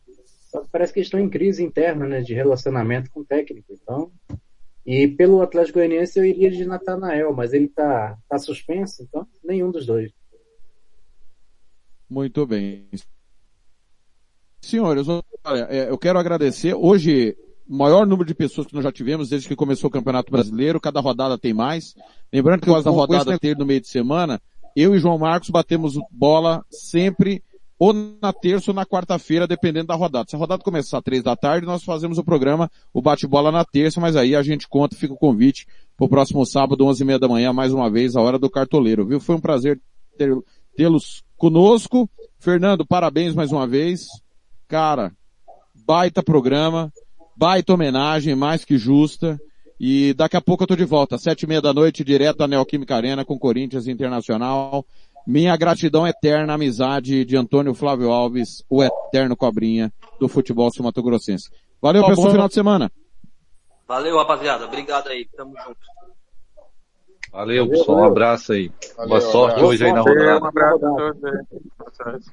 Só 0.50 0.60
que 0.62 0.68
parece 0.70 0.92
que 0.92 0.98
eles 0.98 1.06
estão 1.06 1.20
em 1.20 1.28
crise 1.28 1.62
interna, 1.62 2.06
né? 2.06 2.20
De 2.20 2.34
relacionamento 2.34 3.10
com 3.10 3.20
o 3.20 3.24
técnico. 3.24 3.72
Então, 3.72 4.10
e 4.84 5.08
pelo 5.08 5.40
Atlético 5.40 5.78
Goianiense 5.78 6.18
eu 6.18 6.24
iria 6.24 6.50
de 6.50 6.64
Natanael, 6.64 7.32
mas 7.32 7.52
ele 7.52 7.68
tá, 7.68 8.18
tá 8.28 8.38
suspenso, 8.38 9.02
então 9.02 9.26
nenhum 9.42 9.70
dos 9.70 9.86
dois. 9.86 10.12
Muito 12.08 12.46
bem. 12.46 12.88
Senhores, 14.60 15.06
olha, 15.08 15.66
é, 15.68 15.90
eu 15.90 15.98
quero 15.98 16.18
agradecer. 16.18 16.74
Hoje, 16.74 17.36
o 17.68 17.76
maior 17.76 18.06
número 18.06 18.26
de 18.26 18.34
pessoas 18.34 18.66
que 18.66 18.74
nós 18.74 18.84
já 18.84 18.92
tivemos 18.92 19.28
desde 19.28 19.48
que 19.48 19.56
começou 19.56 19.88
o 19.88 19.92
Campeonato 19.92 20.30
Brasileiro, 20.30 20.80
cada 20.80 21.00
rodada 21.00 21.38
tem 21.38 21.52
mais. 21.52 21.94
Lembrando 22.32 22.62
que 22.62 22.68
nós 22.68 22.84
da 22.84 22.90
rodada 22.90 23.38
ter 23.38 23.56
no 23.56 23.66
meio 23.66 23.80
de 23.80 23.88
semana, 23.88 24.40
eu 24.76 24.94
e 24.94 24.98
João 24.98 25.18
Marcos 25.18 25.50
batemos 25.50 25.94
bola 26.10 26.64
sempre 26.70 27.42
ou 27.78 27.92
na 27.92 28.32
terça 28.32 28.70
ou 28.70 28.74
na 28.74 28.86
quarta-feira, 28.86 29.46
dependendo 29.46 29.88
da 29.88 29.94
rodada. 29.94 30.28
Se 30.28 30.36
a 30.36 30.38
rodada 30.38 30.62
começar 30.62 30.98
às 30.98 31.04
três 31.04 31.22
da 31.22 31.34
tarde, 31.34 31.66
nós 31.66 31.82
fazemos 31.82 32.18
o 32.18 32.24
programa, 32.24 32.70
o 32.92 33.02
bate-bola 33.02 33.50
na 33.50 33.64
terça, 33.64 34.00
mas 34.00 34.16
aí 34.16 34.34
a 34.36 34.42
gente 34.42 34.68
conta, 34.68 34.96
fica 34.96 35.12
o 35.12 35.18
convite 35.18 35.66
para 35.96 36.06
o 36.06 36.08
próximo 36.08 36.46
sábado, 36.46 36.84
onze 36.84 37.02
e 37.02 37.06
meia 37.06 37.18
da 37.18 37.28
manhã, 37.28 37.52
mais 37.52 37.72
uma 37.72 37.90
vez, 37.90 38.14
a 38.16 38.20
hora 38.20 38.38
do 38.38 38.48
cartoleiro, 38.48 39.06
viu? 39.06 39.18
Foi 39.20 39.34
um 39.34 39.40
prazer 39.40 39.80
tê-los 40.76 41.23
conosco. 41.36 42.08
Fernando, 42.38 42.86
parabéns 42.86 43.34
mais 43.34 43.52
uma 43.52 43.66
vez. 43.66 44.06
Cara, 44.68 45.12
baita 45.86 46.22
programa, 46.22 46.92
baita 47.36 47.74
homenagem, 47.74 48.34
mais 48.34 48.64
que 48.64 48.78
justa. 48.78 49.38
E 49.78 50.14
daqui 50.14 50.36
a 50.36 50.40
pouco 50.40 50.62
eu 50.62 50.66
tô 50.66 50.76
de 50.76 50.84
volta, 50.84 51.18
sete 51.18 51.42
e 51.42 51.46
meia 51.46 51.60
da 51.60 51.72
noite, 51.72 52.04
direto 52.04 52.38
da 52.38 52.48
Neoquímica 52.48 52.94
Arena 52.94 53.24
com 53.24 53.38
Corinthians 53.38 53.86
Internacional. 53.86 54.84
Minha 55.26 55.56
gratidão 55.56 56.06
eterna 56.06 56.52
à 56.52 56.56
amizade 56.56 57.24
de 57.24 57.36
Antônio 57.36 57.74
Flávio 57.74 58.10
Alves, 58.12 58.62
o 58.68 58.82
eterno 58.82 59.36
cobrinha 59.36 59.92
do 60.20 60.28
futebol 60.28 60.70
sumatogrossense. 60.70 61.50
Valeu, 61.80 62.04
pessoal, 62.04 62.26
bom. 62.26 62.32
final 62.32 62.48
de 62.48 62.54
semana. 62.54 62.92
Valeu, 63.86 64.16
rapaziada. 64.16 64.64
Obrigado 64.66 65.08
aí. 65.08 65.26
Tamo 65.36 65.54
junto. 65.56 65.93
Valeu, 67.34 67.68
pessoal. 67.68 67.98
Um 67.98 68.04
abraço 68.04 68.52
aí. 68.52 68.70
Boa 69.08 69.20
sorte 69.20 69.54
abraço. 69.54 69.66
hoje 69.66 69.84
aí 69.84 69.92
na 69.92 70.02
Valeu, 70.02 70.18
rodada. 70.22 70.44
um 70.44 70.48
abraço 70.48 70.86
a 70.86 71.90
todos 72.00 72.24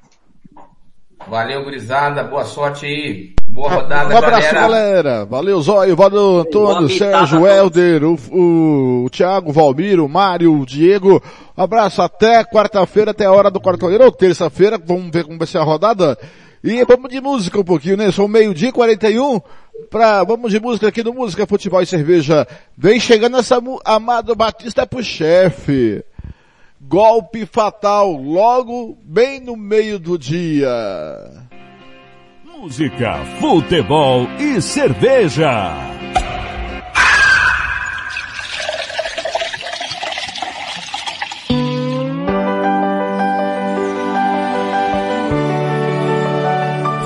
Valeu, 1.28 1.64
gurizada. 1.64 2.22
Boa 2.24 2.44
sorte 2.44 2.86
aí. 2.86 3.34
Boa 3.48 3.68
rodada, 3.68 4.14
Um 4.14 4.18
abraço, 4.18 4.54
galera. 4.54 4.60
galera. 4.60 5.24
Valeu, 5.26 5.60
Zóio. 5.60 5.96
Valeu, 5.96 6.38
Antônio, 6.38 6.86
Boa 6.86 6.88
Sérgio, 6.88 7.46
Helder, 7.46 8.04
o, 8.04 8.16
o, 8.30 9.04
o 9.04 9.10
Thiago, 9.10 9.50
o 9.50 9.52
Valmir, 9.52 10.00
o 10.00 10.08
Mário, 10.08 10.52
o 10.58 10.64
Diego. 10.64 11.22
Um 11.56 11.62
abraço 11.62 12.00
até 12.00 12.42
quarta-feira, 12.44 13.10
até 13.10 13.24
a 13.26 13.32
hora 13.32 13.50
do 13.50 13.60
quarto-feira, 13.60 14.04
ou 14.04 14.12
terça-feira. 14.12 14.78
Vamos 14.78 15.10
ver 15.12 15.24
como 15.24 15.36
vai 15.38 15.46
ser 15.46 15.58
a 15.58 15.62
rodada. 15.64 16.16
E 16.62 16.84
vamos 16.84 17.10
de 17.10 17.20
música 17.20 17.58
um 17.58 17.64
pouquinho, 17.64 17.96
né? 17.96 18.12
São 18.12 18.28
meio-dia 18.28 18.68
e 18.68 18.72
41. 18.72 19.40
Pra, 19.90 20.22
vamos 20.22 20.50
de 20.52 20.60
música 20.60 20.88
aqui 20.88 21.02
no 21.02 21.12
Música, 21.12 21.46
Futebol 21.46 21.82
e 21.82 21.86
Cerveja. 21.86 22.46
Vem 22.76 23.00
chegando 23.00 23.36
essa 23.36 23.60
Amado 23.84 24.34
Batista 24.36 24.86
pro 24.86 25.02
chefe. 25.02 26.04
Golpe 26.80 27.46
fatal, 27.46 28.12
logo 28.12 28.98
bem 29.02 29.40
no 29.40 29.56
meio 29.56 29.98
do 29.98 30.18
dia. 30.18 30.70
Música, 32.44 33.24
futebol 33.40 34.28
e 34.38 34.60
cerveja. 34.60 35.74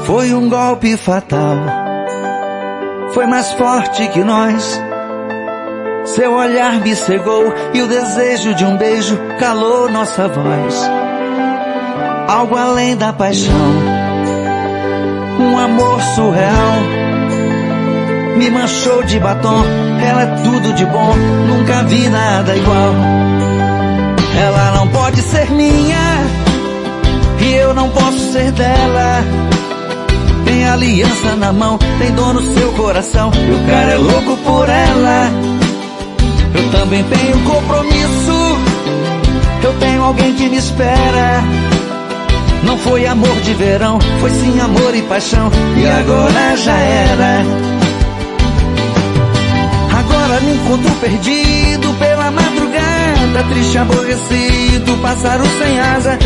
Foi 0.07 0.33
um 0.33 0.49
golpe 0.49 0.97
fatal. 0.97 1.57
Foi 3.13 3.27
mais 3.27 3.53
forte 3.55 4.07
que 4.07 4.23
nós. 4.23 4.81
Seu 6.05 6.33
olhar 6.33 6.81
me 6.81 6.95
cegou 6.95 7.53
e 7.75 7.83
o 7.83 7.89
desejo 7.89 8.55
de 8.55 8.65
um 8.65 8.77
beijo 8.77 9.19
calou 9.41 9.91
nossa 9.91 10.29
voz. 10.29 10.91
Algo 12.29 12.57
além 12.57 12.97
da 12.97 13.13
paixão. 13.13 13.53
Um 15.41 15.59
amor 15.59 16.01
surreal. 16.15 16.77
Me 18.37 18.49
manchou 18.49 19.03
de 19.03 19.19
batom. 19.19 19.65
Ela 20.09 20.23
é 20.23 20.37
tudo 20.45 20.73
de 20.75 20.87
bom. 20.87 21.17
Nunca 21.49 21.83
vi 21.83 22.09
nada 22.09 22.57
igual. 22.57 22.95
Ela 24.41 24.71
não 24.77 24.87
pode 24.87 25.21
ser 25.21 25.51
minha. 25.51 25.99
E 27.41 27.55
eu 27.55 27.75
não 27.75 27.91
posso 27.91 28.33
ser 28.33 28.53
dela. 28.53 29.56
Tem 30.47 30.67
aliança 30.67 31.37
na 31.37 31.53
mão, 31.53 31.77
tem 31.99 32.13
dor 32.13 32.33
no 32.33 32.55
seu 32.55 32.73
coração. 32.73 33.31
E 33.35 33.53
o 33.53 33.67
cara 33.69 33.93
é 33.93 33.97
louco 33.99 34.37
por 34.39 34.69
ela. 34.69 35.31
Eu 36.55 36.71
também 36.71 37.05
tenho 37.05 37.39
compromisso. 37.45 38.59
Eu 39.63 39.75
tenho 39.81 40.03
alguém 40.03 40.33
que 40.35 40.49
me 40.49 40.57
espera. 40.57 41.43
Não 42.63 42.79
foi 42.79 43.07
amor 43.07 43.37
de 43.43 43.55
verão, 43.55 43.99
foi 44.21 44.31
sim 44.31 44.59
amor 44.61 44.95
e 44.95 45.03
paixão. 45.03 45.51
E 45.77 45.87
agora 45.87 46.57
já 46.57 46.77
era. 46.77 47.43
Agora 49.99 50.41
me 50.41 50.53
encontro 50.53 50.91
perdido 51.01 51.95
pela 51.99 52.31
madrugada, 52.31 53.45
triste, 53.51 53.79
aborrecido, 53.79 54.97
pássaro 55.03 55.45
sem 55.59 55.81
asa, 55.81 56.19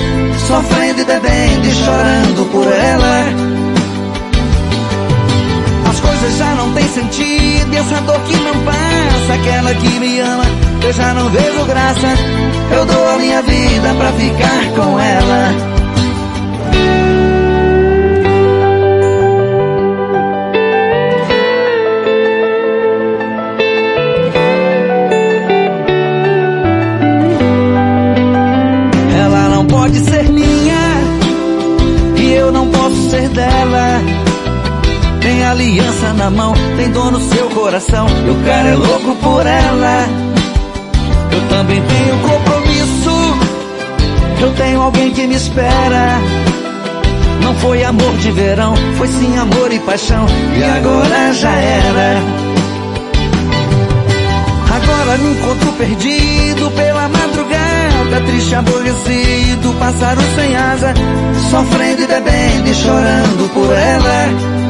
sofrendo 0.46 1.00
e 1.00 1.04
bebendo 1.04 1.66
e 1.66 1.72
chorando 1.72 2.52
por 2.52 2.66
ela. 2.66 3.59
As 6.00 6.08
coisas 6.08 6.38
já 6.38 6.54
não 6.54 6.72
têm 6.72 6.88
sentido, 6.88 7.74
e 7.74 7.76
essa 7.76 8.00
dor 8.00 8.18
que 8.22 8.34
não 8.36 8.54
passa, 8.64 9.34
aquela 9.34 9.74
que 9.74 10.00
me 10.00 10.18
ama, 10.20 10.44
eu 10.82 10.92
já 10.94 11.12
não 11.12 11.28
vejo 11.28 11.64
graça. 11.66 12.06
Eu 12.74 12.86
dou 12.86 13.08
a 13.10 13.18
minha 13.18 13.42
vida 13.42 13.94
pra 13.98 14.10
ficar 14.12 14.70
com 14.76 14.98
ela. 14.98 15.79
Aliança 35.50 36.12
na 36.12 36.30
mão, 36.30 36.54
tem 36.76 36.90
dor 36.90 37.10
no 37.10 37.20
seu 37.28 37.48
coração. 37.50 38.06
E 38.26 38.30
o 38.30 38.44
cara 38.44 38.68
é 38.68 38.74
louco 38.74 39.14
por 39.16 39.46
ela. 39.46 40.06
Eu 41.32 41.48
também 41.48 41.82
tenho 41.82 42.18
compromisso. 42.20 43.10
Eu 44.40 44.52
tenho 44.54 44.80
alguém 44.80 45.10
que 45.10 45.26
me 45.26 45.34
espera. 45.34 46.18
Não 47.42 47.54
foi 47.56 47.82
amor 47.84 48.16
de 48.18 48.30
verão, 48.30 48.74
foi 48.96 49.08
sim 49.08 49.36
amor 49.38 49.72
e 49.72 49.78
paixão. 49.80 50.26
E 50.56 50.62
agora 50.62 51.32
já 51.32 51.50
era. 51.50 52.16
Agora 54.72 55.18
me 55.18 55.32
encontro 55.32 55.72
perdido 55.72 56.70
pela 56.70 57.08
madrugada, 57.08 58.20
triste, 58.24 58.54
aborrecido, 58.54 59.74
pássaro 59.80 60.20
sem 60.36 60.56
asa, 60.56 60.94
sofrendo 61.50 62.02
e 62.02 62.06
bebendo 62.06 62.68
e 62.68 62.74
chorando 62.74 63.52
por 63.52 63.72
ela. 63.72 64.69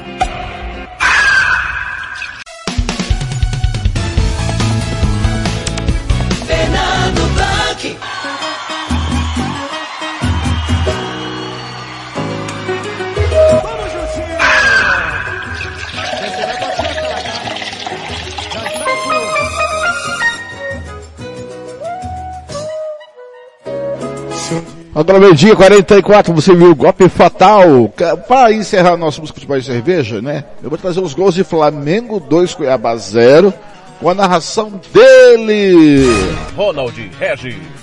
Agora 25.01 25.19
meio-dia 25.19 25.55
44, 25.55 26.31
você 26.31 26.53
viu 26.55 26.69
o 26.69 26.75
golpe 26.75 27.09
fatal. 27.09 27.91
Para 28.27 28.53
encerrar 28.53 28.95
nosso 28.95 29.19
música 29.19 29.39
futebol 29.39 29.57
e 29.57 29.63
cerveja, 29.63 30.21
né? 30.21 30.43
Eu 30.61 30.69
vou 30.69 30.77
trazer 30.77 30.99
os 30.99 31.15
gols 31.15 31.33
de 31.33 31.43
Flamengo 31.43 32.19
2, 32.19 32.53
Cuiabá 32.53 32.95
0, 32.95 33.51
com 33.99 34.09
a 34.09 34.13
narração 34.13 34.79
dele. 34.93 36.05
Ronald 36.55 36.95
Regis. 37.19 37.80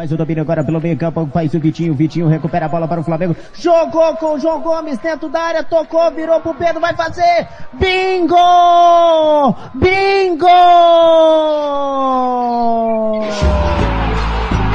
Faz 0.00 0.10
o 0.12 0.16
domínio 0.16 0.42
agora 0.42 0.64
pelo 0.64 0.80
meio 0.80 0.96
campo, 0.96 1.28
faz 1.30 1.52
o 1.52 1.60
Vitinho, 1.60 1.92
Vitinho 1.92 2.26
recupera 2.26 2.64
a 2.64 2.68
bola 2.70 2.88
para 2.88 3.02
o 3.02 3.04
Flamengo, 3.04 3.36
jogou 3.52 4.16
com 4.16 4.32
o 4.32 4.38
João 4.38 4.62
Gomes 4.62 4.96
dentro 4.96 5.28
da 5.28 5.42
área, 5.42 5.62
tocou, 5.62 6.10
virou 6.10 6.40
pro 6.40 6.54
Pedro, 6.54 6.80
vai 6.80 6.94
fazer, 6.94 7.46
bingo! 7.74 8.34
Bingo! 9.74 10.46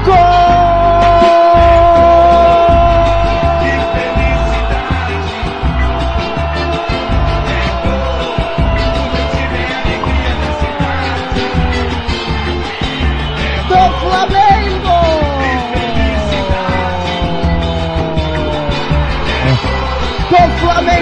Gol! 0.06 0.75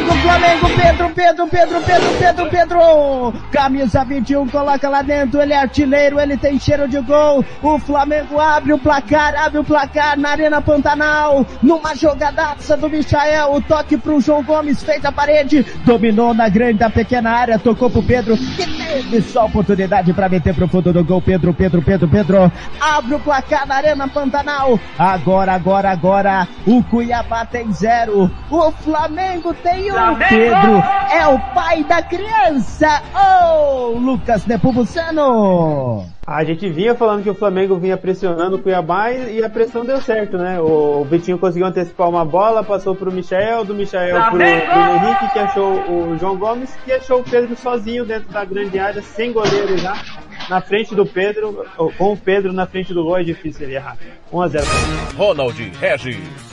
Flamengo, 0.04 0.18
Flamengo, 0.22 0.73
Pedro, 1.10 1.48
Pedro, 1.48 1.82
Pedro, 1.82 1.82
Pedro, 1.82 2.10
Pedro, 2.20 2.50
Pedro. 2.50 3.34
Camisa 3.52 4.04
21, 4.04 4.48
coloca 4.48 4.90
lá 4.90 5.02
dentro, 5.02 5.42
ele 5.42 5.54
é 5.54 5.58
artilheiro, 5.58 6.20
ele 6.20 6.38
tem 6.38 6.60
cheiro 6.60 6.88
de 6.88 7.00
gol. 7.02 7.44
O 7.62 7.80
Flamengo 7.80 8.40
abre 8.40 8.74
o 8.74 8.78
placar, 8.78 9.36
abre 9.36 9.60
o 9.60 9.64
placar 9.64 10.18
na 10.18 10.30
Arena 10.30 10.62
Pantanal. 10.62 11.46
Numa 11.62 11.96
jogadaça 11.96 12.78
do 12.78 12.90
Michael, 12.90 13.54
o 13.54 13.62
toque 13.62 13.98
pro 13.98 14.22
João 14.22 14.44
Gomes, 14.44 14.84
fez 14.84 15.04
a 15.06 15.12
parede, 15.12 15.64
dominou 15.86 16.34
na 16.34 16.50
grande 16.50 16.80
da 16.80 16.90
pequena 16.90 17.32
área, 17.32 17.60
tocou 17.60 17.90
pro 17.90 18.04
Pedro, 18.04 18.38
que 18.38 18.66
teve 18.66 19.22
só 19.22 19.46
oportunidade 19.46 20.14
para 20.14 20.30
meter 20.30 20.54
pro 20.54 20.68
fundo 20.68 20.94
do 20.94 21.04
gol. 21.04 21.22
Pedro, 21.22 21.54
Pedro, 21.54 21.82
Pedro, 21.82 22.08
Pedro. 22.08 22.52
Abre 22.80 23.16
o 23.16 23.20
placar 23.20 23.68
na 23.68 23.76
Arena 23.76 24.08
Pantanal. 24.08 24.80
Agora, 24.98 25.54
agora, 25.54 25.92
agora, 25.92 26.48
o 26.66 26.84
Cuiabá 26.84 27.46
tem 27.46 27.72
zero. 27.72 28.30
O 28.50 28.72
Flamengo 28.72 29.54
tem 29.54 29.92
um. 29.92 29.96
Flamengo! 29.96 30.28
Pedro 30.30 30.93
é 31.12 31.28
o 31.28 31.40
pai 31.54 31.84
da 31.84 32.02
criança. 32.02 33.02
Oh, 33.14 33.98
Lucas 33.98 34.46
Nepomuceno. 34.46 36.06
A 36.26 36.44
gente 36.44 36.70
vinha 36.70 36.96
falando 36.96 37.22
que 37.22 37.30
o 37.30 37.36
Flamengo 37.36 37.76
vinha 37.76 37.98
pressionando 37.98 38.56
o 38.56 38.60
Cuiabá 38.60 39.12
e, 39.12 39.44
a 39.44 39.50
pressão 39.50 39.84
deu 39.84 40.00
certo, 40.00 40.38
né? 40.38 40.60
O, 40.60 41.04
Vitinho 41.04 41.38
conseguiu 41.38 41.68
antecipar 41.68 42.08
uma 42.08 42.24
bola, 42.24 42.64
passou 42.64 42.96
pro 42.96 43.12
Michel, 43.12 43.66
do 43.66 43.76
Michel 43.76 44.16
pro 44.16 44.30
Flamengo! 44.30 44.66
Bruno 44.72 44.96
Henrique, 44.96 45.34
que 45.34 45.40
achou 45.40 45.74
o 45.92 46.18
João 46.18 46.38
Gomes, 46.38 46.74
que 46.86 46.94
achou 46.94 47.20
o 47.20 47.24
Pedro 47.24 47.56
sozinho 47.58 48.06
dentro 48.06 48.32
da 48.32 48.46
grande 48.46 48.80
área, 48.80 49.02
sem 49.02 49.34
goleiro 49.34 49.78
já, 49.78 50.02
na 50.50 50.62
frente 50.62 50.96
do 50.96 51.06
Pedro, 51.06 51.66
ou, 51.78 51.92
com 51.92 52.14
o 52.14 52.18
Pedro 52.18 52.54
na 52.54 52.66
frente 52.66 52.94
do 52.94 53.04
gol, 53.04 53.18
é 53.18 53.24
difícil 53.24 53.66
ele 53.66 53.76
errar. 53.76 53.98
1x0 54.32 55.18
Ronald 55.18 55.72
Regis. 55.80 56.53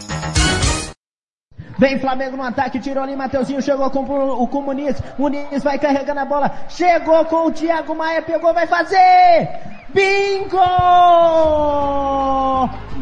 Vem 1.80 1.98
Flamengo 1.98 2.36
no 2.36 2.42
ataque, 2.42 2.78
tirou 2.78 3.02
ali, 3.02 3.16
Mateuzinho 3.16 3.62
chegou 3.62 3.88
com 3.90 4.00
o, 4.00 4.46
com 4.46 4.58
o 4.58 4.62
Muniz, 4.62 5.02
Muniz 5.18 5.62
vai 5.62 5.78
carregando 5.78 6.20
a 6.20 6.26
bola, 6.26 6.52
chegou 6.68 7.24
com 7.24 7.46
o 7.46 7.50
Thiago 7.50 7.94
Maia, 7.94 8.20
pegou, 8.20 8.52
vai 8.52 8.66
fazer! 8.66 9.48
Bingo! 9.88 10.58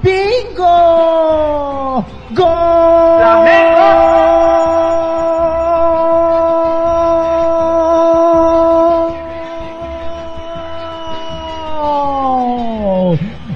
Bingo! 0.00 0.62
Gol! 2.30 3.18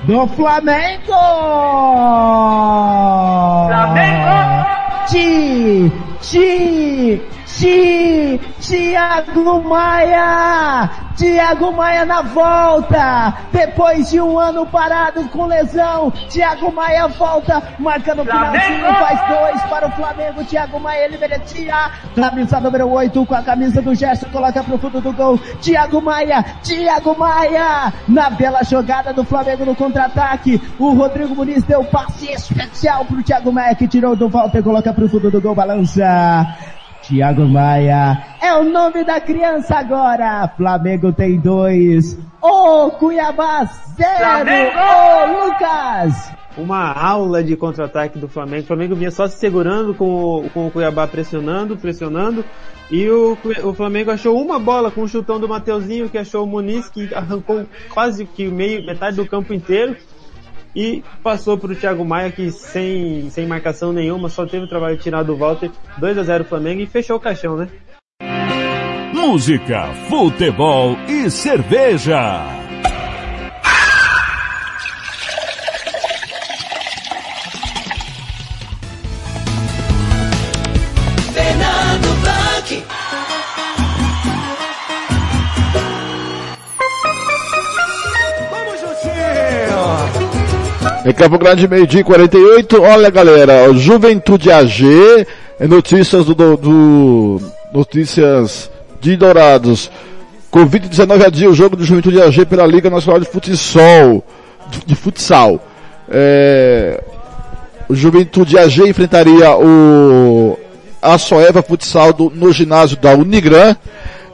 Do 0.04 0.26
Flamengo! 0.34 1.12
Flamengo! 3.68 4.21
Ti, 5.12 5.92
ti, 6.24 7.20
ti, 7.44 8.40
Tiago 8.64 9.60
Maia! 9.60 11.01
Tiago 11.16 11.72
Maia 11.72 12.04
na 12.04 12.22
volta! 12.22 13.34
Depois 13.52 14.10
de 14.10 14.20
um 14.20 14.38
ano 14.38 14.66
parado 14.66 15.28
com 15.28 15.46
lesão, 15.46 16.10
Tiago 16.28 16.72
Maia 16.72 17.06
volta, 17.08 17.62
marca 17.78 18.14
no 18.14 18.24
finalzinho, 18.24 18.86
faz 18.94 19.28
dois 19.28 19.62
para 19.62 19.88
o 19.88 19.90
Flamengo, 19.92 20.44
Tiago 20.44 20.80
Maia, 20.80 21.04
ele 21.04 21.18
merecia, 21.18 21.90
camisa 22.14 22.60
número 22.60 22.88
8 22.88 23.26
com 23.26 23.34
a 23.34 23.42
camisa 23.42 23.82
do 23.82 23.94
Gerson, 23.94 24.26
coloca 24.30 24.62
pro 24.62 24.78
fundo 24.78 25.00
do 25.00 25.12
gol, 25.12 25.38
Tiago 25.60 26.00
Maia, 26.00 26.42
Tiago 26.62 27.16
Maia, 27.18 27.92
na 28.08 28.30
bela 28.30 28.62
jogada 28.64 29.12
do 29.12 29.24
Flamengo 29.24 29.64
no 29.64 29.74
contra-ataque, 29.76 30.60
o 30.78 30.94
Rodrigo 30.94 31.34
Muniz 31.34 31.62
deu 31.64 31.84
passe 31.84 32.30
especial 32.32 33.04
pro 33.04 33.22
Tiago 33.22 33.52
Maia, 33.52 33.74
que 33.74 33.86
tirou 33.86 34.16
do 34.16 34.28
volta 34.28 34.58
e 34.58 34.62
coloca 34.62 34.92
pro 34.92 35.08
fundo 35.08 35.30
do 35.30 35.40
gol, 35.40 35.54
balança, 35.54 36.46
Tiago 37.02 37.44
Maia 37.46 38.22
é 38.40 38.54
o 38.54 38.62
nome 38.64 39.04
da 39.04 39.20
criança 39.20 39.76
agora. 39.76 40.48
Flamengo 40.56 41.12
tem 41.12 41.38
dois. 41.38 42.16
Ô 42.40 42.90
Cuiabá 42.92 43.64
zero. 43.96 44.18
Flamengo! 44.18 44.78
Ô 44.78 45.46
Lucas. 45.46 46.32
uma 46.56 46.92
aula 46.92 47.42
de 47.42 47.56
contra-ataque 47.56 48.18
do 48.18 48.28
Flamengo. 48.28 48.62
O 48.62 48.66
Flamengo 48.66 48.94
vinha 48.94 49.10
só 49.10 49.26
se 49.26 49.36
segurando 49.36 49.94
com 49.94 50.44
o, 50.44 50.50
com 50.50 50.68
o 50.68 50.70
Cuiabá 50.70 51.06
pressionando, 51.08 51.76
pressionando. 51.76 52.44
E 52.90 53.08
o, 53.08 53.36
o 53.64 53.74
Flamengo 53.74 54.10
achou 54.10 54.40
uma 54.40 54.58
bola 54.58 54.90
com 54.90 55.02
o 55.02 55.08
chutão 55.08 55.40
do 55.40 55.48
Mateuzinho, 55.48 56.08
que 56.08 56.18
achou 56.18 56.44
o 56.44 56.46
Muniz, 56.46 56.88
que 56.88 57.12
arrancou 57.14 57.64
quase 57.92 58.26
que 58.26 58.46
meio, 58.46 58.84
metade 58.84 59.16
do 59.16 59.26
campo 59.26 59.52
inteiro. 59.54 59.96
E 60.74 61.02
passou 61.22 61.58
para 61.58 61.72
o 61.72 61.76
Thiago 61.76 62.04
Maia, 62.04 62.32
que 62.32 62.50
sem, 62.50 63.28
sem 63.30 63.46
marcação 63.46 63.92
nenhuma, 63.92 64.28
só 64.28 64.46
teve 64.46 64.64
o 64.64 64.68
trabalho 64.68 64.96
de 64.96 65.02
tirar 65.02 65.22
do 65.22 65.36
Walter. 65.36 65.70
2 65.98 66.18
a 66.18 66.22
0 66.22 66.44
Flamengo 66.44 66.80
e 66.80 66.86
fechou 66.86 67.16
o 67.16 67.20
caixão, 67.20 67.56
né? 67.56 67.68
Música, 69.12 69.92
futebol 70.08 70.96
e 71.08 71.30
cerveja. 71.30 72.61
Em 91.04 91.12
Campo 91.12 91.36
Grande, 91.38 91.66
meio-dia 91.66 92.00
e 92.00 92.04
48. 92.04 92.80
Olha, 92.80 93.10
galera, 93.10 93.72
Juventude 93.74 94.52
AG, 94.52 95.26
é 95.58 95.66
notícias 95.66 96.24
do, 96.24 96.34
do- 96.34 96.56
do- 96.56 97.42
notícias 97.74 98.70
de 99.00 99.16
Dourados. 99.16 99.90
Covid-19 100.52 101.24
adia 101.26 101.50
o 101.50 101.54
jogo 101.54 101.74
do 101.76 101.84
Juventude 101.84 102.20
AG 102.22 102.44
pela 102.46 102.66
Liga 102.66 102.88
Nacional 102.88 103.18
de 103.20 103.26
Futsal. 103.26 104.22
De, 104.70 104.84
de 104.86 104.94
futsal. 104.94 105.60
É, 106.08 107.02
o 107.88 107.94
Juventude 107.94 108.56
AG 108.58 108.88
enfrentaria 108.88 109.50
o 109.56 110.56
Açoeva 111.00 111.62
Futsal 111.62 112.12
do- 112.12 112.30
no 112.34 112.52
ginásio 112.52 112.96
da 112.96 113.12
Unigran 113.12 113.74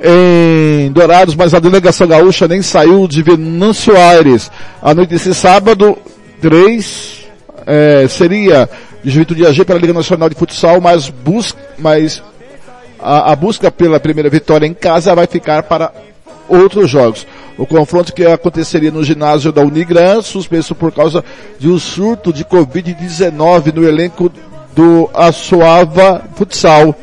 em 0.01 0.93
Dourados, 0.93 1.35
mas 1.35 1.55
a 1.55 1.59
delegação 1.59 2.07
gaúcha 2.07 2.47
nem 2.47 2.61
saiu 2.63 3.09
de 3.09 3.23
Venâncio 3.23 3.97
Aires. 3.97 4.51
À 4.83 4.95
noite 4.95 5.11
desse 5.11 5.35
sábado, 5.35 5.97
3 6.41 7.27
é, 7.67 8.07
seria 8.09 8.69
de 9.03 9.11
Juventude 9.11 9.47
AG 9.47 9.65
pela 9.65 9.79
Liga 9.79 9.93
Nacional 9.93 10.29
de 10.29 10.35
Futsal, 10.35 10.81
mas, 10.81 11.09
bus 11.09 11.55
mas 11.79 12.23
a, 12.99 13.33
a 13.33 13.37
busca 13.37 13.71
pela 13.71 14.01
primeira 14.01 14.29
vitória 14.29 14.67
em 14.67 14.75
casa 14.75 15.15
vai 15.15 15.27
ficar 15.27 15.63
para 15.65 15.93
outros 16.49 16.91
jogos. 16.91 17.27
O 17.57 17.67
confronto 17.67 18.13
que 18.13 18.25
aconteceria 18.25 18.91
no 18.91 19.05
ginásio 19.05 19.53
da 19.53 19.63
Unigran, 19.63 20.23
suspenso 20.23 20.75
por 20.75 20.93
causa 20.93 21.25
de 21.59 21.69
um 21.69 21.79
surto 21.79 22.33
de 22.33 22.45
Covid-19 22.45 23.75
no 23.75 23.87
elenco 23.87 24.31
do 24.75 25.11
Açoava 25.13 26.25
Futsal. 26.37 26.95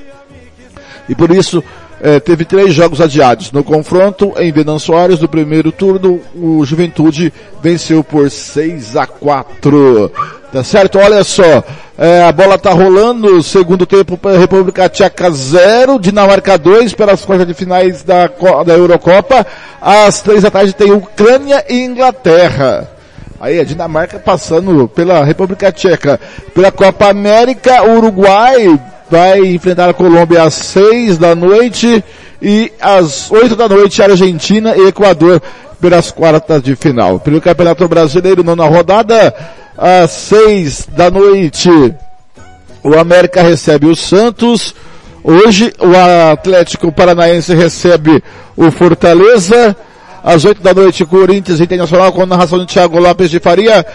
E 1.07 1.13
por 1.13 1.29
isso, 1.31 1.63
eh, 2.01 2.19
teve 2.19 2.45
três 2.45 2.73
jogos 2.73 3.01
adiados. 3.01 3.51
No 3.51 3.63
confronto 3.63 4.33
em 4.37 4.51
Venâncio 4.51 4.87
Soares, 4.87 5.19
do 5.19 5.27
primeiro 5.27 5.71
turno, 5.71 6.21
o 6.35 6.63
Juventude 6.65 7.33
venceu 7.61 8.03
por 8.03 8.29
6 8.29 8.95
a 8.95 9.07
4. 9.07 10.11
Tá 10.51 10.63
certo? 10.63 10.99
Olha 10.99 11.23
só. 11.23 11.63
É, 11.97 12.23
a 12.23 12.31
bola 12.31 12.57
tá 12.57 12.71
rolando, 12.71 13.41
segundo 13.41 13.85
tempo, 13.85 14.19
República 14.37 14.89
Tcheca 14.89 15.31
0, 15.31 15.97
Dinamarca 15.97 16.57
2, 16.57 16.93
pelas 16.93 17.23
quartas 17.23 17.47
de 17.47 17.53
finais 17.53 18.03
da, 18.03 18.29
da 18.65 18.73
Eurocopa. 18.73 19.45
Às 19.81 20.21
três 20.21 20.43
da 20.43 20.51
tarde 20.51 20.73
tem 20.73 20.91
Ucrânia 20.91 21.63
e 21.69 21.79
Inglaterra. 21.79 22.89
Aí 23.39 23.59
a 23.59 23.63
Dinamarca 23.63 24.19
passando 24.19 24.87
pela 24.89 25.23
República 25.23 25.71
Tcheca. 25.71 26.19
Pela 26.53 26.71
Copa 26.71 27.09
América, 27.09 27.83
Uruguai 27.83 28.79
vai 29.09 29.39
enfrentar 29.45 29.89
a 29.89 29.93
Colômbia 29.93 30.43
às 30.43 30.53
seis 30.53 31.17
da 31.17 31.35
noite 31.35 32.03
e 32.41 32.71
às 32.81 33.31
oito 33.31 33.55
da 33.55 33.67
noite 33.67 34.01
Argentina 34.01 34.75
e 34.75 34.87
Equador 34.87 35.41
pelas 35.79 36.11
quartas 36.11 36.61
de 36.61 36.75
final. 36.75 37.19
Pelo 37.19 37.41
Campeonato 37.41 37.87
Brasileiro, 37.87 38.43
nona 38.43 38.65
rodada, 38.65 39.33
às 39.77 40.11
seis 40.11 40.87
da 40.91 41.11
noite, 41.11 41.69
o 42.83 42.97
América 42.97 43.41
recebe 43.41 43.87
o 43.87 43.95
Santos. 43.95 44.73
Hoje 45.23 45.73
o 45.79 46.31
Atlético 46.31 46.91
Paranaense 46.91 47.53
recebe 47.53 48.23
o 48.55 48.69
Fortaleza. 48.71 49.75
Às 50.23 50.45
oito 50.45 50.61
da 50.61 50.73
noite, 50.73 51.05
Corinthians 51.05 51.61
Internacional 51.61 52.11
com 52.11 52.23
a 52.23 52.25
narração 52.25 52.59
de 52.59 52.65
Thiago 52.65 52.99
Lopes 52.99 53.29
de 53.29 53.39
Faria. 53.39 53.85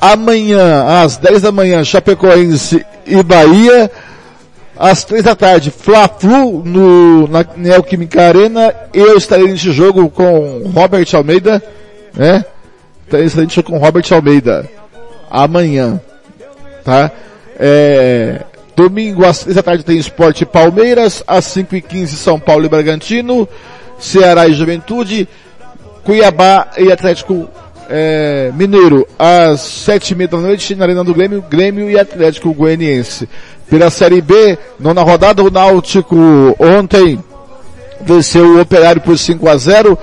Amanhã, 0.00 1.02
às 1.02 1.16
10 1.16 1.42
da 1.42 1.52
manhã, 1.52 1.84
Chapecoense 1.84 2.84
e 3.06 3.22
Bahia. 3.22 3.90
Às 4.80 5.04
três 5.04 5.24
da 5.24 5.36
tarde, 5.36 5.70
Fla-Flu 5.70 6.64
no, 6.64 7.28
na 7.28 7.44
Neoquímica 7.54 8.22
Arena. 8.22 8.74
Eu 8.94 9.14
estarei 9.14 9.46
nesse 9.46 9.70
jogo 9.72 10.08
com 10.08 10.62
Robert 10.74 11.06
Almeida, 11.12 11.62
né? 12.16 12.42
Estarei 13.04 13.26
nesse 13.26 13.56
jogo 13.56 13.72
com 13.72 13.76
Robert 13.76 14.06
Almeida. 14.10 14.66
Amanhã, 15.30 16.00
tá? 16.82 17.10
É, 17.58 18.40
domingo 18.74 19.26
às 19.26 19.40
três 19.40 19.54
da 19.54 19.62
tarde 19.62 19.84
tem 19.84 19.98
Esporte 19.98 20.46
Palmeiras. 20.46 21.22
Às 21.26 21.44
cinco 21.44 21.76
e 21.76 21.82
quinze, 21.82 22.16
São 22.16 22.40
Paulo 22.40 22.64
e 22.64 22.68
Bragantino. 22.70 23.46
Ceará 23.98 24.48
e 24.48 24.54
Juventude. 24.54 25.28
Cuiabá 26.02 26.70
e 26.78 26.90
Atlético 26.90 27.50
é, 27.90 28.52
Mineiro, 28.54 29.06
às 29.18 29.60
sete 29.60 30.12
e 30.12 30.14
meia 30.14 30.28
da 30.28 30.38
noite, 30.38 30.76
na 30.76 30.84
Arena 30.84 31.02
do 31.02 31.12
Grêmio, 31.12 31.42
Grêmio 31.42 31.90
e 31.90 31.98
Atlético 31.98 32.54
Goianiense. 32.54 33.28
Pela 33.70 33.88
Série 33.88 34.20
B, 34.20 34.58
nona 34.80 35.00
rodada, 35.02 35.44
o 35.44 35.50
Náutico 35.50 36.16
ontem 36.58 37.22
venceu 38.00 38.56
o 38.56 38.60
Operário 38.60 39.00
por 39.00 39.16
5 39.16 39.48
a 39.48 39.56
0 39.56 39.96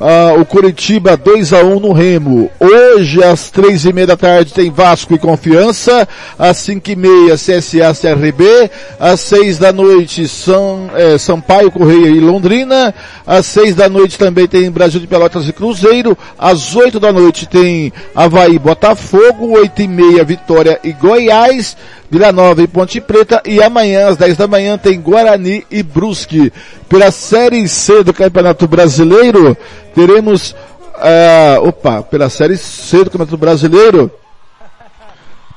ah, 0.00 0.32
o 0.40 0.46
Curitiba 0.46 1.14
2 1.14 1.52
a 1.52 1.62
1 1.62 1.78
no 1.78 1.92
Remo. 1.92 2.50
Hoje, 2.58 3.22
às 3.22 3.50
três 3.50 3.84
e 3.84 3.92
meia 3.92 4.06
da 4.06 4.16
tarde, 4.16 4.54
tem 4.54 4.70
Vasco 4.70 5.14
e 5.14 5.18
Confiança. 5.18 6.08
Às 6.38 6.56
cinco 6.56 6.90
e 6.90 6.96
meia, 6.96 7.34
CSA 7.34 7.92
CRB. 7.92 8.70
Às 8.98 9.20
seis 9.20 9.58
da 9.58 9.70
noite, 9.70 10.26
São, 10.26 10.90
eh, 10.96 11.18
Sampaio, 11.18 11.70
Correia 11.70 12.08
e 12.08 12.18
Londrina. 12.18 12.94
Às 13.26 13.44
seis 13.44 13.74
da 13.74 13.90
noite 13.90 14.16
também 14.16 14.46
tem 14.46 14.70
Brasil 14.70 15.00
de 15.00 15.06
Pelotas 15.06 15.46
e 15.46 15.52
Cruzeiro. 15.52 16.16
Às 16.38 16.74
oito 16.74 16.98
da 16.98 17.12
noite 17.12 17.46
tem 17.46 17.92
Havaí 18.14 18.58
Botafogo. 18.58 19.58
Oito 19.58 19.82
e 19.82 19.88
meia, 19.88 20.24
Vitória 20.24 20.80
e 20.82 20.92
Goiás. 20.92 21.76
Vila 22.10 22.32
Nova 22.32 22.62
e 22.62 22.66
Ponte 22.66 23.00
Preta. 23.00 23.40
E 23.44 23.62
amanhã, 23.62 24.08
às 24.08 24.16
10 24.16 24.36
da 24.36 24.48
manhã, 24.48 24.76
tem 24.76 25.00
Guarani 25.00 25.64
e 25.70 25.82
Brusque. 25.82 26.52
Pela 26.88 27.10
Série 27.10 27.66
C 27.68 28.02
do 28.02 28.12
Campeonato 28.12 28.66
Brasileiro, 28.66 29.56
teremos, 29.94 30.56
ah, 30.96 31.58
opa, 31.60 32.02
pela 32.02 32.28
Série 32.28 32.56
C 32.56 33.04
do 33.04 33.10
Campeonato 33.10 33.36
Brasileiro, 33.36 34.10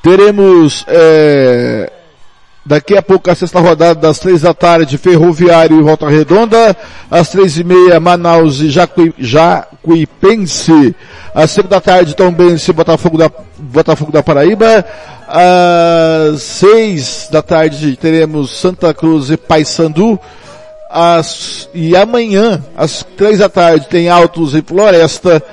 teremos, 0.04 0.86
eh, 0.88 1.92
daqui 2.66 2.96
a 2.96 3.02
pouco 3.02 3.30
a 3.30 3.36
sexta 3.36 3.60
rodada 3.60 4.00
das 4.00 4.20
três 4.20 4.42
da 4.42 4.54
tarde, 4.54 4.98
Ferroviário 4.98 5.80
e 5.80 5.84
Volta 5.84 6.08
Redonda, 6.10 6.76
às 7.12 7.30
três 7.30 7.58
e 7.58 7.64
meia, 7.64 8.00
Manaus 8.00 8.60
e 8.62 8.70
Jacuí, 8.70 9.14
Jacuipense, 9.20 10.96
às 11.36 11.52
cinco 11.52 11.68
da 11.68 11.82
tarde, 11.82 12.16
Tombense 12.16 12.72
e 12.72 12.74
Botafogo 12.74 13.18
da, 13.18 13.30
Botafogo 13.58 14.12
da 14.12 14.24
Paraíba, 14.24 14.86
às 15.28 16.42
seis 16.42 17.28
da 17.32 17.42
tarde 17.42 17.98
teremos 17.98 18.58
Santa 18.58 18.94
Cruz 18.94 19.30
e 19.30 19.36
Paysandu, 19.36 20.18
às, 20.90 21.70
e 21.74 21.96
amanhã, 21.98 22.64
às 22.78 23.06
três 23.18 23.40
da 23.40 23.50
tarde, 23.50 23.88
tem 23.90 24.10
Altos 24.10 24.56
e 24.56 24.62
Floresta, 24.62 25.44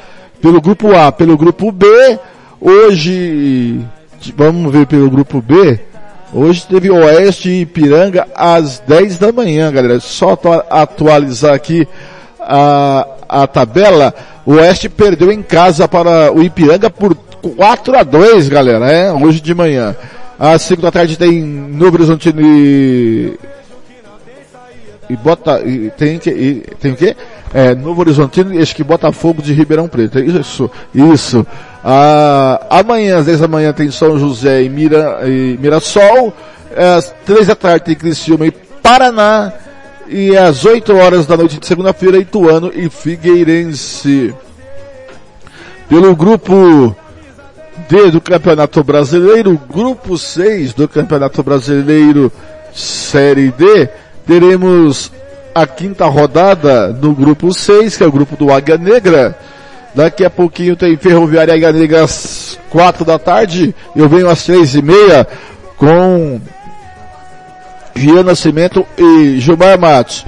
pelo 0.40 0.60
grupo 0.60 0.94
A, 0.94 1.10
pelo 1.10 1.36
grupo 1.36 1.72
B, 1.72 1.86
hoje, 2.60 3.80
vamos 4.36 4.72
ver 4.72 4.86
pelo 4.86 5.10
grupo 5.10 5.42
B, 5.42 5.89
hoje 6.32 6.66
teve 6.66 6.90
Oeste 6.90 7.48
e 7.48 7.60
Ipiranga 7.62 8.26
às 8.34 8.78
10 8.80 9.18
da 9.18 9.32
manhã, 9.32 9.70
galera, 9.72 10.00
só 10.00 10.32
atua- 10.32 10.66
atualizar 10.70 11.54
aqui 11.54 11.86
a, 12.40 13.06
a 13.28 13.46
tabela, 13.46 14.14
o 14.46 14.52
Oeste 14.54 14.88
perdeu 14.88 15.30
em 15.32 15.42
casa 15.42 15.86
para 15.88 16.32
o 16.32 16.42
Ipiranga 16.42 16.90
por 16.90 17.14
4 17.14 17.98
a 17.98 18.02
2 18.02 18.48
galera, 18.48 18.90
é, 18.90 19.12
hoje 19.12 19.40
de 19.40 19.54
manhã. 19.54 19.94
Às 20.38 20.62
5 20.62 20.80
da 20.80 20.90
tarde 20.90 21.18
tem 21.18 21.42
Novo 21.42 21.96
Horizontino 21.96 22.40
e 22.42 23.38
e 25.08 25.16
bota 25.16 25.60
e 25.66 25.90
tem 25.90 26.18
que 26.18 26.30
e, 26.30 26.54
tem 26.80 26.92
o 26.92 26.96
quê? 26.96 27.16
É, 27.52 27.74
Novo 27.74 28.00
Horizontino 28.00 28.54
e 28.54 28.64
que 28.66 28.84
Botafogo 28.84 29.42
de 29.42 29.52
Ribeirão 29.52 29.88
Preto. 29.88 30.18
É 30.18 30.22
Isso, 30.22 30.70
isso. 30.94 31.46
Ah, 31.84 32.64
amanhã 32.70 33.18
às 33.18 33.26
10 33.26 33.40
da 33.40 33.48
manhã 33.48 33.72
tem 33.72 33.90
São 33.90 34.18
José 34.18 34.62
e, 34.62 34.68
Mira, 34.68 35.20
e 35.28 35.58
Mirassol. 35.60 36.32
Às 36.76 37.12
3 37.26 37.48
da 37.48 37.56
tarde 37.56 37.86
tem 37.86 37.94
Criciúma 37.96 38.46
e 38.46 38.50
Paraná. 38.50 39.52
E 40.08 40.36
às 40.36 40.64
8 40.64 40.94
horas 40.94 41.26
da 41.26 41.36
noite 41.36 41.58
de 41.58 41.66
segunda-feira, 41.66 42.18
Ituano 42.18 42.70
e 42.74 42.88
Figueirense. 42.88 44.34
Pelo 45.88 46.14
grupo 46.14 46.94
D 47.88 48.10
do 48.12 48.20
Campeonato 48.20 48.84
Brasileiro, 48.84 49.60
grupo 49.68 50.16
6 50.16 50.74
do 50.74 50.88
Campeonato 50.88 51.42
Brasileiro 51.42 52.30
Série 52.72 53.50
D, 53.50 53.88
teremos 54.26 55.10
a 55.54 55.66
quinta 55.66 56.06
rodada 56.06 56.88
no 56.88 57.14
grupo 57.14 57.52
6, 57.52 57.96
que 57.96 58.04
é 58.04 58.06
o 58.06 58.12
grupo 58.12 58.36
do 58.36 58.52
Águia 58.52 58.78
Negra. 58.78 59.36
Daqui 59.94 60.24
a 60.24 60.30
pouquinho 60.30 60.76
tem 60.76 60.96
Ferroviária 60.96 61.54
Águia 61.54 61.72
Negra 61.72 62.04
às 62.04 62.58
4 62.70 63.04
da 63.04 63.18
tarde. 63.18 63.74
Eu 63.94 64.08
venho 64.08 64.28
às 64.28 64.44
três 64.44 64.74
e 64.74 64.82
meia 64.82 65.26
com 65.76 66.40
Gian 67.94 68.22
Nascimento 68.22 68.86
e 68.96 69.40
Gilmar 69.40 69.78
Matos. 69.78 70.24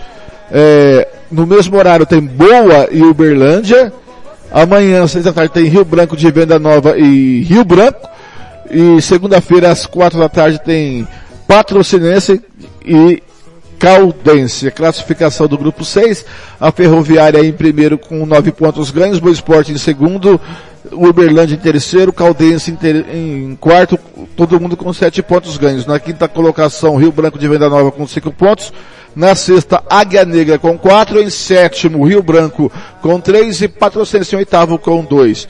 É, 0.50 1.08
no 1.30 1.46
mesmo 1.46 1.76
horário 1.76 2.04
tem 2.04 2.20
Boa 2.20 2.88
e 2.90 3.02
Uberlândia. 3.02 3.92
Amanhã, 4.50 5.02
às 5.02 5.10
seis 5.12 5.24
da 5.24 5.32
tarde, 5.32 5.52
tem 5.52 5.64
Rio 5.64 5.84
Branco 5.84 6.14
de 6.14 6.30
Venda 6.30 6.58
Nova 6.58 6.98
e 6.98 7.40
Rio 7.42 7.64
Branco. 7.64 8.06
E 8.70 9.00
segunda-feira, 9.00 9.70
às 9.70 9.86
quatro 9.86 10.18
da 10.18 10.28
tarde, 10.28 10.60
tem 10.60 11.08
Patrocinense 11.48 12.40
e 12.84 13.22
Caldense. 13.82 14.70
Classificação 14.70 15.48
do 15.48 15.58
grupo 15.58 15.84
6, 15.84 16.24
a 16.60 16.70
Ferroviária 16.70 17.44
em 17.44 17.52
primeiro 17.52 17.98
com 17.98 18.24
nove 18.24 18.52
pontos 18.52 18.92
ganhos, 18.92 19.18
Boa 19.18 19.32
Esporte 19.32 19.72
em 19.72 19.76
segundo, 19.76 20.40
Uberlândia 20.92 21.56
em 21.56 21.58
terceiro, 21.58 22.12
Caldense 22.12 22.72
em, 23.12 23.56
quarto, 23.56 23.98
todo 24.36 24.60
mundo 24.60 24.76
com 24.76 24.92
sete 24.92 25.20
pontos 25.20 25.56
ganhos. 25.56 25.84
Na 25.84 25.98
quinta 25.98 26.28
colocação, 26.28 26.94
Rio 26.94 27.10
Branco 27.10 27.40
de 27.40 27.48
Venda 27.48 27.68
Nova 27.68 27.90
com 27.90 28.06
cinco 28.06 28.30
pontos. 28.30 28.72
Na 29.16 29.34
sexta, 29.34 29.82
Águia 29.90 30.24
Negra 30.24 30.60
com 30.60 30.78
quatro. 30.78 31.20
Em 31.20 31.28
sétimo, 31.28 32.06
Rio 32.06 32.22
Branco 32.22 32.70
com 33.00 33.20
três 33.20 33.60
e 33.62 33.66
Patrocinense 33.66 34.32
em 34.36 34.38
oitavo 34.38 34.78
com 34.78 35.02
dois. 35.04 35.48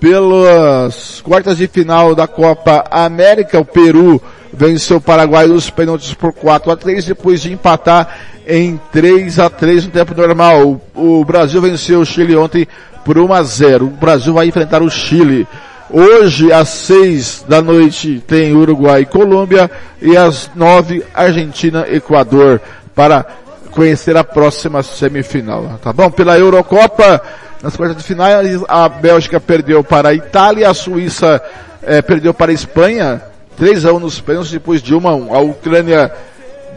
Pelas 0.00 1.20
quartas 1.22 1.58
de 1.58 1.66
final 1.66 2.14
da 2.14 2.28
Copa 2.28 2.84
América, 2.88 3.58
o 3.58 3.64
Peru 3.64 4.22
venceu 4.52 4.98
o 4.98 5.00
Paraguai 5.00 5.46
nos 5.46 5.70
pênaltis 5.70 6.14
por 6.14 6.32
4 6.32 6.70
a 6.70 6.76
3 6.76 7.04
depois 7.04 7.42
de 7.42 7.52
empatar 7.52 8.16
em 8.46 8.80
3 8.92 9.40
a 9.40 9.50
3 9.50 9.86
no 9.86 9.90
tempo 9.90 10.14
normal. 10.14 10.80
O, 10.94 11.24
Brasil 11.24 11.60
venceu 11.60 12.00
o 12.00 12.06
Chile 12.06 12.36
ontem 12.36 12.66
por 13.04 13.18
1 13.18 13.32
a 13.32 13.42
0. 13.42 13.86
O 13.86 13.90
Brasil 13.90 14.32
vai 14.32 14.46
enfrentar 14.46 14.82
o 14.82 14.90
Chile. 14.90 15.48
Hoje, 15.90 16.52
às 16.52 16.68
6 16.68 17.46
da 17.48 17.60
noite, 17.60 18.22
tem 18.26 18.54
Uruguai 18.54 19.02
e 19.02 19.06
Colômbia 19.06 19.70
e 20.00 20.16
às 20.16 20.50
9, 20.54 21.02
Argentina 21.12 21.86
e 21.88 21.96
Equador 21.96 22.60
para 22.94 23.26
conhecer 23.70 24.16
a 24.16 24.24
próxima 24.24 24.82
semifinal, 24.82 25.78
tá 25.82 25.92
bom? 25.92 26.10
Pela 26.10 26.38
Eurocopa, 26.38 27.22
nas 27.62 27.76
quartas 27.76 27.96
de 27.96 28.02
final, 28.04 28.28
a 28.68 28.88
Bélgica 28.88 29.40
perdeu 29.40 29.82
para 29.82 30.10
a 30.10 30.14
Itália, 30.14 30.70
a 30.70 30.74
Suíça 30.74 31.42
eh, 31.82 32.00
perdeu 32.02 32.32
para 32.32 32.50
a 32.50 32.54
Espanha, 32.54 33.22
3 33.56 33.84
a 33.86 33.92
1 33.92 34.00
nos 34.00 34.20
pênaltis, 34.20 34.52
depois 34.52 34.80
de 34.80 34.94
1 34.94 35.08
a 35.08 35.14
1. 35.14 35.34
A 35.34 35.40
Ucrânia 35.40 36.12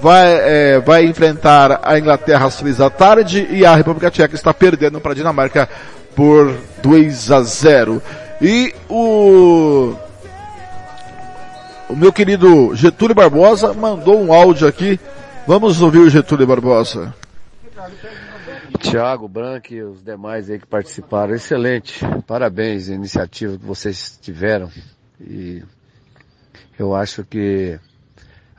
vai, 0.01 0.33
eh, 0.33 0.79
vai 0.83 1.05
enfrentar 1.05 1.79
a 1.83 1.99
Inglaterra 1.99 2.47
às 2.47 2.55
3 2.57 2.77
da 2.77 2.89
tarde 2.89 3.47
e 3.51 3.65
a 3.65 3.75
República 3.75 4.09
Tcheca 4.09 4.33
está 4.33 4.53
perdendo 4.53 4.99
para 4.99 5.11
a 5.11 5.15
Dinamarca 5.15 5.69
por 6.15 6.55
2 6.81 7.31
a 7.31 7.41
0. 7.43 8.01
E 8.41 8.73
o 8.89 9.95
o 11.91 11.95
meu 11.95 12.13
querido 12.13 12.73
Getúlio 12.73 13.13
Barbosa 13.13 13.73
mandou 13.73 14.19
um 14.19 14.31
áudio 14.31 14.65
aqui. 14.65 14.97
Vamos 15.45 15.81
ouvir 15.81 15.99
o 15.99 16.09
Getúlio 16.09 16.47
Barbosa. 16.47 17.13
Tiago 18.81 19.27
Branco 19.27 19.73
e 19.73 19.81
os 19.83 20.03
demais 20.03 20.49
aí 20.49 20.59
que 20.59 20.65
participaram, 20.65 21.33
excelente. 21.35 21.99
Parabéns 22.25 22.89
a 22.89 22.93
iniciativa 22.93 23.57
que 23.57 23.65
vocês 23.65 24.17
tiveram. 24.21 24.69
E 25.19 25.63
eu 26.77 26.95
acho 26.95 27.23
que 27.23 27.79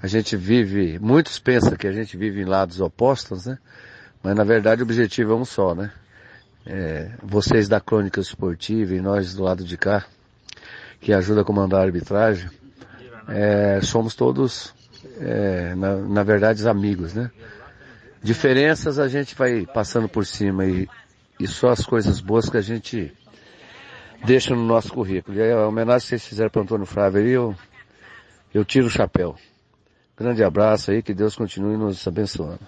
a 0.00 0.06
gente 0.06 0.36
vive, 0.36 0.98
muitos 0.98 1.38
pensam 1.38 1.76
que 1.76 1.86
a 1.86 1.92
gente 1.92 2.16
vive 2.16 2.40
em 2.40 2.44
lados 2.44 2.80
opostos, 2.80 3.46
né? 3.46 3.58
Mas 4.22 4.36
na 4.36 4.44
verdade 4.44 4.80
o 4.80 4.84
objetivo 4.84 5.32
é 5.32 5.36
um 5.36 5.44
só, 5.44 5.74
né? 5.74 5.90
É, 6.64 7.10
vocês 7.22 7.68
da 7.68 7.80
crônica 7.80 8.20
esportiva 8.20 8.94
e 8.94 9.00
nós 9.00 9.34
do 9.34 9.42
lado 9.42 9.64
de 9.64 9.76
cá, 9.76 10.04
que 11.00 11.12
ajuda 11.12 11.40
a 11.40 11.44
comandar 11.44 11.80
a 11.80 11.84
arbitragem, 11.84 12.48
é, 13.28 13.80
somos 13.82 14.14
todos, 14.14 14.72
é, 15.20 15.74
na, 15.74 15.96
na 15.96 16.22
verdade, 16.22 16.66
amigos, 16.68 17.12
né? 17.12 17.30
Diferenças 18.22 18.98
a 18.98 19.08
gente 19.08 19.34
vai 19.34 19.66
passando 19.66 20.08
por 20.08 20.24
cima 20.24 20.64
e, 20.64 20.88
e 21.40 21.48
só 21.48 21.70
as 21.70 21.84
coisas 21.84 22.20
boas 22.20 22.48
que 22.48 22.56
a 22.56 22.60
gente 22.60 23.12
deixa 24.24 24.54
no 24.54 24.64
nosso 24.64 24.92
currículo. 24.92 25.36
E 25.36 25.52
a 25.52 25.66
homenagem 25.66 26.02
que 26.02 26.08
vocês 26.10 26.26
fizeram 26.26 26.50
para 26.50 26.62
Antônio 26.62 26.86
Flávio 26.86 27.20
aí, 27.20 27.30
eu, 27.30 27.54
eu 28.54 28.64
tiro 28.64 28.86
o 28.86 28.90
chapéu. 28.90 29.34
Grande 30.16 30.44
abraço 30.44 30.92
aí, 30.92 31.02
que 31.02 31.12
Deus 31.12 31.34
continue 31.34 31.76
nos 31.76 32.06
abençoando. 32.06 32.60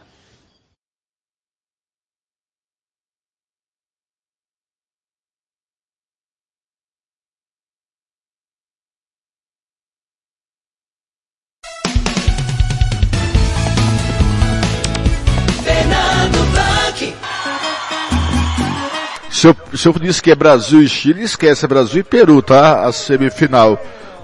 Se 19.44 19.48
eu, 19.48 19.56
se 19.76 19.86
eu 19.86 19.92
disse 19.92 20.22
que 20.22 20.30
é 20.30 20.34
Brasil 20.34 20.80
e 20.80 20.88
Chile, 20.88 21.22
esquece, 21.22 21.66
é 21.66 21.68
Brasil 21.68 22.00
e 22.00 22.02
Peru, 22.02 22.40
tá? 22.40 22.86
A 22.86 22.92
semifinal, 22.92 23.78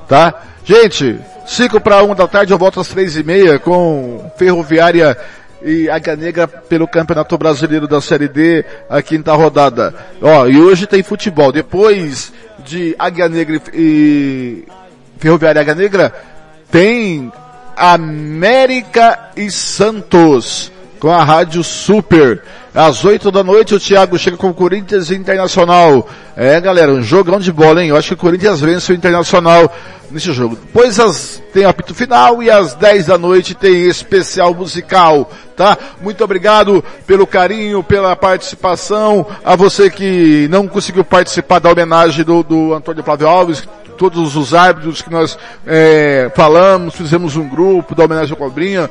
tá? 0.09 0.33
Gente, 0.65 1.21
5 1.47 1.79
para 1.79 2.03
1 2.03 2.15
da 2.15 2.27
tarde, 2.27 2.55
eu 2.55 2.59
volto 2.59 2.81
às 2.81 2.89
três 2.89 3.17
e 3.17 3.23
meia 3.23 3.59
com 3.59 4.33
Ferroviária 4.39 5.15
e 5.63 5.91
Águia 5.91 6.17
Negra 6.17 6.49
pelo 6.49 6.89
Campeonato 6.89 7.37
Brasileiro 7.37 7.87
da 7.87 8.01
Série 8.01 8.29
D, 8.29 8.65
a 8.89 9.03
quinta 9.03 9.35
rodada. 9.35 9.95
Ó, 10.23 10.47
e 10.47 10.59
hoje 10.59 10.87
tem 10.87 11.03
futebol. 11.03 11.53
Depois 11.53 12.33
de 12.65 12.97
Águia 12.99 13.29
Negra 13.29 13.61
e 13.75 14.65
Ferroviária 15.19 15.61
Águia 15.61 15.75
Negra, 15.75 16.15
tem 16.71 17.31
América 17.77 19.19
e 19.37 19.51
Santos 19.51 20.73
com 21.01 21.11
a 21.11 21.25
Rádio 21.25 21.65
Super. 21.65 22.43
Às 22.73 23.05
8 23.05 23.33
da 23.33 23.43
noite 23.43 23.75
o 23.75 23.81
Thiago 23.81 24.17
chega 24.19 24.37
com 24.37 24.51
o 24.51 24.55
Corinthians 24.55 25.11
Internacional. 25.11 26.07
É, 26.37 26.61
galera, 26.61 26.93
um 26.93 27.03
jogão 27.03 27.41
de 27.41 27.51
bola, 27.51 27.83
hein? 27.83 27.89
Eu 27.89 27.97
acho 27.97 28.09
que 28.09 28.15
o 28.15 28.19
Corinthians 28.19 28.61
vence 28.61 28.93
o 28.93 28.95
Internacional 28.95 29.75
nesse 30.11 30.33
jogo. 30.33 30.57
Depois 30.57 31.01
as, 31.01 31.43
tem 31.53 31.65
o 31.65 31.69
apito 31.69 31.95
final 31.95 32.43
e 32.43 32.51
às 32.51 32.75
10 32.75 33.07
da 33.07 33.19
noite 33.19 33.55
tem 33.55 33.89
especial 33.89 34.55
musical, 34.55 35.31
tá? 35.57 35.77
Muito 36.01 36.23
obrigado 36.23 36.85
pelo 37.07 37.27
carinho, 37.27 37.83
pela 37.83 38.15
participação. 38.15 39.27
A 39.45 39.57
você 39.57 39.91
que 39.91 40.47
não 40.51 40.69
conseguiu 40.69 41.05
participar 41.05 41.59
da 41.59 41.71
homenagem 41.71 42.25
do, 42.25 42.43
do 42.43 42.75
Antônio 42.75 43.03
Flávio 43.03 43.27
Alves, 43.27 43.67
todos 44.01 44.35
os 44.35 44.55
árbitros 44.55 45.03
que 45.03 45.11
nós 45.11 45.39
é, 45.67 46.33
falamos, 46.35 46.95
fizemos 46.95 47.37
um 47.37 47.47
grupo 47.47 47.95
da 47.95 48.07
homenagem 48.07 48.33
ao 48.33 48.39
Cobrinha. 48.39 48.89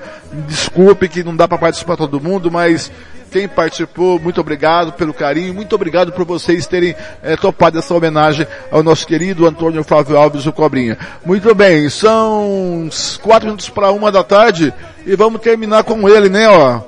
Desculpe 0.48 1.10
que 1.10 1.24
não 1.24 1.36
dá 1.36 1.48
para 1.48 1.58
participar 1.58 1.98
todo 1.98 2.22
mundo, 2.22 2.52
mas 2.52 2.92
quem 3.32 3.48
participou, 3.48 4.20
muito 4.20 4.40
obrigado 4.40 4.94
pelo 4.94 5.12
carinho, 5.12 5.52
muito 5.52 5.74
obrigado 5.74 6.12
por 6.12 6.26
vocês 6.26 6.68
terem 6.68 6.96
é, 7.24 7.36
topado 7.36 7.80
essa 7.80 7.92
homenagem 7.92 8.46
ao 8.70 8.84
nosso 8.84 9.08
querido 9.08 9.48
Antônio 9.48 9.84
Flávio 9.84 10.16
Alves, 10.16 10.46
o 10.46 10.54
Cobrinha. 10.54 10.96
Muito 11.26 11.56
bem, 11.56 11.90
são 11.90 12.88
quatro 13.24 13.48
minutos 13.48 13.68
para 13.68 13.92
uma 13.92 14.12
da 14.12 14.24
tarde 14.24 14.72
e 15.08 15.16
vamos 15.16 15.42
terminar 15.42 15.84
com 15.86 16.08
ele, 16.08 16.30
né, 16.30 16.48
ó. 16.48 16.82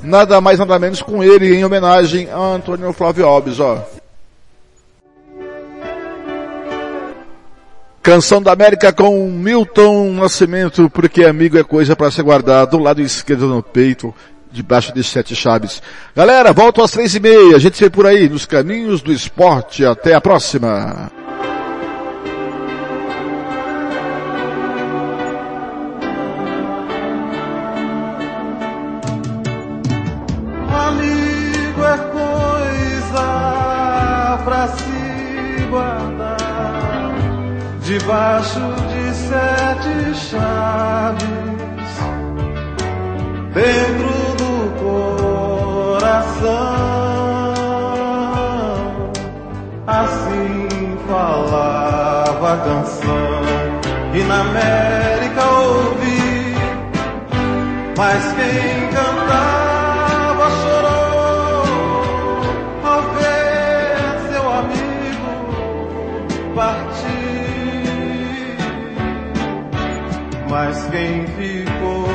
Nada 0.00 0.40
mais, 0.40 0.60
nada 0.60 0.78
menos 0.78 1.02
com 1.02 1.24
ele 1.24 1.52
em 1.52 1.64
homenagem 1.64 2.28
a 2.30 2.38
Antônio 2.38 2.92
Flávio 2.92 3.26
Alves, 3.26 3.58
ó. 3.58 3.84
Canção 8.04 8.42
da 8.42 8.52
América 8.52 8.92
com 8.92 9.30
Milton 9.30 10.12
Nascimento, 10.12 10.90
porque 10.90 11.24
amigo 11.24 11.56
é 11.56 11.64
coisa 11.64 11.96
para 11.96 12.10
ser 12.10 12.22
guardado, 12.22 12.72
do 12.72 12.78
lado 12.78 13.00
esquerdo 13.00 13.48
no 13.48 13.62
peito, 13.62 14.14
debaixo 14.52 14.92
de 14.92 15.02
sete 15.02 15.34
chaves. 15.34 15.82
Galera, 16.14 16.52
volto 16.52 16.82
às 16.82 16.90
três 16.90 17.14
e 17.14 17.18
meia, 17.18 17.56
a 17.56 17.58
gente 17.58 17.78
se 17.78 17.84
vê 17.84 17.88
por 17.88 18.06
aí, 18.06 18.28
nos 18.28 18.44
caminhos 18.44 19.00
do 19.00 19.10
esporte, 19.10 19.86
até 19.86 20.12
a 20.12 20.20
próxima. 20.20 21.10
Debaixo 38.04 38.60
de 38.90 39.14
sete 39.14 40.14
chaves 40.28 41.24
dentro 43.54 44.12
do 44.36 44.52
coração. 45.98 46.44
Assim 49.86 50.98
falava 51.08 52.52
a 52.52 52.56
canção 52.58 53.40
e 54.12 54.22
na 54.24 54.40
América 54.40 55.44
ouvi, 55.46 56.54
mas 57.96 58.22
quem 58.34 58.88
cantava 58.88 59.64
partir. 66.54 67.23
Mas 70.48 70.84
quem 70.90 71.26
ficou 71.26 72.08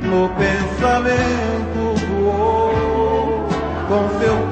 no 0.00 0.28
pensamento 0.34 1.94
voou 2.08 3.48
com 3.88 4.18
seu 4.18 4.51